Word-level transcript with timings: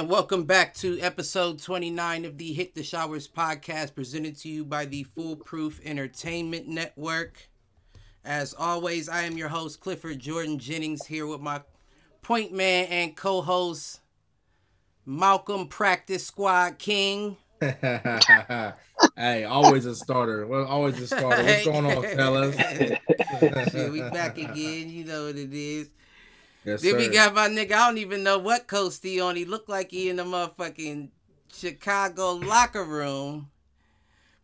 And 0.00 0.08
welcome 0.08 0.44
back 0.44 0.72
to 0.76 0.98
episode 0.98 1.60
29 1.60 2.24
of 2.24 2.38
the 2.38 2.54
Hit 2.54 2.74
the 2.74 2.82
Showers 2.82 3.28
podcast 3.28 3.94
presented 3.94 4.34
to 4.38 4.48
you 4.48 4.64
by 4.64 4.86
the 4.86 5.02
Foolproof 5.02 5.78
Entertainment 5.84 6.66
Network. 6.66 7.50
As 8.24 8.54
always, 8.54 9.10
I 9.10 9.24
am 9.24 9.36
your 9.36 9.50
host, 9.50 9.80
Clifford 9.80 10.18
Jordan 10.18 10.58
Jennings, 10.58 11.04
here 11.04 11.26
with 11.26 11.42
my 11.42 11.60
point 12.22 12.50
man 12.50 12.86
and 12.86 13.14
co 13.14 13.42
host, 13.42 14.00
Malcolm 15.04 15.68
Practice 15.68 16.26
Squad 16.26 16.78
King. 16.78 17.36
hey, 17.60 19.44
always 19.44 19.84
a 19.84 19.94
starter. 19.94 20.46
Well, 20.46 20.64
always 20.64 20.98
a 20.98 21.08
starter. 21.08 21.44
What's 21.44 21.64
going 21.66 21.84
on, 21.84 22.02
fellas? 22.16 22.56
Shit, 23.70 23.92
we 23.92 24.00
back 24.00 24.38
again. 24.38 24.88
You 24.88 25.04
know 25.04 25.26
what 25.26 25.36
it 25.36 25.52
is. 25.52 25.90
Yes, 26.64 26.82
then 26.82 26.96
we 26.96 27.08
got 27.08 27.34
my 27.34 27.48
nigga. 27.48 27.72
I 27.72 27.86
don't 27.88 27.98
even 27.98 28.22
know 28.22 28.38
what 28.38 28.66
coast 28.66 29.02
he 29.02 29.20
on. 29.20 29.36
He 29.36 29.44
looked 29.44 29.68
like 29.68 29.90
he 29.90 30.08
in 30.08 30.16
the 30.16 30.24
motherfucking 30.24 31.08
Chicago 31.52 32.32
locker 32.32 32.84
room. 32.84 33.50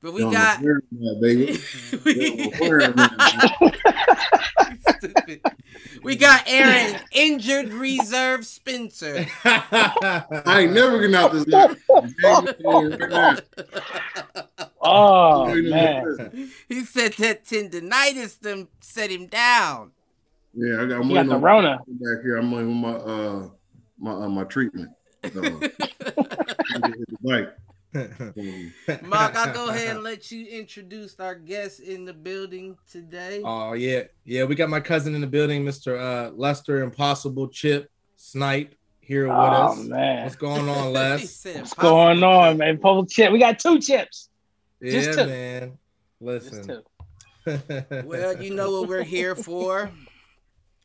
But 0.02 0.12
we 0.12 0.22
Yo, 0.22 0.30
got 0.30 0.60
where 0.60 0.80
baby? 1.20 1.58
we, 2.04 2.50
Where 2.58 2.84
am 2.84 2.94
I? 2.98 3.50
Stupid. 4.80 5.40
we 6.02 6.16
got 6.16 6.42
Aaron 6.46 7.00
injured 7.12 7.72
reserve 7.72 8.46
Spencer. 8.46 9.26
I 9.44 10.60
ain't 10.60 10.72
never 10.72 10.98
getting 11.00 11.16
out 11.16 11.32
this 11.32 11.46
locker. 11.48 11.76
Right. 13.10 13.40
Oh 14.80 15.54
man, 15.54 16.48
He 16.68 16.84
said 16.84 17.14
that 17.14 17.44
tendonitis 17.44 18.38
them 18.40 18.68
set 18.80 19.10
him 19.10 19.26
down. 19.26 19.92
Yeah, 20.56 20.82
I 20.82 20.86
got, 20.86 21.00
I'm 21.02 21.08
you 21.10 21.14
got 21.14 21.26
the 21.28 21.36
Rona. 21.38 21.78
back 21.86 22.22
here. 22.22 22.36
I'm 22.38 22.50
waiting 22.50 22.70
on 22.70 22.80
my 22.80 22.92
uh 22.92 23.48
my 23.98 24.12
uh, 24.24 24.28
my 24.28 24.44
treatment. 24.44 24.90
So, 25.32 25.40
like, 27.22 27.54
Mark, 29.02 29.34
I'll 29.36 29.52
go 29.54 29.68
ahead 29.70 29.96
and 29.96 30.02
let 30.04 30.30
you 30.30 30.46
introduce 30.46 31.18
our 31.20 31.34
guest 31.34 31.80
in 31.80 32.04
the 32.04 32.12
building 32.12 32.76
today. 32.90 33.42
oh 33.44 33.72
yeah, 33.74 34.02
yeah. 34.24 34.44
We 34.44 34.54
got 34.54 34.68
my 34.70 34.80
cousin 34.80 35.14
in 35.14 35.20
the 35.20 35.26
building, 35.26 35.64
Mr. 35.64 35.98
Uh, 35.98 36.30
Lester 36.34 36.82
Impossible 36.82 37.48
Chip 37.48 37.90
Snipe 38.16 38.74
here 39.00 39.28
with 39.28 39.36
Oh 39.36 39.72
us. 39.72 39.78
man, 39.84 40.24
What's 40.24 40.36
going 40.36 40.68
on, 40.68 40.88
He 40.88 40.92
Les? 40.92 41.44
what's 41.54 41.74
going 41.74 42.22
on, 42.22 42.58
man? 42.58 42.76
Purple 42.76 43.06
chip. 43.06 43.32
We 43.32 43.38
got 43.38 43.58
two 43.58 43.78
chips. 43.78 44.28
yeah, 44.80 44.90
Just 44.92 45.18
two. 45.18 45.26
man. 45.26 45.78
Just 46.22 46.52
Listen. 46.52 46.66
two. 46.66 46.82
Well, 48.04 48.42
you 48.42 48.52
know 48.54 48.72
what 48.80 48.88
we're 48.88 49.04
here 49.04 49.34
for. 49.36 49.90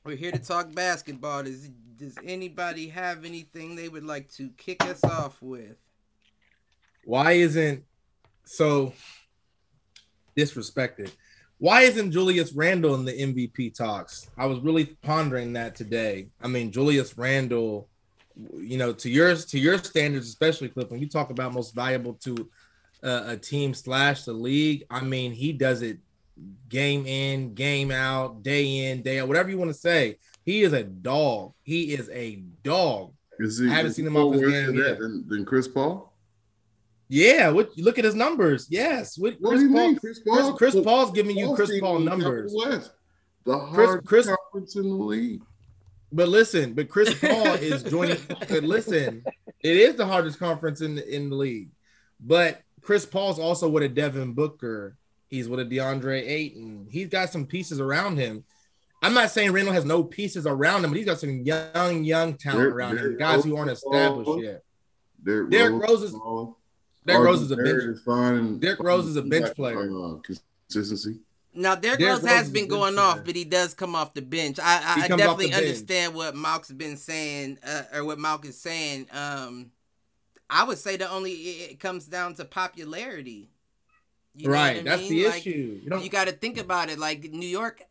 We're 0.03 0.15
here 0.15 0.31
to 0.31 0.39
talk 0.39 0.73
basketball. 0.73 1.43
Does 1.43 1.69
does 1.97 2.15
anybody 2.23 2.87
have 2.87 3.25
anything 3.25 3.75
they 3.75 3.87
would 3.87 4.03
like 4.03 4.31
to 4.33 4.49
kick 4.57 4.83
us 4.83 5.03
off 5.03 5.39
with? 5.41 5.77
why 7.03 7.33
isn't 7.33 7.83
so 8.43 8.93
disrespected? 10.37 11.11
Why 11.57 11.81
isn't 11.81 12.11
Julius 12.11 12.53
Randle 12.53 12.95
in 12.95 13.05
the 13.05 13.11
MVP 13.13 13.75
talks? 13.75 14.29
I 14.37 14.45
was 14.47 14.59
really 14.59 14.85
pondering 14.85 15.53
that 15.53 15.75
today. 15.75 16.29
I 16.41 16.47
mean, 16.47 16.71
Julius 16.71 17.17
Randle, 17.17 17.87
you 18.55 18.77
know, 18.77 18.93
to 18.93 19.09
yours 19.09 19.45
to 19.47 19.59
your 19.59 19.77
standards, 19.77 20.27
especially 20.27 20.69
Cliff, 20.69 20.89
when 20.89 20.99
you 20.99 21.07
talk 21.07 21.29
about 21.29 21.53
most 21.53 21.75
valuable 21.75 22.13
to 22.15 22.49
uh, 23.03 23.23
a 23.27 23.37
team 23.37 23.73
slash 23.73 24.23
the 24.23 24.33
league, 24.33 24.85
I 24.89 25.01
mean, 25.01 25.31
he 25.33 25.53
does 25.53 25.83
it 25.83 25.99
game 26.69 27.05
in, 27.05 27.53
game 27.53 27.91
out, 27.91 28.43
day 28.43 28.89
in, 28.91 29.01
day 29.01 29.19
out, 29.19 29.27
whatever 29.27 29.49
you 29.49 29.57
want 29.57 29.69
to 29.71 29.77
say. 29.77 30.17
He 30.43 30.63
is 30.63 30.73
a 30.73 30.83
dog. 30.83 31.53
He 31.63 31.93
is 31.93 32.09
a 32.09 32.37
dog. 32.63 33.13
is 33.39 33.59
he, 33.59 33.69
I 33.69 33.73
haven't 33.75 33.93
seen 33.93 34.07
him 34.07 34.15
off 34.17 34.33
his 34.33 34.41
game 34.41 34.75
yet. 34.75 34.99
than, 34.99 35.27
than 35.27 35.45
Chris 35.45 35.67
Paul? 35.67 36.11
Yeah, 37.09 37.49
what 37.49 37.77
look 37.77 37.99
at 37.99 38.05
his 38.05 38.15
numbers. 38.15 38.67
Yes, 38.69 39.17
what, 39.17 39.35
What 39.41 39.49
Chris 39.49 39.61
do 39.61 39.67
you 39.67 39.73
Paul, 39.73 39.87
mean, 39.87 39.95
Chris 39.99 40.19
Chris, 40.19 40.41
Paul? 40.41 40.53
Chris 40.53 40.75
Paul's 40.81 41.11
giving 41.11 41.37
you 41.37 41.53
Chris 41.55 41.77
Paul 41.79 41.99
numbers. 41.99 42.53
West, 42.55 42.91
the 43.43 43.59
Chris- 43.59 43.85
hardest 43.87 44.07
Chris- 44.07 44.27
conference 44.27 44.75
in 44.77 44.83
the 44.83 44.95
league. 44.95 45.41
But 46.13 46.27
listen, 46.29 46.73
but 46.73 46.89
Chris 46.89 47.13
Paul 47.19 47.47
is 47.55 47.83
joining. 47.83 48.17
But 48.49 48.63
listen, 48.63 49.23
it 49.61 49.77
is 49.77 49.95
the 49.95 50.05
hardest 50.05 50.39
conference 50.39 50.81
in 50.81 50.95
the, 50.95 51.15
in 51.15 51.29
the 51.29 51.35
league. 51.35 51.69
But 52.19 52.61
Chris 52.81 53.05
Paul's 53.05 53.39
also 53.39 53.69
with 53.69 53.83
a 53.83 53.89
Devin 53.89 54.33
Booker. 54.33 54.97
He's 55.31 55.47
with 55.47 55.61
a 55.61 55.65
DeAndre 55.65 56.27
Ayton. 56.27 56.87
He's 56.91 57.07
got 57.07 57.29
some 57.31 57.45
pieces 57.47 57.79
around 57.79 58.17
him. 58.17 58.43
I'm 59.01 59.13
not 59.13 59.31
saying 59.31 59.51
Randle 59.53 59.73
has 59.73 59.85
no 59.85 60.03
pieces 60.03 60.45
around 60.45 60.83
him, 60.83 60.91
but 60.91 60.97
he's 60.97 61.05
got 61.05 61.19
some 61.19 61.41
young, 61.41 62.03
young 62.03 62.35
talent 62.35 62.59
Derrick- 62.59 62.75
around 62.75 62.91
him, 62.91 62.97
Derrick 62.97 63.19
guys 63.19 63.43
who 63.45 63.55
aren't 63.55 63.71
established 63.71 64.25
Paul. 64.27 64.43
yet. 64.43 64.63
Derrick, 65.23 65.49
Derrick 65.49 65.81
Rose 65.89 66.03
is- 66.03 66.11
Paul. 66.11 66.57
Derrick 67.05 67.25
Rose 67.25 67.41
is 67.41 67.49
a 67.51 67.55
RJ 67.55 67.63
bench. 67.63 67.77
Barrett 67.79 67.95
is 67.97 68.01
fine. 68.03 68.33
and- 68.35 68.61
Derrick 68.61 68.79
Rose 68.83 69.07
is 69.07 69.15
a 69.15 69.21
bench 69.23 69.55
player. 69.55 69.89
uh, 69.89 70.17
consistency. 70.67 71.19
Now, 71.53 71.75
Derrick 71.75 71.99
Derrick 71.99 72.15
Rose 72.15 72.23
Rose 72.23 72.31
has 72.33 72.49
been 72.49 72.65
good 72.67 72.75
going 72.75 72.93
player. 72.95 73.05
off, 73.07 73.25
but 73.25 73.35
he 73.35 73.43
does 73.45 73.73
come 73.73 73.95
off 73.95 74.13
the 74.13 74.21
bench. 74.21 74.59
I, 74.59 74.63
I, 74.63 74.91
I 75.03 75.07
comes 75.07 75.11
off 75.11 75.17
definitely 75.17 75.49
bench. 75.49 75.63
understand 75.63 76.13
what 76.13 76.35
Malk's 76.35 76.71
been 76.71 76.95
saying, 76.97 77.57
uh, 77.65 77.83
or 77.93 78.05
what 78.05 78.19
Malk 78.19 78.45
is 78.45 78.57
saying. 78.59 79.07
Um, 79.11 79.71
I 80.49 80.63
would 80.65 80.77
say 80.77 80.95
the 80.97 81.09
only 81.09 81.31
it 81.31 81.71
it 81.71 81.79
comes 81.79 82.05
down 82.05 82.35
to 82.35 82.45
popularity. 82.45 83.49
You 84.35 84.49
know 84.49 84.59
right, 84.59 84.73
what 84.73 84.77
I 84.77 84.83
that's 84.83 84.97
mean? 84.97 85.09
the 85.09 85.23
Like, 85.23 85.45
issue. 85.45 85.81
You 85.83 85.91
you 85.95 86.09
got 86.09 86.27
to 86.27 86.33
think 86.33 86.57
about 86.57 86.89
it. 86.89 86.99
Like 86.99 87.23
New 87.31 87.47
York, 87.47 87.83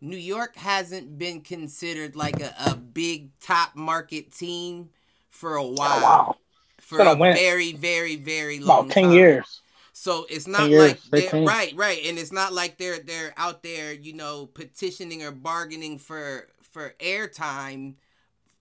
New 0.00 0.16
York 0.16 0.56
hasn't 0.56 1.18
been 1.18 1.40
considered 1.42 2.16
like 2.16 2.40
a, 2.40 2.54
a 2.58 2.74
big 2.76 3.30
top 3.40 3.76
market 3.76 4.32
team 4.32 4.90
for 5.28 5.56
a 5.56 5.64
oh, 5.80 5.96
while. 5.98 6.24
Oh, 6.26 6.34
wow, 6.34 6.36
For 6.80 7.02
a 7.04 7.14
win. 7.14 7.32
very, 7.32 7.72
very, 7.72 8.16
very 8.16 8.60
long 8.60 8.90
about 8.90 8.90
ten 8.90 9.10
time. 9.10 9.10
years. 9.10 9.62
So 9.92 10.26
it's 10.30 10.46
not 10.46 10.72
years, 10.72 10.76
like 10.76 11.00
they're 11.12 11.32
15. 11.32 11.44
right, 11.44 11.74
right, 11.76 12.00
and 12.06 12.18
it's 12.18 12.32
not 12.32 12.52
like 12.52 12.78
they're 12.78 13.00
they're 13.00 13.34
out 13.36 13.62
there, 13.62 13.92
you 13.92 14.14
know, 14.14 14.46
petitioning 14.46 15.22
or 15.22 15.32
bargaining 15.32 15.98
for 15.98 16.48
for 16.62 16.94
airtime 17.00 17.94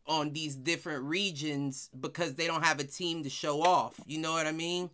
on 0.08 0.34
these 0.34 0.56
different 0.56 1.04
regions 1.04 1.90
because 2.00 2.36
they 2.36 2.48
don't 2.48 2.64
have 2.66 2.80
a 2.80 2.84
team 2.84 3.24
to 3.24 3.30
show 3.30 3.62
off. 3.62 4.00
You 4.06 4.20
know 4.20 4.34
what 4.34 4.48
I 4.48 4.52
mean? 4.52 4.90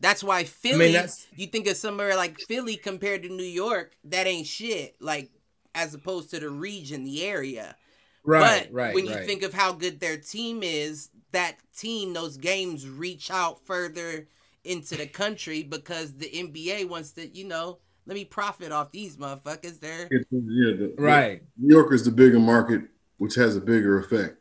That's 0.00 0.24
why 0.24 0.44
Philly. 0.44 0.92
that's- 0.92 1.26
you 1.36 1.46
think 1.46 1.66
of 1.66 1.76
somewhere 1.76 2.16
like 2.16 2.38
Philly 2.40 2.76
compared 2.76 3.22
to 3.22 3.28
New 3.28 3.42
York, 3.42 3.94
that 4.04 4.26
ain't 4.26 4.46
shit. 4.46 4.96
Like 5.00 5.30
as 5.74 5.94
opposed 5.94 6.30
to 6.30 6.40
the 6.40 6.50
region, 6.50 7.04
the 7.04 7.22
area. 7.24 7.76
right, 8.24 8.64
but 8.66 8.74
right. 8.74 8.94
when 8.94 9.06
you 9.06 9.14
right. 9.14 9.26
think 9.26 9.42
of 9.42 9.54
how 9.54 9.72
good 9.72 10.00
their 10.00 10.16
team 10.16 10.62
is, 10.62 11.10
that 11.32 11.56
team, 11.76 12.12
those 12.12 12.36
games 12.36 12.88
reach 12.88 13.30
out 13.30 13.64
further 13.64 14.26
into 14.64 14.96
the 14.96 15.06
country 15.06 15.62
because 15.62 16.14
the 16.14 16.28
NBA 16.28 16.88
wants 16.88 17.12
to, 17.12 17.26
you 17.28 17.44
know, 17.46 17.78
let 18.06 18.14
me 18.14 18.24
profit 18.24 18.72
off 18.72 18.90
these 18.90 19.16
motherfuckers. 19.16 19.80
They're 19.80 20.08
yeah, 20.10 20.18
the- 20.30 20.92
the- 20.96 21.02
right. 21.02 21.42
New 21.56 21.74
York 21.74 21.92
is 21.92 22.04
the 22.04 22.10
bigger 22.10 22.40
market, 22.40 22.82
which 23.18 23.36
has 23.36 23.56
a 23.56 23.60
bigger 23.60 23.98
effect. 23.98 24.36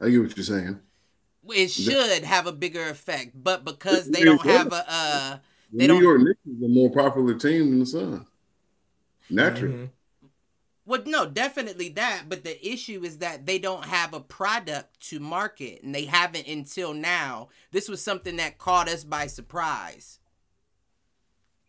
I 0.00 0.08
get 0.10 0.22
what 0.22 0.36
you're 0.36 0.44
saying. 0.44 0.80
It 1.48 1.70
should 1.70 2.24
have 2.24 2.46
a 2.46 2.52
bigger 2.52 2.88
effect, 2.88 3.32
but 3.34 3.64
because 3.64 4.06
they 4.08 4.24
don't 4.24 4.40
have 4.42 4.72
a 4.72 4.84
uh 4.88 5.38
The 5.72 5.78
They 5.78 5.86
New 5.88 5.94
don't- 5.94 6.02
York 6.02 6.20
Knicks 6.22 6.40
is 6.46 6.62
a 6.62 6.68
more 6.68 6.90
popular 6.90 7.34
team 7.34 7.70
than 7.70 7.78
the 7.80 7.86
Suns. 7.86 8.26
Naturally. 9.30 9.74
Mhm. 9.74 9.88
well 10.86 11.02
no, 11.06 11.26
definitely 11.26 11.88
that, 11.90 12.24
but 12.28 12.44
the 12.44 12.64
issue 12.66 13.02
is 13.04 13.18
that 13.18 13.46
they 13.46 13.58
don't 13.58 13.86
have 13.86 14.12
a 14.14 14.20
product 14.20 15.00
to 15.08 15.18
market 15.18 15.82
and 15.82 15.94
they 15.94 16.04
haven't 16.04 16.46
until 16.46 16.92
now. 16.94 17.48
This 17.72 17.88
was 17.88 18.02
something 18.02 18.36
that 18.36 18.58
caught 18.58 18.88
us 18.88 19.02
by 19.04 19.26
surprise. 19.26 20.18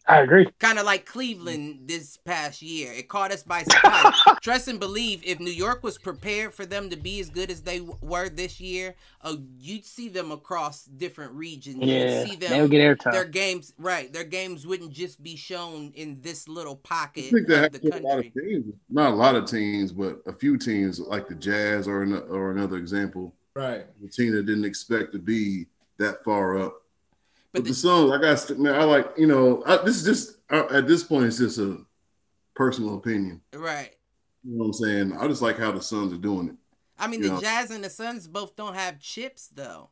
I 0.07 0.21
agree. 0.21 0.47
kind 0.59 0.77
of 0.77 0.85
like 0.85 1.05
Cleveland 1.05 1.87
this 1.87 2.17
past 2.17 2.61
year. 2.61 2.93
It 2.93 3.07
caught 3.09 3.31
us 3.31 3.41
by 3.43 3.63
surprise. 3.63 4.13
Trust 4.41 4.67
and 4.67 4.79
believe, 4.79 5.21
if 5.25 5.39
New 5.39 5.51
York 5.51 5.83
was 5.83 5.97
prepared 5.97 6.53
for 6.53 6.65
them 6.65 6.89
to 6.91 6.95
be 6.95 7.19
as 7.19 7.29
good 7.29 7.49
as 7.49 7.61
they 7.61 7.79
w- 7.79 7.97
were 8.01 8.29
this 8.29 8.59
year, 8.61 8.95
uh, 9.21 9.35
you'd 9.57 9.85
see 9.85 10.09
them 10.09 10.31
across 10.31 10.85
different 10.85 11.31
regions. 11.31 11.77
Yeah, 11.81 12.21
You'd 12.21 12.29
see 12.29 12.35
they'll 12.35 12.67
get 12.67 12.81
airtime. 12.81 13.13
Their 13.13 13.25
games, 13.25 13.73
right? 13.79 14.13
Their 14.13 14.23
games 14.23 14.67
wouldn't 14.67 14.91
just 14.91 15.23
be 15.23 15.35
shown 15.35 15.91
in 15.95 16.21
this 16.21 16.47
little 16.47 16.75
pocket. 16.75 17.25
I 17.25 17.29
pocket 17.29 17.33
think 17.33 17.47
that 17.47 17.75
of 17.75 17.81
the 17.81 17.87
happens 17.89 18.05
a 18.05 18.07
lot 18.07 18.19
of 18.19 18.33
teams. 18.33 18.73
Not 18.89 19.11
a 19.11 19.15
lot 19.15 19.35
of 19.35 19.45
teams, 19.45 19.91
but 19.91 20.21
a 20.27 20.33
few 20.33 20.57
teams 20.57 20.99
like 20.99 21.27
the 21.27 21.35
Jazz 21.35 21.87
or, 21.87 22.03
an, 22.03 22.13
or 22.29 22.51
another 22.51 22.77
example. 22.77 23.33
Right. 23.55 23.85
The 24.01 24.09
team 24.09 24.33
that 24.35 24.45
didn't 24.45 24.65
expect 24.65 25.13
to 25.13 25.19
be 25.19 25.65
that 25.97 26.23
far 26.23 26.57
up. 26.59 26.81
But 27.55 27.61
But, 27.61 27.63
the, 27.63 27.69
the- 27.69 27.75
Suns, 27.75 28.11
I 28.11 28.17
got 28.19 28.59
man, 28.59 28.75
I 28.75 28.83
like 28.83 29.07
you 29.17 29.27
know, 29.27 29.63
I, 29.65 29.77
this 29.77 29.95
is 29.95 30.03
just 30.03 30.37
uh, 30.49 30.65
at 30.71 30.87
this 30.87 31.03
point, 31.05 31.25
it's 31.27 31.37
just 31.37 31.57
a 31.57 31.77
personal 32.53 32.95
opinion. 32.97 33.39
Right. 33.53 33.91
You 34.43 34.51
know 34.57 34.57
what 34.59 34.65
I'm 34.67 34.73
saying? 34.73 35.13
I 35.17 35.25
just 35.29 35.41
like 35.41 35.57
how 35.57 35.71
the 35.71 35.81
Suns 35.81 36.11
are 36.11 36.17
doing 36.17 36.49
it. 36.49 36.55
I 36.99 37.07
mean, 37.07 37.23
Yeah. 37.23 37.35
the 37.35 37.41
Jazz 37.41 37.71
and 37.71 37.81
the 37.83 37.89
Suns 37.89 38.27
both 38.27 38.57
don't 38.57 38.75
have 38.75 38.99
chips 38.99 39.47
though, 39.47 39.89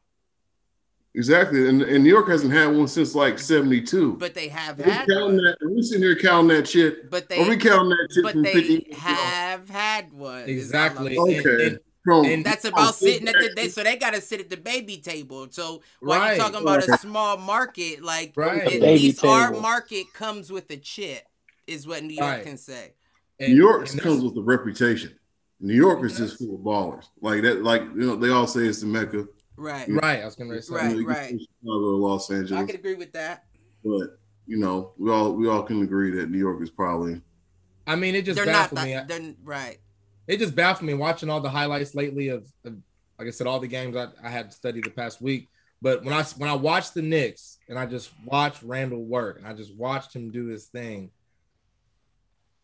Exactly, 1.15 1.69
and, 1.69 1.81
and 1.83 2.03
New 2.03 2.09
York 2.09 2.27
hasn't 2.27 2.51
had 2.51 2.67
one 2.67 2.87
since 2.89 3.15
like 3.15 3.39
'72. 3.39 4.17
but 4.17 4.33
they 4.33 4.49
have 4.49 4.77
Are 4.79 4.83
we 4.83 4.91
had 4.91 5.07
counting 5.07 5.23
one. 5.23 5.37
that? 5.37 5.57
Are 5.61 5.69
we 5.69 5.81
sitting 5.83 6.03
here 6.03 6.15
counting 6.17 6.49
that 6.49 6.67
shit? 6.67 7.09
But 7.09 7.31
Are 7.31 7.43
we 7.43 7.55
they, 7.55 7.57
counting 7.57 7.89
that 7.89 8.07
shit 8.13 8.23
but 8.23 8.33
from 8.33 8.43
50 8.43 8.59
they 8.61 8.67
years 8.67 8.83
ago? 8.87 8.95
have 8.97 9.69
had 9.69 10.11
one. 10.11 10.49
is 10.49 10.73
all 10.73 10.79
I'm 10.81 11.07
Exactly. 11.07 11.15
saying. 11.15 11.37
And- 11.37 11.45
Okay. 11.47 11.65
and- 11.67 11.79
From- 12.03 12.25
and- 12.25 12.45
That's 12.45 12.65
about 12.65 12.95
sitting 12.95 13.27
at 13.27 13.33
the 13.33 13.39
exactly. 13.39 13.63
they, 13.63 13.69
so 13.69 13.83
they 13.83 13.95
gotta 13.97 14.19
sit 14.21 14.39
at 14.41 14.49
the 14.49 14.57
baby 14.57 14.97
table. 14.97 15.47
So 15.51 15.81
while 16.01 16.19
Right. 16.19 16.35
you're 16.35 16.45
talking 16.45 16.61
about 16.61 16.87
a 16.87 16.97
small 16.97 17.37
market, 17.37 18.03
like 18.03 18.33
Right. 18.35 18.61
at 18.63 18.71
The 18.71 18.79
baby 18.79 19.03
least 19.03 19.23
our 19.23 19.51
market 19.51 20.13
comes 20.13 20.51
with 20.51 20.69
a 20.71 20.77
chip, 20.77 21.23
is 21.65 21.87
what 21.87 22.03
New 22.03 22.15
York 22.15 22.29
Right. 22.29 22.43
can 22.43 22.57
say. 22.57 22.93
and- 23.39 23.53
New 23.53 23.57
York 23.57 23.89
and 23.89 23.99
comes 24.01 24.23
with 24.23 24.37
a 24.37 24.41
reputation. 24.41 25.17
New 25.59 25.73
York 25.75 26.03
is 26.05 26.17
just 26.17 26.37
full 26.37 26.55
of 26.55 26.61
ballers. 26.61 27.05
Like 27.21 27.41
that, 27.43 27.63
like 27.63 27.81
you 27.81 28.05
know, 28.05 28.15
they 28.15 28.29
all 28.29 28.45
say 28.47 28.61
it's 28.67 28.81
the 28.81 28.85
Mecca. 28.85 29.25
Right. 29.57 29.87
Right. 29.89 30.21
I 30.21 30.25
was 30.25 30.35
gonna 30.35 30.61
say. 30.61 30.73
Right. 30.75 30.83
You 30.95 31.03
know, 31.03 31.09
you 31.09 31.15
can 31.15 31.39
see 31.39 31.47
Chicago, 31.61 31.87
Los 31.97 32.29
I 32.29 32.35
Angeles, 32.35 32.65
can 32.67 32.75
agree 32.75 32.95
with 32.95 33.11
that. 33.13 33.45
but 33.83 34.19
you 34.45 34.57
know, 34.57 34.91
we 34.97 35.09
all 35.09 35.33
we 35.33 35.47
all 35.47 35.63
can 35.63 35.81
agree 35.81 36.11
that 36.17 36.29
New 36.29 36.37
York 36.37 36.61
is 36.61 36.69
probably 36.69 37.21
I 37.87 37.95
mean, 37.95 38.13
it 38.15 38.23
just 38.23 38.35
They're 38.37 38.45
not 38.45 38.73
baffled 38.73 38.83
me. 38.83 38.99
they're 39.07 39.33
right. 39.43 39.79
It 40.27 40.37
just 40.39 40.55
baffled 40.55 40.87
me 40.87 40.93
watching 40.93 41.29
all 41.29 41.41
the 41.41 41.49
highlights 41.49 41.95
lately 41.95 42.29
of, 42.29 42.47
of 42.65 42.75
like 43.19 43.27
I 43.27 43.31
said, 43.31 43.47
all 43.47 43.59
the 43.59 43.67
games 43.67 43.95
I, 43.95 44.07
I 44.23 44.29
had 44.29 44.53
studied 44.53 44.85
the 44.85 44.89
past 44.89 45.21
week. 45.21 45.49
But 45.81 46.03
when 46.05 46.13
I 46.13 46.23
when 46.37 46.49
I 46.49 46.53
watched 46.53 46.93
the 46.93 47.01
Knicks 47.01 47.57
and 47.67 47.77
I 47.77 47.85
just 47.85 48.11
watched 48.25 48.63
Randle 48.63 49.03
work 49.03 49.37
and 49.37 49.45
I 49.45 49.53
just 49.53 49.75
watched 49.75 50.15
him 50.15 50.31
do 50.31 50.45
his 50.45 50.65
thing. 50.67 51.11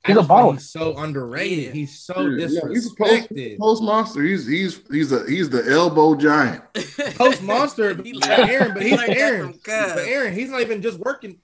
He's 0.07 0.15
a 0.15 0.19
just 0.19 0.29
baller. 0.29 0.53
He's 0.53 0.69
so 0.69 0.95
underrated. 0.97 1.65
Yeah. 1.65 1.71
He's 1.71 1.99
so 1.99 2.21
Yeah, 2.21 2.47
yeah, 2.47 2.61
he's 2.69 2.89
a 2.89 2.95
post, 2.95 3.29
disrespected. 3.29 3.57
post 3.59 3.83
monster. 3.83 4.23
He's 4.23 4.47
he's 4.47 4.79
he's 4.89 5.11
a 5.11 5.29
he's 5.29 5.49
the 5.49 5.69
elbow 5.69 6.15
giant. 6.15 6.63
Post 7.15 7.43
monster, 7.43 7.93
He 8.01 8.13
but 8.13 8.29
Aaron, 8.29 8.73
but 8.73 8.81
he's 8.83 8.93
learned 8.93 9.09
that 9.09 9.17
Aaron. 9.17 9.59
But 9.65 10.07
Aaron, 10.07 10.33
he's 10.33 10.49
not 10.49 10.61
even 10.61 10.81
just 10.81 10.97
working. 10.99 11.39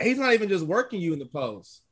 He's 0.00 0.18
not 0.18 0.32
even 0.32 0.48
just 0.48 0.64
working 0.64 1.00
you 1.00 1.12
in 1.12 1.18
the 1.18 1.26
post. 1.26 1.82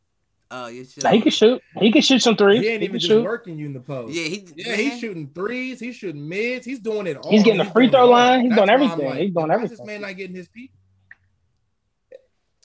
Oh, 0.55 0.67
you 0.67 0.85
should. 0.85 1.03
Nah, 1.05 1.11
he 1.13 1.23
can 1.23 1.31
shoot. 1.31 1.63
He 1.79 1.91
can 1.91 2.03
shoot 2.03 2.21
some 2.21 2.37
threes. 2.37 2.61
He 2.61 2.69
ain't 2.69 2.81
He 2.83 2.85
even 2.85 2.93
can 2.93 3.01
just 3.01 3.09
shoot. 3.11 3.25
working 3.25 3.57
you 3.59 3.65
in 3.67 3.73
the 3.73 3.81
post. 3.81 4.13
Yeah, 4.15 4.25
he. 4.25 4.47
Yeah, 4.55 4.69
man, 4.73 4.79
he's 4.79 4.99
shooting 5.01 5.31
threes. 5.35 5.81
He's 5.81 5.97
shooting 5.97 6.29
mids. 6.29 6.67
He's 6.67 6.79
doing 6.81 7.07
it 7.07 7.17
all. 7.17 7.31
He's 7.31 7.43
getting 7.43 7.59
the 7.65 7.71
free 7.73 7.89
throw 7.89 8.05
it 8.05 8.11
line. 8.11 8.41
He's 8.43 8.51
That's 8.51 8.67
doing 8.67 8.69
why 8.69 8.85
I'm 8.85 8.93
everything. 9.01 9.25
He's 9.25 9.35
doing 9.35 9.51
everything. 9.51 9.77
This 9.79 9.87
man 9.87 10.01
not 10.03 10.17
getting 10.17 10.37
his 10.37 10.49
people. 10.49 10.77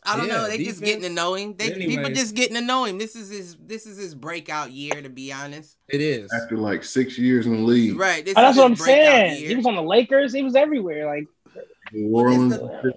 I 0.05 0.15
don't 0.17 0.27
Yeah, 0.27 0.35
know. 0.35 0.47
They 0.47 0.57
just 0.63 0.81
getting 0.81 1.01
to 1.03 1.09
know 1.09 1.35
him. 1.35 1.55
They 1.57 1.71
people 1.71 2.09
just 2.09 2.33
getting 2.35 2.55
to 2.55 2.61
know 2.61 2.85
him. 2.85 2.97
This 2.97 3.15
is 3.15 3.29
his. 3.29 3.57
This 3.57 3.85
is 3.85 3.97
his 3.97 4.15
breakout 4.15 4.71
year, 4.71 5.01
to 5.01 5.09
be 5.09 5.31
honest. 5.33 5.77
It 5.89 6.01
is. 6.01 6.31
After 6.33 6.57
like 6.57 6.83
six 6.83 7.17
years 7.17 7.45
in 7.45 7.53
the 7.57 7.61
league, 7.61 7.97
Right. 7.97 8.23
This 8.23 8.33
Oh, 8.37 8.41
that's 8.41 8.55
is 8.57 8.61
what 8.61 8.71
I'm 8.71 8.75
saying. 8.75 9.39
year. 9.39 9.49
He 9.49 9.55
was 9.55 9.65
on 9.65 9.75
the 9.75 9.81
Lakers. 9.83 10.33
He 10.33 10.43
was 10.43 10.55
everywhere. 10.55 11.05
Like, 11.07 11.25
New 11.93 12.09
What 12.09 12.27
is 12.31 12.37
Orleans. 12.37 12.53
the- 12.57 12.93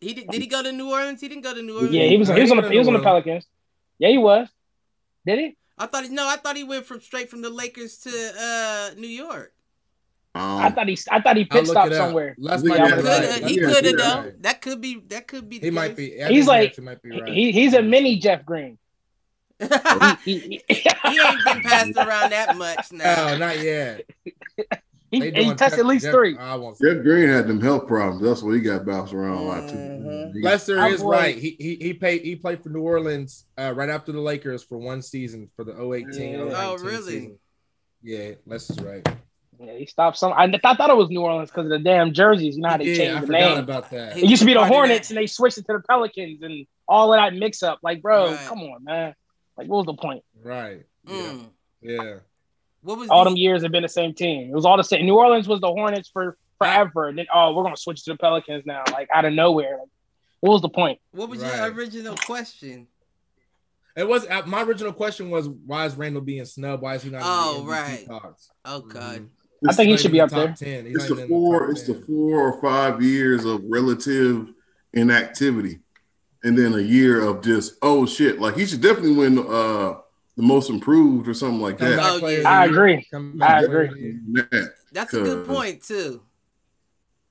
He 0.00 0.14
did, 0.14 0.28
did 0.30 0.40
he 0.40 0.46
go 0.48 0.62
to 0.62 0.72
New 0.72 0.90
Orleans? 0.90 1.20
He 1.20 1.28
didn't 1.28 1.42
go 1.44 1.54
to 1.54 1.62
New 1.62 1.74
Orleans. 1.76 1.94
yeah, 1.94 2.06
he 2.06 2.16
was. 2.16 2.28
He 2.28 2.40
was 2.40 2.50
on 2.50 2.56
the. 2.58 2.68
He 2.68 2.78
was 2.78 2.86
on 2.88 2.94
the 2.94 2.98
to 3.00 3.04
New 3.04 3.08
Orleans. 3.10 3.24
Pelicans. 3.24 3.46
Yeah, 4.02 4.08
he 4.08 4.18
was. 4.18 4.48
Did 5.24 5.38
he? 5.38 5.56
I 5.78 5.86
thought 5.86 6.02
he, 6.02 6.10
no, 6.10 6.26
I 6.28 6.34
thought 6.34 6.56
he 6.56 6.64
went 6.64 6.84
from 6.86 7.00
straight 7.00 7.30
from 7.30 7.40
the 7.40 7.50
Lakers 7.50 7.98
to 7.98 8.10
uh 8.10 8.90
New 8.98 9.06
York. 9.06 9.52
Um, 10.34 10.42
I 10.42 10.70
thought 10.70 10.88
he. 10.88 10.98
I 11.08 11.20
thought 11.20 11.36
he 11.36 11.46
I'll 11.48 11.58
pit 11.60 11.68
stopped 11.68 11.94
somewhere. 11.94 12.34
Les 12.36 12.64
Yeah, 12.64 12.68
might 12.68 12.90
Coulda- 12.94 13.02
right. 13.04 13.44
he 13.44 13.58
could 13.58 13.84
have 13.84 13.84
yeah. 13.84 14.22
though. 14.24 14.32
That 14.40 14.60
could 14.60 14.80
be. 14.80 15.00
That 15.06 15.28
could 15.28 15.48
be. 15.48 15.60
The 15.60 15.66
He 15.66 15.70
might 15.70 15.96
case. 15.96 15.96
be. 15.96 16.22
I 16.24 16.28
He's 16.30 16.48
like- 16.48 16.76
might 16.80 17.00
be 17.00 17.10
right. 17.10 17.32
He, 17.32 17.52
he's 17.52 17.74
a 17.74 17.82
mini 17.82 18.16
Jeff 18.18 18.44
Green. 18.44 18.76
he, 20.24 20.38
He, 20.40 20.62
he, 20.68 21.20
ain't 21.20 21.44
been 21.44 21.62
passed 21.62 21.96
around 21.96 22.30
that 22.30 22.56
much 22.56 22.90
now. 22.92 23.28
no, 23.28 23.38
not 23.38 23.60
yet. 23.60 24.04
He, 25.12 25.30
he 25.30 25.54
touched 25.54 25.78
at 25.78 25.86
least 25.86 26.04
Jeff- 26.06 26.12
three. 26.14 26.36
I 26.36 26.56
won't. 26.56 26.76
Jeff 26.80 27.02
Green 27.04 27.28
had 27.28 27.46
them 27.46 27.60
health 27.60 27.86
problems. 27.86 28.22
That's 28.22 28.42
why 28.42 28.54
he 28.54 28.60
got 28.60 28.84
bounced 28.84 29.12
around 29.14 29.36
a 29.38 29.42
lot 29.42 29.68
too. 29.68 29.76
Mhm. 29.76 30.32
He- 30.34 30.42
Lester 30.42 30.80
I 30.80 30.88
is 30.88 31.02
boy- 31.02 31.12
right. 31.12 31.38
He 31.38 31.56
he 31.60 31.74
he 31.76 31.92
paid 31.94 32.22
he 32.22 32.34
played 32.34 32.62
for 32.62 32.70
New 32.70 32.80
Orleans 32.82 33.46
uh, 33.58 33.72
right 33.76 33.88
after 33.90 34.10
the 34.10 34.20
Lakers 34.20 34.62
for 34.64 34.78
one 34.78 35.02
season 35.02 35.48
for 35.54 35.64
the 35.64 35.72
018 35.80 36.30
Yeah. 36.32 36.36
019 36.38 36.54
Oh, 36.56 36.76
really? 36.78 37.02
season. 37.12 37.38
Yeah, 38.02 38.30
Lester's 38.46 38.80
right. 38.80 39.06
Yeah, 39.60 39.74
he 39.76 39.86
stopped 39.86 40.16
some. 40.16 40.32
I, 40.34 40.48
th- 40.48 40.60
I 40.64 40.74
thought 40.74 40.90
it 40.90 40.96
was 40.96 41.08
New 41.08 41.20
Orleans 41.20 41.50
because 41.50 41.66
of 41.66 41.70
the 41.70 41.78
damn 41.78 42.12
jerseys. 42.12 42.56
You 42.56 42.62
know 42.62 42.70
how 42.70 42.78
they 42.78 42.86
yeah, 42.86 42.92
I 42.92 42.96
changed 42.96 43.28
the 43.28 43.32
name. 43.32 43.58
about 43.58 43.90
that. 43.92 44.14
He- 44.16 44.24
It 44.24 44.30
used 44.30 44.40
to 44.42 44.46
be 44.46 44.54
the 44.54 44.64
Hornets 44.64 45.06
that. 45.08 45.14
and 45.14 45.22
they 45.22 45.28
switched 45.28 45.58
it 45.58 45.66
to 45.66 45.74
the 45.74 45.82
Pelicans 45.88 46.42
and 46.42 46.66
all 46.88 47.12
of 47.14 47.18
that 47.18 47.38
mix 47.38 47.62
up. 47.62 47.78
Like, 47.80 48.02
bro, 48.02 48.30
Right. 48.32 48.46
come 48.48 48.58
on, 48.60 48.82
man. 48.82 49.14
Like, 49.56 49.68
what 49.68 49.86
was 49.86 49.94
the 49.94 50.02
point? 50.02 50.24
Right. 50.42 50.82
Yeah. 51.06 51.14
Mm. 51.14 51.48
Yeah. 51.80 52.14
What 52.82 52.98
was 52.98 53.08
All 53.10 53.24
the, 53.24 53.30
them 53.30 53.36
years 53.36 53.62
have 53.62 53.72
been 53.72 53.82
the 53.82 53.88
same 53.88 54.12
team. 54.14 54.50
It 54.50 54.54
was 54.54 54.64
all 54.64 54.76
the 54.76 54.82
same. 54.84 55.06
New 55.06 55.14
Orleans 55.16 55.46
was 55.48 55.60
the 55.60 55.68
Hornets 55.68 56.10
for 56.12 56.36
forever. 56.58 57.08
And 57.08 57.16
then, 57.18 57.26
oh, 57.32 57.54
we're 57.54 57.62
gonna 57.62 57.76
switch 57.76 58.04
to 58.04 58.12
the 58.12 58.18
Pelicans 58.18 58.64
now, 58.66 58.82
like 58.92 59.08
out 59.12 59.24
of 59.24 59.32
nowhere. 59.32 59.78
Like, 59.78 59.88
what 60.40 60.52
was 60.52 60.62
the 60.62 60.68
point? 60.68 60.98
What 61.12 61.28
was 61.28 61.40
Right. 61.42 61.56
your 61.56 61.72
original 61.72 62.16
question? 62.16 62.88
It 63.96 64.08
was 64.08 64.26
uh, 64.26 64.42
my 64.46 64.62
original 64.62 64.92
question 64.92 65.30
was 65.30 65.48
why 65.48 65.84
is 65.86 65.94
Randle 65.96 66.22
being 66.22 66.44
snubbed? 66.44 66.82
Why 66.82 66.94
is 66.96 67.02
he 67.02 67.10
not? 67.10 67.18
in 67.18 67.22
the 67.24 67.28
Oh, 67.28 67.64
MVP 67.64 67.70
right. 67.70 68.06
Talks? 68.06 68.50
Oh 68.64 68.80
God. 68.80 69.28
I 69.68 69.72
think 69.74 69.90
he 69.90 69.96
should 69.96 70.10
be 70.12 70.20
up 70.20 70.32
in 70.32 70.38
there. 70.38 70.54
Ten. 70.58 70.86
He's 70.86 70.96
It's 70.96 71.06
the 71.06 71.12
even 71.12 71.24
in 71.24 71.28
four. 71.28 71.60
top 71.60 71.70
It's 71.70 71.82
the 71.86 71.94
four 72.06 72.40
or 72.48 72.60
five 72.60 73.00
years 73.02 73.44
of 73.44 73.62
relative 73.68 74.48
inactivity, 74.92 75.78
and 76.42 76.58
then 76.58 76.72
a 76.74 76.78
year 76.80 77.22
of 77.22 77.42
just 77.42 77.74
oh 77.82 78.06
shit. 78.06 78.40
Like 78.40 78.56
he 78.56 78.66
should 78.66 78.80
definitely 78.80 79.12
win 79.14 79.38
uh 79.38 79.94
the 80.36 80.42
most 80.42 80.70
improved 80.70 81.28
or 81.28 81.34
something 81.34 81.60
like 81.60 81.78
that. 81.78 81.98
Oh, 82.00 82.26
yeah. 82.26 82.48
I 82.48 82.66
agree. 82.66 83.06
I 83.40 83.62
agree. 83.62 84.18
the 84.32 84.72
That's 84.92 85.12
a 85.14 85.22
good 85.22 85.46
point 85.46 85.82
too. 85.82 86.22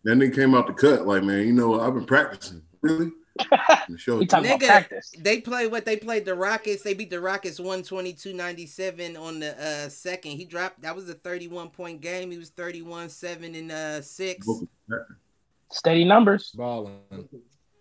Then 0.03 0.19
they 0.19 0.29
came 0.29 0.55
out 0.55 0.67
the 0.67 0.73
cut 0.73 1.05
like, 1.05 1.23
man, 1.23 1.45
you 1.45 1.53
know. 1.53 1.79
I've 1.79 1.93
been 1.93 2.05
practicing. 2.05 2.61
Really? 2.81 3.11
Show 3.97 4.17
We 4.17 4.25
talking 4.25 4.51
Nigga. 4.51 5.01
They 5.19 5.41
play 5.41 5.67
what 5.67 5.85
they 5.85 5.95
played 5.95 6.25
the 6.25 6.35
Rockets. 6.35 6.83
They 6.83 6.93
beat 6.93 7.09
the 7.09 7.21
Rockets 7.21 7.59
122-97 7.59 9.19
on 9.19 9.39
the 9.39 9.55
uh 9.57 9.89
second. 9.89 10.31
He 10.31 10.45
dropped 10.45 10.81
that 10.81 10.95
was 10.95 11.09
a 11.09 11.13
31 11.13 11.69
point 11.69 12.01
game. 12.01 12.31
He 12.31 12.37
was 12.37 12.49
31 12.49 13.09
7 13.09 13.55
and 13.55 13.71
uh 13.71 14.01
6. 14.01 14.47
Steady 15.71 16.03
numbers. 16.03 16.51
Balling. 16.51 16.99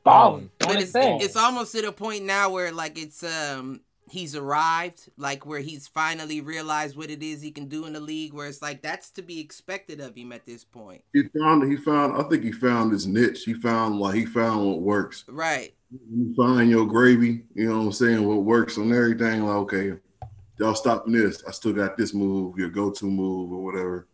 Balling. 0.04 0.50
But 0.58 0.76
it's 0.76 0.92
it's 0.94 1.36
almost 1.36 1.72
to 1.72 1.82
the 1.82 1.92
point 1.92 2.24
now 2.24 2.50
where 2.50 2.72
like 2.72 2.98
it's 2.98 3.22
um 3.24 3.80
he's 4.10 4.34
arrived, 4.34 5.08
like 5.16 5.46
where 5.46 5.60
he's 5.60 5.86
finally 5.86 6.40
realized 6.40 6.96
what 6.96 7.10
it 7.10 7.22
is 7.22 7.40
he 7.40 7.50
can 7.50 7.66
do 7.66 7.86
in 7.86 7.92
the 7.92 8.00
league 8.00 8.34
where 8.34 8.48
it's 8.48 8.60
like 8.60 8.82
that's 8.82 9.10
to 9.12 9.22
be 9.22 9.40
expected 9.40 10.00
of 10.00 10.16
him 10.16 10.32
at 10.32 10.44
this 10.44 10.64
point. 10.64 11.02
He 11.12 11.22
found. 11.38 11.70
He 11.70 11.76
found. 11.76 12.20
I 12.20 12.28
think 12.28 12.42
he 12.42 12.52
found 12.52 12.92
his 12.92 13.06
niche. 13.06 13.44
He 13.44 13.54
found 13.54 13.98
like 13.98 14.14
he 14.14 14.26
found 14.26 14.66
what 14.66 14.80
works. 14.80 15.24
Right. 15.28 15.74
You 15.90 16.34
find 16.34 16.70
your 16.70 16.86
gravy. 16.86 17.44
You 17.54 17.68
know 17.68 17.78
what 17.78 17.84
I'm 17.84 17.92
saying? 17.92 18.26
What 18.26 18.44
works 18.44 18.78
on 18.78 18.92
everything. 18.92 19.44
Like 19.46 19.56
okay, 19.56 19.92
y'all 20.58 20.74
stopping 20.74 21.12
this. 21.12 21.42
I 21.46 21.52
still 21.52 21.72
got 21.72 21.96
this 21.96 22.12
move. 22.12 22.58
Your 22.58 22.70
go-to 22.70 23.06
move 23.06 23.52
or 23.52 23.64
whatever. 23.64 24.06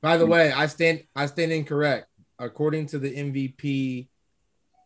By 0.00 0.16
the 0.16 0.26
way, 0.26 0.52
I 0.52 0.66
stand 0.66 1.04
I 1.14 1.26
stand 1.26 1.52
incorrect. 1.52 2.08
According 2.38 2.86
to 2.86 2.98
the 2.98 3.12
MVP 3.12 4.08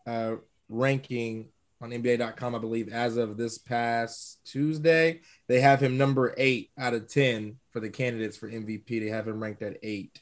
uh, 0.06 0.37
ranking 0.68 1.49
on 1.83 1.91
NBA.com, 1.91 2.55
I 2.55 2.59
believe 2.59 2.89
as 2.93 3.17
of 3.17 3.37
this 3.37 3.59
past 3.59 4.39
Tuesday, 4.45 5.21
they 5.49 5.61
have 5.61 5.81
him 5.83 5.99
number 5.99 6.35
eight 6.39 6.71
out 6.79 6.95
of 6.95 7.09
ten 7.09 7.57
for 7.73 7.81
the 7.81 7.91
candidates 7.91 8.37
for 8.37 8.49
MVP. 8.49 8.87
They 8.87 9.09
have 9.09 9.27
him 9.29 9.43
ranked 9.43 9.62
at 9.62 9.79
eight. 9.83 10.21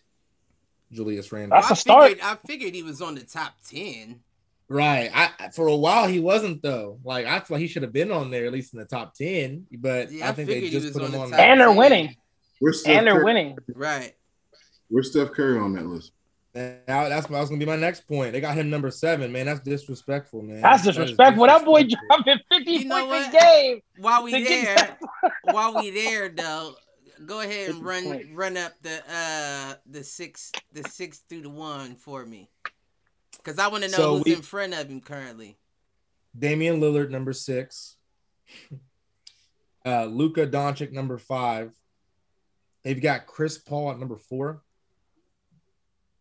Julius 0.92 1.30
Randle. 1.30 1.56
That's 1.56 1.70
I 1.70 1.74
a 1.74 1.76
start. 1.76 2.08
figured 2.08 2.24
I 2.24 2.34
figured 2.46 2.74
he 2.74 2.82
was 2.82 3.00
on 3.00 3.14
the 3.14 3.20
top 3.22 3.52
10. 3.70 4.18
Right. 4.68 5.10
I 5.14 5.50
for 5.54 5.66
a 5.68 5.76
while 5.76 6.08
he 6.08 6.18
wasn't 6.18 6.62
though. 6.62 6.98
Like 7.04 7.26
I 7.26 7.38
feel 7.40 7.56
like 7.56 7.60
he 7.62 7.68
should 7.68 7.82
have 7.82 7.92
been 7.92 8.10
on 8.10 8.30
there 8.30 8.46
at 8.46 8.52
least 8.52 8.72
in 8.74 8.80
the 8.80 8.86
top 8.86 9.14
ten. 9.14 9.66
But 9.78 10.10
Yeah, 10.10 10.26
I 10.26 10.30
I 10.30 10.32
think 10.32 10.48
they 10.48 10.68
just 10.68 10.92
put 10.92 11.02
on 11.02 11.06
him 11.06 11.12
the 11.12 11.18
on. 11.18 11.30
top 11.30 11.36
there. 11.38 11.48
And 11.50 11.60
they're 11.60 11.68
10. 11.68 11.76
winning. 11.76 12.16
Where's 12.58 12.80
Steph 12.80 12.96
And 12.98 13.06
they're 13.06 13.14
Curry? 13.14 13.24
winning. 13.24 13.56
Right. 13.74 14.14
Where's 14.88 15.10
Steph 15.10 15.30
Curry 15.32 15.58
on 15.58 15.72
that 15.74 15.86
list? 15.86 16.12
Now, 16.54 17.08
that's 17.08 17.26
that 17.28 17.30
was 17.38 17.48
gonna 17.48 17.60
be 17.60 17.64
my 17.66 17.76
next 17.76 18.08
point. 18.08 18.32
They 18.32 18.40
got 18.40 18.56
him 18.56 18.70
number 18.70 18.90
seven, 18.90 19.30
man. 19.30 19.46
That's 19.46 19.60
disrespectful, 19.60 20.42
man. 20.42 20.60
That's 20.60 20.82
That 20.82 20.90
is 20.90 20.96
disrespectful. 20.96 21.46
That 21.46 21.64
boy 21.64 21.84
disrespectful. 21.84 22.24
dropping 22.24 22.38
50 22.66 22.72
You 22.72 22.84
know 22.86 23.06
points 23.06 23.28
a 23.28 23.38
game. 23.38 23.80
While 23.98 24.24
we 24.24 24.32
To 24.32 24.40
get 24.40 24.64
there, 24.76 24.98
while 25.54 25.74
we 25.80 25.90
there 25.90 26.28
though, 26.28 26.74
go 27.24 27.40
ahead 27.40 27.70
and 27.70 27.84
run 27.84 28.02
point. 28.04 28.26
run 28.34 28.56
up 28.56 28.72
the 28.82 29.00
uh 29.08 29.74
the 29.86 30.02
six 30.02 30.50
the 30.72 30.82
six 30.88 31.18
through 31.28 31.42
the 31.42 31.50
one 31.50 31.94
for 31.94 32.26
me. 32.26 32.50
Cause 33.44 33.58
I 33.60 33.68
want 33.68 33.84
to 33.84 33.90
know 33.90 33.96
So 33.96 34.16
who's 34.16 34.24
we- 34.24 34.34
in 34.34 34.42
front 34.42 34.74
of 34.74 34.88
him 34.88 35.00
currently. 35.00 35.56
Damian 36.36 36.80
Lillard, 36.80 37.10
number 37.10 37.32
six. 37.32 37.96
Uh, 39.86 40.04
Luka 40.04 40.46
Doncic, 40.46 40.92
number 40.92 41.16
five. 41.16 41.72
They've 42.84 43.00
got 43.00 43.26
Chris 43.26 43.56
Paul 43.56 43.92
at 43.92 43.98
number 43.98 44.16
four. 44.18 44.62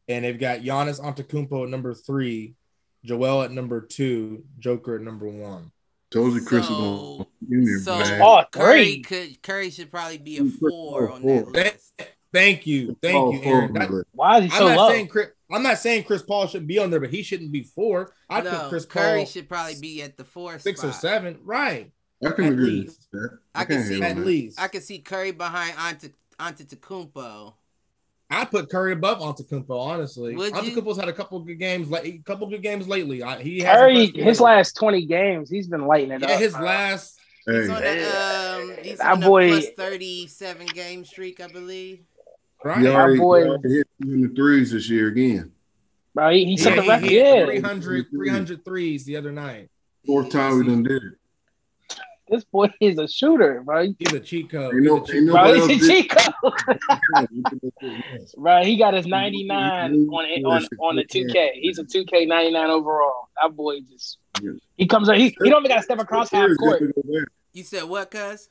And 0.10 0.26
they've 0.26 0.40
got 0.40 0.60
Giannis 0.62 1.00
Antetokounmpo 1.00 1.64
at 1.64 1.70
number 1.70 1.94
three, 1.94 2.56
Joel 3.06 3.44
at 3.44 3.52
number 3.52 3.80
two, 3.82 4.44
Joker 4.58 4.96
at 4.96 5.02
number 5.02 5.30
one. 5.30 5.72
Told 6.12 6.34
you 6.34 6.42
Chris 6.44 6.68
was 6.68 6.78
So- 6.78 7.18
gonna 7.18 7.26
in 7.52 7.64
there, 7.66 7.80
So 7.80 8.00
man. 8.00 8.22
Oh, 8.22 8.44
Curry 8.52 9.00
could 9.02 9.42
Curry 9.44 9.70
should 9.70 9.92
probably 9.92 10.18
be 10.18 10.38
a 10.40 10.46
four 10.46 11.12
on 11.12 11.22
four. 11.22 11.52
that 11.54 11.76
list. 11.76 11.94
Thank 12.34 12.66
you, 12.68 12.98
thank 13.02 13.16
Oh, 13.16 13.32
you, 13.32 13.42
Aaron. 13.44 13.74
That- 13.74 14.04
Why 14.14 14.40
is 14.40 14.44
he 14.46 14.50
so 14.50 14.68
I'm 14.68 14.76
not 14.76 14.78
low? 14.82 14.90
saying 14.90 15.08
Chris. 15.08 15.28
I'm 15.52 15.64
not 15.64 15.78
saying 15.80 16.04
Chris 16.06 16.22
Paul 16.24 16.48
shouldn't 16.48 16.68
be 16.68 16.78
on 16.80 16.90
there, 16.92 17.00
but 17.00 17.10
he 17.12 17.22
shouldn't 17.24 17.52
be 17.52 17.64
four. 17.64 18.12
I 18.30 18.42
no, 18.42 18.50
put 18.52 18.70
Chris 18.70 18.86
Curry 18.86 19.20
Paul 19.20 19.26
should 19.28 19.48
probably 19.50 19.80
be 19.80 20.02
at 20.02 20.18
the 20.18 20.24
four 20.26 20.58
six 20.60 20.84
or 20.84 20.92
seven. 20.92 21.38
Right, 21.44 21.92
I 22.26 22.32
can 22.32 22.46
At 22.46 22.54
agree 22.54 22.66
least. 22.72 23.08
I 23.14 23.62
I, 23.62 23.66
can 23.66 23.84
see 23.84 24.02
at 24.02 24.18
least. 24.18 24.60
I 24.60 24.68
can 24.68 24.82
see 24.82 25.00
Curry 25.00 25.32
behind 25.32 25.76
Ante 25.78 26.10
Antetokounmpo. 26.40 27.54
I 28.32 28.46
put 28.46 28.70
Curry 28.70 28.94
above 28.94 29.20
Antetokounmpo. 29.20 29.72
Honestly, 29.80 30.36
Would 30.36 30.54
you? 30.54 30.62
Antetokounmpo's 30.62 31.00
had 31.00 31.10
a 31.10 31.14
couple 31.14 31.40
good 31.40 31.58
games, 31.60 31.90
like 31.90 32.06
a 32.06 32.18
couple 32.20 32.48
good 32.48 32.62
games 32.62 32.88
lately. 32.88 33.24
I, 33.24 33.42
he 33.42 33.60
has 33.62 33.78
Curry, 33.80 34.06
his 34.08 34.16
lately. 34.16 34.34
last 34.44 34.74
20 34.78 35.06
games, 35.08 35.50
he's 35.50 35.68
been 35.68 35.86
lighting 35.88 36.12
it 36.12 36.22
yeah, 36.22 36.28
up. 36.36 36.40
his 36.40 36.54
bro. 36.54 36.66
last. 36.66 37.20
He's 37.46 37.68
Hey, 37.68 37.74
on 37.74 37.84
a, 37.84 38.62
um, 38.72 38.78
he's 38.84 39.00
on 39.00 39.24
a 39.24 39.26
boy- 39.28 39.48
plus 39.50 39.66
thirty-seven 39.76 40.68
game 40.68 41.04
streak, 41.06 41.40
I 41.42 41.48
believe. 41.48 42.02
Right, 42.64 42.80
he 42.82 42.88
already, 42.88 43.18
boy- 43.20 43.48
already 43.48 43.76
hit 43.78 43.88
in 44.02 44.22
the 44.22 44.28
threes 44.36 44.72
this 44.72 44.90
year 44.90 45.08
again. 45.08 45.52
Bro, 46.14 46.32
he, 46.32 46.46
he 46.46 46.58
set 46.58 46.76
yeah, 46.76 46.82
the 46.82 46.88
record. 46.88 47.10
he 47.10 47.16
hit 47.18 47.38
Yeah. 47.40 47.46
300, 47.46 48.08
300 48.12 48.66
threes 48.66 49.06
the 49.06 49.16
other 49.16 49.32
night. 49.32 49.70
Fourth 50.06 50.30
time 50.30 50.60
we 50.60 50.66
done 50.68 50.84
did 50.84 51.02
it. 51.04 51.14
This 52.30 52.44
boy 52.44 52.68
is 52.80 52.98
a 53.00 53.08
shooter, 53.08 53.62
right? 53.66 53.96
He's 53.98 54.14
a 54.14 54.20
cheat 54.20 54.50
code. 54.50 54.76
Ain't 54.76 54.84
no- 54.84 55.00
He's 55.00 55.10
a 55.10 55.12
cheat 55.12 55.22
ain't 55.24 55.32
Bro, 55.32 55.54
he's 55.54 55.56
a 55.56 55.60
else 55.60 55.88
did- 55.88 56.10
Chico. 56.10 56.52
Bro, 58.38 58.64
he 58.64 58.78
got 58.78 58.94
his 58.94 59.08
99 59.08 60.08
on 60.10 60.46
on 60.46 60.66
on 60.80 60.96
the 60.96 61.04
2K. 61.06 61.52
He's 61.56 61.80
a 61.80 61.84
2K 61.84 62.28
99 62.28 62.70
overall. 62.70 63.30
That 63.42 63.56
boy 63.56 63.80
just 63.82 64.18
he 64.78 64.86
comes 64.88 65.10
up. 65.10 65.16
He, 65.16 65.36
he 65.44 65.50
don't 65.50 65.62
even 65.66 65.70
got 65.70 65.78
to 65.78 65.84
step 65.84 66.00
across 66.00 66.30
half 66.32 66.50
court. 66.58 66.80
gotta 66.80 66.94
go 66.94 67.02
down. 67.14 67.26
You 67.54 67.64
said 67.64 67.84
what, 67.84 68.12
Cuz? 68.12 68.50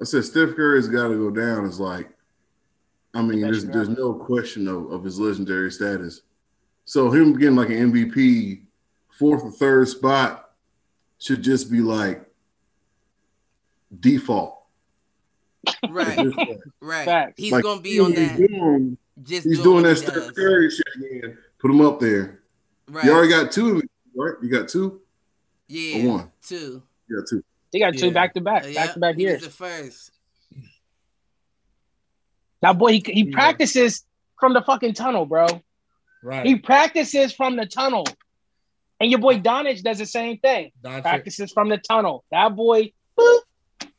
I 0.00 0.04
said 0.04 0.24
Steph 0.24 0.56
Curry's 0.56 0.88
got 0.88 1.08
to 1.08 1.14
go 1.16 1.30
down. 1.30 1.66
It's 1.66 1.78
like, 1.78 2.08
I 3.14 3.22
mean, 3.22 3.40
there's 3.40 3.64
there's 3.64 3.88
no 3.88 4.14
question 4.14 4.66
of, 4.66 4.90
of 4.90 5.04
his 5.04 5.20
legendary 5.20 5.70
status. 5.70 6.22
So 6.84 7.10
him 7.10 7.38
getting 7.38 7.56
like 7.56 7.70
an 7.70 7.92
MVP, 7.92 8.62
fourth 9.18 9.44
or 9.44 9.52
third 9.52 9.88
spot, 9.88 10.43
should 11.18 11.42
just 11.42 11.70
be 11.70 11.80
like 11.80 12.24
default. 14.00 14.60
Right, 15.88 16.18
right. 16.80 17.04
Facts. 17.06 17.34
He's 17.36 17.52
Like, 17.52 17.62
gonna 17.62 17.80
be 17.80 17.98
on 18.00 18.12
that. 18.14 18.36
Doing, 18.36 18.98
Just 19.22 19.46
he's 19.46 19.58
doing, 19.60 19.82
doing 19.82 19.82
that 19.84 20.04
what 20.04 20.14
he 20.14 20.20
Steph. 20.20 20.34
Curry 20.34 20.70
shit 20.70 20.86
again. 20.96 21.38
Put 21.58 21.70
him 21.70 21.80
up 21.80 22.00
there. 22.00 22.40
Right. 22.88 23.04
You 23.04 23.12
already 23.12 23.28
got 23.30 23.50
two, 23.50 23.80
right? 24.14 24.34
You 24.42 24.48
got 24.50 24.68
two 24.68 25.00
yeah. 25.68 26.04
or 26.04 26.08
one? 26.12 26.32
Two. 26.42 26.82
You 27.08 27.16
got 27.18 27.28
two. 27.28 27.42
He 27.72 27.78
got 27.78 27.94
two 27.96 28.10
back 28.10 28.34
to 28.34 28.40
back, 28.40 28.62
back 28.74 28.92
to 28.92 29.00
back 29.00 29.16
he 29.16 29.24
was 29.24 29.32
years. 29.32 29.42
the 29.42 29.50
first. 29.50 30.10
That 32.60 32.78
boy, 32.78 32.92
he, 32.92 33.02
he 33.06 33.24
Yeah. 33.24 33.34
practices 33.34 34.04
from 34.38 34.52
the 34.54 34.62
fucking 34.62 34.94
tunnel, 34.94 35.26
bro. 35.26 35.46
Right. 36.22 36.46
He 36.46 36.56
practices 36.56 37.32
from 37.32 37.56
the 37.56 37.66
tunnel. 37.66 38.04
And 39.00 39.10
your 39.10 39.20
boy 39.20 39.38
Donich 39.40 39.82
does 39.82 39.98
the 39.98 40.06
same 40.06 40.38
thing. 40.38 40.70
Doncic- 40.82 41.02
Practices 41.02 41.52
from 41.52 41.68
the 41.68 41.78
tunnel. 41.78 42.24
That 42.30 42.54
boy, 42.54 42.92
boop, 43.18 43.40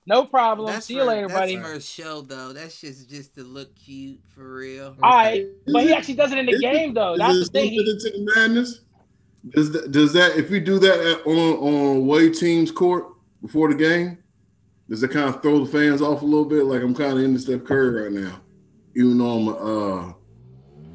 no 0.08 0.26
problem. 0.26 0.68
That's 0.72 0.86
See 0.86 0.94
you 0.96 1.02
for- 1.02 1.06
later, 1.08 1.28
that's 1.28 1.40
buddy. 1.40 1.58
first 1.58 1.92
show 1.92 2.22
though. 2.22 2.54
That's 2.54 2.80
just 2.80 3.10
just 3.10 3.36
to 3.36 3.44
look 3.44 3.76
cute 3.76 4.20
for 4.30 4.56
real. 4.56 4.96
All 5.04 5.12
right, 5.12 5.46
but 5.72 5.84
he 5.84 5.94
actually 5.94 6.14
does 6.16 6.32
it 6.32 6.38
in 6.38 6.46
the 6.46 6.54
Is 6.54 6.60
it- 6.60 6.62
game 6.62 6.94
though. 6.94 7.14
Is 7.14 7.20
That's 7.20 7.40
the 7.40 7.46
thing. 7.46 7.74
into 7.76 8.10
the 8.12 8.32
madness? 8.36 8.82
Does 9.50 9.72
that, 9.74 9.92
does 9.92 10.14
that 10.14 10.38
if 10.38 10.50
we 10.50 10.60
do 10.60 10.80
that 10.80 11.00
at, 11.00 11.28
on 11.28 11.38
on 11.38 11.98
away 11.98 12.30
team's 12.32 12.72
court 12.72 13.06
before 13.42 13.70
the 13.70 13.76
game, 13.76 14.18
does 14.90 15.04
it 15.04 15.12
kind 15.12 15.30
of 15.30 15.42
throw 15.44 15.64
the 15.64 15.72
fans 15.72 16.02
off 16.02 16.22
a 16.24 16.26
little 16.26 16.46
bit? 16.46 16.64
Like 16.64 16.82
I'm 16.82 16.96
kind 16.96 17.14
of 17.14 17.20
into 17.24 17.40
Steph 17.40 17.64
Curry 17.64 18.04
right 18.04 18.12
now, 18.12 18.40
even 18.96 19.18
though 19.20 19.38
I'm 19.38 19.48
a, 19.50 19.52
uh, 20.10 20.14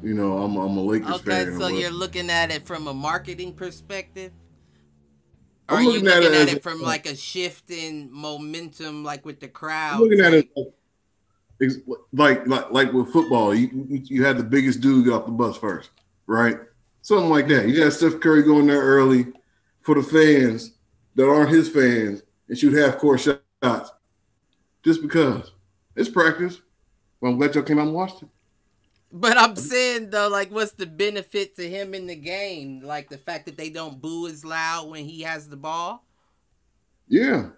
you 0.03 0.13
know, 0.13 0.37
I'm 0.39 0.55
I'm 0.57 0.77
a 0.77 0.81
Lakers 0.83 1.15
Okay, 1.17 1.45
fan. 1.45 1.53
so 1.53 1.69
but- 1.69 1.73
you're 1.75 1.91
looking 1.91 2.29
at 2.29 2.51
it 2.51 2.65
from 2.65 2.87
a 2.87 2.93
marketing 2.93 3.53
perspective? 3.53 4.31
Or 5.69 5.77
I'm 5.77 5.79
are 5.79 5.81
you 5.83 5.91
looking 5.93 6.07
at 6.09 6.15
looking 6.23 6.33
it 6.33 6.41
at 6.41 6.47
it 6.49 6.57
a- 6.57 6.61
from 6.61 6.81
like 6.81 7.05
a 7.05 7.15
shift 7.15 7.69
in 7.71 8.09
momentum, 8.11 9.03
like 9.03 9.25
with 9.25 9.39
the 9.39 9.47
crowd? 9.47 9.95
I'm 9.95 10.01
looking 10.01 10.19
at 10.19 10.33
it 10.33 10.49
like, 12.13 12.45
like 12.47 12.71
like 12.71 12.91
with 12.93 13.11
football. 13.11 13.53
You 13.53 13.69
you- 13.89 14.01
you 14.05 14.25
had 14.25 14.37
the 14.37 14.43
biggest 14.43 14.81
dude 14.81 15.05
get 15.05 15.13
off 15.13 15.25
the 15.25 15.31
bus 15.31 15.57
first, 15.57 15.91
right? 16.27 16.57
Something 17.03 17.29
like 17.29 17.47
that. 17.47 17.67
You 17.67 17.77
got 17.83 17.93
Steph 17.93 18.19
Curry 18.19 18.43
going 18.43 18.67
there 18.67 18.81
early 18.81 19.27
for 19.81 19.95
the 19.95 20.03
fans 20.03 20.73
that 21.15 21.27
aren't 21.27 21.49
his 21.49 21.67
fans 21.69 22.21
and 22.47 22.57
shoot 22.57 22.73
half 22.73 22.97
court 22.97 23.19
shots 23.21 23.91
just 24.83 25.01
because 25.01 25.51
it's 25.95 26.09
practice. 26.09 26.61
Well, 27.19 27.31
I'm 27.31 27.37
glad 27.37 27.53
y'all 27.55 27.63
came 27.63 27.79
out 27.79 27.87
and 27.87 27.93
watched 27.95 28.23
it. 28.23 28.29
But 29.13 29.37
I'm 29.37 29.55
saying 29.55 30.09
though, 30.09 30.29
like, 30.29 30.49
what's 30.51 30.71
the 30.71 30.85
benefit 30.85 31.55
to 31.57 31.69
him 31.69 31.93
in 31.93 32.07
the 32.07 32.15
game? 32.15 32.81
Like 32.81 33.09
the 33.09 33.17
fact 33.17 33.45
that 33.45 33.57
they 33.57 33.69
don't 33.69 34.01
boo 34.01 34.27
as 34.27 34.45
loud 34.45 34.89
when 34.89 35.05
he 35.05 35.21
has 35.21 35.47
the 35.49 35.57
ball. 35.57 36.05
Yeah. 37.07 37.49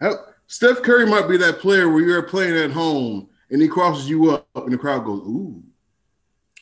Hell, 0.00 0.34
Steph 0.48 0.82
Curry 0.82 1.06
might 1.06 1.28
be 1.28 1.36
that 1.36 1.60
player 1.60 1.88
where 1.88 2.02
you're 2.02 2.22
playing 2.22 2.56
at 2.56 2.72
home 2.72 3.28
and 3.50 3.62
he 3.62 3.68
crosses 3.68 4.08
you 4.10 4.30
up 4.32 4.48
and 4.56 4.72
the 4.72 4.78
crowd 4.78 5.04
goes, 5.04 5.20
ooh. 5.20 5.62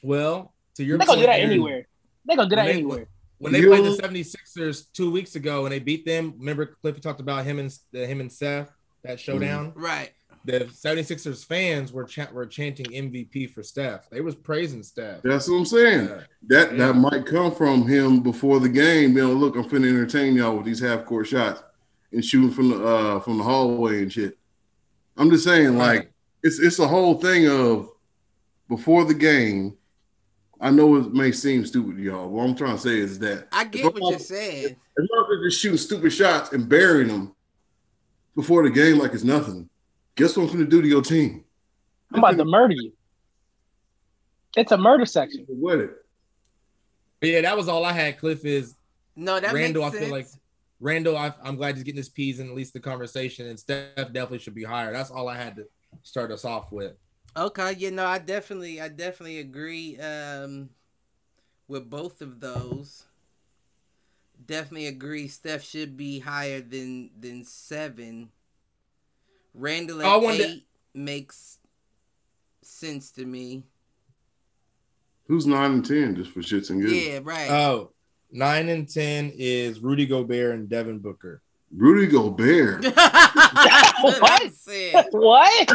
Well, 0.03 0.53
to 0.75 0.85
your 0.85 0.99
they 0.99 1.07
gonna 1.07 1.21
do 1.21 1.27
that 1.27 1.39
point, 1.39 1.51
anywhere. 1.51 1.87
They're 2.27 2.37
gonna 2.37 2.51
do 2.51 2.57
that 2.57 2.65
When 2.67 2.73
they- 2.75 2.79
anywhere. 2.79 3.09
When 3.39 3.53
they 3.53 3.61
You- 3.61 3.69
played 3.71 3.85
the 3.85 3.97
76ers 3.97 4.93
two 4.93 5.11
weeks 5.11 5.35
ago 5.35 5.65
and 5.65 5.73
they 5.73 5.81
beat 5.81 6.05
them, 6.05 6.35
remember 6.39 6.77
Cliffy 6.81 7.01
talked 7.01 7.21
about 7.21 7.45
him 7.45 7.59
and 7.59 7.77
uh, 7.95 7.99
him 7.99 8.21
and 8.21 8.31
Seth 8.31 8.71
that 9.03 9.19
showdown. 9.19 9.73
Right. 9.75 10.13
The 10.45 10.61
76ers 10.65 11.45
fans 11.45 11.93
were 11.93 12.05
ch- 12.05 12.31
were 12.33 12.47
chanting 12.47 12.87
MVP 12.87 13.51
for 13.51 13.63
Steph. 13.63 14.11
They 14.11 14.21
was 14.21 14.35
praising 14.35 14.83
Steph. 14.83 15.23
That's 15.23 15.49
what 15.49 15.57
I'm 15.57 15.65
saying. 15.65 16.09
Yeah. 16.09 16.21
That 16.49 16.73
Yeah. 16.73 16.87
that 16.89 16.95
might 16.95 17.27
come 17.27 17.55
from 17.55 17.87
him 17.87 18.21
before 18.21 18.59
the 18.61 18.69
game. 18.69 19.17
You 19.17 19.29
know, 19.29 19.33
look, 19.35 19.55
I'm 19.57 19.65
finna 19.65 19.89
entertain 19.89 20.35
y'all 20.35 20.57
with 20.57 20.67
these 20.67 20.81
half 20.81 21.05
court 21.05 21.27
shots 21.29 21.63
and 22.13 22.25
shooting 22.25 22.51
from 22.51 22.71
the 22.71 22.85
uh 22.85 23.21
from 23.21 23.39
the 23.39 23.45
hallway 23.45 24.03
and 24.03 24.13
shit. 24.13 24.37
I'm 25.17 25.31
just 25.31 25.45
saying, 25.45 25.79
like, 25.79 26.11
it's 26.43 26.59
it's 26.59 26.79
a 26.81 26.89
whole 26.89 27.15
thing 27.21 27.49
of 27.49 27.91
before 28.69 29.05
the 29.05 29.15
game. 29.15 29.77
I 30.61 30.71
know 30.71 30.95
it 30.97 31.13
may 31.13 31.33
seem 31.33 31.67
stupid 31.67 31.97
to 31.97 32.03
y'all. 32.03 32.29
What 32.29 32.45
I'm 32.49 32.55
trying 32.55 32.77
to 32.77 32.81
say 32.83 32.99
is 32.99 33.19
that 33.21 33.49
I 33.53 33.65
get 33.65 33.85
what 33.93 34.11
you're 34.11 34.19
saying. 34.19 34.77
if 34.97 35.09
y'all 35.11 35.25
are 35.25 35.45
just 35.45 35.61
shooting 35.61 35.77
stupid 35.79 36.13
shots 36.13 36.53
and 36.53 36.69
burying 36.69 37.09
them 37.09 37.35
before 38.37 38.63
the 38.63 38.71
game 38.71 38.99
like 38.99 39.13
it's 39.13 39.25
nothing, 39.25 39.69
guess 40.17 40.37
what 40.37 40.45
I'm 40.45 40.53
gonna 40.53 40.67
do 40.67 40.83
to 40.83 40.89
your 40.89 41.03
team? 41.03 41.45
I'm 42.13 42.19
about 42.19 42.37
to 42.37 42.45
murder 42.45 42.75
you. 42.75 42.93
It's 44.57 44.73
a 44.73 44.77
murder 44.79 45.07
section. 45.07 45.47
What 45.49 45.79
it? 45.81 45.91
But 47.21 47.31
yeah, 47.31 47.41
that 47.43 47.57
was 47.57 47.69
all 47.69 47.85
I 47.85 47.93
had. 47.93 48.19
Cliff 48.19 48.45
is 48.45 48.75
No, 49.17 49.39
that 49.41 49.53
Randle, 49.53 49.85
makes 49.85 49.97
I 49.97 50.01
feel 50.01 50.11
like. 50.11 50.27
Randle. 50.81 51.17
I, 51.17 51.33
I'm 51.43 51.57
glad 51.57 51.77
he's 51.77 51.85
getting 51.85 51.99
his 51.99 52.09
P's 52.09 52.41
in 52.41 52.49
at 52.49 52.55
least 52.55 52.73
the 52.73 52.81
conversation, 52.81 53.47
and 53.47 53.59
Steph 53.59 53.95
definitely 53.97 54.41
should 54.41 54.55
be 54.55 54.65
higher. 54.65 54.93
That's 54.93 55.11
all 55.11 55.29
I 55.29 55.37
had 55.37 55.57
to 55.57 55.67
start 56.03 56.33
us 56.33 56.45
off 56.45 56.73
with. 56.73 56.95
Okay, 57.37 57.75
you 57.79 57.91
know, 57.91 58.05
I 58.07 58.19
definitely, 58.19 58.81
I 58.81 58.89
definitely 58.89 59.39
agree 59.39 59.99
um, 59.99 60.71
with 61.69 61.89
both 61.91 62.21
of 62.23 62.41
those. 62.41 63.05
Definitely 64.45 64.89
agree. 64.89 65.29
Steph 65.29 65.63
should 65.63 65.97
be 65.97 66.19
higher 66.19 66.61
than 66.61 67.11
than 67.19 67.45
seven. 67.45 68.31
Randle 69.55 69.99
oh, 69.99 70.05
at 70.05 70.07
I 70.07 70.17
wonder- 70.17 70.45
eight 70.45 70.67
makes 70.95 71.59
sense 72.63 73.11
to 73.13 73.25
me. 73.25 73.63
Who's 75.29 75.47
nine 75.47 75.73
and 75.73 75.85
ten 75.87 76.15
just 76.17 76.31
for 76.31 76.41
shits 76.41 76.71
and 76.71 76.83
giggles? 76.83 77.01
Yeah, 77.03 77.21
right. 77.23 77.51
Oh, 77.51 77.93
nine 78.31 78.69
and 78.69 78.89
ten 78.89 79.33
is 79.35 79.81
Rudy 79.81 80.05
Gobert 80.05 80.55
and 80.55 80.69
Devin 80.69 80.99
Booker. 80.99 81.41
Rudy 81.75 82.07
Gobert. 82.07 82.85
What 84.03 84.17
I'm 84.17 84.21
What? 84.21 84.53
saying. 84.55 85.05
what? 85.13 85.69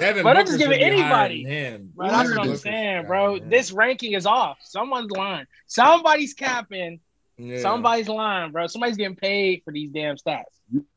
Devin 0.00 0.22
Bro, 0.24 0.34
don't 0.34 0.46
just 0.46 0.58
give 0.58 0.72
it 0.72 0.80
anybody. 0.82 1.44
than 1.44 1.52
him. 1.52 1.92
Bro, 1.94 2.08
that's 2.08 2.30
what 2.30 2.40
I'm 2.48 2.56
saying, 2.56 3.06
bro. 3.06 3.38
higher 3.38 3.48
This 3.48 3.70
ranking 3.70 4.12
is 4.14 4.26
off. 4.26 4.58
Someone's 4.62 5.10
lying. 5.12 5.46
Somebody's 5.68 6.34
capping. 6.34 6.98
Him. 7.38 7.46
Yeah. 7.46 7.60
Somebody's 7.60 8.08
lying, 8.08 8.52
bro. 8.52 8.66
Somebody's 8.66 8.96
getting 8.96 9.16
paid 9.16 9.62
for 9.64 9.72
these 9.72 9.90
damn 9.90 10.16
stats. 10.16 10.44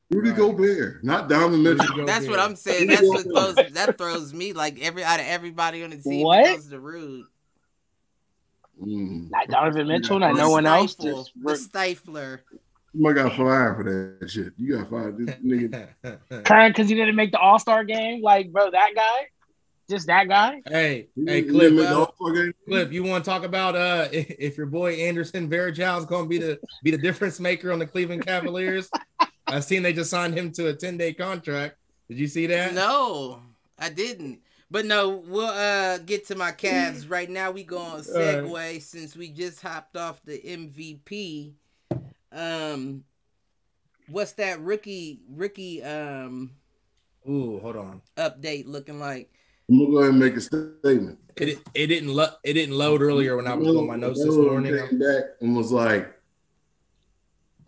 Rudy 0.09 0.29
Right. 0.31 0.37
Gobert, 0.37 1.03
not 1.05 1.29
Donovan 1.29 1.63
Mitchell. 1.63 1.85
Rudy 1.95 2.05
That's 2.05 2.27
what 2.27 2.39
I'm 2.39 2.55
saying. 2.57 2.87
That's 2.87 3.01
what 3.07 3.23
throws 3.23 3.55
that 3.73 3.97
throws 3.97 4.33
me 4.33 4.51
like 4.51 4.81
every 4.81 5.03
out 5.05 5.19
of 5.21 5.25
everybody 5.25 5.83
on 5.83 5.91
the 5.91 5.97
team 5.97 6.23
What? 6.25 6.45
it 6.45 6.55
goes 6.55 6.67
to 6.69 6.79
Rude. 6.81 7.25
Mm. 8.81 9.29
Not 9.31 9.47
Donovan 9.47 9.87
Mitchell, 9.87 10.19
not 10.19 10.35
The 10.35 10.41
no 10.41 10.49
one 10.49 10.65
else. 10.65 10.93
stifle, 10.93 11.23
Just 11.47 11.71
the 11.71 11.79
stifler. 11.79 12.39
You 12.93 13.01
might 13.03 13.13
got 13.13 13.33
fired 13.37 13.77
for 13.77 13.83
that 14.19 14.29
shit. 14.29 14.51
You 14.57 14.77
got 14.79 14.89
fired. 14.89 15.17
This 15.17 15.35
nigga. 15.45 16.43
crying 16.43 16.71
because 16.71 16.89
he 16.89 16.95
didn't 16.95 17.15
make 17.15 17.31
the 17.31 17.39
All 17.39 17.57
Star 17.59 17.85
game. 17.85 18.21
Like, 18.21 18.51
bro, 18.51 18.69
that 18.69 18.89
guy. 18.93 19.27
Just 19.91 20.07
that 20.07 20.27
guy. 20.27 20.61
Hey, 20.65 21.09
hey, 21.15 21.41
didn't 21.41 21.51
Cliff, 21.51 21.87
uh, 21.87 22.05
Cliff, 22.67 22.91
you 22.91 23.03
want 23.03 23.23
to 23.23 23.29
talk 23.29 23.43
about 23.43 23.75
uh 23.75 24.07
if 24.11 24.57
your 24.57 24.65
boy 24.65 24.95
Anderson 24.95 25.49
Varejao 25.49 25.99
is 25.99 26.05
going 26.05 26.23
to 26.23 26.29
be 26.29 26.39
the 26.39 26.59
be 26.81 26.89
the 26.89 26.97
difference 26.97 27.39
maker 27.39 27.71
on 27.71 27.77
the 27.77 27.85
Cleveland 27.85 28.25
Cavaliers? 28.25 28.89
I've 29.47 29.63
seen 29.63 29.83
they 29.83 29.93
just 29.93 30.09
signed 30.09 30.35
him 30.35 30.51
to 30.53 30.69
a 30.69 30.73
10 30.73 30.97
day 30.97 31.13
contract. 31.13 31.75
Did 32.07 32.17
you 32.17 32.27
see 32.27 32.47
that? 32.47 32.73
No, 32.73 33.41
I 33.77 33.89
didn't. 33.89 34.39
But 34.71 34.85
no, 34.85 35.21
we'll 35.27 35.45
uh 35.45 35.97
get 35.99 36.27
to 36.27 36.35
my 36.35 36.51
Cavs 36.53 37.09
right 37.09 37.29
now. 37.29 37.51
We 37.51 37.63
go 37.63 37.77
on 37.77 37.99
segue 38.01 38.81
since 38.81 39.15
we 39.15 39.29
just 39.29 39.61
hopped 39.61 39.97
off 39.97 40.23
the 40.23 40.39
MVP. 40.39 41.51
Um, 42.31 43.03
what's 44.07 44.31
that 44.33 44.61
rookie 44.61 45.19
rookie 45.29 45.83
um 45.83 46.51
Ooh, 47.29 47.59
hold 47.59 47.75
on. 47.75 48.01
update 48.17 48.65
looking 48.65 48.99
like? 48.99 49.31
I'm 49.71 49.79
gonna 49.79 49.91
go 49.91 49.97
ahead 49.99 50.09
and 50.09 50.19
make 50.19 50.35
a 50.35 50.41
statement. 50.41 51.17
It 51.37 51.59
it 51.73 51.87
didn't 51.87 52.13
lo- 52.13 52.33
it 52.43 52.53
didn't 52.53 52.77
load 52.77 53.01
earlier 53.01 53.37
when 53.37 53.47
I 53.47 53.53
was 53.53 53.67
doing 53.67 53.87
my 53.87 53.95
notes 53.95 54.19
this 54.19 54.27
Melo 54.27 54.51
morning. 54.51 54.77
Came 54.77 54.99
back 54.99 55.23
and 55.39 55.55
was 55.55 55.71
like, 55.71 56.13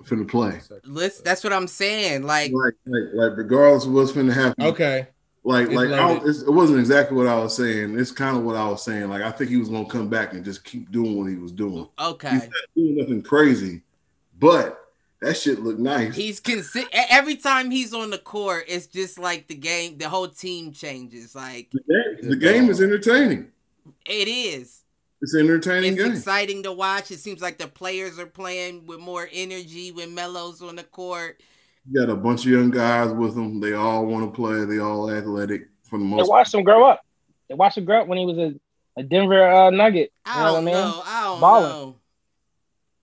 "Finna 0.03 0.27
play." 0.27 0.59
Listen, 0.83 1.23
that's 1.23 1.45
what 1.45 1.53
I'm 1.53 1.67
saying. 1.67 2.23
Like, 2.23 2.51
Like, 2.51 2.73
like, 2.85 3.03
like, 3.13 3.37
regardless 3.37 3.85
of 3.85 3.93
what's 3.93 4.11
finna 4.11 4.33
happen. 4.33 4.65
Okay. 4.65 5.07
Like, 5.45 5.67
It's 5.67 5.75
like 5.75 5.91
I 5.91 6.15
it's, 6.25 6.41
it 6.41 6.51
wasn't 6.51 6.79
exactly 6.79 7.15
what 7.15 7.27
I 7.27 7.37
was 7.37 7.55
saying. 7.55 7.97
It's 7.97 8.11
kind 8.11 8.35
of 8.35 8.43
what 8.43 8.57
I 8.57 8.67
was 8.67 8.83
saying. 8.83 9.09
Like, 9.09 9.21
I 9.21 9.31
think 9.31 9.49
he 9.49 9.57
was 9.57 9.69
gonna 9.69 9.85
come 9.85 10.09
back 10.09 10.33
and 10.33 10.43
just 10.43 10.65
keep 10.65 10.91
doing 10.91 11.17
what 11.17 11.29
he 11.29 11.35
was 11.37 11.53
doing. 11.53 11.87
He's 11.99 12.07
okay, 12.07 12.35
not 12.35 12.51
doing 12.75 12.97
nothing 12.97 13.21
crazy, 13.21 13.81
but 14.39 14.82
that 15.23 15.35
shit 15.37 15.59
look 15.61 15.79
nice. 15.79 16.15
he's 16.15 16.39
consi- 16.41 16.85
every 17.09 17.35
time 17.35 17.71
he's 17.71 17.93
on 17.93 18.09
the 18.09 18.17
court, 18.17 18.65
it's 18.67 18.87
just 18.87 19.17
like 19.19 19.47
the 19.47 19.55
game, 19.55 19.97
the 19.97 20.09
whole 20.09 20.27
team 20.27 20.71
changes. 20.71 21.35
Like 21.35 21.71
the 21.71 21.81
game, 22.19 22.29
the 22.29 22.35
game 22.35 22.69
is 22.69 22.81
entertaining. 22.81 23.47
it 24.05 24.27
is. 24.27 24.81
It's 25.21 25.33
an 25.33 25.41
entertaining 25.41 25.93
It's 25.93 26.03
game. 26.03 26.11
exciting 26.11 26.63
to 26.63 26.73
watch. 26.73 27.09
It 27.09 27.19
seems 27.19 27.41
like 27.41 27.57
the 27.57 27.67
players 27.67 28.19
are 28.19 28.25
playing 28.25 28.85
with 28.85 28.99
more 28.99 29.29
energy 29.31 29.91
when 29.93 30.13
Melo's 30.13 30.61
on 30.61 30.75
the 30.75 30.83
court. 30.83 31.41
You 31.89 31.99
got 32.01 32.09
a 32.11 32.15
bunch 32.15 32.45
of 32.45 32.51
young 32.51 32.71
guys 32.71 33.11
with 33.13 33.33
them. 33.35 33.59
They 33.61 33.71
all 33.73 34.05
want 34.05 34.25
to 34.25 34.35
play. 34.35 34.65
They 34.65 34.79
all 34.79 35.09
athletic 35.09 35.69
for 35.83 35.97
the 35.97 36.03
They 36.03 36.09
most. 36.09 36.29
watched 36.29 36.53
him 36.53 36.63
grow 36.63 36.85
up. 36.85 37.05
They 37.47 37.55
watched 37.55 37.77
him 37.77 37.85
grow 37.85 38.01
up 38.01 38.07
when 38.07 38.17
he 38.17 38.25
was 38.25 38.37
a, 38.37 38.53
a 38.97 39.03
Denver 39.03 39.49
uh, 39.49 39.69
Nugget. 39.69 40.11
You 40.25 40.31
I 40.33 40.43
know 40.43 40.43
what 40.43 40.49
I 40.51 40.55
don't 40.55 40.65
mean? 40.65 40.73
know. 40.73 41.01
I 41.05 41.21
don't 41.23 41.39
Ballin'. 41.41 41.69
know. 41.69 41.95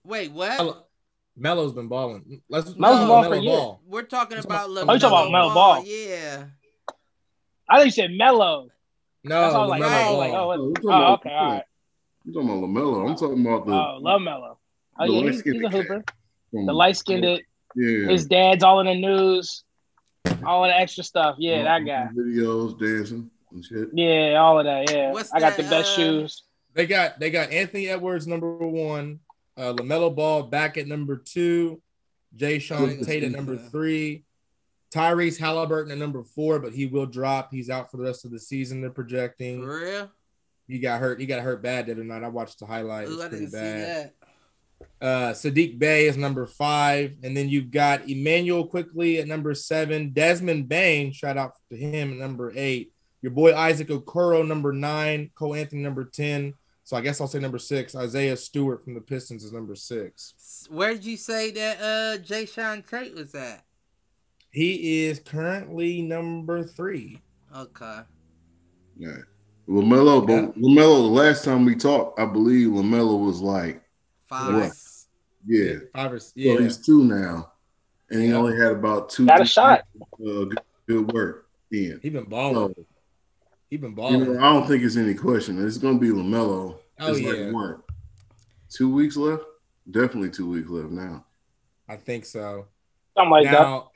Wait, 0.05 0.31
what? 0.31 0.87
Melo- 1.35 1.55
Melo's 1.55 1.73
been 1.73 1.87
balling. 1.87 2.41
Let's 2.49 2.75
Melo's 2.75 2.99
Melo 2.99 3.07
balling 3.07 3.29
for 3.29 3.45
ball. 3.45 3.81
years. 3.81 3.91
We're 3.91 4.01
talking 4.03 4.37
Talking 4.37 4.51
about 4.51 4.69
about- 4.69 4.85
LaMelo 4.87 4.89
Oh, 4.89 4.93
you 4.93 4.99
talking 4.99 5.17
about 5.17 5.31
Melo 5.31 5.53
Ball. 5.53 5.75
Ball. 5.75 5.85
Yeah. 5.85 6.43
I 7.69 7.75
think 7.77 7.85
you 7.85 7.91
said 7.91 8.11
Melo. 8.11 8.67
No, 9.23 9.41
That's 9.41 9.55
all 9.55 9.67
like, 9.69 9.81
oh, 9.83 9.89
ball. 9.89 10.17
like, 10.17 10.31
oh, 10.33 10.35
Oh, 10.37 10.47
what- 10.47 10.59
we're 10.59 10.73
talking 10.73 10.89
about- 10.89 11.19
okay, 11.19 11.29
all 11.29 11.51
right. 11.51 11.63
I'm 12.25 12.33
talking 12.33 12.49
about 12.49 12.61
Lamelo. 12.63 13.09
I'm 13.09 13.15
talking 13.15 13.45
about 13.45 13.65
the. 13.65 13.73
Oh, 13.73 13.97
love 14.01 14.21
Mello. 14.21 14.57
Oh 14.99 15.07
the 15.07 15.13
yeah, 15.13 15.19
he's, 15.21 15.25
light-skinned 15.31 15.55
he's 15.55 15.65
a 15.65 15.69
hooper. 15.69 16.03
from- 16.51 16.65
The 16.65 16.73
light 16.73 16.97
skinned 16.97 17.25
it. 17.25 17.41
Yeah. 17.75 18.09
His 18.09 18.25
dad's 18.25 18.63
all 18.63 18.79
in 18.81 18.87
the 18.87 18.95
news. 18.95 19.63
All 20.45 20.65
of 20.65 20.69
the 20.69 20.77
extra 20.77 21.03
stuff. 21.03 21.35
Yeah, 21.39 21.63
that 21.63 21.79
guy. 21.85 22.09
Videos, 22.15 22.77
dancing 22.79 23.29
and 23.51 23.63
shit. 23.65 23.89
Yeah, 23.93 24.35
all 24.39 24.59
of 24.59 24.65
that. 24.65 24.91
Yeah, 24.91 25.11
What's 25.11 25.31
I 25.33 25.39
got 25.39 25.55
that, 25.55 25.63
the 25.63 25.69
best 25.69 25.93
uh, 25.93 25.95
shoes. 25.95 26.43
They 26.73 26.85
got 26.87 27.19
they 27.19 27.29
got 27.31 27.51
Anthony 27.51 27.87
Edwards 27.87 28.27
number 28.27 28.55
one, 28.57 29.19
uh, 29.57 29.73
Lamelo 29.73 30.13
Ball 30.15 30.43
back 30.43 30.77
at 30.77 30.87
number 30.87 31.17
two, 31.17 31.81
Jae'Sean 32.37 32.97
Good 32.99 33.05
Tate 33.05 33.23
at 33.23 33.31
defense. 33.31 33.35
number 33.35 33.57
three, 33.69 34.23
Tyrese 34.93 35.37
Halliburton 35.39 35.91
at 35.91 35.97
number 35.97 36.23
four, 36.23 36.59
but 36.59 36.73
he 36.73 36.85
will 36.85 37.05
drop. 37.05 37.49
He's 37.51 37.69
out 37.69 37.89
for 37.91 37.97
the 37.97 38.03
rest 38.03 38.25
of 38.25 38.31
the 38.31 38.39
season. 38.39 38.81
They're 38.81 38.89
projecting. 38.89 39.61
For 39.61 39.79
real? 39.79 40.11
He 40.67 40.79
got 40.79 40.99
hurt. 40.99 41.19
He 41.19 41.25
got 41.25 41.41
hurt 41.43 41.61
bad 41.61 41.85
the 41.87 41.93
other 41.93 42.03
night. 42.03 42.23
I 42.23 42.29
watched 42.29 42.59
the 42.59 42.65
highlight. 42.65 43.07
Ooh, 43.07 43.13
It's 43.13 43.21
I 43.23 43.27
pretty 43.29 43.45
didn't 43.45 43.51
see 43.51 43.57
bad. 43.59 44.11
that. 44.99 45.05
Uh, 45.05 45.31
Saddiq 45.33 45.77
Bey 45.77 46.07
is 46.07 46.17
number 46.17 46.47
five, 46.47 47.15
and 47.23 47.35
then 47.37 47.49
you've 47.49 47.69
got 47.71 48.09
Immanuel 48.09 48.65
Quickley 48.65 49.19
at 49.19 49.27
number 49.27 49.53
seven. 49.53 50.11
Desmond 50.11 50.67
Bane, 50.69 51.11
shout 51.11 51.37
out 51.37 51.53
to 51.69 51.77
him 51.77 52.13
at 52.13 52.17
number 52.17 52.51
eight. 52.55 52.91
Your 53.21 53.31
boy 53.31 53.53
Isaac 53.55 53.89
Okoro 53.89 54.47
number 54.47 54.73
nine. 54.73 55.29
Cole 55.35 55.53
Anthony 55.55 55.83
number 55.83 56.05
ten. 56.05 56.53
So 56.91 56.97
I 56.97 57.01
guess 57.01 57.21
I'll 57.21 57.27
say 57.29 57.39
number 57.39 57.57
six. 57.57 57.95
Isaiah 57.95 58.35
Stewart 58.35 58.83
from 58.83 58.95
the 58.95 58.99
Pistons 58.99 59.45
is 59.45 59.53
number 59.53 59.75
six. 59.75 60.67
Where'd 60.69 61.05
you 61.05 61.15
say 61.15 61.49
that 61.51 61.77
uh 61.79 62.21
Jae'Sean 62.21 62.85
Tate 62.85 63.15
was 63.15 63.33
at? 63.33 63.63
He 64.49 65.05
is 65.05 65.19
currently 65.19 66.01
number 66.01 66.65
three. 66.65 67.21
Okay. 67.55 67.99
Yeah. 68.97 69.15
Lamelo, 69.69 70.27
but 70.27 70.59
Lamelo. 70.59 71.03
The 71.03 71.13
last 71.23 71.45
time 71.45 71.63
we 71.63 71.75
talked, 71.77 72.19
I 72.19 72.25
believe 72.25 72.67
Lamelo 72.67 73.25
was 73.25 73.39
like, 73.39 73.81
Five. 74.25 74.53
Right. 74.53 74.71
yeah. 75.47 75.75
Five 75.95 76.11
or 76.11 76.19
So 76.19 76.33
yeah. 76.35 76.59
he's 76.59 76.75
two 76.85 77.05
now, 77.05 77.53
and 78.09 78.21
he 78.21 78.27
Yeah. 78.27 78.35
only 78.35 78.57
had 78.57 78.73
about 78.73 79.09
two. 79.09 79.27
Got 79.27 79.35
a 79.39 79.43
three 79.43 79.47
shot. 79.47 79.83
Uh, 80.01 80.17
good, 80.19 80.59
good 80.89 81.13
work. 81.13 81.47
In. 81.71 82.01
He 82.03 82.09
been 82.09 82.25
balling. 82.25 82.73
So, 82.75 82.85
He 83.69 83.77
been 83.77 83.91
you 83.91 83.95
balling. 83.95 84.33
know, 84.33 84.39
I 84.43 84.51
don't 84.51 84.67
think 84.67 84.83
it's 84.83 84.97
any 84.97 85.13
question. 85.13 85.65
It's 85.65 85.77
going 85.77 85.97
to 85.97 86.01
be 86.01 86.09
Lamelo. 86.09 86.79
Oh, 87.01 87.11
it's 87.11 87.19
yeah. 87.19 87.29
like 87.31 87.53
what? 87.53 87.79
Two 88.69 88.93
weeks 88.93 89.17
left. 89.17 89.43
Definitely 89.89 90.29
two 90.29 90.49
weeks 90.49 90.69
left 90.69 90.91
now. 90.91 91.25
I 91.89 91.95
think 91.97 92.25
so. 92.25 92.67
Something 93.17 93.31
like 93.31 93.45
now 93.45 93.91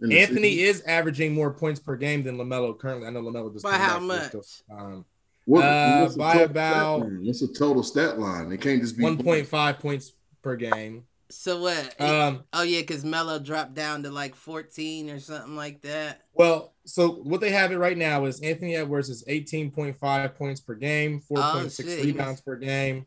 In 0.00 0.10
the 0.10 0.20
Anthony 0.20 0.60
is 0.60 0.82
averaging 0.82 1.32
more 1.32 1.52
points 1.52 1.80
per 1.80 1.96
game 1.96 2.22
than 2.22 2.36
Lamelo 2.36 2.78
currently. 2.78 3.06
I 3.06 3.10
know 3.10 3.22
Lamelo 3.22 3.52
just 3.52 3.64
By 3.64 3.72
came 3.72 3.80
how 3.80 3.98
much? 3.98 4.30
for 4.30 4.42
Um, 4.70 5.04
What, 5.46 5.64
uh, 5.64 6.08
by 6.16 6.32
total 6.34 6.44
about- 6.44 7.00
stat 7.00 7.08
line? 7.10 7.26
What's 7.26 7.40
the 7.40 7.48
total 7.48 7.82
stat 7.82 8.18
line? 8.20 8.52
It 8.52 8.60
can't 8.60 8.80
just 8.80 8.96
be 8.96 9.02
one 9.02 9.18
point 9.18 9.46
five 9.46 9.78
points 9.80 10.12
per 10.42 10.54
game. 10.56 11.04
So 11.32 11.60
what? 11.62 12.00
Um, 12.00 12.44
oh 12.52 12.62
yeah, 12.62 12.80
because 12.80 13.04
Melo 13.04 13.38
dropped 13.38 13.74
down 13.74 14.02
to 14.02 14.10
like 14.10 14.34
14 14.34 15.10
or 15.10 15.18
something 15.18 15.56
like 15.56 15.80
that. 15.82 16.22
well, 16.34 16.74
so 16.84 17.08
what 17.10 17.40
they 17.40 17.50
have 17.50 17.72
it 17.72 17.78
right 17.78 17.96
now 17.96 18.24
is 18.26 18.40
Anthony 18.40 18.76
Edwards 18.76 19.08
is 19.08 19.24
eighteen 19.28 19.70
point 19.70 19.96
five 19.96 20.34
points 20.36 20.60
per 20.60 20.74
game, 20.74 21.20
four 21.20 21.38
point 21.40 21.72
six 21.72 21.88
Oh, 21.88 21.96
shit, 21.96 22.04
rebounds 22.04 22.40
per 22.40 22.56
game. 22.56 23.06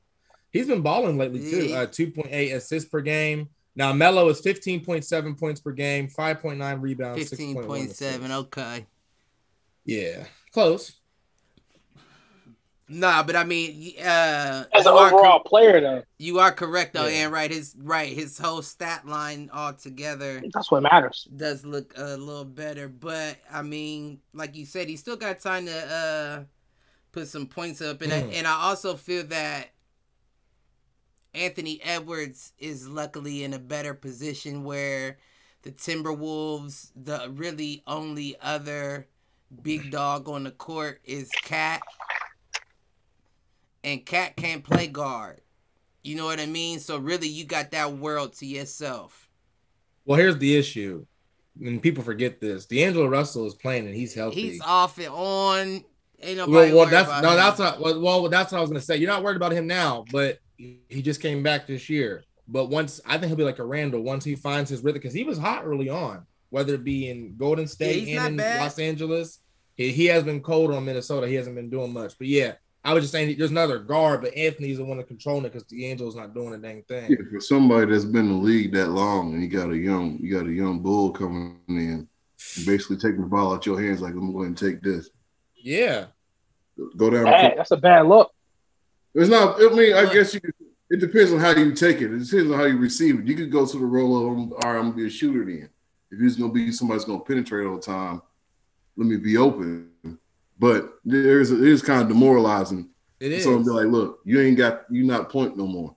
He's 0.52 0.68
been 0.68 0.82
balling 0.82 1.18
lately 1.18 1.40
too. 1.42 1.68
Yeah. 1.68 1.80
Uh, 1.82 1.86
two 1.86 2.10
point 2.12 2.30
eight 2.32 2.52
assists 2.52 2.90
per 2.90 3.02
game. 3.02 3.50
Now 3.76 3.92
Melo 3.94 4.30
is 4.30 4.40
fifteen 4.40 4.84
point 4.84 5.04
seven 5.06 5.36
points 5.36 5.60
per 5.60 5.72
game, 5.72 6.08
five 6.08 6.42
point 6.42 6.58
nine 6.58 6.80
rebounds, 6.82 7.30
15.7. 7.30 7.66
6.7. 7.66 8.32
Okay. 8.32 8.86
Yeah, 9.84 10.26
close. 10.52 10.94
Nah, 12.88 13.24
but 13.24 13.36
I 13.36 13.44
mean, 13.44 13.98
uh, 14.00 14.66
As 14.74 14.86
you 14.86 14.92
an 14.92 14.98
are 14.98 15.08
overall 15.14 15.40
player, 15.40 15.82
though, 15.82 16.04
You 16.20 16.40
are 16.40 16.52
correct 16.52 16.94
though, 16.94 17.08
Yeah. 17.08 17.26
and 17.26 17.34
right. 17.34 17.50
His 17.52 17.76
right, 17.78 18.14
his 18.14 18.38
whole 18.38 18.62
stat 18.62 19.08
line 19.08 19.50
altogether 19.52 20.40
that's 20.54 20.72
what 20.72 20.84
matters. 20.84 21.28
does 21.36 21.66
look 21.66 21.94
a 21.98 22.16
little 22.18 22.46
better. 22.46 22.88
But 22.88 23.38
I 23.52 23.64
mean, 23.64 24.22
like 24.34 24.56
you 24.56 24.66
said, 24.66 24.88
he 24.88 24.98
still 24.98 25.18
got 25.18 25.40
time 25.40 25.66
to 25.66 25.74
uh 25.94 26.44
put 27.12 27.28
some 27.28 27.48
points 27.48 27.82
up, 27.82 28.02
and 28.02 28.12
Mm. 28.12 28.16
I, 28.30 28.36
and 28.38 28.48
I 28.48 28.54
also 28.70 28.96
feel 28.96 29.24
that 29.26 29.70
Anthony 31.34 31.82
Edwards 31.84 32.54
is 32.58 32.88
luckily 32.88 33.44
in 33.44 33.54
a 33.54 33.60
better 33.60 33.94
position 33.94 34.64
where 34.64 35.18
the 35.64 35.72
Timberwolves, 35.72 36.92
the 36.96 37.30
really 37.34 37.84
only 37.88 38.36
other 38.42 39.08
big 39.62 39.90
dog 39.90 40.30
on 40.30 40.44
the 40.44 40.52
court 40.52 41.02
is 41.04 41.36
KAT, 41.42 41.84
and 43.86 44.06
KAT 44.06 44.36
can't 44.36 44.64
play 44.64 44.88
guard. 44.88 45.40
You 46.04 46.16
know 46.16 46.26
what 46.26 46.40
I 46.40 46.46
mean? 46.48 46.80
So 46.80 46.98
really, 46.98 47.30
you 47.30 47.46
got 47.46 47.72
that 47.72 47.94
world 47.94 48.34
to 48.34 48.46
yourself. 48.46 49.30
Well, 50.06 50.20
here's 50.20 50.38
the 50.38 50.56
issue, 50.56 51.06
and 51.64 51.82
people 51.82 52.04
forget 52.04 52.42
this: 52.42 52.66
D'Angelo 52.66 53.08
Russell 53.08 53.48
is 53.48 53.54
playing 53.54 53.86
and 53.86 53.96
he's 53.96 54.14
healthy. 54.14 54.42
He's 54.42 54.62
off 54.62 54.98
and 54.98 55.08
on. 55.08 55.84
Ain't 56.22 56.38
nobody 56.38 56.74
well, 56.74 56.76
well 56.76 56.86
that's 56.88 57.10
no, 57.22 57.30
him. 57.32 57.38
that's 57.38 57.60
not. 57.60 57.80
Well, 57.80 58.02
well, 58.02 58.30
that's 58.30 58.52
what 58.52 58.58
I 58.58 58.62
was 58.62 58.70
gonna 58.70 58.82
say. 58.82 58.98
You're 58.98 59.10
not 59.10 59.24
worried 59.24 59.38
about 59.38 59.52
him 59.52 59.68
now, 59.68 60.06
but 60.12 60.40
he 60.58 61.02
just 61.02 61.22
came 61.22 61.44
back 61.44 61.68
this 61.68 61.90
year. 61.90 62.24
But 62.48 62.70
once 62.70 63.02
I 63.06 63.18
think 63.18 63.28
he'll 63.28 63.38
be 63.38 63.44
like 63.44 63.60
a 63.60 63.66
Randle 63.66 64.02
once 64.02 64.24
he 64.24 64.36
finds 64.36 64.70
his 64.70 64.84
rhythm 64.84 65.00
because 65.02 65.14
he 65.14 65.24
was 65.24 65.38
hot 65.38 65.64
early 65.66 65.90
on, 65.90 66.26
whether 66.50 66.76
it 66.76 66.84
be 66.84 67.10
in 67.10 67.36
Golden 67.36 67.68
State 67.68 68.08
not 68.16 68.26
and 68.26 68.34
in 68.34 68.38
bad. 68.38 68.62
Los 68.62 68.80
Angeles. 68.80 69.40
He, 69.74 69.92
he 69.92 70.06
has 70.06 70.24
been 70.24 70.42
cold 70.42 70.72
on 70.72 70.86
Minnesota. 70.86 71.28
He 71.28 71.36
hasn't 71.36 71.56
been 71.56 71.70
doing 71.70 71.92
much. 71.92 72.18
But 72.18 72.28
yeah, 72.28 72.54
I 72.86 72.94
was 72.94 73.04
just 73.04 73.12
saying 73.12 73.36
there's 73.38 73.52
another 73.52 73.80
guard, 73.80 74.22
but 74.22 74.36
Anthony's 74.36 74.78
the 74.78 74.86
one 74.86 74.98
that's 74.98 75.08
controlling 75.08 75.46
it 75.46 75.54
because 75.54 75.64
D'Angelo's 75.64 76.16
not 76.16 76.36
doing 76.36 76.54
a 76.54 76.58
dang 76.58 76.84
thing. 76.84 77.10
Yeah, 77.10 77.18
for 77.32 77.42
somebody 77.42 77.92
that's 77.92 78.06
been 78.06 78.28
in 78.28 78.34
the 78.34 78.46
league 78.46 78.74
that 78.74 78.90
long 78.90 79.34
and 79.34 79.42
you 79.42 79.50
got 79.50 79.72
a 79.72 79.78
young 79.78 80.20
you 80.22 80.32
got 80.32 80.46
a 80.46 80.52
young 80.52 80.80
bull 80.80 81.12
coming 81.12 81.60
in, 81.68 82.08
basically 82.66 82.98
taking 82.98 83.22
the 83.22 83.28
ball 83.28 83.54
out 83.54 83.66
your 83.66 83.82
hands 83.82 84.02
like 84.02 84.14
I'm 84.14 84.32
going 84.32 84.54
to 84.54 84.72
take 84.72 84.82
this. 84.84 85.10
Yeah. 85.56 86.06
Go 86.96 87.10
down. 87.10 87.26
Hey, 87.26 87.54
that's 87.58 87.72
a 87.72 87.78
bad 87.78 88.06
look. 88.06 88.32
It's 89.16 89.30
not. 89.30 89.56
I 89.60 89.70
mean, 89.74 89.96
I 89.96 90.14
guess 90.14 90.34
you. 90.34 90.42
It 90.92 91.00
depends 91.00 91.34
on 91.34 91.40
how 91.40 91.50
you 91.50 91.74
take 91.74 91.98
it. 91.98 92.14
It 92.14 92.20
depends 92.20 92.52
on 92.52 92.60
how 92.60 92.66
you 92.66 92.78
receive 92.78 93.20
it. 93.20 93.26
You 93.26 93.36
could 93.36 93.52
go 93.52 93.66
to 93.66 93.80
the 93.80 93.86
role 93.86 94.18
of, 94.18 94.38
all 94.38 94.60
right, 94.64 94.78
I'm 94.78 94.92
gonna 94.92 94.92
be 94.92 95.08
a 95.08 95.10
shooter. 95.10 95.44
Then, 95.44 95.70
if 96.12 96.20
he's 96.20 96.36
gonna 96.36 96.54
be 96.54 96.72
somebody's 96.72 97.06
gonna 97.06 97.22
penetrate 97.22 97.66
all 97.66 97.78
the 97.78 97.82
time, 97.82 98.22
let 98.96 99.08
me 99.08 99.18
be 99.18 99.38
open. 99.38 99.90
But 100.60 100.90
there's 101.04 101.52
it 101.52 101.62
is 101.62 101.82
kind 101.82 102.02
of 102.02 102.08
demoralizing. 102.08 102.90
It 103.20 103.32
is. 103.32 103.44
So 103.44 103.58
be 103.60 103.66
like, 103.66 103.88
look, 103.88 104.20
you 104.26 104.42
ain't 104.42 104.58
got 104.58 104.84
you 104.90 105.04
not 105.06 105.30
point 105.30 105.58
no 105.58 105.68
more. 105.68 105.96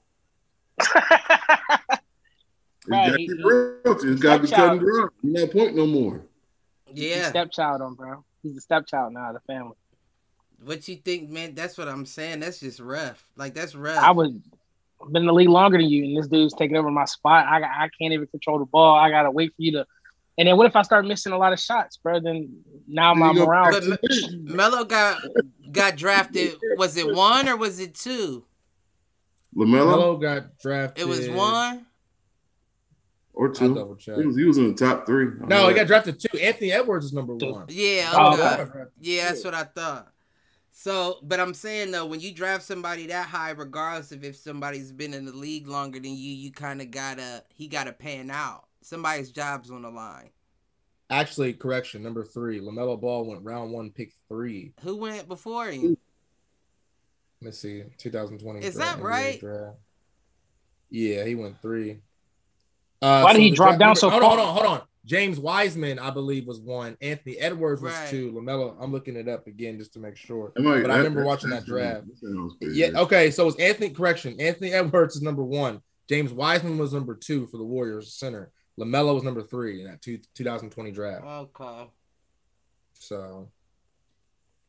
Right, 2.91 3.13
It's 3.13 3.19
he- 3.19 3.27
got 3.27 3.33
to 3.33 3.37
be 3.37 3.43
real. 3.45 4.13
It's 4.13 4.21
got 4.23 4.37
to 4.37 4.43
be 4.45 4.49
cut 4.49 4.73
and 4.73 4.81
stepchild. 4.81 4.81
dry. 4.81 5.07
You're 5.23 5.41
not 5.47 5.51
point 5.53 5.77
no 5.77 5.87
more. 5.87 6.23
He's 6.87 7.05
a 7.05 7.09
Yeah. 7.19 7.29
stepchild 7.29 7.83
on, 7.83 7.95
bro. 7.95 8.25
He's 8.43 8.57
a 8.57 8.61
stepchild 8.61 9.13
now 9.13 9.29
of 9.29 9.35
the 9.35 9.41
family. 9.41 9.75
What 10.65 10.89
you 10.89 10.97
think, 10.97 11.29
man? 11.29 11.55
That's 11.55 11.77
what 11.77 11.87
I'm 11.89 12.07
saying. 12.07 12.41
That's 12.41 12.61
just 12.61 12.81
rough. 12.81 13.23
Like 13.37 13.53
that's 13.55 13.75
rough. 13.75 13.99
I 14.03 14.11
was 14.13 14.31
been 15.13 15.23
in 15.23 15.27
the 15.27 15.33
league 15.35 15.51
longer 15.51 15.77
than 15.79 15.89
you, 15.89 16.05
and 16.05 16.17
this 16.17 16.29
dude's 16.29 16.55
taking 16.55 16.77
over 16.77 16.91
my 16.91 17.05
spot. 17.05 17.47
I 17.47 17.61
I 17.63 17.89
can't 18.01 18.13
even 18.15 18.27
control 18.29 18.59
the 18.59 18.65
ball. 18.65 18.99
I 18.99 19.11
gotta 19.11 19.31
wait 19.31 19.51
for 19.51 19.63
you 19.63 19.73
to. 19.73 19.87
And 20.39 20.47
then 20.47 20.57
what 20.57 20.67
if 20.67 20.77
I 20.77 20.83
start 20.83 21.05
missing 21.05 21.33
a 21.33 21.37
lot 21.39 21.53
of 21.53 21.59
shots, 21.59 21.97
bro? 21.97 22.21
Then 22.21 22.63
now 22.87 23.13
Then 23.13 23.21
my 23.21 23.29
you 23.33 23.39
go 23.41 23.47
morale. 23.47 23.73
But 23.73 24.01
Melo 24.41 24.85
got 24.85 25.21
got 25.73 25.97
drafted. 25.97 26.55
Was 26.77 26.97
it 26.97 27.13
one 27.15 27.49
or 27.49 27.57
was 27.57 27.81
it 27.81 27.95
two? 27.97 28.45
Lamelo 29.57 30.21
got 30.21 30.57
drafted. 30.59 31.03
It 31.03 31.09
was 31.09 31.29
one. 31.29 31.87
or 33.33 33.49
two. 33.49 33.75
double 33.75 33.97
check. 33.97 34.17
He 34.19 34.27
was, 34.27 34.37
he 34.37 34.45
was 34.45 34.59
in 34.59 34.69
the 34.69 34.75
top 34.75 35.07
three. 35.07 35.27
I 35.27 35.47
No, 35.47 35.63
know 35.63 35.69
he 35.69 35.75
got 35.75 35.87
drafted 35.87 36.21
two. 36.21 36.39
Anthony 36.39 36.71
Edwards 36.71 37.07
is 37.07 37.13
number 37.13 37.35
one. 37.35 37.65
Yeah. 37.69 38.11
Oh, 38.15 38.35
Okay. 38.35 38.63
okay. 38.63 38.85
Yeah, 39.01 39.29
that's 39.29 39.45
what 39.45 39.55
I 39.55 39.65
thought. 39.65 40.09
So, 40.81 41.19
but 41.25 41.41
I'm 41.41 41.55
saying 41.55 41.91
though, 41.91 42.07
when 42.07 42.21
you 42.21 42.33
draft 42.33 42.63
somebody 42.63 43.09
that 43.09 43.27
high, 43.27 43.51
regardless 43.51 44.13
of 44.13 44.23
if 44.23 44.37
somebody's 44.37 44.93
been 44.93 45.13
in 45.13 45.25
the 45.25 45.33
league 45.33 45.67
longer 45.67 45.99
than 45.99 46.13
you, 46.13 46.33
you 46.33 46.53
kind 46.53 46.81
of 46.81 46.93
gotta 46.93 47.43
he 47.53 47.67
gotta 47.67 47.93
pan 47.93 48.31
out. 48.31 48.69
Somebody's 48.81 49.33
job's 49.33 49.73
on 49.73 49.83
the 49.83 49.91
line. 49.91 50.31
Actually, 51.11 51.55
correction, 51.55 52.01
number 52.01 52.23
three. 52.23 52.61
Lamelo 52.61 52.99
Ball 52.99 53.25
went 53.25 53.43
round 53.43 53.73
one, 53.73 53.91
pick 53.91 54.13
three. 54.29 54.73
Who 54.83 54.99
went 54.99 55.27
before 55.27 55.67
him? 55.67 55.97
Let's 57.43 57.59
see, 57.59 57.83
2020. 57.97 58.65
Is 58.65 58.77
that 58.77 58.99
NBA 58.99 59.03
right? 59.03 59.41
draft. 59.41 59.79
Yeah, 60.91 61.25
he 61.25 61.35
went 61.35 61.61
three. 61.61 62.03
Uh, 63.01 63.23
Why 63.23 63.33
did 63.33 63.43
he 63.43 63.51
drop 63.51 63.73
down 63.79 63.95
remember- 63.95 64.01
so 64.01 64.11
hold 64.11 64.23
far? 64.23 64.33
On, 64.33 64.39
hold 64.39 64.49
on, 64.49 64.55
hold 64.55 64.67
on. 64.81 64.83
James 65.05 65.41
Wiseman, 65.41 65.99
I 65.99 66.11
believe, 66.11 66.47
was 66.47 66.61
one. 66.61 66.97
Anthony 67.01 67.39
Edwards 67.39 67.81
was 67.81 67.95
Right. 67.95 68.11
two. 68.11 68.31
Lamelo, 68.33 68.77
I'm 68.79 68.93
looking 68.93 69.17
it 69.17 69.27
up 69.27 69.47
again 69.47 69.79
just 69.79 69.95
to 69.95 69.99
make 70.01 70.17
sure. 70.17 70.53
That 70.55 70.63
might- 70.63 70.83
But 70.83 70.91
I 70.91 70.99
remember 70.99 71.25
watching 71.25 71.49
that 71.51 71.61
that 71.65 71.67
draft. 71.67 72.07
Yeah. 72.61 72.91
Okay. 72.95 73.31
So 73.31 73.45
it 73.45 73.47
was 73.47 73.57
Anthony. 73.57 73.91
Correction. 73.91 74.39
Anthony 74.39 74.73
Edwards 74.73 75.17
is 75.17 75.23
number 75.23 75.43
one. 75.43 75.81
James 76.11 76.33
Wiseman 76.33 76.77
was 76.77 76.93
number 76.93 77.15
two 77.15 77.47
for 77.47 77.57
the 77.57 77.65
Warriors 77.65 78.13
center. 78.15 78.51
Lamelo 78.79 79.15
was 79.15 79.23
number 79.25 79.43
three 79.43 79.81
in 79.81 79.87
that 79.87 80.03
two, 80.03 80.19
2020 80.35 80.91
draft. 80.91 81.25
Okay. 81.25 81.91
So 82.95 83.51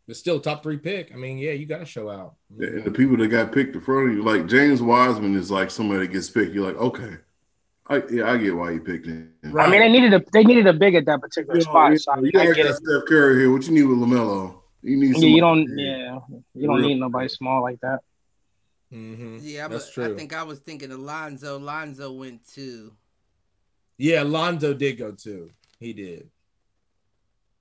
it's 0.07 0.19
still 0.19 0.39
top 0.39 0.63
three 0.63 0.77
pick. 0.77 1.11
I 1.13 1.17
mean, 1.17 1.37
yeah, 1.37 1.51
you 1.51 1.65
got 1.65 1.79
to 1.79 1.85
show 1.85 2.09
out. 2.09 2.35
Yeah, 2.57 2.67
and 2.69 2.83
the 2.85 2.91
people 2.91 3.17
that 3.17 3.27
got 3.27 3.51
picked 3.51 3.75
in 3.75 3.81
front 3.81 4.09
of 4.09 4.15
you, 4.15 4.23
like 4.23 4.47
James 4.47 4.81
Wiseman, 4.81 5.35
is 5.35 5.51
like 5.51 5.69
somebody 5.69 6.07
that 6.07 6.13
gets 6.13 6.29
picked. 6.29 6.53
You're 6.53 6.65
like, 6.65 6.77
okay, 6.81 7.17
I, 7.89 8.03
yeah, 8.11 8.31
I 8.31 8.37
get 8.37 8.55
why 8.55 8.71
you 8.71 8.81
picked 8.81 9.07
him. 9.07 9.33
Right. 9.43 9.67
I 9.67 9.71
mean, 9.71 9.79
they 9.81 9.89
needed 9.89 10.13
a 10.13 10.23
they 10.31 10.43
needed 10.43 10.67
a 10.67 10.73
big 10.73 10.93
at 10.95 11.05
that 11.05 11.21
particular 11.21 11.55
You, 11.57 11.65
know, 11.65 11.71
spot. 11.71 11.91
you, 11.91 11.97
So 11.97 12.11
I, 12.11 12.15
know, 12.17 12.21
you 12.31 12.39
I 12.39 12.53
get 12.53 12.67
got. 12.67 12.75
Steph 12.75 13.05
Curry 13.07 13.39
here. 13.39 13.51
What 13.51 13.65
you 13.65 13.73
need 13.73 13.83
with 13.83 13.97
Lamelo? 13.97 14.55
You 14.83 14.95
need 14.97 15.17
Yeah, 15.17 15.27
you 15.27 15.41
don't. 15.41 15.77
Yeah, 15.77 16.19
you 16.53 16.67
don't 16.67 16.77
Real- 16.77 16.87
need 16.89 16.99
nobody 16.99 17.27
small 17.29 17.61
like 17.63 17.79
that. 17.81 17.99
hmm 18.91 19.37
Yeah, 19.41 19.67
That's 19.67 19.87
but 19.87 19.93
true. 19.93 20.13
I 20.13 20.17
think 20.17 20.33
I 20.33 20.43
was 20.43 20.59
thinking 20.59 20.91
Alonzo. 20.91 21.57
Alonzo 21.57 22.11
went 22.13 22.47
two. 22.47 22.93
Yeah, 23.97 24.23
Alonzo 24.23 24.73
did 24.73 24.97
go 24.99 25.11
too. 25.11 25.49
He 25.79 25.93
did. 25.93 26.29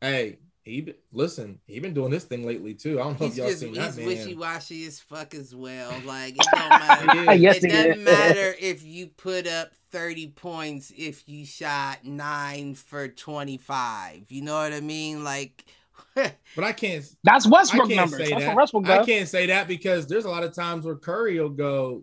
Hey, 0.00 0.38
he 0.68 0.80
be- 0.82 0.94
listen. 1.12 1.58
He 1.66 1.80
been 1.80 1.94
doing 1.94 2.10
this 2.10 2.24
thing 2.24 2.46
lately 2.46 2.74
too. 2.74 3.00
I 3.00 3.04
don't 3.04 3.20
know 3.20 3.26
He's 3.26 3.34
if 3.34 3.38
y'all 3.38 3.48
just 3.48 3.60
seen 3.60 3.74
he's 3.74 3.96
that 3.96 4.04
wishy 4.04 4.30
man. 4.30 4.38
washy 4.38 4.86
as 4.86 5.00
fuck 5.00 5.34
as 5.34 5.54
well. 5.54 5.92
Like 6.04 6.34
it 6.36 6.46
don't 6.54 6.68
matter. 7.26 7.34
Yes, 7.34 7.64
it 7.64 7.68
doesn't 7.70 7.96
did. 7.96 8.04
matter 8.04 8.54
if 8.60 8.84
you 8.84 9.06
put 9.08 9.46
up 9.46 9.72
30 9.90 10.28
points 10.28 10.92
if 10.96 11.28
you 11.28 11.46
shot 11.46 12.04
nine 12.04 12.74
for 12.74 13.08
25. 13.08 14.26
You 14.30 14.42
know 14.42 14.54
what 14.54 14.72
I 14.72 14.80
mean? 14.80 15.24
Like, 15.24 15.64
But 16.14 16.64
I 16.64 16.72
can't. 16.72 17.04
That's 17.24 17.46
I 17.46 17.50
Westbrook 17.50 17.88
can't 17.88 17.96
numbers. 17.96 18.18
say 18.18 18.30
That's 18.30 18.44
that. 18.44 18.48
what 18.48 18.56
Westbrook 18.72 18.88
I 18.88 19.04
can't 19.04 19.28
say 19.28 19.46
that 19.46 19.68
because 19.68 20.06
there's 20.06 20.24
a 20.24 20.30
lot 20.30 20.44
of 20.44 20.52
times 20.54 20.84
where 20.84 20.96
Curry 20.96 21.40
will 21.40 21.48
go 21.48 22.02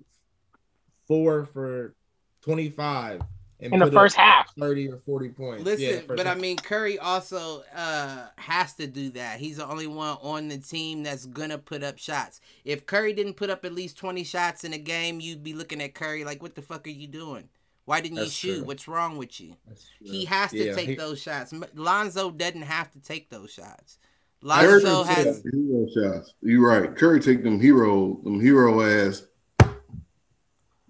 four 1.08 1.46
for 1.46 1.94
twenty 2.42 2.70
five 2.70 3.22
and 3.22 3.30
in 3.60 3.72
the 3.72 3.78
put 3.78 3.88
up 3.88 3.94
first 3.94 4.16
half. 4.16 4.54
thirty 4.60 4.90
or 4.90 4.98
forty 5.06 5.30
points. 5.30 5.64
listen, 5.64 5.86
Yeah, 5.88 5.96
first 6.02 6.18
but 6.18 6.28
I 6.28 6.36
mean, 6.36 6.58
Curry 6.58 7.00
also 7.00 7.64
uh, 7.76 8.28
has 8.38 8.74
to 8.76 8.88
do 8.88 9.10
that. 9.12 9.40
He's 9.40 9.58
the 9.58 9.68
only 9.68 9.88
one 9.88 10.18
on 10.22 10.48
the 10.50 10.58
team 10.58 11.04
that's 11.04 11.26
going 11.26 11.50
to 11.52 11.58
put 11.58 11.84
up 11.84 11.98
shots. 11.98 12.42
If 12.66 12.86
Curry 12.86 13.14
didn't 13.14 13.36
put 13.36 13.50
up 13.50 13.64
at 13.66 13.74
least 13.74 13.98
20 13.98 14.24
shots 14.24 14.64
in 14.64 14.74
a 14.74 14.78
game, 14.78 15.20
you'd 15.22 15.44
be 15.44 15.54
looking 15.54 15.82
at 15.82 15.94
Curry 15.94 16.24
like, 16.26 16.42
what 16.42 16.56
the 16.56 16.62
fuck 16.62 16.86
are 16.86 16.92
you 16.92 17.08
doing? 17.08 17.48
Why 17.86 18.02
didn't 18.02 18.18
you 18.18 18.30
shoot? 18.30 18.56
true. 18.58 18.64
What's 18.66 18.88
wrong 18.88 19.16
with 19.18 19.40
you? 19.40 19.56
He 20.02 20.26
has 20.26 20.50
to 20.52 20.58
Yeah, 20.66 20.74
take 20.74 20.90
he- 20.90 20.96
those 20.96 21.22
shots. 21.22 21.54
Lonzo 21.76 22.32
doesn't 22.32 22.64
have 22.64 22.92
to 22.92 23.00
take 23.00 23.30
those 23.30 23.52
shots. 23.52 24.00
Lonzo 24.42 25.04
take 25.06 25.16
has 25.18 25.44
hero 25.44 25.88
shots. 25.96 26.34
You're 26.42 26.68
right. 26.68 26.96
Curry 26.96 27.20
take 27.20 27.44
them 27.44 27.60
hero, 27.60 28.20
them 28.24 28.40
hero 28.42 28.82
ass 28.82 29.24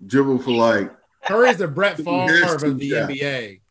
dribble 0.06 0.40
for 0.40 0.52
like 0.52 0.92
Curry's 1.28 1.58
the 1.58 1.68
Brett 1.68 1.98
He 1.98 2.04
Favre 2.04 2.66
of 2.66 2.80
the 2.80 2.86
yeah. 2.86 3.08
NBA. 3.08 3.62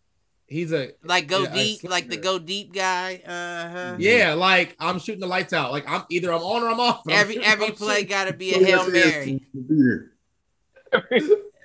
He's 0.46 0.72
a 0.72 0.90
like 1.02 1.26
go 1.26 1.44
Yeah, 1.44 1.54
deep, 1.54 1.84
like 1.84 2.08
the 2.08 2.16
go 2.18 2.38
deep 2.38 2.72
guy. 2.74 3.22
Uh 3.26 3.68
huh. 3.70 3.96
yeah, 3.98 4.34
like 4.34 4.76
I'm 4.78 4.98
shooting 4.98 5.20
the 5.20 5.26
lights 5.26 5.52
out. 5.52 5.72
Like 5.72 5.88
I'm 5.88 6.02
either 6.10 6.32
I'm 6.32 6.42
on 6.42 6.62
or 6.62 6.68
I'm 6.68 6.80
off. 6.80 7.02
but 7.04 7.12
I'm 7.14 7.20
Every 7.20 7.34
shooting- 7.34 7.48
every 7.48 7.70
play 7.72 7.94
shooting. 8.00 8.08
got 8.08 8.24
to 8.26 8.32
be 8.34 8.52
a 8.54 8.58
hail 8.64 8.90
mary. 8.90 9.40
Yeah. 11.10 11.18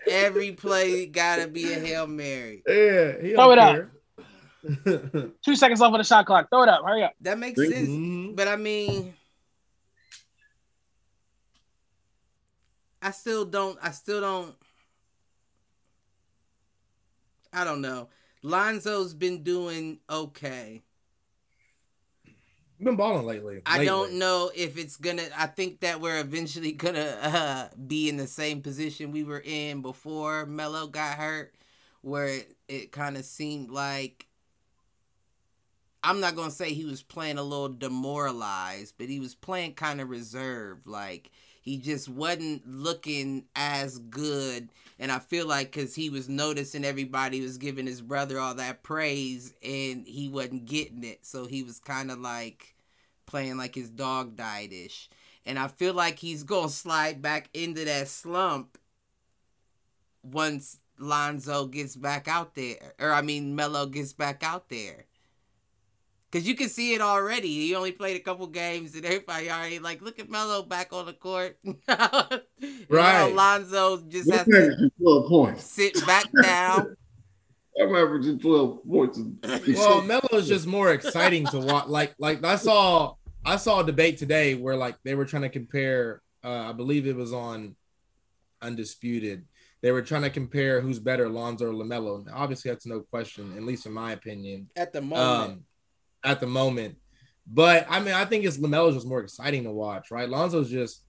Every 0.09 0.53
play 0.53 1.05
got 1.07 1.35
to 1.37 1.47
be 1.47 1.71
a 1.73 1.79
hail 1.79 2.07
mary. 2.07 2.63
Yeah, 2.67 3.11
Throw 3.35 3.53
don't 3.53 3.53
it 3.53 3.59
up. 3.59 5.33
Two 5.45 5.55
seconds 5.55 5.79
left 5.81 5.93
on 5.93 5.99
the 5.99 6.03
shot 6.03 6.25
clock. 6.25 6.49
Throw 6.49 6.63
it 6.63 6.69
up. 6.69 6.83
Hurry 6.85 7.03
up. 7.03 7.13
That 7.21 7.37
makes 7.37 7.59
Thank 7.59 7.73
sense. 7.73 8.31
But 8.35 8.47
I 8.47 8.55
mean, 8.55 9.13
I 13.01 13.11
still 13.11 13.45
don't. 13.45 13.77
I 13.81 13.91
still 13.91 14.21
don't. 14.21 14.55
I 17.51 17.63
don't 17.63 17.81
know. 17.81 18.09
Lonzo's 18.43 19.13
been 19.13 19.43
doing 19.43 19.99
okay. 20.09 20.81
Been 22.81 22.95
balling 22.95 23.25
lately. 23.25 23.61
I 23.65 23.83
don't 23.83 24.13
know 24.13 24.51
if 24.55 24.77
it's 24.77 24.95
gonna. 24.95 25.23
I 25.37 25.47
think 25.47 25.81
that 25.81 25.99
we're 25.99 26.19
eventually 26.19 26.71
gonna 26.73 27.17
uh, 27.21 27.67
be 27.75 28.07
in 28.07 28.15
the 28.15 28.27
same 28.27 28.61
position 28.61 29.11
we 29.11 29.23
were 29.23 29.43
in 29.43 29.81
before 29.81 30.45
Melo 30.45 30.87
got 30.87 31.17
hurt, 31.17 31.53
where 32.01 32.27
it, 32.27 32.55
it 32.67 32.91
kind 32.91 33.17
of 33.17 33.25
seemed 33.25 33.69
like. 33.69 34.25
I'm 36.01 36.21
not 36.21 36.37
gonna 36.37 36.51
say 36.51 36.71
he 36.71 36.85
was 36.85 37.03
playing 37.03 37.37
a 37.37 37.43
little 37.43 37.67
demoralized, 37.67 38.95
but 38.97 39.09
he 39.09 39.19
was 39.19 39.35
playing 39.35 39.73
kind 39.73 39.99
of 39.99 40.09
reserved. 40.09 40.87
Like 40.87 41.31
he 41.61 41.75
just 41.75 42.07
wasn't 42.07 42.65
looking 42.65 43.43
as 43.57 43.99
good, 43.99 44.69
and 44.99 45.11
I 45.11 45.19
feel 45.19 45.47
like 45.47 45.71
because 45.71 45.95
he 45.95 46.09
was 46.09 46.27
noticing 46.27 46.83
everybody 46.83 47.39
was 47.41 47.57
giving 47.57 47.87
his 47.87 48.01
brother 48.01 48.37
all 48.37 48.53
that 48.55 48.83
praise, 48.83 49.53
and 49.63 50.05
he 50.05 50.27
wasn't 50.27 50.65
getting 50.65 51.03
it, 51.03 51.25
so 51.25 51.45
he 51.45 51.63
was 51.63 51.79
kind 51.79 52.11
of 52.11 52.19
like 52.19 52.75
playing 53.25 53.57
like 53.57 53.75
his 53.75 53.89
dog 53.89 54.35
died 54.35 54.73
ish. 54.73 55.09
And 55.45 55.57
I 55.57 55.69
feel 55.69 55.93
like 55.93 56.19
he's 56.19 56.43
gonna 56.43 56.69
slide 56.69 57.21
back 57.21 57.49
into 57.53 57.85
that 57.85 58.07
slump 58.09 58.77
once 60.21 60.79
Lonzo 60.99 61.65
gets 61.67 61.95
back 61.95 62.27
out 62.27 62.55
there. 62.55 62.93
Or 62.99 63.13
I 63.13 63.21
mean 63.21 63.55
Melo 63.55 63.85
gets 63.85 64.13
back 64.13 64.43
out 64.43 64.69
there. 64.69 65.05
Cause 66.31 66.43
you 66.43 66.53
can 66.55 66.69
see 66.69 66.93
it 66.93 67.01
already. 67.01 67.47
He 67.47 67.73
only 67.73 67.91
played 67.91 68.15
a 68.15 68.19
couple 68.23 68.45
games 68.45 68.93
and 68.95 69.03
everybody 69.03 69.49
already 69.49 69.79
like, 69.79 70.01
look 70.03 70.19
at 70.19 70.29
Melo 70.29 70.61
back 70.61 70.93
on 70.93 71.07
the 71.07 71.13
court. 71.13 71.57
right. 71.87 72.41
Right. 72.87 73.33
Lonzo 73.33 73.97
just 74.07 74.31
has 74.31 74.41
I'm 74.41 74.47
to 74.51 74.91
12 75.01 75.27
points. 75.27 75.63
sit 75.65 76.05
back 76.05 76.25
down. 76.43 76.95
I'm 77.81 77.95
averaging 77.95 78.39
12 78.39 78.79
points. 78.87 79.19
Well, 79.75 80.01
Melo 80.03 80.27
is 80.33 80.47
just 80.47 80.67
more 80.67 80.91
exciting 80.93 81.45
to 81.47 81.59
watch. 81.59 81.87
Like, 81.87 82.13
like 82.19 82.43
I 82.43 82.57
saw, 82.57 83.15
I 83.45 83.55
saw 83.55 83.79
a 83.79 83.85
debate 83.85 84.17
today 84.17 84.53
where 84.53 84.75
like 84.75 84.97
they 85.03 85.15
were 85.15 85.25
trying 85.25 85.43
to 85.43 85.49
compare. 85.49 86.21
Uh, 86.43 86.69
I 86.69 86.73
believe 86.73 87.07
it 87.07 87.15
was 87.15 87.33
on 87.33 87.75
Undisputed. 88.61 89.45
They 89.81 89.91
were 89.91 90.01
trying 90.01 90.23
to 90.23 90.29
compare 90.29 90.81
who's 90.81 90.99
better, 90.99 91.29
Lonzo 91.29 91.67
or 91.69 91.73
Lamelo. 91.73 92.25
Obviously, 92.33 92.69
that's 92.69 92.85
no 92.85 92.99
question, 92.99 93.53
at 93.55 93.63
least 93.63 93.85
in 93.85 93.93
my 93.93 94.11
opinion, 94.11 94.69
At 94.75 94.91
the 94.91 95.01
moment. 95.01 95.51
um, 95.51 95.63
at 96.23 96.39
the 96.39 96.47
moment. 96.47 96.97
But 97.47 97.87
I 97.89 97.99
mean, 97.99 98.13
I 98.13 98.25
think 98.25 98.45
it's 98.45 98.57
Lamelo's 98.57 98.95
just 98.95 99.07
more 99.07 99.21
exciting 99.21 99.63
to 99.63 99.71
watch, 99.71 100.11
right? 100.11 100.29
Lonzo's 100.29 100.69
just 100.69 101.03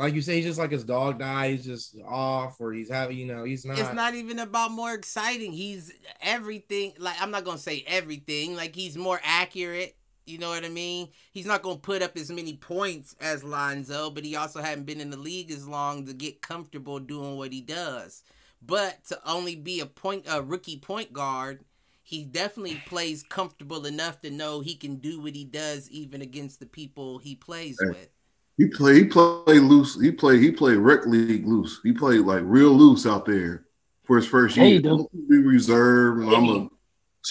like 0.00 0.14
you 0.14 0.22
say, 0.22 0.36
he's 0.36 0.46
just 0.46 0.58
like 0.58 0.70
his 0.70 0.84
dog 0.84 1.18
died. 1.18 1.50
He's 1.50 1.64
just 1.64 1.96
off, 2.06 2.58
or 2.58 2.72
he's 2.72 2.90
having, 2.90 3.18
you 3.18 3.26
know, 3.26 3.44
he's 3.44 3.66
not. 3.66 3.78
it's 3.78 3.92
not 3.92 4.14
even 4.14 4.38
about 4.38 4.70
more 4.70 4.94
exciting. 4.94 5.52
He's 5.52 5.92
everything. 6.22 6.94
Like 6.98 7.20
I'm 7.20 7.30
not 7.30 7.44
gonna 7.44 7.58
say 7.58 7.84
everything. 7.86 8.56
Like 8.56 8.74
he's 8.74 8.96
more 8.96 9.20
accurate. 9.22 9.96
You 10.26 10.38
know 10.38 10.50
what 10.50 10.64
I 10.64 10.68
mean? 10.68 11.08
He's 11.32 11.46
not 11.46 11.62
gonna 11.62 11.78
put 11.78 12.02
up 12.02 12.16
as 12.16 12.30
many 12.30 12.54
points 12.54 13.14
as 13.20 13.44
Lonzo, 13.44 14.10
but 14.10 14.24
he 14.24 14.36
also 14.36 14.62
hadn't 14.62 14.84
been 14.84 15.00
in 15.00 15.10
the 15.10 15.18
league 15.18 15.50
as 15.50 15.66
long 15.66 16.06
to 16.06 16.14
get 16.14 16.40
comfortable 16.40 16.98
doing 16.98 17.36
what 17.36 17.52
he 17.52 17.60
does. 17.60 18.22
But 18.62 19.04
to 19.08 19.18
only 19.28 19.56
be 19.56 19.80
a 19.80 19.86
point 19.86 20.26
a 20.30 20.42
rookie 20.42 20.78
point 20.78 21.12
guard, 21.12 21.64
he 22.10 22.24
definitely 22.24 22.82
plays 22.86 23.22
comfortable 23.22 23.86
enough 23.86 24.20
to 24.20 24.30
know 24.32 24.60
he 24.60 24.74
can 24.74 24.96
do 24.96 25.20
what 25.20 25.32
he 25.34 25.44
does 25.44 25.88
even 25.90 26.22
against 26.22 26.58
the 26.58 26.66
people 26.66 27.18
he 27.18 27.36
plays 27.36 27.78
Hey. 27.80 27.88
with. 27.90 28.08
He 28.58 28.66
play 28.66 28.94
he 28.96 29.04
play 29.04 29.60
loose. 29.60 29.98
He 29.98 30.10
play 30.10 30.38
he 30.38 30.50
played 30.50 30.78
rec 30.78 31.06
league 31.06 31.46
loose. 31.46 31.80
He 31.84 31.92
played 31.92 32.22
like 32.22 32.42
real 32.44 32.72
loose 32.72 33.06
out 33.06 33.24
there 33.26 33.64
for 34.02 34.16
his 34.16 34.26
first 34.26 34.56
Yeah, 34.56 34.64
he 34.64 34.70
year. 34.72 34.80
do. 34.80 35.08
Be 35.28 35.38
reserved. 35.38 36.24
And 36.24 36.32
I'm 36.34 36.44
a 36.44 36.68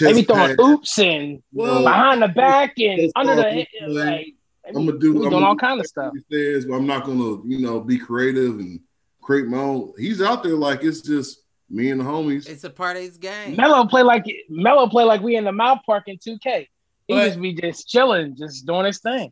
They 0.01 0.13
be 0.13 0.21
chest 0.23 0.27
throwing 0.27 0.55
pad. 0.57 0.59
oops 0.61 0.97
and 0.97 1.43
Well, 1.51 1.83
behind 1.83 2.21
the 2.21 2.29
back 2.29 2.79
and 2.79 3.11
under 3.17 3.35
the 3.35 3.43
head. 3.43 3.67
Like, 3.87 4.05
they 4.05 4.23
be- 4.23 4.35
I'm 4.77 4.85
gonna 4.85 4.97
do. 4.97 5.07
I'm 5.11 5.17
doing 5.17 5.29
gonna 5.31 5.45
all 5.45 5.55
do 5.55 5.59
kind 5.59 5.79
of 5.81 5.85
stuff. 5.87 6.13
He 6.29 6.35
says, 6.35 6.65
but 6.65 6.75
I'm 6.75 6.87
not 6.87 7.03
gonna, 7.05 7.41
you 7.45 7.59
know, 7.59 7.81
be 7.81 7.97
creative 7.99 8.57
and 8.59 8.79
create 9.21 9.45
my 9.47 9.57
own. 9.57 9.93
He's 9.97 10.21
out 10.21 10.41
there 10.41 10.55
like 10.55 10.83
it's 10.83 11.01
just 11.01 11.41
me 11.69 11.91
and 11.91 11.99
the 11.99 12.05
homies. 12.05 12.47
It's 12.49 12.63
a 12.63 12.69
part 12.69 12.97
of 12.97 13.03
his 13.03 13.17
game. 13.17 13.55
Melo 13.55 13.85
play 13.85 14.01
like 14.03 14.25
Melo 14.49 14.87
play 14.87 15.03
like 15.03 15.21
we 15.21 15.35
in 15.35 15.43
the 15.43 15.51
mouth 15.51 15.79
park 15.85 16.03
in 16.07 16.17
2K. 16.17 16.67
He 17.07 17.13
But- 17.13 17.25
just 17.27 17.41
be 17.41 17.53
just 17.53 17.87
chilling, 17.87 18.35
just 18.35 18.65
doing 18.65 18.85
his 18.85 18.99
thing. 18.99 19.31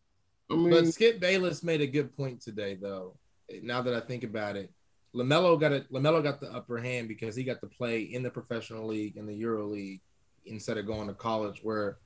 I 0.49 0.55
mean, 0.55 0.69
But 0.69 0.87
Skip 0.87 1.19
Bayless 1.19 1.61
made 1.63 1.81
a 1.81 1.87
good 1.87 2.15
point 2.15 2.41
today, 2.41 2.75
though. 2.75 3.15
Now 3.63 3.81
that 3.81 3.93
I 3.93 3.99
think 3.99 4.23
about 4.23 4.55
it, 4.55 4.71
Lamelo 5.13 5.59
got 5.59 5.71
it. 5.73 5.91
Lamelo 5.91 6.23
got 6.23 6.39
the 6.39 6.51
upper 6.53 6.77
hand 6.77 7.07
because 7.07 7.35
he 7.35 7.43
got 7.43 7.59
to 7.61 7.67
play 7.67 8.01
in 8.01 8.23
the 8.23 8.29
professional 8.29 8.85
league 8.87 9.17
in 9.17 9.25
the 9.25 9.33
Euro 9.35 9.65
League 9.65 10.01
instead 10.45 10.77
of 10.77 10.85
going 10.85 11.07
to 11.07 11.13
college, 11.13 11.59
where 11.63 11.97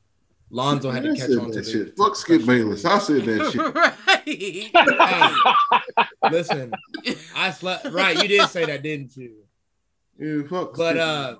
Lonzo 0.49 0.89
had 0.91 1.03
to 1.03 1.11
I 1.11 1.15
catch 1.15 1.29
on 1.31 1.51
to 1.51 1.57
that 1.57 1.65
the 1.65 1.71
shit. 1.71 1.97
Fuck 1.97 2.15
Skip 2.15 2.45
Bayless. 2.45 2.83
league. 2.83 2.93
I 2.93 2.99
said 2.99 3.25
that 3.25 3.51
shit. 3.51 3.75
right. 6.23 6.31
Listen, 6.31 6.71
I 7.35 7.51
slept 7.51 7.85
right. 7.91 8.21
You 8.21 8.27
did 8.27 8.49
say 8.49 8.65
that, 8.65 8.81
didn't 8.83 9.15
you? 9.17 9.35
Yeah, 10.21 10.47
fuck. 10.47 10.75
But 10.75 10.97
uh, 10.97 11.35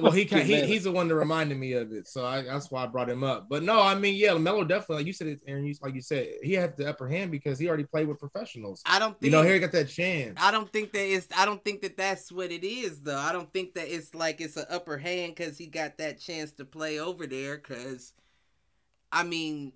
well, 0.00 0.10
he, 0.10 0.26
Skip 0.26 0.42
he 0.42 0.66
he's 0.66 0.84
the 0.84 0.92
one 0.92 1.06
that 1.08 1.14
reminded 1.14 1.56
me 1.58 1.72
of 1.74 1.92
it, 1.92 2.08
so 2.08 2.26
I, 2.26 2.42
that's 2.42 2.70
why 2.70 2.82
I 2.82 2.86
brought 2.86 3.08
him 3.08 3.22
up. 3.22 3.46
But 3.48 3.62
no, 3.62 3.80
I 3.80 3.94
mean, 3.94 4.16
yeah, 4.16 4.30
Lamelo 4.30 4.66
definitely, 4.66 4.96
like 4.96 5.06
you 5.06 5.12
said, 5.12 5.28
it, 5.28 5.40
Aaron, 5.46 5.64
you, 5.64 5.74
like 5.80 5.94
you 5.94 6.02
said, 6.02 6.26
he 6.42 6.54
had 6.54 6.76
the 6.76 6.88
upper 6.88 7.08
hand 7.08 7.30
because 7.30 7.56
he 7.58 7.68
already 7.68 7.84
played 7.84 8.08
with 8.08 8.18
professionals. 8.18 8.82
I 8.84 8.98
don't 8.98 9.12
think 9.12 9.30
You 9.30 9.30
know, 9.30 9.44
here 9.44 9.54
he 9.54 9.60
got 9.60 9.72
that 9.72 9.88
chance. 9.88 10.38
I 10.42 10.50
don't 10.50 10.70
think 10.72 10.92
that 10.92 11.06
it's. 11.06 11.28
I 11.36 11.44
don't 11.44 11.64
think 11.64 11.82
that 11.82 11.96
that's 11.96 12.32
what 12.32 12.50
it 12.50 12.64
is, 12.66 13.00
though. 13.00 13.16
I 13.16 13.32
don't 13.32 13.52
think 13.52 13.74
that 13.74 13.88
it's 13.88 14.12
like 14.12 14.40
it's 14.40 14.56
an 14.56 14.66
upper 14.68 14.98
hand 14.98 15.36
because 15.36 15.56
he 15.56 15.66
got 15.68 15.98
that 15.98 16.18
chance 16.18 16.50
to 16.52 16.64
play 16.64 16.98
over 16.98 17.28
there. 17.28 17.56
Because, 17.56 18.12
I 19.12 19.22
mean, 19.22 19.72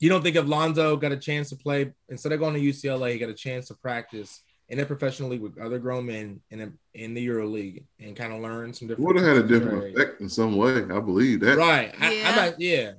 You 0.00 0.08
don't 0.08 0.22
think 0.22 0.36
if 0.36 0.46
Lonzo 0.46 0.96
got 0.96 1.12
a 1.12 1.16
chance 1.18 1.50
to 1.50 1.56
play 1.56 1.92
instead 2.08 2.32
of 2.32 2.40
going 2.40 2.54
to 2.54 2.60
UCLA, 2.60 3.12
he 3.12 3.18
got 3.18 3.28
a 3.28 3.34
chance 3.34 3.68
to 3.68 3.74
practice 3.74 4.42
in 4.70 4.80
a 4.80 4.84
professional 4.86 5.30
league 5.30 5.40
with 5.40 5.56
other 5.58 5.78
grown 5.78 6.04
men 6.06 6.40
in 6.50 6.60
a, 6.60 6.72
in 6.94 7.14
the 7.14 7.22
Euro 7.22 7.46
League 7.46 7.84
and 8.00 8.14
kind 8.14 8.32
of 8.34 8.40
learn 8.40 8.72
some 8.74 8.86
different. 8.88 9.06
would 9.06 9.16
have 9.16 9.24
had 9.36 9.44
a 9.44 9.48
different 9.48 9.82
Right. 9.82 9.94
effect 9.96 10.20
in 10.20 10.28
some 10.28 10.56
way. 10.56 10.82
I 10.84 11.00
believe 11.00 11.40
that. 11.40 11.56
Right. 11.56 11.94
Yeah. 11.98 12.28
I'm 12.28 12.36
not, 12.36 12.60
yeah. 12.60 12.92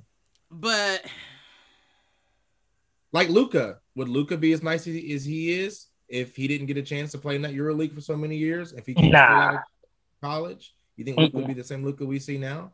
but 0.50 1.04
Like 3.12 3.28
Luka, 3.28 3.78
would 3.94 4.08
Luka 4.08 4.36
be 4.36 4.52
as 4.52 4.62
nice 4.62 4.80
as 4.86 5.24
he, 5.24 5.52
is 5.52 5.86
if 6.08 6.34
he 6.36 6.48
didn't 6.48 6.66
get 6.66 6.76
a 6.76 6.82
chance 6.82 7.12
to 7.12 7.18
play 7.18 7.36
in 7.36 7.42
that 7.42 7.52
Euro 7.54 7.74
League 7.74 7.94
for 7.94 8.00
so 8.00 8.16
many 8.16 8.36
years? 8.36 8.72
If 8.72 8.86
he 8.86 8.94
came 8.94 9.12
Nah. 9.12 9.18
out 9.18 9.54
of 9.54 9.60
college, 10.20 10.74
you 10.96 11.04
think 11.04 11.18
Luka 11.18 11.36
would 11.36 11.46
be 11.46 11.54
the 11.54 11.64
same 11.64 11.84
Luka 11.84 12.04
we 12.04 12.18
see 12.18 12.36
now? 12.38 12.72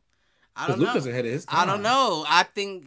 I 0.55 0.67
Because 0.67 0.69
don't 0.77 0.81
know. 0.81 0.93
Luka's 0.95 1.07
ahead 1.07 1.27
of 1.27 1.33
his 1.33 1.45
time. 1.45 1.69
I 1.69 1.71
don't 1.71 1.83
know. 1.83 2.25
I 2.29 2.43
think 2.45 2.87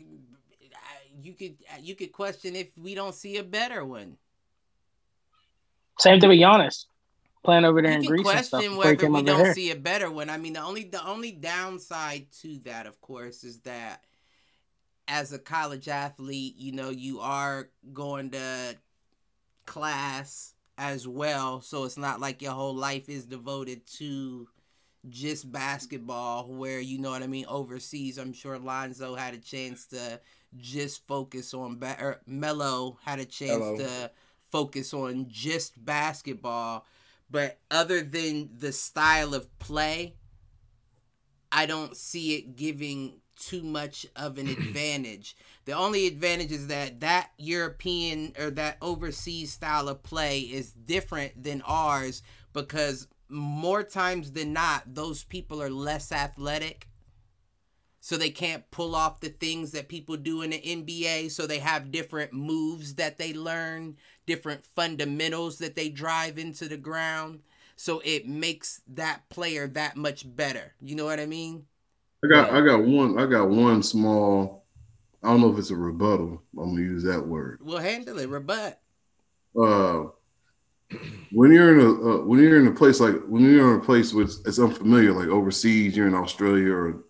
uh, 0.73 0.77
you 1.21 1.33
could 1.33 1.55
you 1.81 1.93
could 1.95 2.11
question 2.11 2.55
if 2.55 2.67
we 2.77 2.95
don't 2.95 3.13
see 3.13 3.37
a 3.37 3.43
better 3.43 3.85
one. 3.85 4.17
Same 5.99 6.19
thing 6.19 6.29
with 6.29 6.39
Giannis 6.39 6.85
playing 7.43 7.65
over 7.65 7.81
there 7.81 7.91
in 7.91 8.03
You 8.03 8.09
can 8.09 8.17
Greece 8.17 8.35
and 8.35 8.45
stuff 8.45 8.59
question 8.61 8.75
before 8.77 8.91
he 8.91 8.95
whether 8.97 9.09
we 9.11 9.21
don't 9.23 9.45
here. 9.45 9.53
see 9.53 9.71
a 9.71 9.75
better 9.75 10.11
one. 10.11 10.29
I 10.29 10.37
mean, 10.37 10.53
the 10.53 10.61
only 10.61 10.83
the 10.83 11.05
only 11.05 11.31
downside 11.31 12.27
to 12.41 12.59
that, 12.65 12.85
of 12.85 12.99
course, 13.01 13.43
is 13.43 13.59
that 13.61 14.03
as 15.07 15.33
a 15.33 15.39
college 15.39 15.87
athlete, 15.87 16.55
you 16.57 16.71
know, 16.71 16.89
you 16.89 17.19
are 17.19 17.69
going 17.93 18.31
to 18.31 18.75
class 19.65 20.53
as 20.77 21.07
well, 21.07 21.61
so 21.61 21.83
it's 21.83 21.97
not 21.97 22.19
like 22.19 22.41
your 22.41 22.53
whole 22.53 22.75
life 22.75 23.09
is 23.09 23.25
devoted 23.25 23.85
to 23.85 24.47
just 25.09 25.51
basketball. 25.51 26.45
Where 26.47 26.79
you 26.79 26.99
know 26.99 27.11
what 27.11 27.23
I 27.23 27.27
mean. 27.27 27.45
Overseas, 27.47 28.17
I'm 28.17 28.33
sure 28.33 28.57
Lonzo 28.59 29.15
had 29.15 29.33
a 29.33 29.37
chance 29.39 29.85
to 29.87 30.19
just 30.57 31.05
focus 31.07 31.53
on 31.53 31.77
ba- 31.77 31.97
or 31.99 32.21
Melo 32.25 32.97
had 33.05 33.19
a 33.19 33.25
chance 33.25 33.59
Melo. 33.59 33.77
to 33.77 34.11
focus 34.51 34.93
on 34.93 35.27
just 35.29 35.83
basketball. 35.83 36.85
But 37.29 37.59
other 37.69 38.01
than 38.01 38.49
the 38.57 38.71
style 38.71 39.33
of 39.33 39.57
play, 39.59 40.15
I 41.51 41.65
don't 41.65 41.95
see 41.95 42.35
it 42.35 42.55
giving 42.55 43.21
too 43.39 43.63
much 43.63 44.05
of 44.15 44.37
an 44.37 44.47
advantage. 44.49 45.35
The 45.65 45.73
only 45.73 46.07
advantage 46.07 46.51
is 46.51 46.67
that 46.67 46.99
that 46.99 47.31
European 47.37 48.33
or 48.39 48.49
that 48.51 48.77
overseas 48.81 49.53
style 49.53 49.87
of 49.87 50.03
play 50.03 50.39
is 50.39 50.71
different 50.71 51.43
than 51.43 51.61
ours 51.63 52.21
because 52.53 53.07
more 53.29 53.83
times 53.83 54.31
than 54.31 54.53
not, 54.53 54.95
those 54.95 55.23
people 55.23 55.61
are 55.61 55.69
less 55.69 56.11
athletic. 56.11 56.87
So 58.01 58.17
they 58.17 58.29
can't 58.29 58.69
pull 58.71 58.95
off 58.95 59.19
the 59.19 59.29
things 59.29 59.71
that 59.71 59.89
people 59.89 60.15
do 60.15 60.41
in 60.41 60.51
the 60.51 60.61
NBA. 60.61 61.31
So 61.31 61.45
they 61.45 61.59
have 61.59 61.91
different 61.91 62.33
moves 62.33 62.95
that 62.95 63.17
they 63.17 63.33
learn, 63.33 63.97
different 64.25 64.65
fundamentals 64.65 65.57
that 65.59 65.75
they 65.75 65.89
drive 65.89 66.37
into 66.37 66.67
the 66.67 66.77
ground. 66.77 67.41
So 67.75 68.01
it 68.03 68.27
makes 68.27 68.81
that 68.89 69.29
player 69.29 69.67
that 69.67 69.95
much 69.97 70.23
better. 70.35 70.73
You 70.81 70.95
know 70.95 71.05
what 71.05 71.19
I 71.19 71.25
mean? 71.25 71.65
I 72.23 72.27
got 72.27 72.51
I 72.51 72.61
got 72.61 72.83
one 72.83 73.17
I 73.17 73.25
got 73.25 73.49
one 73.49 73.81
small 73.81 74.65
I 75.23 75.29
don't 75.29 75.41
know 75.41 75.51
if 75.51 75.59
it's 75.59 75.71
a 75.71 75.75
rebuttal. 75.75 76.41
I'm 76.57 76.71
gonna 76.71 76.81
use 76.81 77.03
that 77.03 77.25
word. 77.25 77.59
We'll 77.61 77.79
handle 77.79 78.19
it. 78.19 78.29
Rebut. 78.29 78.79
Uh 79.57 80.05
when 81.31 81.51
you're 81.51 81.73
in 81.73 81.85
a 81.85 81.89
uh, 81.89 82.25
when 82.25 82.39
you're 82.39 82.59
in 82.59 82.67
a 82.67 82.71
place 82.71 82.99
like 82.99 83.15
when 83.27 83.43
you're 83.43 83.75
in 83.75 83.79
a 83.79 83.83
place 83.83 84.13
where 84.13 84.25
it's, 84.25 84.41
it's 84.45 84.59
unfamiliar, 84.59 85.13
like 85.13 85.27
overseas, 85.27 85.95
you're 85.95 86.07
in 86.07 86.15
Australia 86.15 86.73
or 86.73 87.03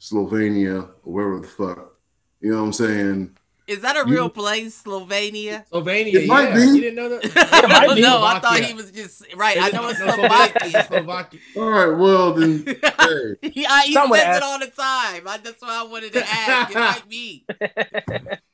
Slovenia 0.00 0.90
or 1.04 1.12
wherever 1.12 1.40
the 1.40 1.46
fuck. 1.48 1.92
You 2.40 2.52
know 2.52 2.58
what 2.60 2.66
I'm 2.66 2.72
saying? 2.72 3.36
Is 3.66 3.80
that 3.80 3.96
a 3.96 4.08
You- 4.08 4.14
real 4.14 4.28
place, 4.28 4.80
Slovenia? 4.84 5.66
Slovenia, 5.72 6.14
It 6.14 6.28
might 6.28 6.50
yeah. 6.50 6.54
be. 6.54 6.60
You 6.60 6.80
didn't 6.82 6.94
know 6.94 7.08
that? 7.08 7.24
It 7.64 7.68
might 7.68 7.94
be. 7.96 8.00
no, 8.00 8.22
I 8.22 8.38
thought 8.38 8.60
he 8.60 8.74
was 8.74 8.92
just 8.92 9.24
right. 9.34 9.56
I 9.60 9.70
know 9.70 9.88
it's 9.88 9.98
Slovakia. 9.98 10.86
Slovakia. 10.86 11.40
All 11.56 11.70
right, 11.70 11.98
well 11.98 12.32
then 12.34 12.64
hey, 12.66 13.50
he 13.50 13.66
I- 13.66 13.82
he 13.86 13.92
Someone 13.94 14.18
says 14.20 14.28
asked- 14.28 14.36
it 14.36 14.42
all 14.44 14.58
the 14.60 14.66
time. 14.66 15.26
I, 15.26 15.38
that's 15.42 15.60
why 15.60 15.80
I 15.80 15.82
wanted 15.82 16.12
to 16.12 16.24
ask. 16.28 16.70
It 16.70 16.74
might 16.76 17.08
be. 17.08 17.44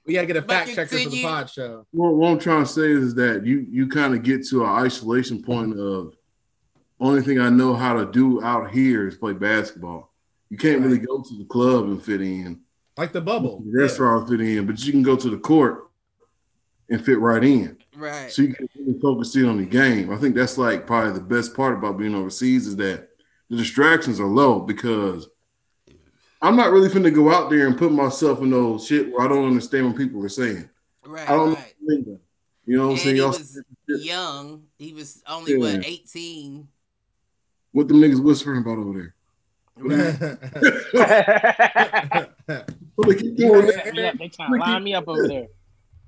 We 0.07 0.15
gotta 0.15 0.27
get 0.27 0.37
a 0.39 0.43
But 0.43 0.51
fact 0.51 0.75
checker 0.75 0.97
for 0.99 1.11
the 1.11 1.23
pod 1.23 1.51
show. 1.51 1.87
what, 1.93 2.15
what 2.15 2.31
I'm 2.31 2.39
trying 2.39 2.65
to 2.65 2.71
say 2.71 2.91
is 2.91 3.15
that 3.17 3.45
you 3.45 3.67
you 3.71 3.89
kind 3.89 4.15
of 4.15 4.23
get 4.23 4.47
to 4.49 4.65
an 4.65 4.71
isolation 4.71 5.43
point 5.43 5.79
of 5.79 6.15
only 7.01 7.21
thing 7.21 7.39
I 7.39 7.51
know 7.51 7.75
how 7.75 7.95
to 7.95 8.07
do 8.11 8.43
out 8.43 8.71
here 8.71 9.09
is 9.09 9.17
play 9.17 9.33
basketball. 9.35 10.12
You 10.53 10.59
can't 10.59 10.83
really 10.83 10.99
go 10.99 11.23
to 11.23 11.39
the 11.39 11.47
club 11.47 11.85
and 11.87 12.03
fit 12.03 12.21
in, 12.21 12.61
Like 12.99 13.13
the 13.13 13.23
bubble. 13.23 13.63
the 13.65 13.73
restaurant 13.81 14.29
fit 14.29 14.43
in, 14.43 14.67
but 14.67 14.85
you 14.85 14.93
can 14.93 15.03
go 15.03 15.17
to 15.17 15.31
the 15.31 15.39
court 15.39 15.89
and 16.91 17.03
fit 17.03 17.19
right 17.21 17.43
in. 17.43 17.79
Right. 17.97 18.31
So 18.31 18.43
you 18.43 18.53
can 18.53 18.69
really 18.79 19.01
focus 19.01 19.35
in 19.35 19.47
on 19.47 19.57
the 19.57 19.65
game. 19.65 20.11
I 20.13 20.17
think 20.19 20.35
that's 20.35 20.59
like 20.59 20.87
probably 20.87 21.15
the 21.15 21.21
best 21.25 21.55
part 21.57 21.73
about 21.79 21.97
being 21.97 22.15
overseas 22.15 22.67
is 22.67 22.77
that 22.77 23.09
the 23.49 23.57
distractions 23.57 24.21
are 24.21 24.27
low 24.27 24.61
because 24.61 25.27
I'm 26.43 26.55
not 26.55 26.71
really 26.71 26.91
finna 26.91 27.15
go 27.15 27.33
out 27.33 27.49
there 27.49 27.67
and 27.67 27.79
put 27.79 27.91
myself 27.91 28.41
in 28.43 28.51
those 28.51 28.87
shit 28.87 29.11
where 29.11 29.25
I 29.25 29.29
don't 29.29 29.47
understand 29.47 29.87
what 29.87 29.97
people 29.97 30.23
are 30.23 30.29
saying. 30.29 30.69
Right. 31.07 31.31
I 31.31 31.33
don't 31.33 31.55
right. 31.55 31.75
know. 31.81 31.95
lingo. 31.95 32.21
You 32.67 32.77
know 32.77 32.87
what 32.89 32.93
I'm 32.93 32.99
saying? 32.99 33.17
he 33.17 33.23
Y'all 33.23 33.29
was 33.31 33.59
young. 33.89 34.65
He 34.77 34.93
was 34.93 35.23
only 35.27 35.53
Yeah. 35.53 35.59
what 35.59 35.87
eighteen. 35.87 36.69
what 37.73 37.89
the 37.89 37.95
niggas 37.95 38.23
whispering 38.23 38.61
about 38.61 38.77
over 38.77 38.93
there? 38.99 39.15
What 42.95 43.09
they 43.09 43.15
keep 43.15 43.39
yeah, 43.39 44.13
they 44.19 44.29
trying 44.29 44.53
to 44.53 44.59
line 44.59 44.85
me 44.85 44.95
up 44.95 45.09
over 45.09 45.27
there. 45.27 45.47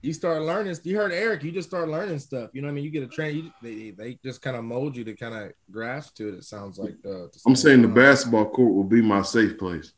you 0.02 0.12
start 0.12 0.42
learning. 0.42 0.76
You 0.82 0.96
heard 0.96 1.12
Eric. 1.12 1.42
You 1.42 1.50
just 1.50 1.68
start 1.68 1.88
learning 1.88 2.18
stuff. 2.18 2.50
You 2.52 2.60
know 2.60 2.68
what 2.68 2.72
I 2.72 2.74
mean? 2.74 2.84
You 2.84 2.90
get 2.90 3.02
a 3.02 3.08
train. 3.08 3.36
You, 3.36 3.50
they 3.62 3.90
they 3.90 4.18
just 4.22 4.42
kind 4.42 4.56
of 4.56 4.64
mold 4.64 4.96
you 4.96 5.04
to 5.04 5.14
kind 5.14 5.34
of 5.34 5.52
grasp 5.70 6.16
to 6.16 6.28
it. 6.28 6.34
It 6.34 6.44
sounds 6.44 6.78
like. 6.78 6.94
Uh, 7.04 7.28
I'm 7.46 7.56
saying 7.56 7.80
the 7.80 7.88
extent. 7.88 7.94
basketball 7.94 8.50
court 8.50 8.74
will 8.74 8.84
be 8.84 9.00
my 9.00 9.22
safe 9.22 9.56
place. 9.56 9.92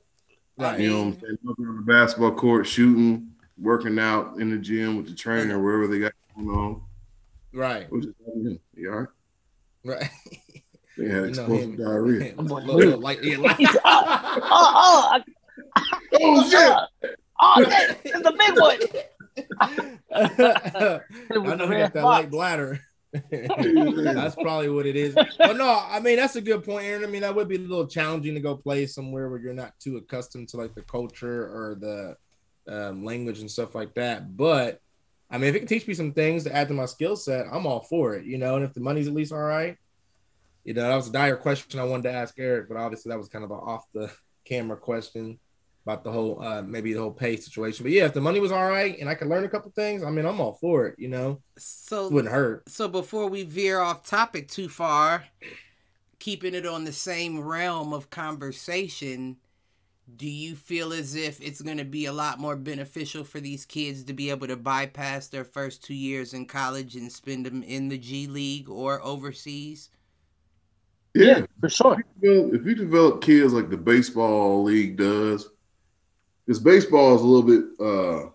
Right. 0.56 0.80
You 0.80 0.90
know 0.90 0.98
what 0.98 1.06
I'm 1.06 1.20
saying? 1.20 1.38
Looking 1.42 1.66
on 1.66 1.76
the 1.76 1.92
basketball 1.92 2.32
court, 2.32 2.66
shooting, 2.66 3.32
working 3.58 3.98
out 3.98 4.38
in 4.38 4.50
the 4.50 4.58
gym 4.58 4.96
with 4.96 5.08
the 5.08 5.14
trainer, 5.14 5.60
wherever 5.60 5.88
they 5.88 5.98
got 5.98 6.12
going 6.34 6.48
on. 6.48 6.82
Right. 7.52 7.90
Which 7.90 8.06
is 8.06 8.14
you 8.74 8.92
all 8.92 9.00
right? 9.00 9.08
Right. 9.84 10.10
They 10.96 11.04
had 11.08 11.12
You 11.14 11.20
know 11.20 11.26
explosive 11.28 11.70
him. 11.70 11.76
diarrhea. 11.76 12.24
Him, 12.34 12.46
look, 12.46 12.64
look, 12.64 13.00
like, 13.02 13.22
yeah, 13.22 13.36
like, 13.38 13.56
oh, 13.84 14.40
oh, 14.44 15.20
Oh 16.14 16.48
shit! 16.48 16.60
uh, 16.60 16.86
Oh, 17.38 17.62
shit, 17.64 18.00
it's 18.04 18.22
the 18.22 18.32
big 18.32 18.58
one. 18.58 18.78
I 20.10 21.54
know 21.56 21.66
he 21.68 21.74
got 21.76 21.92
that 21.92 22.04
light 22.04 22.30
bladder. 22.30 22.80
That's 23.30 24.34
probably 24.36 24.70
what 24.70 24.86
it 24.86 24.96
is. 24.96 25.14
But 25.14 25.56
no, 25.56 25.82
I 25.88 26.00
mean 26.00 26.16
that's 26.16 26.36
a 26.36 26.40
good 26.40 26.64
point, 26.64 26.86
Aaron. 26.86 27.04
I 27.04 27.08
mean 27.08 27.20
that 27.22 27.34
would 27.34 27.48
be 27.48 27.56
a 27.56 27.58
little 27.60 27.86
challenging 27.86 28.34
to 28.34 28.40
go 28.40 28.56
play 28.56 28.86
somewhere 28.86 29.28
where 29.28 29.38
you're 29.38 29.52
not 29.54 29.78
too 29.78 29.96
accustomed 29.98 30.48
to 30.50 30.56
like 30.56 30.74
the 30.74 30.82
culture 30.82 31.42
or 31.44 31.76
the 31.78 32.16
um, 32.68 33.04
language 33.04 33.40
and 33.40 33.50
stuff 33.50 33.74
like 33.74 33.94
that. 33.94 34.36
But 34.36 34.80
I 35.30 35.38
mean, 35.38 35.50
if 35.50 35.56
it 35.56 35.60
can 35.60 35.68
teach 35.68 35.86
me 35.86 35.94
some 35.94 36.12
things 36.12 36.44
to 36.44 36.54
add 36.54 36.68
to 36.68 36.74
my 36.74 36.86
skill 36.86 37.16
set, 37.16 37.46
I'm 37.52 37.66
all 37.66 37.80
for 37.80 38.14
it. 38.14 38.24
You 38.24 38.38
know, 38.38 38.56
and 38.56 38.64
if 38.64 38.72
the 38.74 38.80
money's 38.80 39.08
at 39.08 39.14
least 39.14 39.32
all 39.32 39.38
right, 39.40 39.76
you 40.66 40.74
know, 40.74 40.82
that 40.82 40.96
was 40.96 41.08
a 41.08 41.12
dire 41.12 41.36
question 41.36 41.78
I 41.80 41.84
wanted 41.84 42.10
to 42.10 42.12
ask 42.12 42.34
Eric, 42.38 42.68
but 42.68 42.76
obviously 42.76 43.10
that 43.10 43.18
was 43.18 43.28
kind 43.28 43.44
of 43.44 43.50
an 43.52 43.58
off 43.58 43.84
the 43.94 44.10
camera 44.44 44.76
question 44.76 45.38
about 45.84 46.02
the 46.02 46.10
whole 46.10 46.42
uh, 46.42 46.62
maybe 46.62 46.92
the 46.92 46.98
whole 47.00 47.12
pay 47.12 47.36
situation. 47.36 47.84
But 47.84 47.92
yeah, 47.92 48.06
if 48.06 48.12
the 48.14 48.20
money 48.20 48.40
was 48.40 48.50
all 48.50 48.68
right 48.68 48.98
and 48.98 49.08
I 49.08 49.14
could 49.14 49.28
learn 49.28 49.44
a 49.44 49.48
couple 49.48 49.70
things, 49.70 50.02
I 50.02 50.10
mean, 50.10 50.26
I'm 50.26 50.40
all 50.40 50.54
for 50.54 50.88
it. 50.88 50.96
You 50.98 51.08
know, 51.08 51.40
So 51.56 52.06
it 52.08 52.12
wouldn't 52.12 52.34
hurt. 52.34 52.68
so 52.68 52.88
before 52.88 53.28
we 53.28 53.44
veer 53.44 53.78
off 53.78 54.04
topic 54.04 54.48
too 54.48 54.68
far, 54.68 55.24
keeping 56.18 56.54
it 56.54 56.66
on 56.66 56.82
the 56.84 56.92
same 56.92 57.38
realm 57.40 57.92
of 57.92 58.10
conversation, 58.10 59.36
do 60.16 60.28
you 60.28 60.56
feel 60.56 60.92
as 60.92 61.14
if 61.14 61.40
it's 61.40 61.60
going 61.60 61.78
to 61.78 61.84
be 61.84 62.06
a 62.06 62.12
lot 62.12 62.40
more 62.40 62.56
beneficial 62.56 63.22
for 63.22 63.38
these 63.40 63.64
kids 63.64 64.02
to 64.04 64.12
be 64.12 64.30
able 64.30 64.48
to 64.48 64.56
bypass 64.56 65.28
their 65.28 65.44
first 65.44 65.84
two 65.84 65.94
years 65.94 66.32
in 66.34 66.46
college 66.46 66.96
and 66.96 67.12
spend 67.12 67.46
them 67.46 67.62
in 67.62 67.88
the 67.88 67.98
G 67.98 68.26
League 68.26 68.68
or 68.68 69.00
overseas? 69.04 69.90
Yeah. 71.16 71.38
Yeah, 71.38 71.46
for 71.60 71.68
sure. 71.68 72.04
Well, 72.20 72.54
if 72.54 72.64
you 72.64 72.74
develop 72.74 73.22
kids 73.22 73.52
like 73.52 73.70
the 73.70 73.76
baseball 73.76 74.62
league 74.64 74.96
does, 74.96 75.48
because 76.44 76.60
baseball 76.60 77.14
is 77.16 77.22
a 77.22 77.24
little 77.24 77.42
bit 77.42 77.64
uh 77.80 78.30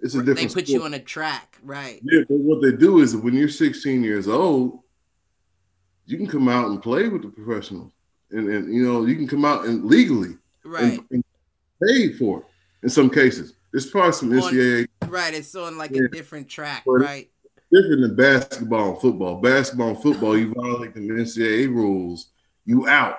it's 0.00 0.14
a 0.14 0.18
different. 0.18 0.26
They 0.36 0.42
different 0.44 0.54
put 0.54 0.68
you 0.68 0.82
on 0.84 0.94
a 0.94 1.00
track, 1.00 1.58
right? 1.62 2.00
Yeah, 2.04 2.20
but 2.28 2.36
what 2.38 2.62
they 2.62 2.70
do 2.72 3.00
is 3.00 3.16
when 3.16 3.34
you're 3.34 3.48
16 3.48 4.04
years 4.04 4.28
old, 4.28 4.80
you 6.06 6.16
can 6.16 6.28
come 6.28 6.48
out 6.48 6.70
and 6.70 6.80
play 6.80 7.08
with 7.08 7.22
the 7.22 7.28
professionals. 7.28 7.92
And, 8.30 8.48
and 8.48 8.72
you 8.72 8.84
know, 8.84 9.06
you 9.06 9.16
can 9.16 9.26
come 9.26 9.44
out 9.44 9.64
and 9.64 9.84
legally 9.86 10.36
Right, 10.64 11.00
and, 11.00 11.04
and 11.10 11.24
pay 11.82 12.12
for 12.12 12.40
it 12.40 12.44
in 12.84 12.90
some 12.90 13.10
cases. 13.10 13.54
There's 13.72 13.86
probably 13.90 14.12
some 14.12 14.32
On- 14.32 14.38
NCAA 14.54 14.86
right. 15.08 15.34
It's 15.34 15.54
on 15.54 15.76
like 15.78 15.90
Yeah. 15.90 16.04
a 16.04 16.08
different 16.08 16.48
track, 16.48 16.84
Right. 16.86 17.30
Right? 17.70 17.80
different 17.82 18.02
than 18.02 18.16
basketball 18.16 18.92
and 18.92 19.00
football. 19.00 19.40
Basketball 19.40 19.88
and 19.90 20.02
football, 20.02 20.36
you 20.36 20.52
violate 20.54 20.94
the 20.94 21.00
NCAA 21.00 21.68
rules, 21.68 22.30
you 22.64 22.88
out. 22.88 23.18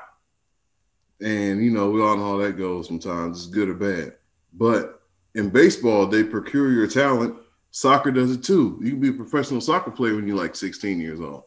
And 1.21 1.63
you 1.63 1.71
know, 1.71 1.89
we 1.89 2.01
all 2.01 2.17
know 2.17 2.37
how 2.37 2.37
that 2.37 2.57
goes 2.57 2.87
sometimes. 2.87 3.37
It's 3.39 3.47
good 3.53 3.69
or 3.69 3.73
bad. 3.73 4.13
But 4.53 5.01
in 5.35 5.49
baseball, 5.49 6.07
they 6.07 6.23
procure 6.23 6.71
your 6.71 6.87
talent. 6.87 7.35
Soccer 7.71 8.09
does 8.11 8.31
it 8.31 8.43
too. 8.43 8.79
You 8.81 8.91
can 8.91 8.99
be 9.01 9.09
a 9.09 9.13
professional 9.13 9.61
soccer 9.61 9.91
player 9.91 10.15
when 10.15 10.27
you're 10.27 10.37
like 10.37 10.55
16 10.55 10.99
years 10.99 11.19
old. 11.19 11.43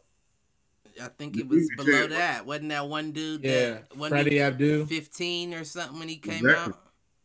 I 1.02 1.08
think 1.08 1.38
it 1.38 1.48
was 1.48 1.68
below 1.76 1.90
can't- 2.00 2.10
that. 2.10 2.46
Wasn't 2.46 2.68
that 2.68 2.86
one 2.86 3.12
dude? 3.12 3.42
Yeah, 3.42 3.70
that, 3.70 3.96
wasn't 3.96 4.20
Freddy 4.22 4.30
he 4.32 4.36
Adu. 4.36 4.86
15 4.86 5.54
or 5.54 5.64
something 5.64 5.98
when 5.98 6.08
he 6.08 6.16
came 6.16 6.46
Exactly. 6.46 6.74
out. 6.74 6.78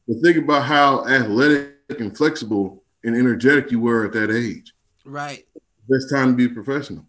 But 0.07 0.21
think 0.23 0.37
about 0.37 0.63
how 0.63 1.05
athletic 1.05 1.75
and 1.99 2.15
flexible 2.17 2.83
and 3.03 3.13
energetic 3.15 3.69
you 3.71 3.81
were 3.81 4.05
at 4.05 4.13
that 4.13 4.31
age. 4.31 4.73
Right. 5.05 5.45
Best 5.89 6.09
time 6.09 6.31
to 6.31 6.35
be 6.35 6.53
professional. 6.53 7.05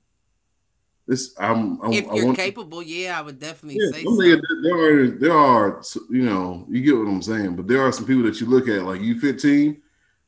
This 1.07 1.35
I'm, 1.39 1.81
I'm 1.83 1.93
if 1.93 2.05
you're 2.13 2.27
want 2.27 2.37
capable, 2.37 2.83
yeah, 2.83 3.19
I 3.19 3.23
would 3.23 3.39
definitely 3.39 3.81
Yeah, 3.81 3.91
say 3.93 4.01
I'm 4.01 4.15
so. 4.15 4.21
saying 4.21 4.43
there 4.63 4.79
are 4.79 5.07
there 5.07 5.33
are 5.33 5.83
you 6.11 6.23
know 6.23 6.67
you 6.69 6.83
get 6.83 6.99
what 6.99 7.09
I'm 7.09 7.23
saying, 7.23 7.57
but 7.57 7.67
there 7.67 7.81
are 7.81 7.91
some 7.93 8.05
people 8.05 8.25
that 8.25 8.41
you 8.41 8.47
look 8.47 8.69
at 8.69 8.83
like 8.85 9.01
you 9.01 9.19
15, 9.19 9.81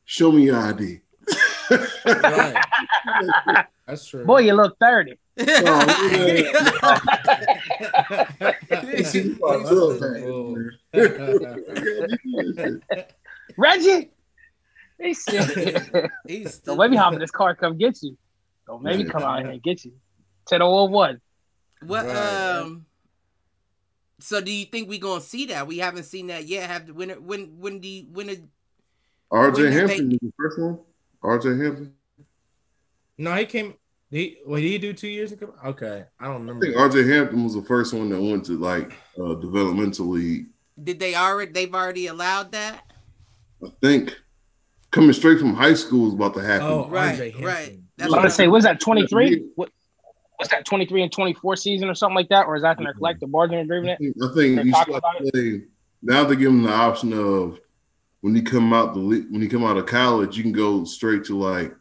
show 0.05 0.31
me 0.31 0.45
your 0.45 0.57
ID. 0.57 1.01
Right. 2.05 2.57
That's 3.87 4.07
true. 4.07 4.25
Boy, 4.25 4.39
you 4.39 4.53
look 4.53 4.75
30. 4.79 5.17
Oh, 5.37 5.45
I 5.47 6.13
love 9.71 9.99
that's 9.99 10.01
that. 10.01 10.21
cool. 10.23 10.57
Reggie! 13.57 14.11
He 14.99 15.13
said, 15.13 16.09
He's 16.27 16.59
Don't 16.59 16.77
let 16.77 16.91
me 16.91 16.97
hop 16.97 17.13
in 17.13 17.19
this 17.19 17.31
car, 17.31 17.55
come 17.55 17.77
get 17.77 18.01
you. 18.01 18.17
Don't 18.71 18.83
maybe 18.83 19.03
come 19.03 19.21
out 19.23 19.39
here 19.41 19.49
and 19.49 19.61
get 19.61 19.83
you. 19.83 19.91
10001. 20.47 21.19
What 21.85 22.05
Right. 22.05 22.15
um 22.15 22.85
so 24.19 24.39
do 24.39 24.51
you 24.51 24.65
think 24.65 24.87
we're 24.87 24.99
gonna 24.99 25.19
see 25.19 25.47
that? 25.47 25.67
We 25.67 25.79
haven't 25.79 26.03
seen 26.03 26.27
that 26.27 26.45
yet. 26.47 26.69
Have 26.69 26.89
when 26.89 27.09
when 27.25 27.59
when 27.59 27.79
do 27.79 27.87
you, 27.87 28.05
when 28.13 28.29
it, 28.29 28.41
RJ 29.31 29.71
Hampton 29.71 30.09
they- 30.09 30.13
was 30.15 30.19
the 30.21 30.33
first 30.37 30.59
one. 30.59 30.79
RJ 31.23 31.61
Hampton. 31.63 31.93
No, 33.17 33.35
he 33.35 33.45
came. 33.45 33.73
He 34.09 34.37
what 34.45 34.57
did 34.61 34.67
he 34.67 34.77
do 34.77 34.93
two 34.93 35.07
years 35.09 35.31
ago? 35.31 35.53
Okay, 35.65 36.05
I 36.19 36.25
don't 36.25 36.33
remember. 36.45 36.65
I 36.65 36.69
remember. 36.69 36.93
think 36.93 37.07
RJ 37.09 37.13
Hampton 37.13 37.43
was 37.43 37.55
the 37.55 37.61
first 37.63 37.93
one 37.93 38.09
that 38.09 38.21
went 38.21 38.45
to 38.45 38.57
like 38.57 38.93
uh, 39.19 39.33
developmental 39.35 40.07
league. 40.07 40.47
did 40.81 40.99
they 40.99 41.15
already 41.15 41.51
they've 41.51 41.73
already 41.75 42.07
allowed 42.07 42.51
that? 42.53 42.83
I 43.65 43.69
think 43.81 44.17
coming 44.91 45.13
straight 45.13 45.39
from 45.39 45.53
high 45.55 45.73
school 45.75 46.07
is 46.07 46.13
about 46.13 46.33
to 46.35 46.41
happen. 46.41 46.67
Oh, 46.67 46.87
Right, 46.89 47.33
right. 47.39 47.79
That's 48.01 48.13
I 48.13 48.17
was 48.17 48.23
gonna 48.23 48.29
say, 48.31 48.47
was 48.47 48.63
that 48.63 48.79
23? 48.79 49.45
What 49.55 49.69
was 50.39 50.49
that 50.49 50.65
23 50.65 51.03
and 51.03 51.11
24 51.11 51.55
season 51.55 51.87
or 51.87 51.93
something 51.93 52.15
like 52.15 52.29
that? 52.29 52.47
Or 52.47 52.55
is 52.55 52.63
that 52.63 52.77
in 52.79 52.83
their 52.83 52.93
collective 52.93 53.31
bargaining 53.31 53.59
I 53.59 53.63
agreement? 53.63 53.99
think, 53.99 54.15
I 54.23 54.33
think 54.33 54.65
you 54.65 54.71
start 54.71 54.89
about 54.89 55.17
play, 55.31 55.61
now 56.01 56.23
they 56.23 56.35
give 56.35 56.51
them 56.51 56.63
the 56.63 56.73
option 56.73 57.13
of 57.13 57.59
when 58.21 58.35
you 58.35 58.41
come 58.41 58.73
out 58.73 58.93
the 58.93 58.99
when 58.99 59.41
you 59.41 59.49
come 59.49 59.63
out 59.63 59.77
of 59.77 59.85
college, 59.85 60.35
you 60.35 60.43
can 60.43 60.51
go 60.51 60.83
straight 60.83 61.23
to 61.25 61.37
like 61.37 61.75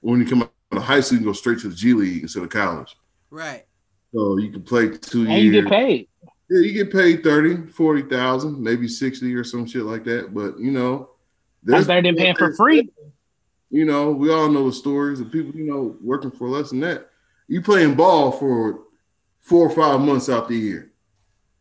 when 0.00 0.20
you 0.20 0.26
come 0.26 0.42
out 0.42 0.50
of 0.72 0.82
high 0.82 1.00
school, 1.00 1.18
you 1.18 1.24
can 1.24 1.30
go 1.30 1.32
straight 1.32 1.60
to 1.60 1.68
the 1.68 1.74
G 1.74 1.92
League 1.92 2.22
instead 2.22 2.42
of 2.42 2.48
college. 2.48 2.96
Right. 3.30 3.64
So 4.12 4.38
you 4.38 4.50
can 4.50 4.62
play 4.62 4.96
two 4.96 5.28
And 5.28 5.42
you 5.42 5.52
get 5.52 5.68
paid. 5.68 6.08
Yeah, 6.48 6.60
you 6.62 6.72
get 6.72 6.92
paid 6.92 7.22
30, 7.22 7.70
40,000, 7.70 8.60
maybe 8.60 8.88
60 8.88 9.32
or 9.36 9.44
some 9.44 9.66
shit 9.66 9.82
like 9.82 10.02
that. 10.04 10.34
But 10.34 10.58
you 10.58 10.72
know, 10.72 11.10
That's 11.62 11.86
better 11.86 12.02
than 12.02 12.16
paying 12.16 12.34
for 12.34 12.52
free. 12.54 12.90
You 13.70 13.84
know, 13.84 14.10
we 14.10 14.32
all 14.32 14.48
know 14.48 14.66
the 14.66 14.72
stories 14.72 15.20
of 15.20 15.30
people, 15.30 15.54
you 15.54 15.64
know, 15.64 15.96
working 16.02 16.30
for 16.30 16.48
less 16.48 16.70
than 16.70 16.80
that. 16.80 17.10
You 17.46 17.62
playing 17.62 17.94
ball 17.94 18.32
for 18.32 18.80
four 19.40 19.66
or 19.66 19.70
five 19.70 20.00
months 20.00 20.28
out 20.28 20.48
the 20.48 20.56
year 20.56 20.90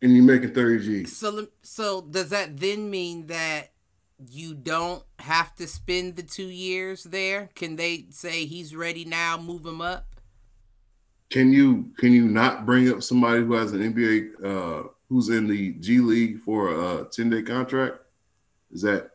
and 0.01 0.15
you're 0.15 0.23
making 0.23 0.53
30 0.53 0.85
G's. 0.85 1.17
So 1.17 1.47
so 1.61 2.01
does 2.01 2.29
that 2.29 2.57
then 2.59 2.89
mean 2.89 3.27
that 3.27 3.71
you 4.29 4.53
don't 4.53 5.03
have 5.19 5.55
to 5.55 5.67
spend 5.67 6.15
the 6.15 6.23
two 6.23 6.47
years 6.47 7.03
there? 7.03 7.49
Can 7.55 7.75
they 7.75 8.07
say 8.09 8.45
he's 8.45 8.75
ready 8.75 9.05
now, 9.05 9.37
move 9.37 9.65
him 9.65 9.81
up? 9.81 10.05
Can 11.29 11.51
you 11.51 11.91
can 11.97 12.11
you 12.11 12.25
not 12.25 12.65
bring 12.65 12.89
up 12.91 13.03
somebody 13.03 13.41
who 13.41 13.53
has 13.53 13.71
an 13.73 13.93
NBA 13.93 14.43
uh 14.43 14.87
who's 15.09 15.29
in 15.29 15.47
the 15.47 15.73
G 15.73 15.99
League 15.99 16.41
for 16.41 17.01
a 17.01 17.05
10 17.05 17.29
day 17.29 17.41
contract? 17.41 17.97
Is 18.71 18.81
that 18.83 19.11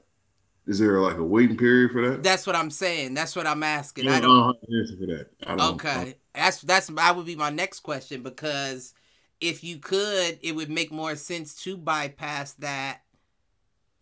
is 0.67 0.79
there 0.79 0.99
like 1.01 1.17
a 1.17 1.25
waiting 1.25 1.57
period 1.57 1.93
for 1.93 2.09
that? 2.09 2.23
That's 2.23 2.47
what 2.47 2.57
I'm 2.57 2.71
saying. 2.71 3.15
That's 3.15 3.37
what 3.37 3.47
I'm 3.47 3.63
asking. 3.63 4.09
I 4.09 4.17
I 4.17 4.21
don't, 4.21 4.31
don't 4.31 4.59
an 4.69 4.81
answer 4.81 4.97
for 4.97 5.07
that. 5.07 5.27
I 5.47 5.57
don't, 5.57 5.75
Okay, 5.75 6.15
that's 6.35 6.63
that's 6.63 6.87
that 6.87 7.17
would 7.17 7.27
be 7.27 7.37
my 7.37 7.51
next 7.51 7.81
question 7.81 8.23
because 8.23 8.95
if 9.41 9.63
you 9.63 9.79
could, 9.79 10.39
it 10.43 10.55
would 10.55 10.71
make 10.71 10.91
more 10.91 11.17
sense 11.17 11.55
to 11.65 11.77
bypass 11.77 12.53
that. 12.55 13.01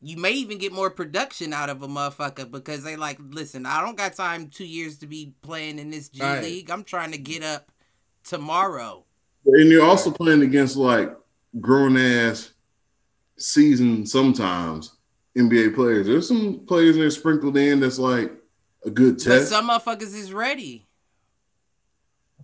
You 0.04 0.16
may 0.16 0.32
even 0.32 0.58
get 0.58 0.72
more 0.72 0.90
production 0.90 1.52
out 1.52 1.70
of 1.70 1.82
a 1.82 1.88
motherfucker 1.88 2.50
because 2.50 2.82
they 2.82 2.96
like, 2.96 3.18
listen, 3.20 3.66
I 3.66 3.80
don't 3.80 3.96
got 3.96 4.14
time 4.14 4.48
two 4.48 4.66
years 4.66 4.98
to 4.98 5.06
be 5.06 5.32
playing 5.42 5.78
in 5.78 5.90
this 5.90 6.08
G 6.08 6.22
Right. 6.22 6.42
League. 6.42 6.70
I'm 6.70 6.82
trying 6.82 7.12
to 7.12 7.18
get 7.18 7.44
up 7.44 7.70
tomorrow. 8.24 9.04
And 9.46 9.70
you're 9.70 9.84
also 9.84 10.10
playing 10.10 10.42
against 10.42 10.76
like 10.76 11.14
grown 11.60 11.96
ass 11.96 12.52
seasoned 13.38 14.08
sometimes 14.08 14.96
NBA 15.36 15.74
players. 15.74 16.06
There's 16.06 16.28
some 16.28 16.60
players 16.66 16.96
that 16.96 17.04
are 17.04 17.10
sprinkled 17.10 17.56
in 17.56 17.80
that's 17.80 17.98
like 17.98 18.32
a 18.84 18.90
good 18.90 19.14
But 19.16 19.22
test. 19.24 19.48
some 19.50 19.68
motherfuckers 19.68 20.14
is 20.14 20.32
ready. 20.32 20.86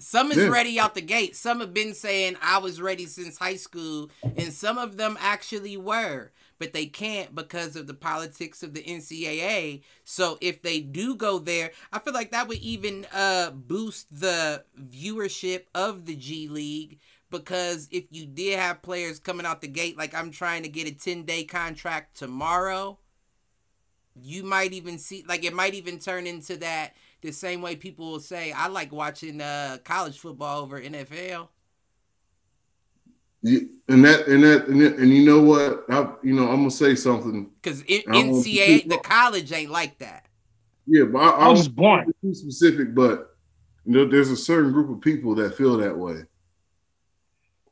Some 0.01 0.31
is 0.31 0.39
Yeah. 0.39 0.49
ready 0.49 0.79
out 0.79 0.95
the 0.95 1.01
gate. 1.01 1.35
Some 1.35 1.59
have 1.61 1.75
been 1.75 1.93
saying 1.93 2.37
I 2.41 2.59
was 2.59 2.81
ready 2.81 3.07
since 3.07 3.37
high 3.37 3.57
school, 3.57 4.11
and 4.37 4.53
some 4.53 4.79
of 4.79 4.97
them 4.97 5.19
actually 5.21 5.77
were, 5.77 6.31
but 6.61 6.73
they 6.73 6.87
can't 6.87 7.35
because 7.35 7.75
of 7.75 7.89
the 7.89 7.95
politics 7.95 8.63
of 8.63 8.75
the 8.75 8.83
NCAA. 8.89 9.83
So 10.05 10.39
if 10.41 10.63
they 10.63 10.81
do 10.81 11.17
go 11.17 11.41
there, 11.41 11.73
I 11.93 11.99
feel 11.99 12.15
like 12.15 12.31
that 12.31 12.47
would 12.47 12.59
even 12.59 13.07
uh, 13.13 13.51
boost 13.51 14.07
the 14.21 14.65
viewership 14.81 15.65
of 15.75 16.07
the 16.07 16.15
G 16.15 16.47
League. 16.49 17.01
Because 17.31 17.89
if 17.91 18.05
you 18.11 18.27
did 18.27 18.59
have 18.59 18.81
players 18.83 19.19
coming 19.19 19.45
out 19.45 19.61
the 19.61 19.69
gate, 19.69 19.99
like 19.99 20.15
I'm 20.15 20.31
trying 20.31 20.63
to 20.63 20.69
get 20.69 20.89
a 20.89 20.93
10 20.93 21.25
day 21.25 21.45
contract 21.45 22.17
tomorrow, 22.17 22.99
you 24.23 24.43
might 24.43 24.73
even 24.73 24.99
see 24.99 25.25
like 25.29 25.45
it 25.45 25.53
might 25.53 25.75
even 25.75 25.99
turn 25.99 26.27
into 26.27 26.57
that 26.57 26.95
the 27.21 27.31
same 27.33 27.63
way 27.63 27.77
people 27.77 28.11
will 28.11 28.21
say 28.21 28.53
I 28.53 28.69
like 28.69 28.93
watching 28.93 29.41
uh 29.41 29.79
college 29.85 30.19
football 30.19 30.63
over 30.63 30.81
NFL. 30.81 31.49
You, 33.43 33.69
and 33.89 34.05
that 34.05 34.27
and 34.27 34.43
that 34.43 34.67
and, 34.67 34.81
that, 34.81 34.97
and 34.97 35.11
you 35.11 35.25
know 35.25 35.41
what? 35.41 35.85
I, 35.91 36.11
you 36.25 36.35
know, 36.35 36.49
I'm 36.49 36.57
gonna 36.57 36.71
say 36.71 36.95
something 36.95 37.51
because 37.63 37.83
NCAA, 37.83 38.89
the 38.89 38.99
college 38.99 39.53
ain't 39.53 39.71
like 39.71 39.99
that. 39.99 40.27
Yeah, 40.87 41.05
but 41.05 41.19
I, 41.19 41.31
I 41.31 41.49
was 41.49 41.69
born 41.69 42.13
too 42.23 42.35
specific, 42.35 42.95
but 42.95 43.37
you 43.85 43.93
know, 43.93 44.09
there's 44.09 44.31
a 44.31 44.37
certain 44.37 44.73
group 44.73 44.91
of 44.91 45.01
people 45.01 45.35
that 45.37 45.55
feel 45.55 45.77
that 45.77 45.97
way 45.97 46.23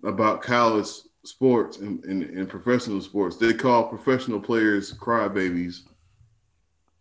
about 0.07 0.41
college 0.41 0.89
sports 1.25 1.79
and, 1.79 2.03
and, 2.05 2.23
and 2.23 2.49
professional 2.49 3.01
sports. 3.01 3.37
They 3.37 3.53
call 3.53 3.89
professional 3.89 4.41
players 4.41 4.93
crybabies, 4.95 5.81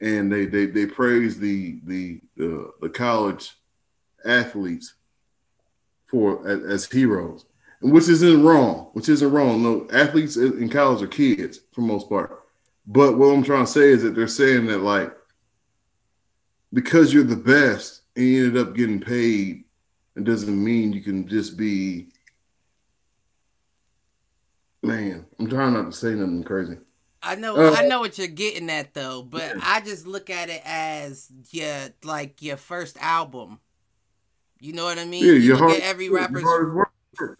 and 0.02 0.32
they 0.32 0.46
they 0.46 0.66
they 0.66 0.86
praise 0.86 1.40
the 1.40 1.80
the 1.86 2.20
the, 2.36 2.72
the 2.82 2.90
college 2.90 3.56
athletes 4.26 4.96
for 6.08 6.48
as, 6.48 6.64
as 6.64 6.86
heroes, 6.92 7.46
which 7.82 8.10
isn't 8.10 8.44
wrong. 8.44 8.90
Which 8.94 9.10
isn't 9.10 9.32
wrong. 9.32 9.64
No, 9.64 9.88
athletes 9.94 10.38
in 10.38 10.70
college 10.70 11.02
are 11.02 11.08
kids 11.08 11.60
for 11.72 11.82
most 11.82 12.10
part. 12.10 12.42
But 12.88 13.18
what 13.18 13.28
I'm 13.28 13.44
trying 13.44 13.66
to 13.66 13.72
say 13.72 13.90
is 13.90 14.04
that 14.04 14.16
they're 14.16 14.28
saying 14.28 14.66
that 14.68 14.80
like 14.80 15.16
because 16.74 17.14
you're 17.14 17.24
the 17.24 17.36
best 17.36 18.02
and 18.16 18.26
you 18.26 18.46
ended 18.46 18.68
up 18.68 18.76
getting 18.76 19.00
paid, 19.00 19.64
it 20.16 20.24
doesn't 20.24 20.64
mean 20.64 20.92
you 20.94 21.02
can 21.02 21.28
just 21.28 21.58
be. 21.58 22.10
Man, 24.88 25.26
I'm 25.40 25.50
trying 25.50 25.74
not 25.74 25.86
to 25.86 25.92
say 25.92 26.14
nothing 26.14 26.44
crazy. 26.44 26.78
I 27.22 27.36
know, 27.36 27.56
uh, 27.56 27.76
I 27.76 27.88
know 27.88 28.02
what 28.02 28.18
you're 28.18 28.28
getting 28.28 28.70
at 28.70 28.94
though, 28.94 29.24
but 29.24 29.56
yeah. 29.56 29.62
I 29.64 29.82
just 29.82 30.06
look 30.06 30.30
at 30.30 30.50
it 30.50 30.62
as 30.64 31.32
your 31.52 31.90
like 32.04 32.42
your 32.42 32.58
first 32.58 32.98
album. 33.02 33.60
You 34.60 34.74
know 34.74 34.86
what 34.86 35.00
I 35.00 35.06
mean? 35.06 35.26
Yeah, 35.26 35.34
you 35.34 35.56
hard, 35.56 35.80
every 35.82 36.10
rapper's 36.10 36.44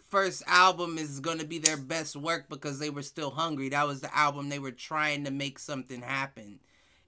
first 0.08 0.42
album 0.46 0.98
is 0.98 1.20
going 1.20 1.38
to 1.38 1.46
be 1.46 1.58
their 1.58 1.76
best 1.76 2.16
work 2.16 2.48
because 2.48 2.78
they 2.78 2.90
were 2.90 3.02
still 3.02 3.30
hungry. 3.30 3.68
That 3.68 3.86
was 3.86 4.00
the 4.00 4.16
album 4.16 4.48
they 4.48 4.58
were 4.58 4.70
trying 4.70 5.24
to 5.24 5.30
make 5.30 5.58
something 5.58 6.02
happen. 6.02 6.60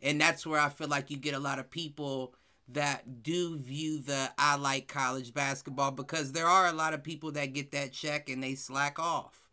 And 0.03 0.21
that's 0.21 0.47
where 0.47 0.61
I 0.61 0.69
feel 0.69 0.89
like 0.89 1.11
you 1.11 1.17
get 1.17 1.35
a 1.35 1.41
lot 1.41 1.59
of 1.59 1.71
people 1.71 2.35
that 2.69 3.23
do 3.23 3.57
view 3.57 4.01
the 4.01 4.31
I 4.39 4.57
like 4.57 4.89
college 4.89 5.33
basketball 5.33 5.91
because 5.91 6.33
there 6.33 6.47
are 6.47 6.67
a 6.67 6.73
lot 6.73 6.95
of 6.95 7.03
people 7.03 7.33
that 7.33 7.55
get 7.55 7.73
that 7.73 7.93
check 7.93 8.29
and 8.29 8.43
they 8.43 8.55
slack 8.55 8.99
off. 8.99 9.48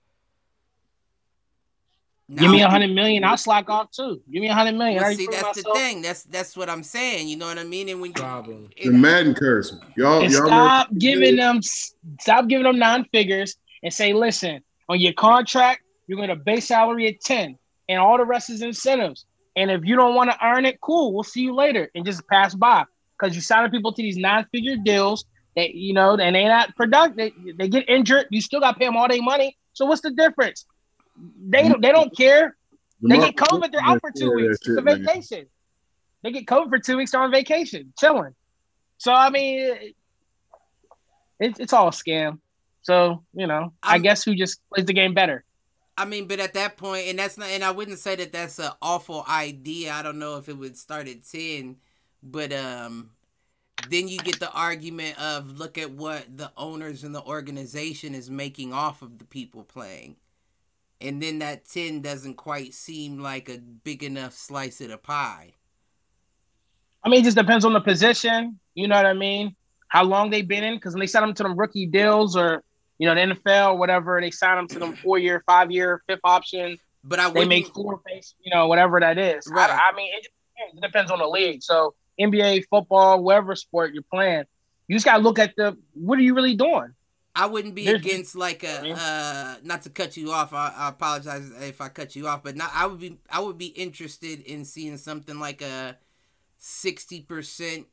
Now, 2.28 2.41
Give 2.41 2.51
me 2.51 2.61
a 2.63 2.69
hundred 2.69 2.89
million, 2.89 3.23
I'll 3.23 3.38
slack 3.38 3.69
off 3.69 3.91
too. 3.91 4.19
Give 4.32 4.41
me 4.41 4.49
a 4.49 4.53
hundred 4.53 4.73
million. 4.73 5.01
Well, 5.01 5.13
see, 5.13 5.28
that's 5.30 5.43
myself. 5.43 5.55
the 5.55 5.80
thing. 5.80 6.01
That's 6.01 6.23
that's 6.23 6.57
what 6.57 6.69
I'm 6.71 6.82
saying. 6.82 7.28
You 7.28 7.36
know 7.38 7.45
what 7.45 7.59
I 7.59 7.63
mean? 7.63 7.88
And 7.88 8.01
when 8.01 8.11
you 8.11 8.15
Problem. 8.15 8.69
the 8.84 8.89
Madden 8.89 9.36
curse, 9.36 9.76
y'all, 9.95 10.23
y'all 10.23 10.47
stop 10.47 10.89
giving 10.97 11.36
them 11.36 11.61
stop 11.61 12.47
giving 12.47 12.63
them 12.63 12.80
nine 12.80 13.05
figures 13.11 13.55
and 13.84 13.93
say, 13.93 14.13
listen, 14.13 14.61
on 14.89 14.99
your 14.99 15.13
contract, 15.13 15.84
you're 16.07 16.15
going 16.15 16.30
to 16.30 16.36
base 16.36 16.67
salary 16.67 17.07
at 17.07 17.21
ten, 17.21 17.59
and 17.89 17.99
all 17.99 18.17
the 18.17 18.26
rest 18.26 18.49
is 18.49 18.63
incentives. 18.63 19.26
And 19.55 19.69
if 19.69 19.82
you 19.86 19.95
don't 19.95 20.15
want 20.15 20.32
to 20.32 20.38
earn 20.43 20.65
it, 20.65 20.82
cool, 20.82 21.13
we'll 21.13 21.23
see 21.23 21.41
you 21.41 21.53
later, 21.53 21.91
and 21.93 22.03
just 22.03 22.28
pass 22.28 22.55
by 22.55 22.86
because 23.19 23.36
you 23.36 23.41
sign 23.41 23.69
people 23.69 23.93
to 23.93 24.01
these 24.01 24.17
nine 24.17 24.47
figure 24.51 24.78
deals. 24.84 25.26
That 25.55 25.76
you 25.76 25.93
know, 25.93 26.17
and 26.17 26.36
they 26.36 26.45
not 26.45 26.76
productive. 26.76 27.17
They, 27.17 27.51
they 27.51 27.69
get 27.69 27.88
injured. 27.88 28.26
You 28.32 28.41
still 28.41 28.61
got 28.61 28.71
to 28.71 28.80
pay 28.80 28.86
them 28.86 28.97
all 28.97 29.07
their 29.07 29.21
money. 29.21 29.55
So 29.73 29.86
what's 29.86 30.01
the 30.01 30.11
difference? 30.11 30.65
They 31.18 31.68
don't. 31.68 31.82
They 31.82 31.91
don't 31.91 32.16
care. 32.16 32.55
They 33.01 33.18
get 33.18 33.36
COVID. 33.36 33.72
They're 33.72 33.82
out 33.82 34.01
for 34.01 34.11
two 34.11 34.32
weeks. 34.32 34.59
It's 34.66 34.78
a 34.78 34.82
vacation. 34.82 35.45
They 36.24 36.32
get 36.32 36.45
COVID 36.45 36.70
for 36.70 36.80
two 36.80 36.97
weeks. 36.97 37.11
They're 37.11 37.22
on 37.22 37.32
vacation, 37.32 37.93
chilling. 37.99 38.34
So 38.97 39.13
I 39.13 39.30
mean, 39.30 39.93
it's 41.39 41.59
it's 41.59 41.74
all 41.74 41.88
a 41.88 41.91
scam. 41.91 42.39
So 42.82 43.24
you 43.34 43.47
know, 43.47 43.74
I'm, 43.84 43.95
i 43.95 43.99
guess 43.99 44.24
who 44.24 44.36
just 44.36 44.59
plays 44.70 44.86
the 44.86 44.93
game 44.93 45.13
better. 45.13 45.43
I 45.97 46.05
mean, 46.05 46.28
but 46.28 46.39
at 46.39 46.53
that 46.55 46.76
point, 46.76 47.07
and 47.07 47.18
that's 47.18 47.38
not, 47.38 47.49
and 47.49 47.63
I 47.63 47.72
wouldn't 47.72 47.99
say 47.99 48.16
that 48.18 48.34
that's 48.34 48.59
an 48.59 48.72
awful 48.82 49.24
idea. 49.30 49.93
I 49.93 50.03
don't 50.03 50.20
know 50.20 50.38
if 50.38 50.49
it 50.49 50.57
would 50.57 50.78
start 50.78 51.07
at 51.07 51.24
ten, 51.24 51.78
but 52.22 52.51
um, 52.51 53.11
then 53.89 54.07
you 54.07 54.18
get 54.18 54.39
the 54.39 54.51
argument 54.51 55.22
of 55.22 55.57
look 55.57 55.78
at 55.78 55.91
what 55.91 56.38
the 56.38 56.51
owners 56.57 57.03
and 57.03 57.16
the 57.16 57.24
organization 57.24 58.13
is 58.13 58.30
making 58.30 58.74
off 58.74 59.01
of 59.01 59.20
the 59.20 59.26
people 59.26 59.63
playing 59.63 60.18
and 61.06 61.22
then 61.22 61.39
that 61.39 61.66
10 61.70 62.01
doesn't 62.01 62.36
quite 62.36 62.74
seem 62.74 63.20
like 63.20 63.49
a 63.49 63.58
big 63.58 64.03
enough 64.03 64.34
slice 64.34 64.82
of 64.82 64.89
the 64.89 64.97
pie. 64.97 65.53
I 67.03 67.10
mean, 67.10 67.22
it 67.22 67.24
just 67.24 67.38
depends 67.38 67.66
on 67.66 67.74
the 67.74 67.82
position. 67.82 68.60
You 68.74 68.88
know 68.88 68.95
what 68.95 69.06
I 69.06 69.14
mean? 69.14 69.56
How 69.88 70.03
long 70.03 70.32
they've 70.32 70.47
been 70.47 70.64
in? 70.64 70.76
Because 70.76 70.93
when 70.93 70.99
they 70.99 71.08
sign 71.08 71.22
them 71.22 71.34
to 71.36 71.43
them 71.43 71.58
rookie 71.58 71.86
deals 71.86 72.36
or, 72.36 72.64
you 72.97 73.08
know, 73.08 73.14
the 73.14 73.36
NFL 73.36 73.74
or 73.74 73.78
whatever, 73.78 74.20
they 74.20 74.32
sign 74.32 74.58
them 74.58 74.68
to 74.70 74.80
them 74.80 74.95
four 74.95 75.20
year, 75.20 75.43
five 75.45 75.72
year, 75.72 76.01
fifth 76.08 76.22
option. 76.24 76.78
But 77.03 77.20
I 77.20 77.30
they 77.30 77.45
make 77.45 77.68
four 77.68 78.01
face, 78.08 78.34
you 78.41 78.53
know, 78.53 78.68
whatever 78.68 78.99
that 78.99 79.20
is. 79.20 79.47
Right. 79.47 79.70
I, 79.70 79.91
I 79.91 79.95
mean, 79.95 80.12
it, 80.16 80.28
it 80.74 80.82
depends 80.82 81.12
on 81.12 81.20
the 81.20 81.28
league. 81.28 81.62
So 81.62 81.93
NBA, 82.20 82.64
football, 82.70 83.22
whatever 83.22 83.56
sport 83.56 83.93
you're 83.93 84.03
playing, 84.12 84.45
you 84.88 84.95
just 84.95 85.06
gotta 85.06 85.22
look 85.22 85.38
at 85.38 85.53
the 85.56 85.78
what 85.93 86.18
are 86.18 86.24
you 86.24 86.34
really 86.34 86.56
doing? 86.56 86.93
I 87.36 87.48
wouldn't 87.48 87.76
be 87.76 87.88
against 87.88 88.36
like 88.36 88.64
a 88.64 88.92
uh 88.92 89.56
not 89.64 89.82
to 89.84 89.90
cut 89.90 90.16
you 90.16 90.32
off. 90.32 90.54
I, 90.54 90.74
I, 90.76 90.90
apologize 90.90 91.52
if 91.62 91.82
I 91.82 91.90
cut 91.90 92.16
you 92.16 92.28
off, 92.28 92.44
but 92.44 92.56
not 92.56 92.72
I 92.74 92.86
would 92.86 93.00
be 93.00 93.18
I 93.30 93.42
would 93.42 93.58
be 93.58 93.68
interested 93.68 94.42
in 94.42 94.64
seeing 94.64 94.98
something 94.98 95.40
like 95.40 95.62
a 95.62 95.98
sixty 96.58 97.22
percent 97.22 97.88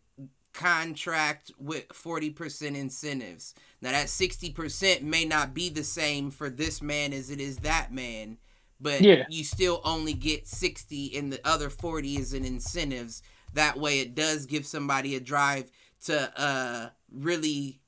contract 0.52 1.50
with 1.58 1.84
forty 1.92 2.30
percent 2.30 2.76
incentives. 2.76 3.54
Now 3.80 3.90
that 3.92 4.08
sixty 4.08 4.50
percent 4.50 5.02
may 5.02 5.24
not 5.24 5.54
be 5.54 5.68
the 5.68 5.84
same 5.84 6.30
for 6.30 6.48
this 6.48 6.80
man 6.80 7.12
as 7.12 7.30
it 7.30 7.40
is 7.40 7.58
that 7.58 7.92
man, 7.92 8.38
but 8.80 9.00
yeah. 9.00 9.24
you 9.28 9.42
still 9.44 9.80
only 9.84 10.14
get 10.14 10.46
sixty, 10.46 11.16
and 11.16 11.32
the 11.32 11.40
other 11.44 11.68
forty 11.68 12.16
is 12.16 12.32
in 12.32 12.44
incentives. 12.44 13.22
That 13.54 13.76
way, 13.76 14.00
it 14.00 14.14
does 14.14 14.46
give 14.46 14.64
somebody 14.66 15.16
a 15.16 15.20
drive 15.20 15.70
to 16.04 16.32
uh 16.40 16.90
really 17.10 17.81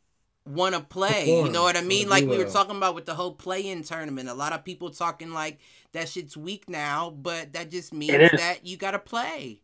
want 0.47 0.75
to 0.75 0.81
play. 0.81 1.27
Perform. 1.27 1.47
You 1.47 1.53
know 1.53 1.63
what 1.63 1.77
I 1.77 1.83
mean? 1.83 2.09
Like 2.09 2.27
we 2.27 2.37
were 2.39 2.45
talking 2.45 2.77
about 2.77 2.95
with 2.95 3.07
the 3.07 3.15
whole 3.15 3.33
play-in 3.33 3.83
tournament. 3.83 4.29
A 4.29 4.35
lot 4.35 4.53
of 4.53 4.65
people 4.65 4.91
talking 4.91 5.33
like 5.33 5.59
that 5.93 6.09
shit's 6.09 6.37
weak 6.37 6.69
now, 6.69 7.11
but 7.11 7.53
that 7.55 7.71
just 7.71 7.93
means 7.93 8.31
that 8.33 8.61
you 8.63 8.77
got 8.77 8.93
to 8.93 8.99
play. 8.99 9.61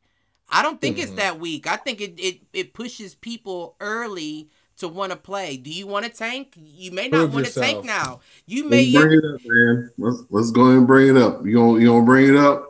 I 0.48 0.62
don't 0.62 0.80
think 0.80 0.96
mm-hmm. 0.96 1.04
it's 1.04 1.12
that 1.12 1.38
weak. 1.38 1.66
I 1.66 1.76
think 1.76 2.00
it, 2.00 2.18
it 2.18 2.40
it 2.52 2.74
pushes 2.74 3.14
people 3.14 3.76
early 3.80 4.48
to 4.78 4.88
want 4.88 5.12
to 5.12 5.16
play. 5.16 5.56
Do 5.56 5.70
you 5.70 5.86
want 5.86 6.06
to 6.06 6.10
tank? 6.10 6.54
You 6.56 6.90
may 6.90 7.08
not 7.08 7.30
want 7.30 7.46
to 7.46 7.52
tank 7.52 7.84
now. 7.84 8.20
You 8.46 8.68
may 8.68 8.90
let's 8.90 9.04
bring 9.06 9.18
it 9.18 9.24
up, 9.24 9.40
man. 9.44 9.90
Let's 9.98 10.24
let's 10.30 10.50
go 10.50 10.62
ahead 10.62 10.78
and 10.78 10.86
bring 10.86 11.16
it 11.16 11.22
up. 11.22 11.46
You 11.46 11.54
gonna 11.54 11.78
you 11.78 11.86
gonna 11.86 12.04
bring 12.04 12.28
it 12.28 12.36
up? 12.36 12.66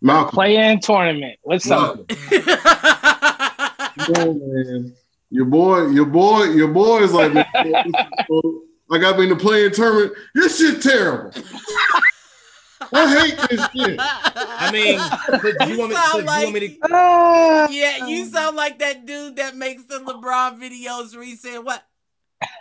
Malcolm. 0.00 0.34
Play-in 0.34 0.80
tournament. 0.80 1.38
What's 1.42 1.70
up? 1.70 2.10
Man. 5.34 5.36
Your 5.36 5.44
boy, 5.46 5.86
your 5.88 6.06
boy, 6.06 6.44
your 6.44 6.68
boy 6.68 6.98
is 6.98 7.12
like, 7.12 7.32
I 8.90 8.98
got 8.98 9.18
me 9.18 9.24
in 9.24 9.30
the 9.30 9.36
play-in 9.36 9.72
tournament. 9.72 10.12
This 10.34 10.58
shit 10.58 10.82
terrible. 10.82 11.32
I 12.92 13.26
hate 13.26 13.48
this 13.50 13.66
shit. 13.74 13.98
I 14.00 14.70
mean, 14.70 14.98
do 15.58 15.72
you 15.72 15.78
want 15.78 15.90
me, 15.90 15.96
so 15.96 16.18
like, 16.18 16.40
you 16.40 16.52
want 16.52 16.54
me 16.54 16.68
to? 16.68 17.74
yeah, 17.74 18.06
you 18.06 18.26
sound 18.26 18.56
like 18.56 18.78
that 18.80 19.06
dude 19.06 19.36
that 19.36 19.56
makes 19.56 19.84
the 19.84 19.98
LeBron 20.00 20.60
videos 20.60 21.14
where 21.16 21.24
he 21.24 21.34
said, 21.34 21.58
"What? 21.58 21.82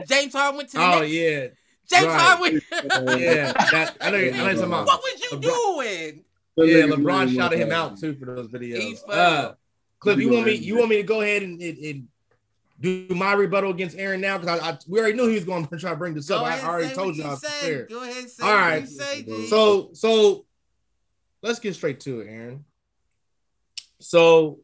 James 0.08 0.34
Harden 0.34 0.58
went 0.58 0.70
to 0.70 0.78
the 0.78 0.84
Oh 0.84 1.00
next? 1.02 1.12
yeah, 1.12 1.48
James 1.90 2.06
right. 2.08 2.22
Harden. 2.22 2.62
yeah, 3.20 3.52
that, 3.54 3.98
I 4.00 4.10
know. 4.12 4.18
I 4.18 4.30
know 4.30 4.44
talking 4.44 4.64
about. 4.64 4.88
What 4.88 5.02
was 5.04 5.22
you 5.22 5.38
LeBron, 5.38 5.42
doing? 5.42 6.70
Yeah, 6.70 6.96
LeBron 6.96 7.36
shouted 7.36 7.60
him 7.60 7.72
out 7.72 8.00
too 8.00 8.16
for 8.16 8.26
those 8.26 8.48
videos. 8.48 9.02
Uh, 9.08 9.54
Cliff, 10.00 10.20
you 10.20 10.30
want 10.30 10.46
me? 10.46 10.54
You 10.54 10.78
want 10.78 10.90
me 10.90 10.98
to 10.98 11.04
go 11.04 11.22
ahead 11.22 11.44
and, 11.44 11.62
and, 11.62 11.78
and 11.80 12.08
do 12.80 13.08
my 13.10 13.34
rebuttal 13.34 13.72
against 13.72 13.98
Aaron 13.98 14.22
now 14.22 14.38
because 14.38 14.60
I, 14.60 14.72
I, 14.72 14.78
we 14.88 15.00
already 15.00 15.16
knew 15.16 15.28
he 15.28 15.36
was 15.36 15.46
going 15.46 15.66
to 15.68 15.78
try 15.78 15.92
to 15.92 15.96
bring 15.96 16.14
this 16.14 16.28
Go 16.28 16.38
up. 16.38 16.46
I 16.46 16.62
already 16.62 16.94
told 16.94 17.16
you 17.16 17.24
I 17.24 17.30
was 17.32 17.40
prepared. 17.40 17.90
Go 17.90 18.04
ahead, 18.04 18.30
say 18.30 18.46
all 18.46 18.56
right. 18.56 18.88
Say, 18.88 19.26
so 19.48 19.90
so 19.94 20.46
let's 21.42 21.60
get 21.60 21.76
straight 21.76 22.00
to 22.02 22.22
it, 22.22 22.28
Aaron. 22.28 22.66
So 24.00 24.60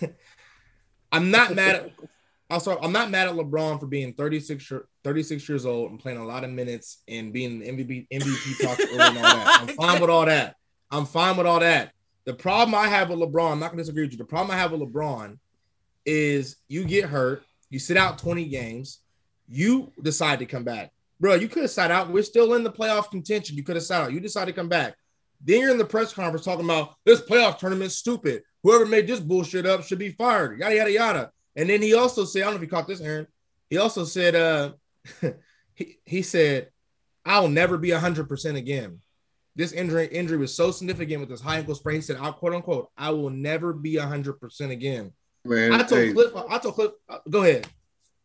I'm 1.12 1.30
not 1.30 1.54
mad 1.54 1.76
at 1.76 1.92
also 2.50 2.78
I'm 2.78 2.92
not 2.92 3.10
mad 3.10 3.28
at 3.28 3.34
LeBron 3.34 3.80
for 3.80 3.86
being 3.86 4.14
36, 4.14 4.72
36 5.04 5.48
years 5.48 5.66
old 5.66 5.90
and 5.90 6.00
playing 6.00 6.18
a 6.18 6.24
lot 6.24 6.44
of 6.44 6.50
minutes 6.50 7.02
and 7.08 7.32
being 7.32 7.60
MVP 7.60 8.06
MVP 8.10 8.62
talk 8.62 8.78
and 8.78 9.00
all 9.00 9.12
that. 9.12 9.58
I'm 9.60 9.68
fine 9.68 10.00
with 10.00 10.10
all 10.10 10.26
that. 10.26 10.56
I'm 10.90 11.06
fine 11.06 11.36
with 11.36 11.46
all 11.46 11.60
that. 11.60 11.92
The 12.24 12.34
problem 12.34 12.74
I 12.74 12.88
have 12.88 13.10
with 13.10 13.18
LeBron, 13.18 13.52
I'm 13.52 13.60
not 13.60 13.70
gonna 13.70 13.82
disagree 13.82 14.04
with 14.04 14.12
you. 14.12 14.18
The 14.18 14.24
problem 14.24 14.50
I 14.50 14.58
have 14.58 14.72
with 14.72 14.80
LeBron 14.80 15.38
is 16.10 16.56
you 16.68 16.84
get 16.84 17.04
hurt 17.04 17.44
you 17.70 17.78
sit 17.78 17.96
out 17.96 18.18
20 18.18 18.44
games. 18.46 18.98
You 19.48 19.92
decide 20.02 20.40
to 20.40 20.46
come 20.46 20.64
back. 20.64 20.92
Bro, 21.20 21.36
you 21.36 21.48
could 21.48 21.62
have 21.62 21.70
sat 21.70 21.90
out. 21.90 22.10
We're 22.10 22.22
still 22.22 22.54
in 22.54 22.64
the 22.64 22.72
playoff 22.72 23.10
contention. 23.10 23.56
You 23.56 23.62
could 23.62 23.76
have 23.76 23.84
sat 23.84 24.02
out. 24.02 24.12
You 24.12 24.20
decide 24.20 24.46
to 24.46 24.52
come 24.52 24.68
back. 24.68 24.96
Then 25.42 25.60
you're 25.60 25.70
in 25.70 25.78
the 25.78 25.84
press 25.84 26.12
conference 26.12 26.44
talking 26.44 26.64
about 26.64 26.94
this 27.06 27.22
playoff 27.22 27.58
tournament 27.58 27.92
stupid. 27.92 28.42
Whoever 28.62 28.84
made 28.84 29.06
this 29.06 29.20
bullshit 29.20 29.66
up 29.66 29.84
should 29.84 29.98
be 29.98 30.10
fired. 30.10 30.58
Yada 30.58 30.76
yada 30.76 30.92
yada. 30.92 31.30
And 31.56 31.70
then 31.70 31.80
he 31.80 31.94
also 31.94 32.24
said, 32.24 32.42
I 32.42 32.44
don't 32.46 32.54
know 32.54 32.56
if 32.56 32.62
you 32.62 32.68
caught 32.68 32.86
this, 32.86 33.00
Aaron. 33.00 33.26
He 33.70 33.78
also 33.78 34.04
said, 34.04 34.34
uh, 34.34 34.72
he, 35.74 35.96
he 36.04 36.22
said, 36.22 36.68
I'll 37.24 37.48
never 37.48 37.78
be 37.78 37.90
hundred 37.90 38.28
percent 38.28 38.56
again. 38.56 39.00
This 39.56 39.72
injury 39.72 40.06
injury 40.08 40.38
was 40.38 40.54
so 40.54 40.70
significant 40.70 41.20
with 41.20 41.28
this 41.28 41.40
high 41.40 41.58
ankle 41.58 41.74
sprain. 41.74 41.96
He 41.96 42.02
said, 42.02 42.16
"I'll 42.20 42.32
quote 42.32 42.54
unquote, 42.54 42.88
I 42.96 43.10
will 43.10 43.30
never 43.30 43.72
be 43.72 43.96
hundred 43.96 44.34
percent 44.34 44.72
again." 44.72 45.12
Man, 45.44 45.72
I 45.72 45.82
told 45.82 46.00
hey, 46.00 46.12
Cliff, 46.12 46.32
I 46.48 46.58
told 46.58 46.74
Cliff, 46.74 46.90
uh, 47.08 47.18
go 47.28 47.42
ahead. 47.42 47.66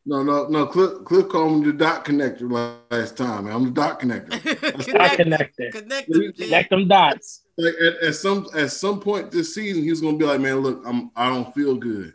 no, 0.06 0.22
no, 0.22 0.48
no. 0.48 0.66
Cliff, 0.68 1.06
Cliff 1.06 1.30
called 1.30 1.60
me 1.60 1.66
the 1.68 1.74
dot 1.74 2.04
connector 2.04 2.52
last 2.92 3.16
time. 3.16 3.46
Man. 3.46 3.56
I'm 3.56 3.66
the 3.66 3.72
dot 3.72 4.00
connector. 4.02 4.34
I 4.34 5.16
connect, 5.16 5.16
connected. 5.16 5.74
connect 5.74 6.12
them, 6.12 6.34
Connect 6.34 6.70
them 6.70 6.88
dots. 6.88 7.44
like 7.58 7.74
at, 7.82 8.04
at 8.04 8.16
some 8.16 8.48
at 8.54 8.72
some 8.72 9.00
point 9.00 9.32
this 9.32 9.56
season, 9.56 9.84
he 9.84 9.90
was 9.90 10.02
gonna 10.02 10.18
be 10.18 10.26
like, 10.26 10.42
man, 10.42 10.58
look, 10.58 10.82
I'm 10.86 11.10
I 11.16 11.30
don't 11.30 11.54
feel 11.56 11.76
good. 11.76 12.14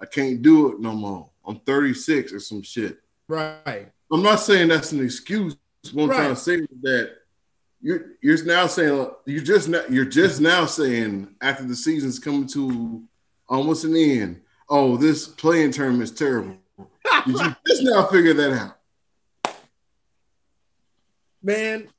I 0.00 0.06
can't 0.06 0.42
do 0.42 0.72
it 0.72 0.80
no 0.80 0.92
more. 0.92 1.30
I'm 1.46 1.58
36 1.60 2.32
or 2.32 2.40
some 2.40 2.62
shit. 2.62 2.98
Right. 3.26 3.88
I'm 4.12 4.22
not 4.22 4.40
saying 4.40 4.68
that's 4.68 4.92
an 4.92 5.02
excuse. 5.02 5.56
What 5.92 6.04
I'm 6.04 6.08
trying 6.10 6.34
to 6.34 6.36
say 6.36 6.54
is 6.56 6.68
that 6.82 7.12
you're 7.80 8.12
you're 8.20 8.44
now 8.44 8.66
saying 8.66 9.08
you 9.24 9.40
just 9.40 9.68
now, 9.68 9.82
you're 9.88 10.04
just 10.04 10.40
now 10.40 10.66
saying 10.66 11.34
after 11.40 11.64
the 11.64 11.74
season's 11.76 12.18
coming 12.18 12.46
to 12.48 13.02
almost 13.48 13.84
an 13.84 13.96
end. 13.96 14.40
Oh, 14.68 14.96
this 14.96 15.26
playing 15.26 15.72
term 15.72 16.00
is 16.02 16.10
terrible. 16.12 16.56
Did 17.26 17.36
you 17.38 17.54
just 17.66 17.82
now 17.82 18.06
figure 18.06 18.34
that 18.34 18.52
out? 18.52 19.54
Man, 21.42 21.82
What 21.82 21.90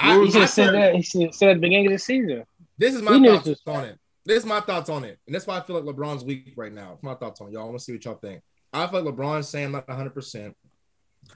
I, 0.00 0.16
was 0.18 0.34
He 0.34 0.40
should 0.40 0.48
said 0.48 0.74
that. 0.74 0.94
He 0.94 1.02
should 1.02 1.34
said 1.34 1.50
at 1.50 1.54
the 1.54 1.60
beginning 1.60 1.86
of 1.86 1.92
the 1.92 1.98
season. 1.98 2.44
this 2.78 2.94
is 2.94 3.02
my 3.02 3.16
He 3.18 3.26
thoughts 3.26 3.44
this. 3.44 3.60
on 3.66 3.84
it. 3.84 3.98
This 4.24 4.38
is 4.38 4.46
my 4.46 4.60
thoughts 4.60 4.88
on 4.88 5.04
it. 5.04 5.18
And 5.26 5.34
that's 5.34 5.46
why 5.46 5.56
I 5.58 5.62
feel 5.62 5.80
like 5.80 5.84
LeBron's 5.96 6.24
weak 6.24 6.52
right 6.56 6.72
now. 6.72 6.92
It's 6.94 7.02
my 7.02 7.14
thoughts 7.14 7.40
on 7.40 7.48
it. 7.48 7.52
Y'all. 7.54 7.62
I 7.62 7.64
want 7.66 7.78
to 7.78 7.84
see 7.84 7.92
what 7.92 8.04
y'all 8.04 8.14
think. 8.14 8.40
I 8.72 8.86
feel 8.86 9.02
like 9.02 9.14
LeBron's 9.14 9.48
saying 9.48 9.66
I'm 9.66 9.72
not 9.72 9.86
100%. 9.88 10.54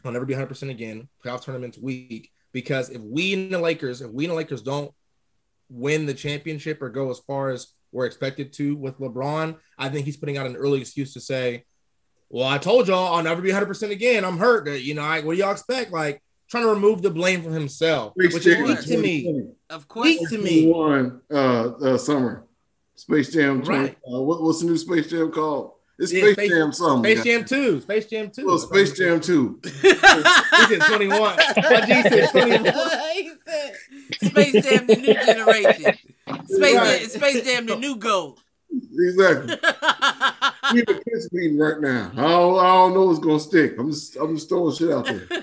I'll 0.04 0.12
never 0.12 0.24
be 0.24 0.34
100% 0.34 0.70
again. 0.70 1.08
Playoff 1.24 1.42
tournament's 1.42 1.78
weak 1.78 2.30
because 2.52 2.90
if 2.90 3.00
we 3.00 3.32
in 3.32 3.50
the 3.50 3.58
Lakers, 3.58 4.02
if 4.02 4.10
we 4.10 4.24
in 4.24 4.30
the 4.30 4.36
Lakers 4.36 4.62
don't 4.62 4.92
win 5.68 6.06
the 6.06 6.14
championship 6.14 6.80
or 6.80 6.88
go 6.90 7.10
as 7.10 7.18
far 7.20 7.50
as 7.50 7.68
we're 7.92 8.06
expected 8.06 8.52
to 8.54 8.76
with 8.76 8.98
LeBron, 8.98 9.56
I 9.78 9.88
think 9.88 10.04
he's 10.06 10.16
putting 10.16 10.36
out 10.38 10.46
an 10.46 10.56
early 10.56 10.80
excuse 10.80 11.14
to 11.14 11.20
say, 11.20 11.64
well, 12.28 12.46
I 12.48 12.58
told 12.58 12.88
y'all 12.88 13.14
I'll 13.14 13.22
never 13.22 13.40
be 13.40 13.50
100% 13.50 13.90
again. 13.90 14.24
I'm 14.24 14.38
hurt. 14.38 14.68
You 14.68 14.94
know, 14.94 15.02
I, 15.02 15.20
what 15.20 15.34
do 15.34 15.38
y'all 15.38 15.52
expect? 15.52 15.92
Like 15.92 16.22
trying 16.50 16.64
to 16.64 16.70
remove 16.70 17.02
the 17.02 17.10
blame 17.10 17.42
from 17.42 17.52
himself, 17.52 18.12
which 18.16 18.34
is 18.34 18.44
Jam 18.44 18.64
weak 18.64 18.80
to 18.80 18.98
me. 18.98 19.44
Of 19.70 19.88
course. 19.88 20.06
Weak 20.06 20.28
to 20.30 20.38
me. 20.38 20.70
21, 20.70 21.20
uh, 21.30 21.34
uh, 21.34 21.98
summer. 21.98 22.46
Space 22.96 23.30
Jam 23.32 23.62
20. 23.62 23.78
Right. 23.80 23.96
Uh, 24.10 24.20
what, 24.22 24.42
what's 24.42 24.60
the 24.60 24.66
new 24.66 24.76
Space 24.76 25.08
Jam 25.08 25.30
called? 25.30 25.72
It's 25.98 26.12
Yeah, 26.12 26.22
Space, 26.22 26.32
Space- 26.34 26.50
Jam 26.50 26.72
something. 26.72 27.12
Space 27.16 27.24
Jam 27.24 27.44
2. 27.44 27.80
Space 27.80 28.06
Jam 28.06 28.30
2. 28.30 28.46
Well, 28.46 28.58
Space 28.58 28.92
Jam 28.92 29.20
2. 29.20 29.60
He 30.66 30.74
said 30.74 30.80
21. 30.80 31.10
My 31.18 31.80
G 31.86 32.02
said 32.02 32.30
21. 32.30 32.64
He 34.20 34.28
said, 34.28 34.30
Space 34.30 34.64
Jam, 34.64 34.86
the 34.86 34.96
new 34.96 35.14
generation. 35.14 35.94
Space, 36.46 36.74
Right. 36.74 37.00
Jam, 37.00 37.08
Space 37.08 37.44
Jam, 37.44 37.66
the 37.66 37.76
new 37.76 37.96
goat. 37.96 38.38
Exactly. 38.98 39.56
We 40.72 40.80
in 40.80 40.84
a 40.88 40.94
kids 41.04 41.28
meeting 41.32 41.58
right 41.58 41.80
now. 41.80 42.10
I 42.14 42.22
don't, 42.22 42.58
I 42.58 42.66
don't 42.66 42.94
know 42.94 43.04
what's 43.06 43.20
gonna 43.20 43.40
stick. 43.40 43.74
I'm 43.78 43.90
just 43.90 44.16
I'm 44.16 44.34
just 44.34 44.48
throwing 44.48 44.74
shit 44.74 44.90
out 44.90 45.04
there. 45.06 45.26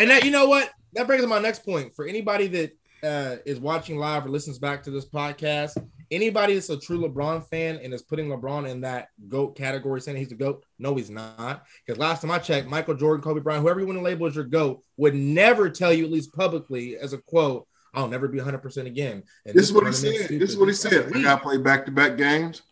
And 0.00 0.10
that, 0.10 0.24
you 0.24 0.32
know 0.32 0.46
what? 0.48 0.70
That 0.94 1.06
brings 1.06 1.22
up 1.22 1.30
my 1.30 1.38
next 1.38 1.64
point. 1.64 1.94
For 1.94 2.04
anybody 2.04 2.48
that 2.48 2.76
uh, 3.04 3.36
is 3.46 3.60
watching 3.60 3.96
live 3.96 4.26
or 4.26 4.28
listens 4.28 4.58
back 4.58 4.82
to 4.82 4.90
this 4.90 5.08
podcast, 5.08 5.76
anybody 6.10 6.54
that's 6.54 6.68
a 6.68 6.76
true 6.78 6.98
LeBron 6.98 7.46
fan 7.48 7.76
and 7.76 7.94
is 7.94 8.02
putting 8.02 8.26
LeBron 8.28 8.68
in 8.68 8.80
that 8.80 9.08
GOAT 9.28 9.56
category, 9.56 10.00
saying 10.00 10.16
he's 10.16 10.28
the 10.28 10.34
GOAT, 10.34 10.64
no, 10.80 10.96
he's 10.96 11.10
not. 11.10 11.62
Because 11.86 11.98
last 12.00 12.22
time 12.22 12.32
I 12.32 12.38
checked, 12.38 12.68
Michael 12.68 12.94
Jordan, 12.94 13.22
Kobe 13.22 13.40
Bryant, 13.40 13.62
whoever 13.62 13.78
you 13.78 13.86
want 13.86 13.98
to 14.00 14.02
label 14.04 14.26
as 14.26 14.34
your 14.34 14.44
GOAT, 14.44 14.82
would 14.96 15.14
never 15.14 15.70
tell 15.70 15.92
you, 15.92 16.04
at 16.04 16.10
least 16.10 16.34
publicly, 16.34 16.96
as 16.96 17.12
a 17.12 17.18
quote, 17.18 17.68
I'll 17.94 18.08
never 18.08 18.28
be 18.28 18.38
100% 18.38 18.86
again. 18.86 19.22
And 19.46 19.54
This 19.54 19.66
is 19.66 19.72
what 19.72 19.86
he 19.86 19.92
tournament's 19.92 20.28
said. 20.28 20.40
This 20.40 20.50
is 20.50 20.56
what 20.58 20.68
he 20.68 20.74
said. 20.74 21.12
I 21.14 21.22
gotta 21.22 21.42
play 21.42 21.58
back 21.58 21.86
to 21.86 21.92
back 21.92 22.16
games. 22.16 22.62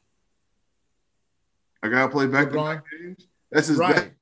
I 1.82 1.88
gotta 1.88 2.10
play 2.10 2.26
back 2.26 2.50
to 2.50 2.56
back 2.56 2.84
games. 2.90 3.26
That's 3.50 3.68
his 3.68 3.78
Right. 3.78 4.12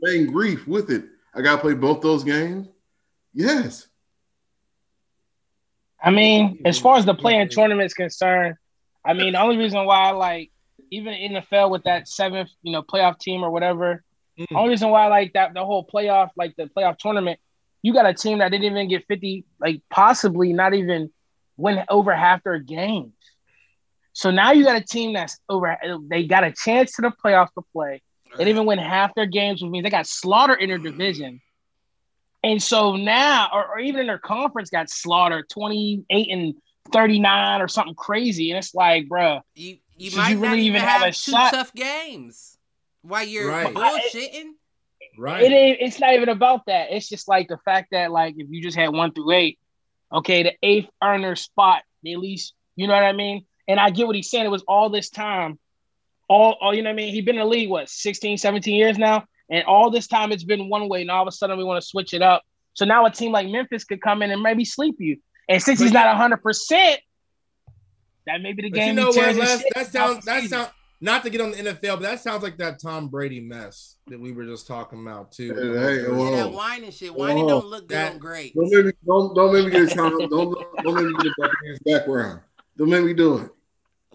main 0.00 0.26
grief 0.26 0.66
with 0.66 0.90
it. 0.90 1.04
I 1.34 1.42
gotta 1.42 1.60
play 1.60 1.74
both 1.74 2.00
those 2.00 2.24
games. 2.24 2.68
Yes. 3.34 3.88
I 6.02 6.10
mean, 6.10 6.60
as 6.64 6.78
far 6.78 6.96
as 6.98 7.04
the 7.04 7.14
playing 7.14 7.48
tournament's 7.48 7.94
concerned, 7.94 8.56
I 9.04 9.12
mean, 9.14 9.32
the 9.32 9.40
only 9.40 9.56
reason 9.56 9.84
why 9.84 10.10
like 10.10 10.50
even 10.90 11.14
in 11.14 11.32
the 11.32 11.40
NFL 11.40 11.70
with 11.70 11.82
that 11.84 12.06
seventh, 12.06 12.50
you 12.62 12.72
know, 12.72 12.82
playoff 12.82 13.18
team 13.18 13.42
or 13.42 13.50
whatever, 13.50 14.02
Mm. 14.38 14.48
the 14.50 14.54
only 14.56 14.70
reason 14.70 14.90
why 14.90 15.04
I 15.04 15.08
like 15.08 15.32
that 15.32 15.54
the 15.54 15.64
whole 15.64 15.86
playoff, 15.86 16.30
like 16.36 16.54
the 16.56 16.64
playoff 16.66 16.98
tournament, 16.98 17.40
you 17.86 17.92
got 17.92 18.04
a 18.04 18.12
team 18.12 18.38
that 18.38 18.50
didn't 18.50 18.64
even 18.64 18.88
get 18.88 19.06
50, 19.06 19.44
like 19.60 19.80
possibly 19.90 20.52
not 20.52 20.74
even 20.74 21.08
win 21.56 21.84
over 21.88 22.12
half 22.12 22.42
their 22.42 22.58
games. 22.58 23.12
So 24.12 24.32
now 24.32 24.50
you 24.50 24.64
got 24.64 24.74
a 24.82 24.84
team 24.84 25.12
that's 25.12 25.38
over, 25.48 25.78
they 26.10 26.24
got 26.26 26.42
a 26.42 26.50
chance 26.50 26.96
to 26.96 27.02
the 27.02 27.12
playoffs 27.24 27.52
to 27.54 27.62
play. 27.72 28.02
They 28.32 28.38
didn't 28.38 28.56
even 28.56 28.66
win 28.66 28.80
half 28.80 29.14
their 29.14 29.26
games, 29.26 29.62
which 29.62 29.70
means 29.70 29.84
they 29.84 29.90
got 29.90 30.08
slaughtered 30.08 30.60
in 30.60 30.68
their 30.68 30.78
division. 30.78 31.40
And 32.42 32.60
so 32.60 32.96
now, 32.96 33.50
or, 33.52 33.64
or 33.68 33.78
even 33.78 34.00
in 34.00 34.08
their 34.08 34.18
conference, 34.18 34.68
got 34.68 34.90
slaughtered 34.90 35.48
28 35.48 36.28
and 36.28 36.54
39 36.92 37.60
or 37.62 37.68
something 37.68 37.94
crazy. 37.94 38.50
And 38.50 38.58
it's 38.58 38.74
like, 38.74 39.06
bruh, 39.08 39.42
You 39.54 39.76
you 39.96 40.10
Should 40.10 40.18
might 40.18 40.30
you 40.30 40.38
not 40.40 40.42
really 40.50 40.62
even 40.62 40.76
even 40.76 40.80
have, 40.88 41.02
have 41.02 41.08
a 41.10 41.12
two 41.12 41.30
shot? 41.30 41.52
tough 41.52 41.72
games 41.72 42.58
while 43.02 43.22
you're 43.24 43.48
Right. 43.48 43.72
bullshitting. 43.72 44.54
Right. 45.18 45.42
it 45.42 45.52
ain't, 45.52 45.78
it's 45.80 46.00
not 46.00 46.14
even 46.14 46.28
about 46.28 46.66
that. 46.66 46.88
It's 46.90 47.08
just 47.08 47.28
like 47.28 47.48
the 47.48 47.58
fact 47.64 47.88
that, 47.92 48.10
like, 48.12 48.34
if 48.36 48.48
you 48.50 48.62
just 48.62 48.76
had 48.76 48.88
one 48.88 49.12
through 49.12 49.32
eight, 49.32 49.58
okay, 50.12 50.42
the 50.42 50.52
eighth 50.62 50.88
earner 51.02 51.36
spot, 51.36 51.82
at 52.06 52.18
least, 52.18 52.54
you 52.76 52.86
know 52.86 52.94
what 52.94 53.02
I 53.02 53.12
mean? 53.12 53.46
And 53.66 53.80
I 53.80 53.90
get 53.90 54.06
what 54.06 54.14
he's 54.14 54.30
saying. 54.30 54.46
It 54.46 54.50
was 54.50 54.64
all 54.68 54.90
this 54.90 55.10
time, 55.10 55.58
all, 56.28 56.56
all 56.60 56.74
you 56.74 56.82
know 56.82 56.90
what 56.90 56.94
I 56.94 56.96
mean? 56.96 57.12
He's 57.14 57.24
been 57.24 57.36
in 57.36 57.40
the 57.40 57.46
league, 57.46 57.68
what, 57.68 57.88
16, 57.88 58.38
17 58.38 58.74
years 58.74 58.98
now? 58.98 59.24
And 59.48 59.64
all 59.64 59.90
this 59.90 60.06
time 60.06 60.32
it's 60.32 60.44
been 60.44 60.68
one 60.68 60.88
way. 60.88 61.02
And 61.02 61.10
all 61.10 61.22
of 61.22 61.28
a 61.28 61.32
sudden 61.32 61.56
we 61.56 61.64
want 61.64 61.80
to 61.80 61.86
switch 61.86 62.14
it 62.14 62.22
up. 62.22 62.42
So 62.74 62.84
now 62.84 63.06
a 63.06 63.10
team 63.10 63.32
like 63.32 63.48
Memphis 63.48 63.84
could 63.84 64.00
come 64.00 64.22
in 64.22 64.30
and 64.30 64.42
maybe 64.42 64.64
sleep 64.64 64.96
you. 64.98 65.18
And 65.48 65.62
since 65.62 65.80
he's 65.80 65.92
not 65.92 66.14
100%, 66.16 66.96
that 68.26 68.42
may 68.42 68.52
be 68.52 68.62
the 68.62 68.70
But 68.70 68.78
you 68.80 68.84
game. 68.86 68.96
know 68.96 69.08
what? 69.08 69.36
That 69.74 69.86
sounds 69.92 70.24
that 70.24 70.42
season. 70.42 70.66
Sound 71.00 71.14
not 71.14 71.22
to 71.24 71.30
get 71.30 71.40
on 71.40 71.50
the 71.50 71.56
NFL, 71.58 71.80
but 71.96 72.02
that 72.02 72.20
sounds 72.20 72.42
like 72.42 72.56
that 72.58 72.80
Tom 72.80 73.08
Brady 73.08 73.40
mess 73.40 73.96
that 74.06 74.20
we 74.20 74.32
were 74.32 74.44
just 74.44 74.66
talking 74.66 75.00
about 75.00 75.32
too. 75.32 75.54
Hey, 75.54 75.96
hey, 76.02 76.02
Yeah, 76.02 76.36
that 76.44 76.52
wine 76.52 76.84
and 76.84 76.92
shit. 76.94 77.14
Whining 77.14 77.44
Whoa. 77.44 77.48
don't 77.60 77.66
look 77.66 77.88
That- 77.88 78.12
on 78.14 78.18
great. 78.18 78.54
Don't 78.54 78.70
make 78.70 78.86
me 78.86 78.92
don't 79.06 79.34
don't 79.34 79.52
make 79.52 79.64
me 79.66 79.70
get 79.70 79.92
a 79.92 79.94
Tom, 79.94 80.18
don't 80.18 80.30
don't 80.30 80.94
make 80.94 81.04
me 81.06 81.14
get 81.22 81.26
a 81.26 81.34
Buccaneers 81.38 81.78
background. 81.84 82.40
Don't 82.78 82.90
make 82.90 83.04
me 83.04 83.14
do 83.14 83.38
it. 83.38 83.50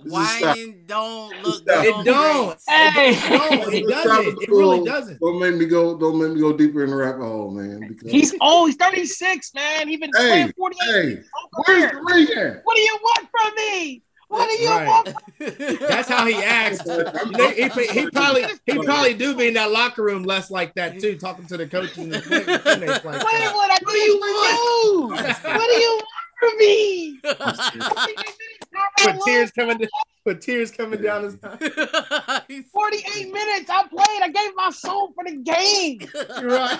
This. 0.03 0.11
Whining 0.13 0.83
don't 0.87 1.43
look 1.43 1.61
Stop. 1.61 1.83
good 1.83 1.99
It 1.99 2.05
don't. 2.05 2.45
great. 2.47 2.57
Hey. 2.67 3.09
It 3.11 3.29
don't. 3.29 3.73
It 3.73 3.87
doesn't. 3.87 4.41
It 4.41 4.49
really 4.49 4.83
doesn't. 4.83 5.19
Don't 5.19 5.39
make 5.39 5.55
me 5.55 5.65
go. 5.67 5.95
Don't 5.95 6.19
make 6.19 6.31
me 6.31 6.39
go 6.41 6.57
deeper 6.57 6.83
in 6.83 6.89
the 6.89 6.95
rabbit 6.95 7.23
hole, 7.23 7.51
man. 7.51 7.87
Because 7.87 8.09
He's 8.11 8.33
old. 8.41 8.69
he's 8.69 8.77
36, 8.77 9.53
man. 9.53 9.87
He's 9.87 9.99
been 9.99 10.09
Hey, 10.17 10.27
playing 10.29 10.53
48 10.57 10.79
hey, 10.91 11.07
years. 11.09 11.25
where's 11.67 11.91
the 11.91 11.97
ring 12.03 12.27
at? 12.35 12.61
What 12.63 12.75
do 12.75 12.81
you 12.81 12.97
want 12.99 13.27
from 13.29 13.53
me? 13.55 14.03
What 14.31 14.49
do 14.49 14.63
you 14.63 14.69
Right. 14.69 14.87
want? 14.87 15.15
That's 15.79 16.07
how 16.07 16.25
he 16.25 16.35
acts. 16.41 16.85
Know, 16.85 17.03
he, 17.49 17.63
he 17.87 18.09
probably 18.09 18.45
he 18.65 18.79
probably 18.79 19.13
do 19.13 19.35
be 19.35 19.49
in 19.49 19.55
that 19.55 19.71
locker 19.71 20.03
room 20.03 20.23
less 20.23 20.49
like 20.49 20.73
that 20.75 21.01
too, 21.01 21.17
talking 21.17 21.45
to 21.47 21.57
the 21.57 21.67
coach 21.67 21.97
and 21.97 22.13
the 22.13 22.21
teammates 22.21 23.03
like 23.03 23.21
What, 23.23 23.23
what 23.23 23.91
do 23.91 23.97
you 23.97 24.17
want? 24.17 25.41
What 25.43 25.67
do 25.67 25.75
you 25.75 26.01
want 26.01 26.07
from 26.39 26.57
me? 26.59 27.19
With 29.03 29.25
tears 29.25 29.51
coming, 29.51 29.79
to, 29.79 29.89
with 30.25 30.41
tears 30.41 30.71
coming 30.71 31.01
down 31.01 31.23
his. 31.23 31.37
eyes. 31.43 31.59
48 32.73 33.33
minutes 33.33 33.69
I 33.69 33.87
played. 33.87 34.21
I 34.21 34.29
gave 34.29 34.55
my 34.55 34.69
soul 34.69 35.13
for 35.13 35.23
the 35.25 35.37
game. 35.37 36.07
Right. 36.41 36.79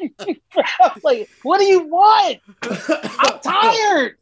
like, 1.04 1.28
what 1.42 1.58
do 1.58 1.64
you 1.64 1.80
want? 1.86 2.38
I'm 2.62 3.38
tired. 3.40 4.16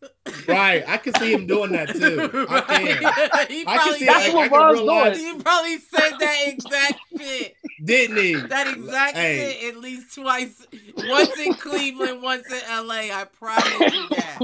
Right. 0.46 0.84
I 0.88 0.96
can 0.98 1.14
see 1.14 1.32
him 1.32 1.46
doing 1.46 1.72
that 1.72 1.88
too. 1.90 2.46
I 2.48 2.60
can. 2.60 3.48
he 3.48 3.64
I 3.66 3.78
can 3.78 3.94
see. 3.94 4.04
That's 4.06 4.28
I, 4.28 4.34
what 4.34 4.44
I 4.44 4.48
can 4.48 4.58
Ron's 4.58 4.78
realize, 4.78 5.18
he 5.18 5.34
probably 5.42 5.78
said 5.78 6.10
that 6.18 6.36
exact 6.46 7.00
shit. 7.16 7.54
didn't 7.84 8.16
he? 8.16 8.34
That 8.34 8.66
exact 8.76 9.16
Hey. 9.16 9.56
shit 9.60 9.74
at 9.74 9.80
least 9.80 10.14
twice. 10.14 10.66
Once 10.96 11.38
in 11.38 11.54
Cleveland, 11.54 12.22
once 12.22 12.46
in 12.50 12.60
LA. 12.86 12.94
I 13.12 13.24
promise 13.38 13.94
you 13.94 14.08
that. 14.10 14.38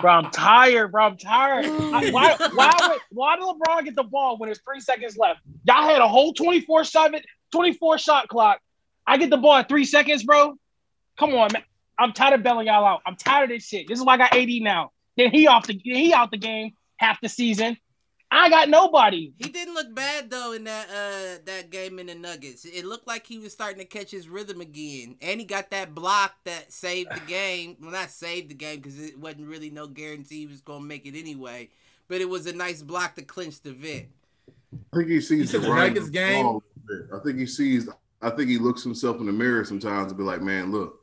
Bro, 0.00 0.10
I'm 0.12 0.30
tired, 0.30 0.92
bro. 0.92 1.04
I'm 1.06 1.16
tired. 1.16 1.66
I- 1.66 2.10
why, 2.10 2.36
why, 2.54 2.72
would, 2.88 3.00
why 3.10 3.36
did 3.36 3.44
LeBron 3.44 3.84
get 3.84 3.96
the 3.96 4.04
ball 4.04 4.38
when 4.38 4.48
there's 4.48 4.60
three 4.60 4.80
seconds 4.80 5.16
left? 5.16 5.40
Y'all 5.64 5.88
had 5.88 6.00
a 6.00 6.08
whole 6.08 6.32
24 6.32 6.84
7, 6.84 7.20
24 7.52 7.98
shot 7.98 8.28
clock. 8.28 8.60
I 9.06 9.16
get 9.16 9.30
the 9.30 9.36
ball 9.36 9.56
at 9.56 9.68
three 9.68 9.84
seconds, 9.84 10.24
bro. 10.24 10.54
Come 11.18 11.34
on, 11.34 11.52
man. 11.52 11.62
I'm 11.98 12.12
tired 12.12 12.34
of 12.34 12.42
belling 12.42 12.66
y'all 12.66 12.84
out. 12.84 13.02
I'm 13.06 13.16
tired 13.16 13.50
of 13.50 13.56
this 13.56 13.66
shit. 13.66 13.86
This 13.86 13.98
is 13.98 14.04
why 14.04 14.14
I 14.14 14.16
got 14.16 14.34
AD 14.34 14.48
now. 14.62 14.92
Then 15.16 15.30
he 15.30 15.46
off 15.46 15.66
the 15.66 15.78
he 15.82 16.14
out 16.14 16.30
the 16.30 16.38
game 16.38 16.72
half 16.96 17.20
the 17.20 17.28
season. 17.28 17.76
I 18.32 18.48
got 18.48 18.68
nobody. 18.68 19.32
He 19.38 19.48
didn't 19.48 19.74
look 19.74 19.92
bad 19.94 20.30
though 20.30 20.52
in 20.52 20.64
that 20.64 20.88
uh 20.88 21.42
that 21.46 21.70
game 21.70 21.98
in 21.98 22.06
the 22.06 22.14
Nuggets. 22.14 22.64
It 22.64 22.84
looked 22.84 23.08
like 23.08 23.26
he 23.26 23.38
was 23.38 23.52
starting 23.52 23.80
to 23.80 23.84
catch 23.84 24.10
his 24.10 24.28
rhythm 24.28 24.60
again, 24.60 25.16
and 25.20 25.40
he 25.40 25.46
got 25.46 25.70
that 25.70 25.94
block 25.94 26.34
that 26.44 26.72
saved 26.72 27.10
the 27.12 27.20
game. 27.26 27.76
Well, 27.80 27.90
not 27.90 28.10
saved 28.10 28.50
the 28.50 28.54
game 28.54 28.76
because 28.76 29.00
it 29.00 29.18
wasn't 29.18 29.48
really 29.48 29.70
no 29.70 29.88
guarantee 29.88 30.40
he 30.40 30.46
was 30.46 30.60
gonna 30.60 30.84
make 30.84 31.06
it 31.06 31.18
anyway. 31.18 31.68
But 32.10 32.20
it 32.20 32.28
was 32.28 32.46
a 32.46 32.52
nice 32.52 32.82
block 32.82 33.14
to 33.14 33.22
clinch 33.22 33.62
the 33.62 33.72
vet. 33.72 34.08
I 34.92 34.96
think 34.96 35.08
he 35.08 35.20
sees 35.20 35.50
said 35.50 35.62
the 35.62 35.68
the 35.68 35.74
Nuggets 35.74 36.10
game? 36.10 36.44
wall 36.44 36.62
a 36.76 36.80
bit. 36.86 37.06
I 37.14 37.24
think 37.24 37.38
he 37.38 37.46
sees. 37.46 37.88
I 38.20 38.30
think 38.30 38.50
he 38.50 38.58
looks 38.58 38.82
himself 38.82 39.18
in 39.20 39.26
the 39.26 39.32
mirror 39.32 39.64
sometimes 39.64 40.10
and 40.10 40.18
be 40.18 40.24
like, 40.24 40.42
"Man, 40.42 40.72
look, 40.72 41.00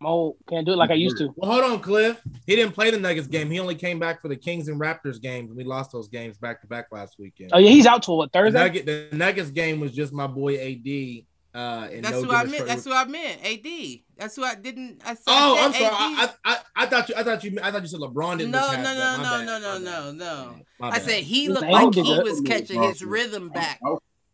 Mo 0.00 0.36
can't 0.48 0.64
do 0.64 0.72
it 0.72 0.76
like 0.76 0.90
I 0.90 0.94
used 0.94 1.18
to. 1.18 1.32
Well, 1.36 1.50
hold 1.50 1.64
on, 1.64 1.80
Cliff. 1.80 2.22
He 2.46 2.56
didn't 2.56 2.72
play 2.72 2.90
the 2.90 2.98
Nuggets 2.98 3.26
game. 3.26 3.50
He 3.50 3.60
only 3.60 3.74
came 3.74 3.98
back 3.98 4.22
for 4.22 4.28
the 4.28 4.36
Kings 4.36 4.68
and 4.68 4.80
Raptors 4.80 5.20
games. 5.20 5.52
We 5.52 5.64
lost 5.64 5.92
those 5.92 6.08
games 6.08 6.38
back 6.38 6.62
to 6.62 6.66
back 6.66 6.86
last 6.92 7.18
weekend. 7.18 7.50
Oh 7.52 7.58
yeah, 7.58 7.70
he's 7.70 7.86
out 7.86 8.02
till 8.02 8.16
what 8.16 8.32
the, 8.32 8.38
Thursday? 8.38 8.58
Nugget, 8.58 8.86
the 8.86 9.08
Nuggets 9.12 9.50
game 9.50 9.80
was 9.80 9.92
just 9.92 10.12
my 10.12 10.26
boy 10.26 10.54
AD. 10.54 11.24
Uh, 11.54 11.88
and 11.92 12.04
That's 12.04 12.22
no 12.22 12.24
who 12.24 12.30
I 12.30 12.44
meant. 12.44 12.48
Schroeder. 12.56 12.64
That's 12.64 12.84
who 12.84 12.92
I 12.92 13.04
meant. 13.04 13.44
AD. 13.44 14.00
That's 14.18 14.34
who 14.34 14.42
I 14.44 14.56
didn't. 14.56 15.00
I 15.04 15.14
said. 15.14 15.22
Oh, 15.28 15.56
I 15.56 15.64
I'm 15.64 15.72
sorry. 15.72 15.90
I, 15.92 16.30
I, 16.44 16.58
I 16.74 16.86
thought 16.86 17.08
you. 17.08 17.14
I 17.16 17.22
thought 17.22 17.44
you. 17.44 17.58
I 17.62 17.70
thought 17.70 17.82
you 17.82 17.88
said 17.88 18.00
LeBron 18.00 18.38
didn't. 18.38 18.50
No, 18.50 18.72
no, 18.72 18.82
no, 18.82 18.82
no, 18.82 19.22
bad. 19.22 19.46
no, 19.46 19.58
no, 19.60 19.78
no, 19.78 20.12
no. 20.12 20.56
I 20.80 20.98
said 20.98 21.22
he 21.22 21.48
looked 21.48 21.62
like 21.70 21.94
he 21.94 22.02
was 22.02 22.40
catching 22.40 22.82
his 22.82 23.04
rhythm 23.04 23.48
back. 23.48 23.80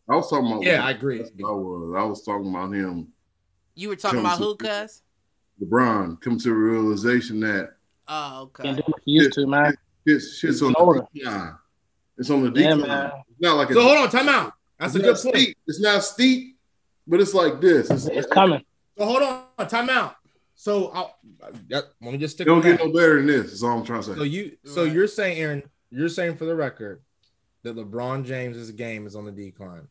I 0.08 0.16
was 0.16 0.28
talking 0.30 0.50
about. 0.50 0.62
Yeah, 0.62 0.84
I 0.84 0.90
agree. 0.92 1.20
I 1.20 1.26
was. 1.42 1.94
I 1.98 2.04
was 2.04 2.22
talking 2.24 2.48
about 2.48 2.72
him, 2.72 3.08
You 3.74 3.90
were 3.90 3.96
talking 3.96 4.20
about 4.20 4.38
who, 4.38 4.56
cuz? 4.56 5.02
LeBron, 5.62 6.20
come 6.20 6.38
to 6.38 6.50
a 6.50 6.54
realization 6.54 7.40
that 7.40 7.74
Oh, 8.08 8.50
Can't 8.56 8.76
okay. 8.76 8.82
do 8.86 8.92
what 8.92 9.02
he 9.04 9.12
used 9.12 9.32
to, 9.34 9.46
man. 9.46 9.74
shit's, 10.06 10.36
shit's 10.38 10.60
on 10.62 10.72
the 10.72 11.06
decline. 11.14 11.54
It's 12.18 12.28
on 12.28 12.42
the 12.42 12.60
Yeah, 12.60 12.74
decline. 12.74 12.88
man. 12.88 13.12
it's 13.30 13.40
not 13.40 13.56
like 13.56 13.70
a, 13.70 13.74
So 13.74 13.82
hold 13.82 13.98
on, 13.98 14.10
time 14.10 14.28
out. 14.28 14.52
That's 14.78 14.94
a 14.96 14.98
good 14.98 15.16
point. 15.16 15.36
steep. 15.36 15.56
It's 15.66 15.80
not 15.80 16.02
steep, 16.02 16.56
but 17.06 17.20
it's 17.20 17.34
like 17.34 17.60
this. 17.60 17.88
It's, 17.90 18.06
It's 18.06 18.26
coming. 18.26 18.62
So 18.96 19.04
hold 19.04 19.22
on, 19.22 19.68
time 19.68 19.90
out. 19.90 20.16
So 20.54 20.88
I'll, 20.88 21.18
yep, 21.68 21.92
let 22.00 22.12
me 22.12 22.18
just 22.18 22.36
stick 22.36 22.46
don't 22.46 22.60
get 22.62 22.78
that. 22.78 22.86
no 22.86 22.92
better 22.92 23.16
than 23.16 23.26
this. 23.26 23.46
That's 23.50 23.62
all 23.62 23.78
I'm 23.78 23.84
trying 23.84 24.02
to 24.02 24.06
say. 24.08 24.14
So 24.14 24.22
you, 24.22 24.56
so 24.64 24.84
Right. 24.84 24.92
you're 24.92 25.08
saying, 25.08 25.38
Aaron, 25.38 25.62
you're 25.90 26.08
saying 26.08 26.36
for 26.36 26.44
the 26.44 26.54
record 26.54 27.02
that 27.64 27.74
LeBron 27.76 28.24
James's 28.24 28.70
game 28.70 29.06
is 29.06 29.16
on 29.16 29.24
the 29.24 29.32
decline. 29.32 29.88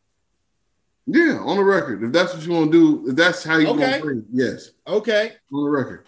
yeah, 1.06 1.38
on 1.44 1.58
the 1.58 1.64
record. 1.64 2.02
If 2.02 2.12
that's 2.12 2.32
what 2.32 2.46
you 2.46 2.52
want 2.52 2.72
to 2.72 3.02
do, 3.04 3.10
if 3.10 3.16
that's 3.16 3.44
how 3.44 3.58
you 3.58 3.68
Okay. 3.68 3.80
want 3.80 3.94
to 3.94 4.00
play, 4.00 4.22
yes, 4.32 4.70
Okay, 4.86 5.32
on 5.52 5.64
the 5.64 5.70
record. 5.70 6.06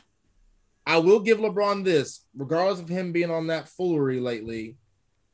I 0.86 0.97
will 0.99 1.20
give 1.20 1.38
LeBron 1.38 1.84
this, 1.84 2.20
regardless 2.34 2.80
of 2.80 2.88
him 2.88 3.12
being 3.12 3.30
on 3.30 3.49
that 3.49 3.68
foolery 3.68 4.20
lately. 4.20 4.76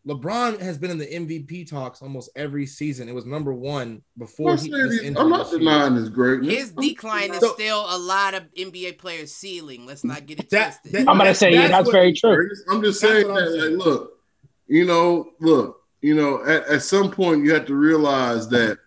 LeBron 0.07 0.59
has 0.61 0.79
been 0.79 0.91
in 0.91 0.99
the 0.99 1.07
MVP 1.07 1.69
talks 1.71 2.03
almost 2.03 2.31
every 2.35 2.67
season. 2.67 3.09
It 3.09 3.15
was 3.15 3.25
number 3.25 3.53
one 3.55 4.03
before 4.19 4.57
he 4.57 4.69
was 4.71 5.01
I'm 5.17 5.29
not 5.29 5.49
denying 5.51 5.95
his 5.95 6.09
greatness. 6.09 6.53
His 6.53 6.73
decline 6.73 7.33
is 7.33 7.39
So- 7.39 7.53
still 7.55 7.85
a 7.89 7.99
lot 7.99 8.35
of 8.35 8.43
NBA 8.59 8.93
players' 8.99 9.33
ceiling. 9.33 9.87
Let's 9.87 10.03
not 10.03 10.27
get 10.27 10.41
it 10.41 10.51
That- 10.51 10.81
twisted. 10.83 10.93
that- 10.93 11.09
I'm 11.11 11.19
gonna 11.19 11.35
say 11.35 11.53
yeah, 11.53 11.69
That's 11.69 11.73
that's 11.85 11.91
very 11.91 12.13
true. 12.13 12.35
Greatness. 12.35 12.65
I'm 12.69 12.83
just 12.83 13.01
saying 13.01 13.29
that, 13.29 13.49
saying. 13.61 13.77
like, 13.79 13.87
look, 13.87 14.19
you 14.67 14.85
know, 14.87 15.31
look, 15.39 15.83
you 16.01 16.17
know, 16.17 16.43
at, 16.45 16.65
at 16.67 16.83
some 16.83 17.11
point 17.13 17.45
you 17.45 17.55
have 17.55 17.67
to 17.67 17.77
realize 17.77 18.49
that 18.49 18.79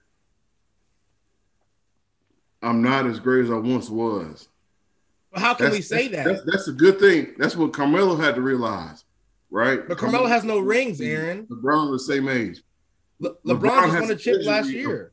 I'm 2.62 2.82
not 2.82 3.06
as 3.06 3.20
great 3.20 3.46
as 3.46 3.52
I 3.52 3.56
once 3.56 3.90
was. 3.90 4.50
But 5.32 5.42
how 5.42 5.54
can 5.54 5.66
That's, 5.68 5.76
we 5.78 5.82
say 5.82 6.08
that? 6.10 6.26
That's, 6.26 6.42
that's 6.46 6.68
a 6.68 6.72
good 6.74 7.00
thing. 7.00 7.36
That's 7.38 7.56
what 7.56 7.72
Carmelo 7.74 8.16
had 8.16 8.36
to 8.36 8.42
realize, 8.42 9.04
right? 9.50 9.88
But 9.88 9.98
Carmelo 9.98 10.28
has 10.28 10.44
no 10.44 10.60
rings, 10.60 11.00
Aaron. 11.02 11.48
LeBron 11.48 11.92
the 11.92 12.00
same 12.00 12.28
age. 12.28 12.62
Le- 13.20 13.36
LeBron 13.46 13.60
LeBron 13.60 13.86
just 13.86 14.02
won 14.02 14.10
a 14.10 14.14
a 14.14 14.16
chip 14.16 14.36
last 14.38 14.46
luxury 14.66 14.84
of- 14.84 14.90
year. 14.90 15.12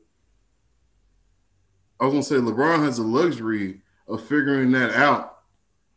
I 2.01 2.05
was 2.07 2.13
gonna 2.13 2.23
say 2.25 2.37
LeBron 2.37 2.85
has 2.85 2.97
the 2.97 3.05
luxury 3.05 3.81
of 4.09 4.21
figuring 4.23 4.73
that 4.73 4.91
out 4.91 5.39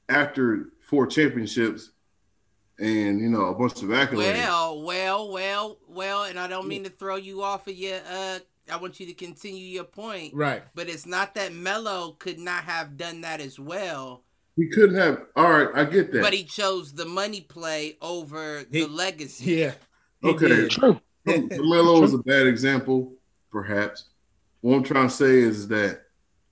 after 0.08 0.70
four 0.88 1.08
championships 1.08 1.92
and 2.78 3.20
you 3.20 3.30
know 3.30 3.46
a 3.46 3.56
bunch 3.56 3.82
of 3.82 3.90
accolades. 3.90 4.36
Well, 4.36 4.84
well, 4.84 5.32
well, 5.32 5.78
well, 5.88 6.24
and 6.26 6.38
I 6.40 6.48
don't 6.48 6.68
mean 6.68 6.84
to 6.84 6.90
throw 6.92 7.16
you 7.16 7.42
off 7.42 7.68
of 7.68 7.74
your 7.76 8.00
uh 8.08 8.40
I 8.72 8.78
want 8.78 9.00
you 9.00 9.06
to 9.08 9.14
continue 9.14 9.64
your 9.64 9.84
point. 9.84 10.34
Right. 10.34 10.64
But 10.74 10.90
it's 10.90 11.06
not 11.06 11.36
that 11.36 11.54
Melo 11.54 12.14
could 12.14 12.40
not 12.40 12.64
have 12.64 12.98
done 12.98 13.22
that 13.22 13.40
as 13.40 13.60
well, 13.60 14.24
he 14.56 14.68
couldn't 14.70 14.96
have. 14.96 15.22
All 15.36 15.52
right, 15.52 15.70
I 15.76 15.84
get 15.86 16.12
that. 16.14 16.22
but 16.22 16.34
he 16.34 16.44
chose 16.44 16.94
the 16.94 17.06
money 17.06 17.42
play 17.42 17.98
over 18.02 18.60
He- 18.72 18.82
the 18.84 18.88
legacy. 18.88 19.52
Yeah. 19.56 19.74
Okay. 20.24 20.68
True. 20.70 21.00
Carmelo 21.28 22.04
is 22.04 22.14
a 22.14 22.20
bad 22.20 22.48
example, 22.48 23.14
perhaps. 23.52 24.06
What 24.62 24.76
I'm 24.78 24.84
trying 24.84 25.10
to 25.10 25.14
say 25.14 25.40
is 25.40 25.68
that 25.68 26.02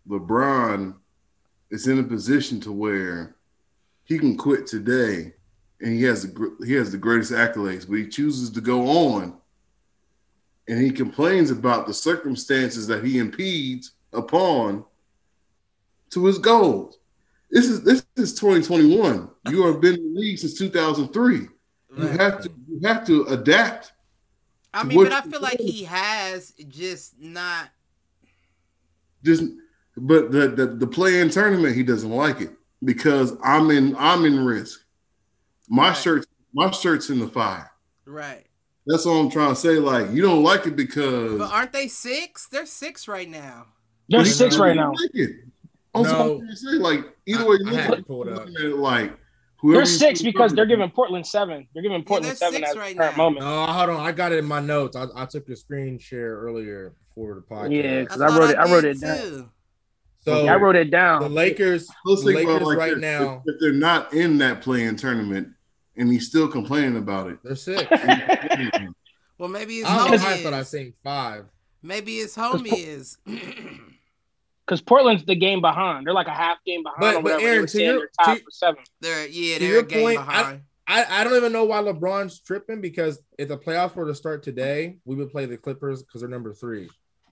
LeBron 0.08 0.95
is 1.72 1.88
in 1.88 1.99
a 1.99 2.04
position 2.04 2.60
to 2.62 2.72
where 2.72 3.36
he 4.04 4.20
can 4.20 4.36
quit 4.38 4.68
today, 4.68 5.34
and 5.80 5.93
he 5.93 6.04
has 6.04 6.24
the 6.24 6.58
he 6.66 6.74
has 6.74 6.91
the 6.91 6.97
greatest 6.97 7.32
accolades, 7.32 7.88
but 7.88 7.95
he 7.97 8.08
chooses 8.08 8.49
to 8.51 8.62
go 8.62 8.86
on, 8.88 9.36
and 10.68 10.80
he 10.80 10.91
complains 10.91 11.49
about 11.51 11.88
the 11.88 11.93
circumstances 11.93 12.86
that 12.88 13.04
he 13.04 13.18
impedes 13.18 13.91
upon 14.12 14.84
to 16.12 16.26
his 16.26 16.38
goals. 16.38 16.99
This 17.54 17.68
is 17.70 17.84
this 17.84 18.06
is 18.18 18.34
2021. 18.34 19.30
You 19.49 19.66
have 19.68 19.80
been 19.82 19.95
in 19.95 20.14
the 20.14 20.20
league 20.20 20.39
since 20.39 20.58
2003. 20.58 21.47
You 21.95 22.08
have 22.08 22.41
to 22.41 22.49
you 22.68 22.80
have 22.88 23.06
to 23.06 23.24
adapt. 23.26 23.91
I 24.74 24.84
mean, 24.84 25.04
but 25.04 25.12
I 25.12 25.22
feel 25.22 25.41
like 25.41 25.60
he 25.60 25.84
has 25.84 26.51
just 26.68 27.20
not 27.20 27.70
just 29.24 29.43
but 29.95 30.32
the, 30.32 30.47
the 30.47 30.66
the 30.66 30.88
play 30.88 31.20
in 31.20 31.30
tournament 31.30 31.76
he 31.76 31.84
doesn't 31.84 32.10
like 32.10 32.41
it 32.41 32.51
because 32.84 33.34
I'm 33.43 33.70
in 33.70 33.95
I'm 33.97 34.26
in 34.26 34.43
risk. 34.43 34.82
My 35.70 35.89
Right. 35.89 35.97
shirt 35.97 36.26
my 36.54 36.72
shirt's 36.72 37.10
in 37.10 37.20
the 37.20 37.28
fire. 37.28 37.70
right. 38.06 38.45
That's 38.88 39.06
all 39.06 39.20
I'm 39.22 39.30
trying 39.30 39.49
to 39.49 39.56
say. 39.56 39.78
Like 39.78 40.12
you 40.12 40.22
don't 40.24 40.43
like 40.43 40.66
it 40.66 40.76
because 40.76 41.38
But 41.38 41.51
aren't 41.51 41.74
they 41.74 41.88
six? 41.88 42.47
They're 42.47 42.66
six 42.66 43.08
right 43.08 43.30
now. 43.30 43.68
They're 44.10 44.26
six 44.26 44.58
right 44.58 44.76
now. 44.76 44.91
Like 44.93 45.30
it. 45.94 45.98
Also, 45.98 46.12
No. 46.14 46.32
I'm 46.34 46.38
trying 46.39 46.50
to 46.50 46.56
say 46.58 46.68
like 46.78 47.00
either 47.26 47.44
I- 47.44 47.48
way 47.48 47.58
you 47.62 47.68
I 47.68 47.72
look 47.72 47.80
at 47.80 48.00
it, 48.00 48.08
pull 48.08 48.24
it 48.24 48.28
you're 48.28 48.36
up. 48.41 48.48
it 48.50 48.76
like 48.78 49.14
whoever 49.58 49.78
They're 49.80 49.86
six 49.86 50.22
because 50.22 50.54
they're 50.54 50.66
giving 50.66 50.89
Portland 50.91 51.26
seven. 51.28 51.68
They're 51.74 51.84
giving 51.84 52.04
Portland 52.04 52.32
they're 52.32 52.52
seven 52.52 52.60
six 52.62 52.72
at 52.72 52.78
right 52.78 52.94
the 52.96 53.00
current 53.00 53.18
now. 53.18 53.24
moment. 53.24 53.46
No, 53.46 53.66
hold 53.68 53.89
on. 53.91 54.00
I 54.06 54.12
got 54.12 54.32
it 54.32 54.39
in 54.39 54.46
my 54.46 54.60
notes. 54.60 54.96
I, 54.96 55.06
I 55.16 55.26
took 55.26 55.48
a 55.50 55.56
screen 55.56 56.00
share 56.00 56.38
earlier 56.38 56.94
for 57.16 57.36
the 57.36 57.41
podcast. 57.41 57.84
Yeah, 57.84 58.06
'cause 58.06 58.22
I 58.22 58.28
thought 58.28 58.39
wrote 58.39 58.50
it- 58.50 58.58
I 58.58 58.72
wrote 58.72 58.86
it 58.86 59.00
down. 59.02 59.18
too. 59.18 59.50
So 60.26 60.48
I 60.48 60.56
wrote 60.56 60.76
it 60.78 60.89
down. 60.89 61.22
the 61.22 61.28
down. 61.28 61.36
Lakers, 61.36 61.86
the 61.88 61.94
Let's 62.06 62.24
think 62.24 62.39
about 62.39 62.54
Lakers 62.62 62.68
like 62.68 62.78
right 62.78 62.98
now, 62.98 63.44
If, 63.46 63.56
if 63.56 63.60
they're 63.60 63.74
not 63.74 64.14
in 64.14 64.38
that 64.38 64.62
play-in 64.62 64.96
tournament 64.96 65.50
and 65.98 66.10
he's 66.10 66.28
still 66.28 66.48
complaining 66.48 66.96
about 66.98 67.30
it, 67.30 67.39
they're 67.44 67.56
six. 67.58 67.84
Well, 69.38 69.50
maybe 69.50 69.78
his 69.78 69.86
I 69.86 69.98
don't 69.98 70.12
know 70.12 70.18
homie 70.18 70.26
I 70.28 70.44
thought 70.44 70.54
I 70.54 70.60
is. 70.60 70.70
seen 70.70 70.94
five. 71.04 71.46
Maybe 71.82 72.18
his 72.18 72.36
homie 72.36 72.72
is. 72.72 73.18
Because 74.66 74.82
Portland's 74.82 75.26
the 75.26 75.36
game 75.36 75.59
behind. 75.61 76.07
They're 76.07 76.14
like 76.14 76.28
a 76.28 76.32
half 76.32 76.57
game 76.66 76.84
behind 76.84 77.01
But- 77.01 77.16
or 77.16 77.22
but 77.22 77.24
whatever. 77.24 77.39
They 77.41 77.47
Aaron, 77.47 77.61
were 77.61 77.68
to 77.68 77.84
your- 77.84 78.09
top 78.24 78.38
to- 78.38 78.43
for 78.43 78.51
seven. 78.51 78.84
they're 79.01 79.28
yeah, 79.28 79.59
they're 79.59 79.68
your 79.70 79.80
a 79.80 79.84
game 79.86 80.03
point, 80.03 80.20
I- 80.20 80.24
behind. 80.41 80.61
I, 80.86 81.22
I 81.22 81.24
don't 81.24 81.36
even 81.36 81.53
know 81.53 81.64
why 81.64 81.78
LeBron's 81.82 82.39
tripping 82.41 82.82
because 82.82 83.18
if 83.38 83.47
the 83.47 83.57
playoffs 83.57 83.95
were 83.95 84.05
to 84.05 84.14
start 84.14 84.43
today, 84.43 84.97
we 85.05 85.16
would 85.16 85.32
play 85.32 85.45
the 85.45 85.55
Clippers 85.57 86.03
because 86.03 86.20
they're 86.22 86.30
number 86.30 86.53
three. 86.53 86.89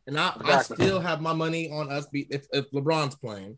And 0.07 0.17
I, 0.17 0.31
I 0.45 0.61
still 0.61 1.01
have 1.01 1.21
my 1.21 1.33
money 1.33 1.69
on 1.69 1.91
us 1.91 2.05
beat 2.07 2.27
if, 2.31 2.47
if 2.53 2.71
LeBron's 2.71 3.15
playing. 3.15 3.57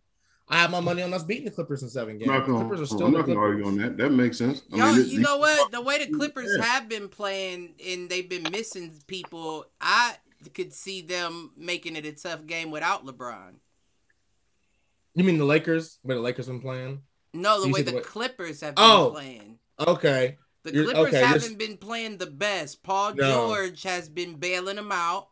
I 0.49 0.57
have 0.57 0.71
my 0.71 0.79
money 0.79 1.03
on 1.03 1.13
us 1.13 1.23
beating 1.23 1.45
the 1.45 1.51
Clippers 1.51 1.83
in 1.83 1.89
seven 1.89 2.17
games. 2.17 2.27
not 2.27 2.45
The 2.45 2.51
gonna, 2.51 2.65
Clippers 2.65 2.81
are 2.81 2.85
still 2.87 3.05
I'm 3.05 3.13
not 3.13 3.27
gonna 3.27 3.39
argue 3.39 3.65
on 3.67 3.77
that. 3.77 3.97
That 3.97 4.09
makes 4.09 4.37
sense. 4.39 4.63
I 4.73 4.77
Yo, 4.77 4.91
mean, 4.93 5.01
it- 5.01 5.07
you 5.07 5.19
know 5.19 5.37
what? 5.37 5.71
The 5.71 5.81
way 5.81 6.03
the 6.03 6.11
Clippers 6.11 6.49
Yeah. 6.57 6.65
have 6.65 6.89
been 6.89 7.07
playing 7.07 7.75
and 7.87 8.09
they've 8.09 8.27
been 8.27 8.47
missing 8.51 8.93
people, 9.07 9.67
I 9.79 10.15
could 10.55 10.73
see 10.73 11.01
them 11.01 11.51
making 11.55 11.95
it 11.95 12.05
a 12.05 12.11
tough 12.13 12.45
game 12.47 12.71
without 12.71 13.05
LeBron. 13.05 13.53
You 15.15 15.23
mean 15.23 15.37
the 15.37 15.45
Lakers? 15.45 15.99
Where 16.01 16.15
the 16.17 16.21
Lakers 16.23 16.47
have 16.47 16.55
been 16.55 16.61
playing? 16.61 17.01
No, 17.33 17.61
the 17.61 17.67
You 17.67 17.73
way 17.73 17.79
said 17.79 17.87
the 17.87 17.93
what? 17.95 18.03
Clippers 18.03 18.61
have 18.61 18.75
been 18.75 18.85
Oh. 18.85 19.09
playing. 19.13 19.59
Okay. 19.79 20.37
The 20.63 20.73
You're- 20.73 20.85
Clippers 20.85 21.07
okay, 21.07 21.17
you're- 21.19 21.27
haven't 21.27 21.57
been 21.57 21.77
playing 21.77 22.17
the 22.17 22.27
best. 22.27 22.83
Paul 22.83 23.15
No. 23.15 23.47
George 23.47 23.83
has 23.83 24.09
been 24.09 24.35
bailing 24.35 24.75
them 24.77 24.91
out. 24.91 25.29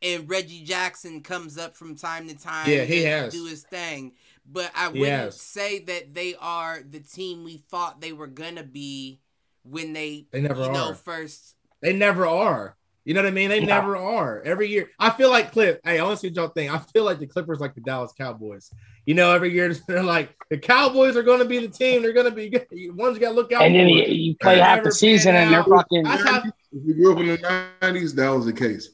And 0.00 0.28
Reggie 0.28 0.64
Jackson 0.64 1.20
comes 1.22 1.56
up 1.56 1.76
from 1.76 1.94
time 1.94 2.26
to 2.28 2.34
time 2.34 2.68
Yeah, 2.68 2.84
he 2.84 3.02
has. 3.04 3.32
do 3.32 3.44
his 3.46 3.62
thing. 3.62 4.14
But 4.44 4.72
I 4.74 4.90
He 4.90 4.98
wouldn't 5.00 5.16
has. 5.22 5.40
say 5.40 5.78
that 5.80 6.12
they 6.14 6.34
are 6.34 6.82
the 6.82 6.98
team 6.98 7.44
we 7.44 7.58
thought 7.58 8.00
they 8.00 8.12
were 8.12 8.26
gonna 8.26 8.64
be 8.64 9.20
when 9.62 9.92
they, 9.92 10.26
They 10.32 10.40
never 10.40 10.64
you 10.64 10.72
know, 10.72 10.94
first 10.94 11.54
They 11.80 11.92
never 11.92 12.26
are. 12.26 12.76
You 13.04 13.14
know 13.14 13.22
what 13.22 13.28
I 13.28 13.32
mean? 13.32 13.48
They 13.50 13.60
No. 13.60 13.66
never 13.66 13.96
are. 13.96 14.40
Every 14.42 14.68
year, 14.68 14.88
I 14.98 15.10
feel 15.10 15.28
like 15.30 15.50
Cliff. 15.50 15.78
Hey, 15.84 15.98
I 15.98 16.04
want 16.04 16.16
to 16.16 16.20
see 16.20 16.28
what 16.28 16.36
y'all 16.36 16.48
think. 16.48 16.72
I 16.72 16.78
feel 16.78 17.04
like 17.04 17.18
the 17.18 17.26
Clippers 17.26 17.58
like 17.58 17.74
the 17.74 17.80
Dallas 17.80 18.12
Cowboys. 18.16 18.70
You 19.06 19.14
know, 19.14 19.32
every 19.32 19.52
year 19.52 19.74
they're 19.88 20.02
like 20.04 20.34
the 20.50 20.58
Cowboys 20.58 21.16
are 21.16 21.22
going 21.24 21.40
to 21.40 21.44
be 21.44 21.58
the 21.58 21.68
team. 21.68 22.02
They're 22.02 22.12
going 22.12 22.30
to 22.30 22.34
be 22.34 22.48
good. 22.48 22.66
One's 22.94 23.18
got 23.18 23.30
to 23.30 23.34
look 23.34 23.52
out. 23.52 23.62
And 23.62 23.74
then 23.74 23.88
you, 23.88 24.04
you 24.04 24.36
play 24.36 24.56
They 24.56 24.60
half 24.60 24.84
the 24.84 24.92
season 24.92 25.34
and 25.34 25.52
they're 25.52 25.64
fucking. 25.64 26.04
How, 26.06 26.42
if 26.44 26.52
you 26.86 26.94
grew 26.94 27.12
up 27.12 27.18
in 27.18 27.26
the 27.26 27.66
nineties, 27.82 28.14
that 28.14 28.28
was 28.28 28.46
the 28.46 28.52
case. 28.52 28.90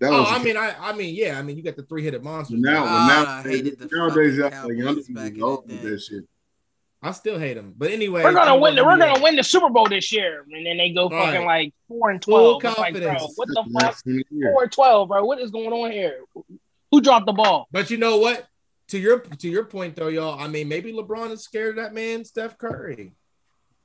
That 0.00 0.10
Oh, 0.12 0.20
was. 0.20 0.28
the 0.28 0.34
I 0.34 0.36
case. 0.38 0.44
mean, 0.44 0.56
I, 0.56 0.74
I 0.78 0.92
mean, 0.94 1.14
yeah, 1.14 1.38
I 1.38 1.42
mean, 1.42 1.56
you 1.56 1.62
got 1.62 1.76
the 1.76 1.82
three 1.84 2.04
headed 2.04 2.22
monster. 2.22 2.54
But 2.56 2.60
now, 2.62 2.84
Ah, 2.86 3.04
I 3.04 3.06
now 3.42 3.42
hated 3.42 3.78
the 3.78 3.88
nowadays, 3.94 4.38
fucking 4.38 4.52
y'all 4.58 4.68
like, 4.68 4.76
y'all 4.76 4.86
Cowboys 4.94 5.08
back 5.08 5.26
in 5.28 5.32
is 5.32 5.38
the 5.38 5.42
old 5.44 5.68
day. 5.68 5.74
with 5.74 5.82
that 5.92 6.00
shit. 6.00 6.24
I 7.02 7.12
still 7.12 7.38
hate 7.38 7.54
them. 7.54 7.72
but 7.78 7.90
anyway, 7.90 8.22
We're 8.24 8.34
gonna 8.34 8.58
win. 8.58 8.74
The, 8.76 8.84
we're 8.84 8.98
gonna 8.98 9.22
win 9.22 9.34
the 9.36 9.42
Super 9.42 9.70
Bowl 9.70 9.88
this 9.88 10.12
year, 10.12 10.44
and 10.52 10.66
then 10.66 10.76
they 10.76 10.90
go 10.90 11.08
fucking 11.08 11.46
Right. 11.46 11.64
like 11.64 11.74
four 11.88 12.10
and 12.10 12.22
Full 12.22 12.60
twelve. 12.60 12.76
Like, 12.78 12.94
bro, 12.94 13.14
what 13.36 13.48
the 13.48 13.64
fuck? 13.72 13.82
last. 13.82 14.04
Four 14.04 14.62
and 14.64 14.72
twelve, 14.72 15.08
bro. 15.08 15.24
What 15.24 15.40
is 15.40 15.50
going 15.50 15.72
on 15.72 15.90
here? 15.92 16.20
Who 16.90 17.00
dropped 17.00 17.24
the 17.26 17.32
ball? 17.32 17.68
But 17.72 17.90
you 17.90 17.96
know 17.96 18.18
what? 18.18 18.46
To 18.88 18.98
your 18.98 19.20
to 19.20 19.48
your 19.48 19.64
point 19.64 19.96
though, 19.96 20.08
y'all. 20.08 20.38
I 20.38 20.46
mean, 20.48 20.68
maybe 20.68 20.92
LeBron 20.92 21.30
is 21.30 21.42
scared 21.42 21.78
of 21.78 21.84
that 21.84 21.94
man, 21.94 22.24
Steph 22.24 22.58
Curry, 22.58 23.12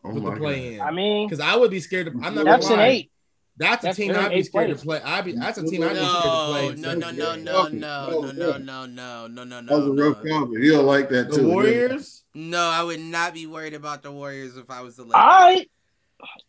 Oh 0.03 0.09
with 0.13 0.23
my 0.23 0.29
the 0.31 0.35
God. 0.35 0.39
play 0.41 0.73
in. 0.75 0.81
I 0.81 0.91
mean, 0.91 1.27
because 1.29 1.39
I 1.39 1.55
would 1.55 1.71
be 1.71 1.79
scared 1.79 2.07
of. 2.07 2.15
I'm 2.21 2.35
not 2.35 2.43
that's 2.45 2.69
an 2.69 2.79
eight. 2.81 3.11
That's 3.57 3.85
a 3.85 3.93
team 3.93 4.11
I'd 4.15 4.29
be 4.29 4.35
eighth 4.35 4.47
scared 4.47 4.77
to 4.77 4.83
play. 4.83 5.01
I'd 5.01 5.23
be. 5.25 5.31
That's 5.31 5.57
a 5.57 5.63
team 5.65 5.83
I'd 5.83 5.89
be 5.91 5.95
scared 5.95 6.23
to 6.23 6.45
play. 6.49 6.75
no, 6.75 6.93
no, 6.93 7.11
no, 7.11 7.35
no, 7.35 7.67
no, 7.67 7.67
no, 7.69 8.31
no, 8.31 8.57
no, 8.57 8.85
no, 8.85 9.27
no, 9.27 9.43
no, 9.43 9.61
That 9.61 9.77
was 9.79 9.87
a 9.87 10.03
rough 10.03 10.23
no. 10.23 10.29
comment. 10.39 10.63
He'll 10.63 10.83
like 10.83 11.07
that 11.09 11.29
The 11.29 11.37
too. 11.37 11.47
Warriors. 11.47 12.23
No, 12.33 12.59
I 12.59 12.83
would 12.83 12.99
not 12.99 13.33
be 13.33 13.47
worried 13.47 13.73
about 13.73 14.03
the 14.03 14.11
Warriors 14.11 14.57
if 14.57 14.69
I 14.69 14.81
was 14.81 14.97
the 14.97 15.03
Lakers. 15.03 15.15
I, 15.15 15.65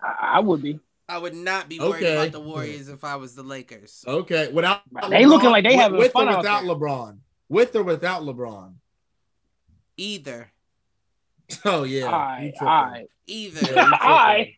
I 0.02 0.40
would 0.40 0.62
be. 0.62 0.80
I 1.08 1.18
would 1.18 1.34
not 1.34 1.68
be 1.68 1.78
worried 1.78 2.02
Okay. 2.02 2.16
about 2.16 2.32
the 2.32 2.40
Warriors 2.40 2.88
if 2.88 3.04
I 3.04 3.14
was 3.14 3.36
the 3.36 3.44
Lakers. 3.44 4.04
Okay, 4.08 4.50
without 4.50 4.80
They 5.08 5.24
looking 5.26 5.50
like 5.50 5.62
they 5.62 5.70
with- 5.70 5.80
having 5.80 5.98
with 5.98 6.12
fun 6.12 6.26
or 6.26 6.32
out 6.32 6.38
without 6.38 6.64
there. 6.64 6.74
LeBron. 6.74 7.18
With 7.48 7.76
or 7.76 7.84
without 7.84 8.22
LeBron. 8.22 8.74
Either, 9.96 10.50
Oh 11.64 11.84
yeah, 11.84 12.12
you 12.38 12.48
I, 12.48 12.52
tripping. 12.56 12.68
I, 12.68 13.04
either, 13.26 13.60
Yeah, 13.74 13.86
you 13.86 13.94
I. 14.00 14.54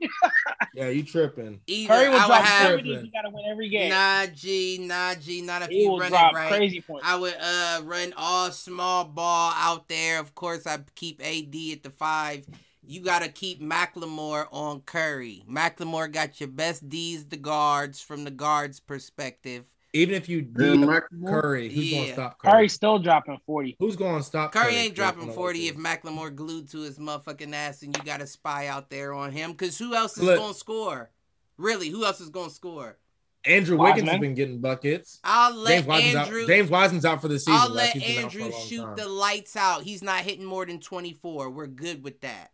Yeah, 0.73 0.89
you 0.89 1.03
tripping. 1.03 1.61
either. 1.67 1.95
Curry 1.95 2.09
will 2.09 2.17
I 2.17 2.27
would 2.27 2.27
drop 2.27 2.45
have. 2.45 2.87
You 2.87 3.11
gotta 3.13 3.31
win 3.31 3.45
every 3.51 3.69
game. 3.69 3.91
nah 3.91 4.27
G, 4.27 4.79
nah 4.81 5.15
G, 5.15 5.43
not 5.43 5.63
if 5.63 5.69
he 5.71 5.83
you 5.85 5.99
run 5.99 6.13
it 6.13 6.31
right. 6.33 6.49
crazy 6.49 6.81
points. 6.81 7.05
I 7.07 7.17
would 7.17 7.35
uh 7.41 7.81
run 7.85 8.15
all 8.17 8.51
small 8.51 9.05
ball 9.05 9.53
out 9.57 9.89
there. 9.89 10.21
Of 10.21 10.35
course, 10.35 10.67
I 10.67 10.79
keep 10.95 11.21
AD 11.23 11.55
at 11.73 11.83
the 11.83 11.91
five. 11.91 12.47
You 12.87 13.01
gotta 13.01 13.29
keep 13.29 13.61
Macklemore 13.61 14.47
on 14.51 14.81
Curry. 14.81 15.45
Macklemore 15.51 16.11
got 16.11 16.41
your 16.41 16.49
best 16.49 16.89
D's, 16.89 17.27
the 17.27 17.37
guards 17.37 18.01
from 18.01 18.25
the 18.25 18.31
guards' 18.31 18.81
perspective. 18.81 19.67
Even 19.95 20.15
if 20.15 20.29
you 20.29 20.43
do 20.43 20.87
beat 20.87 21.03
Curry, 21.27 21.69
who's 21.73 21.91
Yeah. 21.91 21.97
going 21.99 22.07
to 22.09 22.13
stop 22.13 22.39
Curry? 22.39 22.53
Curry's 22.53 22.73
still 22.75 22.99
dropping 22.99 23.39
forty. 23.47 23.77
Who's 23.79 23.97
going 23.97 24.19
to 24.19 24.23
stop 24.23 24.53
Curry? 24.53 24.65
Curry 24.65 24.75
ain't 24.77 24.95
dropping 24.95 25.33
40 25.33 25.69
if 25.69 25.77
Lakers? 25.77 25.85
Macklemore 25.85 26.35
glued 26.35 26.71
to 26.73 26.81
his 26.81 26.99
motherfucking 26.99 27.55
ass 27.55 27.83
and 27.83 27.97
you 27.97 28.03
got 28.05 28.21
a 28.21 28.27
spy 28.27 28.67
out 28.67 28.91
there 28.91 29.15
on 29.15 29.33
him. 29.33 29.53
Because 29.53 29.79
who 29.79 29.95
else 29.95 30.17
is 30.19 30.25
Look. 30.25 30.39
going 30.39 30.53
to 30.53 30.59
score? 30.59 31.11
Really, 31.57 31.89
who 31.89 32.05
else 32.05 32.21
is 32.21 32.29
going 32.29 32.51
to 32.51 32.55
score? 32.55 32.99
Andrew 33.47 33.79
Wiggins 33.79 34.09
has 34.11 34.21
been 34.21 34.35
getting 34.35 34.59
buckets. 34.61 35.21
I'll 35.25 35.55
let 35.55 35.77
James 35.77 35.87
Wiseman's, 35.87 36.15
Andrew. 36.17 36.43
out, 36.43 36.49
James 36.49 36.71
Wiseman's 36.71 37.05
out 37.07 37.23
for 37.23 37.29
the 37.29 37.39
season. 37.39 37.55
I'll 37.55 37.71
let 37.71 37.91
he's 37.91 38.03
been 38.17 38.25
out 38.25 38.33
for 38.33 38.39
a 38.41 38.43
Andrew 38.45 38.61
shoot 38.67 38.83
time. 38.85 38.97
the 38.97 39.09
lights 39.09 39.57
out. 39.57 39.83
He's 39.85 40.03
not 40.03 40.21
hitting 40.23 40.45
more 40.45 40.67
than 40.67 40.81
24. 40.81 41.49
We're 41.49 41.67
good 41.67 42.05
with 42.05 42.21
that. 42.21 42.51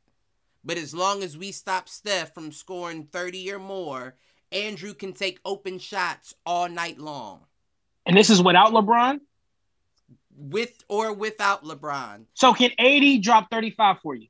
But 0.62 0.76
as 0.78 0.95
long 0.95 1.22
as 1.24 1.37
we 1.37 1.53
stop 1.53 1.89
Steph 1.89 2.32
from 2.32 2.53
scoring 2.53 3.09
30 3.11 3.53
or 3.53 3.59
more, 3.59 4.14
Andrew 4.55 4.94
can 4.94 5.12
take 5.12 5.40
open 5.44 5.78
shots 5.78 6.34
all 6.46 6.68
night 6.68 6.98
long. 6.98 7.40
And 8.07 8.16
this 8.16 8.30
is 8.30 8.42
without 8.42 8.72
LeBron. 8.72 9.20
With 10.36 10.82
or 10.88 11.12
without 11.12 11.64
LeBron. 11.64 12.24
So 12.34 12.55
can 12.55 12.70
AD 12.78 13.22
drop 13.22 13.50
thirty-five 13.50 13.98
for 14.02 14.14
you? 14.14 14.28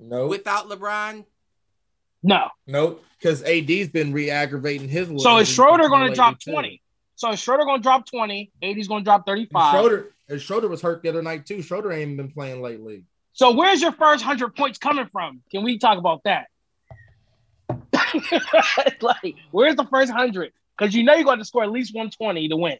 Nope. 0.00 0.30
Without 0.30 0.68
LeBron, 0.68 1.24
No. 2.22 2.48
nope. 2.66 3.04
Because 3.18 3.42
AD's 3.44 3.88
been 3.88 4.12
re-aggravating 4.12 4.88
his. 4.88 5.08
little 5.08 5.20
So 5.20 5.36
is 5.38 5.48
Schroeder 5.48 5.88
going 5.88 6.08
to 6.08 6.14
drop 6.14 6.40
twenty? 6.40 6.80
So 7.16 7.30
is 7.30 7.38
Schroeder 7.40 7.64
going 7.64 7.80
to 7.80 7.82
drop 7.82 8.06
twenty? 8.06 8.50
AD's 8.62 8.88
going 8.88 9.02
to 9.02 9.04
drop 9.04 9.20
And 9.20 9.26
thirty-five. 9.26 9.74
Schroeder, 9.78 10.12
and 10.28 10.40
Schroeder 10.40 10.68
was 10.68 10.80
hurt 10.80 11.02
the 11.02 11.08
other 11.10 11.22
night 11.22 11.44
too. 11.46 11.60
Schroeder 11.62 11.92
ain't 11.92 12.16
been 12.16 12.30
playing 12.32 12.62
lately. 12.62 13.04
So 13.32 13.52
where's 13.52 13.80
your 13.82 13.92
first 13.92 14.24
hundred 14.24 14.56
points 14.56 14.78
coming 14.78 15.06
from? 15.12 15.42
Can 15.50 15.62
we 15.62 15.78
talk 15.78 15.98
about 15.98 16.22
that? 16.24 16.46
like, 19.00 19.34
where's 19.50 19.76
the 19.76 19.84
first 19.90 20.10
hundred? 20.12 20.52
Because 20.78 20.94
you 20.94 21.02
know 21.04 21.14
you're 21.14 21.24
going 21.24 21.38
to 21.38 21.44
score 21.44 21.62
at 21.64 21.70
least 21.70 21.94
one 21.94 22.10
twenty 22.10 22.48
to 22.48 22.56
win. 22.56 22.78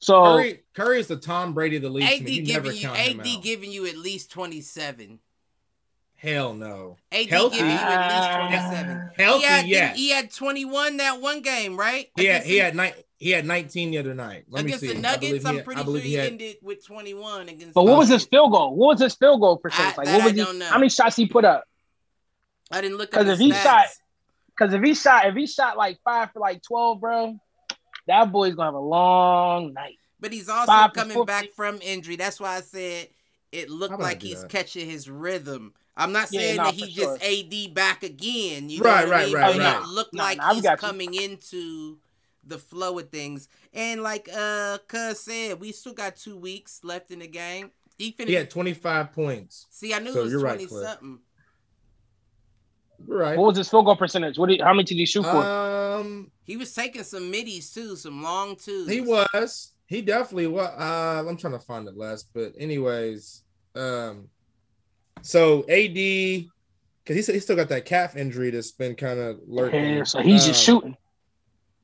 So 0.00 0.22
Curry, 0.22 0.62
Curry 0.74 1.00
is 1.00 1.06
the 1.06 1.16
Tom 1.16 1.54
Brady 1.54 1.76
of 1.76 1.82
the 1.82 1.88
league. 1.88 2.06
to 2.06 2.14
AD. 2.24 2.28
You 2.28 2.52
never 2.52 2.72
giving 2.72 2.80
you 2.80 3.20
AD 3.36 3.42
giving 3.42 3.70
you 3.72 3.86
at 3.86 3.96
least 3.96 4.30
27. 4.32 5.18
Hell 6.16 6.54
no. 6.54 6.96
AD 7.12 7.26
Healthy? 7.26 7.56
giving 7.56 7.70
you 7.70 7.76
at 7.76 8.08
least 8.08 8.30
uh, 8.30 8.72
27. 8.72 9.10
Healthy, 9.18 9.38
he 9.40 9.44
had, 9.46 9.66
yes. 9.66 9.96
He 9.96 10.10
had 10.10 10.30
21 10.32 10.96
that 10.98 11.20
one 11.20 11.42
game, 11.42 11.76
right? 11.78 12.08
He 12.16 12.24
had 12.26 12.36
Against 12.42 12.48
he 12.48 12.56
had 12.58 12.76
ni- 12.76 13.02
he 13.18 13.30
had 13.30 13.46
19 13.46 13.90
the 13.92 13.98
other 13.98 14.14
night. 14.14 14.44
Let 14.48 14.64
against 14.64 14.82
me 14.82 14.88
see. 14.88 14.94
the 14.94 15.00
Nuggets. 15.00 15.44
I'm 15.46 15.56
had- 15.56 15.64
pretty 15.64 15.84
sure 15.84 15.96
he, 15.96 16.08
he 16.08 16.14
had- 16.14 16.32
ended 16.32 16.56
with 16.62 16.84
21 16.84 17.48
against. 17.48 17.74
but 17.74 17.84
what 17.84 17.96
was 17.98 18.08
his 18.08 18.24
field 18.26 18.52
goal? 18.52 18.74
What 18.74 18.94
was 18.94 19.00
his 19.00 19.14
field 19.14 19.40
goal 19.40 19.56
percentage? 19.58 19.94
I- 19.98 20.02
Like 20.02 20.06
what 20.08 20.24
was 20.24 20.32
I 20.32 20.34
he, 20.36 20.44
don't 20.44 20.58
know. 20.58 20.66
how 20.66 20.78
many 20.78 20.88
shots 20.90 21.16
he 21.16 21.26
put 21.26 21.44
up? 21.44 21.64
I 22.70 22.80
didn't 22.80 22.98
look 22.98 23.08
at 23.14 23.18
'Cause 23.18 23.26
the 23.26 23.32
if 23.34 23.38
he 23.38 23.52
stats. 23.52 23.62
shot- 23.62 23.86
Because 24.56 24.74
if 24.74 24.82
he 24.82 24.94
shot 24.94 25.26
if 25.26 25.34
he 25.34 25.46
shot 25.46 25.76
like 25.76 25.98
five 26.04 26.30
for 26.32 26.40
like 26.40 26.62
twelve, 26.62 27.00
bro, 27.00 27.38
that 28.06 28.30
boy's 28.32 28.54
gonna 28.54 28.68
have 28.68 28.74
a 28.74 28.78
long 28.78 29.72
night. 29.72 29.98
But 30.20 30.32
he's 30.32 30.48
also 30.48 30.72
Five 30.72 30.92
coming 30.92 31.24
back 31.24 31.50
from 31.54 31.80
injury. 31.82 32.16
That's 32.16 32.40
why 32.40 32.56
I 32.56 32.60
said 32.60 33.08
it 33.52 33.70
looked 33.70 33.98
like 34.00 34.22
he's 34.22 34.42
that? 34.42 34.50
catching 34.50 34.88
his 34.88 35.08
rhythm. 35.08 35.74
I'm 35.96 36.12
not 36.12 36.28
Yeah, 36.30 36.40
saying 36.40 36.56
nah, 36.56 36.64
that 36.64 36.74
for 36.74 36.86
he 36.86 36.90
sure. 36.90 37.18
just 37.18 37.22
AD 37.24 37.74
back 37.74 38.02
again. 38.02 38.68
You 38.68 38.80
know 38.82 38.88
Right, 38.88 39.04
what 39.04 39.08
I 39.08 39.10
right, 39.10 39.26
mean? 39.26 39.34
right, 39.34 39.56
but 39.56 39.60
right. 39.60 39.82
it 39.82 39.88
looked 39.88 40.14
Nah, 40.14 40.22
like 40.24 40.38
nah, 40.38 40.48
I 40.50 40.52
he's 40.54 40.64
you. 40.64 40.76
coming 40.76 41.14
into 41.14 41.98
the 42.46 42.58
flow 42.58 42.98
of 42.98 43.10
things. 43.10 43.48
And 43.72 44.02
like 44.02 44.28
uh 44.34 44.78
Cuz 44.88 45.20
said, 45.20 45.60
we 45.60 45.72
still 45.72 45.92
got 45.94 46.16
two 46.16 46.36
weeks 46.36 46.80
left 46.82 47.10
in 47.10 47.20
the 47.20 47.26
game. 47.28 47.70
He 47.98 48.10
finished. 48.10 48.30
He 48.30 48.34
had 48.34 48.50
25 48.50 49.12
points. 49.12 49.66
See, 49.70 49.94
I 49.94 49.98
knew 49.98 50.12
So 50.12 50.20
it 50.20 50.22
was 50.24 50.32
you're 50.32 50.40
right, 50.40 50.54
20 50.54 50.66
Cliff. 50.66 50.88
something. 50.88 51.18
Right. 53.06 53.36
What 53.38 53.48
was 53.48 53.56
his 53.58 53.68
field 53.68 53.84
goal 53.86 53.96
percentage? 53.96 54.38
What 54.38 54.48
did, 54.48 54.60
how 54.60 54.72
many 54.72 54.84
did 54.84 54.96
he 54.96 55.06
shoot 55.06 55.22
for? 55.24 55.36
Um, 55.36 56.30
He 56.44 56.56
was 56.56 56.72
taking 56.74 57.02
some 57.04 57.30
middies 57.30 57.70
too, 57.72 57.96
some 57.96 58.22
long 58.22 58.56
twos. 58.56 58.88
he 58.88 59.00
was. 59.00 59.72
He 59.86 60.00
definitely 60.02 60.46
was. 60.46 60.68
Uh, 60.68 61.24
I'm 61.28 61.36
trying 61.36 61.52
to 61.52 61.58
find 61.58 61.86
it 61.88 61.96
last, 61.96 62.28
but 62.34 62.52
anyways, 62.58 63.42
um, 63.74 64.28
so 65.22 65.60
AD, 65.68 65.94
because 65.94 67.16
he 67.16 67.22
said 67.22 67.34
he 67.34 67.40
still 67.40 67.56
got 67.56 67.68
that 67.68 67.84
calf 67.84 68.16
injury 68.16 68.50
that's 68.50 68.72
been 68.72 68.94
kind 68.94 69.18
of 69.20 69.40
lurking. 69.46 69.84
Yeah, 69.98 70.04
so 70.04 70.20
he's 70.20 70.46
just 70.46 70.66
Um, 70.68 70.74
shooting. 70.74 70.96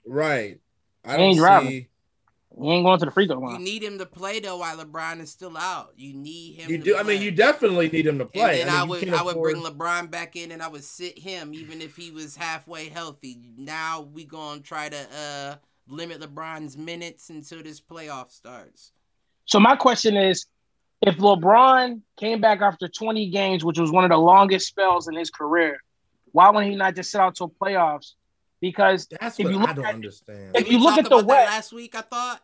Right. 0.06 0.58
I 1.04 1.16
don't 1.16 1.26
ain't 1.26 1.34
see. 1.36 1.40
driving. 1.40 1.86
He 2.62 2.68
ain't 2.70 2.84
going 2.84 2.98
to 2.98 3.04
the 3.06 3.10
free 3.10 3.26
throw 3.26 3.38
line. 3.38 3.58
You 3.60 3.64
need 3.64 3.82
him 3.82 3.98
to 3.98 4.06
play 4.06 4.40
though 4.40 4.58
while 4.58 4.76
LeBron 4.76 5.20
is 5.20 5.30
still 5.30 5.56
out. 5.56 5.92
You 5.96 6.12
need 6.14 6.54
him. 6.56 6.70
You 6.70 6.78
to 6.78 6.84
do. 6.84 6.96
I 6.96 7.02
mean, 7.02 7.22
you 7.22 7.30
definitely 7.30 7.88
need 7.88 8.06
him 8.06 8.18
to 8.18 8.26
play. 8.26 8.60
And 8.60 8.68
then 8.68 8.76
I, 8.76 8.78
I, 8.78 8.80
mean, 8.80 8.84
you 8.86 8.90
would 8.90 9.04
can't 9.04 9.20
I 9.20 9.22
would 9.22 9.36
bring 9.40 9.62
LeBron 9.62 10.10
back 10.10 10.36
in 10.36 10.52
and 10.52 10.62
I 10.62 10.68
would 10.68 10.84
sit 10.84 11.18
him 11.18 11.54
even 11.54 11.80
if 11.80 11.96
he 11.96 12.10
was 12.10 12.36
halfway 12.36 12.88
healthy. 12.88 13.38
Now 13.56 14.02
we 14.12 14.24
gonna 14.24 14.60
try 14.60 14.88
to 14.88 14.96
uh 15.16 15.54
limit 15.88 16.20
LeBron's 16.20 16.76
minutes 16.76 17.30
until 17.30 17.62
this 17.62 17.80
playoff 17.80 18.30
starts. 18.30 18.92
So 19.46 19.58
my 19.58 19.74
question 19.76 20.16
is, 20.16 20.46
if 21.02 21.16
LeBron 21.16 22.02
came 22.18 22.40
back 22.40 22.60
after 22.60 22.86
20 22.86 23.30
games, 23.30 23.64
which 23.64 23.78
was 23.78 23.90
one 23.90 24.04
of 24.04 24.10
the 24.10 24.18
longest 24.18 24.68
spells 24.68 25.08
in 25.08 25.14
his 25.16 25.30
career, 25.30 25.78
why 26.32 26.50
wouldn't 26.50 26.70
he 26.70 26.76
not 26.76 26.94
just 26.94 27.10
sit 27.10 27.20
out 27.20 27.34
till 27.34 27.48
playoffs? 27.50 28.12
Because 28.60 29.08
That's 29.20 29.40
if 29.40 29.46
what 29.46 29.54
you 29.54 29.60
I 29.60 29.72
don't 29.72 29.86
at- 29.86 29.94
understand. 29.94 30.54
if 30.54 30.64
Did 30.64 30.72
you 30.72 30.78
we 30.78 30.84
look 30.84 30.90
talk 30.96 30.98
at 31.04 31.08
the 31.08 31.14
about 31.16 31.20
that 31.26 31.26
West- 31.26 31.50
last 31.50 31.72
week, 31.72 31.94
I 31.94 32.00
thought. 32.02 32.42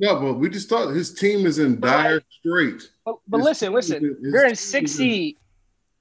Yeah, 0.00 0.14
but 0.14 0.34
we 0.34 0.48
just 0.48 0.68
thought 0.70 0.88
his 0.94 1.12
team 1.12 1.44
is 1.46 1.58
in 1.58 1.78
dire 1.78 2.22
straits. 2.30 2.88
But, 3.04 3.16
but 3.28 3.36
His 3.38 3.44
listen, 3.44 3.72
listen. 3.74 3.96
is- 4.04 4.24
his 4.24 4.32
They're 4.32 4.44
in 4.44 4.48
team 4.50 4.56
six 4.56 4.92
seed. 4.92 5.36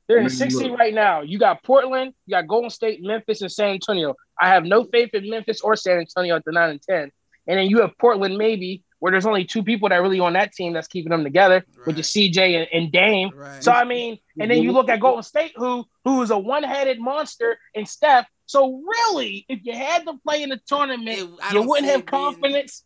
They're 0.08 0.18
in 0.18 0.24
Man, 0.24 0.30
six 0.30 0.56
seed 0.58 0.72
right 0.80 0.94
now. 0.94 1.22
You 1.22 1.38
got 1.38 1.62
Portland, 1.64 2.14
you 2.26 2.32
got 2.32 2.48
Golden 2.48 2.70
State, 2.70 3.04
Memphis, 3.04 3.42
and 3.42 3.52
San 3.52 3.72
Antonio. 3.72 4.16
I 4.42 4.48
have 4.48 4.64
no 4.64 4.86
faith 4.86 5.10
in 5.14 5.30
Memphis 5.30 5.60
or 5.62 5.76
San 5.76 6.00
Antonio 6.00 6.38
at 6.38 6.46
the 6.46 6.54
nine 6.54 6.70
and 6.72 6.82
ten. 6.82 7.12
And 7.46 7.60
then 7.60 7.68
you 7.68 7.82
have 7.82 7.92
Portland, 8.00 8.38
maybe 8.38 8.84
where 9.00 9.12
there's 9.12 9.26
only 9.26 9.44
two 9.46 9.64
people 9.64 9.90
that 9.90 9.98
really 9.98 10.20
on 10.20 10.34
that 10.34 10.54
team 10.54 10.74
that's 10.74 10.88
keeping 10.88 11.10
them 11.12 11.24
together, 11.24 11.66
which 11.84 12.00
is 12.00 12.08
CJ 12.08 12.38
and, 12.58 12.68
and 12.74 12.92
Dame. 12.92 13.32
Right. 13.36 13.62
So 13.64 13.72
I 13.74 13.84
mean, 13.84 14.18
and 14.40 14.50
then 14.50 14.64
you 14.64 14.72
look 14.72 14.88
at 14.90 15.00
Golden 15.02 15.24
State, 15.24 15.52
who 15.58 15.86
who 16.06 16.22
is 16.22 16.32
a 16.32 16.38
one-headed 16.40 17.00
monster, 17.02 17.58
and 17.76 17.88
Steph. 17.88 18.28
So 18.46 18.82
really, 18.82 19.46
if 19.50 19.60
you 19.64 19.74
had 19.74 20.06
to 20.06 20.14
play 20.26 20.42
in 20.42 20.50
the 20.50 20.60
tournament, 20.68 21.20
It- 21.20 21.54
you 21.54 21.62
wouldn't 21.62 21.88
have 21.88 22.00
it 22.00 22.10
being- 22.12 22.24
confidence. 22.24 22.84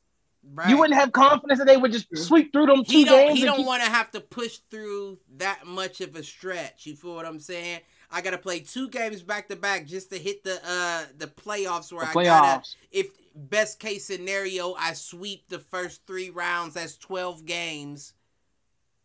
Right. 0.53 0.69
You 0.69 0.77
wouldn't 0.77 0.99
have 0.99 1.11
confidence 1.11 1.59
that 1.59 1.65
they 1.67 1.77
would 1.77 1.91
just 1.91 2.07
sweep 2.17 2.51
through 2.51 2.65
them 2.67 2.83
two 2.83 2.97
he 2.97 3.05
don't 3.05 3.27
games. 3.27 3.39
he 3.39 3.45
don't 3.45 3.57
keep- 3.57 3.67
want 3.67 3.83
to 3.83 3.89
have 3.89 4.11
to 4.11 4.21
push 4.21 4.59
through 4.69 5.19
that 5.37 5.65
much 5.65 6.01
of 6.01 6.15
a 6.15 6.23
stretch. 6.23 6.85
You 6.85 6.95
feel 6.95 7.15
what 7.15 7.25
I'm 7.25 7.39
saying? 7.39 7.81
I 8.11 8.21
gotta 8.21 8.37
play 8.37 8.59
two 8.59 8.89
games 8.89 9.23
back 9.23 9.47
to 9.49 9.55
back 9.55 9.87
just 9.87 10.11
to 10.11 10.19
hit 10.19 10.43
the 10.43 10.59
uh 10.67 11.05
the 11.17 11.27
playoffs 11.27 11.91
where 11.91 12.05
the 12.05 12.19
I 12.19 12.23
gotta 12.23 12.63
if 12.91 13.07
best 13.35 13.79
case 13.79 14.05
scenario 14.05 14.75
I 14.77 14.93
sweep 14.93 15.49
the 15.49 15.57
first 15.59 16.05
three 16.05 16.29
rounds, 16.29 16.75
that's 16.75 16.97
twelve 16.97 17.45
games. 17.45 18.13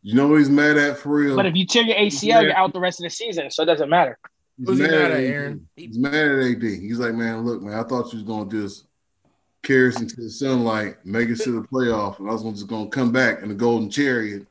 You 0.02 0.14
know 0.14 0.28
what 0.28 0.36
he's 0.38 0.50
mad 0.50 0.76
at 0.76 0.98
for 0.98 1.08
real? 1.08 1.36
But 1.36 1.46
if 1.46 1.56
you 1.56 1.66
tear 1.66 1.82
your 1.84 1.96
ACL, 1.96 2.42
you're 2.42 2.56
out 2.56 2.72
the 2.72 2.80
rest 2.80 3.00
of 3.00 3.04
the 3.04 3.10
season, 3.10 3.50
so 3.50 3.62
it 3.62 3.66
doesn't 3.66 3.88
matter. 3.90 4.18
He's 4.58 4.68
Who's 4.68 4.78
he 4.78 4.82
mad 4.84 4.90
mad 4.90 5.00
at 5.02 5.10
at, 5.12 5.16
AD. 5.16 5.24
Aaron? 5.24 5.68
He's 5.76 5.98
mad 5.98 6.14
at 6.14 6.38
AD. 6.44 6.62
He's 6.62 6.98
like, 6.98 7.14
man, 7.14 7.44
look, 7.44 7.62
man, 7.62 7.78
I 7.78 7.82
thought 7.84 8.12
you 8.12 8.18
was 8.18 8.22
gonna 8.24 8.50
just 8.50 8.86
carry 9.62 9.88
us 9.88 10.00
into 10.00 10.16
the 10.16 10.30
sunlight, 10.30 10.96
make 11.04 11.28
it 11.28 11.40
to 11.40 11.52
the 11.60 11.66
playoff, 11.68 12.18
and 12.18 12.28
I 12.28 12.32
was 12.32 12.42
just 12.42 12.66
gonna 12.68 12.88
come 12.88 13.12
back 13.12 13.42
in 13.42 13.48
the 13.48 13.54
golden 13.54 13.90
chariot. 13.90 14.46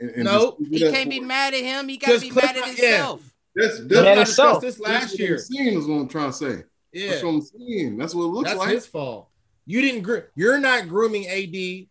And, 0.00 0.10
and 0.10 0.24
Nope. 0.24 0.58
He 0.70 0.80
can't 0.90 1.10
be 1.10 1.20
mad 1.20 1.54
at 1.54 1.62
him. 1.62 1.88
He 1.88 1.96
got 1.96 2.08
to 2.08 2.20
Because 2.20 2.22
be 2.22 2.40
mad 2.46 2.56
at 2.56 2.62
Cliff- 2.64 2.78
yeah. 2.82 2.88
himself. 2.90 3.32
That's 3.54 3.78
that's, 3.80 3.90
Mad 3.92 4.04
not 4.04 4.16
himself. 4.16 4.60
this 4.62 4.80
last 4.80 5.10
what 5.12 5.18
year. 5.20 5.38
Seeing 5.38 5.78
is 5.78 5.86
what 5.86 5.96
I'm 5.96 6.08
trying 6.08 6.30
to 6.30 6.32
say. 6.32 6.64
Yeah, 6.92 7.10
That's 7.10 7.22
what 7.22 7.30
I'm 7.30 7.42
seeing. 7.42 7.96
That's 7.98 8.14
what 8.14 8.24
it 8.24 8.28
looks 8.28 8.48
that's 8.48 8.58
like. 8.58 8.70
his 8.70 8.86
fault. 8.86 9.28
You 9.66 9.80
didn't. 9.82 10.02
Gr- 10.02 10.18
you're 10.34 10.58
not 10.58 10.88
grooming 10.88 11.26
AD. 11.28 11.86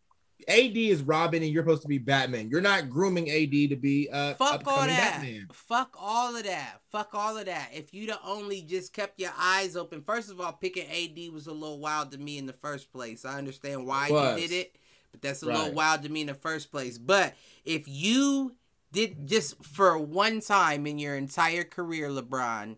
AD 0.47 0.75
is 0.77 1.01
Robin, 1.03 1.41
and 1.43 1.51
you're 1.51 1.63
supposed 1.63 1.81
to 1.83 1.87
be 1.87 1.97
Batman. 1.97 2.49
You're 2.49 2.61
not 2.61 2.89
grooming 2.89 3.29
AD 3.29 3.51
to 3.69 3.75
be 3.75 4.09
uh, 4.11 4.33
Fuck 4.35 4.49
all 4.49 4.55
upcoming 4.55 4.87
that. 4.95 5.13
Batman. 5.21 5.47
Fuck 5.51 5.95
all 5.99 6.35
of 6.35 6.43
that. 6.43 6.81
Fuck 6.91 7.09
all 7.13 7.37
of 7.37 7.45
that. 7.45 7.69
If 7.73 7.93
you'd 7.93 8.09
have 8.09 8.19
only 8.25 8.61
just 8.61 8.93
kept 8.93 9.19
your 9.19 9.31
eyes 9.37 9.75
open, 9.75 10.01
first 10.01 10.29
of 10.31 10.39
all, 10.41 10.53
picking 10.53 10.87
AD 10.87 11.33
was 11.33 11.47
a 11.47 11.51
little 11.53 11.79
wild 11.79 12.11
to 12.11 12.17
me 12.17 12.37
in 12.37 12.45
the 12.45 12.53
first 12.53 12.91
place. 12.91 13.25
I 13.25 13.37
understand 13.37 13.85
why 13.85 14.07
you 14.07 14.41
did 14.41 14.51
it, 14.51 14.75
but 15.11 15.21
that's 15.21 15.43
a 15.43 15.47
Right. 15.47 15.57
little 15.57 15.73
wild 15.73 16.03
to 16.03 16.09
me 16.09 16.21
in 16.21 16.27
the 16.27 16.33
first 16.33 16.71
place. 16.71 16.97
But 16.97 17.33
if 17.65 17.87
you 17.87 18.55
did 18.91 19.27
just 19.27 19.63
for 19.63 19.97
one 19.97 20.41
time 20.41 20.85
in 20.85 20.99
your 20.99 21.15
entire 21.15 21.63
career, 21.63 22.09
LeBron, 22.09 22.77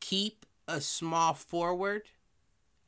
keep 0.00 0.46
a 0.68 0.80
small 0.80 1.34
forward 1.34 2.02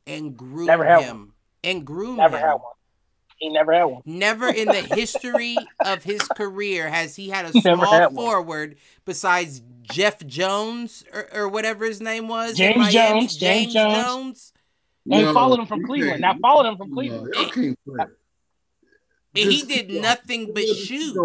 and 0.07 0.37
groom 0.37 0.67
Never 0.67 0.85
had 0.85 1.03
him. 1.03 1.35
And 1.65 1.85
groom 1.85 2.17
Never 2.17 2.39
him. 2.39 2.59
Had 3.43 3.49
one. 3.49 3.49
He 3.49 3.49
never 3.49 3.73
had 3.73 3.85
one. 3.85 4.03
Never 4.07 4.49
in 4.49 4.67
the 4.69 4.83
history 4.95 5.57
of 5.85 6.03
his 6.05 6.21
career 6.23 6.89
has 6.89 7.17
he 7.17 7.29
had 7.31 7.47
a 7.47 7.53
small 7.61 7.77
had 7.93 8.07
one. 8.07 8.15
forward 8.15 8.77
besides 9.05 9.63
Jeff 9.83 10.25
Jones 10.27 11.05
or, 11.13 11.29
or 11.35 11.49
whatever 11.49 11.85
his 11.85 12.01
name 12.01 12.29
was. 12.29 12.57
James 12.57 12.93
Jones, 12.93 13.37
James 13.37 13.37
James 13.37 13.73
Jones. 13.75 14.05
Jones. 14.05 14.53
And 15.11 15.25
No, 15.27 15.35
followed 15.35 15.59
him 15.61 15.67
from 15.67 15.85
Cleveland. 15.85 16.21
Now 16.21 16.35
followed 16.41 16.67
him 16.69 16.77
from 16.77 16.93
Cleveland. 16.93 17.35
y'all 17.35 17.51
can't 17.51 17.79
play. 17.85 18.05
And 19.35 19.51
he 19.51 19.63
did 19.63 19.89
keep 19.89 20.01
nothing 20.03 20.53
but 20.55 20.65
shoot. 20.67 21.17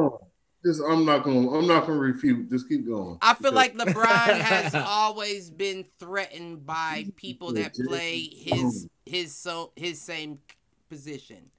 Just 0.66 0.82
I'm 0.82 1.06
not 1.06 1.24
gonna 1.24 1.52
I'm 1.52 1.68
not 1.68 1.86
gonna 1.86 2.00
refute. 2.00 2.50
Just 2.50 2.68
keep 2.68 2.88
going. 2.88 3.20
I 3.22 3.36
feel 3.36 3.52
Because- 3.52 3.54
like 3.54 3.76
LeBron 3.78 4.40
has 4.42 4.74
always 4.74 5.50
been 5.52 5.86
threatened 6.00 6.66
by 6.66 7.06
people 7.16 7.54
that 7.54 7.76
play 7.76 8.22
his 8.22 8.88
his 9.06 9.36
so 9.36 9.72
his 9.76 10.02
same 10.02 10.40
position. 10.90 11.52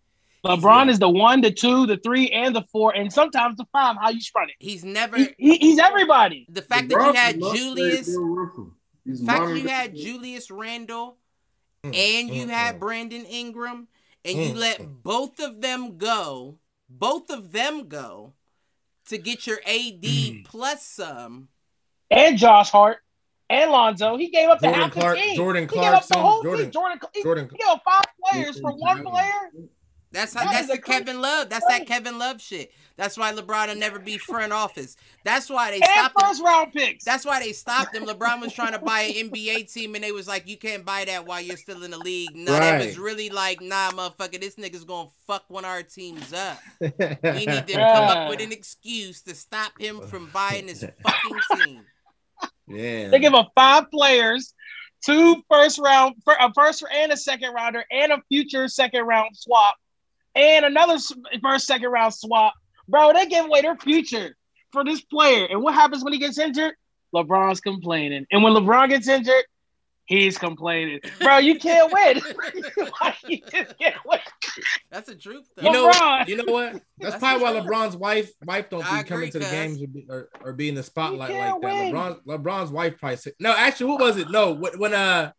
LeBron 0.44 0.88
is 0.88 0.98
the 0.98 1.08
one, 1.08 1.40
the 1.40 1.50
two, 1.50 1.86
the 1.86 1.96
three, 1.96 2.28
and 2.30 2.54
the 2.54 2.62
four, 2.70 2.94
and 2.94 3.12
sometimes 3.12 3.56
the 3.56 3.66
five. 3.72 3.96
How 4.00 4.10
you 4.10 4.20
spread 4.20 4.48
it? 4.48 4.54
He's 4.58 4.84
never 4.84 5.16
He, 5.16 5.34
he- 5.38 5.58
he's 5.58 5.78
everybody. 5.78 6.46
the 6.48 6.62
fact 6.62 6.88
that 6.90 7.06
you 7.06 7.12
had 7.12 7.40
Julius 7.40 8.06
Bill 8.08 8.72
The 9.04 9.16
fact 9.26 9.40
modern 9.40 9.56
you 9.56 9.68
had 9.68 9.94
Julius 9.96 10.50
Randle 10.50 11.16
Mm, 11.84 11.94
and 11.94 12.34
you 12.34 12.46
mm, 12.46 12.50
had 12.50 12.74
mm. 12.76 12.78
Brandon 12.80 13.24
Ingram 13.24 13.86
and 14.24 14.36
you 14.36 14.48
Mm, 14.52 14.56
let 14.56 15.02
both 15.04 15.38
of 15.38 15.60
them 15.60 15.96
go, 15.96 16.58
both 16.88 17.30
of 17.30 17.52
them 17.52 17.86
go 17.86 18.32
to 19.06 19.16
get 19.16 19.46
your 19.46 19.58
AD 19.64 20.02
Mm. 20.02 20.44
plus 20.44 20.84
some. 20.84 21.48
And 22.10 22.36
Josh 22.36 22.70
Hart 22.70 22.98
and 23.48 23.70
Lonzo. 23.70 24.16
He 24.16 24.28
gave 24.28 24.48
up 24.48 24.58
the 24.58 24.66
Jordan 24.66 24.82
half 24.82 24.92
Clark- 24.92 25.16
the 25.18 25.22
team. 25.22 25.36
Jordan 25.36 25.68
he 25.68 25.74
gave 25.76 25.84
up 25.92 26.06
the 26.08 26.18
whole 26.18 26.42
Jordan- 26.42 26.64
team. 26.64 26.72
Jordan, 26.72 27.00
he, 27.14 27.22
Jordan. 27.22 27.48
he 27.52 27.56
gave 27.58 27.68
up 27.68 27.82
five 27.84 28.04
players 28.24 28.60
for 28.60 28.72
one 28.72 29.04
player. 29.04 29.50
That's 30.10 30.32
how 30.34 30.44
That 30.44 30.52
that's 30.52 30.64
is 30.64 30.70
a 30.70 30.72
the 30.76 30.78
crazy 30.82 30.98
Kevin 31.04 31.20
Love. 31.20 31.48
That's 31.50 31.66
that 31.66 31.86
Kevin 31.86 32.18
Love 32.18 32.40
shit. 32.40 32.72
That's 32.96 33.16
why 33.18 33.32
LeBron 33.32 33.68
will 33.68 33.76
never 33.76 33.98
be 33.98 34.16
front 34.18 34.52
office. 34.52 34.96
That's 35.24 35.48
why 35.50 35.70
they 35.70 35.76
And 35.76 35.84
stopped 35.84 36.20
him. 36.20 36.26
first 36.28 36.42
round 36.42 36.72
picks. 36.72 37.04
That's 37.04 37.24
why 37.24 37.40
they 37.40 37.52
stopped 37.52 37.94
him. 37.94 38.04
LeBron 38.06 38.40
was 38.40 38.52
trying 38.52 38.72
to 38.72 38.78
buy 38.78 39.02
an 39.02 39.30
NBA 39.30 39.72
team, 39.72 39.94
and 39.94 40.02
they 40.02 40.10
was 40.10 40.26
like, 40.26 40.48
"You 40.48 40.56
can't 40.56 40.84
buy 40.84 41.04
that 41.04 41.26
while 41.26 41.40
you're 41.40 41.56
still 41.58 41.82
in 41.84 41.90
the 41.92 41.98
league." 41.98 42.34
No, 42.34 42.52
that 42.52 42.84
was 42.84 42.98
really 42.98 43.28
like, 43.30 43.60
"Nah, 43.60 43.90
motherfucker, 43.92 44.40
this 44.40 44.56
nigga's 44.56 44.84
gonna 44.84 45.10
fuck 45.26 45.44
one 45.48 45.64
of 45.64 45.70
our 45.70 45.82
teams 45.82 46.32
up." 46.32 46.58
We 46.80 46.88
we 47.22 47.46
need 47.46 47.66
to 47.66 47.72
come 47.74 48.08
up 48.08 48.30
with 48.30 48.40
an 48.40 48.50
excuse 48.58 49.20
to 49.22 49.34
stop 49.34 49.72
him 49.78 50.00
from 50.08 50.26
buying 50.32 50.68
his 50.68 50.84
fucking 51.02 51.40
team. 51.64 51.84
Yeah. 52.66 53.08
They 53.08 53.18
give 53.20 53.32
him 53.32 53.44
five 53.54 53.90
players, 53.90 54.54
two 55.04 55.42
first 55.50 55.78
round, 55.78 56.16
fir- 56.24 56.36
a 56.40 56.52
first 56.54 56.84
and 56.92 57.12
a 57.12 57.16
second 57.16 57.52
rounder, 57.54 57.84
and 57.90 58.12
a 58.12 58.18
future 58.28 58.68
second 58.68 59.04
round 59.06 59.36
swap, 59.36 59.76
and 60.38 60.64
another 60.64 60.96
first 61.42 61.66
second 61.66 61.90
round 61.90 62.14
swap. 62.14 62.54
Bro, 62.88 63.12
they 63.14 63.26
give 63.26 63.44
away 63.46 63.60
their 63.60 63.76
future 63.76 64.36
for 64.72 64.84
this 64.84 65.00
player. 65.02 65.46
And 65.50 65.62
what 65.62 65.74
happens 65.74 66.02
when 66.04 66.12
he 66.12 66.18
gets 66.18 66.38
injured? 66.38 66.74
LeBron's 67.14 67.60
complaining. 67.60 68.26
And 68.30 68.42
when 68.42 68.52
LeBron 68.52 68.88
gets 68.90 69.08
injured, 69.08 69.44
he's 70.06 70.38
complaining. 70.38 71.00
Bro, 71.20 71.38
you 71.38 71.58
can't 71.58 71.92
win. 71.92 72.20
You 73.26 73.40
just 73.40 73.78
can't 73.78 73.96
win. 74.06 74.20
That's 74.90 75.08
a 75.10 75.14
truth, 75.14 75.46
though. 75.56 75.64
You 75.64 75.72
know, 75.72 75.90
LeBron. 75.90 76.28
you 76.28 76.36
know 76.36 76.52
what? 76.52 76.72
That's, 76.98 77.14
That's 77.14 77.18
probably 77.18 77.44
why. 77.44 77.52
LeBron's 77.60 77.96
wife 77.96 78.30
wife 78.44 78.70
don't 78.70 78.90
I 78.90 79.02
be 79.02 79.08
coming 79.08 79.30
to 79.32 79.38
the 79.38 79.44
games 79.44 79.82
or 79.82 79.86
be, 79.86 80.06
or, 80.08 80.28
or 80.42 80.52
be 80.54 80.68
in 80.70 80.74
the 80.74 80.82
spotlight 80.82 81.30
like 81.30 81.38
that. 81.38 81.60
win. 81.60 81.92
LeBron 81.92 82.24
LeBron's 82.24 82.70
wife 82.70 82.98
probably 82.98 83.16
said 83.16 83.34
no. 83.38 83.54
Actually, 83.54 83.90
what 83.90 84.00
was 84.00 84.16
it? 84.16 84.30
No, 84.30 84.52
when, 84.52 84.78
when 84.78 84.94
uh 84.94 85.32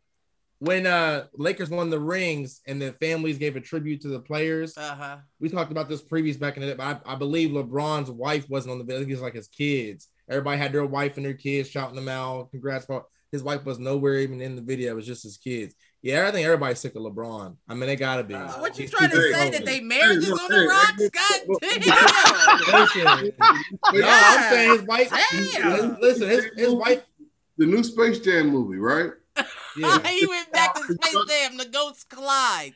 when 0.60 0.86
uh 0.86 1.26
Lakers 1.34 1.70
won 1.70 1.90
the 1.90 2.00
rings 2.00 2.62
and 2.68 2.82
the 2.82 2.94
families 2.94 3.38
gave 3.38 3.56
a 3.56 3.62
tribute 3.62 4.02
to 4.02 4.10
the 4.10 4.20
players. 4.20 4.78
Uh 4.78 4.96
huh. 4.96 5.18
We 5.40 5.50
talked 5.50 5.72
about 5.72 5.90
this 5.90 6.02
previous 6.02 6.38
back 6.38 6.58
in 6.58 6.62
the 6.62 6.68
day, 6.68 6.76
but 6.76 7.02
I, 7.06 7.14
I 7.14 7.16
believe 7.16 7.52
LeBron's 7.52 8.12
wife 8.12 8.50
wasn't 8.50 8.74
on 8.74 8.78
the 8.78 8.84
video. 8.84 8.98
I 8.98 9.00
think 9.02 9.12
it 9.12 9.16
was 9.16 9.22
like 9.24 9.34
his 9.36 9.48
kids. 9.48 10.08
Everybody 10.30 10.58
had 10.58 10.74
their 10.74 10.86
wife 10.86 11.18
and 11.18 11.26
their 11.26 11.34
kids 11.34 11.70
shouting 11.70 11.96
them 11.96 12.10
out. 12.10 12.52
Congrats, 12.52 12.86
bro. 12.86 13.06
His 13.32 13.44
wife 13.44 13.64
was 13.64 13.80
nowhere 13.80 14.16
even 14.20 14.42
in 14.42 14.56
the 14.56 14.62
video. 14.62 14.92
It 14.92 14.96
was 14.96 15.06
just 15.06 15.24
his 15.24 15.38
kids. 15.38 15.76
Yeah, 16.02 16.28
I 16.28 16.32
think 16.32 16.46
everybody's 16.46 16.80
sick 16.80 16.96
of 16.96 17.04
LeBron. 17.04 17.56
I 17.68 17.74
mean, 17.74 17.88
they 17.88 17.96
gotta 17.96 18.24
be. 18.24 18.34
Uh, 18.34 18.48
what 18.60 18.78
you 18.78 18.84
He's 18.84 18.92
trying 18.92 19.10
to 19.10 19.16
say 19.18 19.32
relevant. 19.32 19.54
that 19.54 19.66
they 19.66 19.82
marriage 19.82 20.24
is 20.24 20.32
on 20.32 20.50
the 20.50 20.68
rocks? 20.68 21.10
God 21.10 21.42
damn! 21.62 21.82
Listen, 22.80 23.34
no, 23.94 24.08
I'm 24.08 24.50
saying 24.52 24.72
his 24.72 24.82
wife. 24.84 25.14
Damn. 25.32 26.00
Listen, 26.00 26.30
his, 26.30 26.46
his 26.56 26.74
wife. 26.74 27.04
the 27.58 27.66
new 27.66 27.84
Space 27.84 28.20
Jam 28.20 28.50
movie, 28.50 28.78
right? 28.78 29.12
Yeah. 29.78 30.00
he 30.08 30.26
went 30.26 30.52
back 30.52 30.76
to 30.76 30.82
Space 30.82 31.26
Jam. 31.28 31.58
The 31.58 31.66
goats 31.66 32.04
collide. 32.04 32.74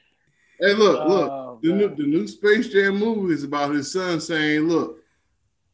Hey, 0.60 0.74
look, 0.74 1.00
oh, 1.02 1.08
look. 1.08 1.32
Oh, 1.32 1.60
The 1.62 1.74
new, 1.74 1.96
the 1.96 2.04
new 2.04 2.28
Space 2.28 2.70
Jam 2.70 2.98
movie 2.98 3.34
is 3.34 3.44
about 3.44 3.74
his 3.74 3.92
son 3.92 4.22
saying, 4.22 4.62
"Look, 4.62 4.98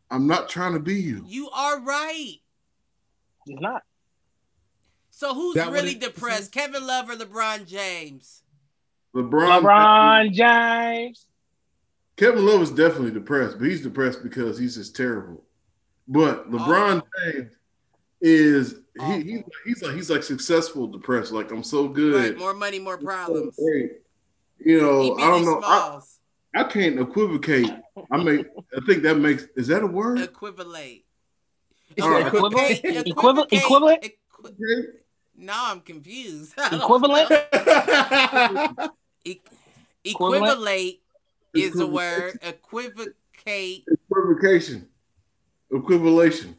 I'm 0.09 0.27
not 0.27 0.49
trying 0.49 0.73
to 0.73 0.79
be 0.79 0.95
you." 0.95 1.23
You 1.27 1.49
are 1.49 1.79
right. 1.81 2.37
He's 3.45 3.59
not. 3.59 3.83
So 5.11 5.33
who's 5.33 5.55
That 5.55 5.71
really 5.71 5.91
it- 5.91 5.99
depressed? 5.99 6.51
Kevin 6.51 6.85
Love 6.87 7.09
or 7.09 7.15
LeBron 7.15 7.67
James? 7.67 8.41
LeBron, 9.13 9.61
LeBron 9.61 10.31
James. 10.31 11.25
Kevin 12.15 12.45
Love 12.45 12.61
is 12.61 12.71
definitely 12.71 13.11
depressed, 13.11 13.57
but 13.57 13.67
he's 13.67 13.81
depressed 13.81 14.23
because 14.23 14.57
he's 14.57 14.75
just 14.75 14.95
terrible. 14.95 15.43
But 16.07 16.45
oh. 16.47 16.51
LeBron 16.51 17.01
James 17.23 17.51
is 18.21 18.75
he, 19.07 19.21
he 19.21 19.43
he's 19.65 19.81
like 19.81 19.95
he's 19.95 20.09
like 20.09 20.23
successful 20.23 20.87
depressed. 20.87 21.31
Like 21.31 21.51
I'm 21.51 21.63
so 21.63 21.85
Right, 21.85 21.93
good. 21.95 22.37
more 22.39 22.53
money, 22.53 22.79
more 22.79 22.95
I'm 22.95 22.99
so 23.01 23.05
problems. 23.05 23.55
great. 23.57 23.91
You 24.59 24.75
He 24.75 24.81
know, 24.81 25.15
I 25.17 25.27
don't 25.29 25.45
know. 25.45 25.57
I, 25.63 25.77
Smalls. 25.77 26.19
I 26.55 26.63
can't 26.65 26.99
equivocate. 26.99 27.71
I 28.11 28.17
make. 28.23 28.45
I 28.75 28.79
think 28.85 29.03
that 29.03 29.15
makes. 29.15 29.45
Is 29.55 29.67
that 29.67 29.83
a 29.83 29.87
word? 29.87 30.19
Equivalate. 30.19 31.05
All 32.01 32.09
right. 32.09 32.27
Equivalent? 32.27 32.81
Equivocate- 32.83 33.07
Equivalent? 33.07 33.53
Equivalent? 33.53 34.05
equi- 34.05 34.87
Now 35.37 35.71
I'm 35.71 35.79
confused. 35.81 36.53
Equivalent? 36.71 37.29
E- 39.25 39.41
Equivalent? 40.05 40.43
equivalate 40.45 41.01
is 41.53 41.79
a 41.79 41.85
word. 41.85 42.39
Equivocate. 42.41 43.85
Equivocation. 44.09 44.87
Equivalation. 45.71 46.55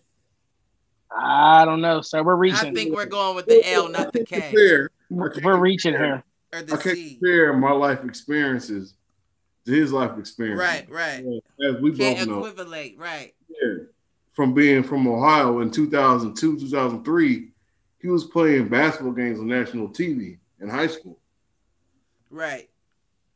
I 1.17 1.65
don't 1.65 1.81
know, 1.81 2.01
So 2.03 2.23
We're 2.23 2.37
reaching. 2.37 2.71
I 2.71 2.73
think 2.73 2.95
we're 2.95 3.07
going 3.07 3.35
with 3.37 3.47
the 3.47 3.61
L, 3.73 3.89
not 3.89 4.13
the 4.13 4.25
K 4.25 4.51
We're, 5.11 5.33
we're 5.43 5.57
reaching 5.59 5.93
here. 5.95 6.23
or 6.53 6.59
I 6.59 6.63
the 6.63 6.77
can't 6.77 6.97
C. 6.97 7.15
compare 7.21 7.53
my 7.55 7.73
life 7.73 8.05
experiences 8.05 8.95
to 9.67 9.73
his 9.73 9.93
life 9.93 10.19
experience. 10.19 10.61
Right, 10.61 10.89
right. 10.91 11.25
As 11.69 11.81
we 11.81 11.97
Can't 11.97 12.19
both 12.19 12.29
know. 12.29 12.39
equivalate. 12.39 12.97
Right. 12.99 13.35
Yeah. 13.49 13.85
From 14.33 14.55
being 14.55 14.83
from 14.83 15.07
Ohio 15.09 15.61
in 15.61 15.71
2002, 15.71 16.61
2003, 16.61 17.51
he 18.01 18.09
was 18.09 18.25
playing 18.25 18.69
basketball 18.69 19.13
games 19.13 19.39
on 19.41 19.49
national 19.49 19.89
TV 19.89 20.39
in 20.61 20.69
high 20.69 20.87
school. 20.87 21.19
Right. 22.31 22.71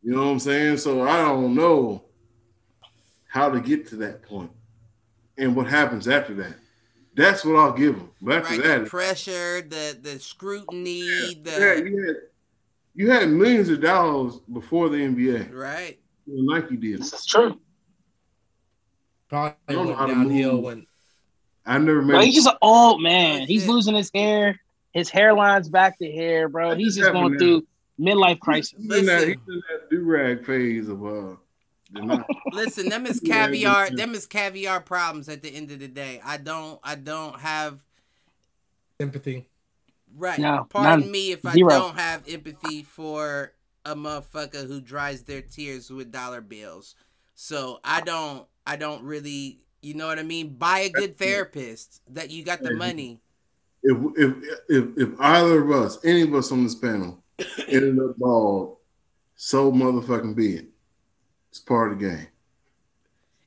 You 0.02 0.12
know 0.12 0.24
what 0.26 0.30
I'm 0.32 0.38
saying? 0.38 0.78
So 0.78 1.02
I 1.02 1.22
don't 1.22 1.54
know 1.54 2.04
how 3.26 3.50
to 3.50 3.60
get 3.60 3.88
to 3.88 3.96
that 3.96 4.22
point 4.22 4.50
and 5.36 5.56
what 5.56 5.66
happens 5.66 6.06
after 6.06 6.34
that. 6.34 6.54
That's 7.16 7.44
what 7.44 7.56
I'll 7.56 7.72
give 7.72 7.94
him. 7.96 8.10
But 8.20 8.38
after 8.38 8.54
Right. 8.56 8.62
that, 8.64 8.84
The 8.84 8.90
pressure, 8.90 9.62
the 9.62 9.98
the 10.02 10.18
scrutiny, 10.18 11.00
yeah, 11.02 11.34
the 11.42 11.84
you 11.90 12.06
had 12.06 12.16
you 12.94 13.10
had 13.10 13.28
millions 13.30 13.68
of 13.68 13.80
dollars 13.80 14.38
before 14.52 14.88
the 14.88 14.96
NBA. 14.98 15.52
right. 15.52 15.98
Nike 16.26 16.76
did. 16.76 17.00
This 17.00 17.12
is 17.12 17.26
true. 17.26 17.58
Probably 19.28 19.54
I 19.68 19.72
don't 19.72 19.84
know 19.84 19.88
went 19.90 19.98
how 19.98 20.06
to 20.06 20.14
downhill 20.14 20.52
move. 20.54 20.64
when 20.64 20.86
I 21.66 21.78
never 21.78 22.02
Bro, 22.02 22.18
made. 22.18 22.24
he's 22.26 22.34
just 22.36 22.48
an 22.48 22.56
old 22.62 23.02
man. 23.02 23.46
He's 23.46 23.62
shit. 23.62 23.70
losing 23.70 23.94
his 23.94 24.10
hair. 24.14 24.58
His 24.92 25.10
hairline's 25.10 25.68
back 25.68 25.98
to 25.98 26.10
hair, 26.10 26.48
bro. 26.48 26.70
That's 26.70 26.78
He's 26.78 26.94
just 26.94 26.98
just 27.06 27.12
going 27.12 27.32
happening 27.32 27.62
through 27.98 28.04
midlife 28.06 28.38
crisis. 28.40 28.74
He's 28.80 28.98
in 28.98 29.06
that, 29.06 29.26
he's 29.26 29.36
in 29.48 29.62
that 29.70 29.90
do 29.90 30.02
rag 30.04 30.44
phase 30.46 30.88
of 30.88 31.04
uh. 31.04 31.36
Denial. 31.94 32.24
Listen, 32.52 32.88
them 32.88 33.06
is 33.06 33.20
caviar. 33.26 33.88
yeah. 33.88 33.94
Them 33.96 34.14
is 34.14 34.26
caviar 34.26 34.80
problems. 34.80 35.28
At 35.28 35.42
the 35.42 35.48
end 35.54 35.70
of 35.70 35.78
the 35.80 35.88
day, 35.88 36.20
I 36.24 36.36
don't. 36.36 36.78
I 36.82 36.94
don't 36.96 37.38
have. 37.40 37.80
Empathy. 39.00 39.48
Right. 40.16 40.38
No, 40.38 40.66
Pardon 40.70 41.00
none. 41.00 41.10
me 41.10 41.32
if 41.32 41.44
I 41.44 41.54
don't 41.56 41.96
have 41.98 42.22
empathy 42.28 42.82
for 42.84 43.52
a 43.84 43.94
motherfucker 43.96 44.66
who 44.66 44.80
dries 44.80 45.22
their 45.24 45.42
tears 45.42 45.90
with 45.90 46.12
dollar 46.12 46.40
bills. 46.40 46.94
So 47.34 47.80
I 47.84 48.00
don't. 48.00 48.46
I 48.66 48.76
don't 48.76 49.02
really. 49.02 49.60
You 49.82 49.94
know 49.94 50.06
what 50.06 50.18
I 50.18 50.22
mean? 50.22 50.54
Buy 50.56 50.80
a 50.80 50.90
good 50.90 51.16
therapist 51.18 52.00
that 52.10 52.30
you 52.30 52.42
got 52.44 52.62
the 52.62 52.70
Yeah. 52.70 52.76
money. 52.78 53.20
if 53.82 53.98
if 54.16 54.34
if 54.68 54.84
if 54.96 55.20
either 55.20 55.62
of 55.62 55.70
us, 55.70 55.98
any 56.04 56.22
of 56.22 56.32
us 56.34 56.50
on 56.52 56.62
this 56.64 56.74
panel, 56.74 57.22
ended 57.68 57.98
up 57.98 58.16
bald, 58.16 58.78
so 59.36 59.70
motherfucking 59.70 60.34
be 60.34 60.54
it. 60.56 60.68
It's 61.54 61.60
part 61.60 61.92
of 61.92 62.00
the 62.00 62.08
game. 62.08 62.26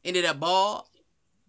Ended 0.05 0.23
up 0.23 0.39
bald. 0.39 0.85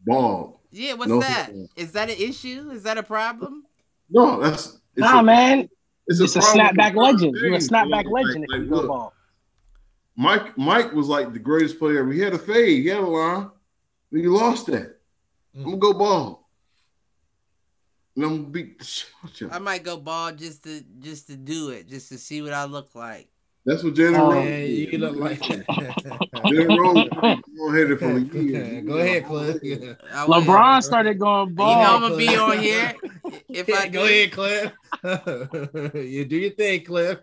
Bald. 0.04 0.58
Yeah, 0.72 0.94
what's 0.94 1.08
No. 1.08 1.20
that? 1.20 1.52
Is 1.76 1.92
that 1.92 2.10
an 2.10 2.16
issue? 2.18 2.70
Is 2.72 2.82
that 2.82 2.98
a 2.98 3.02
problem? 3.04 3.64
No, 4.10 4.40
that's 4.40 4.66
it's 4.66 4.80
Nah, 4.96 5.20
a, 5.20 5.22
man. 5.22 5.68
It's 6.08 6.18
It's 6.18 6.34
a 6.34 6.40
problem 6.40 6.66
snapback 6.66 6.94
with 6.96 7.14
legend. 7.14 7.36
You're 7.36 7.54
a 7.54 7.58
snapback 7.58 8.02
bro. 8.02 8.12
Like- 8.12 8.24
legend 8.24 8.44
if 8.44 8.50
like, 8.50 8.60
you 8.62 8.66
go 8.66 8.74
look, 8.76 8.88
ball. 8.88 9.14
Mike 10.16 10.58
Mike 10.58 10.92
was 10.92 11.06
like 11.06 11.32
the 11.32 11.38
greatest 11.38 11.78
player 11.78 12.00
ever. 12.00 12.10
He 12.10 12.18
had 12.18 12.32
a 12.34 12.38
fade, 12.40 12.82
he 12.82 12.88
had 12.88 13.04
a 13.04 13.06
line, 13.06 13.50
but 14.10 14.20
he 14.20 14.26
lost 14.26 14.66
that. 14.66 14.98
Mm. 15.56 15.58
I'm 15.58 15.64
gonna 15.64 15.76
go 15.76 15.92
bald. 15.94 16.38
And 18.16 18.24
I'm 18.24 18.36
gonna 18.38 18.48
beat 18.48 18.80
the 18.80 18.84
shit. 18.84 19.48
I 19.52 19.60
might 19.60 19.84
go 19.84 19.96
bald 19.96 20.38
just 20.38 20.64
to 20.64 20.82
just 20.98 21.28
to 21.28 21.36
do 21.36 21.70
it, 21.70 21.86
just 21.86 22.08
to 22.08 22.18
see 22.18 22.42
what 22.42 22.52
I 22.52 22.64
look 22.64 22.96
like. 22.96 23.28
That's 23.68 23.84
what 23.84 23.92
Jalen 23.92 24.18
Oh, 24.18 24.32
Rose 24.32 24.44
Man, 24.46 24.60
did. 24.60 24.92
you 24.92 24.98
look 24.98 25.16
like 25.16 25.40
Jalen 25.42 26.78
Rose 26.78 27.08
go 27.54 27.68
ahead 27.70 27.90
it 27.90 27.98
for 27.98 28.18
years. 28.18 28.86
Go 28.86 28.96
ahead, 28.96 29.26
Cliff. 29.26 29.56
I 30.14 30.24
will. 30.24 30.34
LeBron 30.36 30.82
started 30.82 31.18
going 31.18 31.52
ball. 31.54 31.70
You 31.70 31.76
know 31.76 31.94
I'm 31.96 32.00
gonna 32.00 32.16
be 32.16 32.34
on 32.34 32.58
here. 32.60 32.94
If 33.50 33.68
I 33.70 33.88
go 33.88 34.06
ahead, 34.06 34.32
Cliff. 34.32 34.72
you 35.94 36.24
do 36.24 36.36
your 36.36 36.52
thing, 36.52 36.82
Cliff. 36.82 37.18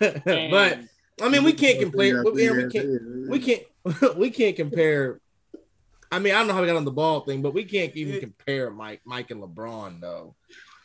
but 0.00 0.80
I 1.22 1.28
mean, 1.28 1.44
we 1.44 1.52
can't 1.52 1.78
compare. 1.78 2.24
We, 2.24 2.50
we 2.50 2.68
can't. 2.70 3.28
We 3.28 3.38
can't. 3.38 4.16
We 4.18 4.30
can't 4.30 4.56
compare. 4.56 5.20
I 6.10 6.18
mean, 6.18 6.34
I 6.34 6.38
don't 6.38 6.48
know 6.48 6.54
how 6.54 6.60
we 6.60 6.66
got 6.66 6.74
on 6.74 6.84
the 6.84 6.90
ball 6.90 7.20
thing, 7.20 7.40
but 7.40 7.54
we 7.54 7.62
can't 7.64 7.94
even 7.94 8.18
compare 8.18 8.68
Mike, 8.72 9.02
Mike 9.04 9.30
and 9.30 9.40
LeBron, 9.40 10.00
though. 10.00 10.34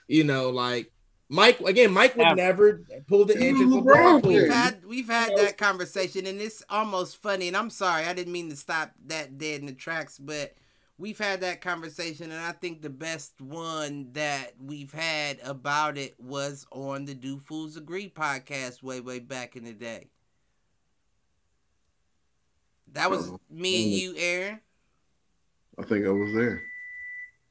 You 0.08 0.24
know, 0.24 0.52
like 0.52 0.92
Mike 1.30 1.60
again. 1.62 1.92
Mike 1.92 2.16
would 2.16 2.26
Yeah. 2.26 2.34
never 2.34 2.84
pull 3.08 3.24
the 3.26 3.36
engine 3.36 3.72
antics 3.72 3.72
was 3.72 3.84
LeBron 3.84 4.22
LeBron. 4.22 4.26
We've 4.26 4.52
had 4.52 4.86
we've 4.86 5.08
had 5.10 5.38
that 5.38 5.58
conversation, 5.58 6.26
and 6.26 6.42
it's 6.42 6.64
almost 6.70 7.18
funny. 7.22 7.48
And 7.48 7.56
I'm 7.56 7.70
sorry, 7.70 8.06
I 8.06 8.14
didn't 8.14 8.34
mean 8.34 8.50
to 8.50 8.56
stop 8.56 8.94
that 9.06 9.38
dead 9.38 9.60
in 9.60 9.68
the 9.68 9.74
tracks, 9.74 10.18
but 10.18 10.56
we've 10.98 11.20
had 11.20 11.42
that 11.42 11.62
conversation, 11.62 12.32
and 12.32 12.42
I 12.42 12.52
think 12.52 12.82
the 12.82 12.90
best 12.90 13.40
one 13.40 14.12
that 14.14 14.54
we've 14.60 14.92
had 14.92 15.40
about 15.44 16.00
it 16.00 16.16
was 16.20 16.66
on 16.72 17.06
the 17.06 17.14
Do 17.14 17.38
Fools 17.38 17.78
Agree 17.78 18.10
podcast 18.10 18.82
way 18.82 19.00
way 19.00 19.20
back 19.20 19.56
in 19.56 19.64
the 19.66 19.74
day. 19.74 20.10
That 22.94 23.12
was 23.12 23.30
oh, 23.30 23.40
me 23.52 23.84
and 23.84 23.92
you, 23.92 24.16
Aaron. 24.18 24.60
I 25.78 25.84
think 25.84 26.08
I 26.08 26.10
was 26.10 26.34
there. 26.34 26.64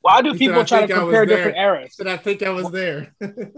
Why 0.09 0.23
do 0.23 0.33
He 0.33 0.39
said, 0.39 0.39
people 0.39 0.65
try 0.65 0.81
to 0.81 0.87
think 0.87 0.99
I 0.99 1.03
was 1.03 1.13
compare 1.13 1.27
different 1.27 1.57
eras? 1.59 1.95
But 1.99 2.07
I 2.07 2.17
think 2.17 2.43
I 2.43 2.51
was 2.51 2.71
there. 2.71 3.15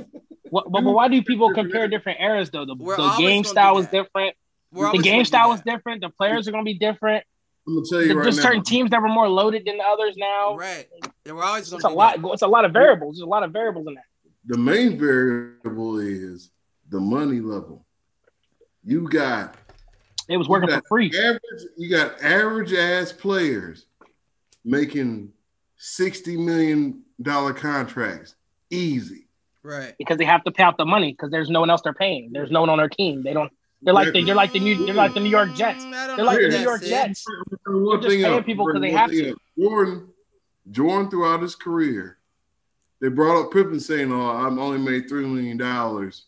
What, 0.50 0.64
but, 0.72 0.82
but 0.82 0.90
why 0.90 1.06
do 1.06 1.22
people 1.22 1.54
compare 1.54 1.86
different 1.86 2.18
eras 2.20 2.50
though? 2.50 2.64
The, 2.64 2.74
the 2.74 3.14
game 3.18 3.44
style 3.44 3.76
was 3.76 3.86
different. 3.86 4.34
We're 4.72 4.90
The 4.90 4.98
game 4.98 5.24
style 5.24 5.48
was 5.48 5.60
different. 5.60 6.00
The 6.00 6.10
players 6.10 6.48
are 6.48 6.50
going 6.50 6.64
to 6.64 6.68
be 6.68 6.76
different. 6.76 7.24
I'm 7.68 7.74
gonna 7.74 7.86
tell 7.88 8.02
you 8.02 8.16
right 8.16 8.22
There's 8.24 8.36
now. 8.36 8.42
certain 8.42 8.64
teams 8.64 8.90
that 8.90 9.00
were 9.00 9.08
more 9.08 9.28
loaded 9.28 9.64
than 9.64 9.78
the 9.78 9.84
others 9.84 10.16
now. 10.16 10.56
Right. 10.56 10.88
We're 11.24 11.40
always 11.42 11.72
It's 11.72 11.84
a 11.84 11.88
to 11.88 11.94
lot. 11.94 12.18
It's 12.32 12.42
a 12.42 12.48
lot 12.48 12.64
of 12.64 12.72
variables. 12.72 13.16
There's 13.16 13.26
a 13.26 13.28
lot 13.28 13.44
of 13.44 13.52
variables 13.52 13.86
in 13.86 13.94
that. 13.94 14.04
the 14.46 14.58
main 14.58 14.98
variable 14.98 15.98
is 15.98 16.50
the 16.88 16.98
money 16.98 17.38
level. 17.38 17.86
You 18.82 19.08
got 19.08 19.54
It 20.28 20.36
was 20.36 20.48
working 20.48 20.70
for 20.70 20.82
free. 20.88 21.12
Average, 21.16 21.40
you 21.76 21.88
got 21.88 22.20
average 22.22 22.72
ass 22.72 23.12
players 23.12 23.86
making 24.64 25.32
sixty 25.82 26.36
million 26.36 27.02
dollar 27.20 27.54
contracts 27.54 28.34
easy. 28.70 29.26
Right. 29.62 29.94
because 29.98 30.16
they 30.16 30.24
have 30.24 30.42
to 30.44 30.50
pay 30.52 30.62
out 30.62 30.78
the 30.78 30.86
money 30.86 31.12
because 31.12 31.30
there's 31.30 31.50
no 31.50 31.60
one 31.60 31.68
else 31.68 31.82
they're 31.82 31.92
paying. 31.92 32.30
There's 32.32 32.50
no 32.50 32.60
one 32.60 32.70
on 32.70 32.78
their 32.78 32.88
team. 32.88 33.22
They 33.22 33.34
don't. 33.34 33.52
They're 33.82 33.92
like 33.94 34.12
the, 34.12 34.22
they're 34.24 34.34
like 34.34 34.52
the 34.52 34.60
new 34.60 34.86
they're 34.86 34.94
like 34.94 35.12
the 35.14 35.20
New 35.20 35.28
York 35.30 35.54
Jets. 35.54 35.82
I 35.84 36.06
don't 36.06 36.16
They're 36.16 36.24
like 36.24 36.38
the 36.40 36.48
New 36.48 36.58
York 36.62 36.82
it. 36.82 36.88
Jets. 36.88 37.24
One 37.66 38.00
just 38.00 38.08
paying 38.08 38.24
up, 38.26 38.44
people 38.46 38.66
'cause 38.66 38.80
they 38.80 38.90
have 38.90 39.10
to. 39.10 39.32
up. 39.32 39.38
Jordan, 39.58 40.08
Jordan 40.70 41.10
throughout 41.10 41.42
his 41.42 41.54
career, 41.54 42.18
they 43.00 43.08
brought 43.08 43.38
up 43.42 43.52
Pippen 43.52 43.80
saying, 43.80 44.10
"Oh, 44.12 44.30
I'm 44.30 44.58
only 44.58 44.78
made 44.78 45.08
three 45.08 45.26
million 45.26 45.56
dollars 45.58 46.26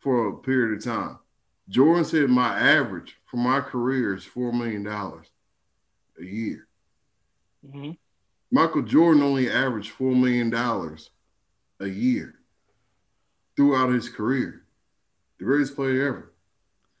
for 0.00 0.28
a 0.28 0.36
period 0.38 0.78
of 0.78 0.84
time." 0.84 1.18
Jordan 1.68 2.04
said, 2.04 2.28
"My 2.28 2.58
average 2.58 3.16
for 3.26 3.36
my 3.36 3.60
career 3.60 4.14
is 4.16 4.24
four 4.24 4.52
million 4.52 4.82
dollars 4.82 5.26
a 6.20 6.24
year." 6.24 6.66
Mhm. 7.66 7.96
Michael 8.50 8.82
Jordan 8.82 9.22
only 9.22 9.50
averaged 9.50 9.90
four 9.92 10.14
million 10.14 10.50
dollars 10.50 11.10
a 11.80 11.86
year 11.88 12.34
throughout 13.56 13.90
his 13.92 14.08
career. 14.08 14.64
The 15.38 15.44
greatest 15.44 15.74
player 15.74 16.06
ever. 16.08 16.32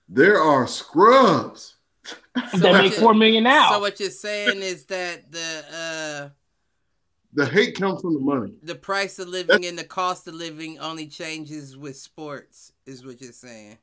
There 0.08 0.38
are 0.38 0.66
scrubs. 0.66 1.76
So 2.52 2.58
They 2.58 2.70
what 2.72 2.82
make 2.82 2.92
you- 2.92 2.98
four 2.98 3.14
million 3.14 3.44
now. 3.44 3.72
So 3.72 3.80
what 3.80 4.00
you're 4.00 4.10
saying 4.10 4.58
is 4.62 4.84
that 4.86 5.30
the 5.30 5.64
uh 5.72 6.28
The 7.34 7.46
hate 7.46 7.76
comes 7.78 8.00
from 8.02 8.14
the 8.14 8.20
money. 8.20 8.54
the 8.62 8.74
price 8.74 9.18
of 9.18 9.28
living 9.28 9.64
and 9.66 9.78
the 9.78 9.84
cost 9.84 10.26
of 10.28 10.34
living 10.34 10.78
only 10.80 11.06
changes 11.06 11.76
with 11.76 11.96
sports 11.96 12.72
is 12.86 13.04
what 13.06 13.20
you're 13.20 13.32
saying. 13.32 13.78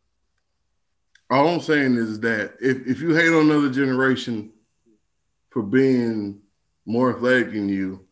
All 1.30 1.48
I'm 1.48 1.62
saying 1.62 1.96
is 1.96 2.20
that 2.22 2.56
if, 2.60 2.86
if 2.88 3.02
you 3.02 3.14
hate 3.16 3.30
on 3.34 3.50
another 3.50 3.70
generation 3.72 4.52
for 5.52 5.62
being 5.64 6.42
more 6.90 7.16
athletic 7.16 7.52
than 7.54 7.70
you, 7.70 8.06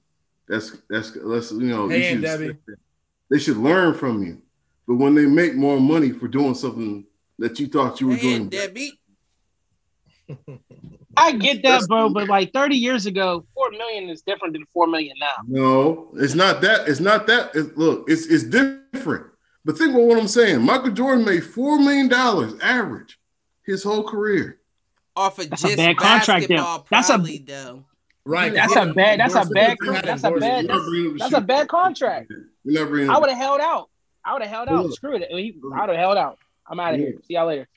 that's 0.48 0.78
that's 0.90 1.12
that's 1.12 1.52
you 1.52 1.62
know 1.68 1.86
you 1.86 1.90
Hey, 1.90 2.14
should- 2.14 2.22
Debbie. 2.22 2.56
they 3.30 3.40
should 3.40 3.58
learn 3.58 3.94
from 3.96 4.24
you. 4.24 4.42
But 4.88 4.96
when 4.96 5.16
they 5.16 5.26
make 5.26 5.56
more 5.56 5.80
money 5.82 6.12
for 6.12 6.28
doing 6.30 6.54
something 6.56 7.06
that 7.40 7.60
you 7.60 7.68
thought 7.68 8.00
you 8.00 8.08
were 8.08 8.16
Hey, 8.16 8.38
doing, 8.38 8.50
Debbie. 8.50 8.94
I 11.18 11.32
get 11.32 11.64
that, 11.64 11.88
bro, 11.88 12.10
but 12.10 12.28
like 12.28 12.54
30 12.54 12.76
years 12.76 13.06
ago, 13.08 13.46
four 13.56 13.72
million 13.72 14.08
is 14.10 14.22
different 14.22 14.54
than 14.54 14.66
four 14.74 14.86
million 14.88 15.16
now. 15.20 15.32
no, 15.48 16.10
it's 16.16 16.36
not 16.36 16.62
that. 16.62 16.88
It's 16.88 17.00
not 17.00 17.26
that. 17.28 17.56
It, 17.56 17.78
look, 17.78 18.06
it's 18.08 18.28
it's 18.28 18.44
different. 18.44 19.26
But 19.66 19.78
think 19.78 19.92
about 19.92 20.04
what 20.04 20.20
I'm 20.20 20.28
saying. 20.28 20.62
Michael 20.62 20.92
Jordan 20.92 21.26
made 21.26 21.44
four 21.44 21.80
million 21.80 22.08
dollars 22.08 22.54
average 22.62 23.20
his 23.66 23.84
whole 23.84 24.04
career. 24.04 24.60
Off 25.16 25.40
of 25.40 25.50
That's 25.50 25.64
a 25.64 25.68
just 25.68 25.78
bad 25.78 25.98
contract, 25.98 26.48
then. 26.48 26.58
basketball, 26.58 26.86
That's 26.92 27.10
a- 27.10 27.14
probably 27.14 27.38
though. 27.40 27.86
Right. 28.28 28.54
That's 28.54 28.76
a 28.76 28.94
bad- 28.94 29.20
that's 29.22 29.36
a 29.36 29.46
bad- 29.54 29.78
that's 30.04 30.24
a 30.26 30.32
bad- 30.32 30.66
You're 30.66 30.74
not 30.76 30.86
bringing 30.86 31.12
up 31.14 31.18
That's 31.20 31.34
a 31.34 31.42
bad 31.42 31.68
contract. 31.70 32.30
You're 32.66 32.82
not 32.84 32.90
bringing 32.90 33.10
I 33.10 33.18
would 33.20 33.30
have 33.30 33.38
held 33.40 33.62
out. 33.62 33.90
I 34.26 34.34
would 34.34 34.42
have 34.42 34.52
held 34.52 34.68
out. 34.68 34.92
Screw 34.94 35.16
it. 35.16 35.24
I 35.32 35.34
would 35.82 35.90
have 35.90 35.98
held 35.98 36.18
out. 36.18 36.38
I'm 36.70 36.80
out 36.80 36.94
of 36.96 37.00
here. 37.00 37.14
See 37.24 37.36
y'all 37.36 37.48
later. 37.48 37.68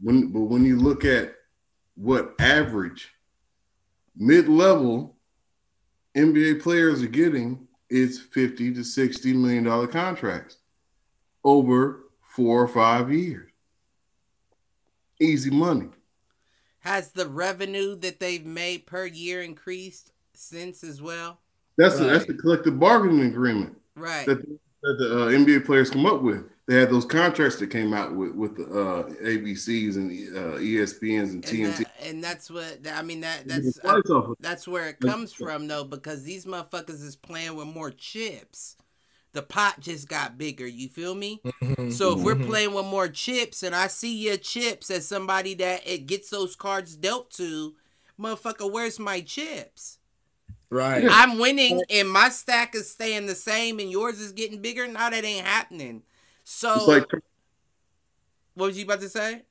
when 0.00 0.30
but 0.32 0.42
when 0.42 0.64
you 0.64 0.78
look 0.78 1.04
at 1.04 1.34
what 1.96 2.34
average 2.38 3.12
mid-level 4.16 5.16
NBA 6.16 6.60
players 6.62 7.02
are 7.02 7.08
getting, 7.08 7.66
it's 7.90 8.18
50 8.20 8.72
to 8.74 8.84
60 8.84 9.32
million 9.32 9.64
dollar 9.64 9.88
contracts 9.88 10.58
over 11.42 12.04
four 12.22 12.62
or 12.62 12.68
five 12.68 13.12
years. 13.12 13.50
Easy 15.20 15.50
money. 15.50 15.88
Has 16.88 17.10
the 17.12 17.28
revenue 17.28 17.96
that 17.96 18.18
they've 18.18 18.46
made 18.46 18.86
per 18.86 19.04
year 19.04 19.42
increased 19.42 20.10
since 20.32 20.82
as 20.82 21.02
well? 21.02 21.38
That's 21.76 21.98
the, 21.98 22.04
Right. 22.04 22.12
that's 22.14 22.24
the 22.24 22.32
collective 22.32 22.80
bargaining 22.80 23.26
agreement 23.26 23.76
Right. 23.94 24.24
that, 24.24 24.38
that 24.38 24.96
the 24.98 25.24
uh, 25.24 25.28
NBA 25.28 25.66
players 25.66 25.90
come 25.90 26.06
up 26.06 26.22
with. 26.22 26.44
They 26.66 26.76
had 26.76 26.88
those 26.90 27.04
contracts 27.04 27.56
that 27.58 27.66
came 27.68 27.92
out 27.92 28.14
with 28.14 28.32
with 28.32 28.56
the 28.56 28.64
uh, 28.64 29.02
ABCs 29.22 29.96
and 29.96 30.10
uh, 30.36 30.58
ESPNs 30.58 31.22
and 31.24 31.34
and, 31.34 31.44
TNT. 31.44 31.78
that, 31.78 31.92
and 32.02 32.24
that's 32.24 32.50
what 32.50 32.78
I 32.90 33.02
mean. 33.02 33.20
That 33.20 33.46
that's 33.46 33.74
the 33.74 34.02
of. 34.10 34.34
That's 34.40 34.66
where 34.66 34.88
it 34.88 34.98
comes 35.00 35.32
from, 35.32 35.66
though, 35.68 35.84
because 35.84 36.24
these 36.24 36.46
motherfuckers 36.46 37.02
is 37.02 37.16
playing 37.16 37.54
with 37.54 37.66
more 37.68 37.90
chips. 37.90 38.76
The 39.38 39.42
pot 39.44 39.78
just 39.78 40.08
got 40.08 40.36
bigger. 40.36 40.66
You 40.66 40.88
feel 40.88 41.14
me? 41.14 41.40
Mhm. 41.62 41.92
So 41.92 42.12
if 42.12 42.24
we're 42.24 42.34
Mhm. 42.34 42.46
playing 42.46 42.74
with 42.74 42.86
more 42.86 43.06
chips, 43.06 43.62
and 43.62 43.72
I 43.72 43.86
see 43.86 44.12
your 44.16 44.36
chips 44.36 44.90
as 44.90 45.06
somebody 45.06 45.54
that 45.54 45.86
it 45.86 46.08
gets 46.08 46.28
those 46.28 46.56
cards 46.56 46.96
dealt 46.96 47.30
to, 47.34 47.76
motherfucker, 48.18 48.68
where's 48.68 48.98
my 48.98 49.20
chips? 49.20 49.98
Right. 50.70 51.04
I'm 51.08 51.38
winning 51.38 51.80
and 51.88 52.10
my 52.10 52.30
stack 52.30 52.74
is 52.74 52.90
staying 52.90 53.26
the 53.26 53.36
same 53.36 53.78
and 53.78 53.88
yours 53.92 54.18
is 54.18 54.32
getting 54.32 54.60
bigger. 54.60 54.88
Now 54.88 55.08
that 55.08 55.24
ain't 55.24 55.46
happening. 55.46 56.02
So 56.42 56.74
It's 56.74 56.88
like 56.88 57.22
what 58.54 58.66
was 58.66 58.76
you 58.76 58.86
about 58.86 59.00
to 59.02 59.08
say? 59.08 59.44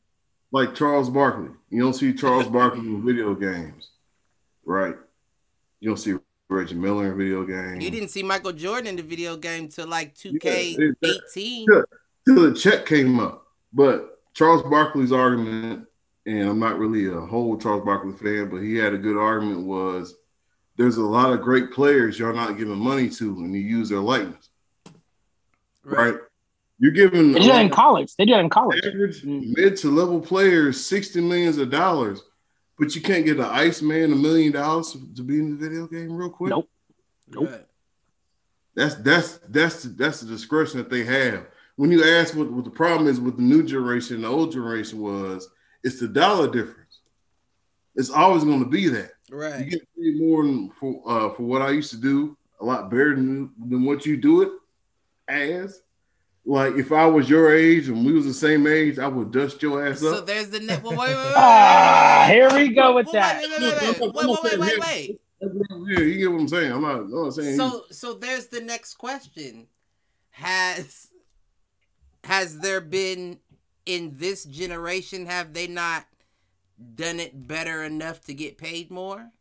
like 0.51 0.75
Charles 0.75 1.09
Barkley. 1.09 1.51
You 1.69 1.81
don't 1.81 1.93
see 1.93 2.13
Charles 2.13 2.47
Barkley 2.47 2.81
in 2.81 3.05
video 3.05 3.33
games, 3.35 3.91
right? 4.65 4.97
You 5.79 5.91
don't 5.91 5.97
see 5.97 6.15
Reggie 6.49 6.75
Miller 6.75 7.11
in 7.11 7.17
video 7.17 7.45
game. 7.45 7.81
You 7.81 7.91
didn't 7.91 8.09
see 8.09 8.23
Michael 8.23 8.53
Jordan 8.53 8.87
in 8.87 8.95
the 8.95 9.03
video 9.03 9.35
game 9.35 9.67
till 9.67 9.87
like 9.87 10.15
2K18. 10.15 11.65
Yeah. 11.69 11.81
till 12.25 12.49
the 12.49 12.53
check 12.57 12.85
came 12.85 13.19
up. 13.19 13.45
But 13.73 14.19
Charles 14.33 14.63
Barkley's 14.63 15.11
argument, 15.11 15.85
and 16.25 16.49
I'm 16.49 16.59
not 16.59 16.79
really 16.79 17.07
a 17.07 17.19
whole 17.19 17.57
Charles 17.57 17.83
Barkley 17.83 18.13
fan, 18.13 18.49
but 18.49 18.61
he 18.61 18.75
had 18.75 18.93
a 18.93 18.97
good 18.97 19.17
argument 19.17 19.65
was 19.65 20.15
there's 20.77 20.97
a 20.97 21.03
lot 21.03 21.33
of 21.33 21.41
great 21.41 21.71
players 21.71 22.17
y'all 22.17 22.33
not 22.33 22.57
giving 22.57 22.77
money 22.77 23.09
to, 23.09 23.25
and 23.39 23.53
you 23.53 23.59
use 23.59 23.89
their 23.89 23.99
likeness, 23.99 24.49
right? 25.83 26.15
You're 26.79 26.91
giving 26.91 27.31
They 27.31 27.39
a 27.39 27.41
do 27.41 27.47
that 27.49 27.61
in 27.65 27.71
college. 27.71 28.15
They 28.15 28.25
do 28.25 28.33
that 28.33 28.39
in 28.41 28.49
college. 28.49 28.85
average 28.85 29.23
mid 29.25 29.75
to 29.77 29.89
level 29.89 30.21
players 30.21 30.85
60 30.85 31.21
millions 31.21 31.57
of 31.57 31.71
dollars, 31.71 32.21
but 32.79 32.95
you 32.95 33.01
can't 33.01 33.25
get 33.25 33.37
an 33.37 33.45
Iceman 33.45 34.11
a 34.13 34.15
million 34.15 34.53
dollars 34.53 34.95
to 35.15 35.23
be 35.23 35.39
in 35.39 35.51
the 35.51 35.55
video 35.57 35.87
game 35.87 36.15
real 36.15 36.29
quick. 36.29 36.49
Nope. 36.51 36.69
Nope. 37.29 37.49
Right. 37.49 37.65
That's 38.75 38.95
that's 38.95 39.39
that's 39.49 39.83
that's 39.83 40.21
the 40.21 40.27
discretion 40.27 40.77
that 40.77 40.89
they 40.89 41.03
have. 41.03 41.47
When 41.77 41.91
you 41.91 42.03
ask 42.03 42.35
what, 42.35 42.51
what 42.51 42.63
the 42.63 42.71
problem 42.71 43.07
is 43.07 43.19
with 43.19 43.37
the 43.37 43.43
new 43.43 43.63
generation 43.63 44.15
and 44.15 44.25
the 44.25 44.29
old 44.29 44.51
generation 44.51 44.99
was, 44.99 45.47
it's 45.83 45.99
the 45.99 46.07
dollar 46.07 46.47
difference. 46.51 46.99
It's 47.95 48.09
always 48.09 48.43
going 48.43 48.59
to 48.59 48.69
be 48.69 48.87
that. 48.89 49.11
Right. 49.31 49.55
You 49.57 49.61
Right. 49.61 49.69
get 49.69 49.87
paid 49.97 50.19
more 50.19 50.43
than 50.43 50.69
for 50.79 51.01
uh, 51.07 51.33
for 51.33 51.43
what 51.43 51.61
I 51.61 51.71
used 51.71 51.89
to 51.91 51.97
do, 51.97 52.37
a 52.61 52.65
lot 52.65 52.89
better 52.89 53.15
than, 53.15 53.51
than 53.67 53.83
what 53.83 54.05
you 54.05 54.17
do 54.17 54.41
it 54.43 54.49
as. 55.27 55.81
Like 56.47 56.75
if 56.75 56.93
I 56.93 57.05
was 57.05 57.29
your 57.29 57.53
age 57.53 57.89
and 57.89 58.05
we 58.05 58.13
was 58.13 58.23
the 58.23 58.33
same 58.33 58.67
age, 58.67 58.99
I 58.99 59.07
would 59.09 59.33
dust 59.33 59.61
your 59.61 59.85
ass 59.85 60.01
up. 60.01 60.15
So 60.15 60.21
there's 60.21 60.49
the 60.49 60.61
net. 60.61 60.81
Well, 60.81 60.93
wait, 60.97 61.09
wait, 61.09 61.17
wait, 61.17 61.33
Ah, 61.35 62.25
here 62.29 62.49
we 62.53 62.69
go 62.69 62.95
with 62.95 63.11
that. 63.11 63.41
Wait, 63.41 64.15
wait, 64.15 64.59
wait, 64.59 64.79
wait. 64.79 65.19
Yeah, 65.41 65.99
you 65.99 66.17
get 66.17 66.31
what 66.31 66.39
I'm 66.39 66.47
saying. 66.47 66.71
I'm 66.71 66.81
not, 66.81 66.95
I'm 66.95 67.11
not 67.11 67.33
saying. 67.33 67.57
So, 67.57 67.83
so 67.91 68.13
there's 68.13 68.47
the 68.47 68.61
next 68.61 68.93
question: 68.93 69.67
Has 70.29 71.09
has 72.23 72.59
there 72.59 72.79
been 72.79 73.39
in 73.85 74.13
this 74.15 74.45
generation? 74.45 75.25
Have 75.25 75.53
they 75.53 75.67
not 75.67 76.05
done 76.95 77.19
it 77.19 77.47
better 77.47 77.83
enough 77.83 78.21
to 78.21 78.33
get 78.33 78.57
paid 78.57 78.89
more? 78.89 79.31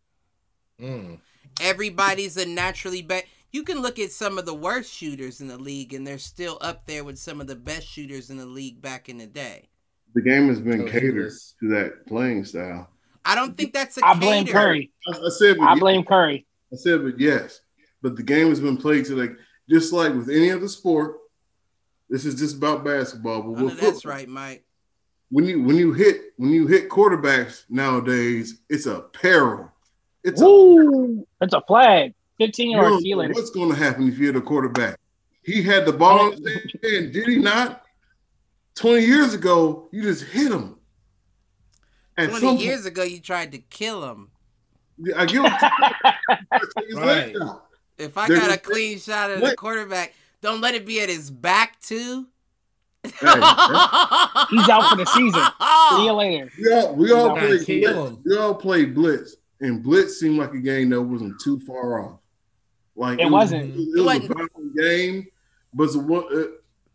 Mm. 0.80 1.20
Everybody's 1.60 2.36
a 2.36 2.46
naturally 2.46 3.02
bet. 3.02 3.26
You 3.56 3.62
can 3.62 3.80
look 3.80 3.98
at 3.98 4.12
some 4.12 4.36
of 4.36 4.44
the 4.44 4.52
worst 4.52 4.92
shooters 4.92 5.40
in 5.40 5.48
the 5.48 5.56
league, 5.56 5.94
and 5.94 6.06
they're 6.06 6.18
still 6.18 6.58
up 6.60 6.84
there 6.86 7.04
with 7.04 7.16
some 7.18 7.40
of 7.40 7.46
the 7.46 7.56
best 7.56 7.88
shooters 7.88 8.28
in 8.28 8.36
the 8.36 8.44
league 8.44 8.82
back 8.82 9.08
in 9.08 9.16
the 9.16 9.26
day. 9.26 9.70
the 10.14 10.20
game 10.20 10.48
has 10.48 10.60
been 10.60 10.82
Oh, 10.82 10.84
catered 10.84 11.14
goodness. 11.14 11.54
to 11.60 11.68
that 11.70 12.06
playing 12.06 12.44
style. 12.44 12.90
I 13.24 13.34
don't 13.34 13.56
think 13.56 13.72
that's 13.72 13.96
a 13.96 14.04
I 14.04 14.12
blame 14.12 14.44
cater. 14.44 14.58
Curry. 14.58 14.92
I, 15.08 15.16
I 15.16 15.28
said, 15.30 15.56
but 15.56 15.64
I 15.64 15.70
yes. 15.72 15.80
blame 15.80 16.04
Curry. 16.04 16.46
I 16.70 16.76
said, 16.76 17.02
but 17.02 17.18
yes, 17.18 17.62
but 18.02 18.14
the 18.16 18.22
game 18.22 18.48
has 18.50 18.60
been 18.60 18.76
played 18.76 19.06
to 19.06 19.16
like 19.16 19.32
just 19.70 19.90
like 19.90 20.12
with 20.12 20.28
any 20.28 20.50
other 20.50 20.68
sport. 20.68 21.16
This 22.10 22.26
is 22.26 22.34
just 22.34 22.56
about 22.58 22.84
basketball, 22.84 23.40
but 23.42 23.52
I 23.52 23.58
know 23.60 23.64
with 23.64 23.80
that's 23.80 24.02
football, 24.02 24.12
right, 24.12 24.28
Mike. 24.28 24.64
when 25.30 25.46
you 25.46 25.62
when 25.62 25.76
you 25.76 25.94
hit 25.94 26.34
when 26.36 26.50
you 26.50 26.66
hit 26.66 26.90
quarterbacks 26.90 27.64
nowadays, 27.70 28.60
it's 28.68 28.84
a 28.84 29.00
peril. 29.00 29.72
It's 30.24 30.42
a 30.42 30.44
Woo! 30.44 31.26
That's 31.40 31.54
a 31.54 31.62
flag. 31.62 32.12
15 32.38 32.70
yard 32.70 32.84
don't 32.84 33.02
see 33.02 33.12
know 33.12 33.18
later. 33.18 33.34
what's 33.34 33.50
going 33.50 33.70
to 33.70 33.76
happen 33.76 34.08
if 34.08 34.18
you 34.18 34.26
hit 34.26 34.36
a 34.36 34.40
quarterback. 34.40 34.98
He 35.42 35.62
had 35.62 35.86
the 35.86 35.92
ball 35.92 36.18
oh. 36.20 36.32
in 36.32 36.42
his 36.42 36.72
hand, 36.82 37.12
did 37.12 37.28
he 37.28 37.36
not? 37.36 37.82
Twenty 38.74 39.06
years 39.06 39.32
ago, 39.32 39.88
you 39.90 40.02
just 40.02 40.24
hit 40.24 40.52
him. 40.52 40.76
At 42.18 42.30
some 42.30 42.40
Twenty 42.40 42.56
point- 42.56 42.60
years 42.60 42.84
ago, 42.84 43.02
you 43.02 43.20
tried 43.20 43.52
to 43.52 43.58
kill 43.58 44.10
him. 44.10 44.30
I 45.16 45.26
give 45.26 45.44
him 45.44 45.52
Right. 46.96 47.36
If 47.98 48.18
I 48.18 48.28
There's 48.28 48.40
got 48.40 48.50
a 48.50 48.54
a- 48.54 48.58
clean 48.58 48.98
shot 48.98 49.30
at 49.30 49.40
the 49.40 49.54
quarterback, 49.56 50.14
don't 50.42 50.60
let 50.60 50.74
it 50.74 50.84
be 50.84 51.00
at 51.00 51.08
his 51.08 51.30
back 51.30 51.80
too. 51.80 52.26
Hey, 53.04 53.10
He's 53.12 53.22
He's 54.50 54.68
out 54.68 54.90
for 54.90 54.96
the 54.96 55.06
season. 55.14 55.42
See 55.96 56.04
you 56.04 56.12
later. 56.12 56.50
We 56.58 56.72
all 56.72 56.94
we 56.94 57.12
all 57.12 57.28
Gotta 57.28 57.40
played 57.58 57.84
blitz. 57.84 58.16
We 58.24 58.36
all 58.36 58.54
played 58.54 58.94
blitz, 58.94 59.36
and 59.60 59.82
blitz 59.82 60.18
seemed 60.18 60.38
like 60.38 60.52
a 60.54 60.58
game 60.58 60.90
that 60.90 61.00
wasn't 61.00 61.40
too 61.40 61.60
far 61.60 62.00
off. 62.00 62.20
Like 62.96 63.20
It 63.20 63.30
wasn't. 63.30 63.74
Was, 63.76 63.86
it 63.86 63.88
It 63.88 63.94
was 63.96 64.04
wasn't. 64.04 64.30
a 64.30 64.34
violent 64.34 64.76
game, 64.76 65.26
but 65.74 65.84
it's 65.84 65.94
a, 65.94 65.98
one- 65.98 66.36
uh, 66.36 66.44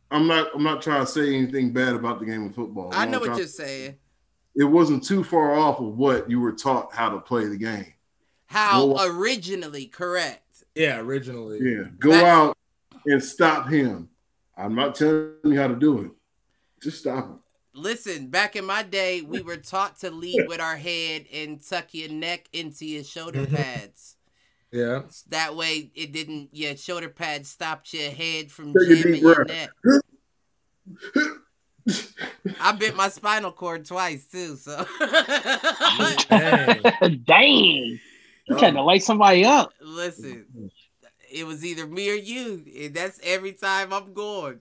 I'm 0.09 0.27
not. 0.27 0.49
I'm 0.53 0.63
not 0.63 0.81
trying 0.81 1.05
to 1.05 1.11
say 1.11 1.33
anything 1.35 1.71
bad 1.71 1.93
about 1.95 2.19
the 2.19 2.25
game 2.25 2.45
of 2.45 2.55
football. 2.55 2.89
I 2.93 3.05
know 3.05 3.19
what 3.19 3.37
you're 3.37 3.47
saying. 3.47 3.95
It 4.55 4.65
wasn't 4.65 5.05
too 5.05 5.23
far 5.23 5.53
off 5.55 5.79
of 5.79 5.95
what 5.97 6.29
you 6.29 6.41
were 6.41 6.51
taught 6.51 6.93
how 6.93 7.09
to 7.09 7.19
play 7.19 7.45
the 7.45 7.55
game. 7.57 7.93
How 8.47 8.85
Well, 8.87 9.07
originally 9.17 9.85
correct. 9.85 10.65
Yeah, 10.75 10.99
originally. 10.99 11.59
Yeah, 11.61 11.83
go 11.99 12.09
That- 12.11 12.25
out 12.25 12.57
and 13.05 13.23
stop 13.23 13.69
him. 13.69 14.09
I'm 14.57 14.75
not 14.75 14.95
telling 14.95 15.31
you 15.45 15.55
how 15.57 15.67
to 15.67 15.75
do 15.75 15.99
it. 16.01 16.11
Just 16.83 16.99
stop 16.99 17.25
him. 17.29 17.39
Listen, 17.73 18.27
back 18.27 18.57
in 18.57 18.65
my 18.65 18.83
day, 18.83 19.21
we 19.21 19.41
were 19.41 19.55
taught 19.55 19.97
to 20.01 20.11
lead 20.11 20.45
with 20.49 20.59
our 20.59 20.75
head 20.75 21.25
and 21.33 21.65
tuck 21.65 21.93
your 21.93 22.09
neck 22.09 22.49
into 22.51 22.85
your 22.85 23.05
shoulder 23.05 23.45
Mhm. 23.45 23.55
pads. 23.55 24.17
Yeah. 24.71 25.01
That 25.29 25.55
way, 25.55 25.91
it 25.95 26.11
didn't. 26.13 26.49
Your 26.53 26.75
shoulder 26.77 27.09
pads 27.09 27.49
stopped 27.49 27.93
your 27.93 28.11
head 28.11 28.51
from 28.51 28.73
Take 28.73 28.89
a 28.89 28.95
jamming 29.03 29.21
your 29.21 29.43
neck. 29.45 29.69
I 32.59 32.71
bit 32.73 32.95
my 32.95 33.09
spinal 33.09 33.51
cord 33.51 33.85
twice 33.85 34.27
too. 34.27 34.55
So 34.55 34.85
Dang. 36.29 36.81
Dang. 37.25 37.99
You 38.47 38.57
tried 38.57 38.71
to 38.71 38.81
light 38.81 39.03
somebody 39.03 39.45
up. 39.45 39.73
listen, 39.81 40.71
it 41.31 41.45
was 41.45 41.65
either 41.65 41.87
me 41.87 42.09
or 42.11 42.15
you. 42.15 42.63
And 42.81 42.93
that's 42.93 43.19
every 43.23 43.53
time 43.53 43.93
I'm 43.93 44.13
going. 44.13 44.59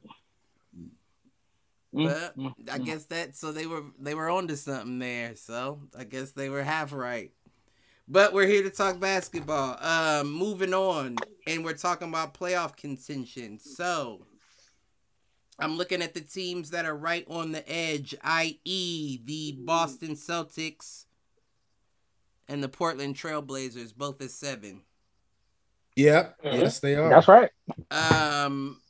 Mm, 1.95 2.07
But 2.07 2.73
I 2.73 2.79
guess 2.79 3.07
that 3.07 3.37
so 3.37 3.53
they 3.53 3.67
were 3.67 3.83
they 3.99 4.15
were 4.15 4.31
onto 4.31 4.57
something 4.57 4.99
there. 4.99 5.35
So 5.37 5.81
I 5.99 6.05
guess 6.05 6.33
they 6.33 6.49
were 6.49 6.63
half 6.63 6.93
right. 6.93 7.33
But 8.13 8.33
we're 8.33 8.49
here 8.49 8.65
to 8.65 8.71
talk 8.71 8.99
basketball. 8.99 9.77
Um, 9.81 10.33
moving 10.33 10.75
on, 10.75 11.15
and 11.47 11.65
we're 11.65 11.75
talking 11.75 12.09
about 12.09 12.35
playoff 12.35 12.77
contention. 12.77 13.61
So 13.61 14.27
I'm 15.61 15.77
looking 15.77 16.03
at 16.03 16.15
the 16.15 16.21
teams 16.21 16.71
that 16.71 16.85
are 16.85 16.97
right 16.97 17.25
on 17.31 17.53
the 17.53 17.63
edge, 17.71 18.17
i.e., 18.25 19.21
the 19.25 19.53
Boston 19.61 20.17
Celtics 20.17 21.05
and 22.49 22.61
the 22.65 22.69
Portland 22.69 23.15
Trailblazers, 23.15 23.95
both 23.97 24.21
at 24.21 24.33
seven. 24.33 24.83
Yep. 25.95 26.43
Mhm. 26.43 26.59
Yes, 26.59 26.81
they 26.81 26.97
are. 26.97 27.11
That's 27.11 27.29
right. 27.29 27.51
Um, 27.93 28.81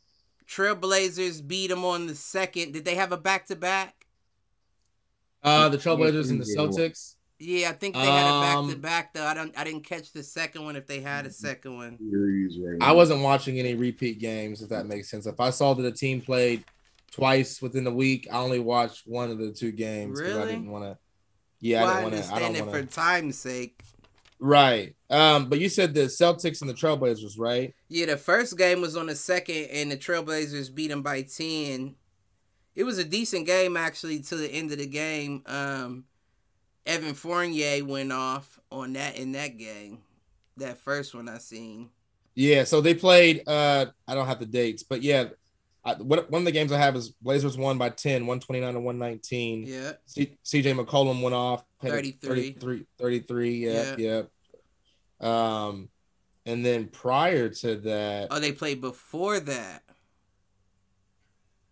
Trailblazers 0.48 1.46
beat 1.46 1.66
them 1.66 1.84
on 1.84 2.06
the 2.06 2.14
second. 2.14 2.72
Did 2.72 2.86
they 2.86 2.94
have 2.94 3.12
a 3.12 3.18
back 3.18 3.46
to 3.48 3.56
back? 3.56 4.06
Uh, 5.42 5.68
the 5.68 5.76
Trailblazers 5.76 6.30
and 6.30 6.40
the 6.40 6.46
Yeah. 6.46 6.56
Celtics. 6.56 7.16
Yeah, 7.42 7.70
I 7.70 7.72
think 7.72 7.94
they 7.94 8.00
had 8.02 8.28
a 8.28 8.40
back 8.42 8.54
to 8.54 8.74
Um, 8.74 8.80
back 8.80 9.14
though. 9.14 9.24
I 9.24 9.32
don't 9.32 9.58
I 9.58 9.64
didn't 9.64 9.84
catch 9.84 10.12
the 10.12 10.22
second 10.22 10.62
one 10.62 10.76
if 10.76 10.86
they 10.86 11.00
had 11.00 11.24
a 11.24 11.30
second 11.30 11.74
one. 11.74 11.98
Right 11.98 12.76
I 12.82 12.92
wasn't 12.92 13.22
watching 13.22 13.58
any 13.58 13.74
repeat 13.74 14.18
games, 14.18 14.60
if 14.60 14.68
that 14.68 14.86
makes 14.86 15.10
sense. 15.10 15.26
If 15.26 15.40
I 15.40 15.48
saw 15.48 15.72
that 15.72 15.86
a 15.86 15.90
team 15.90 16.20
played 16.20 16.64
twice 17.10 17.62
within 17.62 17.84
the 17.84 17.90
week, 17.90 18.28
I 18.30 18.38
only 18.38 18.60
watched 18.60 19.06
one 19.06 19.30
of 19.30 19.38
the 19.38 19.52
two 19.52 19.72
games 19.72 20.20
because 20.20 20.36
I 20.36 20.46
didn't 20.46 20.70
want 20.70 20.84
to. 20.84 20.98
Yeah, 21.60 21.82
well, 21.82 21.90
I 21.90 21.92
I 21.92 21.94
didn't 21.94 22.12
want 22.12 22.12
to. 22.12 22.18
I 22.18 22.36
understand 22.36 22.54
don't 22.54 22.68
it 22.68 22.70
want 22.72 22.88
for 22.90 22.94
time's 22.94 23.38
sake. 23.38 23.82
Right. 24.38 24.94
Um, 25.08 25.48
but 25.48 25.60
you 25.60 25.68
said 25.68 25.94
the 25.94 26.02
Celtics 26.02 26.60
and 26.60 26.68
the 26.68 26.74
Trailblazers, 26.74 27.38
right? 27.38 27.74
Yeah, 27.88 28.06
the 28.06 28.16
first 28.16 28.56
game 28.56 28.80
was 28.80 28.96
on 28.96 29.06
the 29.06 29.16
second, 29.16 29.68
and 29.70 29.90
the 29.90 29.96
Trailblazers 29.96 30.74
beat 30.74 30.88
them 30.88 31.02
by 31.02 31.22
ten. 31.22 31.94
It 32.74 32.84
was 32.84 32.98
a 32.98 33.04
decent 33.04 33.46
game 33.46 33.76
actually 33.76 34.20
to 34.20 34.36
the 34.36 34.48
end 34.48 34.72
of 34.72 34.78
the 34.78 34.86
game. 34.86 35.42
Um, 35.46 36.04
Evan 36.86 37.14
Fournier 37.14 37.84
went 37.84 38.12
off 38.12 38.58
on 38.70 38.94
that 38.94 39.16
in 39.16 39.32
that 39.32 39.58
game. 39.58 39.98
That 40.56 40.78
first 40.78 41.14
one 41.14 41.28
I 41.28 41.38
seen. 41.38 41.90
Yeah. 42.34 42.64
So 42.64 42.80
they 42.80 42.94
played. 42.94 43.42
Uh, 43.46 43.86
I 44.06 44.14
don't 44.14 44.26
have 44.26 44.40
the 44.40 44.46
dates, 44.46 44.82
but 44.82 45.02
yeah, 45.02 45.28
I, 45.84 45.94
what, 45.94 46.30
one 46.30 46.42
of 46.42 46.46
the 46.46 46.52
games 46.52 46.72
I 46.72 46.78
have 46.78 46.96
is 46.96 47.10
Blazers 47.10 47.56
won 47.56 47.78
by 47.78 47.88
10, 47.90 48.26
129 48.26 48.74
to 48.74 48.80
119. 48.80 49.64
Yeah. 49.66 49.92
C, 50.06 50.36
CJ 50.44 50.78
McCollum 50.78 51.22
went 51.22 51.34
off. 51.34 51.64
had 51.80 51.92
a 51.92 51.94
33. 52.12 52.52
33. 52.52 52.86
33. 52.98 53.66
Yeah. 53.66 53.94
Yeah. 53.98 54.22
Um, 55.20 55.88
and 56.46 56.64
then 56.64 56.88
prior 56.88 57.48
to 57.48 57.76
that, 57.76 58.28
Oh, 58.30 58.40
they 58.40 58.52
played 58.52 58.80
before 58.80 59.40
that. 59.40 59.82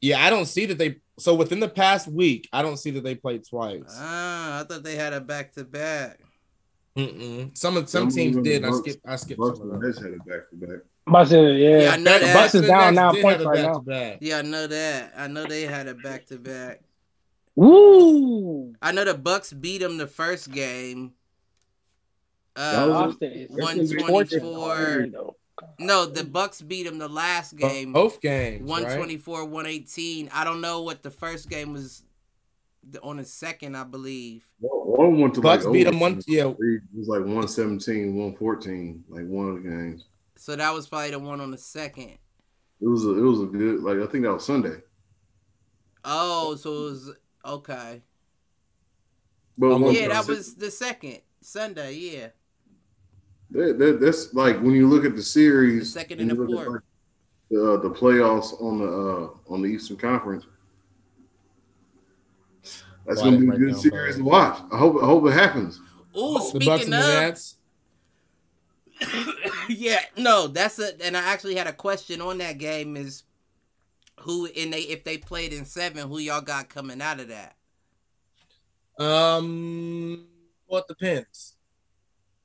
Yeah, 0.01 0.25
I 0.25 0.31
don't 0.31 0.47
see 0.47 0.66
that 0.66 0.79
they. 0.79 0.97
So 1.19 1.35
within 1.35 1.59
the 1.61 1.69
past 1.69 2.07
week, 2.07 2.49
I 2.53 2.62
don't 2.62 2.77
see 2.77 2.91
that 2.93 3.03
they 3.03 3.15
played 3.15 3.45
twice. 3.45 3.83
Ah, 3.89 4.61
I 4.61 4.65
thought 4.65 4.85
they 4.85 4.95
had 4.95 5.12
a 5.12 5.20
back 5.20 5.53
to 5.55 5.65
back. 5.65 6.20
Some 6.97 7.53
some, 7.55 7.87
some 7.87 8.09
teams 8.09 8.37
did. 8.39 8.62
Bucks, 8.62 8.77
I 8.77 8.81
skipped. 8.81 9.01
I 9.07 9.16
skipped. 9.16 9.41
Bucks 9.41 9.59
some 9.59 9.70
of 9.70 9.83
has 9.83 9.99
had 9.99 10.12
a 10.12 10.19
back 10.19 10.51
to 10.51 10.57
back. 10.57 10.79
Bucks, 11.07 11.31
yeah, 11.31 11.41
yeah. 11.49 11.91
I 11.93 11.97
know 11.97 12.19
that. 12.19 12.35
Bucks 12.35 12.55
is 12.55 12.66
down 12.66 12.95
now 12.95 13.12
points 13.12 13.45
right 13.45 13.62
now. 13.62 13.85
Yeah, 14.20 14.39
I 14.39 14.43
know 14.43 14.66
that. 14.66 15.12
I 15.16 15.29
know 15.29 15.45
they 15.45 15.62
had 15.62 15.87
a 15.87 15.95
back 15.95 16.27
to 16.27 16.39
back. 16.39 16.81
Woo! 17.55 18.75
I 18.83 18.93
know 18.93 19.05
the 19.05 19.15
Bucks 19.15 19.53
beat 19.53 19.79
them 19.79 19.97
the 19.97 20.07
first 20.07 20.51
game. 20.51 21.12
Uh, 22.55 23.12
124 23.51 25.07
no, 25.78 26.06
the 26.06 26.24
Bucks 26.24 26.60
beat 26.60 26.84
them 26.84 26.98
the 26.98 27.09
last 27.09 27.56
game. 27.56 27.92
Both 27.92 28.20
games. 28.20 28.60
right? 28.62 28.68
124, 28.68 29.44
118. 29.44 30.28
I 30.32 30.44
don't 30.44 30.60
know 30.60 30.82
what 30.82 31.02
the 31.02 31.10
first 31.10 31.48
game 31.48 31.72
was 31.72 32.02
on 33.02 33.18
the 33.18 33.24
second, 33.24 33.76
I 33.76 33.84
believe. 33.84 34.44
One 34.59 35.12
one 35.12 35.20
went 35.20 35.34
to 35.34 35.40
Bucks 35.40 35.64
like 35.64 35.72
beat 35.72 35.84
them 35.84 36.00
one. 36.00 36.20
Yeah, 36.26 36.48
It 36.48 36.82
was 36.94 37.06
like 37.09 37.20
117, 37.20 38.14
114, 38.16 39.05
like 39.09 39.26
one 39.26 39.48
of 39.50 39.62
the 39.62 39.68
games. 39.68 40.06
So 40.36 40.56
that 40.56 40.72
was 40.72 40.88
probably 40.88 41.10
the 41.10 41.18
one 41.18 41.40
on 41.40 41.50
the 41.50 41.59
second. 41.59 42.18
It 42.80 42.86
was 42.86 43.05
a 43.05 43.10
it 43.10 43.20
was 43.20 43.40
a 43.40 43.46
good 43.46 43.82
like 43.82 43.98
I 43.98 44.10
think 44.10 44.24
that 44.24 44.32
was 44.32 44.44
Sunday. 44.44 44.76
Oh, 46.05 46.55
so 46.56 46.70
it 46.70 46.90
was 46.90 47.10
okay. 47.44 48.02
But 49.56 49.72
Um, 49.72 49.84
Yeah, 49.92 50.09
that 50.09 50.26
was 50.26 50.55
the 50.55 50.70
second 50.70 51.20
Sunday. 51.40 51.94
Yeah, 51.94 52.28
that, 53.51 53.79
that, 53.79 54.01
that's 54.01 54.35
like 54.35 54.57
when 54.61 54.73
you 54.73 54.89
look 54.89 55.05
at 55.05 55.12
the 55.12 55.16
the 55.16 55.23
series, 55.23 55.93
second 55.93 56.20
and 56.20 56.31
and 56.31 56.41
the 56.41 56.47
fourth. 56.47 56.69
like, 56.69 56.83
the 57.51 57.73
uh, 57.73 57.77
the 57.79 57.91
playoffs 57.91 58.61
on 58.62 58.79
the 58.79 58.87
uh, 58.87 59.53
on 59.53 59.62
the 59.62 59.69
Eastern 59.69 59.97
Conference. 59.97 60.45
That's 63.07 63.23
Well, 63.23 63.33
gonna 63.33 63.39
be 63.39 63.57
a 63.57 63.59
good 63.59 63.77
series 63.77 64.16
five. 64.16 64.23
to 64.23 64.25
watch. 64.25 64.59
I 64.70 64.79
hope 64.79 65.03
I 65.03 65.07
hope 65.07 65.27
it 65.27 65.33
happens. 65.33 65.81
Oh, 66.15 66.41
speaking 66.51 66.93
of, 66.93 67.01
Nets. 67.01 67.57
yeah, 69.69 70.01
no, 70.16 70.49
that's 70.49 70.79
a. 70.79 71.01
And 71.03 71.16
I 71.16 71.23
actually 71.23 71.55
had 71.55 71.66
a 71.66 71.73
question 71.73 72.20
on 72.20 72.39
that 72.39 72.59
game 72.59 72.97
is 72.97 73.23
who 74.20 74.47
and 74.47 74.73
they 74.73 74.81
if 74.81 75.05
they 75.05 75.16
played 75.16 75.53
in 75.53 75.65
seven, 75.65 76.09
who 76.09 76.19
y'all 76.19 76.41
got 76.41 76.69
coming 76.69 77.01
out 77.01 77.20
of 77.20 77.29
that? 77.29 77.57
Um, 78.99 80.27
well, 80.66 80.81
it 80.81 80.89
depends. 80.89 81.55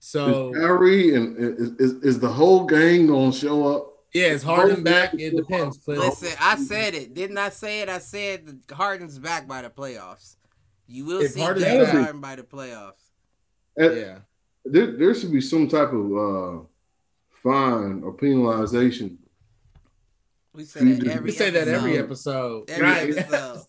So 0.05 0.49
is 0.53 0.57
Kyrie 0.59 1.15
and 1.15 1.37
is, 1.37 1.69
is, 1.79 1.93
is 2.03 2.19
the 2.19 2.27
whole 2.27 2.65
gang 2.65 3.07
gonna 3.07 3.31
show 3.31 3.65
up? 3.73 3.89
yeah, 4.13 4.25
it's 4.33 4.43
Harden 4.43 4.83
back. 4.83 5.13
It 5.13 5.33
depends. 5.33 5.77
Cliff. 5.77 5.97
Listen, 5.97 6.37
I 6.41 6.57
said 6.57 6.93
it. 6.93 7.13
Didn't 7.13 7.37
I 7.37 7.47
say 7.47 7.79
it? 7.79 7.87
I 7.87 7.99
said 7.99 8.45
that 8.67 8.75
Harden's 8.75 9.17
back 9.17 9.47
by 9.47 9.61
the 9.61 9.69
playoffs. 9.69 10.35
You 10.87 11.05
will 11.05 11.21
If 11.21 11.31
see 11.31 11.39
Harden's 11.39 11.65
James 11.65 11.85
back- 11.85 11.95
Harden 11.95 12.19
by 12.19 12.35
the 12.35 12.43
playoffs. 12.43 12.99
At- 13.79 13.95
Yeah, 13.95 14.17
There, 14.65 14.91
there 14.91 15.15
should 15.15 15.31
be 15.31 15.39
some 15.39 15.69
type 15.69 15.93
of 15.93 16.05
uh, 16.11 16.63
fine 17.41 18.03
or 18.03 18.13
penalization. 18.13 19.15
We 20.53 20.65
say 20.65 20.83
that 20.83 21.07
every 21.07 21.23
we 21.23 21.31
say 21.31 21.49
that 21.49 21.67
every 21.69 21.97
episode. 21.97 22.69
episode. 22.69 22.69
Every 22.69 22.85
right? 22.85 23.17
episode. 23.17 23.61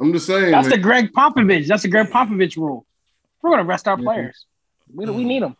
I'm 0.00 0.12
just 0.12 0.26
saying. 0.26 0.52
That's 0.52 0.68
the 0.68 0.76
man, 0.76 0.82
Gregg 0.82 1.12
Popovich. 1.12 1.66
That's 1.66 1.82
the 1.82 1.88
Gregg 1.88 2.10
Popovich 2.10 2.56
rule. 2.56 2.86
We're 3.42 3.50
gonna 3.50 3.64
rest 3.64 3.88
our 3.88 3.96
Mhm. 3.96 4.04
players. 4.04 4.46
We, 4.92 5.06
we 5.06 5.24
Mm. 5.24 5.26
need 5.26 5.42
them. 5.42 5.56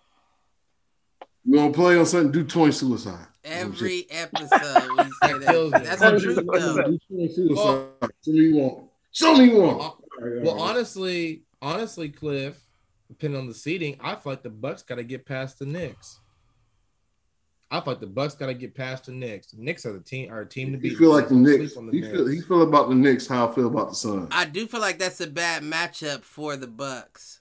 you 1.45 1.55
gonna 1.57 1.73
play 1.73 1.97
on 1.99 2.07
something? 2.07 2.33
Do 2.33 2.45
20 2.45 2.73
suicide. 2.73 3.27
Every 3.45 4.07
episode 4.11 4.51
we 4.99 5.05
say 5.23 5.39
that. 5.39 5.71
That's 5.85 6.01
the 6.01 6.11
That 6.11 6.21
truth 6.21 6.37
kills 6.53 6.77
me. 6.77 6.83
though. 6.83 6.91
Do 6.91 6.99
20 7.09 7.29
suicide. 7.35 7.87
Show 8.25 8.33
me 8.33 8.53
one. 8.53 8.89
Show 9.13 9.37
me 9.37 9.49
one. 9.55 9.77
want. 9.79 9.95
Well, 10.43 10.61
honestly, 10.61 11.43
honestly, 11.63 12.09
Cliff, 12.09 12.59
depending 13.09 13.39
on 13.41 13.47
the 13.47 13.55
seating, 13.55 13.97
I 14.01 14.15
feel 14.17 14.33
like 14.33 14.43
the 14.43 14.51
Bucks 14.51 14.83
got 14.83 14.97
to 14.97 15.05
get 15.05 15.25
past 15.27 15.59
the 15.61 15.67
Knicks. 15.67 16.21
I 17.71 17.81
feel 17.81 17.93
like 17.95 18.01
the 18.01 18.07
Bucks 18.07 18.35
got 18.35 18.47
to 18.47 18.55
get 18.55 18.75
past 18.75 19.07
the 19.07 19.13
Knicks. 19.13 19.49
The 19.49 19.61
Knicks 19.63 19.85
are 19.87 19.93
the 19.93 20.01
team, 20.01 20.33
are 20.33 20.41
a 20.43 20.47
team 20.49 20.73
to 20.73 20.79
beat. 20.79 20.93
You 20.93 20.99
feel 20.99 21.11
like 21.13 21.29
the 21.29 21.35
Knicks. 21.35 21.75
sleep 21.75 21.79
on 21.79 21.87
the 21.87 21.93
He 21.93 22.03
feel, 22.03 22.27
he 22.27 22.41
feel 22.41 22.63
about 22.63 22.89
the 22.89 22.95
Knicks 22.95 23.27
how 23.27 23.49
I 23.49 23.55
feel 23.55 23.67
about 23.67 23.91
the 23.91 23.95
Suns. 23.97 24.29
I 24.33 24.45
do 24.47 24.67
feel 24.67 24.81
like 24.81 24.99
that's 24.99 25.21
a 25.21 25.27
bad 25.27 25.63
matchup 25.63 26.23
for 26.23 26.57
the 26.57 26.67
Bucks. 26.69 27.41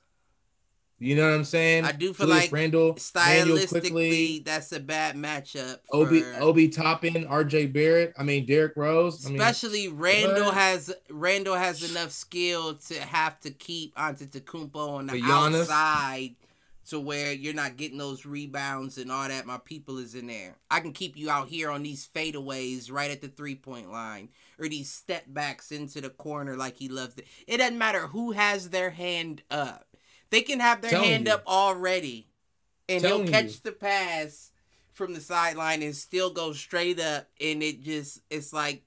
You 0.98 1.16
know 1.18 1.30
what 1.30 1.36
I'm 1.36 1.44
saying? 1.44 1.84
I 1.84 1.92
do 1.92 2.14
feel 2.14 2.28
Julius 2.28 2.44
like 2.46 2.52
Randle 2.54 2.94
Stylistically, 2.94 3.68
quickly, 3.70 4.40
that's 4.46 4.72
a 4.72 4.80
bad 4.80 5.16
matchup. 5.18 5.80
Obi 5.92 6.22
for- 6.22 6.36
Obi 6.42 6.70
Toppin, 6.70 7.26
R.J. 7.28 7.68
Barrett. 7.68 8.14
I 8.18 8.24
mean 8.24 8.46
Derrick 8.46 8.74
Rose. 8.78 9.26
I 9.26 9.30
mean, 9.30 9.42
Especially 9.42 9.90
Randle 9.90 10.46
what? 10.46 10.54
has 10.54 10.94
Randle 11.10 11.56
has 11.56 11.90
enough 11.92 12.12
skill 12.12 12.76
to 12.76 12.94
have 13.02 13.40
to 13.42 13.52
keep 13.52 13.94
Antetokounmpo 13.96 14.76
on 14.90 15.08
the 15.08 15.14
But 15.14 15.22
Giannis? 15.22 15.62
outside 15.62 16.36
to 16.88 17.00
where 17.00 17.34
you're 17.34 17.54
not 17.54 17.78
getting 17.78 17.98
those 17.98 18.26
rebounds 18.26 18.98
and 18.98 19.12
all 19.12 19.28
that. 19.28 19.46
My 19.46 19.58
people 19.66 19.98
is 19.98 20.14
in 20.16 20.28
there. 20.28 20.56
I 20.72 20.80
can 20.80 20.94
keep 20.94 21.18
you 21.18 21.30
out 21.30 21.50
here 21.50 21.72
on 21.72 21.84
these 21.84 22.08
fadeaways 22.16 22.92
right 22.92 23.12
at 23.12 23.22
the 23.22 23.28
three 23.28 23.56
point 23.56 23.92
line 23.92 24.30
or 24.60 24.70
these 24.70 24.90
step 24.92 25.26
backs 25.28 25.72
into 25.74 26.00
the 26.00 26.10
corner 26.10 26.56
like 26.56 26.78
he 26.78 26.88
loves 26.88 27.18
it. 27.18 27.26
It 27.48 27.58
doesn't 27.58 27.78
matter 27.78 28.08
who 28.08 28.32
has 28.32 28.70
their 28.70 28.92
hand 28.92 29.42
up. 29.52 29.88
They 30.30 30.42
can 30.42 30.60
have 30.60 30.82
their 30.82 30.92
Telling 30.92 31.10
hand 31.10 31.28
you. 31.28 31.34
up 31.34 31.44
already, 31.48 32.28
and 32.90 33.04
he'll 33.04 33.28
catch 33.28 33.46
you. 33.54 33.60
the 33.64 33.72
pass 33.72 34.52
from 34.92 35.14
the 35.14 35.22
sideline 35.22 35.82
and 35.84 35.96
still 35.96 36.32
go 36.32 36.54
straight 36.54 37.00
up, 37.00 37.28
and 37.40 37.62
it 37.64 37.82
just 37.82 38.22
it's 38.30 38.52
like 38.54 38.84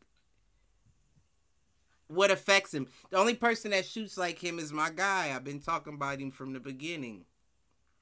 what 2.08 2.30
affects 2.30 2.72
him. 2.72 2.86
The 3.10 3.18
only 3.18 3.34
person 3.34 3.70
that 3.72 3.84
shoots 3.86 4.16
like 4.16 4.38
him 4.42 4.58
is 4.58 4.72
my 4.72 4.90
guy. 4.90 5.32
I've 5.34 5.44
been 5.44 5.60
talking 5.60 5.94
about 5.94 6.18
him 6.20 6.30
from 6.30 6.52
the 6.52 6.60
beginning. 6.60 7.24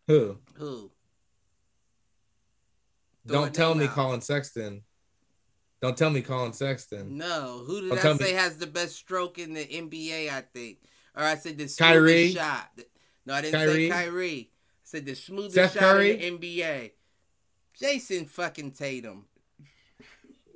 who? 0.06 0.38
Who? 0.54 0.90
Don't 3.26 3.52
tell 3.54 3.74
me 3.74 3.86
out. 3.86 3.90
Collin 3.90 4.20
Sexton. 4.20 4.82
Don't 5.82 5.96
tell 5.96 6.10
me 6.10 6.22
Collin 6.22 6.52
Sexton. 6.52 7.16
No, 7.18 7.62
who 7.66 7.80
did 7.82 8.00
Don't 8.00 8.20
I 8.20 8.24
say 8.24 8.32
me- 8.32 8.38
has 8.38 8.56
the 8.56 8.66
best 8.68 8.94
stroke 8.96 9.38
in 9.38 9.52
the 9.52 9.64
NBA? 9.66 10.30
I 10.30 10.40
think, 10.42 10.78
or 11.16 11.24
I 11.24 11.34
said 11.34 11.58
the 11.58 11.66
Kyrie? 11.76 12.32
shot. 12.32 12.70
No, 13.26 13.34
I 13.34 13.40
didn't 13.42 13.54
Kyrie? 13.60 13.88
say 13.88 13.94
Kyrie. 13.94 14.50
I 14.50 14.56
said 14.84 15.04
the 15.06 15.14
smoothest 15.14 15.52
Steph 15.52 15.72
shot 15.74 15.80
Curry? 15.80 16.24
in 16.26 16.38
the 16.40 16.60
NBA. 16.62 16.90
Jason 17.78 18.24
fucking 18.26 18.70
Tatum. 18.72 19.26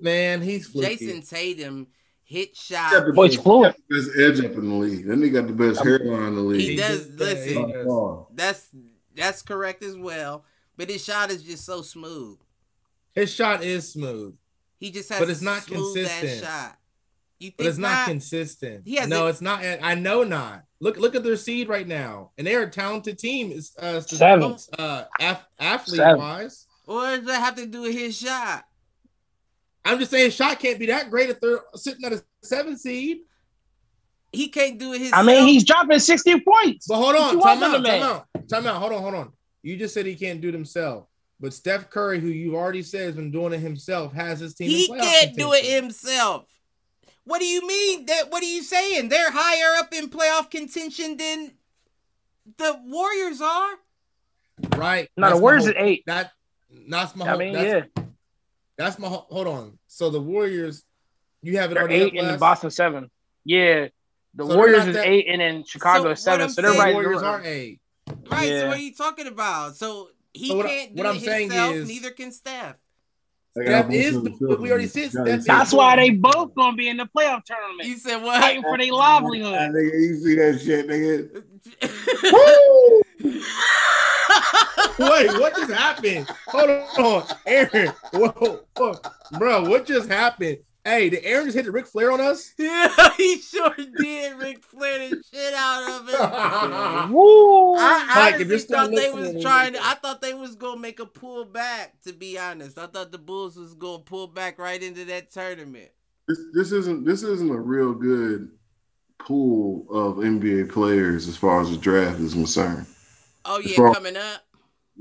Man, 0.01 0.40
he's 0.40 0.66
fluky. 0.68 0.97
Jayson 0.97 1.28
Tatum 1.28 1.88
hit 2.22 2.55
Got 2.70 2.92
shot. 2.92 3.06
the 3.06 3.12
Boy's 3.12 3.32
best- 3.36 3.42
fluid. 3.44 3.74
best 3.90 4.10
edge 4.18 4.38
up 4.44 4.52
in 4.52 4.68
the 4.68 4.74
league. 4.74 5.06
Then 5.06 5.20
they 5.20 5.28
got 5.30 5.47
the 5.47 5.52
best 5.52 5.82
hairline 5.82 6.28
in 6.28 6.34
the 6.36 6.40
league. 6.40 6.60
He 6.60 6.76
does. 6.76 7.06
just- 7.06 7.18
Listen, 7.18 7.66
he 7.66 7.72
does. 7.72 8.24
That's 8.34 8.68
that's 9.14 9.42
correct 9.42 9.82
as 9.82 9.97
well. 9.97 10.44
But 10.76 10.88
his 10.88 11.05
shot 11.05 11.30
is 11.30 11.42
just 11.42 11.66
so 11.66 11.82
smooth. 11.82 12.38
His 13.12 13.30
shot 13.34 13.62
is 13.62 13.92
smooth, 13.92 14.34
He 14.78 14.90
just 14.90 15.09
has 15.10 15.18
But 15.18 15.28
it's 15.28 15.42
not 15.42 15.66
consistent. 15.66 16.42
shot. 16.42 16.78
You 17.40 17.46
think 17.48 17.56
but 17.56 17.66
it's 17.66 17.78
not, 17.78 17.88
not? 17.88 18.06
consistent. 18.08 18.82
He 18.86 19.00
no, 19.06 19.26
a- 19.26 19.30
it's 19.30 19.40
not. 19.40 19.64
I 19.64 19.94
know 19.94 20.24
not. 20.24 20.62
Look, 20.78 20.98
look 20.98 21.14
at 21.14 21.24
their 21.24 21.36
seed 21.36 21.68
right 21.68 21.88
now, 21.88 22.32
and 22.36 22.46
they're 22.46 22.62
a 22.62 22.70
talented 22.70 23.18
team. 23.18 23.50
Is 23.50 23.72
uh, 23.78 24.00
Seven. 24.00 24.56
uh, 24.78 25.04
af- 25.18 25.46
athlete 25.58 25.96
Seven. 25.96 26.18
wise. 26.18 26.66
what 26.84 27.16
does 27.16 27.26
that 27.26 27.40
have 27.40 27.54
to 27.56 27.66
do 27.66 27.82
with 27.82 27.94
his 27.94 28.16
shot? 28.18 28.64
I'm 29.86 29.98
just 29.98 30.10
saying, 30.10 30.30
shot 30.32 30.58
can't 30.58 30.78
be 30.78 30.86
that 30.86 31.08
great 31.08 31.30
if 31.30 31.40
they're 31.40 31.60
sitting 31.74 32.04
at 32.04 32.12
a 32.12 32.22
seven 32.42 32.76
seed. 32.76 33.20
He 34.32 34.48
can't 34.48 34.78
do 34.78 34.92
it 34.92 35.00
his. 35.00 35.12
I 35.14 35.22
mean, 35.22 35.46
he's 35.48 35.64
dropping 35.64 35.98
60 35.98 36.40
points. 36.40 36.86
But 36.86 36.96
hold 36.96 37.16
on, 37.16 37.40
time 37.40 37.62
out, 37.62 37.84
time 37.84 38.02
out, 38.02 38.26
time 38.48 38.66
out. 38.66 38.76
Hold 38.76 38.92
on, 38.92 39.02
hold 39.02 39.14
on. 39.14 39.32
You 39.62 39.76
just 39.78 39.94
said 39.94 40.04
he 40.04 40.14
can't 40.14 40.40
do 40.42 40.48
it 40.48 40.54
himself, 40.54 41.06
but 41.40 41.54
Steph 41.54 41.88
Curry, 41.88 42.20
who 42.20 42.28
you've 42.28 42.54
already 42.54 42.82
said 42.82 43.06
has 43.06 43.16
been 43.16 43.30
doing 43.30 43.54
it 43.54 43.60
himself, 43.60 44.12
has 44.12 44.40
his 44.40 44.54
team. 44.54 44.68
he 44.68 44.84
in 44.84 44.98
playoff 44.98 45.00
can't 45.00 45.36
do 45.36 45.52
it 45.54 45.64
himself. 45.64 46.44
What 47.31 47.39
do 47.39 47.47
you 47.47 47.65
mean? 47.65 48.07
That 48.07 48.28
what 48.32 48.43
are 48.43 48.47
you 48.47 48.61
saying? 48.65 49.09
They're 49.09 49.31
higher 49.31 49.78
up 49.78 49.94
in 49.94 50.09
playoff 50.11 50.51
contention 50.51 51.16
than 51.16 51.52
the 52.59 52.77
Warriors 52.86 53.40
are. 53.40 53.74
right? 54.77 55.09
No, 55.16 55.28
the 55.28 55.31
That's 55.31 55.35
my 55.36 55.40
Warriors 55.40 55.62
whole- 55.66 55.70
is 55.70 55.77
eight. 55.78 56.02
That 56.07 56.32
that's 56.89 57.15
my. 57.15 57.24
I 57.27 57.28
whole- 57.28 57.39
mean, 57.39 57.52
that's, 57.52 57.89
yeah. 57.97 58.02
That's 58.77 58.98
my. 58.98 59.07
whole- 59.07 59.28
Hold 59.31 59.47
on. 59.47 59.78
So 59.86 60.11
the 60.11 60.20
Warriors, 60.20 60.82
you 61.40 61.57
have 61.59 61.70
it 61.70 61.74
They're 61.74 61.85
already 61.85 61.94
eight 62.02 62.15
up 62.19 62.24
and 62.24 62.35
the? 62.35 62.39
Boston 62.39 62.70
seven. 62.73 63.11
Yeah. 63.44 63.86
The 64.35 64.44
So 64.48 64.57
Warriors 64.57 64.86
is 64.89 64.94
that- 64.97 65.07
eight 65.07 65.27
and 65.28 65.40
then 65.40 65.65
Chicago 65.65 66.02
So 66.02 66.11
is 66.11 66.23
seven. 66.24 66.40
what 66.40 66.44
I'm 66.47 66.51
So 66.51 66.62
they're 66.62 66.73
The 66.73 66.78
right. 66.78 66.94
Warriors 66.94 67.23
are 67.23 67.43
eight. 67.44 67.81
Right. 68.28 68.48
So 68.48 68.66
what 68.69 68.77
are 68.77 68.81
you 68.81 68.93
talking 68.94 69.28
about? 69.28 69.77
So 69.77 70.11
he 70.35 70.48
So 70.48 70.57
what 70.57 70.66
can't 70.66 70.97
do 70.97 71.02
what 71.05 71.07
it 71.07 71.15
I'm 71.16 71.20
saying 71.20 71.51
himself. 71.51 71.74
is- 71.77 71.89
neither 71.89 72.11
can 72.11 72.32
Steph. 72.32 72.74
They 73.56 73.64
Steph 73.66 73.90
is 73.90 74.12
most 74.14 74.39
the- 74.39 74.56
we 74.60 74.70
already 74.70 74.86
said 74.86 75.12
Got 75.12 75.27
Steph 75.27 75.44
That's 75.44 75.72
why 75.72 75.97
they 75.97 76.10
both 76.10 76.55
gonna 76.55 76.77
be 76.77 76.89
in 76.89 76.97
the 76.97 77.06
playoff 77.06 77.44
tournament. 77.44 77.89
You 77.89 77.97
said 77.97 78.22
what? 78.22 78.40
Fighting 78.40 78.62
for 78.62 78.78
their 78.78 78.93
livelihood. 78.93 79.52
nigga, 79.72 79.93
you 80.01 80.16
see 80.16 80.35
that 80.36 80.60
shit, 80.60 80.89
nigga? 80.89 81.43
Woo! 82.32 83.02
Wait, 84.98 85.31
what 85.40 85.56
just 85.56 85.72
happened? 85.72 86.28
Hold 86.48 86.70
on, 86.98 87.24
Aaron. 87.47 87.93
Whoa, 88.12 88.60
whoa, 88.77 88.94
bro, 89.39 89.68
what 89.68 89.86
just 89.86 90.09
happened? 90.09 90.59
Hey, 90.85 91.11
did 91.11 91.24
Aaron 91.24 91.44
just 91.44 91.57
hit 91.57 91.66
the 91.66 91.73
Ric 91.73 91.86
Flair 91.86 92.11
on 92.11 92.20
us? 92.23 92.55
yeah, 92.59 92.89
he 93.16 93.39
sure 93.39 93.74
did. 93.98 94.39
Ric 94.39 94.62
Flair 94.65 95.11
the 95.11 95.23
shit 95.31 95.55
out 95.55 96.01
of 96.01 96.09
it. 96.09 97.11
Woo! 97.12 97.77
I 97.77 98.07
Mike, 98.07 98.40
if 98.40 98.47
honestly 98.47 98.47
you're 98.48 98.59
still 98.59 98.78
thought 98.78 98.90
they 98.97 99.11
was 99.11 99.43
trying. 99.43 99.74
To, 99.74 99.78
I 99.85 99.94
thought 99.94 100.23
they 100.23 100.32
was 100.32 100.57
gonna 100.57 100.81
make 100.81 100.98
a 100.98 101.07
pull 101.07 101.44
back. 101.44 102.01
To 102.02 102.15
be 102.15 102.39
honest, 102.39 102.78
I 102.78 102.86
thought 102.86 103.12
the 103.12 103.19
Bulls 103.19 103.57
was 103.57 103.74
gonna 103.74 103.98
pull 103.98 104.27
back 104.27 104.59
right 104.59 104.82
into 104.82 105.05
that 105.07 105.31
tournament. 105.31 105.90
This, 106.27 106.39
this 106.55 106.73
isn't 106.73 107.05
this 107.05 107.23
isn't 107.24 107.51
a 107.51 107.61
real 107.61 107.93
good 107.93 108.51
pool 109.19 109.86
of 109.90 110.16
NBA 110.16 110.70
players 110.70 111.28
as 111.28 111.36
far 111.36 111.61
as 111.61 111.70
the 111.70 111.77
draft 111.77 112.20
is 112.20 112.32
concerned. 112.32 112.86
Oh 113.44 113.59
yeah, 113.59 113.77
far- 113.77 113.94
coming 113.94 114.16
up. 114.16 114.47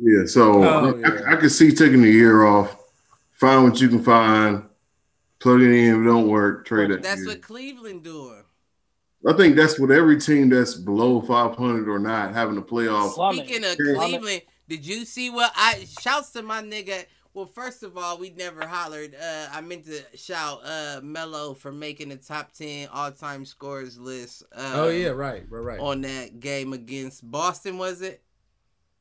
Yeah, 0.02 0.26
so 0.26 0.64
Oh, 0.64 0.94
I, 0.94 1.00
yeah. 1.00 1.22
I, 1.28 1.34
I 1.34 1.36
could 1.38 1.52
see 1.52 1.72
taking 1.72 2.04
a 2.04 2.08
year 2.08 2.46
off, 2.46 2.76
find 3.32 3.64
what 3.64 3.80
you 3.80 3.90
can 3.90 4.04
find, 4.04 4.64
plug 5.40 5.62
it 5.62 5.72
in. 5.72 5.96
If 5.96 6.02
it 6.02 6.06
don't 6.06 6.28
work, 6.28 6.66
trade 6.66 6.92
it. 6.92 7.02
That's 7.02 7.26
what 7.26 7.42
Cleveland 7.42 8.04
doing. 8.04 8.44
I 9.28 9.34
think 9.34 9.56
that's 9.56 9.78
what 9.80 9.92
every 9.92 10.20
team 10.20 10.50
that's 10.50 10.76
below 10.76 11.22
500 11.22 11.90
or 11.90 12.00
not 12.00 12.34
having 12.34 12.58
a 12.58 12.62
playoff. 12.62 13.14
Slumming. 13.14 13.46
Speaking 13.46 13.66
of 13.66 13.78
Cleveland, 13.78 14.42
did 14.70 14.86
you 14.86 15.04
see 15.04 15.30
what 15.30 15.52
I 15.56 15.86
shouts 16.00 16.32
to 16.32 16.42
my 16.42 16.62
nigga? 16.62 17.06
Well, 17.34 17.46
first 17.46 17.84
of 17.84 17.98
all, 17.98 18.18
we 18.18 18.32
never 18.32 18.66
hollered. 18.66 19.16
Uh, 19.16 19.48
I 19.52 19.62
meant 19.62 19.86
to 19.86 20.02
shout 20.18 20.62
uh, 20.64 21.00
Melo 21.04 21.54
for 21.54 21.72
making 21.72 22.10
the 22.10 22.16
top 22.18 22.54
ten 22.54 22.88
all 22.92 23.12
time 23.12 23.46
scorers 23.46 24.00
list. 24.00 24.44
Uh, 24.56 24.72
Oh 24.76 24.90
yeah, 24.90 25.10
right, 25.10 25.44
right, 25.50 25.64
right. 25.64 25.80
on 25.80 26.02
that 26.02 26.40
game 26.40 26.74
against 26.74 27.30
Boston, 27.30 27.78
was 27.78 28.02
it? 28.02 28.24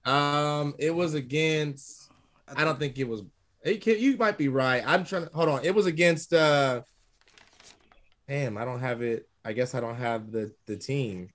Um, 0.05 0.74
it 0.78 0.90
was 0.90 1.15
against. 1.15 2.10
I 2.56 2.65
don't 2.65 2.78
think 2.78 2.98
it 2.98 3.09
was. 3.09 3.23
You 3.64 4.16
might 4.16 4.39
be 4.39 4.48
right. 4.48 4.82
I'm 4.86 5.05
trying 5.05 5.26
to 5.26 5.30
hold 5.35 5.48
on. 5.48 5.64
It 5.64 5.74
was 5.74 5.86
against. 5.86 6.32
uh 6.32 6.82
Damn, 8.28 8.59
I 8.59 8.64
don't 8.64 8.80
have 8.80 9.02
it. 9.02 9.28
I 9.44 9.52
guess 9.52 9.74
I 9.74 9.80
don't 9.80 9.97
have 9.97 10.30
the 10.30 10.52
the 10.66 10.76
team. 10.76 11.30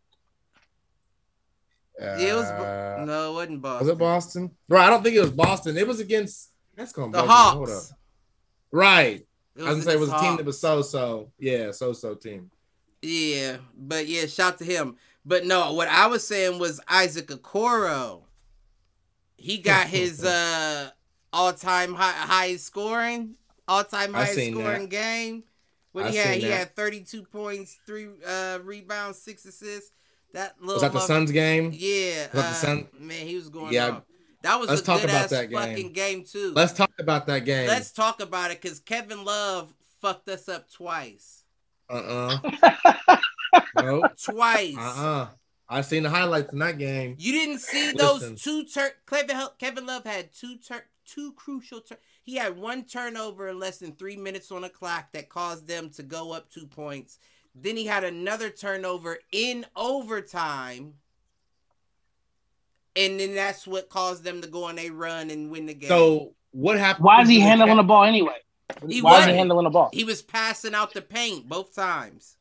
Uh, 2.01 2.17
it 2.19 2.33
was. 2.33 2.49
Bo- 2.49 3.05
no, 3.05 3.31
it 3.31 3.33
wasn't 3.33 3.61
Boston. 3.61 3.87
was 3.87 3.95
it 3.95 3.97
Boston? 3.99 4.51
Right, 4.69 4.85
I 4.85 4.89
don't 4.89 5.03
think 5.03 5.15
it 5.15 5.21
was 5.21 5.31
Boston. 5.31 5.77
It 5.77 5.87
was 5.87 5.99
against. 5.99 6.51
That's 6.75 6.91
going 6.91 7.11
The 7.11 7.21
Hawks. 7.23 7.93
Right, 8.71 9.27
It 9.55 9.61
I 9.61 9.65
was 9.65 9.73
gonna 9.73 9.81
say 9.83 9.93
it 9.93 9.99
was 9.99 10.09
a 10.09 10.19
team 10.19 10.37
that 10.37 10.45
was 10.45 10.59
so 10.59 10.81
so. 10.81 11.31
Yeah, 11.37 11.71
so 11.71 11.93
so 11.93 12.15
team. 12.15 12.49
Yeah, 13.01 13.57
but 13.77 14.07
yeah, 14.07 14.25
shout 14.25 14.57
to 14.59 14.65
him. 14.65 14.95
But 15.25 15.45
no, 15.45 15.73
what 15.73 15.87
I 15.87 16.07
was 16.07 16.27
saying 16.27 16.57
was 16.57 16.79
Isaac 16.87 17.27
Okoro. 17.27 18.23
He 19.37 19.59
got 19.59 19.87
his 19.99 20.23
uh 20.23 20.89
all-time 21.33 21.93
high, 21.95 22.11
highest 22.11 22.65
scoring, 22.65 23.35
all-time 23.67 24.15
I 24.15 24.19
highest 24.19 24.35
seen 24.35 24.53
scoring 24.53 24.87
game. 24.87 25.43
What 25.91 26.05
I 26.05 26.09
he 26.11 26.17
had, 26.17 26.37
he 26.37 26.47
that. 26.47 26.57
had 26.57 26.75
32 26.75 27.23
points, 27.23 27.77
three 27.85 28.07
uh 28.25 28.59
rebounds, 28.63 29.19
six 29.19 29.45
assists. 29.45 29.91
That 30.33 30.55
little 30.59 30.75
Was 30.75 30.81
that 30.81 30.87
the 30.91 30.95
mother- 30.95 31.07
Suns 31.07 31.31
game? 31.31 31.71
Yeah, 31.73 32.23
Was 32.23 32.31
that 32.31 32.31
the 32.33 32.39
uh, 32.39 32.53
Sun- 32.53 32.87
man, 32.99 33.27
he 33.27 33.35
was 33.35 33.49
going 33.49 33.73
Yeah. 33.73 33.89
off. 33.89 34.03
That 34.41 34.59
was 34.59 34.69
Let's 34.69 34.81
a 34.81 34.85
talk 34.85 35.01
good 35.01 35.09
about 35.09 35.23
ass 35.25 35.29
that 35.29 35.49
game. 35.49 35.59
fucking 35.59 35.93
game 35.93 36.23
too. 36.25 36.51
Let's 36.55 36.73
talk 36.73 36.91
about 36.99 37.27
that 37.27 37.45
game. 37.45 37.67
Let's 37.67 37.91
talk 37.91 38.19
about 38.21 38.51
it 38.51 38.59
because 38.61 38.79
Kevin 38.79 39.23
Love 39.23 39.73
fucked 40.01 40.27
us 40.29 40.49
up 40.49 40.69
twice. 40.71 41.39
Uh 41.89 42.39
uh 42.39 43.17
no. 43.81 44.03
Twice. 44.21 44.75
Uh 44.77 44.81
uh 44.81 45.27
I've 45.69 45.85
seen 45.85 46.03
the 46.03 46.09
highlights 46.09 46.53
in 46.53 46.59
that 46.59 46.77
game. 46.77 47.15
You 47.19 47.31
didn't 47.33 47.59
see 47.59 47.91
Listen. 47.93 47.97
those 47.97 48.41
two 48.41 48.63
turn. 48.65 48.91
Kevin 49.07 49.37
Kevin 49.59 49.85
Love 49.85 50.03
had 50.05 50.33
two 50.33 50.57
turn, 50.57 50.81
two 51.13 51.33
crucial 51.33 51.81
turn. 51.81 51.97
He 52.23 52.35
had 52.35 52.57
one 52.57 52.85
turnover 52.85 53.49
in 53.49 53.59
less 53.59 53.77
than 53.77 53.93
three 53.93 54.15
minutes 54.15 54.51
on 54.51 54.61
the 54.61 54.69
clock 54.69 55.11
that 55.13 55.29
caused 55.29 55.67
them 55.67 55.89
to 55.91 56.03
go 56.03 56.31
up 56.31 56.49
two 56.49 56.65
points. 56.67 57.19
Then 57.55 57.77
he 57.77 57.85
had 57.85 58.03
another 58.03 58.49
turnover 58.49 59.19
in 59.31 59.65
overtime, 59.75 60.93
and 62.95 63.19
then 63.19 63.35
that's 63.35 63.67
what 63.67 63.89
caused 63.89 64.23
them 64.23 64.41
to 64.41 64.47
go 64.47 64.63
on 64.65 64.79
a 64.79 64.89
run 64.89 65.29
and 65.29 65.51
win 65.51 65.65
the 65.67 65.73
game. 65.73 65.89
So 65.89 66.33
what 66.51 66.77
happened? 66.79 67.05
Why 67.05 67.21
is 67.21 67.29
he 67.29 67.39
handling 67.39 67.77
the 67.77 67.83
ball 67.83 68.03
anyway? 68.03 68.37
He 68.87 69.01
Why 69.01 69.11
is 69.11 69.15
wasn't. 69.17 69.31
he 69.33 69.37
handling 69.37 69.63
the 69.65 69.69
ball? 69.69 69.89
he 69.93 70.03
was 70.03 70.21
passing 70.23 70.73
out 70.73 70.93
the 70.93 71.01
paint 71.01 71.47
both 71.47 71.75
times. 71.75 72.37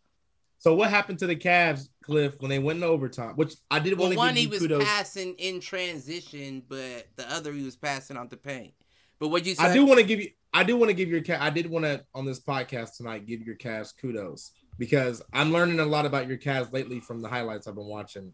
So 0.62 0.76
what 0.76 0.90
happened 0.90 1.18
to 1.18 1.26
the 1.26 1.34
Cavs, 1.34 1.88
Cliff, 2.04 2.36
when 2.38 2.48
they 2.48 2.60
went 2.60 2.76
in 2.76 2.84
overtime? 2.84 3.34
Which 3.34 3.56
I 3.68 3.80
did 3.80 3.98
Well, 3.98 4.10
want 4.10 4.12
to 4.12 4.14
give 4.14 4.14
you 4.14 4.18
one 4.28 4.36
he 4.36 4.46
was 4.46 4.58
kudos. 4.60 4.84
passing 4.84 5.34
in 5.38 5.58
transition, 5.58 6.62
but 6.68 7.08
the 7.16 7.28
other 7.32 7.52
he 7.52 7.64
was 7.64 7.74
passing 7.74 8.16
out 8.16 8.30
the 8.30 8.36
paint. 8.36 8.72
But 9.18 9.28
what 9.30 9.44
you 9.44 9.56
say? 9.56 9.64
I 9.64 9.74
do 9.74 9.84
want 9.84 9.98
to 9.98 10.06
give 10.06 10.20
you. 10.20 10.30
I 10.54 10.62
do 10.62 10.76
want 10.76 10.90
to 10.90 10.94
give 10.94 11.08
your. 11.08 11.20
I 11.40 11.50
did 11.50 11.68
want 11.68 11.84
to 11.84 12.04
on 12.14 12.24
this 12.24 12.38
podcast 12.38 12.96
tonight 12.96 13.26
give 13.26 13.42
your 13.42 13.56
Cavs 13.56 13.92
kudos 14.00 14.52
because 14.78 15.20
I'm 15.32 15.50
learning 15.52 15.80
a 15.80 15.84
lot 15.84 16.06
about 16.06 16.28
your 16.28 16.38
Cavs 16.38 16.72
lately 16.72 17.00
from 17.00 17.22
the 17.22 17.28
highlights 17.28 17.66
I've 17.66 17.74
been 17.74 17.86
watching. 17.86 18.32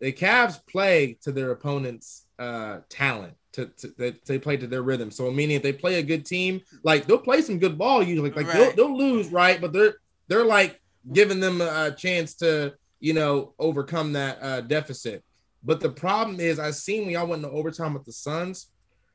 The 0.00 0.12
Cavs 0.12 0.60
play 0.66 1.16
to 1.22 1.32
their 1.32 1.52
opponent's 1.52 2.26
uh, 2.38 2.80
talent. 2.90 3.32
To, 3.54 3.64
to 3.66 3.94
they, 3.96 4.10
they 4.26 4.38
play 4.38 4.58
to 4.58 4.66
their 4.66 4.82
rhythm. 4.82 5.10
So 5.10 5.30
meaning 5.30 5.56
if 5.56 5.62
they 5.62 5.72
play 5.72 5.94
a 5.94 6.02
good 6.02 6.26
team, 6.26 6.60
like 6.84 7.06
they'll 7.06 7.16
play 7.16 7.40
some 7.40 7.58
good 7.58 7.78
ball 7.78 8.02
usually. 8.02 8.30
Like 8.30 8.46
Right. 8.46 8.74
they'll, 8.76 8.88
they'll 8.88 8.98
lose, 8.98 9.28
right? 9.32 9.58
But 9.58 9.72
they're 9.72 9.94
they're 10.28 10.44
like 10.44 10.81
giving 11.12 11.40
them 11.40 11.60
a, 11.60 11.86
a 11.86 11.90
chance 11.96 12.34
to 12.36 12.74
you 13.00 13.14
know 13.14 13.54
overcome 13.58 14.12
that 14.12 14.38
uh, 14.42 14.60
deficit. 14.60 15.24
But 15.64 15.80
the 15.80 15.90
problem 15.90 16.40
is, 16.40 16.58
I 16.58 16.70
seen 16.72 17.02
when 17.02 17.10
y'all 17.10 17.26
went 17.26 17.44
into 17.44 17.54
overtime 17.56 17.94
with 17.94 18.04
the 18.04 18.12
Suns. 18.12 18.68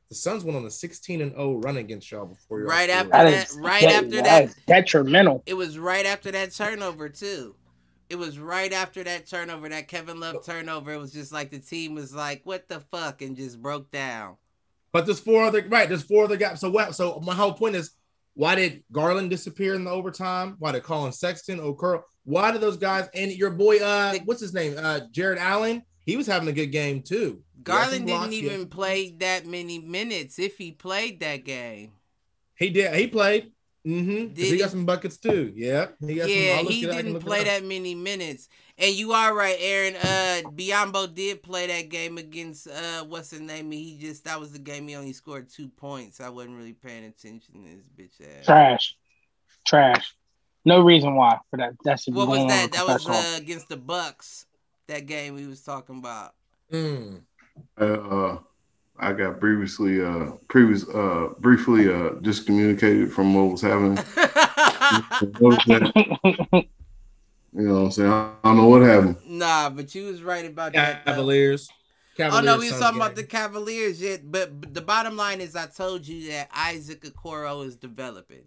The 0.08 0.14
Suns 0.14 0.42
went 0.42 0.56
on 0.56 0.64
a 0.64 0.70
16 0.70 1.20
and 1.20 1.32
0 1.32 1.56
run 1.58 1.76
against 1.76 2.10
y'all 2.10 2.24
before 2.24 2.60
y'all 2.60 2.68
Right 2.68 2.88
scored. 2.88 3.12
after 3.14 3.30
that 3.30 3.48
right 3.62 3.82
that- 3.82 3.92
after 4.04 4.10
that 4.16 4.24
that- 4.24 4.44
is 4.44 4.56
detrimental. 4.66 5.42
It 5.44 5.52
was 5.54 5.78
right 5.78 6.06
after 6.06 6.30
that 6.32 6.52
turnover 6.54 7.10
too. 7.10 7.54
It 8.08 8.16
was 8.16 8.38
right 8.38 8.72
after 8.72 9.04
that 9.04 9.26
turnover, 9.26 9.68
that 9.68 9.86
Kevin 9.86 10.18
Love 10.18 10.42
turnover. 10.46 10.94
It 10.94 10.98
was 10.98 11.12
just 11.12 11.30
like 11.30 11.50
the 11.50 11.58
team 11.58 11.94
was 11.94 12.14
like, 12.14 12.40
"What 12.44 12.66
the 12.66 12.80
fuck," 12.80 13.20
and 13.20 13.36
just 13.36 13.60
broke 13.60 13.90
down. 13.90 14.36
But 14.92 15.04
there's 15.04 15.20
four 15.20 15.44
other 15.44 15.62
right. 15.68 15.86
There's 15.86 16.04
four 16.04 16.24
other 16.24 16.38
guys. 16.38 16.58
So 16.60 16.70
what? 16.70 16.94
So 16.94 17.20
my 17.22 17.34
whole 17.34 17.52
point 17.52 17.76
is, 17.76 17.90
why 18.38 18.54
did 18.54 18.84
Garland 18.92 19.30
disappear 19.30 19.74
in 19.74 19.82
the 19.82 19.90
overtime? 19.90 20.54
Why 20.60 20.70
did 20.70 20.84
Collin 20.84 21.10
Sexton, 21.10 21.58
Okoro? 21.58 22.02
Why 22.22 22.52
did 22.52 22.60
those 22.60 22.76
guys 22.76 23.08
and 23.12 23.32
your 23.32 23.50
boy, 23.50 23.78
uh, 23.78 24.14
what's 24.26 24.40
his 24.40 24.54
name, 24.54 24.76
uh, 24.78 25.00
Jarrett 25.10 25.40
Allen? 25.40 25.82
He 26.06 26.16
was 26.16 26.28
having 26.28 26.48
a 26.48 26.52
good 26.52 26.68
game 26.68 27.02
too. 27.02 27.42
He 27.66 27.72
had 27.72 27.80
some 27.90 28.04
Garland 28.04 28.06
blocks, 28.06 28.30
didn't 28.30 28.44
even 28.44 28.60
some- 28.60 28.68
play 28.68 29.10
that 29.18 29.44
many 29.44 29.80
minutes 29.80 30.38
if 30.38 30.56
he 30.56 30.70
played 30.70 31.18
that 31.18 31.44
game. 31.44 31.90
He 32.56 32.70
did. 32.70 32.94
He 32.94 33.08
played. 33.08 33.50
Mm-hmm. 33.84 34.34
Did 34.34 34.38
he, 34.38 34.50
he? 34.50 34.56
got 34.58 34.70
some 34.70 34.86
buckets 34.86 35.16
too. 35.16 35.52
Yeah. 35.56 35.88
He 36.00 36.14
got 36.14 36.28
Yeah, 36.30 36.58
some, 36.58 36.66
he 36.66 36.84
it 36.84 36.90
up, 36.90 36.92
I 36.92 36.96
can 36.98 37.06
didn't 37.06 37.22
play 37.22 37.42
that 37.42 37.64
many 37.64 37.96
minutes. 37.96 38.48
And 38.78 38.94
you 38.94 39.12
are 39.12 39.34
right, 39.34 39.56
Aaron. 39.58 39.96
Uh 39.96 40.50
Biyombo 40.50 41.12
did 41.14 41.42
play 41.42 41.66
that 41.66 41.88
game 41.88 42.18
against 42.18 42.68
uh 42.68 43.04
what's 43.04 43.30
his 43.30 43.40
name? 43.40 43.70
He 43.70 43.98
just 44.00 44.24
that 44.24 44.38
was 44.38 44.52
the 44.52 44.58
game 44.58 44.86
he 44.88 44.94
only 44.94 45.12
scored 45.12 45.50
two 45.50 45.68
points. 45.68 46.20
I 46.20 46.28
wasn't 46.28 46.56
really 46.56 46.74
paying 46.74 47.04
attention 47.04 47.64
to 47.64 47.68
his 47.68 47.82
bitch 47.96 48.20
ass. 48.38 48.46
Trash, 48.46 48.96
trash. 49.64 50.14
No 50.64 50.80
reason 50.80 51.14
why 51.14 51.38
for 51.50 51.56
that. 51.56 51.74
That's 51.84 52.06
What 52.08 52.28
was 52.28 52.46
that? 52.46 52.72
That 52.72 52.86
was 52.86 53.08
uh, 53.08 53.38
against 53.38 53.68
the 53.68 53.76
Bucks. 53.76 54.46
That 54.86 55.06
game 55.06 55.34
we 55.34 55.46
was 55.46 55.62
talking 55.62 55.98
about. 55.98 56.34
Mm. 56.72 57.22
Uh, 57.80 57.84
uh, 57.84 58.38
I 58.98 59.12
got 59.12 59.38
previously, 59.40 60.04
uh, 60.04 60.32
previous, 60.48 60.88
uh, 60.88 61.28
briefly, 61.38 61.88
uh, 61.88 62.10
discommunicated 62.20 63.12
from 63.12 63.34
what 63.34 63.52
was 63.52 63.62
happening. 63.62 63.98
Noticed 67.52 67.54
that, 67.54 67.62
you 67.62 67.68
know 67.68 67.74
what 67.74 67.84
I'm 67.86 67.90
saying? 67.92 68.10
I 68.10 68.32
don't 68.44 68.56
know 68.56 68.68
what 68.68 68.82
happened. 68.82 69.16
nah, 69.26 69.70
but 69.70 69.94
you 69.94 70.06
was 70.06 70.22
right 70.22 70.44
about 70.44 70.72
that. 70.74 71.04
though. 71.04 71.12
Cavaliers. 71.12 71.68
Oh 71.70 71.74
Cavaliers. 72.16 72.44
no, 72.44 72.58
we 72.58 72.66
was 72.66 72.70
Suns 72.70 72.80
talking 72.82 72.96
about 73.00 73.16
the. 73.16 73.24
Cavaliers 73.24 74.00
yet, 74.00 74.30
but, 74.30 74.60
but 74.60 74.74
the 74.74 74.80
bottom 74.80 75.16
line 75.16 75.40
is 75.40 75.56
I 75.56 75.66
told 75.66 76.06
you 76.06 76.30
that 76.30 76.48
Isaac 76.54 77.02
Okoro 77.02 77.64
is 77.66 77.76
developing. 77.76 78.44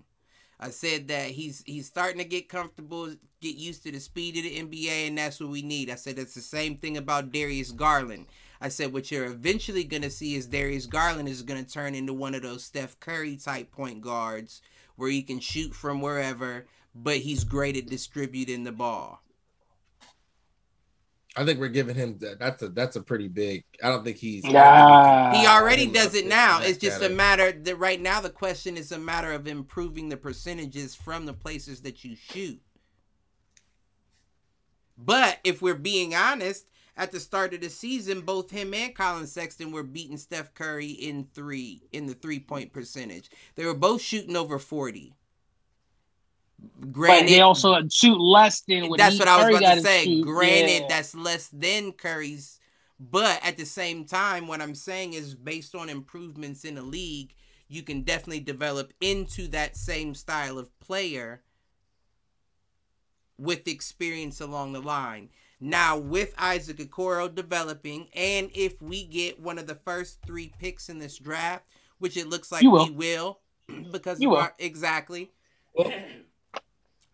I 0.60 0.70
said 0.70 1.08
that 1.08 1.32
he's 1.32 1.64
he's 1.66 1.88
starting 1.88 2.20
to 2.20 2.24
get 2.24 2.48
comfortable, 2.48 3.16
get 3.42 3.56
used 3.56 3.82
to 3.84 3.92
the 3.92 4.00
speed 4.00 4.38
of 4.38 4.44
the 4.44 4.62
NBA, 4.62 5.08
and 5.08 5.18
that's 5.18 5.40
what 5.40 5.50
we 5.50 5.64
need. 5.64 5.90
I 5.90 5.96
said 5.96 6.20
it's 6.20 6.36
the 6.36 6.42
same 6.42 6.78
thing 6.78 6.98
about 6.98 7.32
Darius 7.32 7.72
Garland. 7.72 8.28
I 8.62 8.70
said 8.70 8.94
what 8.94 9.10
you're 9.10 9.26
eventually 9.26 9.84
gonna 9.84 10.12
see 10.12 10.36
is 10.36 10.46
Darius 10.46 10.86
Garland 10.86 11.28
is 11.28 11.42
gonna 11.42 11.64
turn 11.64 11.96
into 11.96 12.14
one 12.14 12.36
of 12.36 12.44
those 12.44 12.64
Steph 12.64 13.00
Curry 13.00 13.38
type 13.38 13.72
point 13.72 14.02
guards 14.02 14.62
where 14.98 15.10
he 15.10 15.24
can 15.24 15.40
shoot 15.40 15.74
from 15.74 16.00
wherever, 16.00 16.68
but 16.94 17.18
he's 17.18 17.44
great 17.44 17.78
at 17.78 17.88
distributing 17.88 18.64
the 18.64 18.72
ball. 18.72 19.22
I 21.36 21.46
think 21.46 21.60
we're 21.60 21.70
giving 21.70 21.96
him 21.96 22.18
that. 22.20 22.40
That's 22.40 22.62
a 22.62 22.70
that's 22.70 22.98
a 22.98 23.02
pretty 23.02 23.30
big. 23.30 23.64
I 23.82 23.90
don't 23.90 24.04
think 24.04 24.18
he's. 24.18 24.44
Nah. 24.44 25.32
He 25.34 25.48
already 25.48 25.88
does 25.88 26.14
it 26.14 26.28
now. 26.28 26.60
It's 26.62 26.78
just 26.78 27.02
a 27.02 27.10
matter 27.10 27.54
that 27.54 27.76
right 27.78 28.02
now 28.02 28.20
the 28.20 28.30
question 28.30 28.76
is 28.76 28.92
a 28.92 28.98
matter 28.98 29.32
of 29.32 29.48
improving 29.48 30.10
the 30.10 30.18
percentages 30.18 30.94
from 30.94 31.26
the 31.26 31.34
places 31.34 31.82
that 31.82 32.04
you 32.04 32.18
shoot. 32.18 32.60
But 34.98 35.40
if 35.46 35.62
we're 35.62 35.74
being 35.74 36.14
honest, 36.14 36.66
at 36.98 37.12
the 37.12 37.20
start 37.20 37.54
of 37.54 37.62
the 37.62 37.70
season, 37.70 38.22
both 38.22 38.52
him 38.52 38.74
and 38.74 38.94
Collin 38.94 39.26
Sexton 39.26 39.72
were 39.72 39.84
beating 39.84 40.18
Steph 40.18 40.54
Curry 40.54 40.90
in 40.90 41.28
three 41.34 41.84
in 41.94 42.08
the 42.08 42.14
three 42.14 42.40
point 42.40 42.74
percentage. 42.74 43.32
They 43.56 43.66
were 43.66 43.74
both 43.74 44.02
shooting 44.02 44.36
over 44.36 44.60
forty. 44.60 45.16
But 46.80 47.28
they 47.28 47.42
also 47.42 47.76
shoot 47.90 48.20
less 48.20 48.62
than 48.62 48.90
what 48.90 48.98
that's 48.98 49.14
he- 49.14 49.20
what 49.20 49.28
I 49.28 49.38
was 49.38 49.46
Curry 49.46 49.56
about 49.56 49.76
to 49.76 49.82
say. 49.82 50.04
shoot. 50.06 50.26
Granted, 50.26 50.82
Yeah. 50.84 50.88
that's 50.88 51.16
less 51.16 51.48
than 51.50 51.92
Curry's, 51.94 52.60
But 53.00 53.40
at 53.44 53.58
the 53.58 53.66
same 53.66 54.06
time, 54.06 54.48
what 54.48 54.62
I'm 54.62 54.76
saying 54.76 55.14
is 55.14 55.34
based 55.34 55.74
on 55.74 55.90
improvements 55.90 56.64
in 56.64 56.76
the 56.76 56.84
league, 56.84 57.34
you 57.68 57.82
can 57.82 58.02
definitely 58.04 58.42
develop 58.42 58.94
into 59.02 59.48
that 59.50 59.76
same 59.76 60.14
style 60.14 60.60
of 60.60 60.78
player 60.80 61.42
with 63.38 63.68
experience 63.68 64.40
along 64.40 64.74
the 64.74 64.82
line. 64.82 65.30
Now, 65.60 65.98
with 65.98 66.34
Isaac 66.38 66.78
Okoro 66.78 67.34
developing, 67.34 68.08
and 68.14 68.50
if 68.54 68.80
we 68.82 69.04
get 69.06 69.40
one 69.40 69.58
of 69.58 69.68
the 69.68 69.76
first 69.76 70.20
three 70.26 70.52
picks 70.60 70.90
in 70.90 71.00
this 71.00 71.18
draft, 71.18 71.66
which 72.00 72.18
it 72.18 72.28
looks 72.28 72.52
like 72.52 72.64
will. 72.64 72.86
we 72.86 72.92
will, 72.92 73.40
because 73.92 74.20
you 74.20 74.30
will. 74.30 74.38
our, 74.38 74.54
exactly. 74.60 75.32
Well, 75.74 75.92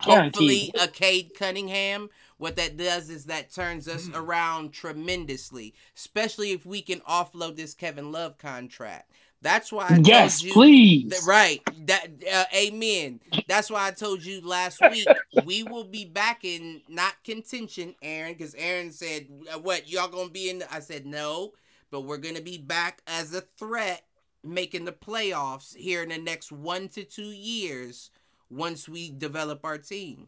Hopefully, 0.01 0.71
a 0.79 0.87
Cade 0.87 1.31
Cunningham. 1.37 2.09
What 2.37 2.55
that 2.57 2.77
does 2.77 3.09
is 3.09 3.25
that 3.25 3.51
turns 3.51 3.87
us 3.87 4.07
Mm-hmm. 4.07 4.15
around 4.15 4.71
tremendously, 4.73 5.73
especially 5.95 6.51
if 6.51 6.65
we 6.65 6.81
can 6.81 6.99
offload 7.01 7.55
this 7.55 7.73
Kevin 7.73 8.11
Love 8.11 8.37
contract. 8.37 9.11
That's 9.41 9.71
why 9.71 9.87
I 9.89 9.99
yes, 10.03 10.39
told 10.39 10.47
you 10.47 10.53
please. 10.53 11.09
that- 11.11 11.27
right. 11.27 11.61
That 11.87 12.07
uh, 12.31 12.45
amen. 12.55 13.21
That's 13.47 13.69
why 13.71 13.87
I 13.87 13.91
told 13.91 14.23
you 14.23 14.41
last 14.41 14.81
week 14.81 15.07
we 15.45 15.63
will 15.63 15.83
be 15.83 16.05
back 16.05 16.43
in 16.43 16.81
not 16.87 17.13
contention, 17.23 17.95
Aaron, 18.01 18.33
because 18.33 18.55
Aaron 18.55 18.91
said, 18.91 19.27
"What 19.61 19.89
y'all 19.89 20.07
gonna 20.09 20.29
be 20.29 20.49
in?" 20.49 20.59
The-? 20.59 20.73
I 20.73 20.79
said, 20.79 21.05
"No, 21.05 21.53
but 21.91 22.01
we're 22.01 22.17
gonna 22.17 22.41
be 22.41 22.57
back 22.57 23.01
as 23.07 23.33
a 23.33 23.41
threat, 23.41 24.03
making 24.43 24.85
the 24.85 24.91
playoffs 24.91 25.75
here 25.75 26.01
in 26.03 26.09
the 26.09 26.17
next 26.17 26.51
one 26.51 26.87
to 26.89 27.03
two 27.03 27.31
years 27.31 28.09
once 28.49 28.87
we 28.89 29.11
develop 29.11 29.63
our 29.63 29.77
team." 29.77 30.27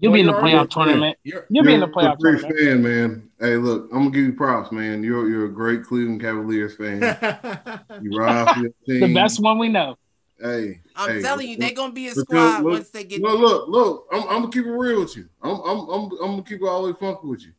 You'll 0.00 0.12
be 0.12 0.20
in 0.20 0.26
the 0.26 0.32
playoff 0.32 0.70
tournament. 0.70 1.16
You're, 1.22 1.46
You'll 1.48 1.64
be 1.64 1.72
in 1.72 1.78
the 1.80 1.86
You're 1.86 1.94
playoff 1.94 2.14
a 2.14 2.16
great 2.18 2.40
tournament. 2.40 2.58
fan, 2.58 2.82
man. 2.82 3.30
Hey, 3.38 3.56
look, 3.56 3.84
I'm 3.92 3.98
gonna 4.00 4.10
give 4.10 4.24
you 4.24 4.32
props, 4.32 4.72
man. 4.72 5.04
You're 5.04 5.28
you're 5.28 5.46
a 5.46 5.52
great 5.52 5.84
Cleveland 5.84 6.20
Cavaliers 6.20 6.76
fan. 6.76 7.00
You 8.02 8.18
ride 8.18 8.50
for 8.54 8.60
your 8.60 8.70
team. 8.86 9.00
The 9.08 9.14
best 9.14 9.40
one 9.40 9.58
we 9.58 9.68
know. 9.68 9.96
Hey, 10.40 10.80
I'm 10.96 11.10
hey, 11.10 11.22
telling 11.22 11.48
you, 11.48 11.56
they're 11.56 11.70
gonna 11.72 11.92
be 11.92 12.08
a 12.08 12.14
squad 12.14 12.64
look- 12.64 12.72
once 12.72 12.90
they 12.90 13.04
get. 13.04 13.22
No, 13.22 13.34
look, 13.36 13.68
look. 13.68 14.06
I'm, 14.12 14.22
I'm 14.22 14.28
gonna 14.40 14.50
keep 14.50 14.66
it 14.66 14.70
real 14.70 14.98
with 15.00 15.16
you. 15.16 15.28
I'm, 15.42 15.60
I'm, 15.60 15.78
I'm, 15.88 16.00
I'm 16.10 16.18
gonna 16.18 16.42
keep 16.42 16.60
it 16.60 16.66
all 16.66 16.82
the 16.82 16.92
way 16.92 16.96
funky 16.98 17.28
with 17.28 17.42
you. 17.42 17.52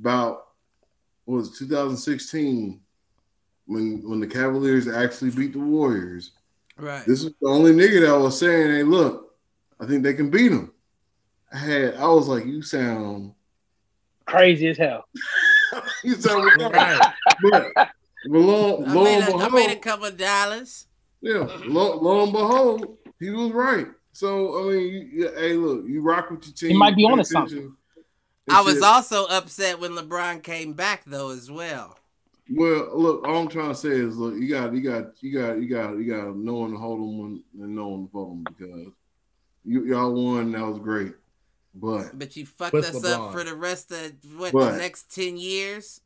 About 0.00 0.46
what 1.26 1.36
was 1.36 1.48
it, 1.48 1.58
2016 1.58 2.80
when 3.66 4.08
when 4.08 4.20
the 4.20 4.26
Cavaliers 4.26 4.88
actually 4.88 5.30
beat 5.32 5.52
the 5.52 5.58
Warriors. 5.58 6.30
Right. 6.78 7.04
This 7.06 7.24
is 7.24 7.32
the 7.40 7.48
only 7.48 7.72
nigga 7.72 8.06
that 8.06 8.18
was 8.18 8.38
saying, 8.38 8.70
"Hey, 8.70 8.82
look, 8.84 9.34
I 9.80 9.86
think 9.86 10.02
they 10.02 10.14
can 10.14 10.30
beat 10.30 10.48
them." 10.48 10.72
I 11.52 11.58
had, 11.58 11.94
I 11.96 12.06
was 12.08 12.28
like, 12.28 12.44
"You 12.46 12.62
sound, 12.62 13.32
Crazy 14.26 14.68
as 14.68 14.76
hell. 14.78 15.04
you 16.04 16.14
sound 16.14 16.44
right. 16.60 17.14
but, 17.42 17.72
but 17.74 17.90
lo, 18.30 18.84
I 18.84 18.92
lo 18.92 19.04
made, 19.04 19.14
and 19.14 19.22
a, 19.24 19.26
I 19.26 19.44
behold, 19.44 19.52
made 19.54 19.70
a 19.70 19.80
couple 19.80 20.06
of 20.06 20.16
dollars. 20.16 20.86
yeah, 21.20 21.48
lo, 21.64 21.96
lo 21.96 22.22
and 22.24 22.32
behold, 22.32 22.96
he 23.18 23.30
was 23.30 23.50
right. 23.50 23.86
So 24.12 24.60
I 24.60 24.72
mean, 24.72 24.80
you, 24.92 25.00
you- 25.12 25.34
hey, 25.34 25.54
look, 25.54 25.84
you 25.86 26.00
rock 26.00 26.30
with 26.30 26.46
your 26.46 26.54
team. 26.54 26.70
He 26.70 26.76
might 26.76 26.94
be 26.96 27.06
pay 27.06 27.12
onto 27.12 27.24
something. 27.24 27.74
I 28.50 28.60
was 28.62 28.74
shit. 28.74 28.82
also 28.84 29.26
upset 29.26 29.78
when 29.80 29.92
LeBron 29.92 30.42
came 30.42 30.72
back 30.74 31.02
though 31.06 31.30
as 31.30 31.50
well. 31.50 31.97
Well, 32.50 32.90
look, 32.98 33.26
all 33.26 33.36
I'm 33.42 33.48
trying 33.48 33.68
to 33.68 33.74
say 33.74 33.90
is, 33.90 34.16
look, 34.16 34.34
you 34.34 34.48
got, 34.48 34.72
you 34.74 34.80
got, 34.80 35.22
you 35.22 35.38
got, 35.38 35.60
you 35.60 35.68
got, 35.68 35.90
you 35.98 36.04
got 36.10 36.24
to 36.24 36.38
know 36.38 36.54
when 36.60 36.70
to 36.70 36.76
hold 36.78 37.00
them 37.00 37.44
and 37.60 37.74
know 37.74 37.88
when 37.88 38.06
to 38.06 38.12
fold 38.12 38.30
them 38.44 38.44
because 38.56 38.92
you 39.64 39.84
y'all 39.84 40.12
won. 40.14 40.52
That 40.52 40.62
was 40.66 40.78
great, 40.78 41.12
but 41.74 42.18
But 42.18 42.36
you 42.36 42.46
fucked 42.46 42.74
us 42.76 42.90
LeBron. 42.90 43.26
up 43.28 43.32
for 43.32 43.44
the 43.44 43.54
rest 43.54 43.92
of 43.92 44.12
what 44.38 44.52
But- 44.52 44.72
the 44.72 44.78
next 44.78 45.14
ten 45.14 45.36
years. 45.36 46.00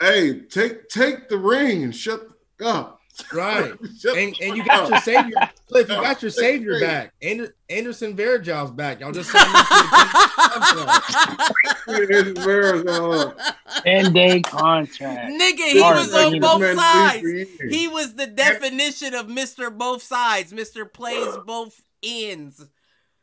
hey, 0.00 0.40
take 0.40 0.88
take 0.88 1.28
the 1.28 1.38
ring 1.38 1.82
and 1.82 1.94
shut 1.94 2.28
up. 2.64 2.97
Right. 3.32 3.72
And 4.16 4.34
and 4.40 4.56
you 4.56 4.64
got 4.64 4.88
your 4.88 5.00
savior, 5.00 5.36
Cliff. 5.68 5.88
You 5.88 5.96
got 5.96 6.22
your 6.22 6.30
savior 6.44 6.80
back. 6.80 7.12
Ander, 7.20 7.54
Anderson 7.68 8.16
Varejão's 8.16 8.70
back. 8.70 9.00
Y'all 9.00 9.10
just 9.12 9.30
signed 9.30 9.46
him 9.48 9.54
to 10.62 10.82
a 10.82 12.06
Yeah, 12.06 12.20
it's 12.20 12.44
very, 12.44 12.84
10 13.84 14.12
day 14.12 14.40
contract. 14.42 15.32
Nigga, 15.32 15.72
he 15.72 15.78
Sorry, 15.80 15.98
was 15.98 16.14
on 16.14 16.40
both 16.40 16.76
sides. 16.78 17.20
three 17.20 17.44
for 17.44 17.64
years. 17.64 17.74
He 17.74 17.88
was 17.88 18.14
the 18.14 18.26
definition 18.28 19.14
of 19.14 19.26
Mr. 19.26 19.76
Both 19.76 20.02
Sides. 20.02 20.52
Mr. 20.52 20.90
Plays 20.90 21.36
both 21.44 21.80
ends. 22.02 22.64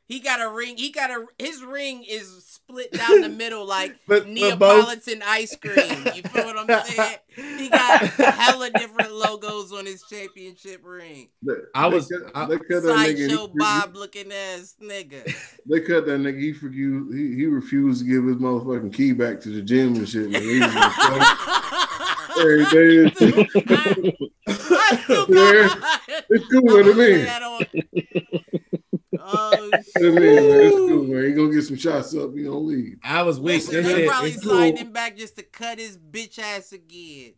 He 0.08 0.20
got 0.20 0.42
a 0.42 0.50
ring. 0.50 0.78
He 0.78 0.92
got 0.92 1.10
a 1.10 1.26
his 1.40 1.64
ring 1.64 2.04
is 2.08 2.55
split 2.68 2.92
down 2.94 3.22
the 3.22 3.30
middle 3.30 3.66
like 3.66 3.96
But- 4.08 4.24
but 4.24 4.28
Neapolitan 4.30 5.22
ice 5.26 5.56
cream. 5.56 5.76
You 6.16 6.24
feel 6.24 6.46
what 6.46 6.58
I'm 6.70 6.86
saying? 6.86 7.18
He 7.58 7.70
got 7.70 8.02
hella 8.04 8.70
different 8.72 9.12
logos 9.14 9.72
on 9.72 9.86
his 9.86 10.04
championship 10.04 10.82
ring. 10.84 11.30
They- 11.44 11.54
I 11.74 11.90
they 11.90 11.96
was- 11.96 12.08
cut- 12.08 12.32
I- 12.36 12.46
they 12.48 12.58
cut 12.58 12.68
that 12.68 12.82
nigga. 12.84 13.28
Sideshow 13.28 13.48
he- 13.48 13.54
Bob 13.56 13.96
looking 13.96 14.32
ass 14.32 14.76
nigga. 14.82 15.32
They 15.66 15.80
cut 15.82 16.06
that 16.06 16.20
nigga. 16.20 16.40
He 16.40 16.52
refused. 16.54 17.16
He, 17.18 17.36
he 17.36 17.46
refused 17.46 18.02
to 18.02 18.10
give 18.10 18.26
his 18.26 18.38
motherfucking 18.38 18.94
key 18.94 19.14
back 19.14 19.42
to 19.42 19.50
the 19.50 19.62
gym 19.62 19.96
and 19.96 20.08
shit. 20.10 20.30
Man. 20.30 20.42
He 20.42 20.60
was 20.60 20.74
like, 20.76 21.38
Every 22.38 22.66
day. 22.66 23.14
I 24.48 25.00
still 25.04 25.26
Yeah. 25.30 25.68
got 25.70 26.02
It's 26.30 26.46
cool 26.48 26.62
with 26.64 26.88
him, 26.88 26.98
man. 26.98 27.26
that 27.26 27.44
on. 27.44 27.66
Oh 29.22 29.70
Hey, 29.96 30.02
man, 30.02 30.16
man, 30.16 30.36
it's 30.36 30.76
cool, 30.76 31.04
man. 31.04 31.24
He 31.26 31.32
gonna 31.34 31.54
get 31.54 31.64
some 31.64 31.78
shots 31.78 32.16
up. 32.16 32.34
He 32.36 32.44
gonna 32.44 32.58
leave. 32.58 32.98
I 33.04 33.22
was 33.24 33.40
weak. 33.40 33.66
Listen, 33.68 33.84
They 33.84 33.94
they 33.94 34.08
probably 34.08 34.32
it's 34.32 34.44
signed 34.44 34.78
cool. 34.78 34.86
him 34.88 34.94
back 34.94 35.18
just 35.18 35.36
to 35.38 35.44
cut 35.44 35.80
his 35.80 35.98
bitch 35.98 36.40
ass 36.40 36.72
again. 36.72 37.34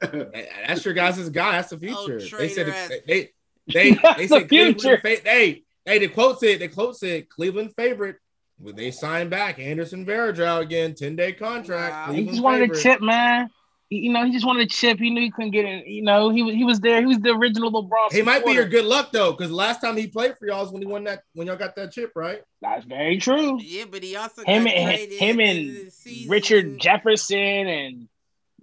That's 0.00 0.84
your 0.84 0.94
guys' 0.94 1.28
guy. 1.30 1.52
That's 1.52 1.70
the 1.70 1.76
oh, 1.76 1.78
future. 2.06 2.20
Oh, 2.34 2.38
they 2.38 2.48
said 2.48 2.66
traitor 2.66 2.72
ass. 2.72 2.88
they 3.06 3.30
they 3.72 3.90
That's 3.94 4.16
they 4.18 4.26
the 4.26 4.28
said 4.28 4.48
Cleveland. 4.48 4.80
future. 4.80 4.98
Fa- 5.00 5.28
hey 5.28 5.64
hey, 5.84 5.98
the 5.98 6.08
quote 6.08 6.40
said 6.40 6.60
the 6.60 6.68
quote 6.68 6.96
said 6.96 7.28
Cleveland 7.28 7.74
favorite. 7.76 8.16
When 8.58 8.76
they 8.76 8.92
signed 8.92 9.30
back 9.30 9.58
Anderson 9.58 10.06
Varejao 10.06 10.60
again, 10.60 10.94
ten 10.94 11.16
day 11.16 11.32
contract. 11.32 11.92
Wow. 12.08 12.12
He 12.14 12.24
Cleveland 12.24 12.28
just 12.30 12.42
wanted 12.42 12.60
favorite. 12.60 12.78
a 12.78 12.82
chip, 12.82 13.00
man. 13.02 13.50
He, 13.90 13.96
you 13.98 14.12
know, 14.12 14.24
he 14.24 14.32
just 14.32 14.46
wanted 14.46 14.62
a 14.62 14.66
chip. 14.66 14.98
He 14.98 15.10
knew 15.10 15.20
he 15.20 15.30
couldn't 15.30 15.50
get 15.50 15.64
it. 15.66 15.86
You 15.86 16.02
know, 16.02 16.30
he 16.30 16.42
was 16.42 16.54
he 16.54 16.64
was 16.64 16.80
there. 16.80 17.00
He 17.00 17.06
was 17.06 17.18
the 17.18 17.30
original 17.30 17.70
LeBron. 17.70 18.12
He 18.12 18.22
might 18.22 18.44
be 18.44 18.52
your 18.52 18.66
good 18.68 18.84
luck 18.86 19.12
though, 19.12 19.32
because 19.32 19.50
last 19.50 19.80
time 19.80 19.96
he 19.96 20.06
played 20.06 20.36
for 20.38 20.46
y'all 20.46 20.64
is 20.64 20.70
when 20.72 20.80
he 20.82 20.86
won 20.88 21.04
that 21.04 21.22
when 21.34 21.46
y'all 21.46 21.56
got 21.56 21.76
that 21.76 21.92
chip, 21.92 22.12
right? 22.16 22.42
That's 22.62 22.84
very 22.86 23.18
true. 23.18 23.58
Yeah, 23.60 23.84
but 23.90 24.02
he 24.02 24.16
also 24.16 24.42
Him 24.44 24.64
got 24.64 24.72
and 24.74 25.12
him 25.12 25.40
and 25.40 25.48
end 25.58 25.76
of 25.78 25.84
the 25.84 25.90
season. 25.90 26.30
Richard 26.30 26.78
Jefferson 26.80 27.38
and 27.38 28.08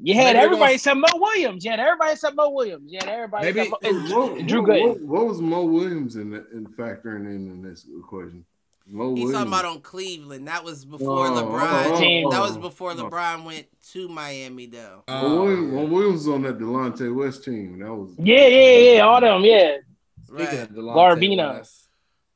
you 0.04 0.16
had 0.16 0.36
they're 0.36 0.46
everybody 0.46 0.60
gonna- 0.64 0.74
except 0.74 0.98
Mo 0.98 1.08
Williams. 1.14 1.64
You 1.64 1.70
had 1.70 1.80
everybody 1.80 2.12
except 2.14 2.36
Mo 2.36 2.50
Williams. 2.50 2.92
You 2.92 2.98
had 3.00 3.10
everybody 3.10 3.46
Maybe- 3.46 3.60
except 3.62 3.84
Mo, 3.84 3.90
and, 3.90 4.10
What, 4.38 4.48
Drew 4.48 4.62
what- 4.62 4.70
Gooden. 4.72 4.88
what- 4.88 5.02
what 5.02 5.26
was 5.28 5.42
Mo 5.42 5.64
Williams 5.66 6.16
in, 6.16 6.32
that, 6.32 6.48
in 6.52 6.66
factoring 6.66 7.28
in 7.28 7.52
in 7.52 7.62
this 7.62 7.86
equation? 8.00 8.44
Mo 8.92 9.16
He's 9.16 9.24
Williams. 9.26 9.34
talking 9.34 9.48
about 9.48 9.66
on 9.66 9.82
Cleveland. 9.82 10.48
That 10.48 10.64
was 10.64 10.84
before 10.86 11.28
Oh, 11.28 11.32
LeBron. 11.32 12.26
oh, 12.26 12.30
that 12.32 12.42
was 12.42 12.58
before 12.58 12.92
Oh. 12.92 12.96
LeBron 12.96 13.46
went 13.46 13.68
to 13.92 14.08
Miami, 14.10 14.66
though. 14.66 15.04
Mo 15.08 15.14
Uh, 15.16 15.36
Williams, 15.46 15.74
Mo 15.74 15.86
Williams 15.86 16.14
was 16.26 16.28
on 16.28 16.42
that 16.44 16.58
Delonte 16.60 17.16
West 17.16 17.44
team. 17.46 17.80
That 17.80 17.94
was 17.94 18.14
Yeah, 18.20 18.48
yeah, 18.48 18.94
yeah. 18.96 19.00
All 19.02 19.22
them. 19.22 19.44
Yeah. 19.44 19.78
Speaking 20.26 20.46
Right. 20.46 20.60
of 20.64 20.70
Delonte 20.70 20.96
Garbino. 20.96 21.54
West, 21.58 21.88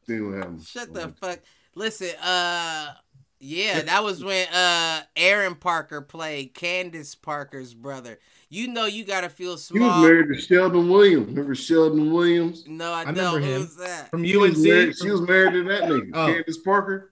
See 0.07 0.19
what. 0.22 0.61
Shut 0.61 0.94
the 0.94 1.10
fuck. 1.19 1.40
Listen, 1.76 2.15
uh, 2.23 2.94
yeah, 3.39 3.81
that 3.81 4.03
was 4.03 4.23
when 4.23 4.47
uh 4.49 5.01
Aaron 5.15 5.55
Parker 5.55 6.01
played 6.01 6.53
Candace 6.53 7.15
Parker's 7.15 7.73
brother. 7.73 8.19
You 8.49 8.67
know, 8.67 8.85
you 8.85 9.03
gotta 9.05 9.29
feel 9.29 9.57
small. 9.57 9.79
He 9.81 9.83
was 9.85 9.93
small. 9.93 10.03
married 10.03 10.27
to 10.33 10.39
Sheldon 10.41 10.89
Williams. 10.89 11.27
Remember 11.27 11.55
Sheldon 11.55 12.13
Williams? 12.13 12.63
No, 12.67 12.91
I, 12.93 13.01
I 13.01 13.05
don't. 13.05 13.15
remember 13.15 13.39
Who 13.39 13.53
him. 13.53 13.61
was 13.61 13.75
that? 13.77 14.09
from 14.11 14.23
She 14.23 14.37
was, 14.37 14.51
UNC. 14.55 14.59
married, 14.67 14.95
she 14.97 15.09
was 15.11 15.21
married 15.21 15.53
to 15.53 15.63
that 15.63 15.83
nigga, 15.83 16.09
Oh. 16.13 16.27
Candace 16.33 16.57
Parker. 16.59 17.11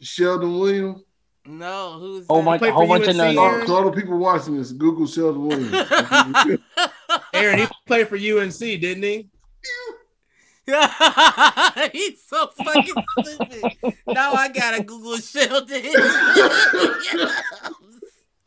Sheldon 0.00 0.58
Williams. 0.58 1.02
No, 1.46 1.96
who's 1.98 2.26
Oh 2.28 2.38
that? 2.38 2.44
my, 2.44 2.58
played 2.58 2.70
a 2.70 2.74
whole 2.74 2.86
for 2.86 2.98
bunch 2.98 3.08
of 3.08 3.18
UNC, 3.18 3.34
no. 3.36 3.44
Aaron? 3.44 3.66
To 3.66 3.72
all 3.72 3.84
the 3.90 3.92
people 4.00 4.18
watching 4.18 4.56
this, 4.58 4.72
Google 4.72 5.06
Sheldon 5.06 5.46
Williams. 5.46 5.72
Aaron, 7.32 7.58
he 7.60 7.66
played 7.86 8.08
for 8.08 8.16
UNC, 8.16 8.58
didn't 8.58 9.02
he? 9.02 9.28
He's 11.92 12.24
so 12.24 12.48
fucking 12.56 12.94
stupid. 13.18 13.94
Now 14.06 14.32
I 14.32 14.48
gotta 14.52 14.82
Google 14.82 15.16
Sheldon. 15.18 15.82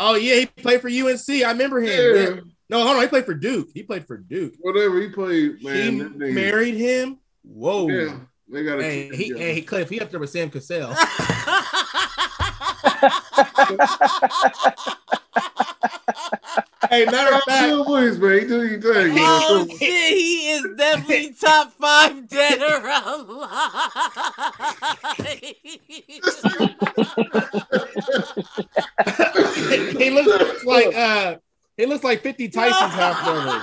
Oh 0.02 0.16
yeah, 0.16 0.36
he 0.36 0.46
played 0.46 0.80
for 0.80 0.88
UNC. 0.88 1.28
I 1.28 1.52
remember 1.52 1.82
him. 1.82 2.16
Yeah. 2.16 2.40
No, 2.70 2.86
hold 2.86 2.96
on, 2.96 3.02
he 3.02 3.10
played 3.10 3.26
for 3.26 3.34
Duke. 3.34 3.68
He 3.74 3.84
played 3.84 4.08
for 4.08 4.16
Duke. 4.16 4.54
Whatever 4.62 5.02
he 5.02 5.10
played, 5.10 5.62
man. 5.62 6.14
he 6.22 6.32
married 6.32 6.76
him. 6.76 7.18
Whoa. 7.44 7.90
Yeah, 7.90 8.20
they 8.48 8.64
got 8.64 8.80
Hey, 8.80 9.10
he, 9.14 9.38
hey, 9.38 9.56
he 9.56 9.62
Cliff, 9.62 9.90
he 9.90 10.00
up 10.00 10.10
there 10.10 10.22
with 10.22 10.30
Sam 10.30 10.50
Cassell. 10.50 10.96
hey, 16.90 17.06
matter 17.06 17.36
of 17.36 17.44
fact, 17.44 17.68
Bill 17.68 17.86
Williams, 17.86 18.20
man. 18.20 18.40
He 18.40 18.46
do 18.48 18.66
you 18.66 18.82
thing. 18.82 19.16
oh 19.20 19.66
shit, 19.70 20.18
he 20.18 20.52
is 20.52 20.66
definitely 20.78 21.34
top 21.34 21.74
five 21.74 22.28
dead 22.28 22.62
or 22.62 22.88
alive. 22.88 23.92
he 29.98 30.10
looks 30.12 30.66
like 30.66 30.86
like 30.86 30.96
uh 30.96 31.36
he 31.78 31.86
looks 31.86 32.04
like 32.04 32.22
50 32.22 32.50
Tyson's 32.50 32.94
half 32.94 33.24
brother. 33.24 33.62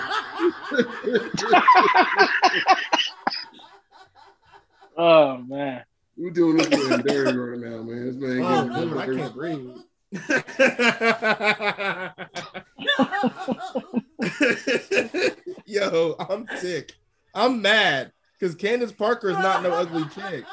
oh 4.97 5.37
man. 5.47 5.85
We're 6.17 6.31
doing 6.31 6.57
this 6.57 6.71
man 6.71 7.03
dirty 7.03 7.37
right 7.37 7.59
now, 7.59 7.83
man. 7.83 8.07
This 8.07 8.17
man 8.17 8.41
Oh, 8.43 8.69
getting 8.69 8.89
dude, 8.89 8.97
I 8.99 9.07
can't 9.07 9.35
breathe. 9.35 9.77
Yo, 15.67 16.17
I'm 16.19 16.47
sick. 16.57 16.95
I'm 17.35 17.61
mad 17.61 18.13
because 18.39 18.55
Candace 18.55 18.93
Parker 18.93 19.31
is 19.31 19.39
not 19.39 19.63
no 19.63 19.73
ugly 19.73 20.05
chick. 20.15 20.45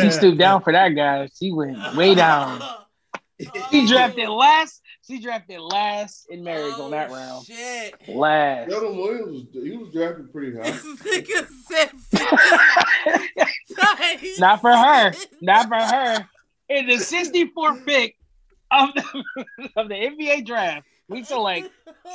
She 0.00 0.10
stooped 0.10 0.38
down 0.38 0.62
for 0.62 0.72
that 0.72 0.90
guy. 0.90 1.28
She 1.38 1.52
went 1.52 1.96
way 1.96 2.14
down. 2.14 2.60
She 3.70 3.86
drafted 3.88 4.28
last. 4.28 4.80
She 5.06 5.20
drafted 5.20 5.60
last 5.60 6.26
in 6.30 6.42
marriage 6.42 6.72
on 6.74 6.90
that 6.92 7.10
oh, 7.10 7.14
round. 7.14 7.46
Oh, 7.50 7.54
Shit. 7.54 8.08
Last. 8.08 8.70
Sheldon 8.70 8.96
Williams, 8.96 9.48
was, 9.54 9.64
he 9.64 9.76
was 9.76 9.92
drafted 9.92 10.32
pretty 10.32 10.56
high. 10.56 10.70
This 10.70 10.82
nigga 11.02 11.46
said 11.68 11.90
50 14.18 14.40
Not 14.40 14.62
for 14.62 14.70
her. 14.70 15.12
Not 15.42 15.68
for 15.68 15.74
her. 15.74 16.26
In 16.68 16.86
the 16.86 16.94
64th 16.94 17.84
pick 17.86 18.16
of 18.70 18.90
the, 18.94 19.24
of 19.76 19.88
the 19.88 19.94
NBA 19.94 20.46
draft, 20.46 20.86
we 21.08 21.22
select 21.22 21.68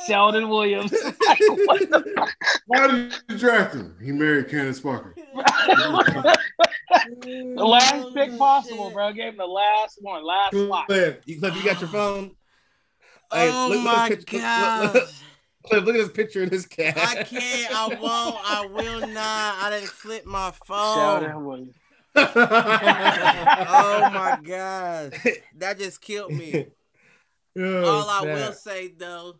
Sheldon 0.06 0.48
Williams. 0.48 0.92
Like, 1.30 1.40
what 1.66 1.90
the 1.90 2.12
fuck? 2.16 2.30
Why 2.66 2.86
did 2.88 3.14
you 3.28 3.38
draft 3.38 3.74
him? 3.74 3.96
He 4.02 4.10
married 4.10 4.48
Candace 4.48 4.80
Parker. 4.80 5.14
the 5.16 6.36
last 7.56 8.14
pick 8.14 8.36
possible, 8.36 8.90
bro. 8.90 9.12
Gave 9.12 9.32
him 9.32 9.36
the 9.38 9.46
last 9.46 9.98
one, 10.00 10.24
last 10.24 10.52
slot. 10.52 10.86
Cliff, 10.86 11.18
you, 11.26 11.38
Cliff, 11.38 11.54
you 11.56 11.64
got 11.64 11.80
your 11.80 11.88
phone? 11.90 12.32
Oh 13.30 13.38
hey, 13.38 13.50
Oh 13.52 13.68
look- 13.68 13.76
look 13.76 13.84
my 13.84 14.04
at 14.06 14.08
this 14.08 14.24
picture. 14.24 14.38
god. 14.38 14.82
Look, 14.82 14.94
look, 14.94 15.08
Cliff, 15.66 15.84
look 15.84 15.94
at 15.94 15.98
this 15.98 16.10
picture 16.12 16.42
of 16.42 16.50
this 16.50 16.66
cat. 16.66 16.96
I 16.98 17.22
can't. 17.22 17.72
I 17.74 17.88
won't. 17.88 18.36
I 18.44 18.66
will 18.66 19.00
not. 19.06 19.56
I 19.62 19.70
didn't 19.70 19.88
flip 19.90 20.26
my 20.26 20.50
phone. 20.66 21.72
Oh 22.16 24.10
my 24.12 24.38
god. 24.42 25.14
That 25.56 25.78
just 25.78 26.00
killed 26.00 26.32
me. 26.32 26.66
Oh, 27.58 27.84
All 27.84 28.08
I 28.08 28.32
will 28.32 28.52
say 28.52 28.94
though 28.96 29.34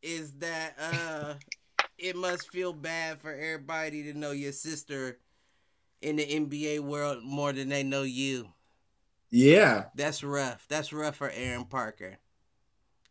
is 0.00 0.30
that 0.34 0.76
uh 0.78 1.34
it 1.98 2.14
must 2.14 2.52
feel 2.52 2.72
bad 2.72 3.20
for 3.20 3.34
everybody 3.34 4.04
to 4.04 4.14
know 4.14 4.30
your 4.30 4.52
sister 4.52 5.18
in 6.00 6.16
the 6.16 6.24
NBA 6.24 6.78
world 6.80 7.24
more 7.24 7.52
than 7.52 7.68
they 7.68 7.82
know 7.82 8.04
you. 8.04 8.48
Yeah. 9.30 9.86
That's 9.96 10.22
rough. 10.22 10.66
That's 10.68 10.92
rough 10.92 11.16
for 11.16 11.30
Aaron 11.30 11.64
Parker. 11.64 12.18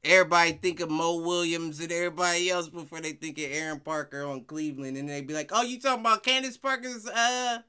Everybody 0.04 0.54
think 0.54 0.80
of 0.80 0.90
Mo 0.90 1.18
Williams 1.18 1.82
and 1.82 1.92
everybody 1.92 2.50
else 2.50 2.70
before 2.70 3.02
they 3.02 3.12
think 3.12 3.38
of 3.38 3.46
Aaron 3.52 3.82
Parker 3.82 4.24
on 4.24 4.46
Cleveland, 4.46 4.96
and 4.96 5.10
they 5.10 5.20
be 5.22 5.34
like, 5.34 5.52
"Oh, 5.54 5.62
you 5.62 5.78
talking 5.78 6.00
about 6.00 6.24
Candace 6.24 6.58
Parker's 6.58 7.06
uh 7.06 7.60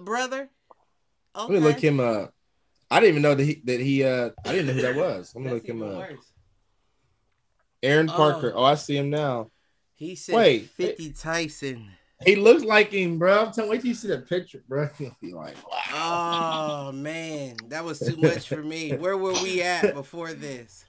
brother?" 0.00 0.50
Let 1.36 1.50
me 1.50 1.58
look 1.58 1.80
him 1.80 1.98
up. 2.00 2.32
I 2.90 3.00
didn't 3.00 3.10
even 3.10 3.22
know 3.22 3.34
that 3.34 3.44
he 3.44 3.60
that 3.64 3.80
he 3.80 4.04
uh 4.04 4.30
I 4.46 4.52
didn't 4.52 4.66
know 4.68 4.72
who 4.74 4.82
that 4.82 4.94
was. 4.96 5.32
Let 5.34 5.44
me 5.44 5.50
look 5.50 5.64
him 5.68 5.82
up. 5.82 5.96
worse. 5.96 6.32
Aaron 7.82 8.08
Oh. 8.08 8.12
Parker. 8.14 8.52
Oh, 8.54 8.64
I 8.64 8.76
see 8.76 8.96
him 8.96 9.10
now. 9.10 9.50
He 9.94 10.14
said 10.14 10.34
Wait, 10.36 10.70
fifty 10.70 11.10
Tyson. 11.12 11.90
He 12.24 12.36
looks 12.36 12.62
like 12.62 12.90
him, 12.92 13.18
bro. 13.18 13.46
I'm 13.46 13.52
telling 13.52 13.70
wait 13.70 13.80
till 13.80 13.88
you 13.88 13.94
see 13.94 14.08
that 14.08 14.28
picture, 14.28 14.62
bro. 14.68 14.88
You'll 14.98 15.16
be 15.20 15.32
like, 15.34 15.56
wow. 15.70 16.86
Oh 16.88 16.92
man, 16.92 17.56
that 17.68 17.84
was 17.84 17.98
too 17.98 18.16
much 18.16 18.48
for 18.48 18.62
me. 18.62 18.92
Where 18.96 19.16
were 19.16 19.32
we 19.42 19.60
at 19.62 19.92
before 19.94 20.32
this? 20.32 20.84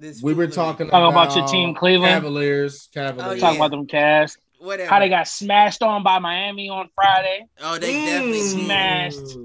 This 0.00 0.20
We 0.22 0.34
were 0.34 0.48
talking 0.48 0.88
Talking 0.88 1.08
about, 1.14 1.30
about 1.30 1.36
your 1.36 1.46
team, 1.46 1.74
Cleveland? 1.74 2.10
Cavaliers. 2.12 2.88
Cavaliers. 2.92 3.36
Oh, 3.36 3.40
Talk 3.40 3.52
yeah. 3.54 3.56
about 3.64 3.70
them 3.70 3.86
Cavs. 3.86 4.36
Whatever. 4.64 4.90
How 4.90 4.98
they 4.98 5.08
got 5.10 5.28
smashed 5.28 5.82
on 5.82 6.02
by 6.02 6.18
Miami 6.18 6.70
on 6.70 6.88
Friday. 6.94 7.46
Oh, 7.60 7.78
they 7.78 7.92
definitely 7.92 8.40
Mm. 8.40 8.56
did. 8.56 8.64
Smashed. 8.64 9.36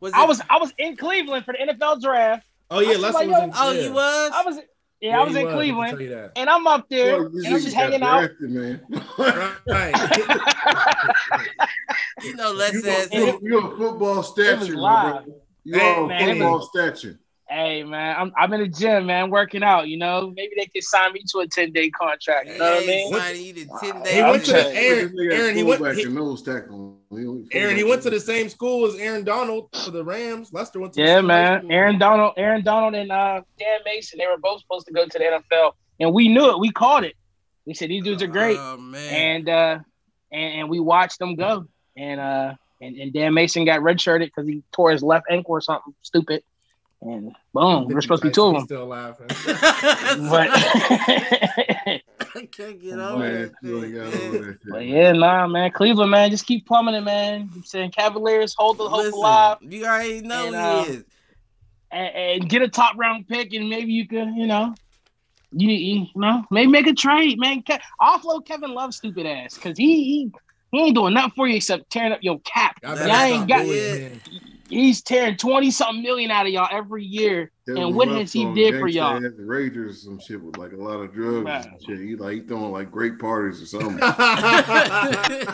Was 0.00 0.12
I 0.12 0.24
was 0.24 0.40
I 0.48 0.58
was 0.58 0.72
in 0.78 0.96
Cleveland 0.96 1.44
for 1.44 1.52
the 1.52 1.58
NFL 1.72 2.00
draft. 2.00 2.46
Oh 2.70 2.78
yeah, 2.80 2.92
I 2.92 2.96
was 2.96 3.14
like, 3.14 3.28
was 3.28 3.42
in. 3.42 3.52
Oh, 3.56 3.72
yeah. 3.72 3.80
you 3.82 3.92
was? 3.92 4.32
I 4.34 4.42
was 4.44 4.58
yeah, 5.00 5.20
I 5.20 5.24
was 5.24 5.34
in 5.34 5.42
I 5.42 5.44
can 5.46 5.54
Cleveland, 5.56 5.90
tell 5.90 6.00
you 6.00 6.08
that. 6.10 6.32
and 6.36 6.48
I'm 6.50 6.66
up 6.66 6.88
there, 6.88 7.24
Boy, 7.24 7.38
and 7.44 7.54
I'm 7.54 7.60
just 7.60 7.74
hanging 7.74 8.02
out. 8.02 8.30
man. 8.40 8.80
You 12.22 12.36
know, 12.36 12.52
Les 12.52 12.72
you 12.74 12.80
says 12.80 13.08
are 13.12 13.38
you 13.42 13.58
a 13.58 13.76
football 13.76 14.22
stature, 14.22 14.76
my 14.76 15.22
You 15.64 15.78
Hey, 15.78 15.94
are 15.94 16.04
a 16.04 16.08
man, 16.08 16.28
it 16.28 16.38
football 16.38 16.62
stature. 16.62 17.18
Hey 17.50 17.82
man, 17.82 18.14
I'm 18.18 18.32
I'm 18.36 18.52
in 18.52 18.60
the 18.60 18.68
gym, 18.68 19.06
man, 19.06 19.30
working 19.30 19.62
out. 19.62 19.88
You 19.88 19.96
know, 19.96 20.30
maybe 20.36 20.52
they 20.58 20.66
could 20.66 20.82
sign 20.84 21.14
me 21.14 21.22
to 21.30 21.38
a 21.38 21.46
10 21.46 21.72
day 21.72 21.88
contract. 21.88 22.46
You 22.48 22.58
know 22.58 22.74
what 22.74 22.82
I 22.82 22.86
mean? 22.86 23.12
Signing 23.12 23.42
you 23.42 23.52
to 23.54 23.66
10 23.66 23.96
He 23.96 24.02
days. 24.02 24.14
He 24.14 24.22
went 24.22 24.44
to 24.44 24.52
the 24.52 24.58
Aaron. 24.76 24.98
This 24.98 25.12
nigga 25.12 25.30
got 25.30 25.36
Aaron, 25.38 25.56
he 25.56 25.62
went. 25.62 25.96
He, 25.98 26.04
nose 26.04 26.42
tackle. 26.42 26.98
Aaron, 27.52 27.76
he 27.76 27.84
went 27.84 28.02
to 28.02 28.10
the 28.10 28.20
same 28.20 28.50
school 28.50 28.84
as 28.86 28.96
Aaron 28.96 29.24
Donald 29.24 29.70
for 29.82 29.90
the 29.90 30.04
Rams. 30.04 30.52
Lester 30.52 30.78
went 30.78 30.92
to 30.94 31.00
Yeah, 31.00 31.16
same 31.16 31.26
man. 31.26 31.60
school. 31.60 31.72
Aaron 31.72 31.98
Donald, 31.98 32.34
Aaron 32.36 32.62
Donald, 32.62 32.94
and 32.94 33.10
uh, 33.10 33.40
Dan 33.58 33.78
Mason, 33.86 34.18
they 34.18 34.26
were 34.26 34.36
both 34.36 34.60
supposed 34.60 34.86
to 34.88 34.92
go 34.92 35.06
to 35.06 35.18
the 35.18 35.24
NFL, 35.24 35.72
and 36.00 36.12
we 36.12 36.28
knew 36.28 36.50
it. 36.50 36.58
We 36.58 36.70
called 36.70 37.04
it. 37.04 37.14
We 37.64 37.72
said 37.72 37.88
these 37.88 38.04
dudes 38.04 38.22
are 38.22 38.26
great, 38.26 38.58
Oh, 38.60 38.76
man. 38.76 39.14
and 39.14 39.48
uh, 39.48 39.78
and, 40.30 40.60
and 40.60 40.68
we 40.68 40.80
watched 40.80 41.18
them 41.18 41.34
go, 41.34 41.64
and 41.96 42.20
uh, 42.20 42.54
and, 42.82 42.96
and 42.96 43.12
Dan 43.12 43.32
Mason 43.32 43.64
got 43.64 43.80
redshirted 43.80 44.26
because 44.26 44.46
he 44.46 44.62
tore 44.72 44.90
his 44.90 45.02
left 45.02 45.24
ankle 45.30 45.52
or 45.52 45.60
something 45.62 45.94
stupid, 46.02 46.42
and 47.00 47.32
boom, 47.54 47.86
we're 47.88 48.00
supposed 48.00 48.22
to 48.22 48.28
be 48.28 48.32
two 48.34 48.42
of 48.44 48.52
He's 48.54 48.60
them. 48.62 48.66
Still 48.66 48.86
laughing. 48.86 49.26
But 50.30 50.48
I 50.52 52.00
can't 52.50 52.80
get 52.80 52.98
over 52.98 53.18
man, 53.18 53.42
that 53.42 53.52
you 53.62 53.76
ain't 53.76 53.84
thing, 53.84 53.94
got 53.94 54.12
man. 54.12 54.28
over 54.28 54.38
that 54.38 54.58
But 54.70 54.86
yeah, 54.86 55.12
nah, 55.12 55.46
man. 55.46 55.70
Cleveland, 55.72 56.10
man, 56.10 56.30
just 56.30 56.46
keep 56.46 56.66
plummeting, 56.66 57.04
man. 57.04 57.50
I'm 57.54 57.62
saying 57.64 57.92
Cavaliers 57.92 58.54
hold 58.58 58.78
the 58.78 58.88
hope 58.88 58.98
Listen, 59.04 59.18
alive 59.18 59.58
you 59.60 59.84
already 59.84 60.20
know 60.22 60.46
And, 60.46 60.54
he 60.56 60.60
uh, 60.60 60.84
is. 60.96 61.04
and, 61.92 62.16
and 62.42 62.48
get 62.50 62.62
a 62.62 62.68
top 62.68 62.96
round 62.96 63.28
pick, 63.28 63.52
and 63.54 63.68
maybe 63.70 63.92
you 63.92 64.06
could, 64.08 64.28
you 64.34 64.46
know, 64.46 64.74
you, 65.52 65.70
you 65.70 66.06
know, 66.14 66.44
maybe 66.50 66.70
make 66.70 66.86
a 66.86 66.92
trade, 66.94 67.38
man. 67.38 67.62
Ke- 67.62 67.80
offload 68.00 68.44
Kevin 68.44 68.74
Love, 68.74 68.92
stupid 68.92 69.24
ass, 69.26 69.54
because 69.54 69.78
he, 69.78 70.04
he 70.04 70.32
he 70.72 70.78
ain't 70.86 70.94
doing 70.94 71.14
nothing 71.14 71.32
for 71.34 71.46
you 71.48 71.56
except 71.56 71.88
tearing 71.90 72.12
up 72.12 72.18
your 72.22 72.38
cap. 72.40 72.76
Y'all 72.82 72.96
Y'all 72.98 73.16
ain't 73.22 73.48
got- 73.48 73.64
it. 73.66 74.12
He's 74.68 75.02
tearing 75.02 75.36
twenty 75.36 75.70
something 75.70 76.02
million 76.02 76.30
out 76.30 76.46
of 76.46 76.52
y'all 76.52 76.68
every 76.70 77.04
year. 77.04 77.50
Kevin 77.66 77.82
And 77.82 77.94
what 77.96 78.08
Love 78.08 78.18
has 78.18 78.32
he 78.32 78.44
on 78.46 78.54
did 78.54 78.78
for 78.78 78.88
y'all? 78.88 79.16
ass 79.16 79.32
Raiders 79.38 79.96
or 79.96 79.98
some 79.98 80.20
shit 80.20 80.42
with 80.42 80.56
like 80.56 80.72
a 80.72 80.76
lot 80.76 81.00
of 81.00 81.12
drugs 81.12 81.44
Right. 81.44 81.66
and 81.66 81.82
shit. 81.84 81.98
He 82.00 82.16
like 82.16 82.32
he 82.34 82.40
throwing 82.40 82.72
like 82.72 82.90
great 82.90 83.18
parties 83.18 83.60
or 83.62 83.66
something. 83.66 83.98
yeah, 84.02 85.44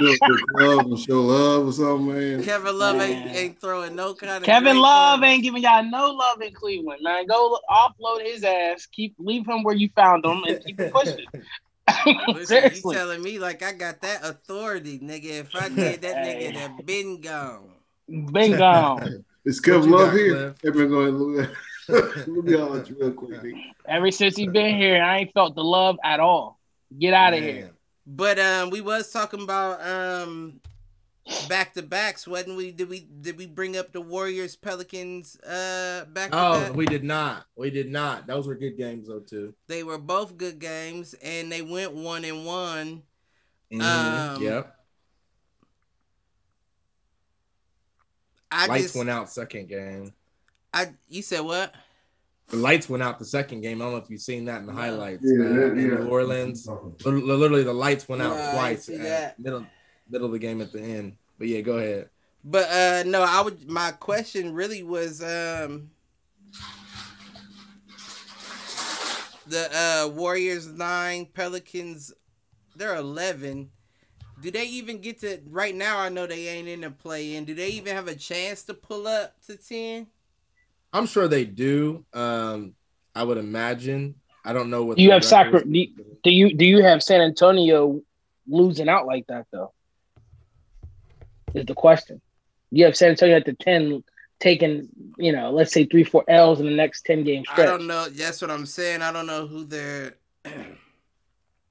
show 0.00 0.36
love 0.58 0.86
and 0.86 0.98
show 0.98 1.22
love 1.22 1.66
or 1.68 1.72
something, 1.72 2.14
man. 2.14 2.44
Kevin 2.44 2.78
Love 2.78 3.00
ain't, 3.00 3.26
Man. 3.26 3.36
ain't 3.36 3.60
throwing 3.60 3.96
no 3.96 4.14
kind 4.14 4.38
of. 4.38 4.42
Kevin 4.44 4.78
Love 4.78 5.20
parties. 5.20 5.34
ain't 5.34 5.42
giving 5.42 5.62
y'all 5.62 5.84
no 5.84 6.10
love 6.10 6.40
in 6.42 6.52
Cleveland, 6.52 7.00
man. 7.02 7.26
Go 7.26 7.58
offload 7.70 8.24
his 8.24 8.44
ass. 8.44 8.86
Keep 8.86 9.14
leave 9.18 9.46
him 9.46 9.62
where 9.62 9.74
you 9.74 9.88
found 9.94 10.24
him 10.24 10.42
and 10.46 10.64
keep 10.64 10.80
it 10.80 10.92
pushing. 10.92 11.24
Listen, 12.28 12.70
you 12.74 12.92
telling 12.92 13.22
me 13.22 13.38
like 13.38 13.62
I 13.62 13.72
got 13.72 14.00
that 14.02 14.24
authority, 14.24 14.98
nigga. 14.98 15.40
If 15.40 15.54
I 15.54 15.68
did 15.68 16.00
that, 16.02 16.16
nigga 16.26 16.52
have 16.56 16.84
been 16.86 17.20
gone. 17.20 17.70
Been 18.08 18.56
gone. 18.56 19.24
Is 19.44 19.60
Kevin 19.60 19.90
Love 19.90 20.12
here? 20.12 20.54
Cliff? 20.60 20.74
Going. 20.74 21.34
Let 21.88 22.28
me 22.28 22.52
holler 22.56 22.80
at 22.80 22.88
you 22.88 22.96
real 22.98 23.12
quick. 23.12 23.40
nigga. 23.42 23.60
Ever 23.86 24.10
since 24.10 24.36
he's 24.36 24.50
been 24.50 24.76
here, 24.76 25.02
I 25.02 25.18
ain't 25.18 25.32
felt 25.32 25.54
the 25.54 25.64
love 25.64 25.96
at 26.02 26.20
all. 26.20 26.58
Get 26.98 27.12
out 27.12 27.34
of 27.34 27.40
here. 27.40 27.72
But 28.06 28.38
um, 28.38 28.70
we 28.70 28.80
was 28.80 29.10
talking 29.10 29.42
about 29.42 29.86
um, 29.86 30.60
back 31.48 31.74
to 31.74 31.82
backs, 31.82 32.26
wasn't 32.26 32.56
we? 32.56 32.70
Did 32.70 32.88
we 32.88 33.00
did 33.00 33.36
we 33.38 33.46
bring 33.46 33.76
up 33.76 33.92
the 33.92 34.00
Warriors 34.00 34.56
Pelicans 34.56 35.38
uh 35.40 36.04
back 36.12 36.30
Oh, 36.32 36.72
we 36.72 36.86
did 36.86 37.04
not. 37.04 37.46
We 37.56 37.70
did 37.70 37.90
not. 37.90 38.26
Those 38.26 38.46
were 38.46 38.54
good 38.54 38.76
games 38.76 39.08
though 39.08 39.20
too. 39.20 39.54
They 39.66 39.82
were 39.82 39.98
both 39.98 40.36
good 40.36 40.58
games, 40.58 41.14
and 41.22 41.50
they 41.50 41.62
went 41.62 41.92
one 41.92 42.24
and 42.24 42.46
one. 42.46 43.02
Mhm. 43.72 43.82
Um, 44.36 44.42
yep. 44.42 44.76
I 48.56 48.66
Lights 48.66 48.84
just, 48.84 48.96
went 48.96 49.10
out 49.10 49.28
second 49.28 49.68
game. 49.68 50.12
I 50.72 50.92
you 51.08 51.22
said 51.22 51.40
what? 51.40 51.74
The 52.48 52.56
lights 52.56 52.88
went 52.88 53.02
out 53.02 53.18
the 53.18 53.24
second 53.24 53.62
game. 53.62 53.80
I 53.80 53.86
don't 53.86 53.92
know 53.94 53.98
if 53.98 54.08
you've 54.10 54.20
seen 54.20 54.44
that 54.44 54.60
in 54.60 54.66
the 54.66 54.72
No. 54.72 54.78
highlights. 54.78 55.22
Yeah, 55.24 55.48
that- 55.48 55.72
in 55.72 55.78
yeah. 55.78 55.86
New 55.96 56.08
Orleans. 56.08 56.66
Literally, 56.68 57.22
literally 57.22 57.62
the 57.64 57.72
lights 57.72 58.08
went 58.08 58.22
out 58.22 58.36
No, 58.36 58.52
twice 58.52 58.88
at 58.88 59.38
middle 59.40 59.66
middle 60.08 60.26
of 60.26 60.32
the 60.32 60.38
game 60.38 60.60
at 60.60 60.70
the 60.70 60.80
end. 60.80 61.16
But 61.38 61.48
yeah, 61.48 61.62
go 61.62 61.78
ahead. 61.78 62.10
But 62.44 62.68
uh 62.70 63.02
no, 63.08 63.22
I 63.22 63.40
would. 63.40 63.68
My 63.68 63.90
question 63.92 64.52
really 64.54 64.82
was 64.84 65.20
um 65.22 65.90
the 69.46 69.68
uh 69.74 70.08
Warriors 70.08 70.66
nine, 70.68 71.26
Pelicans 71.26 72.12
they're 72.76 72.96
eleven. 72.96 73.70
Do 74.44 74.50
they 74.50 74.66
even 74.66 74.98
get 74.98 75.20
to 75.20 75.40
right 75.48 75.74
now? 75.74 75.98
I 75.98 76.10
know 76.10 76.26
they 76.26 76.48
ain't 76.48 76.68
in 76.68 76.82
the 76.82 76.90
play 76.90 77.34
in. 77.34 77.46
Do 77.46 77.54
they 77.54 77.70
even 77.70 77.96
have 77.96 78.08
a 78.08 78.14
chance 78.14 78.62
to 78.64 78.74
pull 78.74 79.06
up 79.08 79.34
to 79.46 79.56
ten? 79.56 80.06
I'm 80.92 81.06
sure 81.06 81.28
they 81.28 81.46
do. 81.46 82.04
Um, 82.12 82.74
I 83.14 83.22
would 83.22 83.38
imagine. 83.38 84.16
I 84.44 84.52
don't 84.52 84.68
know 84.68 84.84
what 84.84 84.98
Do 84.98 85.02
you 85.02 85.12
have 85.12 85.22
record 85.22 85.30
Sacra- 85.30 85.60
is. 85.60 85.86
Do 86.22 86.30
you 86.30 86.54
do 86.54 86.66
you 86.66 86.82
have 86.82 87.02
San 87.02 87.22
Antonio 87.22 88.02
losing 88.46 88.90
out 88.90 89.06
like 89.06 89.26
that 89.28 89.46
though? 89.50 89.72
Is 91.54 91.64
the 91.64 91.74
question. 91.74 92.20
You 92.70 92.84
have 92.84 92.98
San 92.98 93.08
Antonio 93.08 93.36
at 93.36 93.46
the 93.46 93.54
ten 93.54 94.04
taking, 94.40 94.90
you 95.16 95.32
know, 95.32 95.52
let's 95.52 95.72
say 95.72 95.86
three, 95.86 96.04
four 96.04 96.22
L's 96.28 96.60
in 96.60 96.66
the 96.66 96.76
next 96.76 97.06
ten 97.06 97.24
game 97.24 97.44
stretch. 97.44 97.60
I 97.60 97.64
don't 97.64 97.86
know. 97.86 98.10
That's 98.10 98.42
what 98.42 98.50
I'm 98.50 98.66
saying. 98.66 99.00
I 99.00 99.10
don't 99.10 99.26
know 99.26 99.46
who 99.46 99.64
they're. 99.64 100.16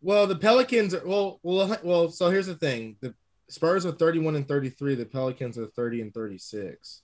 Well, 0.04 0.28
the 0.28 0.38
Pelicans 0.38 0.94
are 0.94 1.08
well, 1.08 1.40
well, 1.44 1.78
well. 1.84 2.10
So 2.12 2.30
here's 2.30 2.48
the 2.48 2.56
thing: 2.56 2.98
the 3.02 3.16
Spurs 3.50 3.86
are 3.88 3.94
31 3.94 4.36
and 4.36 4.48
33. 4.48 4.96
The 4.96 5.06
Pelicans 5.06 5.58
are 5.58 5.68
30 5.68 6.02
and 6.04 6.14
36. 6.14 7.04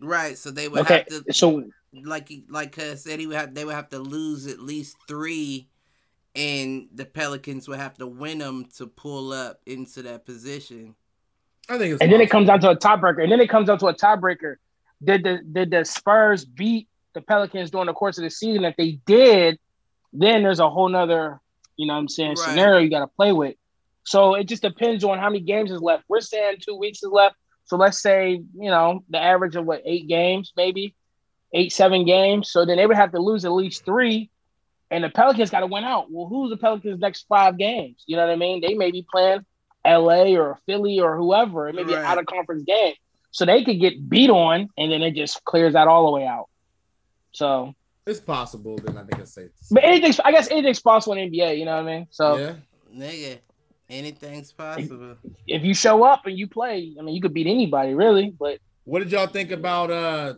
right. 0.00 0.36
So 0.38 0.50
they 0.50 0.68
would 0.68 0.82
Okay, 0.82 1.04
have 1.10 1.24
to, 1.24 1.24
so 1.32 1.64
like 1.92 2.30
like 2.48 2.78
uh, 2.78 2.96
said, 2.96 3.20
he 3.20 3.26
would 3.26 3.36
have. 3.36 3.54
They 3.54 3.64
would 3.64 3.74
have 3.74 3.90
to 3.90 3.98
lose 3.98 4.46
at 4.46 4.60
least 4.60 4.98
three, 5.08 5.68
and 6.36 6.88
the 6.94 7.06
Pelicans 7.06 7.68
would 7.68 7.78
have 7.80 7.96
to 7.98 8.08
win 8.08 8.38
them 8.38 8.66
to 8.76 8.86
pull 8.88 9.32
up 9.32 9.60
into 9.66 10.02
that 10.04 10.26
position. 10.26 10.96
I 11.68 11.78
think 11.78 11.94
it's 11.94 12.02
and 12.02 12.12
then 12.12 12.20
it 12.20 12.30
comes 12.30 12.46
down 12.48 12.60
to 12.60 12.70
a 12.70 12.76
tiebreaker. 12.76 13.22
And 13.22 13.32
then 13.32 13.40
it 13.40 13.48
comes 13.48 13.68
down 13.68 13.78
to 13.78 13.86
a 13.86 13.94
tiebreaker. 13.94 14.56
Did 15.02 15.24
the 15.24 15.38
did 15.50 15.70
the 15.70 15.84
Spurs 15.84 16.44
beat 16.44 16.88
the 17.14 17.20
Pelicans 17.20 17.70
during 17.70 17.86
the 17.86 17.92
course 17.92 18.18
of 18.18 18.24
the 18.24 18.30
season? 18.30 18.64
If 18.64 18.76
they 18.76 18.92
did, 19.06 19.58
then 20.12 20.42
there's 20.42 20.60
a 20.60 20.70
whole 20.70 20.88
nother, 20.88 21.40
you 21.76 21.86
know 21.86 21.94
what 21.94 22.00
I'm 22.00 22.08
saying, 22.08 22.30
Right. 22.30 22.38
scenario 22.38 22.80
you 22.80 22.90
gotta 22.90 23.06
play 23.06 23.32
with. 23.32 23.56
So 24.04 24.34
it 24.34 24.44
just 24.44 24.62
depends 24.62 25.02
on 25.04 25.18
how 25.18 25.28
many 25.28 25.40
games 25.40 25.70
is 25.70 25.80
left. 25.80 26.04
We're 26.08 26.20
saying 26.20 26.56
two 26.60 26.76
weeks 26.76 27.02
is 27.02 27.10
left. 27.10 27.36
So 27.64 27.76
let's 27.76 28.00
say, 28.00 28.30
you 28.32 28.70
know, 28.70 29.02
the 29.10 29.20
average 29.20 29.56
of 29.56 29.66
what, 29.66 29.82
eight 29.84 30.06
games, 30.08 30.52
maybe? 30.56 30.94
Eight, 31.52 31.72
seven 31.72 32.04
games. 32.04 32.50
So 32.50 32.64
then 32.64 32.76
they 32.76 32.86
would 32.86 32.96
have 32.96 33.12
to 33.12 33.18
lose 33.18 33.44
at 33.44 33.52
least 33.52 33.84
three. 33.84 34.30
And 34.90 35.02
the 35.02 35.08
Pelicans 35.08 35.50
got 35.50 35.60
to 35.60 35.66
win 35.66 35.82
out. 35.82 36.06
Well, 36.10 36.28
who's 36.28 36.50
the 36.50 36.56
Pelicans' 36.56 37.00
next 37.00 37.26
five 37.28 37.58
games? 37.58 38.04
You 38.06 38.16
know 38.16 38.24
what 38.24 38.32
I 38.32 38.36
mean? 38.36 38.60
They 38.60 38.74
may 38.74 38.92
be 38.92 39.04
playing 39.10 39.44
LA 39.84 40.36
or 40.36 40.60
Philly 40.66 41.00
or 41.00 41.16
whoever. 41.16 41.68
It 41.68 41.74
may 41.74 41.82
be 41.82 41.92
an 41.92 42.02
Right. 42.02 42.08
out 42.08 42.18
of 42.18 42.26
conference 42.26 42.62
game. 42.62 42.94
So 43.32 43.44
they 43.44 43.64
could 43.64 43.80
get 43.80 44.08
beat 44.08 44.30
on 44.30 44.68
and 44.78 44.92
then 44.92 45.02
it 45.02 45.14
just 45.16 45.42
clears 45.44 45.72
that 45.72 45.88
all 45.88 46.06
the 46.06 46.12
way 46.12 46.24
out. 46.26 46.46
So, 47.32 47.74
it's 48.06 48.20
possible. 48.20 48.78
Then 48.82 48.96
I 48.96 49.02
think 49.04 49.20
it's 49.22 49.34
safe. 49.34 49.50
say. 49.60 49.74
but 49.74 49.84
anything's, 49.84 50.20
I 50.20 50.30
guess 50.32 50.48
anything's 50.50 50.80
possible 50.80 51.14
in 51.16 51.30
NBA, 51.30 51.58
you 51.58 51.64
know 51.64 51.76
what 51.82 51.90
I 51.90 51.96
mean? 51.96 52.06
So 52.10 52.36
yeah, 52.38 52.54
Nigga, 52.94 53.38
anything's 53.90 54.52
possible. 54.52 55.16
if 55.46 55.62
you 55.64 55.74
show 55.74 56.04
up 56.04 56.26
and 56.26 56.38
you 56.38 56.46
play, 56.46 56.94
I 56.98 57.02
mean, 57.02 57.14
you 57.14 57.20
could 57.20 57.34
beat 57.34 57.46
anybody 57.46 57.94
really, 57.94 58.30
but 58.38 58.58
What 58.84 59.00
did 59.00 59.10
y'all 59.12 59.26
think 59.26 59.50
about? 59.50 59.90
uh 59.90 60.34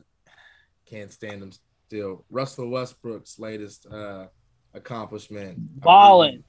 Can't 0.86 1.12
stand 1.12 1.42
him 1.42 1.52
still. 1.86 2.24
Russell 2.30 2.68
Westbrook's 2.70 3.38
latest 3.38 3.86
uh 3.86 4.26
accomplishment. 4.74 5.58
Balling. 5.80 6.44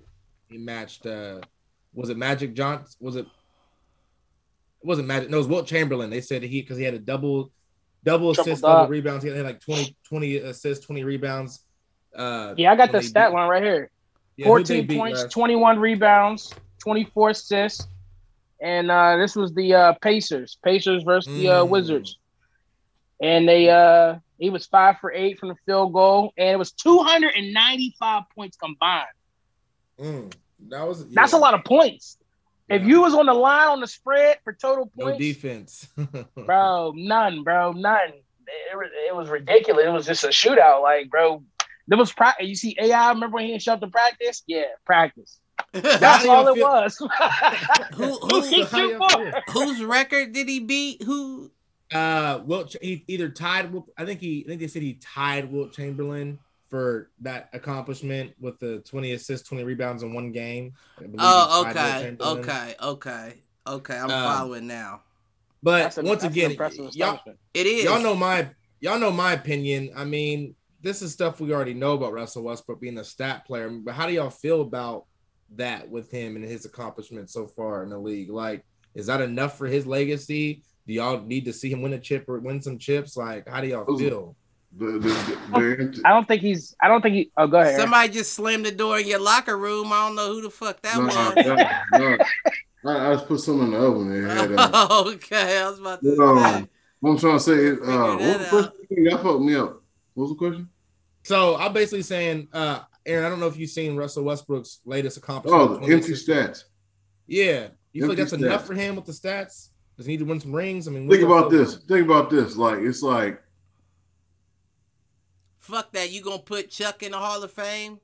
He 0.50 0.58
matched. 0.58 1.06
uh 1.06 1.42
Was 1.94 2.10
it 2.10 2.18
Magic 2.18 2.54
Johnson? 2.54 2.96
Was 3.02 3.16
it? 3.18 3.26
It 4.82 4.88
wasn't 4.88 5.08
Magic. 5.10 5.30
No, 5.30 5.38
it 5.38 5.40
was 5.40 5.48
Wilt 5.48 5.68
Chamberlain. 5.68 6.10
They 6.10 6.22
said 6.22 6.44
he 6.44 6.62
because 6.62 6.78
he 6.78 6.86
had 6.86 6.94
a 6.94 7.00
double, 7.00 7.52
double 8.04 8.34
Triple 8.34 8.52
assist, 8.54 8.64
double 8.64 8.88
rebounds. 8.90 9.24
He 9.24 9.30
had 9.30 9.46
like 9.46 9.60
20, 9.62 9.96
20 10.08 10.38
assists, 10.38 10.86
twenty 10.86 11.04
rebounds. 11.04 11.66
Uh, 12.16 12.54
Yeah, 12.58 12.72
I 12.72 12.76
got 12.76 12.92
the 12.92 13.02
stat 13.02 13.30
beat- 13.32 13.36
line 13.36 13.50
right 13.50 13.64
here. 13.64 13.90
yeah, 14.38 14.46
14 14.46 14.88
beat 14.88 14.98
points, 14.98 15.22
last- 15.24 15.32
21 15.34 15.80
rebounds, 15.80 16.54
24 16.80 17.30
assists. 17.32 17.88
And 18.62 18.92
uh, 18.92 19.16
this 19.18 19.36
was 19.36 19.54
the 19.54 19.74
uh, 19.74 19.94
Pacers, 20.02 20.58
Pacers 20.64 21.04
versus 21.04 21.32
the 21.34 21.48
uh, 21.50 21.64
Mm. 21.66 21.70
Wizards. 21.70 22.18
And 23.22 23.48
they 23.48 23.70
uh, 23.70 24.16
he 24.38 24.50
was 24.50 24.66
five 24.66 24.98
for 25.00 25.12
eight 25.14 25.40
from 25.40 25.50
the 25.50 25.56
field 25.66 25.92
goal, 25.94 26.34
and 26.38 26.50
it 26.50 26.58
was 26.58 26.72
295 26.74 28.24
points 28.34 28.56
combined. 28.58 29.06
Mm, 30.00 30.34
that 30.70 30.88
was 30.88 31.06
That's 31.10 31.34
a 31.34 31.38
lot 31.38 31.54
of 31.54 31.64
points. 31.66 32.18
If 32.70 32.84
you 32.84 33.02
was 33.02 33.14
on 33.14 33.26
the 33.26 33.34
line 33.34 33.68
on 33.68 33.80
the 33.82 33.88
spread 33.88 34.38
for 34.44 34.54
total 34.54 34.86
points, 34.98 35.14
no 35.14 35.18
defense. 35.18 35.88
bro, 36.46 36.94
none, 36.96 37.44
bro, 37.44 37.72
none. 37.72 38.10
It, 38.72 38.76
was- 38.76 38.92
it 39.10 39.16
was 39.16 39.30
ridiculous. 39.30 39.86
It 39.86 39.92
was 39.92 40.06
just 40.06 40.24
a 40.24 40.28
shootout, 40.28 40.82
like, 40.82 41.10
bro. 41.10 41.44
There 41.88 41.98
was 41.98 42.12
practice. 42.14 42.48
You 42.48 42.56
see, 42.56 42.78
AI. 42.80 43.10
Remember 43.10 43.36
when 43.36 43.46
he 43.46 43.52
didn't 43.52 43.64
show 43.64 43.74
up 43.74 43.80
to 43.82 43.88
practice? 43.88 44.44
Yeah, 44.46 44.64
practice. 44.86 45.40
That's 45.74 46.24
y'all 46.24 46.48
it 46.48 46.54
feel- 46.56 46.68
was. 46.68 46.98
Who 47.96 48.06
Who 48.06 48.14
who 48.20 48.42
can 48.42 48.42
how 48.42 48.42
do 48.42 48.66
shoot 48.66 48.72
y'all 48.92 49.00
more? 49.00 49.10
feel? 49.10 49.42
whose 49.50 49.84
record 49.84 50.32
did 50.34 50.48
he 50.48 50.60
beat? 50.60 51.02
Who? 51.04 51.52
Uh, 51.92 52.42
Wilt, 52.46 52.76
he 52.82 53.04
either 53.08 53.30
tied. 53.30 53.74
Wilt- 53.74 53.90
I 53.98 54.06
think 54.06 54.20
he. 54.20 54.44
I 54.46 54.50
think 54.50 54.62
they 54.62 54.68
said 54.68 54.84
he 54.84 54.94
tied 55.02 55.52
Wilt 55.52 55.74
Chamberlain 55.74 56.38
for 56.70 57.10
that 57.22 57.50
accomplishment 57.54 58.34
with 58.40 58.60
the 58.60 58.80
twenty 58.82 59.14
assists, 59.14 59.48
twenty 59.48 59.64
rebounds 59.64 60.04
in 60.04 60.14
one 60.14 60.32
game. 60.32 60.74
I 60.98 61.02
believe 61.04 61.14
he 61.14 61.18
Oh, 61.22 61.66
okay, 61.70 62.18
okay, 62.22 62.76
okay, 62.82 63.34
okay. 63.68 63.98
I'm 63.98 64.12
Um, 64.12 64.24
following 64.24 64.68
now. 64.68 65.02
But 65.62 65.98
a- 65.98 66.02
once 66.04 66.24
again, 66.24 66.56
y'all. 66.94 67.20
It 67.54 67.66
is. 67.66 67.84
y'all 67.84 68.02
know 68.02 68.16
my 68.16 68.50
y'all 68.80 69.00
know 69.00 69.12
my 69.12 69.34
opinion. 69.34 69.92
I 69.96 70.06
mean, 70.06 70.56
this 70.82 71.02
is 71.02 71.12
stuff 71.12 71.40
we 71.40 71.54
already 71.54 71.74
know 71.74 71.94
about 71.94 72.14
Russell 72.14 72.44
Westbrook 72.44 72.80
being 72.80 72.98
a 72.98 73.04
stat 73.04 73.46
player. 73.46 73.70
But 73.70 73.96
how 73.96 74.08
do 74.08 74.14
y'all 74.14 74.30
feel 74.30 74.62
about 74.62 75.06
that 75.56 75.90
with 75.90 76.12
him 76.12 76.36
and 76.36 76.46
his 76.46 76.66
accomplishments 76.66 77.34
so 77.34 77.48
far 77.48 77.84
in 77.84 77.90
the 77.90 77.98
league? 78.00 78.30
Like, 78.30 78.64
is 78.96 79.08
that 79.08 79.22
enough 79.22 79.58
for 79.58 79.68
his 79.68 79.86
legacy? 79.86 80.64
Do 80.88 80.94
y'all 80.94 81.22
need 81.22 81.46
to 81.46 81.54
see 81.54 81.72
him 81.72 81.82
win 81.82 81.94
a 81.94 82.00
chip 82.00 82.26
or 82.28 82.40
win 82.40 82.62
some 82.62 82.78
chips? 82.78 83.18
Like, 83.18 83.48
how 83.48 83.60
do 83.62 83.68
y'all 83.68 83.98
feel? 83.98 84.36
The, 84.78 84.86
the, 84.86 85.00
the, 85.00 86.02
I 86.06 86.10
don't 86.12 86.28
think 86.28 86.42
he's. 86.42 86.76
I 86.82 86.88
don't 86.88 87.02
think 87.02 87.16
he. 87.16 87.32
Oh, 87.36 87.48
go 87.48 87.58
ahead. 87.58 87.74
Aaron. 87.74 87.82
Somebody 87.82 88.14
just 88.14 88.34
slammed 88.34 88.66
the 88.66 88.72
door 88.72 89.00
in 89.00 89.08
your 89.08 89.20
locker 89.20 89.58
room. 89.58 89.92
I 89.92 90.08
don't 90.08 90.16
know 90.16 90.34
who 90.34 90.42
the 90.44 90.50
fuck 90.50 90.82
that 90.84 90.98
no, 90.98 91.06
was. 91.06 91.96
no, 91.96 92.16
no. 92.16 92.18
I, 92.86 93.10
I 93.12 93.14
just 93.16 93.28
put 93.28 93.40
some 93.40 93.62
in 93.62 93.72
the 93.72 93.78
oven 93.78 94.10
there. 94.10 94.28
Had, 94.28 94.52
uh, 94.56 95.04
okay, 95.08 95.60
I 95.62 95.70
was 95.70 95.80
about 95.80 96.02
to 96.02 96.16
No. 96.16 96.38
say. 96.38 96.68
what 97.00 97.12
I'm 97.12 97.18
trying 97.18 97.38
to 97.38 97.40
say 97.40 97.54
is, 97.54 97.80
uh, 97.80 97.84
what 97.84 98.20
was 98.20 98.38
the 98.38 98.48
question? 98.50 99.06
Y'all 99.06 99.18
fucked 99.18 99.42
me 99.42 99.56
up. 99.56 99.82
What 100.14 100.24
was 100.24 100.30
the 100.32 100.36
question? 100.38 100.70
So 101.24 101.58
I'm 101.58 101.74
basically 101.74 102.04
saying, 102.04 102.48
uh, 102.54 102.82
Aaron, 103.06 103.26
I 103.26 103.30
don't 103.30 103.40
know 103.40 103.48
if 103.48 103.58
you've 103.58 103.70
seen 103.72 103.96
Russell 103.96 104.24
Westbrook's 104.24 104.82
latest 104.86 105.18
accomplishment. 105.18 105.62
Oh, 105.62 105.86
the 105.86 105.94
empty 105.94 106.14
stats. 106.14 106.66
Yeah. 107.28 107.70
You 107.92 108.02
feel 108.04 108.10
like 108.10 108.20
Empty 108.20 108.36
that's 108.38 108.44
enough 108.44 108.68
for 108.68 108.76
him 108.76 108.96
with 108.96 109.06
the 109.06 109.12
stats? 109.12 109.70
Does 109.98 110.06
he 110.06 110.14
need 110.14 110.20
to 110.20 110.26
win 110.26 110.40
some 110.40 110.54
rings? 110.54 110.88
I 110.88 110.92
mean, 110.92 111.10
Think 111.10 111.24
about 111.24 111.50
this. 111.50 111.78
Think 111.80 112.06
about 112.06 112.30
this. 112.30 112.56
Like 112.56 112.80
it's 112.80 113.02
like 113.02 113.42
Fuck 115.70 115.92
that. 115.94 116.10
You 116.12 116.22
gonna 116.24 116.40
put 116.40 116.72
Chuck 116.72 117.04
in 117.04 117.12
the 117.12 117.18
Hall 117.20 117.44
of 117.44 117.52
Fame? 117.52 118.00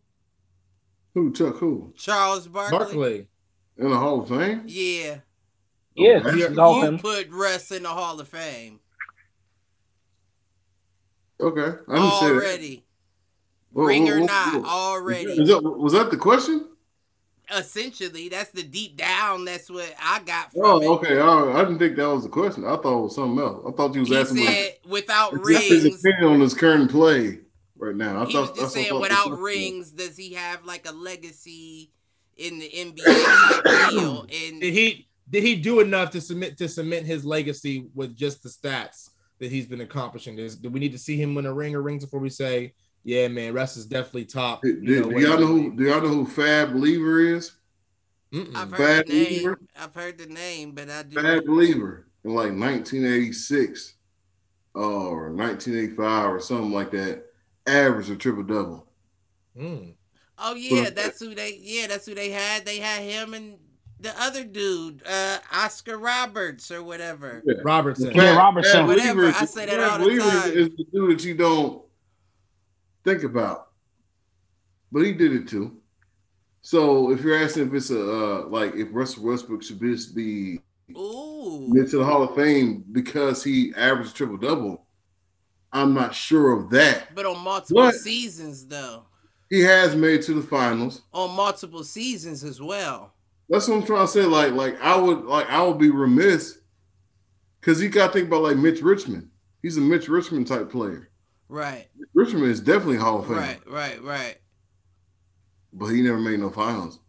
who 1.16 1.32
Chuck 1.34 1.56
who 1.58 1.94
Charles 1.98 2.48
Barkley? 2.48 2.78
Barkley. 2.78 3.28
in 3.78 3.90
the 3.90 3.98
Hall 3.98 4.22
of 4.22 4.30
Fame. 4.30 4.64
Yeah. 4.68 5.20
Yeah, 5.96 6.22
Oh, 6.26 6.32
you- 6.32 6.60
all 6.62 6.98
put 6.98 7.30
Russ 7.32 7.72
in 7.72 7.84
the 7.84 7.90
Hall 7.90 8.20
of 8.20 8.28
Fame 8.28 8.80
Okay, 11.40 11.62
I 11.90 11.96
didn't 11.96 12.12
say 12.20 12.28
that. 12.28 12.34
already. 12.34 12.86
Whoa, 13.72 13.86
Ring 13.86 14.06
whoa, 14.06 14.12
or 14.12 14.20
whoa, 14.22 14.26
not, 14.26 14.54
whoa. 14.64 14.70
already. 14.70 15.32
Is 15.32 15.50
that, 15.50 15.62
was 15.62 15.94
that 15.94 16.10
the 16.12 16.18
question? 16.18 16.70
Essentially, 17.54 18.30
that's 18.30 18.52
the 18.52 18.64
deep 18.64 18.96
down. 18.98 19.44
That's 19.46 19.70
what 19.70 19.94
I 20.02 20.20
got 20.20 20.52
from 20.54 20.62
Oh, 20.64 20.82
it. 20.82 20.88
okay. 20.88 21.20
All 21.20 21.46
right. 21.48 21.56
I 21.58 21.60
didn't 21.64 21.80
think 21.80 21.96
that 21.98 22.08
was 22.08 22.24
the 22.24 22.30
question. 22.30 22.64
I 22.66 22.76
thought 22.78 23.00
it 23.00 23.02
was 23.04 23.16
something 23.16 23.44
else. 23.44 23.64
I 23.68 23.72
thought 23.72 23.94
you 23.94 24.00
was 24.02 24.10
He 24.10 24.18
asking 24.18 24.38
said 24.46 24.48
like 24.48 24.82
without 24.92 25.34
what's 25.34 25.58
his 25.68 25.84
rings. 25.84 26.00
opinion 26.06 26.34
on 26.34 26.40
his 26.40 26.54
current 26.54 26.90
play 26.90 27.40
right 27.77 27.95
now. 27.95 28.22
I 28.22 28.26
He 28.26 28.34
thought 28.34 28.41
was 28.41 28.49
just 28.52 28.61
that's 28.61 28.73
saying 28.73 28.99
without 28.99 29.27
question 29.27 29.31
was. 29.31 29.39
rings, 29.39 29.91
does 29.91 30.18
he 30.18 30.34
have 30.34 30.65
like 30.65 30.88
a 30.88 30.91
legacy 30.91 31.91
in 32.38 32.60
the 32.60 32.69
NBA 32.69 33.91
deal? 33.91 34.22
And 34.52 34.61
Did 34.61 34.73
he 34.73 35.07
did 35.30 35.43
he 35.43 35.56
do 35.56 35.80
enough 35.80 36.11
to 36.11 36.22
submit 36.22 36.57
to 36.60 36.68
cement 36.69 37.06
his 37.06 37.26
legacy 37.26 37.88
with 37.95 38.15
just 38.15 38.43
the 38.43 38.49
stats 38.49 39.10
that 39.39 39.52
he's 39.52 39.65
been 39.65 39.81
accomplishing? 39.81 40.38
Is 40.38 40.56
do 40.56 40.69
we 40.69 40.80
need 40.80 40.91
to 40.91 40.97
see 40.99 41.18
him 41.19 41.35
win 41.35 41.45
a 41.45 41.53
ring 41.53 41.76
or 41.76 41.81
rings 41.81 42.06
before 42.06 42.19
we 42.19 42.30
say, 42.30 42.73
yeah, 43.03 43.27
man, 43.27 43.53
Russ 43.53 43.77
is 43.77 43.85
definitely 43.85 44.26
top? 44.26 44.61
Do, 44.61 44.69
you 44.81 45.02
know, 45.02 45.10
do 45.10 45.19
y'all 45.19 45.39
know 45.39 45.47
who? 45.47 45.76
Do 45.76 45.84
y'all 45.84 46.02
know 46.02 46.07
who 46.10 46.26
Fab 46.26 46.76
Lever 46.76 47.19
is? 47.22 47.52
Mm-mm. 48.34 48.56
I've 48.56 48.72
Bad 48.72 48.80
heard 48.80 49.07
the 49.07 49.14
name. 49.14 49.27
believer? 49.30 49.60
I've 49.80 49.95
heard 49.95 50.18
the 50.18 50.26
name, 50.27 50.72
but 50.72 50.89
I 50.89 51.03
do. 51.03 51.22
Fab 51.22 51.47
Lever 51.47 52.07
in 52.23 52.31
like 52.31 52.52
1986 52.52 53.93
or 54.73 55.31
1985 55.31 56.30
or 56.31 56.39
something 56.39 56.72
like 56.72 56.91
that. 56.91 57.24
Average 57.68 58.10
a 58.10 58.16
triple 58.16 58.44
double. 58.44 58.88
Mm. 59.58 59.96
Oh 60.38 60.56
yeah, 60.56 60.86
But- 60.86 60.96
that's 60.96 61.20
who 61.20 61.34
they. 61.34 61.58
Yeah, 61.62 61.88
that's 61.88 62.06
who 62.06 62.14
they 62.16 62.30
had. 62.32 62.66
They 62.66 62.80
had 62.80 63.02
him 63.02 63.34
and 63.34 63.58
the 64.00 64.14
other 64.22 64.44
dude, 64.44 65.02
uh, 65.08 65.38
Oscar 65.54 65.98
Roberts 65.98 66.70
or 66.70 66.84
whatever. 66.84 67.42
Robertson. 67.64 68.12
Yeah, 68.14 68.36
Robertson. 68.36 68.86
Whatever, 68.88 69.24
Lever- 69.28 69.38
I 69.38 69.46
say 69.46 69.66
that 69.66 69.76
Fab 69.78 69.92
all 69.92 70.00
the 70.00 70.06
Lever 70.06 70.30
time. 70.30 70.52
Is 70.52 70.70
the 70.76 70.86
dude 70.92 71.18
that 71.18 71.24
you 71.26 71.34
don't 71.36 71.82
think 73.04 73.24
about, 73.24 73.70
but 74.92 75.00
he 75.04 75.14
did 75.14 75.34
it 75.34 75.48
too. 75.48 75.78
So 76.62 77.12
if 77.12 77.22
you're 77.22 77.42
asking 77.42 77.68
if 77.68 77.74
it's 77.74 77.90
a 77.92 78.02
uh, 78.02 78.48
like 78.48 78.76
if 78.76 78.90
Russell 78.92 79.24
Westbrook 79.24 79.64
should 79.64 79.80
be, 79.80 79.96
be 80.14 80.60
Ooh, 80.98 81.74
into 81.76 81.98
the 81.98 82.04
Hall 82.06 82.24
of 82.24 82.36
Fame 82.36 82.84
because 82.92 83.44
he 83.44 83.74
averaged 83.78 84.16
triple 84.16 84.38
double, 84.38 84.85
I'm 85.76 85.93
not 85.93 86.15
sure 86.15 86.52
of 86.53 86.69
that. 86.72 87.14
But 87.14 87.26
on 87.26 87.39
multiple 87.43 87.84
What? 87.84 87.95
seasons, 87.95 88.65
though, 88.68 89.03
He 89.49 89.61
has 89.61 89.95
made 89.95 90.22
it 90.22 90.23
to 90.23 90.34
the 90.34 90.41
finals. 90.41 91.02
on 91.14 91.35
multiple 91.35 91.84
seasons 91.84 92.43
as 92.43 92.60
well. 92.61 93.14
That's 93.49 93.68
what 93.68 93.76
I'm 93.77 93.85
trying 93.85 94.07
to 94.07 94.11
say. 94.11 94.23
Like, 94.23 94.53
like 94.53 94.81
I 94.81 94.95
would 94.97 95.26
like 95.26 95.47
I 95.49 95.61
would 95.61 95.77
be 95.77 95.91
remiss 95.91 96.57
because 97.61 97.80
you 97.81 97.89
got 97.89 98.07
to 98.07 98.14
think 98.14 98.27
about 98.27 98.41
like 98.43 98.57
Mitch 98.57 98.81
Richmond. 98.81 99.30
He's 99.61 99.77
a 99.77 99.81
Mitch 99.81 100.07
Richmond 100.07 100.47
type 100.47 100.72
player. 100.72 101.10
Right, 101.47 101.88
Richmond 102.15 102.45
is 102.45 102.60
definitely 102.60 102.97
Hall 102.97 103.19
of 103.19 103.27
Fame, 103.27 103.35
right, 103.38 103.60
right, 103.69 104.02
right. 104.03 104.38
but 105.73 105.88
he 105.89 106.02
never 106.02 106.18
made 106.18 106.39
no 106.39 106.49
finals. 106.49 106.99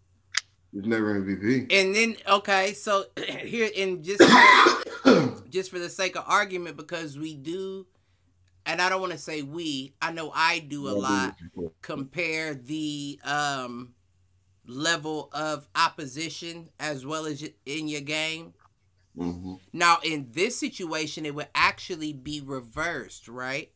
He's 0.75 0.85
never 0.85 1.19
MVP. 1.19 1.73
And 1.73 1.97
then 1.97 2.17
okay, 2.29 2.75
so 2.75 3.05
here 3.27 3.71
and 3.79 4.05
just 4.05 4.21
just 5.51 5.71
for 5.71 5.79
the 5.79 5.89
sake 5.89 6.17
of 6.17 6.25
argument, 6.27 6.77
because 6.77 7.19
we 7.19 7.35
do, 7.35 7.87
and 8.67 8.83
I 8.83 8.89
don't 8.91 9.01
want 9.01 9.13
to 9.13 9.19
say 9.19 9.43
we, 9.43 9.95
I 10.03 10.13
know 10.13 10.33
I 10.35 10.61
do 10.61 10.89
a 10.89 10.93
lot. 10.93 11.37
Compare 11.83 12.55
the 12.55 13.21
um 13.25 13.95
level 14.67 15.31
of 15.33 15.69
opposition 15.77 16.71
as 16.81 17.07
well 17.07 17.27
as 17.27 17.45
in 17.67 17.89
your 17.89 18.01
game. 18.03 18.55
hmm 19.17 19.55
Now, 19.73 19.99
in 20.05 20.29
this 20.33 20.59
situation, 20.59 21.27
it 21.27 21.35
would 21.35 21.49
actually 21.55 22.13
be 22.13 22.41
reversed, 22.41 23.29
right? 23.29 23.71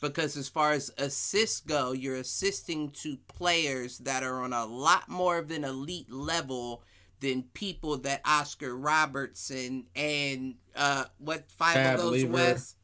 Because 0.00 0.36
as 0.36 0.48
far 0.48 0.72
as 0.72 0.92
assists 0.98 1.60
go, 1.60 1.92
you're 1.92 2.16
assisting 2.16 2.90
to 3.02 3.16
players 3.28 3.98
that 3.98 4.22
are 4.22 4.42
on 4.42 4.52
a 4.52 4.66
lot 4.66 5.08
more 5.08 5.38
of 5.38 5.50
an 5.50 5.64
elite 5.64 6.10
level 6.12 6.82
than 7.20 7.44
people 7.54 7.96
that 7.98 8.20
Oscar 8.24 8.76
Robertson 8.76 9.86
and 9.96 10.56
uh 10.74 11.06
what 11.18 11.50
five 11.50 11.74
Fab 11.74 11.98
of 11.98 12.04
those 12.04 12.12
Lever. 12.12 12.32
West 12.32 12.75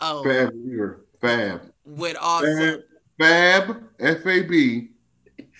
oh 0.00 0.22
Fab 0.24 0.52
Lever, 0.54 1.04
Fab, 1.20 1.60
With 1.84 2.16
also 2.20 2.82
Fab, 3.18 3.66
Fab, 3.66 3.82
F 3.98 4.26
A 4.26 4.42
B, 4.42 4.88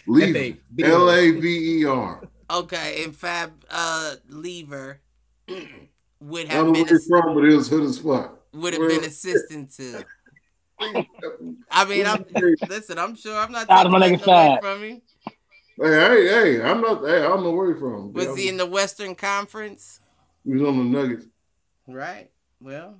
Lever, 0.06 0.56
L 0.82 1.10
A 1.10 1.30
V 1.32 1.80
E 1.80 1.84
R. 1.84 2.22
okay 2.50 3.04
and 3.04 3.14
Fab 3.14 3.52
uh 3.70 4.14
Lever 4.28 5.00
would 6.20 6.46
I 6.48 6.52
have 6.52 6.64
don't 6.64 6.66
know 6.66 6.72
been 6.72 6.82
where 6.82 6.90
you're 6.90 6.98
ass- 6.98 7.06
from, 7.06 7.34
but 7.34 7.44
it 7.44 7.54
was 7.56 7.68
hood 7.68 7.84
as 7.84 7.98
fuck. 7.98 8.38
would 8.52 8.72
have 8.74 8.88
been 8.88 9.04
assistant 9.04 9.70
to. 9.76 10.04
I 11.70 11.84
mean, 11.88 12.06
I'm 12.06 12.24
listen. 12.68 12.98
I'm 12.98 13.16
sure 13.16 13.36
I'm 13.36 13.50
not 13.50 13.66
Shout 13.66 13.70
out 13.70 13.82
to 13.84 13.88
taking 13.88 13.92
my 13.92 13.98
nothing 13.98 14.18
nigga 14.20 14.50
away 14.50 14.58
from 14.60 14.82
him. 14.82 15.02
Hey, 15.80 15.90
hey, 15.90 16.28
hey! 16.58 16.62
I'm 16.62 16.80
not. 16.80 17.04
Hey, 17.04 17.16
I 17.18 17.22
don't 17.28 17.42
know 17.42 17.50
where 17.50 17.68
you're 17.68 17.76
from. 17.78 18.12
Was 18.12 18.36
he 18.36 18.48
in 18.48 18.56
the 18.56 18.66
Western 18.66 19.14
Conference? 19.14 20.00
He 20.44 20.52
was 20.52 20.62
on 20.62 20.78
the 20.78 20.84
Nuggets. 20.84 21.26
Right. 21.86 22.30
Well, 22.60 22.96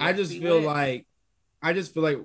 I 0.00 0.12
just 0.12 0.32
feel 0.32 0.54
went. 0.56 0.66
like 0.66 1.06
I 1.62 1.72
just 1.72 1.94
feel 1.94 2.02
like 2.02 2.18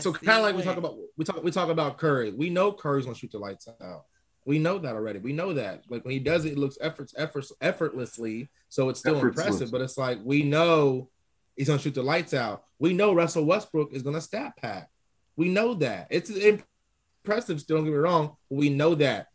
so 0.00 0.12
kind 0.12 0.38
of 0.38 0.44
like 0.44 0.56
we 0.56 0.62
talk 0.62 0.76
about 0.76 0.96
we 1.16 1.24
talk 1.24 1.42
we 1.42 1.50
talk 1.50 1.68
about 1.68 1.98
Curry. 1.98 2.30
We 2.32 2.50
know 2.50 2.72
Curry's 2.72 3.04
gonna 3.06 3.16
shoot 3.16 3.32
the 3.32 3.38
lights 3.38 3.66
out. 3.82 4.04
We 4.46 4.58
know 4.58 4.78
that 4.78 4.94
already. 4.94 5.18
We 5.20 5.32
know 5.32 5.54
that. 5.54 5.82
Like 5.88 6.04
when 6.04 6.12
he 6.12 6.18
does 6.18 6.44
it, 6.44 6.52
it 6.52 6.58
looks 6.58 6.76
efforts 6.80 7.14
efforts 7.16 7.50
effortlessly. 7.60 8.50
So 8.68 8.88
it's 8.90 9.00
still 9.00 9.16
Effortless. 9.16 9.46
impressive. 9.46 9.70
But 9.70 9.80
it's 9.80 9.96
like 9.98 10.18
we 10.22 10.42
know 10.42 11.10
he's 11.56 11.68
gonna 11.68 11.80
shoot 11.80 11.94
the 11.94 12.02
lights 12.02 12.34
out. 12.34 12.64
We 12.78 12.92
know 12.92 13.14
Russell 13.14 13.44
Westbrook 13.44 13.92
is 13.92 14.02
gonna 14.02 14.20
stat 14.20 14.52
pack. 14.60 14.90
We 15.36 15.48
know 15.48 15.74
that. 15.74 16.08
It's 16.10 16.30
impressive. 16.30 17.60
Still 17.60 17.78
don't 17.78 17.84
get 17.86 17.92
me 17.92 17.96
wrong. 17.96 18.36
But 18.50 18.56
we 18.56 18.68
know 18.70 18.94
that. 18.96 19.28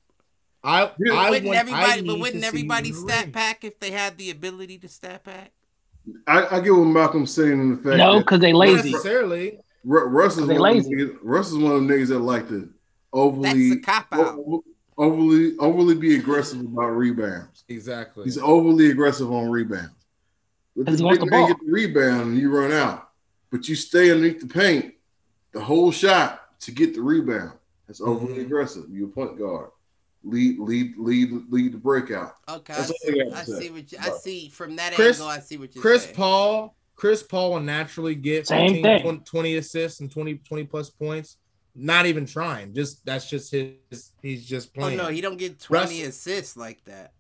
I 0.64 0.92
Yeah, 1.00 1.14
I 1.14 1.30
wouldn't 1.30 1.48
want- 1.48 1.58
everybody? 1.60 2.02
need 2.02 2.08
But 2.08 2.20
wouldn't 2.20 2.44
everybody 2.44 2.90
him 2.90 2.96
in 2.96 3.06
the 3.06 3.12
stat 3.14 3.32
pack 3.34 3.64
if 3.64 3.80
they 3.80 3.92
had 3.92 4.18
the 4.18 4.30
ability 4.30 4.78
to 4.80 4.88
stat 4.90 5.24
pack? 5.24 5.52
I, 6.28 6.58
I 6.58 6.60
get 6.62 6.72
what 6.74 6.86
Malcolm's 6.86 7.34
saying 7.34 7.52
in 7.60 7.70
the 7.72 7.78
fact 7.78 7.98
No, 7.98 8.20
because 8.20 8.40
they 8.40 8.52
Not 8.52 8.60
lazy. 8.60 8.92
necessarily. 8.92 9.60
Ru- 9.84 10.06
Russ 10.08 10.38
is 10.38 10.48
They 10.48 10.58
one 10.58 10.72
of 10.72 10.76
lazy. 10.78 10.96
them 10.96 11.08
niggas, 11.10 11.18
Russ 11.22 11.48
is 11.50 11.58
one 11.58 11.72
of 11.72 11.78
them 11.78 11.88
niggas 11.88 12.08
that 12.08 12.20
like 12.20 12.48
to 12.50 12.70
overly 13.14 13.80
cop 13.80 14.08
out. 14.12 14.36
o- 14.38 14.64
overly 14.98 15.58
overly 15.60 15.96
be 15.96 16.16
aggressive 16.16 16.60
about 16.62 16.90
rebounds. 16.90 17.64
Exactly. 17.70 18.24
He's 18.26 18.38
overly 18.38 18.92
aggressive 18.92 19.32
on 19.32 19.50
rebounds. 19.50 19.92
But 20.76 20.88
'Cause 20.88 21.00
he 21.00 21.06
wants 21.06 21.20
nigga 21.20 21.26
the 21.26 21.32
ball. 21.32 21.48
get 21.48 21.58
the 21.66 21.72
rebound 21.72 22.22
and 22.22 22.38
you 22.38 22.52
run 22.52 22.72
out, 22.72 23.10
but 23.52 23.68
you 23.70 23.76
stay 23.76 24.12
underneath 24.12 24.40
the 24.42 24.48
paint 24.48 24.94
the 25.52 25.60
whole 25.62 25.92
shot 25.92 26.60
to 26.62 26.72
get 26.72 26.94
the 26.94 27.02
rebound. 27.02 27.54
That's 27.88 28.02
overly 28.02 28.36
Mhm. 28.36 28.42
aggressive. 28.46 28.86
You're 28.90 29.08
a 29.08 29.12
point 29.12 29.38
guard. 29.40 29.70
Lead, 30.24 30.60
lead, 30.60 30.94
lead, 30.98 31.32
lead 31.50 31.72
the 31.74 31.78
breakout. 31.78 32.34
Okay, 32.50 32.74
I 32.74 32.78
That's 32.78 32.90
all 32.92 32.98
see, 33.02 33.22
I 33.34 33.40
I 33.40 33.44
see 33.44 33.70
what 33.70 33.92
you, 33.92 33.98
I 34.02 34.10
see 34.18 34.50
from 34.50 34.76
that 34.76 34.94
Chris- 34.94 35.18
angle. 35.20 35.30
I 35.30 35.40
see 35.40 35.58
what 35.58 35.74
you're 35.74 35.82
Chris 35.82 36.04
saying. 36.04 36.16
Paul, 36.16 36.76
Chris 36.96 37.24
Paul 37.24 37.52
will 37.54 37.60
naturally 37.62 38.16
get 38.16 38.46
Same 38.48 38.68
15, 38.68 38.84
thing. 38.84 39.02
20, 39.02 39.20
20 39.20 39.56
assists 39.56 40.00
and 40.02 40.12
20, 40.12 40.36
20 40.36 40.64
plus 40.66 40.90
points. 40.90 41.38
Not 41.74 42.06
even 42.06 42.26
trying. 42.26 42.74
Just 42.74 43.06
that's 43.06 43.30
just 43.30 43.52
his. 43.52 44.12
He's 44.22 44.46
just 44.46 44.70
Oh 44.76 44.80
playing. 44.82 44.98
no, 44.98 45.08
he 45.08 45.22
don't 45.22 45.38
get 45.38 45.60
20 45.62 46.02
Russ- 46.02 46.10
assists 46.10 46.58
like 46.58 46.84
that. 46.86 47.14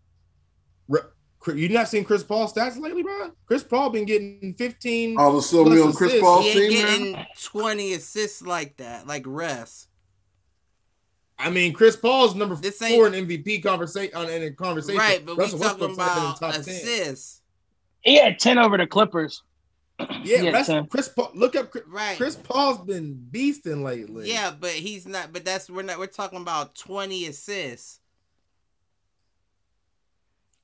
you 1.55 1.69
not 1.69 1.87
seen 1.87 2.03
Chris 2.03 2.23
Paul 2.23 2.51
stats 2.51 2.77
lately, 2.77 3.01
bro? 3.01 3.31
Chris 3.45 3.63
Paul 3.63 3.91
been 3.91 4.05
getting 4.05 4.53
fifteen. 4.57 5.17
All 5.17 5.29
of 5.29 5.35
a 5.37 5.41
sudden, 5.41 5.71
we 5.71 5.81
on 5.81 5.93
Chris 5.93 6.09
assists. 6.11 6.21
Paul's 6.21 6.45
He 6.45 6.49
ain't 6.61 6.71
team 6.71 6.81
now. 6.81 6.89
getting 7.19 7.25
20 7.43 7.93
assists 7.93 8.41
like 8.41 8.75
that, 8.77 9.07
like 9.07 9.23
Russ. 9.25 9.87
I 11.39 11.49
mean, 11.49 11.71
Chris 11.73 11.95
Paul's 11.95 12.35
number 12.35 12.55
This 12.55 12.77
four 12.77 13.07
in 13.07 13.13
MVP 13.27 13.63
conversation 13.63 14.13
on 14.15 14.29
in 14.29 14.53
conversation. 14.55 14.99
Right, 14.99 15.25
but 15.25 15.37
we 15.37 15.45
talking 15.45 15.59
Westbrook's 15.59 15.97
not 15.97 16.15
been 16.15 16.23
in 16.23 16.29
about 16.29 16.39
the 16.39 16.45
top 16.47 16.65
10. 16.65 16.75
assists. 16.75 17.41
He 18.01 18.17
had 18.17 18.39
10 18.39 18.57
over 18.57 18.77
the 18.77 18.85
Clippers. 18.87 19.43
Yeah, 20.23 20.41
Yeah, 20.41 20.51
that's 20.51 20.69
Chris 20.89 21.09
Paul. 21.09 21.31
Look 21.33 21.55
up 21.55 21.71
Chris, 21.71 21.83
Right. 21.87 22.17
Chris 22.17 22.35
Paul's 22.35 22.79
been 22.79 23.27
beasting 23.31 23.83
lately. 23.83 24.29
Yeah, 24.29 24.51
but 24.57 24.71
he's 24.71 25.07
not. 25.07 25.33
But 25.33 25.43
that's 25.43 25.69
we're 25.69 25.81
not. 25.81 25.99
We're 25.99 26.07
talking 26.07 26.41
about 26.41 26.75
twenty 26.75 27.25
assists. 27.25 27.99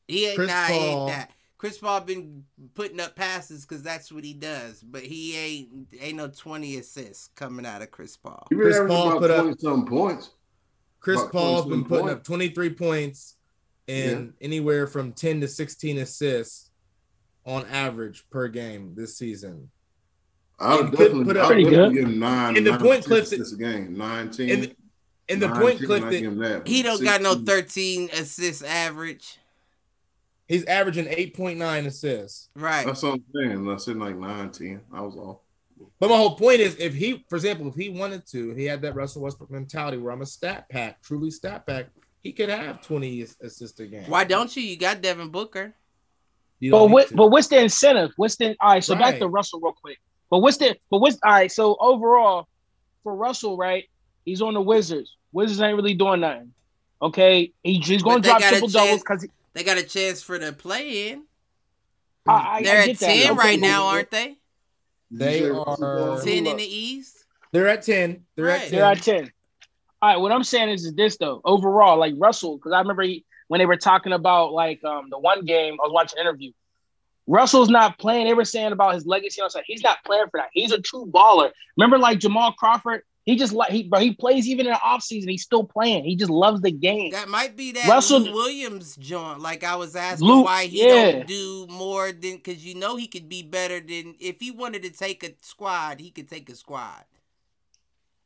He 0.07 0.27
ain't 0.27 0.35
Chris 0.37 0.47
nah, 0.47 0.65
he 0.65 0.73
ain't 0.73 1.07
that. 1.07 1.31
Chris 1.57 1.77
Paul 1.77 2.01
been 2.01 2.43
putting 2.75 2.99
up 2.99 3.15
passes 3.15 3.65
because 3.65 3.81
that's 3.83 4.11
what 4.11 4.23
he 4.23 4.33
does. 4.33 4.81
But 4.81 5.03
he 5.03 5.35
ain't 5.37 5.87
ain't 5.99 6.15
no 6.17 6.29
twenty 6.29 6.77
assists 6.77 7.29
coming 7.35 7.65
out 7.65 7.81
of 7.81 7.91
Chris 7.91 8.15
Paul. 8.15 8.47
He 8.49 8.55
Chris 8.55 8.79
Paul 8.87 9.19
put 9.19 9.31
up- 9.31 9.59
some 9.59 9.85
points. 9.85 10.29
Chris 11.05 11.21
About 11.21 11.31
Paul's 11.33 11.65
been 11.65 11.83
27 11.83 11.87
putting 11.87 12.05
points. 12.07 12.17
up 12.19 12.23
23 12.23 12.69
points 12.71 13.35
and 13.87 14.33
anywhere 14.41 14.87
from 14.87 15.11
10 15.13 15.41
to 15.41 15.47
16 15.47 15.99
assists 15.99 16.71
on 17.45 17.63
average 17.67 18.27
per 18.31 18.47
game 18.47 18.93
this 18.95 19.15
season. 19.15 19.69
I 20.57 20.73
would 20.77 20.85
And 20.85 20.89
could 20.89 20.97
definitely, 20.97 21.25
put 21.25 21.37
up- 21.37 21.47
Pretty 21.47 21.63
definitely 21.65 21.93
good. 21.95 22.07
give 22.07 22.17
nine. 22.17 22.57
And 22.57 22.65
the 22.65 22.71
nine 22.71 22.79
point 22.81 22.99
assists 23.05 23.07
clip 23.07 23.25
that- 23.29 23.37
this 23.37 23.53
game, 23.53 23.95
19. 23.95 24.49
And 24.49 24.63
the, 24.63 24.75
and 25.29 25.41
the 25.43 25.49
point 25.49 25.79
clip 25.85 26.03
I 26.05 26.09
that 26.09 26.39
that. 26.39 26.67
He 26.67 26.81
don't 26.81 27.03
got 27.03 27.21
no 27.21 27.35
thirteen 27.35 28.09
assists 28.11 28.63
average. 28.63 29.37
he's 30.47 30.65
averaging 30.65 31.05
8.9 31.05 31.85
assists. 31.85 32.49
Right. 32.55 32.83
That's 32.87 33.03
what 33.03 33.13
I'm 33.13 33.23
saying. 33.35 33.69
I 33.69 33.77
said 33.77 33.97
like 33.97 34.15
19. 34.17 34.81
I 34.91 35.01
was 35.01 35.15
off. 35.17 35.37
But 35.99 36.09
my 36.09 36.17
whole 36.17 36.35
point 36.35 36.59
is 36.59 36.75
if 36.77 36.93
he, 36.93 37.25
for 37.29 37.35
example, 37.35 37.67
if 37.67 37.75
he 37.75 37.89
wanted 37.89 38.25
to, 38.27 38.53
he 38.53 38.65
had 38.65 38.81
that 38.81 38.95
Russell 38.95 39.23
Westbrook 39.23 39.51
mentality 39.51 39.97
where 39.97 40.11
I'm 40.11 40.21
a 40.21 40.25
stat 40.25 40.69
pack, 40.69 41.01
truly 41.01 41.31
stat 41.31 41.65
pack, 41.65 41.87
he 42.23 42.31
could 42.31 42.49
have 42.49 42.81
20 42.81 43.21
ass- 43.23 43.35
assists 43.41 43.79
a 43.79 43.87
game. 43.87 44.03
Why 44.07 44.23
don't 44.23 44.55
you? 44.55 44.63
You 44.63 44.77
got 44.77 45.01
Devin 45.01 45.29
Booker. 45.29 45.73
But 46.61 46.87
what 46.87 47.09
to. 47.09 47.15
but 47.15 47.27
what's 47.27 47.47
the 47.47 47.61
incentive? 47.61 48.11
What's 48.15 48.37
the 48.37 48.55
all 48.61 48.73
right? 48.73 48.83
So 48.83 48.95
back 48.95 49.19
to 49.19 49.27
Russell 49.27 49.59
real 49.59 49.73
quick. 49.73 49.97
But 50.29 50.39
what's 50.39 50.57
the 50.57 50.75
but 50.89 50.99
what's 50.99 51.17
all 51.23 51.31
right? 51.31 51.51
So 51.51 51.75
overall, 51.79 52.47
for 53.03 53.15
Russell, 53.15 53.57
right? 53.57 53.83
He's 54.23 54.41
on 54.41 54.53
the 54.53 54.61
Wizards. 54.61 55.15
Wizards 55.31 55.61
ain't 55.61 55.75
really 55.75 55.93
doing 55.93 56.21
nothing. 56.21 56.53
Okay, 57.01 57.51
he, 57.61 57.79
he's 57.79 58.01
going 58.01 58.21
to 58.21 58.27
drop 58.27 58.39
got 58.39 58.47
a 58.47 58.49
triple 58.51 58.69
doubles 58.69 59.01
because 59.01 59.27
They 59.53 59.63
got 59.63 59.77
a 59.77 59.83
chance 59.83 60.21
for 60.21 60.39
the 60.39 60.53
play 60.53 61.09
in. 61.09 61.25
I, 62.27 62.33
I, 62.33 62.63
They're 62.63 62.77
I 62.77 62.79
at 62.79 62.85
get 62.85 62.99
that. 62.99 63.05
ten 63.05 63.31
Okay, 63.31 63.37
right 63.37 63.59
now, 63.59 63.85
aren't 63.85 64.09
they? 64.09 64.37
They 65.11 65.49
are- 65.49 66.21
Ten 66.21 66.47
in 66.47 66.57
the 66.57 66.63
East. 66.63 67.25
They're 67.51 67.67
at 67.67 67.83
10. 67.83 68.25
They're 68.35 68.45
Right. 68.45 68.55
at 68.55 68.61
10. 68.69 68.71
They're 68.71 68.85
at 68.85 69.01
ten. 69.01 69.31
All 70.01 70.09
right, 70.09 70.17
what 70.17 70.31
I'm 70.31 70.43
saying 70.43 70.69
is, 70.69 70.85
is 70.85 70.93
this 70.93 71.17
though. 71.17 71.41
Overall, 71.45 71.97
like 71.97 72.13
Russell, 72.17 72.57
because 72.57 72.73
I 72.73 72.79
remember 72.79 73.03
he, 73.03 73.25
when 73.47 73.59
they 73.59 73.65
were 73.65 73.77
talking 73.77 74.11
about 74.13 74.51
like 74.51 74.83
um 74.83 75.09
the 75.09 75.17
one 75.17 75.45
game 75.45 75.75
I 75.81 75.83
was 75.87 75.93
watching 75.93 76.19
an 76.19 76.25
interview. 76.27 76.51
Russell's 77.27 77.69
not 77.69 77.97
playing. 77.97 78.27
They 78.27 78.33
were 78.35 78.45
saying 78.45 78.71
about 78.71 78.93
his 78.93 79.07
legacy. 79.07 79.41
I 79.41 79.45
was 79.45 79.55
like, 79.55 79.63
he's 79.65 79.81
not 79.81 79.97
playing 80.05 80.25
for 80.29 80.37
that. 80.39 80.49
He's 80.53 80.71
a 80.71 80.79
true 80.79 81.07
baller. 81.07 81.51
Remember, 81.75 81.97
like 81.97 82.19
Jamal 82.19 82.51
Crawford, 82.51 83.01
he 83.25 83.35
just 83.35 83.53
like 83.53 83.71
he, 83.71 83.83
but 83.83 84.01
he 84.01 84.13
plays 84.13 84.47
even 84.47 84.67
in 84.67 84.73
the 84.73 84.77
offseason. 84.77 85.29
He's 85.29 85.41
still 85.43 85.63
playing. 85.63 86.05
He 86.05 86.15
just 86.15 86.29
loves 86.29 86.61
the 86.61 86.71
game. 86.71 87.11
That 87.11 87.27
might 87.27 87.57
be 87.57 87.71
that 87.71 87.87
Russell- 87.87 88.19
Lou 88.19 88.33
Williams 88.33 88.95
joint. 88.95 89.39
Like 89.39 89.63
I 89.63 89.75
was 89.75 89.95
asking 89.95 90.27
why 90.27 90.65
he 90.67 90.87
yeah. 90.87 91.11
don't 91.11 91.27
do 91.27 91.65
more 91.69 92.11
than 92.11 92.35
because 92.35 92.63
you 92.63 92.75
know 92.75 92.95
he 92.95 93.07
could 93.07 93.27
be 93.27 93.41
better 93.41 93.79
than 93.79 94.15
if 94.19 94.39
he 94.39 94.51
wanted 94.51 94.83
to 94.83 94.91
take 94.91 95.23
a 95.23 95.31
squad, 95.41 95.99
he 95.99 96.11
could 96.11 96.29
take 96.29 96.49
a 96.49 96.55
squad. 96.55 97.03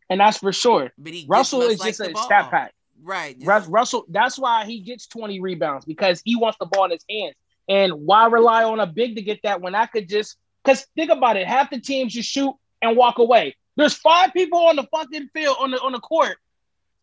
and 0.09 0.19
that's 0.19 0.37
for 0.37 0.51
sure. 0.51 0.91
But 0.97 1.13
he 1.13 1.25
Russell 1.29 1.61
just 1.61 1.73
is 1.73 1.79
like 1.79 1.89
just 1.89 2.01
a 2.01 2.13
ball. 2.13 2.23
stat 2.23 2.49
pack. 2.51 2.73
Right. 3.01 3.35
just- 3.37 3.47
Russ, 3.47 3.67
Russell, 3.67 4.05
that's 4.09 4.37
why 4.37 4.65
he 4.65 4.81
gets 4.81 5.07
20 5.07 5.39
rebounds 5.39 5.85
because 5.85 6.21
he 6.25 6.35
wants 6.35 6.57
the 6.59 6.65
ball 6.65 6.85
in 6.85 6.91
his 6.91 7.05
hands. 7.09 7.35
And 7.69 7.93
why 7.93 8.27
rely 8.27 8.63
on 8.63 8.79
a 8.79 8.87
big 8.87 9.15
to 9.15 9.21
get 9.21 9.39
that 9.43 9.61
when 9.61 9.75
I 9.75 9.85
could 9.85 10.09
just 10.09 10.37
because 10.63 10.85
think 10.95 11.09
about 11.09 11.37
it, 11.37 11.47
half 11.47 11.69
the 11.69 11.79
teams 11.79 12.13
you 12.13 12.21
shoot 12.23 12.53
and 12.81 12.97
walk 12.97 13.19
away. 13.19 13.55
There's 13.79 13.93
five 13.93 14.33
people 14.33 14.59
on 14.59 14.75
the 14.75 14.83
fucking 14.91 15.29
field 15.33 15.55
on 15.57 15.71
the 15.71 15.79
on 15.79 15.93
the 15.93 15.99
court. 16.01 16.35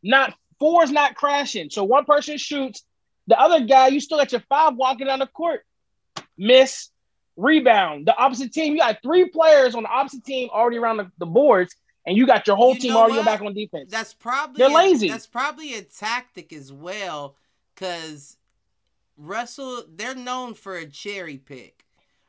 Not 0.02 0.34
four 0.58 0.84
is 0.84 0.90
not 0.90 1.14
crashing. 1.14 1.70
So 1.70 1.84
one 1.84 2.04
person 2.04 2.36
shoots, 2.36 2.84
the 3.26 3.40
other 3.40 3.64
guy, 3.64 3.88
you 3.88 3.98
still 3.98 4.18
got 4.18 4.30
your 4.30 4.42
five 4.46 4.74
walking 4.76 5.06
down 5.06 5.20
the 5.20 5.26
court. 5.26 5.64
Miss, 6.36 6.90
rebound. 7.34 8.06
The 8.06 8.14
opposite 8.14 8.52
team, 8.52 8.74
you 8.74 8.80
got 8.80 8.98
three 9.02 9.24
players 9.30 9.74
on 9.74 9.84
the 9.84 9.88
opposite 9.88 10.22
team 10.24 10.50
already 10.52 10.76
around 10.76 10.98
the, 10.98 11.10
the 11.16 11.24
boards, 11.24 11.74
and 12.06 12.14
you 12.14 12.26
got 12.26 12.46
your 12.46 12.56
whole 12.56 12.74
You 12.74 12.80
team 12.80 12.96
already 12.96 13.24
back 13.24 13.40
on 13.40 13.54
defense. 13.54 13.90
That's 13.90 14.12
probably 14.12 14.58
They're 14.58 14.68
a- 14.70 14.74
lazy. 14.74 15.08
That's 15.08 15.26
probably 15.26 15.74
a 15.76 15.82
tactic 15.82 16.52
as 16.52 16.74
well, 16.74 17.36
because 17.74 18.36
Russell 19.16 19.84
they're 19.88 20.14
known 20.14 20.52
for 20.52 20.76
a 20.76 20.84
cherry 20.84 21.38
pick. 21.38 21.85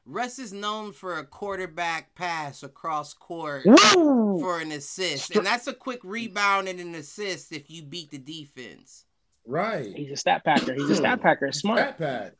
Russ 0.09 0.39
is 0.39 0.53
known 0.53 0.93
for 0.93 1.17
a 1.19 1.25
quarterback 1.25 2.15
pass 2.15 2.63
across 2.63 3.13
court 3.13 3.63
Woo! 3.65 4.39
for 4.39 4.59
an 4.61 4.71
assist, 4.71 5.35
and 5.35 5.45
that's 5.45 5.67
a 5.67 5.73
quick 5.73 5.99
rebound 6.03 6.69
and 6.69 6.79
an 6.79 6.95
assist 6.95 7.51
if 7.51 7.69
you 7.69 7.84
beat 7.84 8.11
the 8.11 8.17
defense. 8.17 9.03
Right. 9.45 9.93
He's 9.95 10.11
a 10.11 10.15
stat 10.15 10.45
packer. 10.45 10.73
He's 10.73 10.89
a 10.89 10.95
stat 10.95 11.21
packer. 11.21 11.51
Smart. 11.51 11.79
Stat 11.79 11.97
pad. 11.97 12.31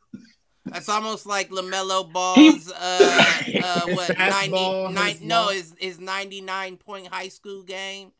That's 0.64 0.88
almost 0.88 1.24
like 1.26 1.50
Lamelo 1.50 2.10
Ball's 2.10 2.70
uh, 2.70 2.74
uh 3.64 3.80
what 3.94 4.10
Fastball, 4.16 4.92
ninety 4.92 4.94
nine 4.94 5.08
his 5.12 5.20
no 5.22 5.34
ball. 5.44 5.48
his 5.50 5.74
his 5.78 6.00
ninety 6.00 6.40
nine 6.40 6.76
point 6.76 7.06
high 7.08 7.28
school 7.28 7.62
game. 7.62 8.12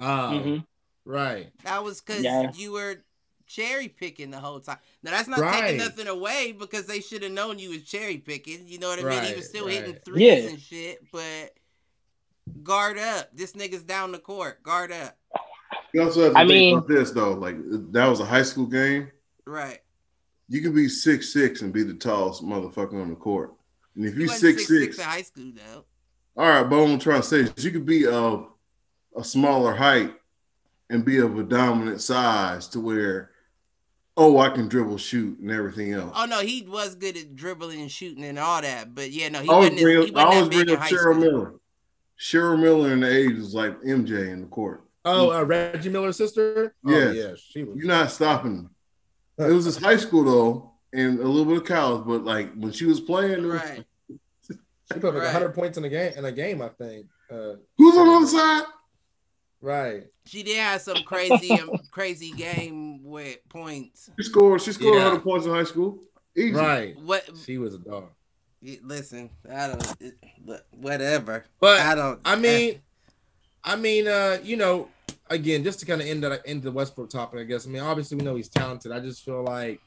Oh, 0.00 0.04
Mhm. 0.06 0.66
right. 1.04 1.50
That 1.64 1.82
was 1.84 2.00
because 2.00 2.22
Yeah. 2.22 2.50
you 2.54 2.72
were 2.72 3.02
cherry 3.54 3.88
picking 3.88 4.30
the 4.30 4.38
whole 4.38 4.60
time. 4.60 4.78
Now 5.02 5.12
that's 5.12 5.28
not 5.28 5.38
Right. 5.40 5.60
taking 5.62 5.78
nothing 5.78 6.08
away 6.08 6.52
because 6.52 6.86
they 6.86 7.00
should 7.00 7.22
have 7.22 7.32
known 7.32 7.58
you 7.58 7.70
was 7.70 7.82
cherry 7.84 8.18
picking. 8.18 8.66
You 8.66 8.78
know 8.78 8.88
what 8.88 8.98
I 9.04 9.08
mean? 9.08 9.24
He 9.24 9.34
was 9.36 9.48
still 9.48 9.66
right. 9.66 9.74
hitting 9.76 9.94
threes 10.04 10.20
Yeah. 10.44 10.50
and 10.50 10.60
shit, 10.60 11.04
but 11.12 11.54
guard 12.62 12.98
up. 12.98 13.30
This 13.34 13.52
nigga's 13.52 13.82
down 13.82 14.12
the 14.12 14.18
court. 14.18 14.62
Guard 14.62 14.92
up. 14.92 15.16
You 15.92 16.02
also 16.02 16.24
have 16.24 16.32
to 16.32 16.38
I 16.38 16.42
think 16.42 16.50
mean- 16.50 16.76
about 16.78 16.88
this 16.88 17.10
though. 17.12 17.32
Like 17.32 17.56
that 17.92 18.06
was 18.06 18.20
a 18.20 18.24
high 18.24 18.42
school 18.42 18.66
game. 18.66 19.10
Right. 19.46 19.80
You 20.48 20.60
can 20.60 20.74
be 20.74 20.88
six 20.88 21.32
six 21.32 21.62
and 21.62 21.72
be 21.72 21.82
the 21.84 21.94
tallest 21.94 22.42
motherfucker 22.42 23.00
on 23.00 23.10
the 23.10 23.16
court. 23.16 23.54
And 23.96 24.04
if 24.04 24.14
you're 24.16 24.26
wasn't 24.28 24.40
six 24.58 24.66
six 24.66 24.68
six, 24.68 24.96
six 24.96 24.98
in 24.98 25.04
high 25.04 25.22
school 25.22 25.52
though. 25.54 25.84
all 26.36 26.48
right. 26.48 26.62
But 26.68 26.82
I'm 26.82 26.98
trying 26.98 27.22
to 27.22 27.26
say 27.26 27.40
is 27.40 27.64
you 27.64 27.70
could 27.70 27.86
be 27.86 28.06
of 28.06 28.48
a 29.16 29.22
smaller 29.22 29.72
height 29.74 30.12
and 30.90 31.04
be 31.04 31.18
of 31.18 31.38
a 31.38 31.42
dominant 31.44 32.00
size 32.02 32.68
to 32.68 32.80
where, 32.80 33.30
oh, 34.16 34.38
I 34.38 34.48
can 34.50 34.68
dribble, 34.68 34.98
shoot, 34.98 35.38
and 35.38 35.50
everything 35.50 35.92
else. 35.92 36.12
Oh 36.14 36.24
no, 36.26 36.40
he 36.40 36.62
was 36.62 36.94
good 36.94 37.16
at 37.16 37.34
dribbling 37.34 37.80
and 37.80 37.90
shooting 37.90 38.24
and 38.24 38.38
all 38.38 38.62
that. 38.62 38.94
But 38.94 39.10
yeah, 39.10 39.28
no, 39.28 39.40
he 39.40 39.48
I 39.48 39.52
always 39.52 39.70
wasn't, 39.70 39.78
as, 39.78 39.82
bring 39.84 40.02
he 40.06 40.10
up, 40.12 40.16
I 40.16 40.24
wasn't 40.24 40.34
always 40.34 40.48
that 40.48 40.50
big 40.50 40.68
in 40.68 40.74
up 40.76 40.80
high 40.82 40.90
Cheryl. 40.90 41.18
Miller. 41.20 41.54
Cheryl 42.18 42.60
Miller 42.60 42.92
in 42.92 43.00
the 43.00 43.10
age 43.16 43.36
was 43.36 43.54
like 43.54 43.80
MJ 43.82 44.28
in 44.32 44.42
the 44.42 44.46
court. 44.46 44.82
Oh, 45.04 45.32
uh, 45.32 45.42
Reggie 45.42 45.90
Miller's 45.90 46.16
sister. 46.16 46.74
Oh, 46.86 46.90
yeah, 47.12 47.32
she 47.36 47.64
was. 47.64 47.76
You're 47.76 47.86
not 47.88 48.10
stopping. 48.10 48.70
It 49.36 49.52
was 49.52 49.64
his 49.66 49.76
high 49.76 49.96
school 49.96 50.24
though, 50.24 50.72
and 50.98 51.18
a 51.18 51.26
little 51.28 51.44
bit 51.44 51.56
of 51.58 51.64
college. 51.64 52.06
But 52.06 52.24
like 52.24 52.54
when 52.54 52.72
she 52.72 52.86
was 52.86 53.00
playing, 53.00 53.32
it 53.44 53.46
was- 53.46 53.60
Right. 53.60 53.84
She 54.92 55.00
put 55.00 55.14
like 55.14 55.22
Right. 55.22 55.32
100 55.32 55.54
points 55.54 55.78
in 55.78 55.84
a 55.84 55.88
game. 55.88 56.12
In 56.14 56.24
a 56.26 56.30
game, 56.32 56.60
I 56.60 56.68
think. 56.68 57.06
Uh, 57.30 57.54
who's 57.78 57.96
on 57.96 58.06
the 58.06 58.12
other 58.12 58.26
side? 58.26 58.64
Right. 59.64 60.04
She 60.26 60.42
did 60.42 60.56
have 60.56 60.80
some 60.80 61.02
crazy 61.04 61.50
um, 61.52 61.70
crazy 61.90 62.30
game 62.32 63.02
with 63.04 63.38
points. 63.48 64.10
She 64.18 64.24
scored. 64.24 64.62
She 64.62 64.72
scored 64.72 64.94
Yeah. 64.94 65.04
100 65.04 65.22
points 65.22 65.46
in 65.46 65.52
high 65.52 65.64
school. 65.64 65.98
Easy. 66.36 66.52
Right. 66.54 66.96
What 67.00 67.28
She 67.44 67.58
was 67.58 67.74
a 67.74 67.78
dog. 67.78 68.08
listen, 68.82 69.30
I 69.50 69.68
don't 69.68 69.96
but 70.46 70.66
whatever. 70.72 71.44
But 71.60 71.80
I 71.80 71.94
don't 71.94 72.20
I 72.24 72.36
mean, 72.36 72.80
I 73.62 73.76
mean, 73.76 74.06
uh, 74.08 74.38
you 74.42 74.56
know, 74.56 74.88
again, 75.30 75.62
just 75.64 75.80
to 75.80 75.86
kind 75.86 76.00
of 76.00 76.06
end 76.06 76.22
that 76.24 76.42
end 76.46 76.62
the 76.62 76.72
Westbrook 76.72 77.10
topic, 77.10 77.40
I 77.40 77.44
guess. 77.44 77.66
I 77.66 77.70
mean, 77.70 77.82
obviously 77.82 78.16
we 78.16 78.24
know 78.24 78.36
he's 78.36 78.48
talented. 78.48 78.92
I 78.92 79.00
just 79.00 79.24
feel 79.24 79.42
like 79.42 79.80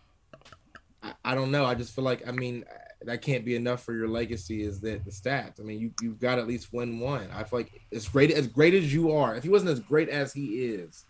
I, 1.04 1.14
I 1.24 1.36
don't 1.36 1.52
know. 1.52 1.66
I 1.66 1.76
just 1.76 1.94
feel 1.96 2.04
like 2.04 2.28
I 2.28 2.32
mean 2.32 2.64
that 3.08 3.22
can't 3.22 3.44
be 3.46 3.56
enough 3.56 3.84
for 3.84 3.94
your 3.96 4.08
legacy. 4.08 4.62
Is 4.64 4.80
that 4.82 5.04
the 5.06 5.12
stats? 5.12 5.60
I 5.60 5.64
mean, 5.64 5.80
you 5.80 5.92
you've 6.02 6.20
got 6.20 6.36
to 6.36 6.42
at 6.42 6.48
least 6.48 6.72
win 6.72 7.00
one. 7.00 7.28
I 7.34 7.44
feel 7.44 7.60
like 7.60 7.72
as 7.92 8.08
great 8.08 8.32
as 8.32 8.48
great 8.48 8.74
as 8.76 8.94
you 8.94 9.12
are, 9.14 9.36
if 9.36 9.44
he 9.44 9.50
wasn't 9.50 9.72
as 9.72 9.80
great 9.80 10.10
as 10.10 10.34
he 10.34 10.66
is. 10.66 11.06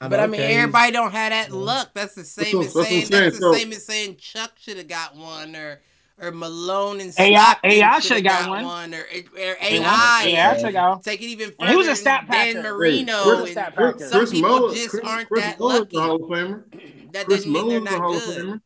But 0.00 0.20
I 0.20 0.26
mean, 0.26 0.40
everybody 0.42 0.92
don't 0.92 1.12
have 1.12 1.30
that 1.30 1.50
luck. 1.50 1.90
That's 1.94 2.14
the 2.14 2.24
same 2.24 2.60
as 2.60 2.66
that's 2.66 2.74
what 2.74 2.80
I'm 2.82 2.86
saying 2.88 3.06
saying. 3.06 3.22
that's 3.24 3.36
the 3.38 3.40
So- 3.42 3.54
same 3.54 3.72
as 3.72 3.84
saying 3.86 4.16
Chuck 4.16 4.52
should 4.58 4.76
have 4.76 4.88
got 4.88 5.16
one, 5.16 5.56
or 5.56 5.80
or 6.22 6.30
Malone 6.30 7.00
and 7.00 7.12
AI 7.18 7.34
Stockton 7.36 7.70
AI 7.72 7.98
shoulda 7.98 8.02
shoulda 8.02 8.22
got 8.22 8.50
one. 8.62 8.94
or, 8.94 8.98
or 9.00 9.04
Yeah, 9.36 9.54
AI. 9.60 10.24
yeah, 10.28 10.60
check 10.60 10.74
out. 10.76 11.02
Take 11.02 11.20
it 11.20 11.24
even 11.26 11.50
further. 11.58 11.70
he 11.72 11.76
was 11.76 11.88
a 11.88 11.96
stat 11.96 12.26
Dan 12.30 12.54
packer. 12.56 12.74
Marino. 12.74 13.22
Chris- 13.24 13.38
and 13.40 13.48
stat 13.48 13.74
Chris, 13.76 13.92
packer. 13.94 14.08
some 14.08 14.18
Chris 14.20 14.30
people 14.30 14.48
Muller, 14.50 14.74
just 14.74 14.90
Chris, 14.90 15.04
aren't 15.04 15.28
Chris 15.28 15.42
that 15.44 15.58
Mullin's 15.58 15.80
lucky. 15.80 15.96
the 15.96 16.02
Hall 16.02 16.14
of 16.16 16.20
Famer. 16.30 17.12
that 17.12 17.26
Chris 17.26 17.38
doesn't 17.44 17.52
mean 17.52 17.68
they're 17.68 17.80
Mullin's 17.80 17.90
the 17.90 17.98
Hall 17.98 18.16
of. 18.16 18.22
Famer. 18.22 18.60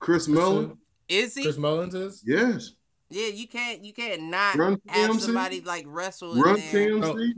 Chris 0.00 0.28
Mullin. 0.28 0.78
Is 1.08 1.34
he? 1.34 1.42
Chris 1.42 1.56
Mullins 1.56 1.94
is. 1.94 2.22
Yes. 2.24 2.72
Yeah, 3.08 3.28
you 3.28 3.46
can't 3.46 3.84
you 3.84 3.92
can't 3.92 4.22
not 4.22 4.56
Run 4.56 4.80
have 4.88 5.10
TMC? 5.10 5.20
somebody 5.20 5.60
like 5.60 5.84
Russell 5.86 6.34
in 6.34 6.40
Run 6.40 6.56
there. 6.56 6.72
TMC. 6.72 7.34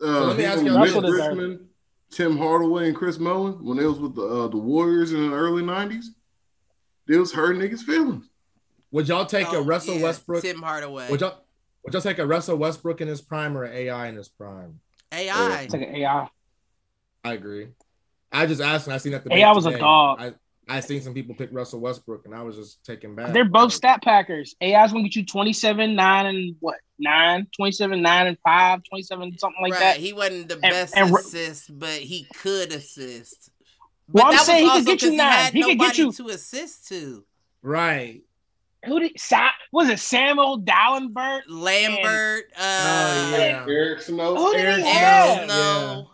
So 0.00 0.06
Uh, 0.06 0.26
let 0.28 0.36
me 0.38 0.44
ask 0.44 0.64
y'all 0.64 0.82
this. 1.02 1.10
Richmond, 1.12 1.68
Tim 2.10 2.38
Hardaway, 2.38 2.88
and 2.88 2.96
Chris 2.96 3.18
Mullin 3.18 3.62
when 3.64 3.76
they 3.76 3.84
was 3.84 3.98
with 3.98 4.14
the 4.14 4.22
uh, 4.22 4.48
the 4.48 4.56
Warriors 4.56 5.12
in 5.12 5.28
the 5.30 5.36
early 5.36 5.62
'90s. 5.62 6.06
They 7.06 7.18
was 7.18 7.32
hurting 7.32 7.60
niggas' 7.60 7.80
feelings. 7.82 8.30
Would 8.92 9.08
y'all 9.08 9.26
take 9.26 9.46
a 9.48 9.56
Oh, 9.56 9.62
Russell 9.62 9.96
yeah, 9.96 10.04
Westbrook? 10.04 10.42
Tim 10.42 10.62
Hardaway. 10.62 11.10
Would 11.10 11.20
y'all 11.20 11.44
would 11.84 11.92
y'all 11.92 12.02
take 12.02 12.18
a 12.18 12.26
Russell 12.26 12.56
Westbrook 12.56 13.00
in 13.00 13.08
his 13.08 13.20
prime 13.20 13.56
or 13.56 13.64
an 13.64 13.74
AI 13.74 14.08
in 14.08 14.16
his 14.16 14.28
prime? 14.28 14.80
AI. 15.12 15.62
It's 15.62 15.72
like 15.74 15.82
an 15.82 15.96
AI. 15.96 16.28
I 17.24 17.32
agree. 17.34 17.68
I 18.32 18.46
just 18.46 18.60
asked, 18.60 18.86
and 18.86 18.94
I 18.94 18.98
seen 18.98 19.12
that. 19.12 19.24
debate 19.24 19.38
AI 19.38 19.52
was 19.52 19.66
a 19.66 19.76
dog. 19.78 20.20
I 20.20 20.32
I 20.70 20.80
seen 20.80 21.02
some 21.02 21.12
people 21.14 21.34
pick 21.34 21.48
Russell 21.52 21.80
Westbrook, 21.80 22.26
and 22.26 22.34
I 22.34 22.42
was 22.42 22.56
just 22.56 22.84
taken 22.84 23.14
back. 23.16 23.32
They're 23.32 23.44
both 23.44 23.64
Like, 23.64 23.72
stat 23.72 24.02
packers. 24.02 24.54
AI's 24.62 24.92
gonna 24.92 25.02
get 25.04 25.16
you 25.16 25.24
27, 25.26 25.96
9, 25.96 26.26
and 26.26 26.56
what? 26.60 26.76
9, 27.00 27.46
27, 27.56 28.00
9, 28.00 28.26
and 28.28 28.38
5, 28.44 28.82
27, 28.88 29.36
something 29.38 29.62
like 29.62 29.72
right. 29.72 29.80
that. 29.80 29.96
He 29.96 30.12
wasn't 30.12 30.48
the 30.48 30.54
And- 30.54 30.62
best 30.62 30.96
and 30.96 31.14
assist, 31.14 31.76
but 31.78 31.98
he 31.98 32.26
could 32.36 32.72
assist. 32.72 33.50
Well, 34.12 34.26
I'm 34.26 34.32
that 34.32 34.38
was 34.38 34.46
saying 34.46 34.62
he 34.64 34.68
could 34.70 34.76
also 34.78 34.84
get 34.84 35.02
you 35.02 35.08
'cause 35.10 35.16
nine. 35.16 35.32
had 35.32 35.52
He 35.54 35.62
could 35.62 35.68
get 35.70 35.78
nobody 35.78 35.98
you- 36.02 36.12
to 36.12 36.28
assist 36.28 36.88
to. 36.88 37.24
Right. 37.62 38.22
Who 38.86 39.00
did 39.00 39.20
Sa- 39.20 39.50
was 39.72 39.88
it 39.90 39.98
Samuel 39.98 40.60
Dalembert? 40.62 41.42
Lambert, 41.48 42.44
uh, 42.56 42.60
Oh, 43.34 43.36
yeah. 43.38 43.64
Eric 43.68 44.00
Snow. 44.02 44.34
Who 44.36 44.52
did 44.54 44.64
Eric 44.66 44.84
he 44.84 44.90
have? 44.90 45.44
Snow. 45.44 46.10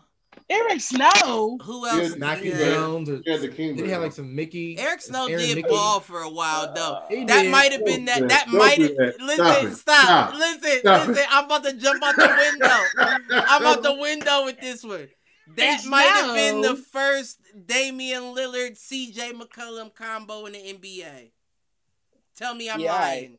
Eric 0.48 0.80
Snow. 0.80 1.58
Who 1.62 1.86
else? 1.88 2.10
Yeah, 2.10 2.16
Knocky 2.16 2.44
Yeah. 2.44 2.58
Jones. 2.58 3.08
Or, 3.10 3.20
Yeah, 3.26 3.36
the 3.38 3.48
King. 3.48 3.74
did 3.74 3.86
he 3.86 3.90
have 3.90 4.02
like 4.02 4.12
some 4.12 4.28
McKie? 4.36 4.78
Eric 4.78 5.00
Snow 5.02 5.26
Aaron 5.26 5.40
did 5.44 5.58
McKie? 5.58 5.68
ball 5.68 5.98
for 6.00 6.20
a 6.22 6.30
while 6.30 6.72
though. 6.72 6.92
Uh, 6.94 7.08
he 7.08 7.24
That 7.24 7.46
might 7.50 7.72
have 7.72 7.84
been 7.84 8.04
that. 8.04 8.28
That 8.28 8.48
might 8.48 8.78
have. 8.78 8.96
Don't 8.96 8.96
do 8.96 8.96
that. 8.96 9.20
Listen, 9.20 9.74
Stop 9.74 10.04
stop. 10.04 10.28
it. 10.34 10.36
Stop. 10.36 10.38
Listen, 10.38 10.78
Stop 10.80 11.08
listen. 11.08 11.22
it. 11.24 11.28
I'm 11.34 11.44
about 11.46 11.64
to 11.64 11.72
jump 11.72 12.02
out 12.04 12.14
the 12.14 12.36
window. 12.50 13.44
I'm 13.48 13.66
out 13.66 13.82
the 13.82 13.94
window 13.94 14.44
with 14.44 14.60
this 14.60 14.84
one. 14.84 15.08
That 15.56 15.84
might 15.86 16.02
have 16.02 16.34
been 16.34 16.60
the 16.60 16.76
first 16.76 17.38
Damian 17.66 18.22
Lillard 18.34 18.78
CJ 18.78 19.32
McCollum 19.32 19.94
combo 19.94 20.46
in 20.46 20.52
the 20.52 20.58
NBA. 20.58 21.30
Tell 22.36 22.54
me 22.54 22.68
I'm 22.70 22.80
Yeah, 22.80 22.92
lying. 22.94 23.38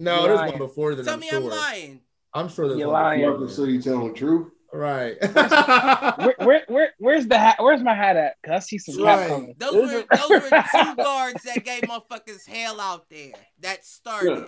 No, 0.00 0.18
You're 0.20 0.28
there's 0.28 0.38
lying. 0.38 0.50
one 0.52 0.58
before 0.58 0.94
that. 0.94 1.04
Tell 1.04 1.14
I'm 1.14 1.20
me 1.20 1.28
sure. 1.28 1.38
I'm 1.40 1.44
lying. 1.48 2.00
I'm 2.34 2.48
sure 2.48 2.68
there's 2.68 2.78
You're 2.78 2.88
one 2.88 3.02
lying. 3.02 3.20
before 3.20 3.38
Marcus, 3.38 3.56
that. 3.56 3.62
so 3.62 3.68
you 3.68 3.80
telling 3.82 4.08
the 4.08 4.14
truth? 4.14 4.52
Right. 4.72 5.16
Where, 6.18 6.34
where, 6.38 6.62
where, 6.68 6.92
where's 6.98 7.26
the 7.26 7.38
hat? 7.38 7.56
Where's 7.58 7.82
my 7.82 7.94
hat 7.94 8.16
at? 8.16 8.34
Cause 8.44 8.52
I 8.54 8.58
see 8.58 8.78
some 8.78 9.02
Right. 9.02 9.18
cap 9.18 9.28
coming. 9.28 9.54
Those 9.56 9.74
were 9.92 10.04
those 10.14 10.28
were 10.30 10.40
two 10.50 10.94
guards 10.96 11.42
that 11.44 11.64
gave 11.64 11.82
motherfuckers 11.82 12.46
hell 12.46 12.78
out 12.80 13.08
there. 13.08 13.32
That 13.60 13.84
started. 13.84 14.38
Yeah. 14.38 14.44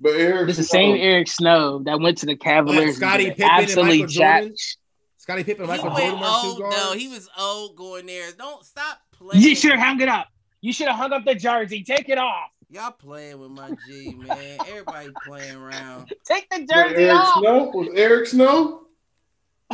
But 0.00 0.12
Eric 0.14 0.48
It's 0.48 0.58
the 0.58 0.64
Snow- 0.64 0.78
same 0.78 0.96
Eric 0.96 1.28
Snow 1.28 1.82
that 1.84 2.00
went 2.00 2.18
to 2.18 2.26
the 2.26 2.34
Cavaliers. 2.36 2.96
Scottie 2.96 3.26
and 3.28 3.36
Pippen 3.36 3.50
and 3.52 3.62
absolutely 3.62 3.98
Michael 3.98 4.06
Jordan? 4.12 4.48
jacked. 4.48 4.76
Scottie 5.18 5.44
Pippen, 5.44 5.64
He 5.66 5.70
Michael 5.70 5.90
went 5.90 6.18
Jordan, 6.18 6.24
old. 6.24 6.60
No, 6.72 6.92
he 6.94 7.08
was 7.08 7.28
old 7.38 7.76
going 7.76 8.06
there. 8.06 8.32
Don't 8.32 8.64
stop 8.64 8.98
playing. 9.12 9.42
You 9.42 9.54
should 9.54 9.70
have 9.72 9.80
hung 9.80 10.00
it 10.00 10.08
up. 10.08 10.28
You 10.62 10.72
should 10.72 10.88
have 10.88 10.96
hung 10.96 11.12
up 11.12 11.24
the 11.24 11.34
jersey. 11.34 11.84
Take 11.84 12.08
it 12.08 12.18
off. 12.18 12.48
Y'all 12.70 12.90
playing 12.90 13.38
with 13.38 13.50
my 13.50 13.70
G, 13.86 14.14
man. 14.16 14.58
Everybody 14.66 15.10
playing 15.26 15.56
around. 15.56 16.10
Take 16.26 16.48
the 16.48 16.64
But 16.66 16.74
jersey 16.88 17.04
Eric 17.04 17.16
off. 17.18 17.38
Snow 17.38 17.70
was 17.74 17.88
Eric 17.94 18.26
Snow. 18.28 18.78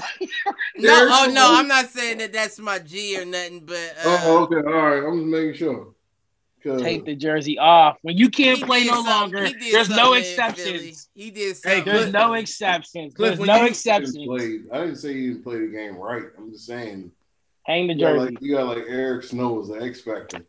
No, 0.76 1.08
oh 1.10 1.30
no, 1.32 1.54
I'm 1.54 1.68
not 1.68 1.86
saying 1.90 2.18
that 2.18 2.32
that's 2.32 2.58
my 2.58 2.78
G 2.78 3.18
or 3.20 3.24
nothing, 3.24 3.60
but 3.66 3.94
uh, 4.04 4.18
oh, 4.24 4.42
okay, 4.44 4.56
all 4.56 4.62
right. 4.82 5.02
I'm 5.04 5.18
just 5.18 5.26
making 5.28 5.54
sure. 5.54 5.94
Take 6.78 7.04
the 7.06 7.14
jersey 7.14 7.56
off. 7.58 7.96
When 8.02 8.16
you 8.18 8.28
can't 8.28 8.60
play 8.62 8.84
no 8.84 9.00
longer, 9.00 9.48
there's 9.72 9.88
no 9.88 9.96
something 9.96 10.14
in 10.14 10.18
exceptions. 10.20 11.08
He 11.14 11.30
did 11.30 11.56
Hey. 11.64 11.80
There's 11.80 12.00
Cliff- 12.02 12.12
no 12.12 12.34
exceptions. 12.34 13.14
Cliff, 13.14 13.36
There's 13.36 13.46
no 13.46 13.62
you- 13.62 13.68
exceptions. 13.68 14.18
play- 14.26 14.60
I 14.72 14.80
didn't 14.80 14.96
say 14.96 15.14
he 15.14 15.28
didn't 15.28 15.44
play 15.44 15.60
the 15.60 15.68
game 15.68 15.96
right. 15.96 16.24
I'm 16.36 16.50
just 16.52 16.66
saying 16.66 17.10
Hang 17.64 17.86
the 17.86 17.94
you 17.94 18.00
got 18.00 18.12
jersey. 18.14 18.18
like 18.34 18.42
you 18.42 18.54
got 18.54 18.76
like 18.76 18.84
Eric 18.88 19.24
Snow 19.24 19.60
as 19.62 19.68
the 19.68 19.74
X 19.82 20.00
factor. 20.02 20.40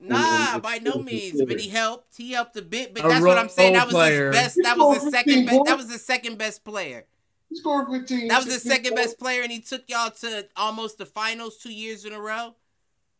Nah, 0.00 0.54
and- 0.54 0.62
by 0.62 0.78
no 0.78 0.94
means. 1.02 1.42
But 1.46 1.60
he 1.60 1.68
helped. 1.68 2.16
He 2.16 2.32
helped 2.32 2.56
a 2.56 2.62
bit. 2.62 2.94
But 2.94 3.04
A 3.04 3.08
that's 3.08 3.24
what 3.24 3.36
I'm 3.38 3.48
saying. 3.48 3.74
That 3.74 3.86
was 3.86 3.94
role 3.94 4.02
player. 4.02 4.26
his 4.28 4.36
best. 4.36 4.60
That 4.62 4.78
was 4.78 4.96
scored 4.96 5.02
his 5.02 5.12
second 5.12 5.32
15 5.32 5.46
best. 5.46 5.64
That 5.66 5.76
was 5.76 5.92
his 5.92 6.04
second 6.06 6.38
best 6.38 6.64
player. 6.64 7.04
He 7.50 7.56
scored 7.56 7.88
15. 7.88 8.28
That 8.28 8.44
was 8.44 8.52
his 8.52 8.62
second 8.62 8.94
best 8.94 9.18
player, 9.18 9.42
and 9.42 9.52
he 9.52 9.60
took 9.60 9.82
y'all 9.88 10.10
to 10.10 10.46
almost 10.56 10.98
the 10.98 11.06
finals 11.06 11.58
two 11.58 11.72
years 11.72 12.04
in 12.04 12.12
a 12.12 12.20
row. 12.20 12.54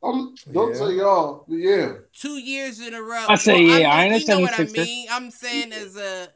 Um, 0.03 0.35
don't 0.53 0.71
Yeah. 0.71 0.79
say 0.79 0.95
y'all, 0.97 1.45
but 1.49 1.55
yeah. 1.57 1.93
Two 2.13 2.39
years 2.39 2.81
in 2.81 2.95
a 2.95 3.03
row. 3.03 3.27
I 3.29 3.37
say, 3.37 3.63
yeah, 3.63 3.91
I 3.91 4.05
mean, 4.05 4.13
ain't 4.13 4.15
a 4.15 4.19
you 4.19 4.27
know 4.27 4.41
what 4.41 4.59
I 4.59 4.65
mean. 4.65 5.09
I'm 5.11 5.31
saying 5.31 5.73
as 5.73 5.97
a, 5.97 6.29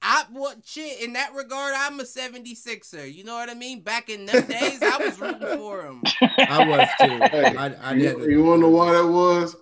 I 0.00 0.24
what 0.30 0.58
shit 0.64 1.02
in 1.02 1.12
that 1.14 1.34
regard. 1.34 1.74
I'm 1.76 2.00
a 2.00 2.04
76er. 2.04 3.12
You 3.12 3.24
know 3.24 3.34
what 3.34 3.50
I 3.50 3.54
mean? 3.54 3.80
Back 3.80 4.08
in 4.10 4.26
them 4.26 4.46
days, 4.46 4.82
I 4.82 4.98
was 4.98 5.20
rooting 5.20 5.46
for 5.46 5.84
him. 5.84 6.02
I 6.48 6.62
was 6.62 6.88
too. 7.00 7.28
Hey, 7.30 7.56
I, 7.56 7.90
I 7.90 7.94
you, 7.94 8.00
did. 8.00 8.30
you 8.30 8.42
want 8.44 8.58
to 8.58 8.62
know 8.62 8.68
why 8.70 8.92
that 8.92 9.06
was? 9.06 9.56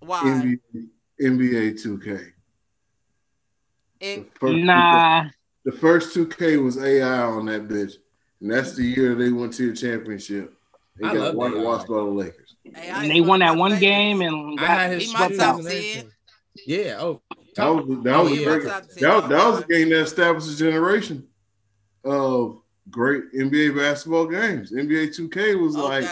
Why? 0.00 0.22
NBA, 0.24 0.88
NBA 1.20 1.82
2K. 1.82 2.32
And 4.00 4.24
The 4.24 4.30
first, 4.40 4.64
Nah, 4.64 5.28
The 5.64 5.72
first 5.72 6.16
2K 6.16 6.62
was 6.62 6.78
AI 6.78 7.22
on 7.22 7.46
that 7.46 7.68
bitch. 7.68 7.94
And 8.40 8.50
that's 8.50 8.74
the 8.74 8.82
year 8.84 9.14
they 9.14 9.30
went 9.30 9.52
to 9.54 9.70
the 9.70 9.76
championship. 9.76 10.52
They 10.98 11.06
I 11.08 11.14
got 11.14 11.34
love 11.36 11.52
whitewashed 11.52 11.86
by 11.88 11.94
the 11.94 12.02
Lakers. 12.02 12.56
hey, 12.64 12.88
and 12.88 13.10
they 13.10 13.20
won 13.20 13.40
that 13.40 13.56
one 13.56 13.78
game 13.78 14.20
and 14.20 14.58
I 14.58 14.62
got 14.62 14.68
had 14.68 14.92
his 14.92 15.04
He 15.04 15.12
my 15.12 15.28
shoes 15.28 15.38
top 15.38 15.56
and 15.58 15.64
10. 15.68 15.72
everything. 15.76 16.10
Yeah. 16.66 16.96
Oh, 16.98 17.22
That 17.56 17.66
was, 17.68 18.04
that 18.04 18.14
Oh, 18.14 18.24
was, 18.24 18.32
yeah. 18.32 18.40
a 18.40 18.44
great, 18.44 18.64
that, 18.64 18.90
10 18.90 19.28
that 19.30 19.46
was 19.50 19.60
a 19.60 19.66
game 19.66 19.88
that 19.90 20.00
established 20.00 20.50
a 20.50 20.56
generation 20.56 21.26
of 22.04 22.60
great 22.90 23.32
NBA 23.32 23.76
basketball 23.76 24.26
games. 24.26 24.72
NBA 24.72 25.16
2K 25.16 25.62
was 25.62 25.76
like, 25.76 26.04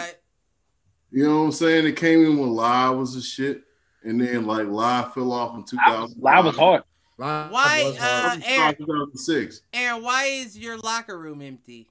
you 1.11 1.25
know 1.25 1.39
what 1.39 1.45
I'm 1.47 1.51
saying? 1.51 1.85
It 1.85 1.97
came 1.97 2.23
in 2.25 2.37
when 2.39 2.51
Live 2.51 2.97
was 2.97 3.15
a 3.17 3.21
shit. 3.21 3.63
And 4.03 4.19
then 4.19 4.47
like 4.47 4.67
Live 4.67 5.13
fell 5.13 5.31
off 5.33 5.55
in 5.57 5.63
2000. 5.63 6.19
Live 6.21 6.45
was 6.45 6.55
hard. 6.55 6.83
Live 7.21 7.51
Why, 7.51 7.95
uh, 8.01 8.39
Aaron- 8.43 9.55
Aaron, 9.73 10.01
why 10.03 10.23
is 10.25 10.57
your 10.57 10.75
locker 10.79 11.19
room 11.19 11.43
empty? 11.43 11.87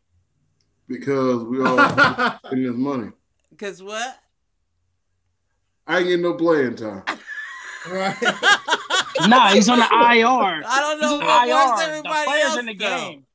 Because 0.88 1.44
we 1.44 1.62
all 1.64 1.78
spending 2.44 2.66
this 2.66 2.74
money. 2.76 3.12
Cause 3.56 3.80
what? 3.80 4.18
I 5.86 5.98
ain't 5.98 6.06
getting 6.08 6.22
no 6.22 6.34
playing 6.34 6.74
time. 6.76 7.04
Right. 7.88 8.16
Nah, 9.28 9.48
he's 9.52 9.68
on 9.68 9.78
the 9.78 9.84
IR. 9.84 9.90
I 9.92 10.80
don't 10.80 11.00
know 11.00 11.14
on 11.14 11.20
what 11.20 11.46
the 11.46 11.52
where's 11.52 11.70
IR. 11.70 11.76
The 11.76 11.82
everybody 11.98 12.24
players 12.26 12.44
else 12.46 12.58
in 12.58 12.66
the 12.66 12.74
though? 12.74 12.96
game. 12.96 13.26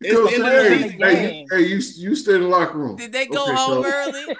Because, 0.00 0.24
the 0.24 0.30
hey, 0.30 0.78
the 0.96 1.06
hey, 1.06 1.38
you, 1.40 1.46
hey, 1.50 1.60
you, 1.66 1.74
you 1.76 2.14
stay 2.16 2.34
in 2.36 2.40
the 2.42 2.48
locker 2.48 2.78
room. 2.78 2.96
Did 2.96 3.12
they 3.12 3.26
go 3.26 3.42
Okay, 3.44 3.54
home 3.54 3.84
so- 3.84 3.90
early? 3.90 4.36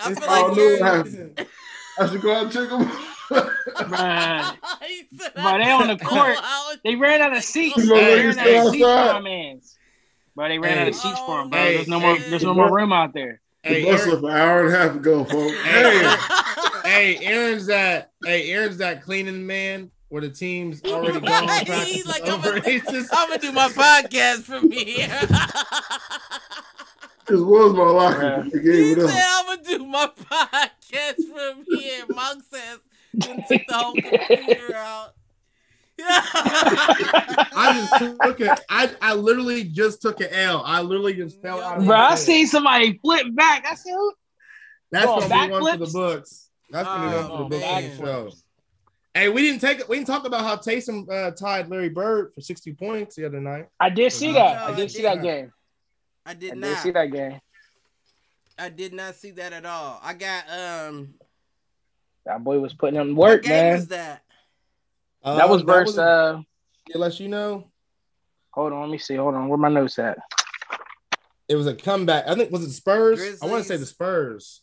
I 0.00 0.14
feel 0.14 0.28
like 0.28 0.56
new 0.56 0.62
you're. 0.62 1.46
I 1.98 2.08
should 2.08 2.22
go 2.22 2.32
out 2.36 2.44
and 2.44 2.52
check 2.52 2.68
them. 2.68 2.88
Bruh. 3.30 4.56
He 4.88 5.06
said, 5.18 5.32
But 5.34 5.58
they 5.58 5.70
on 5.70 5.86
the 5.88 5.96
court. 5.98 6.36
They 6.84 6.94
ran 6.96 7.20
out 7.20 7.36
of 7.36 7.42
seats. 7.42 7.76
They 7.76 8.26
ran 8.26 8.38
out 8.38 8.66
of 8.66 8.72
seats 8.72 8.84
for 8.84 9.12
my 9.12 9.20
mans. 9.20 9.76
Bro, 10.34 10.48
they 10.48 10.58
ran 10.58 10.76
Hey. 10.76 10.82
out 10.82 10.88
of 10.88 10.94
seats 10.94 11.20
for 11.20 11.40
him, 11.42 11.50
bro. 11.50 11.58
Hey, 11.60 11.74
There's 11.76 11.88
no 11.88 12.00
more. 12.00 12.18
There's 12.18 12.42
no 12.44 12.54
more 12.54 12.72
room 12.74 12.92
out 12.92 13.12
there. 13.12 13.40
The 13.64 13.68
hey, 13.70 13.84
bus 13.84 14.06
Aaron, 14.06 14.24
an 14.24 14.30
hour 14.30 14.64
and 14.66 14.74
a 14.74 14.78
half 14.78 14.96
ago, 14.96 15.24
folks. 15.24 15.54
Hey, 15.62 16.16
hey, 16.84 17.18
Aaron's 17.26 17.66
that. 17.66 18.12
Hey, 18.24 18.50
Aaron's 18.52 18.78
that 18.78 19.02
cleaning 19.02 19.46
man 19.46 19.90
where 20.08 20.22
the 20.22 20.30
team's 20.30 20.82
already 20.84 21.20
gone. 21.20 21.46
Right, 21.46 21.68
like, 22.06 22.22
I'm 22.26 22.34
over. 22.34 22.56
a- 22.56 22.60
just- 22.60 23.10
I'm 23.12 23.28
gonna 23.28 23.40
do 23.40 23.52
my 23.52 23.68
podcast 23.68 24.42
from 24.44 24.70
here. 24.70 25.08
this 27.26 27.40
was 27.40 27.72
my 27.74 27.82
locker. 27.84 28.20
Bruh. 28.20 28.52
They 28.52 28.60
he 28.60 28.94
said, 28.94 29.24
"I'm 29.28 29.46
gonna 29.46 29.62
do 29.62 29.84
my 29.86 30.06
podcast 30.16 31.14
from 31.34 31.64
here." 31.68 32.04
Monk 32.08 32.42
says, 32.50 32.78
"Then 32.78 32.87
took 33.20 33.62
the 33.66 33.74
whole 33.74 33.94
computer 33.94 34.74
out." 34.74 35.14
I 36.00 37.88
just 37.90 38.20
took 38.22 38.40
it. 38.40 38.60
I, 38.68 38.90
I 39.02 39.14
literally 39.14 39.64
just 39.64 40.00
took 40.00 40.20
an 40.20 40.28
L. 40.30 40.62
I 40.64 40.80
literally 40.80 41.14
just 41.14 41.42
fell 41.42 41.60
out. 41.60 41.78
of 41.78 41.86
Bro, 41.86 41.96
I 41.96 42.10
bed. 42.10 42.16
seen 42.16 42.46
somebody 42.46 42.98
flip 43.02 43.26
back. 43.34 43.66
I 43.68 43.74
said, 43.74 43.92
who? 43.92 44.12
That's 44.92 45.06
Going 45.06 45.28
gonna 45.28 45.46
be 45.46 45.52
one 45.52 45.78
for 45.78 45.84
the 45.86 45.92
books. 45.92 46.50
That's 46.70 46.86
gonna 46.86 47.10
be 47.10 47.16
one 47.16 47.26
for 47.26 47.38
the 47.38 47.44
books 47.50 47.60
man. 47.62 47.90
for 47.96 47.96
the 47.96 48.06
show. 48.30 48.32
Hey, 49.14 49.28
we 49.28 49.42
didn't 49.42 49.60
take 49.60 49.88
we 49.88 49.96
didn't 49.96 50.06
talk 50.06 50.24
about 50.24 50.42
how 50.42 50.54
Tatum 50.56 51.06
uh, 51.10 51.32
tied 51.32 51.68
Larry 51.68 51.88
Bird 51.88 52.32
for 52.34 52.40
60 52.40 52.74
points 52.74 53.16
the 53.16 53.24
other 53.26 53.40
night. 53.40 53.66
I 53.80 53.90
did 53.90 54.12
see 54.12 54.32
that. 54.32 54.58
I 54.62 54.72
I 54.72 54.74
did 54.76 54.90
see 54.90 55.02
that 55.02 55.20
didn't. 55.20 55.24
game. 55.24 55.52
I 56.24 56.30
I 56.30 56.34
did 56.34 56.50
did 56.50 56.58
not. 56.58 56.78
see 56.78 56.90
that 56.92 57.06
game. 57.10 57.40
I 58.56 58.68
did 58.68 58.92
not 58.92 59.14
see 59.16 59.30
that 59.32 59.52
at 59.52 59.66
all. 59.66 59.98
I 60.02 60.14
got 60.14 60.44
um. 60.50 61.14
That 62.28 62.44
boy 62.44 62.58
was 62.60 62.74
putting 62.74 63.00
in 63.00 63.16
What 63.16 63.28
work, 63.30 63.42
game 63.42 63.50
man. 63.52 63.74
was 63.76 63.88
that? 63.88 64.22
that 65.24 65.48
was 65.48 65.62
versus. 65.62 65.96
a- 65.98 66.02
uh, 66.02 66.40
unless 66.94 67.18
you 67.18 67.28
know, 67.28 67.64
hold 68.50 68.72
on, 68.72 68.82
let 68.82 68.90
me 68.90 68.98
see. 68.98 69.16
Hold 69.16 69.34
on, 69.34 69.48
where 69.48 69.58
my 69.58 69.68
notes 69.70 69.98
at? 69.98 70.18
it 71.48 71.56
was 71.56 71.66
a 71.66 71.74
comeback. 71.74 72.28
I 72.28 72.34
think 72.34 72.52
was 72.52 72.62
it 72.62 72.72
Spurs? 72.72 73.42
I 73.42 73.46
want 73.46 73.62
to 73.62 73.68
say 73.68 73.78
the 73.78 73.86
Spurs. 73.86 74.60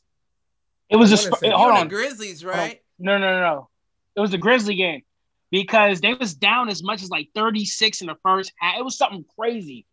It 0.89 0.95
was 0.97 1.11
I 1.11 1.15
a. 1.15 1.17
wanna 1.17 1.35
Sp- 1.35 1.41
say- 1.41 1.49
hold 1.49 1.67
You 1.69 1.73
the 1.73 1.79
on. 1.81 1.87
Grizzlies, 1.87 2.45
right? 2.45 2.81
No, 2.99 3.17
no, 3.17 3.31
no, 3.33 3.39
no. 3.41 3.69
It 4.15 4.19
was 4.21 4.29
the 4.31 4.37
Grizzly 4.37 4.75
game 4.75 5.01
because 5.49 5.99
they 6.01 6.13
was 6.13 6.35
down 6.35 6.69
as 6.69 6.83
much 6.83 7.01
as 7.01 7.09
like 7.09 7.29
36 7.33 8.01
in 8.01 8.07
the 8.07 8.15
first 8.23 8.53
half. 8.59 8.77
It 8.77 8.85
was 8.85 8.95
something 8.97 9.25
crazy. 9.37 9.87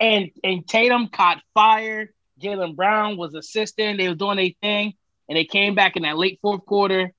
And 0.00 0.30
and 0.44 0.66
Tatum 0.66 1.08
caught 1.08 1.42
fire. 1.54 2.12
Jaylen 2.40 2.76
Brown 2.76 3.16
was 3.16 3.34
assisting. 3.34 3.96
They 3.96 4.08
were 4.08 4.14
doing 4.14 4.36
their 4.36 4.50
thing. 4.62 4.94
And 5.28 5.36
they 5.36 5.44
came 5.44 5.74
back 5.74 5.96
in 5.96 6.04
that 6.04 6.16
late 6.16 6.38
fourth 6.40 6.64
quarter. 6.64 7.12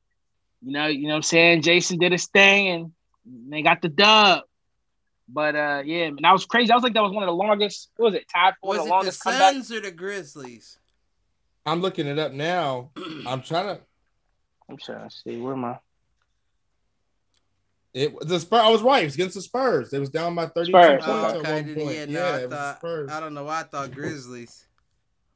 You 0.68 0.74
know, 0.74 0.88
you 0.88 1.04
know 1.04 1.10
what 1.12 1.16
I'm 1.18 1.24
saying? 1.24 1.62
Jayson 1.62 1.98
did 1.98 2.12
his 2.12 2.28
thing 2.28 2.68
and 2.68 2.92
they 3.52 3.62
got 3.62 3.82
the 3.82 3.88
dub. 3.88 4.42
But 5.30 5.56
uh 5.56 5.82
yeah, 5.86 6.10
man, 6.10 6.18
that 6.24 6.34
was 6.34 6.46
crazy. 6.46 6.72
I 6.72 6.76
was 6.76 6.84
like 6.84 6.94
that 6.94 7.02
was 7.04 7.14
one 7.14 7.24
of 7.24 7.28
the 7.28 7.34
longest, 7.34 7.90
what 7.96 8.08
was 8.12 8.16
it, 8.16 8.26
tied 8.34 8.54
for 8.62 8.70
Was 8.70 8.78
the 8.80 8.84
it 8.84 8.86
the 8.86 8.90
longest 8.90 9.24
comeback. 9.24 9.54
Suns 9.54 9.72
or 9.72 9.80
the 9.80 9.92
Grizzlies? 9.92 10.78
I'm 11.66 11.80
looking 11.82 12.06
it 12.08 12.20
up 12.20 12.34
now. 12.34 12.92
I'm 13.26 13.42
trying 13.42 13.76
to. 13.78 13.80
I'm 14.70 14.76
trying 14.78 15.10
to 15.10 15.16
see 15.16 15.38
where 15.40 15.56
my 15.56 15.78
It 17.94 18.14
the 18.28 18.40
Spurs. 18.40 18.60
I 18.62 18.70
was 18.70 18.82
right. 18.82 19.04
It 19.04 19.06
was 19.06 19.16
against 19.16 19.36
the 19.36 19.42
Spurs. 19.42 19.94
It 19.94 20.00
was 20.00 20.10
down 20.10 20.36
by 20.36 20.48
32 20.48 20.72
Spurs, 20.72 21.06
points 21.06 21.08
Oh, 21.08 21.26
at 21.28 21.36
one 21.36 21.76
point. 21.76 21.78
Yeah, 21.78 21.92
Yeah, 21.92 22.06
no, 22.06 22.26
I 22.26 22.38
it 22.40 22.50
was 22.50 22.54
thought. 22.58 22.78
Spurs. 22.80 23.10
I 23.12 23.20
don't 23.22 23.34
know 23.34 23.46
why 23.46 23.62
I 23.62 23.64
thought 23.64 23.92
Grizzlies. 23.92 24.66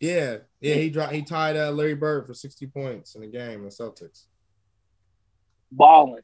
Yeah, 0.01 0.37
yeah. 0.59 0.75
He 0.75 0.89
dropped. 0.89 1.13
He 1.13 1.21
tied 1.21 1.55
uh, 1.55 1.71
Larry 1.71 1.95
Bird 1.95 2.27
for 2.27 2.33
60 2.33 2.67
points 2.67 3.15
in 3.15 3.21
the 3.21 3.27
game. 3.27 3.59
In 3.59 3.63
the 3.65 3.69
Celtics. 3.69 4.23
Balling. 5.72 6.22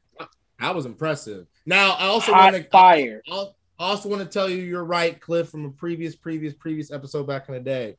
That 0.60 0.74
was 0.74 0.86
impressive. 0.86 1.46
Now 1.66 1.92
I 1.92 2.06
also 2.06 2.32
want 2.32 2.56
to. 2.56 2.64
fire. 2.64 3.22
I 3.30 3.46
also 3.78 4.08
want 4.08 4.22
to 4.22 4.28
tell 4.28 4.48
you 4.48 4.56
you're 4.62 4.84
right, 4.84 5.20
Cliff, 5.20 5.48
from 5.50 5.64
a 5.66 5.70
previous, 5.70 6.16
previous, 6.16 6.52
previous 6.54 6.90
episode 6.90 7.26
back 7.28 7.48
in 7.48 7.54
the 7.54 7.60
day. 7.60 7.96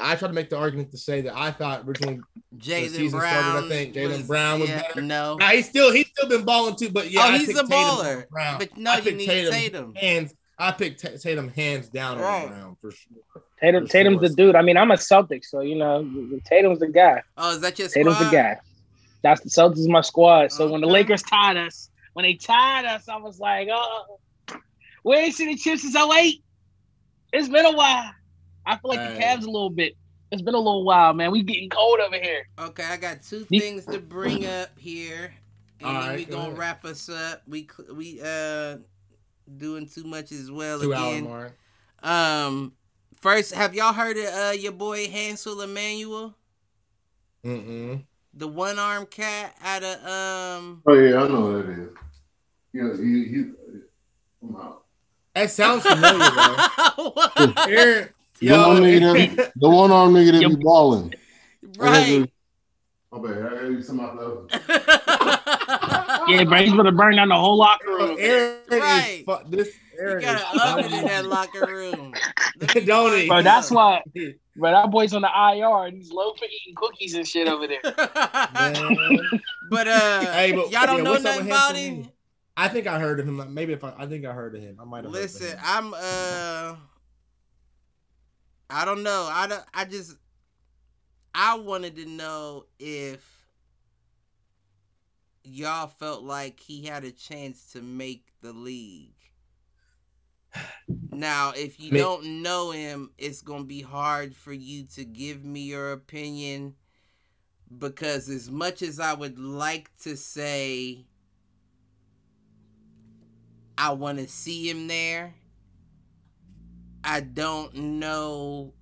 I 0.00 0.14
tried 0.14 0.28
to 0.28 0.34
make 0.34 0.48
the 0.50 0.56
argument 0.56 0.90
to 0.92 0.98
say 0.98 1.22
that 1.22 1.36
I 1.36 1.50
thought 1.50 1.82
originally 1.86 2.20
Jaylen 2.56 3.10
Brown. 3.10 3.42
started, 3.42 3.64
I 3.66 3.68
think 3.68 3.94
Jaylen 3.94 4.26
Brown 4.26 4.60
was 4.60 4.68
yeah, 4.68 4.82
better. 4.82 5.00
No. 5.02 5.36
now 5.36 5.48
he's 5.48 5.68
still 5.68 5.92
he's 5.92 6.06
still 6.08 6.28
been 6.28 6.44
balling 6.44 6.76
too, 6.76 6.90
but 6.90 7.10
yeah, 7.10 7.20
oh, 7.20 7.28
I 7.30 7.38
he's 7.38 7.46
picked 7.48 7.58
a 7.58 7.62
Tatum 7.62 7.76
baller. 7.76 8.12
over 8.16 8.26
Brown. 8.30 8.58
But 8.58 8.76
no, 8.76 8.92
I 8.92 8.96
you 8.96 9.02
picked 9.02 9.16
need 9.16 9.26
Tatum, 9.26 9.52
Tatum. 9.52 9.94
hands. 9.96 10.34
I 10.60 10.72
picked 10.72 11.02
Ta- 11.02 11.16
Tatum 11.20 11.48
hands 11.50 11.88
down 11.88 12.18
Right. 12.18 12.44
over 12.44 12.52
Brown 12.54 12.76
for 12.80 12.90
sure. 12.92 13.42
Tatum, 13.60 13.86
For 13.86 13.92
Tatum's 13.92 14.20
sure. 14.20 14.28
the 14.28 14.34
dude. 14.34 14.54
I 14.56 14.62
mean, 14.62 14.76
I'm 14.76 14.90
a 14.92 14.96
Celtic, 14.96 15.44
so 15.44 15.60
you 15.60 15.74
know, 15.76 16.08
Tatum's 16.44 16.78
the 16.80 16.88
guy. 16.88 17.22
Oh, 17.36 17.54
is 17.54 17.60
that 17.60 17.78
your 17.78 17.88
Tatum's 17.88 18.16
squad? 18.16 18.30
the 18.30 18.36
guy. 18.36 18.58
That's 19.22 19.40
the 19.42 19.50
Celtics 19.50 19.78
is 19.78 19.88
my 19.88 20.00
squad. 20.00 20.52
So 20.52 20.70
when 20.70 20.80
the 20.80 20.86
Lakers 20.86 21.22
tied 21.22 21.56
us, 21.56 21.90
when 22.14 22.24
they 22.24 22.34
tied 22.34 22.84
us, 22.84 23.08
I 23.08 23.16
was 23.16 23.38
like, 23.38 23.68
oh, 23.72 24.18
we 25.04 25.16
ain't 25.16 25.34
seen 25.34 25.48
the 25.48 25.56
chips 25.56 25.82
since 25.82 25.96
08. 25.96 26.42
It's 27.32 27.48
been 27.48 27.66
a 27.66 27.72
while. 27.72 28.10
I 28.66 28.76
feel 28.76 28.90
like 28.90 29.00
the 29.00 29.08
Hey. 29.20 29.20
Cavs 29.36 29.42
a 29.42 29.50
little 29.50 29.70
bit. 29.70 29.94
It's 30.30 30.42
been 30.42 30.54
a 30.54 30.58
little 30.58 30.84
while, 30.84 31.14
man. 31.14 31.30
We 31.30 31.42
getting 31.42 31.70
cold 31.70 32.00
over 32.00 32.16
here. 32.16 32.46
Okay, 32.58 32.84
I 32.84 32.96
got 32.96 33.22
two 33.22 33.46
Ye- 33.50 33.60
things 33.60 33.86
to 33.86 33.98
bring 33.98 34.44
up 34.46 34.78
here, 34.78 35.32
and 35.80 35.88
All 35.88 35.94
then 35.94 36.08
right, 36.10 36.16
we 36.16 36.24
go 36.26 36.32
gonna 36.32 36.46
ahead. 36.48 36.58
wrap 36.58 36.84
us 36.84 37.08
up. 37.08 37.42
We 37.48 37.66
we 37.94 38.20
uh 38.22 38.76
doing 39.56 39.86
too 39.88 40.04
much 40.04 40.30
as 40.32 40.50
well 40.50 40.80
Two 40.80 40.92
again. 40.92 41.24
mark. 41.24 41.56
Um, 42.02 42.72
first, 43.20 43.54
have 43.54 43.74
y'all 43.74 43.94
heard 43.94 44.18
of 44.18 44.26
uh 44.26 44.52
your 44.58 44.72
boy 44.72 45.08
Hansel 45.08 45.62
Emmanuel, 45.62 46.34
Mm-mm. 47.44 48.04
The 48.38 48.46
one 48.48 48.78
armed 48.78 49.10
cat 49.10 49.54
out 49.62 49.82
of 49.82 50.04
um? 50.06 50.82
Oh, 50.86 50.94
yeah, 50.94 51.22
I 51.22 51.28
know 51.28 51.40
what 51.40 51.66
that 51.66 51.72
is. 51.72 51.88
Yeah, 52.72 52.96
he, 52.96 53.24
he, 53.24 53.50
I'm 54.42 54.56
out. 54.56 54.84
That 55.34 55.50
sounds 55.50 55.82
familiar, 55.84 56.30
though. 56.30 56.56
What? 57.14 57.68
Aaron, 57.68 58.08
The 58.40 58.56
one 58.58 58.82
nigga 58.82 59.36
that, 59.36 59.52
the 59.56 59.68
one 59.68 59.90
arm 59.90 60.14
nigga 60.14 60.40
that 60.40 60.48
be 60.48 60.62
balling. 60.62 61.14
right. 61.78 62.30
My 63.10 63.18
bad. 63.20 63.32
I 63.32 63.40
heard 63.56 63.72
you 63.72 63.82
somebody 63.82 64.18
else. 64.20 64.50
Yeah, 66.28 66.44
bro, 66.44 66.58
he's 66.58 66.74
gonna 66.74 66.92
burn 66.92 67.16
down 67.16 67.28
the 67.28 67.36
whole 67.38 67.56
locker 67.56 67.86
room. 67.88 68.16
Aaron 68.20 68.58
Right. 68.68 69.20
is 69.20 69.24
fu- 69.24 69.48
this. 69.50 69.74
Aaron 69.98 70.22
got 70.22 70.36
is 70.54 70.62
an 70.62 70.78
oven 70.78 70.92
in 70.98 71.04
that 71.06 71.26
locker 71.26 71.66
room. 71.66 72.14
Don't 72.58 73.10
find 73.10 73.20
he? 73.22 73.28
Bro, 73.28 73.42
that's 73.42 73.70
why. 73.70 74.02
Bro, 74.56 74.70
that 74.70 74.90
boy's 74.90 75.12
on 75.14 75.22
the 75.22 75.28
IR 75.28 75.86
and 75.86 75.96
he's 75.96 76.10
loafing, 76.12 76.48
eating 76.50 76.74
cookies 76.74 77.14
and 77.14 77.26
shit 77.26 77.48
over 77.48 77.66
there. 77.66 77.80
But 79.70 79.86
uh, 79.86 80.20
Hey, 80.32 80.52
but- 80.52 80.70
y'all 80.70 80.86
don't 80.86 80.98
yeah, 80.98 81.02
know 81.02 81.10
what's 81.10 81.24
nothing 81.24 81.46
about 81.46 81.76
Hansel 81.76 82.04
him. 82.04 82.10
I 82.56 82.68
think 82.68 82.86
I 82.86 82.98
heard 82.98 83.20
of 83.20 83.28
him. 83.28 83.54
Maybe 83.54 83.72
if 83.74 83.84
I, 83.84 83.92
I 83.98 84.06
think 84.06 84.24
I 84.24 84.32
heard 84.32 84.54
of 84.54 84.62
him. 84.62 84.78
I 84.80 84.84
might 84.84 85.04
have. 85.04 85.12
heard 85.12 85.16
of 85.16 85.22
Listen, 85.22 85.50
him. 85.50 85.58
I'm 85.62 85.94
uh, 85.94 86.76
I 88.70 88.84
don't 88.84 89.02
know. 89.02 89.28
I 89.30 89.46
don't. 89.46 89.62
I 89.72 89.84
just, 89.84 90.16
I 91.34 91.56
wanted 91.58 91.96
to 91.96 92.06
know 92.06 92.64
if 92.78 93.46
y'all 95.44 95.86
felt 95.86 96.22
like 96.22 96.58
he 96.60 96.86
had 96.86 97.04
a 97.04 97.12
chance 97.12 97.72
to 97.72 97.82
make 97.82 98.32
the 98.42 98.52
league. 98.52 99.12
Now, 101.10 101.52
if 101.56 101.80
you 101.80 101.90
don't 101.90 102.42
know 102.42 102.70
him, 102.70 103.10
it's 103.18 103.42
gonna 103.42 103.64
be 103.64 103.82
hard 103.82 104.34
for 104.34 104.52
you 104.52 104.84
to 104.94 105.04
give 105.04 105.44
me 105.44 105.60
your 105.60 105.92
opinion 105.92 106.74
because 107.76 108.28
as 108.28 108.50
much 108.50 108.82
as 108.82 108.98
I 108.98 109.12
would 109.14 109.38
like 109.38 109.90
to 110.02 110.16
say 110.16 111.06
I 113.76 113.92
want 113.92 114.18
to 114.18 114.26
see 114.26 114.68
him 114.68 114.88
there, 114.88 115.34
I 117.04 117.20
don't 117.20 117.74
know. 117.74 118.74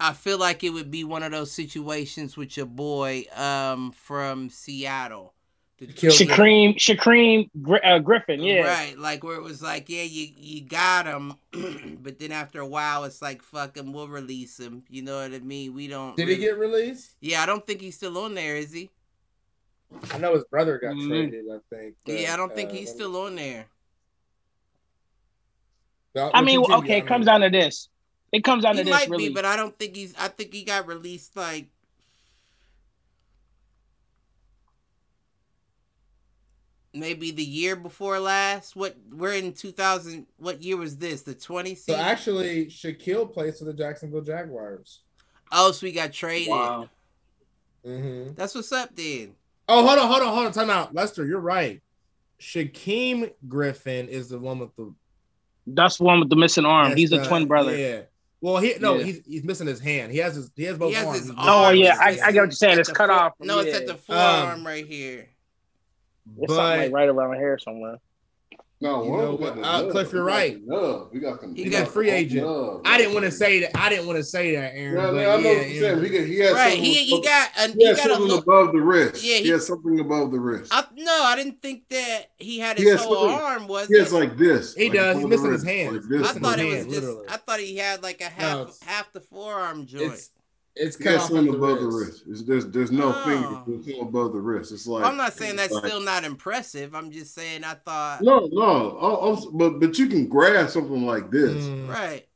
I 0.00 0.12
feel 0.12 0.38
like 0.38 0.64
it 0.64 0.70
would 0.70 0.90
be 0.90 1.04
one 1.04 1.22
of 1.22 1.30
those 1.30 1.52
situations 1.52 2.36
with 2.36 2.56
your 2.56 2.66
boy 2.66 3.26
um 3.36 3.92
from 3.92 4.48
Seattle. 4.48 5.34
The- 5.80 5.86
Kill- 5.86 6.12
Shaquem, 6.12 6.76
Shaquem 6.76 7.48
Gri- 7.62 7.80
uh, 7.80 7.98
Griffin, 8.00 8.42
yeah. 8.42 8.60
Right, 8.66 8.98
like 8.98 9.24
where 9.24 9.36
it 9.36 9.42
was 9.42 9.62
like, 9.62 9.88
yeah, 9.88 10.02
you 10.02 10.28
you 10.36 10.60
got 10.60 11.06
him, 11.06 11.34
but 12.02 12.18
then 12.18 12.32
after 12.32 12.60
a 12.60 12.66
while, 12.66 13.04
it's 13.04 13.22
like, 13.22 13.40
fuck 13.42 13.78
him, 13.78 13.94
we'll 13.94 14.06
release 14.08 14.60
him. 14.60 14.82
You 14.90 15.00
know 15.02 15.22
what 15.22 15.32
I 15.32 15.38
mean? 15.38 15.72
We 15.72 15.88
don't. 15.88 16.16
Did 16.18 16.28
he 16.28 16.36
get 16.36 16.58
released? 16.58 17.12
Yeah, 17.20 17.42
I 17.42 17.46
don't 17.46 17.66
think 17.66 17.80
he's 17.80 17.94
still 17.94 18.18
on 18.18 18.34
there, 18.34 18.56
is 18.56 18.72
he? 18.72 18.90
I 20.12 20.18
know 20.18 20.34
his 20.34 20.44
brother 20.44 20.78
got 20.78 20.94
Mhm. 20.94 21.08
traded. 21.08 21.46
I 21.50 21.58
think. 21.74 21.94
but, 22.04 22.14
yeah, 22.20 22.34
I 22.34 22.36
don't 22.36 22.54
think 22.54 22.70
uh, 22.70 22.74
he's 22.74 22.90
still 22.90 23.16
on 23.16 23.36
there. 23.36 23.66
Well, 26.14 26.30
I 26.34 26.42
mean, 26.42 26.60
okay, 26.72 26.98
it 26.98 27.06
comes 27.06 27.24
down 27.26 27.40
to 27.40 27.48
this. 27.50 27.88
It 28.32 28.44
comes 28.44 28.64
down 28.64 28.74
He 28.76 28.80
to 28.80 28.84
this, 28.84 28.92
might 28.92 29.08
really. 29.08 29.28
be, 29.28 29.34
but 29.34 29.44
I 29.44 29.56
don't 29.56 29.74
think 29.74 29.96
he's. 29.96 30.14
I 30.18 30.28
think 30.28 30.52
he 30.52 30.62
got 30.64 30.86
released 30.86 31.36
like. 31.36 31.68
Maybe 36.92 37.30
the 37.30 37.44
year 37.44 37.76
before 37.76 38.18
last. 38.18 38.74
What 38.74 38.96
we're 39.12 39.34
in 39.34 39.52
two 39.52 39.70
thousand. 39.72 40.26
What 40.38 40.62
year 40.62 40.76
was 40.76 40.96
this? 40.96 41.22
The 41.22 41.34
twenty 41.34 41.74
So 41.76 41.94
actually, 41.94 42.66
Shaquill 42.66 43.32
plays 43.32 43.58
for 43.60 43.64
the 43.64 43.72
Jacksonville 43.74 44.22
Jaguars. 44.22 45.00
oh, 45.52 45.70
so 45.72 45.86
we 45.86 45.92
got 45.92 46.12
traded. 46.12 46.48
wow. 46.48 46.88
Mm-hmm. 47.86 48.34
That's 48.34 48.54
what's 48.54 48.72
up, 48.72 48.94
then. 48.94 49.34
Oh, 49.68 49.86
hold 49.86 49.98
on, 49.98 50.08
hold 50.08 50.22
on, 50.22 50.34
hold 50.34 50.46
on. 50.46 50.52
Time 50.52 50.68
out, 50.70 50.94
Lester. 50.94 51.24
You're 51.24 51.40
right. 51.40 51.80
Shaquem 52.40 53.30
Griffin 53.48 54.08
is 54.08 54.28
the 54.28 54.38
one 54.38 54.58
with 54.58 54.74
the. 54.76 54.92
That's 55.66 55.98
the 55.98 56.04
one 56.04 56.20
with 56.20 56.28
the 56.30 56.36
missing 56.36 56.64
arm. 56.64 56.88
that's 56.88 57.00
He's 57.00 57.12
a 57.12 57.24
twin 57.24 57.46
brother. 57.46 57.76
Yeah. 57.76 58.00
Well, 58.40 58.56
he 58.56 58.74
no, 58.80 58.96
Yeah. 58.96 59.04
he's 59.04 59.20
he's 59.26 59.44
missing 59.44 59.66
his 59.66 59.78
hand. 59.80 60.10
He 60.10 60.18
has 60.18 60.34
his 60.34 60.50
he 60.56 60.64
has 60.64 60.76
both 60.78 60.88
He 60.90 60.94
has 60.96 61.04
arms. 61.06 61.18
his 61.18 61.28
He's 61.28 61.36
arm. 61.38 61.48
Oh, 61.48 61.70
yeah, 61.70 61.96
I- 62.00 62.08
I 62.08 62.14
get 62.14 62.24
what 62.26 62.34
you're 62.34 62.50
saying. 62.52 62.72
at 62.74 62.78
It's 62.80 62.90
cut 62.90 63.08
fore- 63.08 63.16
off. 63.16 63.32
No, 63.40 63.60
it's 63.60 63.76
at 63.78 63.86
the 63.86 63.94
forearm 63.94 64.60
Um, 64.60 64.66
right 64.66 64.86
here. 64.86 65.28
It's 66.38 66.52
something 66.52 66.56
like 66.56 66.90
But 66.90 66.96
right 66.96 67.08
around 67.08 67.34
here 67.36 67.58
somewhere. 67.58 67.96
No, 68.82 69.04
You 69.04 69.10
one 69.10 69.20
know 69.20 69.32
of 69.34 69.40
them 69.40 69.40
got 69.40 69.56
what? 69.56 69.62
the 69.62 69.68
Uh, 69.68 69.82
nub. 69.82 69.90
Cliff, 69.90 70.12
you're 70.12 70.24
We 70.24 70.30
got 70.30 70.36
right. 70.38 70.66
the. 70.66 71.08
We 71.12 71.20
got 71.20 71.40
them. 71.42 71.54
He 71.54 71.64
we 71.64 71.68
got 71.70 71.84
the 71.84 71.92
free 71.92 72.08
agent. 72.08 72.46
nub. 72.46 72.80
I 72.86 72.96
didn't 72.96 73.12
want 73.12 73.26
to 73.26 73.30
say 73.30 73.60
that. 73.60 73.76
I 73.76 73.90
didn't 73.90 74.06
want 74.06 74.16
to 74.16 74.24
say 74.24 74.54
that, 74.56 74.72
Aaron. 74.74 74.94
Yeah, 74.96 75.02
but 75.06 75.14
man, 75.16 75.28
I 75.28 75.36
know 75.36 75.36
yeah, 75.50 75.58
what 75.58 75.68
you're 75.68 75.80
saying. 75.82 76.02
He, 76.04 76.08
got, 76.18 76.26
he 76.26 76.38
has 76.38 76.52
Right, 76.54 76.62
something 76.70 76.82
he 76.82 76.94
he 77.04 77.12
above- 77.16 77.24
got 77.24 77.50
a, 77.58 77.66
he 77.68 77.72
he 77.78 77.86
has 77.88 77.96
got 77.98 78.06
a 78.06 78.08
something 78.14 78.28
little. 78.28 78.38
above 78.38 78.72
the 78.72 78.80
wrist. 78.80 79.22
Yeah, 79.22 79.36
he, 79.36 79.42
he- 79.42 79.48
has 79.50 79.66
something 79.66 80.00
above 80.00 80.30
the 80.32 80.40
wrist. 80.40 80.72
I, 80.74 80.84
no, 80.96 81.22
I 81.24 81.36
didn't 81.36 81.60
think 81.60 81.90
that 81.90 82.30
he 82.38 82.58
had 82.58 82.78
He 82.78 82.84
his 82.84 82.92
has 82.92 83.04
whole 83.04 83.16
something- 83.28 83.38
arm. 83.38 83.66
Was 83.68 83.88
he 83.88 83.98
has 83.98 84.12
it? 84.12 84.16
like 84.16 84.38
this. 84.38 84.74
He 84.74 84.84
like 84.88 84.94
does. 84.94 85.16
He's 85.18 85.26
missing 85.26 85.52
his 85.52 85.62
hand. 85.62 86.02
Like 86.10 86.24
I 86.24 86.32
thought 86.38 86.58
it 86.58 86.64
was 86.64 86.74
hand, 86.76 86.88
just. 86.90 87.02
literally. 87.02 87.26
I 87.28 87.36
thought 87.36 87.60
he 87.60 87.76
had 87.76 88.02
like 88.02 88.22
a 88.22 88.30
half 88.30 88.60
it's- 88.62 88.82
half 88.82 89.12
the 89.12 89.20
forearm 89.20 89.84
joint. 89.84 90.26
It's 90.76 90.96
it's 90.96 90.96
He 90.98 91.04
cut 91.04 91.12
has 91.14 91.22
off 91.22 91.28
something 91.28 91.46
at 91.48 91.52
the 91.52 91.56
above 91.66 91.82
wrist. 91.82 91.90
the 91.90 91.96
wrist. 91.96 92.24
It's, 92.28 92.42
there's 92.44 92.66
there's 92.68 92.90
no 92.92 93.12
Oh. 93.14 93.24
finger. 93.24 93.80
There's 93.84 93.98
above 94.00 94.32
the 94.32 94.40
wrist. 94.40 94.72
It's 94.72 94.86
like 94.86 95.04
I'm 95.04 95.16
not 95.16 95.32
saying 95.34 95.56
that's 95.56 95.72
like- 95.72 95.84
still 95.84 96.00
not 96.00 96.24
impressive. 96.24 96.94
I'm 96.94 97.10
just 97.10 97.34
saying 97.34 97.64
I 97.64 97.74
thought. 97.74 98.22
No, 98.22 98.48
no. 98.52 98.96
I- 98.98 99.26
I'm- 99.28 99.56
but 99.58 99.80
but 99.80 99.98
you 99.98 100.06
can 100.06 100.28
grab 100.28 100.70
something 100.70 101.04
like 101.04 101.30
this. 101.30 101.64
Mm, 101.64 101.88
Right. 101.88 102.26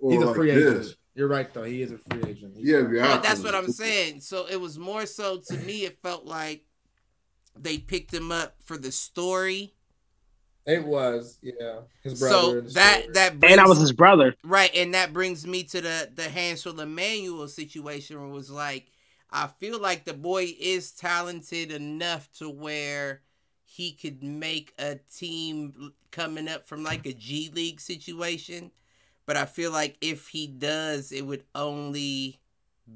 Or 0.00 0.12
He's 0.12 0.22
a 0.22 0.26
like 0.26 0.36
free 0.36 0.50
this. 0.52 0.86
agent. 0.86 0.96
You're 1.14 1.28
right 1.28 1.52
though. 1.54 1.64
He 1.64 1.82
is 1.82 1.92
a 1.92 1.98
free 1.98 2.20
agent. 2.26 2.56
He's 2.56 2.66
Yeah, 2.66 2.82
fine. 2.82 2.94
yeah. 2.94 3.14
But 3.14 3.22
that's 3.22 3.42
what 3.42 3.54
I'm 3.54 3.70
saying. 3.72 4.20
So 4.20 4.46
it 4.50 4.60
was 4.60 4.78
more 4.78 5.06
so 5.06 5.38
to 5.48 5.56
me. 5.58 5.84
It 5.84 5.98
felt 6.02 6.24
like 6.26 6.64
they 7.58 7.78
picked 7.78 8.12
him 8.12 8.30
up 8.32 8.56
for 8.64 8.76
the 8.76 8.92
story. 8.92 9.74
It 10.66 10.84
was. 10.84 11.38
Yeah, 11.42 11.80
his 12.02 12.18
brother. 12.18 12.34
So 12.34 12.58
and 12.58 12.70
that 12.70 12.98
story. 13.00 13.12
that 13.14 13.40
brings, 13.40 13.52
And 13.52 13.60
I 13.60 13.66
was 13.66 13.78
his 13.78 13.92
brother. 13.92 14.34
Right, 14.42 14.74
and 14.74 14.94
that 14.94 15.12
brings 15.12 15.46
me 15.46 15.62
to 15.64 15.80
the 15.80 16.10
the 16.14 16.24
Hansel 16.28 16.80
Emmanuel 16.80 17.48
situation 17.48 18.18
where 18.18 18.28
it 18.28 18.32
was 18.32 18.50
like 18.50 18.90
I 19.30 19.46
feel 19.46 19.80
like 19.80 20.04
the 20.04 20.14
boy 20.14 20.54
is 20.58 20.92
talented 20.92 21.70
enough 21.70 22.30
to 22.38 22.48
where 22.48 23.22
he 23.64 23.92
could 23.92 24.22
make 24.22 24.72
a 24.78 24.96
team 25.14 25.92
coming 26.10 26.48
up 26.48 26.66
from 26.66 26.82
like 26.82 27.06
a 27.06 27.12
G 27.12 27.50
League 27.54 27.80
situation. 27.80 28.70
But 29.26 29.36
I 29.36 29.44
feel 29.44 29.72
like 29.72 29.96
if 30.00 30.28
he 30.28 30.46
does, 30.46 31.12
it 31.12 31.26
would 31.26 31.44
only 31.54 32.40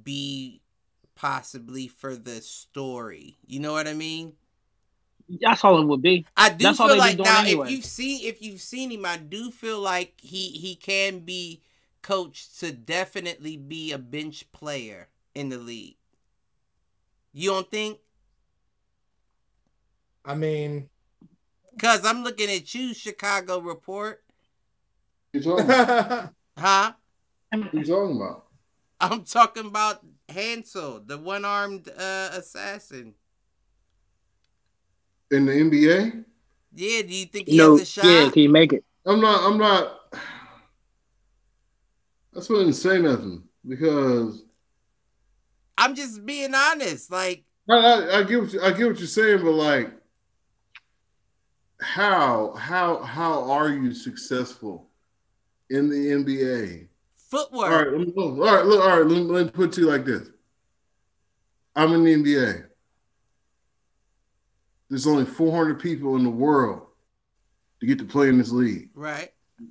be 0.05 0.61
possibly 1.17 1.89
for 1.89 2.17
the 2.17 2.41
story. 2.41 3.37
You 3.47 3.61
know 3.61 3.73
what 3.73 3.89
I 3.89 3.95
mean? 3.95 4.35
That's 5.41 5.65
all 5.65 5.81
it 5.81 5.87
would 5.87 6.03
be. 6.03 6.27
I 6.37 6.51
do 6.51 6.59
That's 6.63 6.81
all 6.81 6.89
feel 6.89 6.97
they 6.97 7.01
be 7.01 7.01
like 7.01 7.17
doing 7.17 7.25
now 7.25 7.41
anyway. 7.41 7.67
if 7.67 7.71
you've 7.71 7.85
seen 7.85 8.21
if 8.27 8.43
you've 8.43 8.61
seen 8.61 8.91
him, 8.91 9.05
I 9.07 9.17
do 9.19 9.51
feel 9.51 9.81
like 9.81 10.15
he 10.21 10.51
he 10.51 10.75
can 10.75 11.21
be 11.21 11.63
coached 12.03 12.59
to 12.61 12.73
definitely 12.73 13.57
be 13.57 13.93
a 13.93 13.99
bench 13.99 14.51
player 14.53 15.09
in 15.35 15.49
the 15.51 15.59
league. 15.59 15.97
You 17.33 17.51
don't 17.51 17.71
think? 17.71 17.99
I 20.25 20.35
mean, 20.35 20.89
Cause 21.79 22.05
I'm 22.05 22.23
looking 22.23 22.51
at 22.51 22.75
you, 22.75 22.95
Chicago 22.95 23.59
report, 23.61 24.23
You 25.33 25.41
talking 25.43 25.65
about? 25.65 25.95
huh? 26.59 26.93
What 27.51 27.75
you 27.75 27.85
talking 27.85 28.17
about? 28.17 28.47
I'm 29.01 29.25
talking 29.25 29.67
about 29.67 30.05
Hansel, 30.29 31.01
the 31.01 31.19
one-armed 31.19 31.89
uh, 31.89 32.31
assassin. 32.33 33.15
In 35.31 35.47
the 35.47 35.53
NBA? 35.53 36.25
Yeah, 36.75 37.03
do 37.03 37.15
you 37.15 37.27
think 37.27 37.49
he 37.49 37.57
No, 37.57 37.77
has 37.77 37.89
a 37.89 37.91
shot? 37.91 38.07
yeah, 38.07 38.31
can 38.31 38.43
you 38.43 38.49
make 38.49 38.73
it? 38.73 38.85
I'm 39.07 39.21
not. 39.21 39.43
I'm 39.45 39.59
not. 39.59 39.97
That's 42.33 42.49
why 42.49 42.57
I 42.57 42.59
didn't 42.61 42.75
say 42.75 43.01
nothing 43.01 43.43
because 43.67 44.45
I'm 45.77 45.95
just 45.95 46.25
being 46.25 46.55
honest. 46.55 47.11
Like, 47.11 47.45
I, 47.69 47.75
I, 47.75 48.19
I 48.19 48.23
get 48.25 48.41
what 48.41 48.53
you, 48.53 48.61
I 48.63 48.71
get 48.73 48.87
what 48.87 48.99
you're 48.99 49.07
saying, 49.09 49.43
but 49.43 49.53
like, 49.53 49.93
how 51.81 52.53
how 52.55 52.99
how 53.03 53.51
are 53.51 53.69
you 53.71 53.93
successful 53.95 54.89
in 55.71 55.89
the 55.89 55.97
NBA? 55.97 56.87
All 56.87 57.17
footwork. 57.17 57.71
right, 57.71 57.93
let 57.93 58.07
me- 58.07 58.13
all 58.17 58.33
right, 58.39 58.65
look, 58.65 58.81
all 58.83 58.89
right. 58.89 59.07
Let 59.07 59.09
me, 59.09 59.21
let 59.23 59.47
me 59.47 59.51
put 59.51 59.69
it 59.69 59.73
to 59.75 59.81
you 59.83 59.87
like 59.87 60.05
this: 60.05 60.29
I'm 61.75 61.93
in 61.93 62.05
the 62.05 62.15
NBA. 62.15 62.70
There's 64.91 65.07
only 65.07 65.25
400 65.25 65.79
people 65.81 66.17
in 66.17 66.25
the 66.25 66.31
world 66.31 66.83
to 67.81 67.87
get 67.87 67.99
to 67.99 68.05
play 68.05 68.29
in 68.29 68.37
this 68.39 68.51
league 68.51 68.91
Right, 68.95 69.31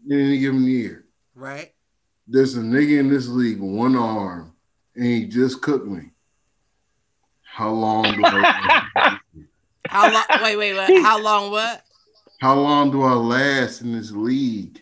in 0.10 0.20
any 0.20 0.40
given 0.40 0.64
year. 0.64 1.06
right. 1.36 1.74
There's 2.32 2.56
a 2.56 2.60
nigga 2.62 3.00
in 3.00 3.10
this 3.10 3.28
league 3.28 3.60
with 3.60 3.72
one 3.72 3.96
arm, 3.96 4.54
and 4.96 5.04
he 5.06 5.26
just 5.26 5.62
cooked 5.64 5.88
me. 5.88 6.12
How 7.44 7.72
long 7.72 8.04
do 8.04 8.22
I? 8.24 9.18
How 9.88 10.12
long? 10.14 10.24
wait, 10.44 10.56
wait, 10.56 10.76
wait. 10.76 11.02
How 11.02 11.20
long? 11.22 11.52
What? 11.52 11.84
how 12.40 12.54
long 12.54 12.90
do 12.92 13.02
I 13.04 13.12
last 13.14 13.82
in 13.82 13.92
this 13.92 14.12
league 14.12 14.82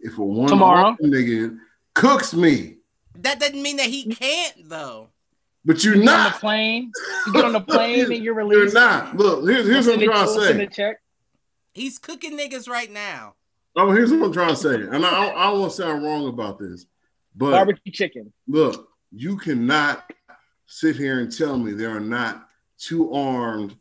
if 0.00 0.18
a 0.18 0.22
one 0.24 0.48
Tomorrow. 0.48 0.86
arm 0.88 0.96
nigga 1.00 1.56
cooks 1.94 2.34
me? 2.34 2.76
That 3.14 3.40
doesn't 3.40 3.62
mean 3.62 3.76
that 3.78 3.86
he 3.86 4.12
can't 4.12 4.68
though. 4.68 5.08
But 5.68 5.84
you're 5.84 5.96
You 5.96 6.04
get 6.04 6.14
on 6.14 6.32
the 6.32 6.38
plane. 6.38 6.92
You 7.26 7.32
get 7.34 7.44
on 7.44 7.52
the 7.52 7.60
plane 7.60 8.10
and 8.10 8.24
you're 8.24 8.40
You're 8.52 8.72
not. 8.72 9.14
Look, 9.14 9.46
here's, 9.46 9.66
here's 9.66 9.86
what 9.86 10.00
I'm 10.00 10.04
trying 10.06 10.26
to 10.26 10.40
say. 10.40 10.66
check. 10.66 10.96
He's 11.74 11.98
cooking 11.98 12.38
niggas 12.38 12.70
right 12.70 12.90
now. 12.90 13.34
Oh, 13.76 13.92
here's 13.92 14.10
what 14.10 14.22
I'm 14.22 14.32
trying 14.32 14.54
to 14.54 14.56
say, 14.56 14.74
and 14.74 15.04
I, 15.04 15.28
I 15.28 15.50
don't 15.50 15.60
want 15.60 15.72
to 15.72 15.76
sound 15.76 16.02
wrong 16.02 16.26
about 16.26 16.58
this, 16.58 16.86
but 17.36 17.50
Barbecue 17.50 17.92
chicken. 17.92 18.32
look, 18.48 18.88
you 19.12 19.36
cannot 19.36 20.10
sit 20.64 20.96
here 20.96 21.20
and 21.20 21.30
tell 21.30 21.58
me 21.58 21.72
there 21.72 21.94
are 21.94 22.00
not 22.00 22.48
two 22.78 23.12
armed, 23.12 23.76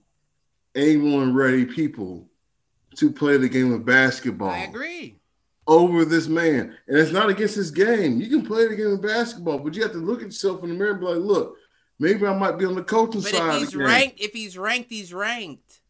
A1 0.75 1.33
ready 1.33 1.65
people 1.65 2.27
to 2.97 3.09
play 3.09 3.37
the 3.37 3.47
game 3.47 3.71
of 3.71 3.85
basketball. 3.85 4.49
I 4.49 4.65
agree. 4.65 5.21
Over 5.65 6.03
this 6.03 6.27
man. 6.27 6.75
And 6.87 6.97
it's 6.97 7.11
not 7.11 7.29
against 7.29 7.55
his 7.55 7.71
game. 7.71 8.19
You 8.19 8.29
can 8.29 8.45
play 8.45 8.67
the 8.67 8.75
game 8.75 8.91
of 8.91 9.01
basketball, 9.01 9.59
but 9.59 9.73
you 9.73 9.81
have 9.83 9.93
to 9.93 9.97
look 9.97 10.19
at 10.19 10.25
yourself 10.25 10.63
in 10.63 10.69
the 10.69 10.75
mirror 10.75 10.91
and 10.91 10.99
be 10.99 11.05
like, 11.05 11.17
look, 11.17 11.56
maybe 11.99 12.25
I 12.25 12.33
might 12.37 12.57
be 12.57 12.65
on 12.65 12.75
the 12.75 12.83
coaching 12.83 13.21
But 13.21 13.31
side. 13.31 13.55
if 13.55 13.59
he's 13.61 13.73
again. 13.75 13.85
ranked, 13.87 14.19
if 14.19 14.31
he's 14.33 14.57
ranked, 14.57 14.89
he's 14.91 15.13
ranked. 15.13 15.81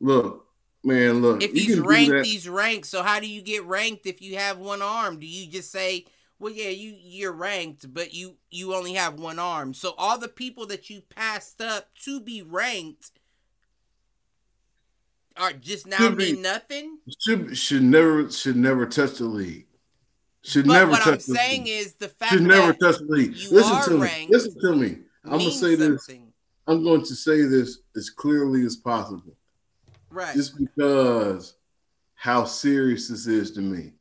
Look, 0.00 0.46
man, 0.82 1.22
look. 1.22 1.42
If 1.42 1.52
he's 1.52 1.78
ranked, 1.80 2.26
he's 2.26 2.48
ranked. 2.48 2.86
So 2.86 3.02
how 3.02 3.20
do 3.20 3.26
you 3.28 3.42
get 3.42 3.64
ranked 3.64 4.06
if 4.06 4.20
you 4.22 4.36
have 4.36 4.58
one 4.58 4.82
arm? 4.82 5.18
Do 5.18 5.26
you 5.26 5.46
just 5.50 5.70
say, 5.72 6.04
"Well, 6.38 6.52
yeah, 6.52 6.68
you 6.70 6.94
you're 6.98 7.32
ranked, 7.32 7.92
but 7.94 8.12
you 8.12 8.36
you 8.50 8.74
only 8.74 8.94
have 8.94 9.18
one 9.18 9.38
arm." 9.38 9.72
So 9.74 9.94
all 9.96 10.18
the 10.18 10.28
people 10.28 10.66
that 10.66 10.90
you 10.90 11.00
passed 11.00 11.60
up 11.62 11.88
to 12.04 12.20
be 12.20 12.42
ranked 12.42 13.12
are 15.36 15.52
just 15.52 15.86
now 15.86 15.96
Should 15.98 16.16
be. 16.18 16.32
mean 16.32 16.42
nothing. 16.42 16.98
should 17.20 17.56
should 17.56 17.82
never 17.82 18.30
should 18.30 18.56
never 18.56 18.86
touch 18.86 19.18
the 19.18 19.24
league. 19.24 19.66
Should 20.42 20.66
never 20.66 20.66
touch 20.66 20.66
the 20.66 20.66
league. 20.66 20.66
But 20.66 20.72
never 20.72 20.90
what 20.90 21.00
touch 21.02 21.14
I'm 21.14 21.20
saying 21.20 21.64
league. 21.64 21.72
is 21.72 21.94
the 21.94 22.08
fact 22.08 22.32
should 22.32 22.42
never 22.42 22.72
touch 22.74 22.98
the 22.98 23.04
league. 23.08 23.34
you 23.36 23.50
Listen 23.50 23.72
are 23.72 23.84
to 23.86 23.90
me. 23.94 24.00
ranked 24.02 24.32
Listen 24.32 24.60
to 24.60 24.76
me. 24.76 24.98
I'm 25.24 25.38
gonna 25.38 25.50
say 25.50 25.74
this. 25.74 26.08
I'm 26.66 26.82
going 26.82 27.02
to 27.02 27.14
say 27.14 27.42
this 27.42 27.78
as 27.96 28.10
clearly 28.10 28.64
as 28.64 28.76
possible. 28.76 29.36
Right. 30.10 30.34
Just 30.34 30.56
because 30.58 31.54
how 32.14 32.44
serious 32.44 33.08
this 33.08 33.26
is 33.26 33.50
to 33.52 33.60
me. 33.60 33.92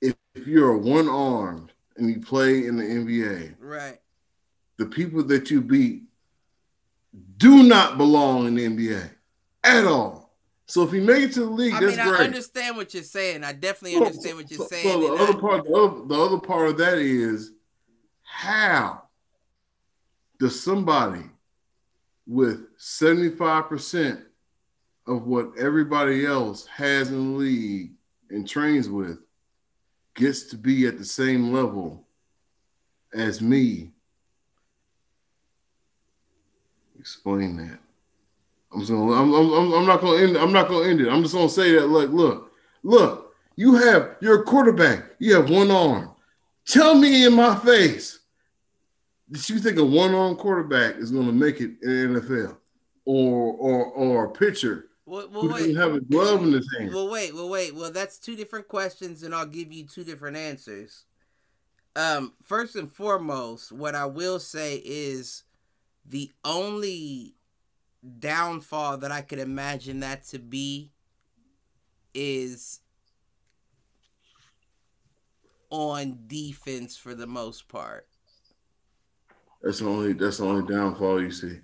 If, 0.00 0.14
if 0.34 0.46
you're 0.46 0.76
one 0.78 1.08
armed 1.08 1.72
and 1.96 2.08
you 2.08 2.20
play 2.20 2.66
in 2.66 2.76
the 2.76 2.84
NBA, 2.84 3.56
right. 3.58 4.00
the 4.78 4.86
people 4.86 5.22
that 5.24 5.50
you 5.50 5.60
beat 5.60 6.04
do 7.36 7.64
not 7.64 7.98
belong 7.98 8.46
in 8.46 8.54
the 8.54 8.66
NBA 8.66 9.10
at 9.64 9.84
all. 9.84 10.34
So 10.66 10.82
if 10.82 10.94
you 10.94 11.02
make 11.02 11.24
it 11.24 11.32
to 11.34 11.40
the 11.40 11.50
league, 11.50 11.74
I 11.74 11.80
that's 11.80 11.96
mean, 11.98 12.06
I 12.06 12.08
great. 12.08 12.20
understand 12.20 12.76
what 12.76 12.94
you're 12.94 13.02
saying. 13.02 13.44
I 13.44 13.52
definitely 13.52 13.98
understand 13.98 14.38
what 14.38 14.50
you're 14.50 14.60
so- 14.60 14.68
saying. 14.68 14.84
So 14.84 15.00
the 15.00 15.22
other 15.22 15.36
I- 15.36 15.40
part, 15.40 15.64
the 15.66 15.74
other, 15.74 16.06
the 16.06 16.18
other 16.18 16.38
part 16.38 16.68
of 16.70 16.78
that 16.78 16.96
is 16.96 17.52
how 18.22 19.01
does 20.42 20.60
somebody 20.60 21.22
with 22.26 22.76
75% 22.76 24.22
of 25.06 25.24
what 25.24 25.52
everybody 25.56 26.26
else 26.26 26.66
has 26.66 27.10
in 27.10 27.34
the 27.34 27.38
league 27.38 27.92
and 28.28 28.48
trains 28.48 28.88
with 28.88 29.18
gets 30.16 30.42
to 30.46 30.56
be 30.56 30.88
at 30.88 30.98
the 30.98 31.04
same 31.04 31.52
level 31.52 32.08
as 33.14 33.40
me? 33.40 33.92
Explain 36.98 37.56
that. 37.58 37.78
I'm 38.72 38.80
just 38.80 38.90
gonna. 38.90 39.12
I'm, 39.12 39.32
I'm, 39.32 39.72
I'm- 39.74 39.86
not 39.86 40.00
gonna 40.00 40.22
end. 40.24 40.36
I'm 40.36 40.52
not 40.52 40.66
gonna 40.66 40.88
end 40.88 41.00
it. 41.00 41.08
I'm 41.08 41.22
just 41.22 41.34
gonna 41.34 41.48
say 41.48 41.70
that. 41.76 41.86
Look, 41.86 42.10
look, 42.10 42.52
look. 42.82 43.36
You 43.54 43.76
have. 43.76 44.16
You're 44.20 44.40
a 44.40 44.44
quarterback. 44.44 45.04
You 45.20 45.36
have 45.36 45.50
one 45.50 45.70
arm. 45.70 46.10
Tell 46.66 46.96
me 46.96 47.26
in 47.26 47.34
my 47.34 47.54
face 47.54 48.18
that 49.32 49.48
you 49.48 49.58
think 49.58 49.78
a 49.78 49.84
one-arm 49.84 50.36
quarterback 50.36 50.96
is 50.96 51.10
gonna 51.10 51.32
make 51.32 51.60
it 51.60 51.82
in 51.82 52.14
the 52.14 52.20
NFL, 52.20 52.56
or 53.04 53.54
or 53.54 53.84
or 53.86 54.24
a 54.26 54.30
pitcher 54.30 54.90
well, 55.04 55.28
well, 55.30 55.42
who 55.42 55.48
wait. 55.48 55.58
doesn't 55.58 55.76
have 55.76 55.94
a 55.94 56.00
glove 56.00 56.42
in 56.42 56.52
his 56.52 56.68
hand? 56.78 56.94
Well, 56.94 57.10
wait, 57.10 57.34
well, 57.34 57.48
wait. 57.48 57.74
Well, 57.74 57.90
that's 57.90 58.18
two 58.18 58.36
different 58.36 58.68
questions, 58.68 59.22
and 59.22 59.34
I'll 59.34 59.46
give 59.46 59.72
you 59.72 59.84
two 59.84 60.04
different 60.04 60.36
answers. 60.36 61.04
Um, 61.96 62.32
first 62.42 62.76
and 62.76 62.90
foremost, 62.90 63.72
what 63.72 63.94
I 63.94 64.06
will 64.06 64.38
say 64.38 64.80
is 64.84 65.42
the 66.06 66.30
only 66.44 67.34
downfall 68.18 68.98
that 68.98 69.12
I 69.12 69.22
could 69.22 69.38
imagine 69.38 70.00
that 70.00 70.24
to 70.28 70.38
be 70.38 70.92
is 72.14 72.80
on 75.70 76.20
defense 76.26 76.96
for 76.96 77.14
the 77.14 77.26
most 77.26 77.68
part. 77.68 78.06
That's 79.62 79.78
the 79.78 79.86
only. 79.86 80.12
That's 80.12 80.38
the 80.38 80.44
only 80.44 80.72
downfall 80.72 81.22
you 81.22 81.30
see. 81.30 81.60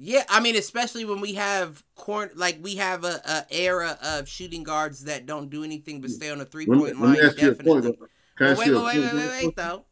Yeah, 0.00 0.22
I 0.28 0.40
mean, 0.40 0.54
especially 0.54 1.04
when 1.04 1.20
we 1.20 1.34
have 1.34 1.82
corn, 1.96 2.30
like 2.36 2.58
we 2.62 2.76
have 2.76 3.04
a, 3.04 3.20
a 3.24 3.46
era 3.50 3.98
of 4.02 4.28
shooting 4.28 4.62
guards 4.62 5.04
that 5.04 5.26
don't 5.26 5.50
do 5.50 5.64
anything 5.64 6.00
but 6.00 6.10
stay 6.10 6.30
on 6.30 6.40
a 6.40 6.44
three 6.44 6.66
point 6.66 7.00
line. 7.00 7.12
me 7.12 7.20
ask 7.20 7.40
you 7.40 7.50
a 7.50 7.54
point. 7.54 7.84
Definitely. 8.38 8.72
Well, 8.72 8.84
wait, 8.84 8.96
wait, 8.96 9.02
wait, 9.02 9.14
wait, 9.14 9.14
wait, 9.14 9.44
wait, 9.44 9.56
though. 9.56 9.84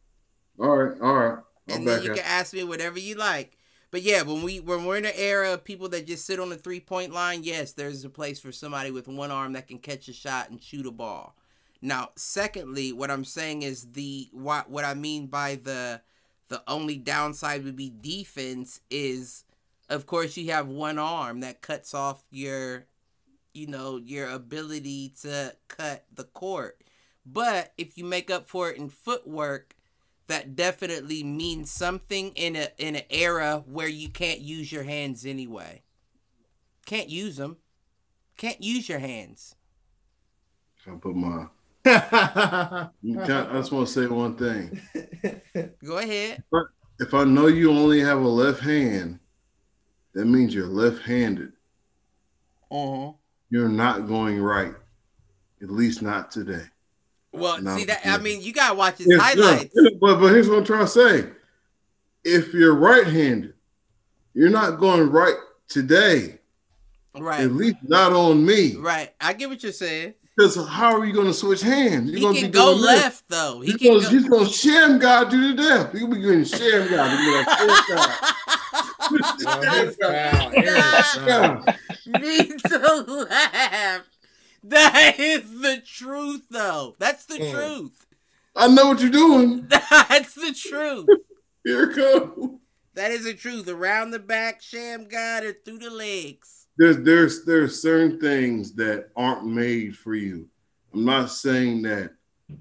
All 0.59 0.77
right, 0.77 1.01
all 1.01 1.13
right. 1.13 1.39
And 1.67 1.85
then 1.85 2.01
you 2.03 2.13
can 2.13 2.23
ask 2.23 2.53
me 2.53 2.63
whatever 2.63 2.97
you 2.97 3.15
like. 3.15 3.57
But 3.91 4.01
yeah, 4.01 4.21
when 4.21 4.43
we 4.43 4.59
when 4.59 4.85
we're 4.85 4.97
in 4.97 5.05
an 5.05 5.13
era 5.15 5.53
of 5.53 5.63
people 5.63 5.89
that 5.89 6.07
just 6.07 6.25
sit 6.25 6.39
on 6.39 6.49
the 6.49 6.57
three 6.57 6.79
point 6.79 7.13
line, 7.13 7.43
yes, 7.43 7.73
there's 7.73 8.03
a 8.05 8.09
place 8.09 8.39
for 8.39 8.51
somebody 8.51 8.91
with 8.91 9.07
one 9.07 9.31
arm 9.31 9.53
that 9.53 9.67
can 9.67 9.79
catch 9.79 10.07
a 10.07 10.13
shot 10.13 10.49
and 10.49 10.61
shoot 10.61 10.85
a 10.85 10.91
ball. 10.91 11.35
Now, 11.81 12.09
secondly, 12.15 12.91
what 12.91 13.11
I'm 13.11 13.23
saying 13.23 13.61
is 13.61 13.91
the 13.91 14.29
what 14.31 14.69
what 14.69 14.83
I 14.83 14.93
mean 14.93 15.27
by 15.27 15.55
the 15.55 16.01
the 16.49 16.63
only 16.67 16.97
downside 16.97 17.63
would 17.63 17.75
be 17.75 17.89
defense 17.89 18.81
is 18.89 19.43
of 19.89 20.05
course 20.05 20.37
you 20.37 20.51
have 20.51 20.67
one 20.67 20.99
arm 20.99 21.39
that 21.41 21.61
cuts 21.61 21.93
off 21.93 22.23
your 22.31 22.85
you 23.53 23.67
know 23.67 23.97
your 23.97 24.29
ability 24.29 25.13
to 25.21 25.55
cut 25.67 26.05
the 26.13 26.23
court. 26.23 26.81
But 27.25 27.73
if 27.77 27.97
you 27.97 28.05
make 28.05 28.31
up 28.31 28.47
for 28.47 28.69
it 28.69 28.77
in 28.77 28.89
footwork, 28.89 29.75
that 30.27 30.55
definitely 30.55 31.23
means 31.23 31.71
something 31.71 32.31
in 32.35 32.55
a 32.55 32.69
in 32.77 32.95
an 32.95 33.03
era 33.09 33.63
where 33.65 33.87
you 33.87 34.09
can't 34.09 34.39
use 34.39 34.71
your 34.71 34.83
hands 34.83 35.25
anyway. 35.25 35.81
Can't 36.85 37.09
use 37.09 37.37
them. 37.37 37.57
Can't 38.37 38.61
use 38.61 38.87
your 38.87 38.99
hands. 38.99 39.55
I 40.85 40.91
put 40.91 41.15
my. 41.15 41.47
I 41.89 42.89
just 43.03 43.71
want 43.71 43.87
to 43.87 43.93
say 43.93 44.07
one 44.07 44.35
thing. 44.35 44.79
Go 45.85 45.97
ahead. 45.97 46.43
If 46.99 47.13
I 47.13 47.23
know 47.23 47.47
you 47.47 47.71
only 47.71 47.99
have 48.01 48.19
a 48.21 48.27
left 48.27 48.59
hand, 48.61 49.19
that 50.13 50.25
means 50.25 50.53
you're 50.53 50.67
left-handed. 50.67 51.51
Uh-huh. 52.71 53.13
You're 53.49 53.69
not 53.69 54.07
going 54.07 54.41
right. 54.41 54.73
At 55.61 55.69
least 55.69 56.01
not 56.01 56.31
today. 56.31 56.63
Well, 57.31 57.61
No, 57.61 57.77
see 57.77 57.85
that 57.85 58.01
I 58.05 58.17
mean 58.17 58.41
you 58.41 58.51
gotta 58.51 58.75
watch 58.75 58.97
his 58.97 59.07
Yes, 59.09 59.21
highlights. 59.21 59.73
yeah, 59.75 59.89
but 60.01 60.19
but 60.19 60.29
here's 60.29 60.49
what 60.49 60.57
I'm 60.59 60.63
trying 60.65 60.85
to 60.85 60.87
say. 60.87 61.29
If 62.23 62.53
you're 62.53 62.73
right-handed, 62.75 63.53
you're 64.33 64.49
not 64.49 64.79
going 64.79 65.09
right 65.09 65.35
today. 65.67 66.39
Right. 67.17 67.41
At 67.41 67.51
least 67.51 67.77
not 67.83 68.11
on 68.13 68.45
me. 68.45 68.75
Right. 68.75 69.13
I 69.21 69.33
get 69.33 69.49
what 69.49 69.63
you're 69.63 69.71
saying. 69.71 70.13
Because 70.37 70.55
how 70.67 70.95
are 70.95 71.03
you 71.03 71.13
going 71.13 71.25
to 71.27 71.33
switch 71.33 71.61
hands? 71.61 72.11
You're 72.11 72.19
He 72.19 72.25
gonna 72.25 72.37
can 72.39 72.47
be 72.51 72.51
go 72.51 72.73
doing 72.75 72.85
left 72.85 73.23
though. 73.27 73.59
This. 73.61 73.65
He 73.65 73.71
He's 73.71 73.81
can 73.81 73.87
going, 73.91 74.03
go. 74.03 74.09
he's 74.09 74.29
going 74.29 74.45
to 74.45 74.51
sham 74.53 74.99
God 74.99 75.31
to 75.31 75.47
the 75.47 75.53
death. 75.63 75.93
He'll 75.93 76.07
be 76.07 76.21
getting 76.21 76.43
sham 76.45 76.89
God. 76.91 77.09
He'll 77.09 77.19
be 77.19 77.37
like, 77.37 77.57
"Sham 77.57 77.97
God." 77.97 78.33
No, 79.09 79.61
he's 79.85 79.95
foul. 79.95 80.51
Aaron's 80.53 81.07
foul. 81.15 81.27
Yeah. 81.27 82.19
Need 82.19 82.59
to 82.59 83.27
laugh. 83.29 84.01
That 84.63 85.15
is 85.17 85.61
the 85.61 85.81
truth 85.85 86.43
though. 86.51 86.95
That's 86.99 87.25
the 87.25 87.35
Mm. 87.39 87.51
truth. 87.53 88.05
I 88.55 88.67
know 88.67 88.87
what 88.87 88.99
you're 88.99 89.09
doing. 89.09 89.65
That's 89.69 90.33
the 90.35 90.53
truth. 90.53 91.07
Here 91.63 91.89
it 91.89 91.95
comes. 91.95 92.59
That 92.95 93.11
is 93.11 93.23
the 93.23 93.33
truth. 93.33 93.67
Around 93.69 94.11
the 94.11 94.19
back, 94.19 94.61
sham 94.61 95.07
god, 95.07 95.43
or 95.43 95.53
through 95.53 95.77
the 95.79 95.89
legs. 95.89 96.66
There's 96.77 96.97
there's 96.99 97.45
there's 97.45 97.81
certain 97.81 98.19
things 98.19 98.73
that 98.73 99.09
aren't 99.15 99.45
made 99.45 99.97
for 99.97 100.15
you. 100.15 100.47
I'm 100.93 101.05
not 101.05 101.31
saying 101.31 101.81
that 101.83 102.11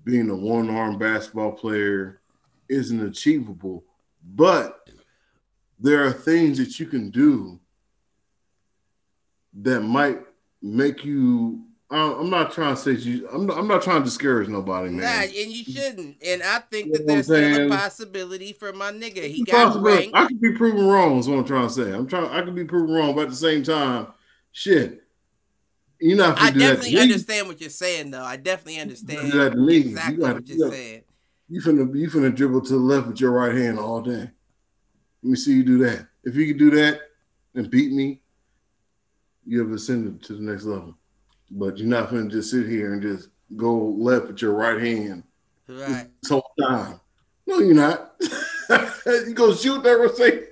being 0.05 0.31
a 0.31 0.35
one-arm 0.35 0.99
basketball 0.99 1.53
player 1.53 2.21
isn't 2.69 3.01
achievable, 3.01 3.85
but 4.35 4.89
there 5.79 6.05
are 6.05 6.13
things 6.13 6.59
that 6.59 6.81
you 6.81 6.87
can 6.87 7.11
do 7.11 7.61
that 9.55 9.81
might 9.81 10.21
make 10.63 11.05
you. 11.05 11.66
I- 11.89 12.15
I'm 12.19 12.31
not 12.31 12.53
trying 12.53 12.75
to 12.75 12.81
say 12.81 12.93
you. 12.93 13.29
I'm 13.33 13.47
not, 13.47 13.59
I'm 13.59 13.69
not 13.69 13.81
trying 13.83 14.01
to 14.01 14.05
discourage 14.05 14.49
nobody, 14.49 14.89
man. 14.91 15.01
Nah, 15.03 15.23
and 15.23 15.53
you 15.53 15.63
shouldn't. 15.65 16.17
And 16.25 16.43
I 16.43 16.59
think 16.59 16.87
You 16.89 16.93
that 16.95 17.07
there's 17.07 17.27
still 17.27 17.67
a 17.67 17.69
possibility 17.69 18.53
for 18.53 18.73
my 18.73 18.91
nigga. 18.91 19.23
He 19.29 19.45
got 19.45 19.81
ranked. 19.81 20.17
I 20.17 20.27
could 20.27 20.41
be 20.41 20.53
proven 20.53 20.85
wrong. 20.87 21.19
Is 21.19 21.29
what 21.29 21.39
I'm 21.39 21.45
trying 21.45 21.69
to 21.69 21.73
say. 21.73 21.93
I'm 21.93 22.09
trying. 22.09 22.29
I 22.31 22.43
could 22.43 22.57
be 22.57 22.65
proven 22.65 22.93
wrong, 22.95 23.15
but 23.15 23.23
at 23.23 23.31
the 23.31 23.37
same 23.37 23.63
time, 23.63 24.09
shit, 24.51 25.05
you're 26.01 26.17
not. 26.17 26.39
I 26.41 26.51
gonna 26.51 26.53
do 26.53 26.59
that 26.59 26.67
to 26.67 26.75
definitely 26.77 27.01
understand 27.01 27.47
what 27.47 27.61
you're 27.61 27.71
saying, 27.71 28.11
though. 28.11 28.25
I 28.25 28.37
definitely 28.37 28.75
You 28.77 28.83
understand 28.83 29.33
do 29.33 29.39
that 29.39 29.51
to 29.53 29.57
me. 29.59 29.77
exactly 29.77 30.15
You 30.17 30.21
gotta- 30.21 30.35
what 30.35 30.49
you 30.49 30.57
you're 30.57 30.69
gotta- 30.69 30.77
saying. 30.83 31.03
You 31.49 31.61
finna 31.61 31.97
you 31.97 32.11
finna 32.11 32.35
dribble 32.35 32.63
to 32.63 32.73
the 32.73 32.79
left 32.81 33.07
with 33.07 33.21
your 33.21 33.31
right 33.31 33.55
hand 33.55 33.79
all 33.79 34.03
day. 34.03 34.29
Let 35.23 35.31
me 35.31 35.37
see 35.37 35.53
you 35.55 35.63
do 35.63 35.79
that. 35.85 36.09
If 36.25 36.35
you 36.35 36.49
can 36.49 36.59
do 36.59 36.71
that 36.73 37.03
and 37.55 37.71
beat 37.71 37.93
me, 37.93 38.21
you 39.47 39.61
have 39.61 39.71
ascended 39.71 40.21
to 40.25 40.33
the 40.35 40.43
next 40.43 40.65
level. 40.65 40.99
But 41.51 41.79
you're 41.79 41.89
not 41.89 42.11
gonna 42.11 42.29
just 42.29 42.51
sit 42.51 42.67
here 42.67 42.93
and 42.93 43.03
just 43.03 43.29
go 43.57 43.79
left 43.79 44.27
with 44.29 44.43
your 44.43 44.53
right 44.53 44.81
hand 44.81 45.23
Right. 45.69 46.09
this 46.23 46.31
whole 46.31 46.51
time. 46.61 47.01
No, 47.47 47.59
you're 47.61 47.75
not. 47.75 48.15
you 49.07 49.35
go 49.35 49.55
shoot 49.55 49.83
that 49.85 49.99
receiver. 49.99 50.47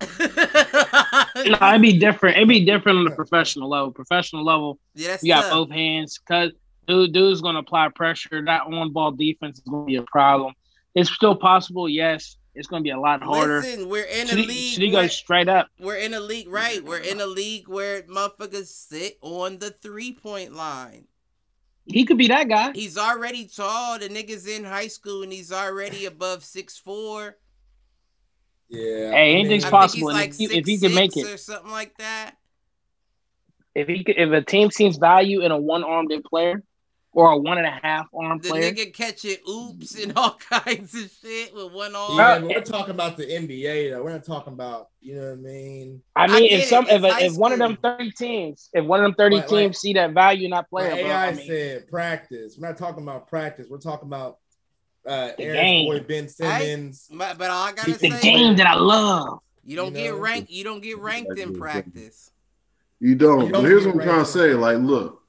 no, 1.60 1.68
it'd 1.68 1.82
be 1.82 1.98
different. 1.98 2.36
It'd 2.36 2.48
be 2.48 2.64
different 2.64 2.98
on 2.98 3.04
the 3.04 3.10
professional 3.10 3.68
level. 3.68 3.92
Professional 3.92 4.44
level, 4.44 4.78
yeah, 4.94 5.16
you 5.22 5.32
got 5.34 5.42
tough. 5.42 5.52
both 5.52 5.70
hands 5.70 6.18
because 6.18 6.52
dude, 6.86 7.12
dude's 7.12 7.40
gonna 7.40 7.58
apply 7.60 7.88
pressure. 7.94 8.42
That 8.44 8.62
on 8.62 8.92
ball 8.92 9.12
defense 9.12 9.58
is 9.58 9.64
gonna 9.64 9.84
be 9.84 9.96
a 9.96 10.02
problem. 10.02 10.54
It's 10.94 11.10
still 11.10 11.36
possible, 11.36 11.88
yes. 11.88 12.36
It's 12.54 12.66
gonna 12.66 12.82
be 12.82 12.90
a 12.90 12.98
lot 12.98 13.22
harder. 13.22 13.60
Listen, 13.60 13.88
we're 13.88 14.04
in 14.04 14.26
a 14.26 14.30
Should 14.30 14.38
he, 14.40 14.46
league. 14.46 14.72
should 14.74 14.82
he 14.82 14.90
go 14.90 15.06
straight 15.06 15.48
up? 15.48 15.68
we're 15.78 15.96
in 15.96 16.14
a 16.14 16.20
league, 16.20 16.48
right? 16.48 16.82
We're 16.84 16.98
in 16.98 17.20
a 17.20 17.26
league 17.26 17.68
where 17.68 18.02
motherfuckers 18.02 18.66
sit 18.66 19.18
on 19.22 19.58
the 19.58 19.70
three 19.70 20.12
point 20.12 20.52
line. 20.54 21.06
He 21.86 22.04
could 22.04 22.18
be 22.18 22.28
that 22.28 22.48
guy. 22.48 22.72
He's 22.74 22.98
already 22.98 23.46
tall. 23.46 23.98
The 23.98 24.08
nigga's 24.08 24.46
in 24.46 24.64
high 24.64 24.88
school 24.88 25.22
and 25.22 25.32
he's 25.32 25.52
already 25.52 26.04
above 26.06 26.44
six 26.44 26.76
four. 26.78 27.36
Yeah. 28.68 29.10
Hey, 29.12 29.32
I 29.32 29.34
mean, 29.34 29.38
anything's 29.46 29.64
I 29.64 29.70
possible. 29.70 30.08
think 30.08 30.34
he's 30.34 30.40
like 30.40 30.48
if 30.48 30.50
he- 30.52 30.58
if 30.58 30.66
he 30.66 30.78
can 30.78 30.94
make 30.94 31.16
it. 31.16 31.26
or 31.26 31.36
something 31.36 31.70
like 31.70 31.96
that. 31.98 32.36
If 33.74 33.86
he 33.88 34.02
could, 34.04 34.16
if 34.18 34.30
a 34.32 34.42
team 34.42 34.70
sees 34.70 34.96
value 34.96 35.40
in 35.42 35.52
a 35.52 35.58
one 35.58 35.84
armed 35.84 36.12
player 36.28 36.62
or 37.12 37.32
a 37.32 37.36
one 37.36 37.58
and 37.58 37.66
a 37.66 37.70
half 37.82 38.06
armed 38.14 38.42
The 38.42 38.50
player, 38.50 38.72
nigga 38.72 38.94
catching 38.94 39.36
oops 39.48 40.00
and 40.00 40.12
all 40.16 40.34
kinds 40.36 40.94
of 40.94 41.10
shit 41.22 41.52
with 41.54 41.72
one 41.72 41.94
arm. 41.96 42.16
Yeah, 42.16 42.38
we're 42.40 42.60
talking 42.62 42.92
about 42.94 43.16
the 43.16 43.24
NBA 43.26 43.90
though. 43.90 44.02
We're 44.04 44.12
not 44.12 44.24
talking 44.24 44.52
about, 44.52 44.90
you 45.00 45.16
know 45.16 45.22
what 45.30 45.32
I 45.32 45.36
mean? 45.36 46.02
I 46.14 46.24
I 46.24 46.26
mean, 46.28 46.48
get 46.48 46.52
if 46.52 46.62
it, 46.64 46.68
some 46.68 46.86
if, 46.88 47.02
it's 47.02 47.12
high 47.14 47.22
if 47.24 47.34
one 47.36 47.52
of 47.52 47.58
them 47.58 47.78
thirty 47.82 48.10
teams, 48.12 48.70
if 48.72 48.84
one 48.84 49.00
of 49.00 49.04
them 49.04 49.14
thirty 49.14 49.36
Like- 49.36 49.50
like- 49.50 49.60
teams 49.60 49.78
see 49.78 49.92
that 49.94 50.12
value 50.12 50.44
in 50.44 50.50
that 50.52 50.70
player, 50.70 50.90
Like 50.92 51.00
AI 51.06 51.26
I 51.28 51.32
mean, 51.34 51.46
said 51.46 51.88
practice. 51.88 52.56
We're 52.58 52.68
not 52.68 52.78
talking 52.78 53.02
about 53.02 53.26
practice. 53.28 53.66
We're 53.68 53.78
talking 53.78 54.06
about 54.08 54.38
uh 55.06 55.30
The 55.36 55.42
Aaron's 55.42 55.60
game. 55.62 55.86
boy 55.86 56.00
Ben 56.06 56.28
Simmons. 56.28 57.08
But, 57.12 57.38
but 57.38 57.50
all 57.50 57.66
I 57.68 57.72
gotta 57.72 57.90
the 57.92 58.10
say, 58.10 58.20
game 58.20 58.56
that 58.56 58.66
I 58.66 58.74
love. 58.74 59.40
you 59.64 59.74
don't 59.74 59.96
You 59.96 60.02
get 60.02 60.14
ranked. 60.14 60.50
You 60.50 60.62
don't 60.62 60.80
get 60.82 60.98
ranked 60.98 61.36
in 61.38 61.54
practice. 61.58 62.30
You 63.00 63.14
don't. 63.16 63.46
You 63.46 63.52
don't 63.52 63.64
here's 63.64 63.86
what 63.86 63.96
I'm 63.96 64.02
trying 64.02 64.24
to 64.24 64.30
say. 64.30 64.52
Like, 64.54 64.76
look, 64.78 65.19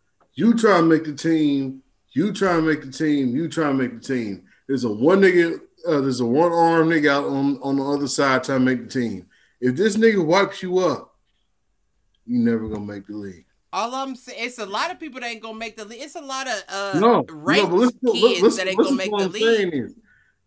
you 0.41 0.55
try 0.55 0.77
to 0.77 0.84
make 0.84 1.03
the 1.03 1.13
team. 1.13 1.84
You 2.13 2.34
try 2.34 2.55
to 2.55 2.61
make 2.63 2.81
the 2.81 2.91
team. 2.91 3.35
You 3.35 3.47
try 3.47 3.68
to 3.68 3.73
make 3.76 3.93
the 3.93 3.99
team. 3.99 4.43
There's 4.68 4.85
a 4.85 4.91
one 4.91 5.22
nigga. 5.22 5.59
Uh, 5.88 6.01
there's 6.01 6.19
a 6.19 6.26
one 6.26 6.51
arm 6.51 6.89
nigga 6.89 7.09
out 7.09 7.26
on 7.26 7.59
on 7.61 7.77
the 7.77 7.84
other 7.84 8.07
side 8.07 8.43
trying 8.43 8.59
to 8.59 8.65
make 8.65 8.84
the 8.84 8.89
team. 8.89 9.27
If 9.59 9.76
this 9.76 9.97
nigga 9.97 10.26
wipes 10.26 10.63
you 10.63 10.80
up, 10.80 11.15
you 12.26 12.39
never 12.39 12.68
gonna 12.68 12.85
make 12.85 13.05
the 13.05 13.13
league. 13.13 13.45
All 13.72 13.93
I'm 13.93 14.15
saying, 14.15 14.39
it's 14.41 14.57
a 14.57 14.65
lot 14.65 14.89
of 14.89 14.99
people 14.99 15.22
that 15.22 15.27
ain't 15.27 15.43
gonna 15.43 15.59
make 15.59 15.77
the 15.77 15.85
league. 15.85 16.01
It's 16.01 16.15
a 16.15 16.22
lot 16.22 16.47
of 16.47 16.63
uh, 16.69 16.99
no, 16.99 17.22
no, 17.22 17.63
listen, 17.68 17.99
kids 18.11 18.41
listen, 18.41 18.65
that 18.65 18.72
ain't 18.72 18.80
gonna 18.80 18.95
make 18.95 19.11
the 19.11 19.27
league. 19.30 19.43
saying 19.43 19.73
is, 19.73 19.95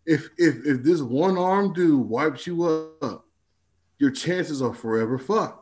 if 0.05 0.29
if 0.37 0.65
if 0.65 0.83
this 0.83 1.01
one 1.01 1.37
arm 1.37 1.71
dude 1.71 2.07
wipes 2.07 2.45
you 2.45 2.65
up, 3.01 3.25
your 3.97 4.11
chances 4.11 4.61
are 4.61 4.73
forever 4.73 5.17
fucked. 5.17 5.61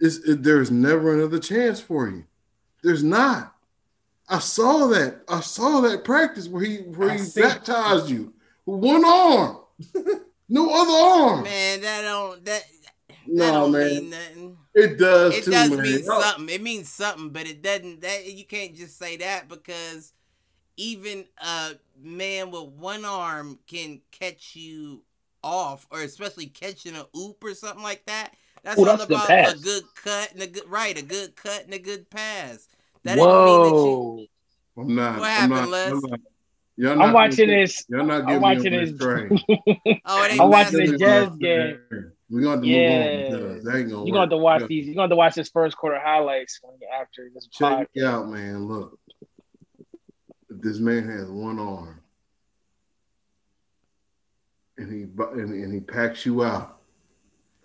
It's, 0.00 0.18
it, 0.28 0.42
there's 0.42 0.70
never 0.70 1.14
another 1.14 1.38
chance 1.38 1.80
for 1.80 2.08
you. 2.08 2.24
There's 2.86 3.02
not. 3.02 3.52
I 4.28 4.38
saw 4.38 4.86
that. 4.86 5.22
I 5.28 5.40
saw 5.40 5.80
that 5.80 6.04
practice 6.04 6.46
where 6.46 6.62
he 6.62 6.76
where 6.76 7.10
I 7.10 7.14
he 7.14 7.18
see. 7.24 7.40
baptized 7.42 8.08
you 8.08 8.32
with 8.64 8.78
one 8.78 9.04
arm, 9.04 9.58
no 10.48 10.70
other 10.72 10.92
arm. 11.32 11.42
Man, 11.42 11.80
that 11.80 12.02
don't 12.02 12.44
that 12.44 12.62
that 13.08 13.26
no 13.26 13.52
don't 13.52 13.72
man, 13.72 13.88
mean 13.88 14.10
nothing. 14.10 14.56
it 14.72 14.98
does 14.98 15.34
It 15.34 15.44
too, 15.46 15.50
does 15.50 15.70
man. 15.70 15.82
mean 15.82 16.04
Y'all- 16.04 16.20
something. 16.22 16.48
It 16.48 16.62
means 16.62 16.88
something, 16.88 17.30
but 17.30 17.48
it 17.48 17.60
doesn't. 17.60 18.02
That 18.02 18.24
you 18.32 18.44
can't 18.44 18.76
just 18.76 18.96
say 19.00 19.16
that 19.16 19.48
because 19.48 20.12
even 20.76 21.24
a 21.44 21.70
man 22.00 22.52
with 22.52 22.66
one 22.68 23.04
arm 23.04 23.58
can 23.66 24.00
catch 24.12 24.54
you 24.54 25.02
off, 25.42 25.88
or 25.90 26.02
especially 26.02 26.46
catching 26.46 26.94
a 26.94 27.04
oop 27.18 27.42
or 27.42 27.52
something 27.54 27.82
like 27.82 28.06
that. 28.06 28.32
That's 28.62 28.78
Ooh, 28.80 28.88
all 28.88 28.96
that's 28.96 29.10
a 29.10 29.14
about 29.14 29.54
a 29.56 29.58
good 29.60 29.84
cut 30.02 30.32
and 30.32 30.42
a 30.42 30.46
good 30.48 30.68
right, 30.68 30.96
a 30.98 31.02
good 31.02 31.34
cut 31.36 31.64
and 31.64 31.74
a 31.74 31.78
good 31.80 32.08
pass. 32.10 32.68
That 33.06 33.14
didn't 33.16 33.28
mean 33.44 33.62
that 33.62 33.68
you. 33.68 33.72
Whoa! 33.72 34.26
I'm 34.78 34.94
not. 34.94 35.18
What 35.20 35.30
I'm 35.30 35.50
not. 35.50 35.68
Les? 35.68 35.90
I'm 35.92 36.00
not. 36.10 36.20
Y'all 36.78 37.02
I'm 37.02 37.12
watching 37.14 37.46
gonna- 37.48 37.60
this. 37.60 37.84
Y'all 37.88 38.04
not 38.04 38.20
I'm 38.20 38.26
getting 38.26 38.42
watching 38.42 38.72
me 38.72 38.78
on 38.78 38.84
this. 38.84 38.98
train. 38.98 39.30
Oh, 40.04 40.22
it 40.24 40.32
ain't 40.32 40.40
I'm 40.40 40.50
watching 40.50 40.78
massive. 40.78 40.92
the 40.92 40.98
Jazz 40.98 41.36
game. 41.36 41.78
We're 42.28 42.40
going 42.42 42.60
to 42.60 42.66
Yeah. 42.66 43.30
move 43.30 43.32
on 43.32 43.48
because 43.48 43.64
that 43.64 43.76
ain't 43.76 43.90
gonna 43.90 44.04
You're 44.04 44.12
gonna 44.12 44.20
have 44.20 44.30
to 44.30 44.36
watch 44.36 44.60
Yeah. 44.62 44.66
these. 44.66 44.86
You're 44.86 44.94
gonna 44.94 45.02
have 45.04 45.10
to 45.10 45.16
watch 45.16 45.34
this 45.36 45.48
first 45.48 45.76
quarter 45.76 45.98
highlights 45.98 46.58
when 46.62 46.74
you 46.80 46.88
after 47.00 47.30
this 47.32 47.46
Check 47.46 47.72
podcast. 47.72 47.86
it 47.94 48.04
out, 48.04 48.28
man. 48.28 48.66
Look, 48.66 48.98
this 50.50 50.78
man 50.78 51.08
has 51.08 51.30
one 51.30 51.58
arm, 51.58 52.02
and 54.76 54.92
he 54.92 55.02
and, 55.02 55.50
and 55.64 55.72
he 55.72 55.80
packs 55.80 56.26
you 56.26 56.44
out. 56.44 56.75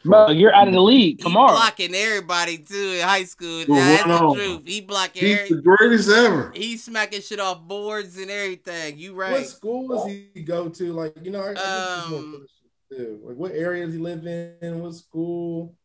Bro, 0.04 0.32
you're 0.32 0.54
out 0.54 0.68
of 0.68 0.74
the 0.74 0.82
league 0.82 1.18
He 1.18 1.24
tomorrow. 1.24 1.52
blocking 1.52 1.94
everybody 1.94 2.58
too 2.58 2.98
in 3.00 3.08
high 3.08 3.24
school. 3.24 3.66
Well, 3.68 3.78
That's 3.78 4.04
hold 4.04 4.38
the 4.38 4.44
truth. 4.44 4.62
He 4.66 4.82
blocking 4.82 5.24
He's 5.24 5.40
every. 5.40 5.56
the 5.58 5.62
greatest 5.62 6.10
ever. 6.10 6.52
He's 6.56 6.84
smacking 6.84 7.22
shit 7.22 7.40
off 7.40 7.62
boards 7.62 8.18
and 8.18 8.32
everything. 8.32 8.98
You 8.98 9.14
right? 9.14 9.32
What 9.32 9.38
right. 9.40 9.48
school 9.48 9.88
does 9.88 10.06
he 10.08 10.42
go 10.42 10.70
to? 10.70 10.94
Like, 10.94 11.14
you 11.22 11.32
know, 11.32 11.42
I, 11.42 11.50
I 11.50 11.54
just 11.54 12.12
want 12.12 12.26
Um. 12.26 12.48
Like, 13.24 13.38
what 13.38 13.52
area 13.54 13.86
does 13.86 13.94
he 13.94 14.00
live 14.00 14.26
in? 14.26 14.82
What 14.82 14.94
school? 14.96 15.76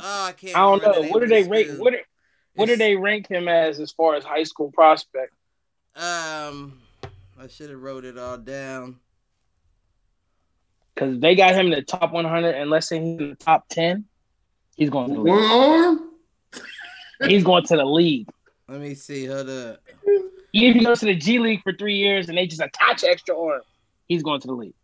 Oh, 0.00 0.26
I 0.26 0.32
can't. 0.32 0.56
I 0.56 0.60
don't 0.60 0.82
know. 0.82 1.08
What 1.10 1.20
do 1.20 1.26
they 1.26 1.42
of 1.42 1.48
rate? 1.48 1.78
What 1.78 1.92
do, 1.92 1.98
what 2.54 2.66
do 2.66 2.76
they 2.76 2.96
rank 2.96 3.28
him 3.28 3.48
as 3.48 3.80
as 3.80 3.92
far 3.92 4.16
as 4.16 4.24
high 4.24 4.42
school 4.42 4.70
prospect? 4.72 5.32
Um, 5.96 6.80
I 7.38 7.46
should 7.48 7.70
have 7.70 7.80
wrote 7.80 8.04
it 8.04 8.18
all 8.18 8.38
down. 8.38 8.96
Because 11.00 11.18
they 11.18 11.34
got 11.34 11.54
him 11.54 11.66
in 11.66 11.72
the 11.72 11.80
top 11.80 12.12
100, 12.12 12.54
and 12.54 12.68
let's 12.68 12.86
say 12.86 13.00
he's 13.00 13.18
in 13.18 13.30
the 13.30 13.34
top 13.36 13.66
10, 13.70 14.04
he's 14.76 14.90
going 14.90 15.08
to 15.08 15.14
the 15.14 15.20
league. 15.20 15.32
One 15.32 15.40
league. 15.40 15.86
arm. 15.86 16.10
He's 17.26 17.42
going 17.42 17.64
to 17.64 17.76
the 17.76 17.86
league. 17.86 18.28
Let 18.68 18.82
me 18.82 18.94
see. 18.94 19.24
Hold 19.24 19.48
up. 19.48 19.80
Even 20.52 20.70
if 20.70 20.76
he 20.76 20.84
goes 20.84 21.00
to 21.00 21.06
the 21.06 21.14
G 21.14 21.38
League 21.38 21.62
for 21.62 21.72
three 21.72 21.96
years 21.96 22.28
and 22.28 22.36
they 22.36 22.46
just 22.46 22.60
attach 22.60 23.02
extra 23.02 23.38
arm, 23.38 23.62
he's 24.08 24.22
going 24.22 24.42
to 24.42 24.46
the 24.46 24.52
league. 24.52 24.74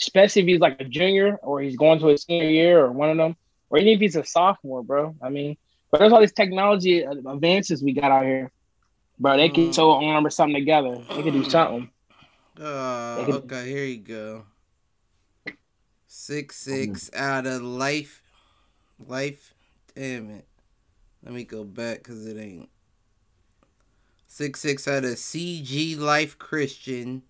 Especially 0.00 0.42
if 0.42 0.48
he's 0.48 0.60
like 0.60 0.80
a 0.80 0.84
junior 0.84 1.36
or 1.42 1.60
he's 1.60 1.76
going 1.76 2.00
to 2.00 2.08
a 2.08 2.18
senior 2.18 2.48
year 2.48 2.80
or 2.80 2.90
one 2.90 3.10
of 3.10 3.16
them, 3.16 3.36
or 3.70 3.78
even 3.78 3.92
if 3.92 4.00
he's 4.00 4.16
a 4.16 4.24
sophomore, 4.24 4.82
bro. 4.82 5.14
I 5.22 5.28
mean, 5.28 5.56
but 5.92 5.98
there's 5.98 6.12
all 6.12 6.20
these 6.20 6.32
technology 6.32 7.02
advances 7.02 7.84
we 7.84 7.92
got 7.92 8.10
out 8.10 8.24
here, 8.24 8.50
bro. 9.18 9.36
They 9.36 9.48
can 9.48 9.68
Mm. 9.70 9.74
sew 9.74 9.96
an 9.98 10.04
arm 10.04 10.26
or 10.26 10.30
something 10.30 10.54
together. 10.54 10.96
They 11.08 11.22
can 11.22 11.32
do 11.32 11.44
something. 11.48 11.90
Oh, 12.60 13.16
They 13.16 13.24
can- 13.24 13.34
okay. 13.34 13.68
Here 13.68 13.84
you 13.84 13.98
go. 13.98 14.46
Six 16.06 16.56
six 16.56 17.10
out 17.14 17.46
of 17.46 17.62
life. 17.62 18.22
Life. 18.98 19.54
Damn 19.94 20.30
it. 20.30 20.46
Let 21.22 21.34
me 21.34 21.44
go 21.44 21.64
back 21.64 21.98
because 21.98 22.26
it 22.26 22.38
ain't. 22.38 22.68
Six 24.26 24.60
six 24.60 24.86
out 24.88 25.04
of 25.04 25.18
CG 25.18 25.96
Life 25.96 26.38
Christian. 26.38 27.22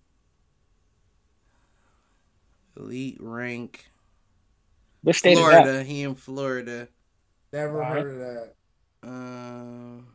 Elite 2.77 3.17
rank. 3.19 3.89
What 5.03 5.15
state 5.15 5.33
is 5.33 5.39
that? 5.39 5.63
Florida. 5.63 5.83
He 5.83 6.03
in 6.03 6.15
Florida. 6.15 6.87
Never 7.51 7.83
Alright. 7.83 8.03
heard 8.03 8.13
of 8.13 8.19
that. 8.19 8.55
Um. 9.07 10.07
uh, 10.07 10.13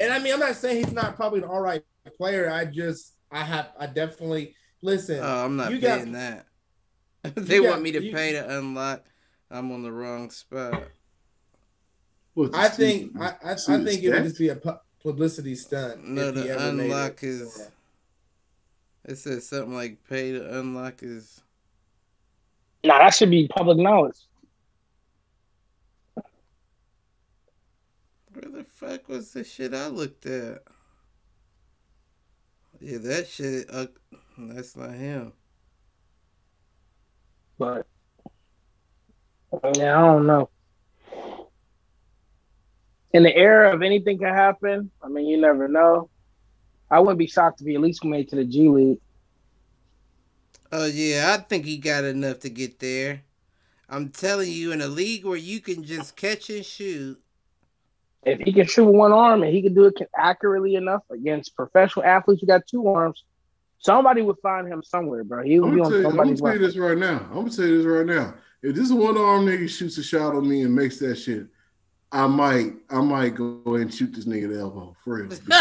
And 0.00 0.12
I 0.12 0.18
mean, 0.18 0.32
I'm 0.32 0.40
not 0.40 0.56
saying 0.56 0.84
he's 0.84 0.92
not 0.94 1.16
probably 1.16 1.40
an 1.42 1.48
all 1.48 1.60
right 1.60 1.82
player. 2.16 2.50
I 2.50 2.64
just, 2.64 3.14
I 3.30 3.44
have, 3.44 3.68
I 3.78 3.86
definitely 3.86 4.54
listen. 4.82 5.20
Oh, 5.22 5.44
I'm 5.44 5.56
not 5.56 5.70
you 5.72 5.78
got- 5.78 5.98
paying 6.00 6.12
that. 6.12 6.46
they 7.34 7.60
got- 7.60 7.70
want 7.70 7.82
me 7.82 7.92
to 7.92 8.02
you- 8.02 8.12
pay 8.12 8.32
to 8.32 8.58
unlock. 8.58 9.04
I'm 9.50 9.72
on 9.72 9.82
the 9.82 9.92
wrong 9.92 10.30
spot. 10.30 10.84
What's 12.34 12.56
I 12.56 12.68
think. 12.68 13.20
I, 13.20 13.34
I, 13.44 13.52
I 13.52 13.54
think 13.84 14.02
it 14.02 14.10
would 14.10 14.22
just 14.22 14.38
be 14.38 14.48
a 14.48 14.58
publicity 15.02 15.54
stunt. 15.56 16.04
No, 16.06 16.28
if 16.28 16.36
he 16.36 16.42
the 16.42 16.50
ever 16.50 16.72
made 16.72 16.84
it. 16.84 16.92
unlock 16.92 17.22
is- 17.24 17.68
It 19.04 19.16
says 19.18 19.48
something 19.48 19.74
like 19.74 19.98
pay 20.08 20.32
to 20.32 20.58
unlock 20.60 21.02
is. 21.02 21.42
Nah, 22.84 22.98
that 22.98 23.12
should 23.14 23.30
be 23.30 23.48
public 23.48 23.76
knowledge. 23.78 24.16
Where 28.32 28.50
the 28.50 28.64
fuck 28.64 29.08
was 29.08 29.32
the 29.32 29.44
shit 29.44 29.74
I 29.74 29.88
looked 29.88 30.26
at? 30.26 30.62
Yeah, 32.80 32.98
that 32.98 33.28
shit. 33.28 33.66
Uh, 33.70 33.86
that's 34.38 34.76
not 34.76 34.92
him. 34.92 35.32
But 37.58 37.86
yeah, 39.76 39.98
I 39.98 40.00
don't 40.00 40.26
know. 40.26 40.48
In 43.12 43.24
the 43.24 43.36
era 43.36 43.74
of 43.74 43.82
anything 43.82 44.18
can 44.18 44.32
happen, 44.32 44.90
I 45.02 45.08
mean, 45.08 45.26
you 45.26 45.40
never 45.40 45.66
know. 45.66 46.08
I 46.90 47.00
wouldn't 47.00 47.18
be 47.18 47.26
shocked 47.26 47.60
if 47.60 47.66
he 47.66 47.74
at 47.74 47.80
least 47.80 48.04
made 48.04 48.28
to 48.30 48.36
the 48.36 48.44
G 48.44 48.68
League. 48.68 48.98
Oh 50.72 50.86
yeah, 50.86 51.36
I 51.36 51.42
think 51.42 51.64
he 51.64 51.78
got 51.78 52.04
enough 52.04 52.38
to 52.40 52.50
get 52.50 52.78
there. 52.78 53.22
I'm 53.88 54.10
telling 54.10 54.50
you, 54.50 54.70
in 54.70 54.80
a 54.80 54.86
league 54.86 55.24
where 55.24 55.36
you 55.36 55.60
can 55.60 55.82
just 55.82 56.14
catch 56.14 56.48
and 56.48 56.64
shoot, 56.64 57.20
if 58.22 58.38
he 58.40 58.52
can 58.52 58.66
shoot 58.66 58.84
with 58.84 58.94
one 58.94 59.12
arm 59.12 59.42
and 59.42 59.52
he 59.52 59.62
can 59.62 59.74
do 59.74 59.86
it 59.86 59.94
accurately 60.16 60.74
enough 60.74 61.02
against 61.10 61.56
professional 61.56 62.04
athletes 62.04 62.40
who 62.40 62.46
got 62.46 62.66
two 62.66 62.86
arms, 62.88 63.24
somebody 63.78 64.22
would 64.22 64.36
find 64.42 64.68
him 64.68 64.82
somewhere, 64.82 65.24
bro. 65.24 65.42
He 65.42 65.58
would 65.58 65.68
I'm 65.68 65.74
be 65.74 65.80
gonna, 65.80 65.86
on 65.86 65.92
tell 65.92 66.00
you, 66.00 66.08
I'm 66.08 66.16
gonna 66.16 66.36
somebody's 66.36 66.40
tell 66.40 66.52
you 66.54 66.58
this 66.58 66.76
right 66.76 66.98
now. 66.98 67.26
I'm 67.30 67.34
gonna 67.34 67.50
tell 67.50 67.66
you 67.66 67.78
this 67.78 67.86
right 67.86 68.06
now. 68.06 68.34
If 68.62 68.76
this 68.76 68.90
one 68.90 69.16
arm 69.16 69.46
nigga 69.46 69.68
shoots 69.68 69.96
a 69.96 70.02
shot 70.02 70.34
on 70.34 70.46
me 70.46 70.62
and 70.62 70.74
makes 70.74 70.98
that 70.98 71.16
shit, 71.16 71.46
I 72.12 72.26
might, 72.26 72.74
I 72.90 73.00
might 73.00 73.36
go 73.36 73.62
ahead 73.66 73.82
and 73.82 73.94
shoot 73.94 74.12
this 74.12 74.26
nigga 74.26 74.44
in 74.44 74.52
the 74.52 74.60
elbow 74.60 74.94
for 75.02 75.16
real. 75.16 75.28
because 75.28 75.40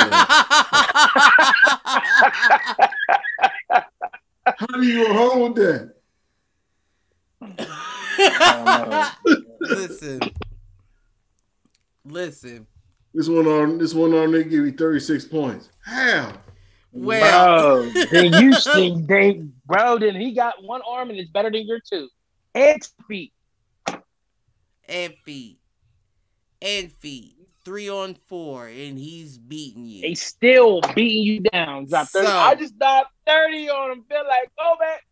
How 4.58 4.66
do 4.74 4.82
you 4.82 5.06
go 5.06 5.14
home 5.14 5.54
with 5.54 5.56
that? 5.56 5.94
listen, 9.62 10.20
listen. 12.10 12.68
This 13.14 13.28
one 13.28 13.48
arm, 13.48 13.78
this 13.80 13.94
one 13.94 14.14
arm 14.14 14.32
nigga 14.32 14.50
give 14.50 14.66
you 14.66 14.72
36 14.72 15.26
points. 15.26 15.70
How? 15.84 16.34
Well, 16.92 17.92
bro, 17.92 18.04
then 18.12 18.34
you 18.34 18.54
think 18.54 19.08
they, 19.08 19.44
bro, 19.66 19.98
then 20.00 20.16
he 20.16 20.34
got 20.34 20.64
one 20.64 20.82
arm 20.88 21.10
and 21.10 21.20
it's 21.20 21.30
better 21.30 21.52
than 21.52 21.66
your 21.68 21.80
two. 21.80 22.10
And 22.56 22.82
feet. 23.08 23.34
and 24.88 25.14
feet, 25.24 25.60
and 26.62 26.92
feet, 26.92 27.36
three 27.64 27.90
on 27.90 28.16
four, 28.28 28.68
and 28.68 28.98
he's 28.98 29.38
beating 29.38 29.86
you. 29.86 30.02
They 30.02 30.16
still 30.16 30.82
beating 30.96 31.24
you 31.24 31.40
down. 31.42 31.86
Drop 31.86 32.08
30. 32.08 32.26
So- 32.28 32.38
I 32.38 32.56
just 32.56 32.78
dropped 32.80 33.14
30 33.28 33.70
on 33.70 33.92
him. 33.92 34.04
Feel 34.10 34.24
like, 34.28 34.52
go 34.58 34.76
back. 34.80 35.06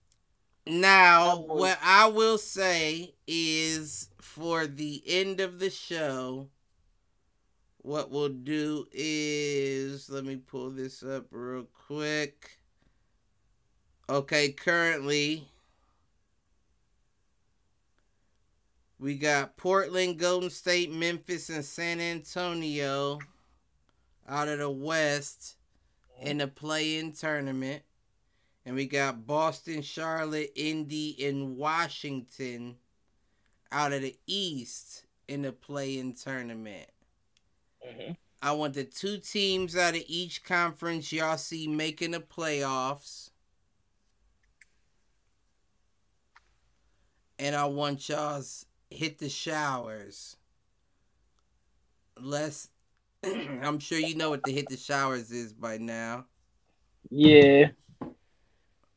Now, 0.65 1.37
what 1.37 1.79
I 1.81 2.07
will 2.07 2.37
say 2.37 3.13
is 3.25 4.09
for 4.19 4.67
the 4.67 5.01
end 5.07 5.39
of 5.39 5.59
the 5.59 5.69
show, 5.69 6.49
what 7.87 8.11
we'll 8.11 8.27
do 8.27 8.85
is 8.91 10.09
let 10.09 10.25
me 10.25 10.35
pull 10.35 10.69
this 10.69 11.01
up 11.03 11.25
real 11.31 11.65
quick. 11.87 12.59
Okay, 14.09 14.51
currently 14.51 15.47
we 18.99 19.15
got 19.15 19.55
Portland, 19.55 20.19
Golden 20.19 20.49
State, 20.49 20.91
Memphis, 20.91 21.49
and 21.49 21.63
San 21.63 22.01
Antonio 22.01 23.19
out 24.27 24.49
of 24.49 24.59
the 24.59 24.69
West 24.69 25.55
in 26.21 26.39
the 26.39 26.47
play-in 26.47 27.13
tournament. 27.13 27.83
And 28.65 28.75
we 28.75 28.85
got 28.85 29.25
Boston, 29.25 29.81
Charlotte, 29.81 30.51
Indy, 30.57 31.15
and 31.25 31.55
Washington 31.55 32.75
out 33.71 33.93
of 33.93 34.01
the 34.01 34.17
East 34.27 35.05
in 35.29 35.43
the 35.43 35.53
play-in 35.53 36.15
tournament. 36.15 36.89
I 38.41 38.51
want 38.51 38.75
the 38.75 38.83
two 38.83 39.17
teams 39.17 39.75
out 39.75 39.95
of 39.95 40.03
each 40.07 40.43
conference 40.43 41.11
y'all 41.11 41.37
see 41.37 41.67
making 41.67 42.11
the 42.11 42.19
playoffs. 42.19 43.31
And 47.39 47.55
I 47.55 47.65
want 47.65 48.09
y'all's 48.09 48.65
hit 48.89 49.17
the 49.19 49.29
showers. 49.29 50.37
Let's 52.19 52.69
I'm 53.23 53.79
sure 53.79 53.99
you 53.99 54.15
know 54.15 54.29
what 54.29 54.43
the 54.43 54.51
hit 54.51 54.69
the 54.69 54.77
showers 54.77 55.31
is 55.31 55.53
by 55.53 55.77
now. 55.77 56.25
Yeah. 57.09 57.69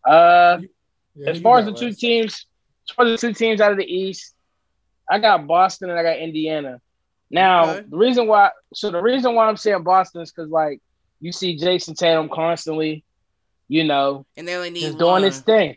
Uh, 0.05 0.61
Yeah, 1.15 1.31
as 1.31 1.41
far 1.41 1.59
as 1.59 1.67
got 1.67 1.75
the 1.75 1.81
two 1.81 1.93
teams, 1.93 2.47
as 2.89 2.95
far 2.95 3.07
as 3.07 3.21
the 3.21 3.29
two 3.29 3.35
teams 3.35 3.61
out 3.61 3.73
of 3.73 3.79
the 3.79 3.85
East, 3.85 4.35
I 5.11 5.19
got 5.19 5.47
Boston 5.47 5.91
and 5.91 5.99
I 5.99 6.03
got 6.03 6.19
Indiana. 6.19 6.81
Now, 7.31 7.71
Okay. 7.71 7.87
the 7.89 7.97
reason 7.97 8.27
why, 8.27 8.51
so 8.75 8.91
the 8.91 9.01
reason 9.01 9.35
why 9.35 9.47
I'm 9.49 9.57
saying 9.57 9.83
Boston 9.85 10.23
is 10.23 10.33
because, 10.33 10.51
like, 10.51 10.81
you 11.21 11.33
see 11.33 11.57
Jayson 11.57 11.95
Tatum 11.95 12.29
constantly, 12.29 13.05
you 13.69 13.85
know, 13.85 14.27
And 14.37 14.49
they 14.49 14.57
only 14.57 14.71
need 14.71 14.81
just 14.81 14.99
doing 14.99 15.23
his 15.23 15.41
thing. 15.41 15.77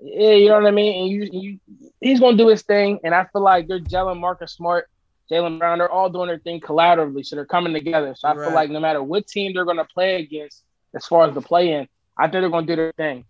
Yeah, 0.00 0.30
you 0.32 0.48
know 0.48 0.54
what 0.60 0.66
I 0.66 0.70
mean. 0.70 1.02
And 1.02 1.10
you, 1.10 1.40
you, 1.40 1.60
he's 2.00 2.20
gonna 2.20 2.36
do 2.36 2.48
his 2.48 2.62
thing, 2.62 3.00
and 3.04 3.14
I 3.14 3.26
feel 3.32 3.42
like 3.42 3.66
they're 3.68 3.80
gelling. 3.80 4.18
Marcus 4.20 4.52
Smart, 4.54 4.88
Jaylen 5.30 5.58
Brown, 5.58 5.78
they're 5.78 5.90
all 5.90 6.08
doing 6.08 6.28
their 6.28 6.38
thing 6.38 6.60
collaboratively, 6.60 7.24
so 7.26 7.36
they're 7.36 7.44
coming 7.46 7.72
together. 7.72 8.14
So 8.16 8.28
I 8.28 8.34
Right. 8.34 8.44
feel 8.44 8.54
like 8.54 8.70
no 8.70 8.80
matter 8.80 9.02
what 9.02 9.26
team 9.26 9.52
they're 9.54 9.64
gonna 9.64 9.84
play 9.84 10.16
against, 10.16 10.64
as 10.94 11.04
far 11.06 11.28
as 11.28 11.34
the 11.34 11.40
play-in, 11.40 11.88
I 12.16 12.22
think 12.24 12.32
they're 12.42 12.48
gonna 12.50 12.66
do 12.66 12.76
their 12.76 12.92
thing. 12.92 13.24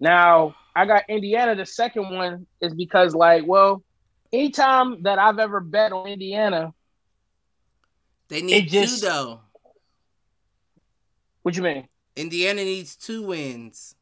Now 0.00 0.54
I 0.74 0.84
got 0.86 1.04
Indiana. 1.08 1.54
The 1.54 1.66
second 1.66 2.14
one 2.14 2.46
is 2.60 2.74
because, 2.74 3.14
like, 3.14 3.44
well, 3.46 3.82
anytime 4.32 5.02
that 5.02 5.18
I've 5.18 5.38
ever 5.38 5.60
bet 5.60 5.92
on 5.92 6.06
Indiana, 6.06 6.72
They 8.28 8.42
need 8.42 8.68
just- 8.68 9.00
two 9.02 9.06
though. 9.08 9.40
what 11.42 11.56
you 11.56 11.62
mean? 11.62 11.88
Indiana 12.16 12.64
needs 12.64 12.96
two 12.96 13.22
wins. 13.26 13.94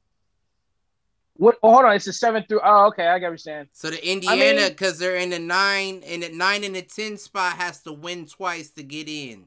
What? 1.37 1.59
Oh, 1.63 1.73
hold 1.73 1.85
on, 1.85 1.97
it's 1.97 2.07
a 2.07 2.13
seven 2.13 2.45
through. 2.49 2.61
Oh, 2.65 2.87
okay, 2.87 3.09
I 3.09 3.19
get 3.19 3.27
what 3.27 3.31
you're 3.33 3.39
saying. 3.39 3.69
So 3.73 3.91
the 3.91 4.09
Indiana, 4.09 4.61
mean- 4.61 4.69
because 4.69 4.99
they're 4.99 5.17
in 5.17 5.31
the 5.31 5.39
nine 5.41 6.03
and 6.07 6.23
the 6.23 6.29
nine 6.31 6.63
and 6.65 6.77
the 6.77 6.83
ten 6.83 7.17
spot, 7.17 7.57
has 7.57 7.81
to 7.83 7.93
win 7.93 8.27
twice 8.27 8.71
to 8.71 8.83
get 8.85 9.09
in. 9.09 9.47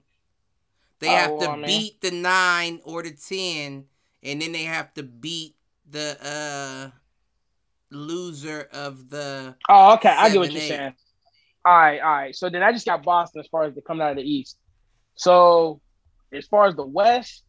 They 1.00 1.08
Oh, 1.08 1.16
have 1.16 1.40
to 1.40 1.50
I 1.52 1.56
mean- 1.56 1.66
beat 1.66 2.02
the 2.02 2.12
nine 2.12 2.82
or 2.84 3.04
the 3.04 3.12
ten, 3.12 3.86
and 4.22 4.42
then 4.42 4.52
they 4.52 4.64
have 4.64 4.94
to 4.96 5.04
beat 5.04 5.56
the 5.90 6.18
uh 6.22 6.92
loser 7.90 8.68
of 8.74 9.10
the. 9.10 9.56
Oh, 9.70 9.94
okay. 9.94 10.10
I 10.10 10.30
get 10.30 10.40
what 10.40 10.48
Seven, 10.48 10.52
you're 10.52 10.62
eight. 10.64 10.68
saying. 10.68 10.94
All 11.66 11.78
right, 11.78 12.00
all 12.02 12.12
right. 12.12 12.36
So 12.36 12.50
then 12.50 12.64
I 12.64 12.72
just 12.74 12.86
got 12.86 13.04
Boston 13.04 13.40
as 13.40 13.48
far 13.48 13.64
as 13.64 13.76
the 13.76 13.82
coming 13.82 14.02
out 14.06 14.12
of 14.12 14.18
the 14.18 14.24
East. 14.30 14.58
So 15.18 15.82
as 16.32 16.48
far 16.48 16.68
as 16.68 16.76
the 16.76 16.86
West, 16.86 17.44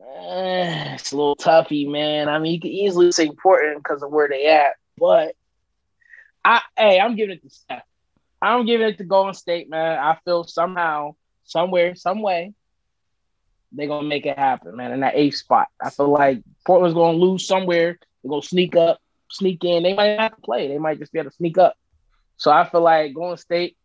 eh, 0.00 0.94
it's 0.94 1.12
a 1.12 1.16
little 1.16 1.36
toughy, 1.36 1.86
man. 1.86 2.28
I 2.28 2.38
mean, 2.38 2.54
you 2.54 2.60
could 2.60 2.70
easily 2.70 3.12
say 3.12 3.30
Portland 3.30 3.80
because 3.82 4.02
of 4.02 4.10
where 4.10 4.28
they 4.28 4.46
at, 4.46 4.72
but 4.98 5.36
I, 6.44 6.62
hey, 6.76 6.98
I'm 6.98 7.14
giving 7.14 7.36
it 7.36 7.42
to 7.42 7.50
Steph. 7.50 7.84
I'm 8.40 8.66
giving 8.66 8.88
it 8.88 8.98
to 8.98 9.04
Golden 9.04 9.34
State, 9.34 9.70
man. 9.70 9.98
I 9.98 10.18
feel 10.24 10.44
somehow, 10.44 11.14
somewhere, 11.44 11.94
some 11.94 12.22
way, 12.22 12.54
they're 13.70 13.86
gonna 13.86 14.08
make 14.08 14.26
it 14.26 14.38
happen, 14.38 14.76
man. 14.76 14.92
In 14.92 15.00
that 15.00 15.14
eighth 15.14 15.36
spot, 15.36 15.68
I 15.80 15.90
feel 15.90 16.10
like 16.10 16.42
Portland's 16.66 16.94
gonna 16.94 17.18
lose 17.18 17.46
somewhere. 17.46 17.98
They're 18.22 18.30
gonna 18.30 18.42
sneak 18.42 18.74
up, 18.76 18.98
sneak 19.30 19.62
in. 19.64 19.82
They 19.82 19.94
might 19.94 20.16
not 20.16 20.42
play. 20.42 20.68
They 20.68 20.78
might 20.78 20.98
just 20.98 21.12
be 21.12 21.18
able 21.18 21.30
to 21.30 21.36
sneak 21.36 21.58
up. 21.58 21.76
So 22.36 22.50
I 22.50 22.68
feel 22.68 22.80
like 22.80 23.14
Golden 23.14 23.36
State, 23.36 23.76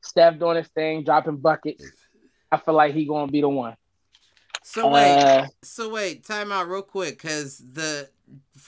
Steph 0.00 0.38
doing 0.38 0.56
his 0.56 0.68
thing, 0.68 1.04
dropping 1.04 1.36
buckets. 1.36 1.84
I 2.52 2.58
feel 2.58 2.74
like 2.74 2.94
he 2.94 3.06
gonna 3.06 3.30
be 3.30 3.40
the 3.40 3.48
one. 3.48 3.76
So 4.62 4.88
wait, 4.88 5.24
Uh, 5.24 5.46
so 5.62 5.90
wait, 5.90 6.24
time 6.24 6.52
out 6.52 6.68
real 6.68 6.82
quick, 6.82 7.16
because 7.22 7.58
the 7.58 8.10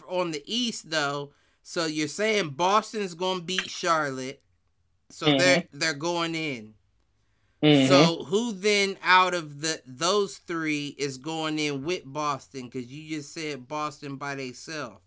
on 0.08 0.32
the 0.32 0.42
East 0.46 0.90
though. 0.90 1.32
So 1.62 1.86
you're 1.86 2.08
saying 2.08 2.50
Boston's 2.50 3.14
gonna 3.14 3.40
beat 3.42 3.70
Charlotte, 3.70 4.42
so 5.10 5.32
they're 5.32 5.64
they're 5.72 5.94
going 5.94 6.34
in. 6.34 6.74
mhm. 7.62 7.88
So 7.88 8.24
who 8.24 8.52
then 8.52 8.96
out 9.02 9.34
of 9.34 9.60
the 9.60 9.82
those 9.86 10.38
three 10.38 10.94
is 10.98 11.18
going 11.18 11.58
in 11.58 11.84
with 11.84 12.02
Boston? 12.04 12.64
Because 12.64 12.86
you 12.92 13.16
just 13.16 13.32
said 13.34 13.66
Boston 13.68 14.16
by 14.16 14.34
themselves. 14.36 15.04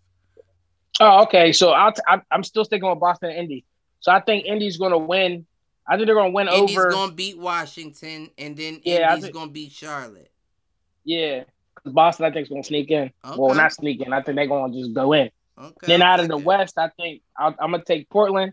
oh, 1.00 1.22
okay. 1.24 1.52
So 1.52 1.70
I'll 1.70 1.92
t- 1.92 2.02
I, 2.06 2.20
I'm 2.30 2.44
still 2.44 2.64
sticking 2.64 2.88
with 2.88 3.00
Boston 3.00 3.30
and 3.30 3.38
Indy. 3.38 3.64
So 4.00 4.12
I 4.12 4.20
think 4.20 4.44
Indy's 4.46 4.76
gonna 4.78 4.98
win. 4.98 5.46
I 5.88 5.96
think 5.96 6.06
they're 6.06 6.14
gonna 6.16 6.30
win 6.30 6.48
Indy's 6.48 6.76
over. 6.76 6.90
gonna 6.90 7.12
beat 7.12 7.38
Washington, 7.38 8.30
and 8.38 8.56
then 8.56 8.80
Yeah, 8.84 9.08
I 9.08 9.14
Indy's 9.14 9.24
think- 9.24 9.34
gonna 9.34 9.50
beat 9.50 9.72
Charlotte. 9.72 10.30
Yeah, 11.04 11.44
Boston 11.84 12.26
I 12.26 12.30
think 12.32 12.44
is 12.44 12.48
gonna 12.48 12.64
sneak 12.64 12.90
in. 12.90 13.12
Well, 13.36 13.54
not 13.54 13.72
sneak 13.72 14.00
in. 14.00 14.12
I 14.12 14.22
think 14.22 14.36
they're 14.36 14.46
gonna 14.48 14.72
just 14.72 14.92
go 14.92 15.12
in. 15.12 15.30
Okay. 15.58 15.86
Then 15.86 16.02
out 16.02 16.20
of 16.20 16.28
the. 16.28 16.36
West, 16.36 16.76
I 16.78 16.88
think 16.88 17.22
i 17.38 17.46
I'm 17.46 17.70
gonna 17.70 17.84
take 17.84 18.10
Portland, 18.10 18.52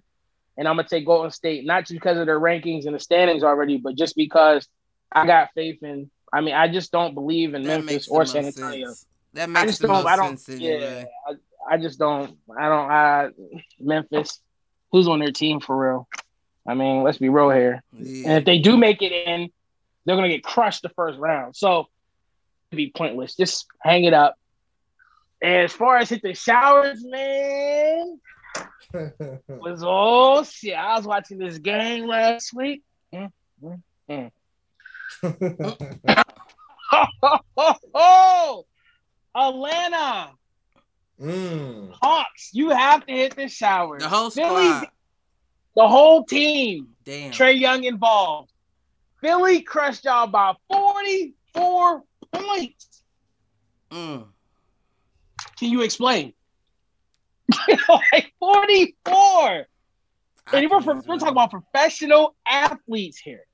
and 0.57 0.67
I'm 0.67 0.75
gonna 0.75 0.87
take 0.87 1.05
Golden 1.05 1.31
State, 1.31 1.65
not 1.65 1.81
just 1.81 1.93
because 1.93 2.17
of 2.17 2.25
their 2.27 2.39
rankings 2.39 2.85
and 2.85 2.93
the 2.95 2.99
standings 2.99 3.43
already, 3.43 3.77
but 3.77 3.95
just 3.95 4.15
because 4.15 4.67
I 5.11 5.25
got 5.25 5.49
faith 5.55 5.81
in. 5.83 6.09
I 6.31 6.41
mean, 6.41 6.53
I 6.55 6.67
just 6.67 6.91
don't 6.91 7.13
believe 7.13 7.53
in 7.55 7.63
that 7.63 7.79
Memphis 7.83 8.07
or 8.07 8.25
San 8.25 8.45
Antonio. 8.45 8.87
sense. 8.87 9.05
That 9.33 9.43
I 9.43 9.45
makes 9.47 9.65
just 9.67 9.81
the 9.81 9.87
don't. 9.87 9.97
most 9.97 10.05
I 10.07 10.15
don't. 10.15 10.37
sense 10.39 10.59
Yeah. 10.59 11.05
I, 11.27 11.33
I 11.73 11.77
just 11.77 11.97
don't. 11.99 12.37
I 12.55 12.69
don't. 12.69 12.91
I 12.91 13.29
Memphis. 13.79 14.39
Who's 14.91 15.07
on 15.07 15.19
their 15.19 15.31
team 15.31 15.59
for 15.59 15.75
real? 15.75 16.07
I 16.65 16.73
mean, 16.75 17.03
let's 17.03 17.17
be 17.17 17.29
real 17.29 17.49
here. 17.49 17.83
And 17.97 18.25
if 18.27 18.45
they 18.45 18.59
do 18.59 18.77
make 18.77 19.01
it 19.01 19.11
in, 19.11 19.49
they're 20.05 20.15
gonna 20.15 20.29
get 20.29 20.43
crushed 20.43 20.81
the 20.81 20.89
first 20.89 21.19
round. 21.19 21.55
So 21.55 21.87
it'd 22.71 22.77
be 22.77 22.91
pointless. 22.95 23.35
Just 23.35 23.67
hang 23.81 24.03
it 24.05 24.13
up. 24.13 24.35
And 25.41 25.63
as 25.65 25.73
far 25.73 25.97
as 25.97 26.09
hit 26.09 26.21
the 26.21 26.33
showers, 26.33 27.03
man, 27.03 28.19
was 29.49 29.83
oh 29.85 30.43
shit. 30.43 30.73
I 30.75 30.95
was 30.97 31.05
watching 31.05 31.37
this 31.37 31.57
game 31.57 32.07
last 32.07 32.53
week. 32.53 32.81
Mm, 33.13 33.31
mm, 33.61 33.81
mm. 34.09 34.31
oh, 37.93 38.65
Atlanta 39.35 40.31
Mm. 41.21 41.93
Hawks, 42.01 42.49
you 42.53 42.71
have 42.71 43.05
to 43.05 43.13
hit 43.13 43.35
the 43.35 43.47
showers. 43.47 44.01
The 44.01 44.09
whole 44.09 44.29
Philly- 44.31 44.65
squad. 44.67 44.87
The 45.75 45.87
whole 45.87 46.23
team. 46.23 46.89
Damn. 47.03 47.31
Trae 47.31 47.59
Young 47.59 47.83
involved. 47.83 48.51
Philly 49.21 49.61
crushed 49.61 50.05
y'all 50.05 50.27
by 50.27 50.53
44 50.71 52.03
points. 52.31 53.03
Mm. 53.91 54.25
Can 55.57 55.69
you 55.71 55.81
explain? 55.81 56.33
like 57.89 58.33
44. 58.39 59.65
And 60.51 60.69
we're, 60.69 60.79
we're 60.79 61.01
talking 61.01 61.27
about 61.29 61.51
professional 61.51 62.35
athletes 62.45 63.17
here. 63.17 63.45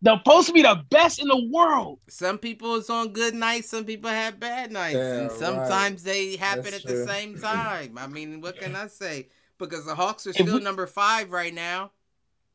They're 0.00 0.16
supposed 0.18 0.46
to 0.46 0.52
be 0.52 0.62
the 0.62 0.80
best 0.90 1.20
in 1.20 1.26
the 1.26 1.48
world. 1.52 1.98
Some 2.08 2.38
people 2.38 2.76
is 2.76 2.88
on 2.88 3.08
good 3.12 3.34
nights, 3.34 3.68
some 3.70 3.84
people 3.84 4.08
have 4.08 4.38
bad 4.38 4.70
nights, 4.70 4.94
Yeah, 4.96 5.14
and 5.14 5.28
right. 5.30 5.38
sometimes 5.38 6.04
they 6.04 6.36
happen 6.36 6.62
That's 6.64 6.76
at 6.76 6.82
true. 6.82 6.98
the 7.04 7.06
same 7.12 7.36
time. 7.40 7.98
I 7.98 8.06
mean, 8.06 8.40
what 8.40 8.58
can 8.58 8.76
I 8.76 8.86
say? 8.86 9.28
Because 9.58 9.84
the 9.84 9.94
Hawks 9.94 10.26
are 10.26 10.32
still 10.32 10.54
we- 10.58 10.60
number 10.60 10.86
five 10.86 11.30
right 11.30 11.52
now. 11.52 11.90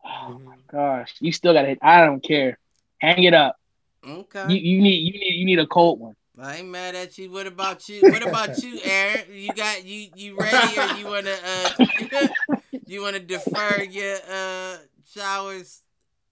Oh 0.06 0.40
my 0.44 0.56
gosh, 0.70 1.14
you 1.20 1.32
still 1.32 1.54
got 1.54 1.66
it. 1.66 1.80
I 1.82 2.06
don't 2.06 2.22
care. 2.22 2.60
Hang 3.00 3.24
it 3.24 3.34
up. 3.34 3.58
Okay, 4.06 4.54
You, 4.54 4.58
you 4.58 4.82
need 4.82 4.98
you 4.98 5.14
need 5.14 5.36
you 5.36 5.46
need 5.46 5.60
a 5.60 5.68
cold 5.68 6.00
one. 6.00 6.16
I 6.38 6.58
ain't 6.58 6.68
mad 6.68 6.94
at 6.96 7.18
you. 7.18 7.32
What 7.32 7.48
about 7.48 7.88
you? 7.88 8.02
What 8.12 8.22
about 8.28 8.62
you, 8.64 8.80
Aaron? 8.84 9.22
You 9.32 9.54
got 9.54 9.86
you 9.86 10.10
you 10.16 10.36
ready, 10.38 10.78
or 10.78 10.98
you 10.98 11.08
wanna 11.08 11.36
uh 11.46 12.28
you 12.86 13.02
wanna 13.02 13.20
defer 13.20 13.82
your 13.84 14.18
uh 14.30 14.78
showers 15.14 15.84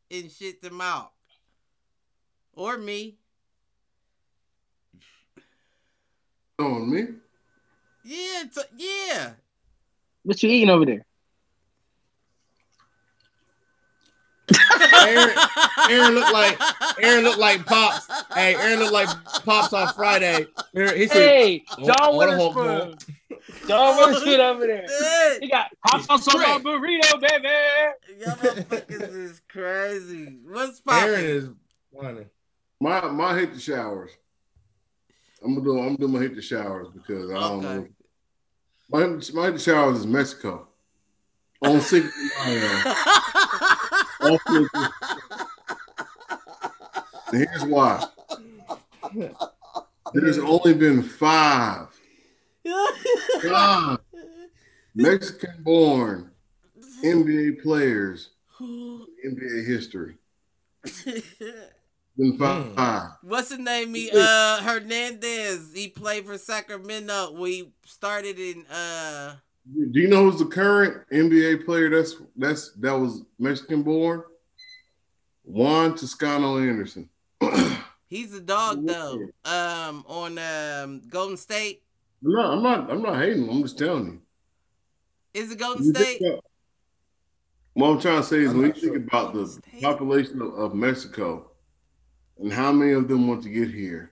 and 0.10 0.30
shit 0.30 0.62
them 0.62 0.82
out, 0.82 1.12
or 2.54 2.78
me? 2.78 3.16
On 6.60 6.92
me. 6.92 7.08
Yeah, 8.04 8.44
t- 8.54 8.62
yeah. 8.78 9.32
What 10.24 10.42
you 10.44 10.50
eating 10.50 10.70
over 10.70 10.86
there? 10.86 11.06
Aaron, 14.94 15.38
Aaron 15.90 16.16
looked 16.16 16.32
like 16.34 16.60
Aaron 17.00 17.24
looked 17.24 17.40
like 17.40 17.66
pops. 17.66 18.08
Hey, 18.36 18.56
Aaron 18.56 18.80
looked 18.80 18.94
like 18.94 19.10
pops 19.46 19.74
on 19.74 19.88
Friday. 19.94 20.46
Aaron- 20.76 20.98
He 20.98 21.08
said, 21.08 21.18
Hey, 21.30 21.64
Oh, 21.78 21.86
John 21.86 21.96
oh, 22.02 22.12
the 22.12 22.18
Witherspoon. 22.18 22.98
John 23.68 23.80
oh, 23.80 24.08
Witherspoon 24.08 24.40
over 24.40 24.68
there. 24.68 24.86
Hey, 24.88 25.38
He 25.42 25.50
got 25.50 25.68
hot 25.86 26.04
sauce 26.04 26.28
on 26.28 26.42
my 26.42 26.60
burrito, 26.60 27.22
baby. 27.22 28.20
Y'all 28.20 28.36
motherfuckers 28.38 29.16
is 29.16 29.42
crazy. 29.50 30.38
What's 30.48 30.82
Aaron 30.90 31.26
is 31.26 31.50
funny. 32.00 32.26
My 32.80 33.02
my 33.10 33.38
hit 33.38 33.54
the 33.54 33.60
showers. 33.60 34.12
I'm 35.44 35.56
gonna 35.56 35.66
do 35.66 35.80
I'm 35.80 35.96
doing 35.96 36.12
my 36.14 36.20
hit 36.20 36.36
the 36.36 36.42
showers 36.42 36.88
because 36.94 37.32
I 37.32 37.36
don't 37.36 37.66
Okay. 37.66 37.76
know. 37.76 37.88
My 38.92 39.08
my 39.34 39.58
showers 39.58 40.00
is 40.00 40.06
Mexico. 40.06 40.68
On 41.62 41.80
six 41.80 42.12
here's 47.32 47.64
why. 47.66 48.06
There's 50.14 50.40
only 50.40 50.74
been 50.74 51.04
five, 51.04 51.88
five 53.44 54.00
Mexican 54.94 55.64
born 55.64 56.32
NBA 57.04 57.62
players 57.62 58.32
in 58.60 59.06
NBA 59.26 59.66
history. 59.66 60.16
Been 62.18 62.38
five. 62.38 63.12
What's 63.22 63.50
his 63.50 63.60
name? 63.60 63.94
He 63.94 64.10
uh 64.14 64.62
Hernandez. 64.62 65.72
He 65.74 65.88
played 65.88 66.26
for 66.26 66.38
Sacramento. 66.38 67.32
We 67.40 67.72
started 67.86 68.38
in 68.38 68.66
uh 68.68 69.36
Do 69.74 70.00
you 70.00 70.08
know 70.10 70.30
who's 70.30 70.40
the 70.40 70.46
current 70.46 71.08
NBA 71.12 71.66
player 71.66 71.90
that's 71.90 72.16
that's 72.36 72.72
that 72.74 72.92
was 72.94 73.24
Mexican 73.40 73.82
born? 73.84 74.24
Juan 75.44 75.96
Toscano 75.96 76.58
Anderson. 76.58 77.10
he's 78.08 78.34
a 78.34 78.42
dog 78.42 78.86
though. 78.86 79.28
Um 79.46 80.04
on 80.08 80.38
um 80.38 81.02
Golden 81.10 81.38
State. 81.38 81.82
No, 82.22 82.40
I'm 82.52 82.62
not. 82.62 82.92
I'm 82.92 83.02
not 83.02 83.20
hating. 83.20 83.50
I'm 83.50 83.64
just 83.64 83.80
telling 83.80 84.06
you. 84.06 84.22
Is 85.34 85.52
it 85.52 85.58
Golden 85.60 85.86
You 85.86 85.94
State? 85.94 86.22
about- 86.22 86.44
what 87.74 87.88
I'm 87.90 88.02
trying 88.02 88.18
to 88.22 88.28
say 88.28 88.40
is 88.42 88.52
I'm 88.52 88.58
when 88.58 88.66
you 88.66 88.68
not 88.74 88.78
think 88.82 88.94
sure. 88.94 88.98
about 88.98 89.34
the 89.34 89.48
State. 89.48 89.82
population 89.82 90.42
of, 90.42 90.54
of 90.56 90.76
Mexico 90.76 91.51
and 92.42 92.52
how 92.52 92.72
many 92.72 92.94
of 92.94 93.08
them 93.08 93.28
want 93.28 93.44
to 93.44 93.50
get 93.50 93.70
here, 93.70 94.12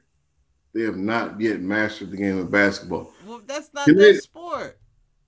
they 0.73 0.81
have 0.83 0.97
not 0.97 1.39
yet 1.41 1.61
mastered 1.61 2.11
the 2.11 2.17
game 2.17 2.37
of 2.37 2.51
basketball. 2.51 3.11
Well, 3.25 3.41
that's 3.45 3.73
not 3.73 3.85
Can 3.85 3.97
their 3.97 4.19
sport. 4.19 4.79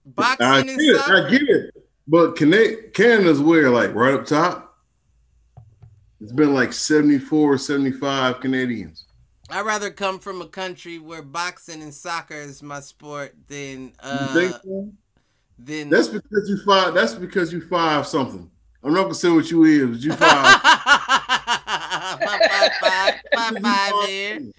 I 0.05 0.09
Boxing 0.37 0.67
get 0.67 0.69
and 0.69 0.81
it. 0.81 0.97
soccer. 0.97 1.27
I 1.27 1.29
get 1.29 1.41
it. 1.41 1.75
But 2.07 2.35
Canada, 2.35 2.89
Canada's 2.93 3.39
where, 3.39 3.69
like 3.69 3.93
right 3.93 4.13
up 4.13 4.25
top. 4.25 4.77
It's 6.19 6.31
been 6.31 6.53
like 6.53 6.71
74, 6.71 7.57
75 7.57 8.39
Canadians. 8.39 9.05
I'd 9.49 9.65
rather 9.65 9.89
come 9.89 10.19
from 10.19 10.41
a 10.41 10.47
country 10.47 10.99
where 10.99 11.23
boxing 11.23 11.81
and 11.81 11.93
soccer 11.93 12.35
is 12.35 12.61
my 12.61 12.79
sport 12.79 13.35
than 13.47 13.91
uh 13.99 14.51
so? 14.63 14.89
than 15.57 15.89
That's 15.89 16.07
because 16.07 16.47
you 16.47 16.57
five. 16.65 16.93
That's 16.93 17.15
because 17.15 17.51
you 17.51 17.61
five 17.61 18.07
something. 18.07 18.49
I'm 18.83 18.93
not 18.93 19.03
gonna 19.03 19.15
say 19.15 19.29
what 19.29 19.49
you 19.51 19.63
is. 19.63 19.89
But 19.89 19.99
you 19.99 20.13
five. 20.13 21.40
five, 22.49 22.71
five, 22.81 23.13
five, 23.33 23.53
five, 23.53 23.61
five 23.61 24.05
here. 24.07 24.51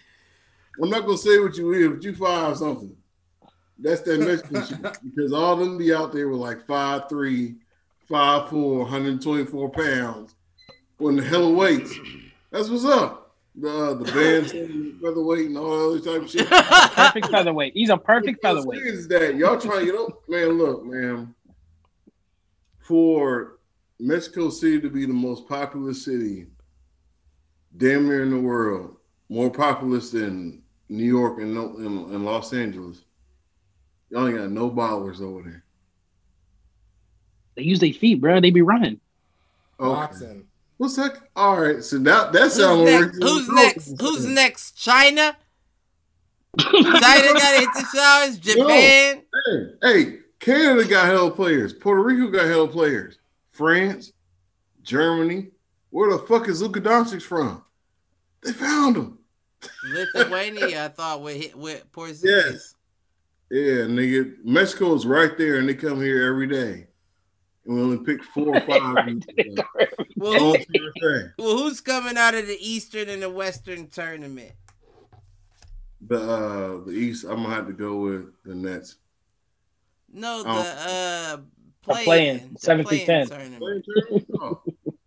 I'm 0.83 0.91
not 0.91 1.05
gonna 1.05 1.19
say 1.19 1.39
what 1.39 1.57
you 1.57 1.73
is, 1.73 1.89
but 1.89 2.05
you 2.05 2.15
five 2.15 2.57
something. 2.57 2.97
That's 3.79 4.01
that 4.03 4.21
Mexican 4.21 4.65
shit. 4.65 4.99
Because 5.15 5.33
all 5.33 5.57
them 5.57 5.77
be 5.77 5.93
out 5.93 6.13
there 6.13 6.29
with 6.29 6.41
like 6.41 6.67
five 6.67 7.09
three, 7.09 7.57
five 8.09 8.49
four, 8.49 8.81
124 8.81 9.71
pounds. 9.71 10.35
When 10.99 11.17
the 11.17 11.25
hell 11.25 11.49
of 11.49 11.57
weights. 11.57 11.93
That's 12.51 12.69
what's 12.69 12.85
up. 12.85 13.35
The 13.55 13.69
uh, 13.69 13.95
the 13.95 14.05
band 14.05 14.51
featherweight 15.03 15.47
and 15.49 15.59
all 15.59 15.71
that 15.71 16.01
other 16.01 16.01
type 16.01 16.23
of 16.23 16.31
shit. 16.31 16.49
Perfect 16.49 17.27
featherweight. 17.27 17.73
He's 17.75 17.91
a 17.91 17.99
perfect 17.99 18.43
What 18.43 18.51
I'm 18.51 18.57
featherweight. 18.57 18.83
Is 18.83 19.09
that 19.09 19.37
y'all 19.37 19.59
trying? 19.59 19.87
You 19.87 19.95
know, 19.95 20.19
man. 20.29 20.59
Look, 20.59 20.87
man. 20.87 21.35
For 22.81 23.59
Mexico 23.99 24.51
City 24.51 24.81
to 24.81 24.91
be 24.91 25.07
the 25.07 25.13
most 25.13 25.49
populous 25.49 26.05
city, 26.05 26.47
damn 27.77 28.09
near 28.09 28.23
in 28.23 28.31
the 28.31 28.39
world, 28.39 28.97
more 29.29 29.51
populous 29.51 30.11
than 30.11 30.63
New 30.89 31.05
York 31.05 31.39
and, 31.39 31.57
and, 31.57 32.13
and 32.13 32.25
Los 32.25 32.53
Angeles. 32.53 33.03
Y'all 34.11 34.27
ain't 34.27 34.37
got 34.37 34.51
no 34.51 34.71
ballers 34.71 35.21
over 35.21 35.43
there. 35.43 35.65
They 37.55 37.63
use 37.63 37.81
their 37.81 37.93
feet, 37.93 38.21
bro. 38.21 38.41
They 38.41 38.51
be 38.51 38.63
running. 38.63 39.01
Okay. 39.81 39.95
Boxing. 39.95 40.45
What's 40.77 40.97
that? 40.97 41.17
All 41.37 41.61
right. 41.61 41.83
So 41.83 41.99
that 41.99 42.33
that 42.33 42.43
Who's 42.43 42.55
sounds 42.55 42.85
next? 42.85 43.23
Who's 43.23 43.49
next? 43.49 44.01
Who's 44.01 44.27
next? 44.27 44.73
China? 44.73 45.37
China 46.59 46.83
got 46.83 47.53
to 47.53 47.61
hit 47.61 47.69
the 47.75 47.87
showers. 47.95 48.39
Japan. 48.41 49.23
Hey, 49.47 49.67
hey, 49.83 50.19
Canada 50.41 50.89
got 50.89 51.07
hell 51.07 51.31
players. 51.31 51.73
Puerto 51.73 52.03
Rico 52.03 52.31
got 52.31 52.47
hell 52.47 52.69
players. 52.69 53.19
France, 53.53 54.13
Germany. 54.83 55.52
Where 55.93 56.11
the 56.11 56.19
fuck 56.21 56.49
is 56.49 56.63
Luka 56.63 56.81
Doncic 56.81 57.21
from? 57.23 57.63
They 58.43 58.53
found 58.53 58.97
him. 58.97 59.19
Lithuania, 59.93 60.87
I 60.87 60.89
thought 60.97 61.21
would 61.21 61.37
hit 61.37 61.55
with 61.57 61.85
Porzingis. 61.93 62.25
Yes. 62.25 62.75
Yeah, 63.51 63.85
nigga. 63.85 64.37
Mexico 64.43 64.95
is 64.95 65.05
right 65.07 65.37
there, 65.37 65.59
and 65.59 65.69
they 65.69 65.75
come 65.75 66.01
here 66.01 66.27
every 66.27 66.47
day. 66.47 66.87
And 67.67 67.77
we 67.77 67.83
only 67.83 67.99
pick 67.99 68.25
four 68.25 68.57
or 68.57 68.61
five. 68.63 69.07
Well, 70.17 70.33
Don't 70.39 70.57
who, 70.59 70.65
do 70.73 70.83
your 70.83 70.93
thing. 71.21 71.33
well, 71.37 71.59
who's 71.59 71.81
coming 71.81 72.17
out 72.17 72.35
of 72.35 72.47
the 72.47 72.57
Eastern 72.61 73.09
and 73.09 73.21
the 73.23 73.29
Western 73.31 73.89
tournament? 73.89 74.53
The 76.07 76.17
uh, 76.21 76.85
the 76.85 76.93
East, 76.93 77.25
I'm 77.25 77.43
gonna 77.43 77.51
have 77.55 77.67
to 77.67 77.73
go 77.73 77.97
with 77.97 78.27
the 78.45 78.55
Nets. 78.55 78.97
No, 80.13 80.45
the 80.45 80.49
Oh. 80.49 80.55
uh, 80.55 81.37
play-in, 81.83 82.05
play-in, 82.05 82.57
seven 82.57 82.87
through 82.87 82.99
play-in 83.05 83.27
10. 83.29 83.29
tournament. 83.29 83.87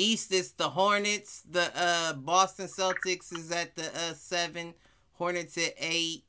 East 0.00 0.32
is 0.32 0.52
the 0.52 0.68
Hornets. 0.68 1.42
The 1.50 1.70
uh, 1.76 2.14
Boston 2.14 2.66
Celtics 2.66 3.32
is 3.36 3.50
at 3.52 3.76
the 3.76 3.84
uh, 3.86 4.14
seven. 4.14 4.74
Hornets 5.12 5.58
at 5.58 5.74
eight. 5.78 6.24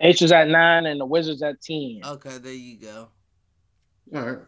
H 0.00 0.22
is 0.22 0.32
at 0.32 0.48
nine 0.48 0.86
and 0.86 0.98
the 0.98 1.04
Wizards 1.04 1.42
at 1.42 1.60
ten. 1.60 2.00
Okay, 2.04 2.38
there 2.38 2.52
you 2.52 2.78
go. 2.78 3.08
All 4.14 4.22
right. 4.22 4.38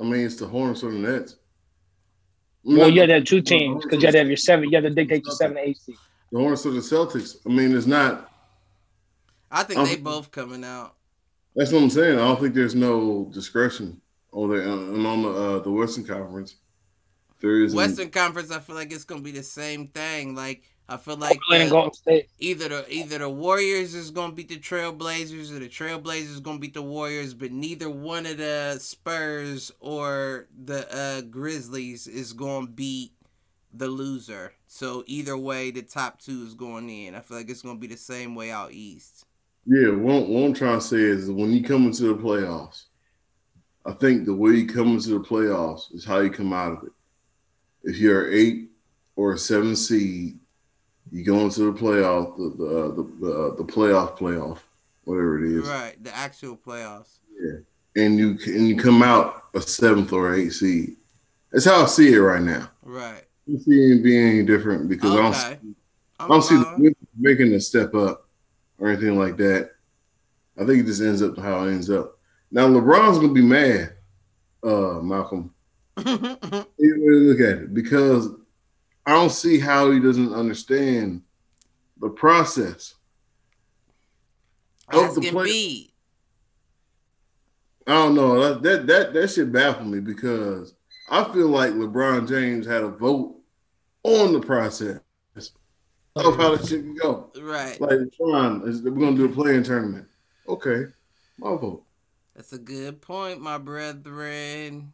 I 0.00 0.04
mean, 0.04 0.24
it's 0.24 0.36
the 0.36 0.46
Hornets 0.46 0.82
or 0.84 0.92
the 0.92 0.98
Nets. 0.98 1.36
well, 2.64 2.88
you 2.88 3.00
had 3.00 3.08
to 3.08 3.14
have 3.14 3.24
two 3.24 3.42
teams 3.42 3.84
because 3.84 4.00
you 4.00 4.06
had 4.06 4.12
to 4.12 4.18
have 4.18 4.28
your 4.28 4.36
seven. 4.36 4.70
You 4.70 4.76
had 4.76 4.84
to 4.84 4.90
dictate 4.90 5.24
your 5.24 5.34
seven 5.34 5.56
to 5.56 5.68
eight 5.68 5.78
seed. 5.78 5.96
The 6.30 6.38
Hornets 6.38 6.64
or 6.64 6.70
the 6.70 6.80
Celtics. 6.80 7.36
I 7.44 7.48
mean, 7.50 7.76
it's 7.76 7.86
not. 7.86 8.30
I 9.50 9.64
think 9.64 9.80
Um, 9.80 9.86
they 9.86 9.96
both 9.96 10.30
coming 10.30 10.64
out. 10.64 10.94
That's 11.54 11.72
what 11.72 11.82
I'm 11.82 11.90
saying. 11.90 12.18
I 12.18 12.22
don't 12.28 12.40
think 12.40 12.54
there's 12.54 12.74
no 12.74 13.28
discretion 13.34 14.00
over 14.32 14.56
there. 14.58 14.66
And 14.72 15.06
on 15.06 15.22
the 15.22 15.28
uh, 15.28 15.58
the 15.58 15.70
Western 15.70 16.04
Conference, 16.06 16.54
there 16.54 16.54
is 16.54 16.54
Western 17.42 18.10
Conference, 18.10 18.50
I 18.50 18.60
feel 18.60 18.76
like 18.76 18.92
it's 18.92 19.04
gonna 19.04 19.20
be 19.20 19.32
the 19.32 19.42
same 19.42 19.88
thing. 19.88 20.34
Like 20.34 20.62
I 20.88 20.96
feel 20.96 21.16
like 21.16 21.38
Portland 21.48 21.62
and 21.62 21.70
Golden 21.70 21.92
State. 21.94 22.28
either 22.38 22.68
the 22.68 22.92
either 22.92 23.18
the 23.18 23.28
Warriors 23.28 23.94
is 23.94 24.10
gonna 24.10 24.32
beat 24.32 24.48
the 24.48 24.58
Trailblazers 24.58 25.50
or 25.50 25.58
the 25.58 25.68
Trailblazers 25.68 26.30
is 26.30 26.40
gonna 26.40 26.58
beat 26.58 26.74
the 26.74 26.82
Warriors, 26.82 27.34
but 27.34 27.52
neither 27.52 27.88
one 27.88 28.26
of 28.26 28.38
the 28.38 28.76
Spurs 28.80 29.72
or 29.80 30.48
the 30.64 30.86
uh, 30.94 31.20
Grizzlies 31.22 32.06
is 32.06 32.32
gonna 32.32 32.66
beat 32.66 33.12
the 33.72 33.88
loser. 33.88 34.52
So 34.66 35.02
either 35.06 35.36
way, 35.36 35.70
the 35.70 35.82
top 35.82 36.20
two 36.20 36.44
is 36.46 36.54
going 36.54 36.90
in. 36.90 37.14
I 37.14 37.20
feel 37.20 37.38
like 37.38 37.50
it's 37.50 37.62
gonna 37.62 37.78
be 37.78 37.86
the 37.86 37.96
same 37.96 38.34
way 38.34 38.50
out 38.50 38.72
east. 38.72 39.24
Yeah, 39.64 39.90
what, 39.90 40.28
what 40.28 40.44
I'm 40.44 40.54
trying 40.54 40.80
to 40.80 40.84
say 40.84 41.00
is 41.00 41.30
when 41.30 41.52
you 41.52 41.62
come 41.62 41.86
into 41.86 42.04
the 42.04 42.14
playoffs, 42.14 42.86
I 43.86 43.92
think 43.92 44.24
the 44.24 44.34
way 44.34 44.52
you 44.52 44.66
come 44.66 44.88
into 44.88 45.10
the 45.10 45.20
playoffs 45.20 45.94
is 45.94 46.04
how 46.04 46.20
you 46.20 46.30
come 46.30 46.52
out 46.52 46.72
of 46.72 46.84
it. 46.84 46.92
If 47.84 47.98
you're 47.98 48.28
an 48.28 48.34
eight 48.34 48.70
or 49.16 49.32
a 49.32 49.38
seven 49.38 49.76
seed, 49.76 50.38
you 51.10 51.24
go 51.24 51.40
into 51.40 51.72
the 51.72 51.78
playoff, 51.78 52.36
the 52.36 52.54
the 52.56 52.66
uh, 52.66 52.88
the, 52.88 53.02
the, 53.20 53.54
the 53.58 53.72
playoff 53.72 54.16
playoff, 54.16 54.58
whatever 55.04 55.44
it 55.44 55.50
is, 55.50 55.68
Right, 55.68 56.02
the 56.02 56.14
actual 56.16 56.56
playoffs. 56.56 57.18
Yeah, 57.38 58.02
and 58.02 58.18
you 58.18 58.38
and 58.46 58.68
you 58.68 58.76
come 58.76 59.02
out 59.02 59.44
a 59.54 59.60
seventh 59.60 60.12
or 60.12 60.34
eighth 60.34 60.54
seed. 60.54 60.96
That's 61.50 61.66
how 61.66 61.82
I 61.82 61.86
see 61.86 62.12
it 62.12 62.18
right 62.18 62.42
now. 62.42 62.70
Right. 62.82 63.24
I 63.46 63.50
don't 63.50 63.60
see 63.60 63.72
it 63.72 64.02
being 64.02 64.28
any 64.28 64.42
different 64.44 64.88
because 64.88 65.12
I 65.12 65.16
don't 65.16 65.34
see 65.34 65.74
I 66.18 66.28
don't 66.28 66.42
see 66.42 66.56
the 66.56 66.94
making 67.18 67.52
a 67.52 67.60
step 67.60 67.94
up 67.94 68.28
or 68.78 68.88
anything 68.88 69.18
like 69.18 69.36
that. 69.38 69.70
I 70.58 70.64
think 70.64 70.80
it 70.80 70.86
just 70.86 71.02
ends 71.02 71.22
up 71.22 71.36
how 71.38 71.64
it 71.64 71.72
ends 71.72 71.90
up. 71.90 72.18
Now 72.50 72.68
LeBron's 72.68 73.18
gonna 73.18 73.32
be 73.32 73.42
mad, 73.42 73.94
uh, 74.62 75.00
Malcolm. 75.02 75.52
You 75.96 76.66
look 76.78 77.40
at 77.40 77.62
it 77.62 77.74
because 77.74 78.28
I 79.06 79.12
don't 79.12 79.30
see 79.30 79.58
how 79.58 79.90
he 79.90 80.00
doesn't 80.00 80.32
understand 80.32 81.22
the 82.00 82.08
process. 82.08 82.94
Ask 84.92 85.16
Of 85.16 85.22
the 85.22 85.30
play-. 85.30 85.88
I 87.86 87.92
don't 87.94 88.14
know 88.14 88.40
that 88.40 88.62
that 88.62 88.86
that, 88.86 89.12
that 89.12 89.30
should 89.30 89.52
baffle 89.52 89.84
me 89.84 90.00
because 90.00 90.74
I 91.10 91.24
feel 91.32 91.48
like 91.48 91.72
LeBron 91.72 92.28
James 92.28 92.66
had 92.66 92.82
a 92.82 92.88
vote 92.88 93.36
on 94.04 94.32
the 94.32 94.40
process 94.40 95.00
of 96.14 96.36
how 96.36 96.54
the 96.54 96.66
shit 96.66 96.82
can 96.82 96.94
go. 96.94 97.30
Right. 97.40 97.80
Like 97.80 97.98
Tron, 98.16 98.68
is 98.68 98.82
we're 98.82 98.90
gonna 98.90 99.16
do 99.16 99.24
a 99.24 99.28
play-in 99.28 99.62
tournament. 99.62 100.06
Okay, 100.48 100.84
my 101.38 101.56
vote. 101.56 101.84
That's 102.34 102.52
a 102.52 102.58
good 102.58 103.00
point, 103.00 103.40
my 103.40 103.58
brethren. 103.58 104.92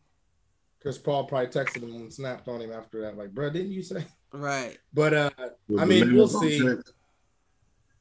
Chris 0.80 0.98
Paul 0.98 1.24
probably 1.24 1.48
texted 1.48 1.82
him 1.82 1.94
and 1.94 2.12
snapped 2.12 2.48
on 2.48 2.60
him 2.60 2.72
after 2.72 3.00
that. 3.02 3.16
Like, 3.16 3.34
bro, 3.34 3.50
didn't 3.50 3.72
you 3.72 3.82
say? 3.82 4.04
Right. 4.32 4.78
But 4.92 5.14
uh, 5.14 5.30
I 5.78 5.84
mean, 5.84 6.14
we'll 6.14 6.28
see. 6.28 6.58
contract. 6.58 6.92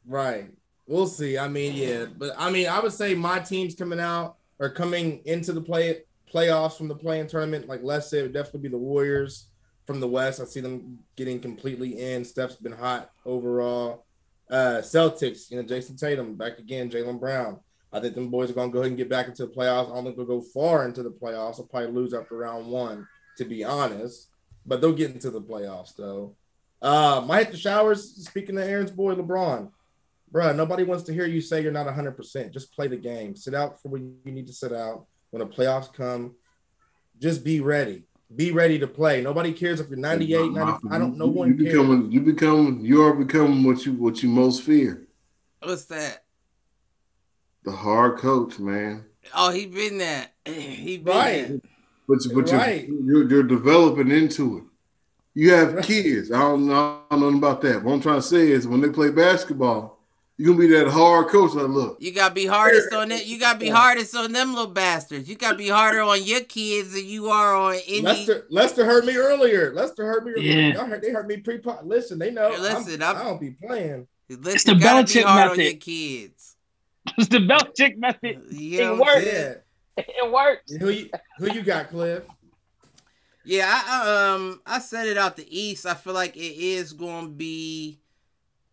right. 0.06 0.50
We'll 0.86 1.08
see. 1.08 1.38
I 1.38 1.48
mean, 1.48 1.74
yeah, 1.74 2.06
but 2.18 2.34
I 2.38 2.50
mean, 2.50 2.68
I 2.68 2.80
would 2.80 2.94
say 2.94 3.14
my 3.14 3.40
team's 3.40 3.76
coming 3.76 4.00
out 4.00 4.38
or 4.60 4.70
coming 4.70 5.22
into 5.26 5.54
the 5.54 5.62
play 5.62 6.02
playoffs 6.34 6.78
from 6.78 6.88
the 6.88 6.96
play-in 6.96 7.28
tournament. 7.28 7.68
Like 7.68 7.82
Les 7.84 8.10
said, 8.10 8.20
it 8.20 8.24
would 8.24 8.34
definitely 8.34 8.62
be 8.62 8.70
the 8.70 8.78
Warriors 8.78 9.48
from 9.86 10.00
the 10.00 10.08
West. 10.08 10.42
I 10.42 10.46
see 10.46 10.60
them 10.60 11.00
getting 11.16 11.40
completely 11.40 12.00
in. 12.00 12.26
Steph's 12.26 12.56
been 12.56 12.74
hot 12.74 13.12
overall. 13.26 14.06
Uh 14.50 14.80
Celtics, 14.82 15.52
you 15.52 15.58
know, 15.58 15.64
Jayson 15.64 15.98
Tatum 15.98 16.36
back 16.36 16.60
again, 16.60 16.90
Jaylen 16.90 17.20
Brown. 17.20 17.60
I 17.94 18.00
think 18.00 18.16
them 18.16 18.30
boys 18.30 18.50
are 18.52 18.54
gonna 18.54 18.72
go 18.72 18.80
ahead 18.80 18.90
and 18.92 18.98
get 18.98 19.10
back 19.10 19.28
into 19.28 19.46
the 19.46 19.52
playoffs. 19.52 19.90
I 19.92 19.96
don't 19.96 20.04
think 20.04 20.18
they'll 20.18 20.26
go 20.26 20.42
far 20.42 20.86
into 20.86 21.04
the 21.04 21.10
playoffs. 21.12 21.58
They'll 21.58 21.68
probably 21.68 21.92
lose 21.92 22.14
after 22.14 22.36
round 22.36 22.68
one, 22.68 23.08
to 23.38 23.46
be 23.46 23.64
honest. 23.64 24.28
But 24.66 24.82
they'll 24.82 24.94
get 24.94 25.12
into 25.12 25.30
the 25.32 25.42
playoffs 25.42 25.96
though. 25.96 26.36
Uh 26.82 27.24
might 27.26 27.46
hit 27.46 27.52
the 27.54 27.58
showers. 27.58 28.04
Speaking 28.28 28.58
of 28.58 28.64
Aaron's 28.64 28.92
boy 28.92 29.16
LeBron, 29.16 29.72
bruh, 30.32 30.56
nobody 30.56 30.84
wants 30.84 31.04
to 31.06 31.14
hear 31.14 31.26
you 31.26 31.40
say 31.42 31.62
you're 31.64 31.72
not 31.72 31.88
100%. 31.88 32.52
Just 32.52 32.74
play 32.74 32.88
the 32.88 32.98
game. 32.98 33.36
Sit 33.36 33.54
out 33.56 33.82
for 33.82 33.88
when 33.90 34.18
you 34.26 34.32
need 34.32 34.48
to 34.48 34.54
sit 34.54 34.74
out. 34.74 35.06
When 35.32 35.40
the 35.40 35.48
playoffs 35.54 35.92
come, 35.92 36.36
just 37.20 37.44
be 37.44 37.60
ready. 37.62 38.04
Be 38.36 38.52
ready 38.52 38.78
to 38.80 38.88
play. 38.88 39.22
Nobody 39.22 39.54
cares 39.54 39.80
if 39.80 39.88
you're 39.90 39.98
98, 39.98 40.52
90. 40.52 40.88
I 40.92 41.00
don't. 41.00 41.18
No 41.18 41.26
You- 41.26 41.32
one 41.32 41.48
you 41.50 41.56
cares. 41.64 41.74
becoming, 41.74 42.12
you 42.12 42.20
become, 42.22 42.80
you 42.84 43.02
are 43.04 43.14
becoming 43.14 43.64
what 43.64 43.86
you 43.86 43.94
what 43.94 44.22
you 44.22 44.28
most 44.30 44.64
fear. 44.64 45.08
What's 45.64 45.86
that? 45.86 46.24
The 47.68 47.74
hard 47.76 48.18
coach, 48.18 48.60
man. 48.60 49.04
Oh, 49.36 49.52
he 49.52 49.66
been 49.66 49.98
that. 49.98 50.32
He 50.46 50.98
been 50.98 51.14
Right. 51.14 51.48
that. 51.50 51.62
But, 52.08 52.20
but 52.34 52.50
Right. 52.54 52.88
you're, 52.88 53.04
you're 53.04 53.30
you're 53.30 53.44
developing 53.44 54.10
into 54.10 54.60
it. 54.60 54.64
You 55.34 55.52
have 55.52 55.82
kids. 55.84 56.32
I 56.32 56.40
don't 56.40 56.66
know, 56.68 57.02
I 57.12 57.16
don't 57.18 57.34
know 57.34 57.38
about 57.38 57.62
that. 57.64 57.84
What 57.84 57.92
I'm 57.92 58.00
trying 58.02 58.22
to 58.22 58.22
say 58.22 58.50
is 58.52 58.66
when 58.70 58.80
they 58.80 58.88
play 58.90 59.10
basketball, 59.12 60.00
you're 60.38 60.48
gonna 60.56 60.66
be 60.66 60.74
that 60.76 60.88
hard 60.88 61.28
coach. 61.28 61.56
Like, 61.56 61.68
look, 61.68 61.98
You 62.00 62.14
gotta 62.14 62.34
be 62.34 62.46
hardest 62.46 62.94
on 62.94 63.12
it. 63.12 63.26
You 63.26 63.38
gotta 63.38 63.60
be 63.60 63.68
hardest 63.68 64.16
on 64.16 64.32
them 64.32 64.54
little 64.56 64.72
bastards. 64.72 65.28
You 65.28 65.36
gotta 65.36 65.58
be 65.58 65.68
harder 65.68 66.00
on 66.00 66.24
your 66.24 66.42
kids 66.42 66.94
than 66.94 67.06
you 67.06 67.28
are 67.28 67.54
on 67.54 67.76
any. 67.86 68.02
Lester, 68.02 68.46
Lester 68.50 68.86
heard 68.86 69.04
me 69.04 69.18
earlier. 69.18 69.74
Lester 69.74 70.06
heard 70.06 70.24
me. 70.24 70.32
Earlier. 70.32 70.54
Yeah. 70.62 70.74
Y'all 70.76 70.86
heard, 70.86 71.02
they 71.02 71.12
heard 71.12 71.28
me 71.28 71.36
pre 71.38 71.60
Listen, 71.84 72.18
they 72.18 72.32
know. 72.32 72.50
Hey, 72.50 72.60
listen, 72.60 73.04
I'm, 73.04 73.16
I'm- 73.18 73.18
I 73.18 73.24
don't 73.26 73.42
be 73.42 73.52
playing. 73.52 74.08
Listen, 74.30 74.74
the 74.74 74.78
you 74.78 74.84
gotta 74.90 75.06
be 75.06 75.20
Belichick 75.20 75.24
hard 75.24 75.52
on 75.52 75.58
method. 75.58 75.64
your 75.66 75.74
kids. 75.74 76.47
It's 77.18 77.28
the 77.30 77.40
Belichick 77.40 77.98
method. 77.98 78.44
You 78.52 78.80
know 78.80 78.94
It 78.94 79.00
what 79.00 79.16
works. 79.16 79.26
Yeah. 79.26 79.54
It 79.98 80.32
works. 80.32 80.72
Who 80.80 80.90
you 80.90 81.10
who 81.40 81.52
you 81.52 81.64
got, 81.64 81.90
Cliff? 81.90 82.24
Yeah, 83.44 83.66
I, 83.68 83.84
I, 84.04 84.34
um, 84.36 84.62
I 84.66 84.80
said 84.80 85.08
it 85.08 85.18
out 85.18 85.38
the 85.38 85.48
East. 85.50 85.86
I 85.86 85.94
feel 85.94 86.14
like 86.14 86.36
it 86.36 86.40
is 86.58 86.94
going 86.94 87.26
to 87.28 87.32
be 87.32 88.00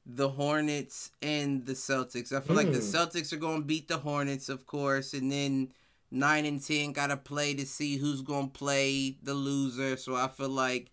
the 0.04 0.28
Hornets 0.28 1.12
and 1.22 1.64
the 1.64 1.72
Celtics. 1.74 2.32
I 2.32 2.40
feel 2.40 2.56
like 2.56 2.72
the 2.72 2.78
Hmm. 2.80 2.96
Celtics 2.96 3.32
are 3.32 3.36
going 3.38 3.60
to 3.60 3.64
beat 3.66 3.88
the 3.88 3.98
Hornets, 3.98 4.48
of 4.48 4.66
course, 4.66 5.14
and 5.14 5.30
then 5.30 5.72
nine 6.10 6.44
and 6.44 6.60
ten 6.64 6.92
got 6.92 7.06
to 7.06 7.16
play 7.16 7.54
to 7.54 7.64
see 7.64 7.96
who's 7.96 8.20
going 8.20 8.50
to 8.50 8.58
play 8.58 9.16
the 9.22 9.32
loser. 9.34 9.96
So 9.96 10.14
I 10.16 10.28
feel 10.28 10.50
like 10.50 10.90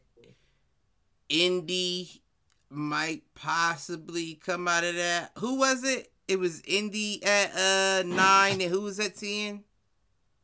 Indy 1.29 2.21
might 2.69 3.23
possibly 3.35 4.35
come 4.35 4.67
out 4.67 4.83
of 4.83 4.95
that. 4.95 5.31
Who 5.39 5.57
was 5.57 5.83
it? 5.83 6.10
It 6.31 6.39
was 6.39 6.61
Indy 6.65 7.21
at 7.25 7.51
uh 7.53 8.03
nine, 8.07 8.61
and 8.61 8.71
who 8.71 8.81
was 8.81 8.99
at 9.01 9.15
ten? 9.17 9.63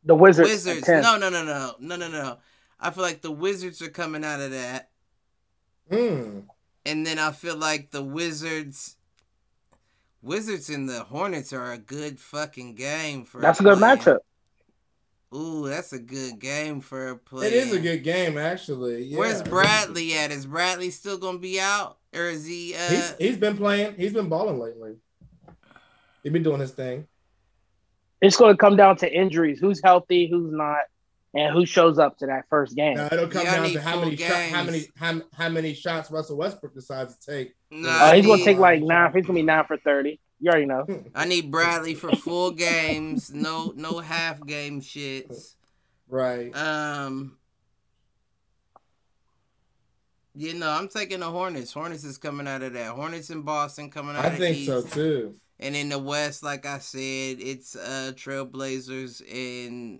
The 0.03 0.15
Wizards. 0.15 0.49
Wizards. 0.49 0.85
10. 0.85 1.01
No, 1.01 1.17
no, 1.17 1.29
no, 1.29 1.43
no, 1.45 1.75
no, 1.79 1.95
no, 1.95 2.07
no. 2.09 2.37
I 2.79 2.91
feel 2.91 3.03
like 3.03 3.21
the 3.21 3.31
Wizards 3.31 3.81
are 3.81 3.89
coming 3.89 4.23
out 4.25 4.39
of 4.41 4.51
that, 4.51 4.89
Hmm. 5.91 6.39
and 6.85 7.05
then 7.07 7.17
I 7.19 7.31
feel 7.31 7.55
like 7.57 7.91
the 7.91 8.03
Wizards, 8.03 8.97
Wizards 10.21 10.69
and 10.69 10.87
the 10.89 11.03
Hornets 11.03 11.53
are 11.53 11.71
a 11.71 11.77
good 11.77 12.19
fucking 12.19 12.75
game 12.75 13.23
for. 13.25 13.39
That's 13.41 13.59
a 13.59 13.63
good 13.63 13.77
playing. 13.79 13.97
matchup. 13.99 14.19
Ooh, 15.35 15.67
that's 15.67 15.91
a 15.93 15.99
good 15.99 16.39
game 16.39 16.79
for 16.79 17.09
a 17.09 17.15
play. 17.17 17.47
It 17.47 17.53
is 17.53 17.73
a 17.73 17.79
good 17.79 18.03
game, 18.03 18.37
actually. 18.37 19.03
Yeah. 19.03 19.17
Where's 19.19 19.41
Bradley 19.41 20.13
at? 20.17 20.31
Is 20.31 20.45
Bradley 20.45 20.89
still 20.89 21.17
gonna 21.17 21.37
be 21.39 21.59
out, 21.59 21.97
or 22.13 22.25
is 22.25 22.45
he? 22.45 22.75
Uh, 22.75 22.89
He's 22.89 23.15
he's 23.19 23.37
been 23.37 23.57
playing. 23.57 23.95
He's 23.95 24.13
been 24.13 24.29
balling 24.29 24.59
lately. 24.59 24.95
He's 26.27 26.33
been 26.33 26.43
doing 26.43 26.59
his 26.59 26.71
thing. 26.71 27.07
It's 28.21 28.35
going 28.35 28.53
to 28.53 28.57
come 28.57 28.75
down 28.75 28.97
to 28.97 29.09
injuries. 29.09 29.61
Who's 29.61 29.79
healthy, 29.81 30.27
who's 30.29 30.51
not, 30.51 30.79
and 31.33 31.53
who 31.53 31.65
shows 31.65 31.97
up 31.99 32.17
to 32.17 32.25
that 32.25 32.43
first 32.49 32.75
game. 32.75 32.95
Now 32.97 33.07
it'll 33.09 33.29
come 33.29 33.45
Yeah, 33.45 33.55
down 33.55 33.69
to 33.71 33.79
how 33.81 33.99
many 34.01 34.17
shot, 34.17 34.31
how 34.49 34.63
many 34.63 34.85
how, 34.97 35.21
how 35.31 35.47
many 35.47 35.73
shots 35.73 36.11
Russell 36.11 36.35
Westbrook 36.35 36.73
decides 36.73 37.15
to 37.15 37.31
take. 37.31 37.55
nah, 37.71 37.87
Uh, 37.89 37.93
I 38.07 38.17
he's 38.17 38.25
gonna 38.25 38.43
take 38.43 38.57
like 38.57 38.81
nine. 38.81 39.05
He's 39.13 39.25
going 39.25 39.37
to 39.37 39.41
be 39.41 39.43
nine 39.43 39.63
for 39.67 39.77
30. 39.77 40.19
You 40.41 40.49
already 40.51 40.65
know. 40.65 40.85
I 41.15 41.23
need 41.23 41.49
Bradley 41.49 41.93
for 41.95 42.11
full 42.11 42.51
games. 42.51 43.33
No, 43.33 43.71
no 43.77 43.99
half 43.99 44.45
game 44.45 44.81
shits. 44.81 45.55
Right. 46.09 46.53
Um. 46.57 47.37
You 50.35 50.55
know, 50.55 50.69
I'm 50.69 50.89
taking 50.89 51.21
the 51.21 51.31
Hornets. 51.31 51.71
Hornets 51.71 52.03
is 52.03 52.17
coming 52.17 52.49
out 52.49 52.63
of 52.63 52.73
that. 52.73 52.91
Hornets 52.91 53.29
in 53.29 53.43
Boston 53.43 53.89
coming 53.89 54.17
out 54.17 54.25
I 54.25 54.27
of 54.27 54.37
think 54.37 54.57
East. 54.57 54.67
so 54.67 54.81
too. 54.81 55.35
And 55.59 55.75
in 55.75 55.89
the 55.89 55.99
West, 55.99 56.43
like 56.43 56.65
I 56.65 56.79
said, 56.79 57.37
it's 57.39 57.75
uh 57.75 58.11
Trailblazers 58.15 59.21
and 59.31 59.99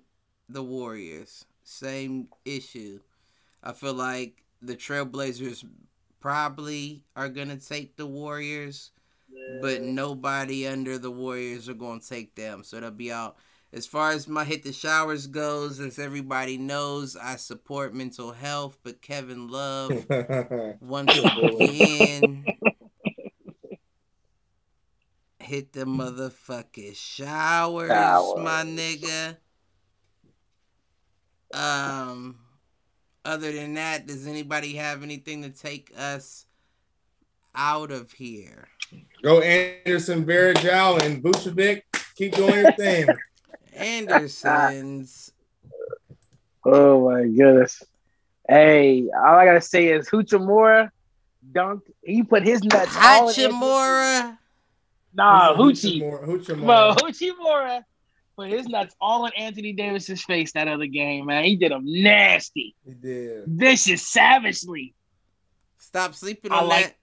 the 0.50 0.64
Warriors. 0.64 1.46
Same 1.64 2.28
issue. 2.46 3.00
I 3.64 3.74
feel 3.74 3.94
like 3.94 4.44
the 4.62 4.76
Trailblazers 4.76 5.66
probably 6.20 7.04
are 7.16 7.30
gonna 7.30 7.58
take 7.58 7.96
the 7.96 8.06
Warriors, 8.06 8.92
but 9.62 9.82
nobody 9.82 10.68
under 10.68 10.98
the 10.98 11.12
Warriors 11.12 11.68
are 11.70 11.74
gonna 11.74 12.00
take 12.02 12.36
them. 12.36 12.64
So 12.64 12.80
they'll 12.80 12.92
be 12.92 13.12
out. 13.12 13.38
As 13.74 13.86
far 13.86 14.12
as 14.12 14.28
my 14.28 14.46
hit 14.46 14.64
the 14.64 14.72
showers 14.72 15.28
goes, 15.28 15.80
as 15.80 16.00
everybody 16.00 16.58
knows, 16.58 17.18
I 17.18 17.36
support 17.36 17.94
mental 17.94 18.32
health, 18.32 18.78
but 18.84 19.02
Kevin 19.02 19.50
Love 19.50 20.06
once 20.82 21.18
again 21.18 22.46
hit 25.48 25.74
the 25.74 25.86
motherfucking 25.86 26.96
showers, 26.96 27.90
Showers. 27.90 28.44
my 28.44 28.64
nigga. 28.64 29.38
Um, 31.54 32.36
other 33.24 33.52
than 33.52 33.76
that, 33.76 34.06
does 34.06 34.28
anybody 34.28 34.74
have 34.76 35.04
anything 35.04 35.44
to 35.44 35.50
take 35.50 35.92
us 35.98 36.46
out 37.58 37.92
of 37.92 38.12
here. 38.12 38.68
Go 39.24 39.42
Anderson, 39.42 40.26
Varejao, 40.26 41.02
and 41.02 41.24
Vucevic. 41.24 41.82
Keep 42.16 42.36
doing 42.36 42.54
your 42.54 42.72
thing. 42.78 43.08
Anderson's. 43.74 45.32
Oh 46.64 47.10
my 47.10 47.24
goodness. 47.24 47.84
Hey, 48.48 49.10
all 49.16 49.36
I 49.36 49.46
gotta 49.46 49.62
say 49.62 49.88
is 49.88 50.10
Hachimura 50.10 50.92
dunked. 51.52 51.90
He 52.04 52.24
put 52.24 52.44
his 52.44 52.64
nuts 52.64 52.96
all 52.96 53.30
in 53.30 53.36
Hachimura. 53.36 54.38
Nah, 55.18 55.56
Who's 55.56 55.82
Hoochie. 55.84 56.02
Hoochie? 56.02 56.46
Hoochie. 56.56 56.66
Bro, 56.66 56.96
Hachimura 57.02 57.84
put 58.38 58.50
his 58.50 58.68
nuts 58.68 58.96
all 59.02 59.26
in 59.26 59.34
Anthony 59.36 59.74
Davis's 59.74 60.24
face 60.24 60.52
that 60.54 60.68
other 60.68 60.86
game, 60.86 61.26
man. 61.26 61.44
He 61.44 61.56
did 61.56 61.72
him 61.72 61.82
nasty, 61.86 62.76
He 62.86 62.94
did. 62.94 63.46
vicious, 63.48 64.08
savagely. 64.08 64.94
Stop 65.80 66.14
sleeping 66.14 66.52
I 66.52 66.60
on 66.60 66.68
like- 66.68 66.86
that. 66.86 66.94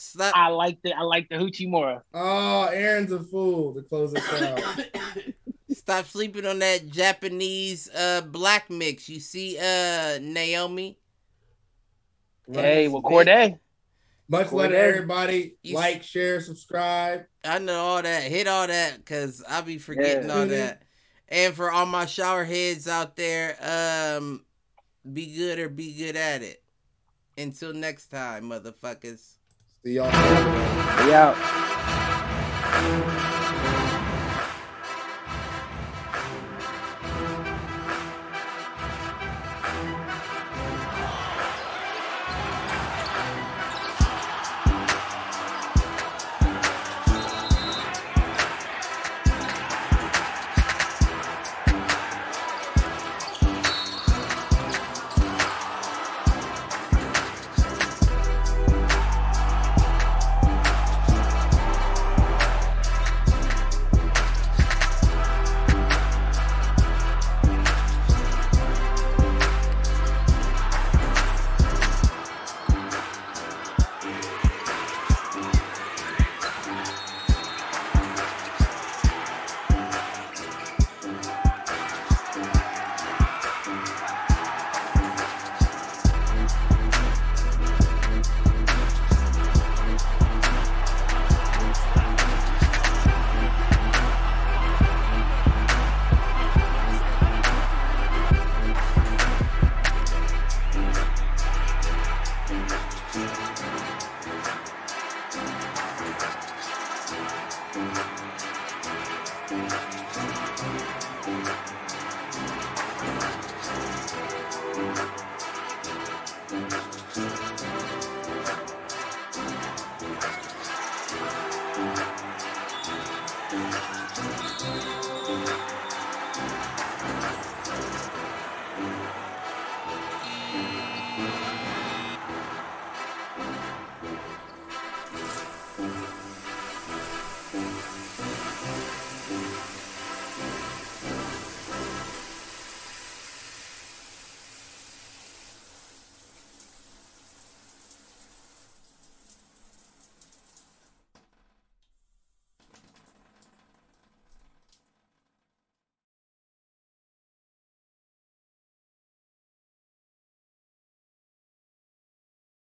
Stop. 0.00 0.32
I 0.36 0.48
like 0.50 0.78
the 0.82 0.92
I 0.94 1.02
like 1.02 1.28
the 1.28 1.34
Hachimura. 1.34 2.02
Oh, 2.14 2.66
Aaron's 2.72 3.10
a 3.10 3.18
fool 3.18 3.74
to 3.74 3.82
close 3.82 4.14
us 4.14 4.32
out. 4.42 4.62
Stop 5.72 6.06
sleeping 6.06 6.46
on 6.46 6.60
that 6.60 6.88
Japanese 6.88 7.90
uh 7.90 8.20
black 8.20 8.70
mix. 8.70 9.08
You 9.08 9.18
see 9.18 9.58
uh 9.58 10.20
Naomi? 10.22 10.98
Hey, 12.50 12.86
well, 12.86 13.02
Corday. 13.02 13.58
Much 14.28 14.52
love 14.52 14.72
everybody. 14.72 15.56
You- 15.62 15.74
Like, 15.76 16.02
share, 16.02 16.40
subscribe. 16.40 17.24
I 17.44 17.58
know 17.58 17.78
all 17.80 18.02
that. 18.02 18.24
Hit 18.24 18.46
all 18.46 18.66
that 18.66 18.98
because 18.98 19.42
I'll 19.48 19.62
be 19.62 19.78
forgetting 19.78 20.28
Yeah. 20.28 20.34
all 20.34 20.44
Mhm. 20.46 20.50
that. 20.50 20.82
And 21.28 21.54
for 21.54 21.70
all 21.70 21.86
my 21.86 22.06
shower 22.06 22.44
heads 22.44 22.86
out 22.88 23.16
there, 23.16 23.56
um, 23.60 24.44
be 25.10 25.34
good 25.34 25.58
or 25.58 25.68
be 25.68 25.94
good 25.94 26.16
at 26.16 26.42
it. 26.42 26.62
Until 27.36 27.72
next 27.72 28.08
time, 28.08 28.44
motherfuckers. 28.50 29.36
See 29.84 29.92
y'all. 29.92 30.10
We 31.06 31.14
out. 31.14 31.36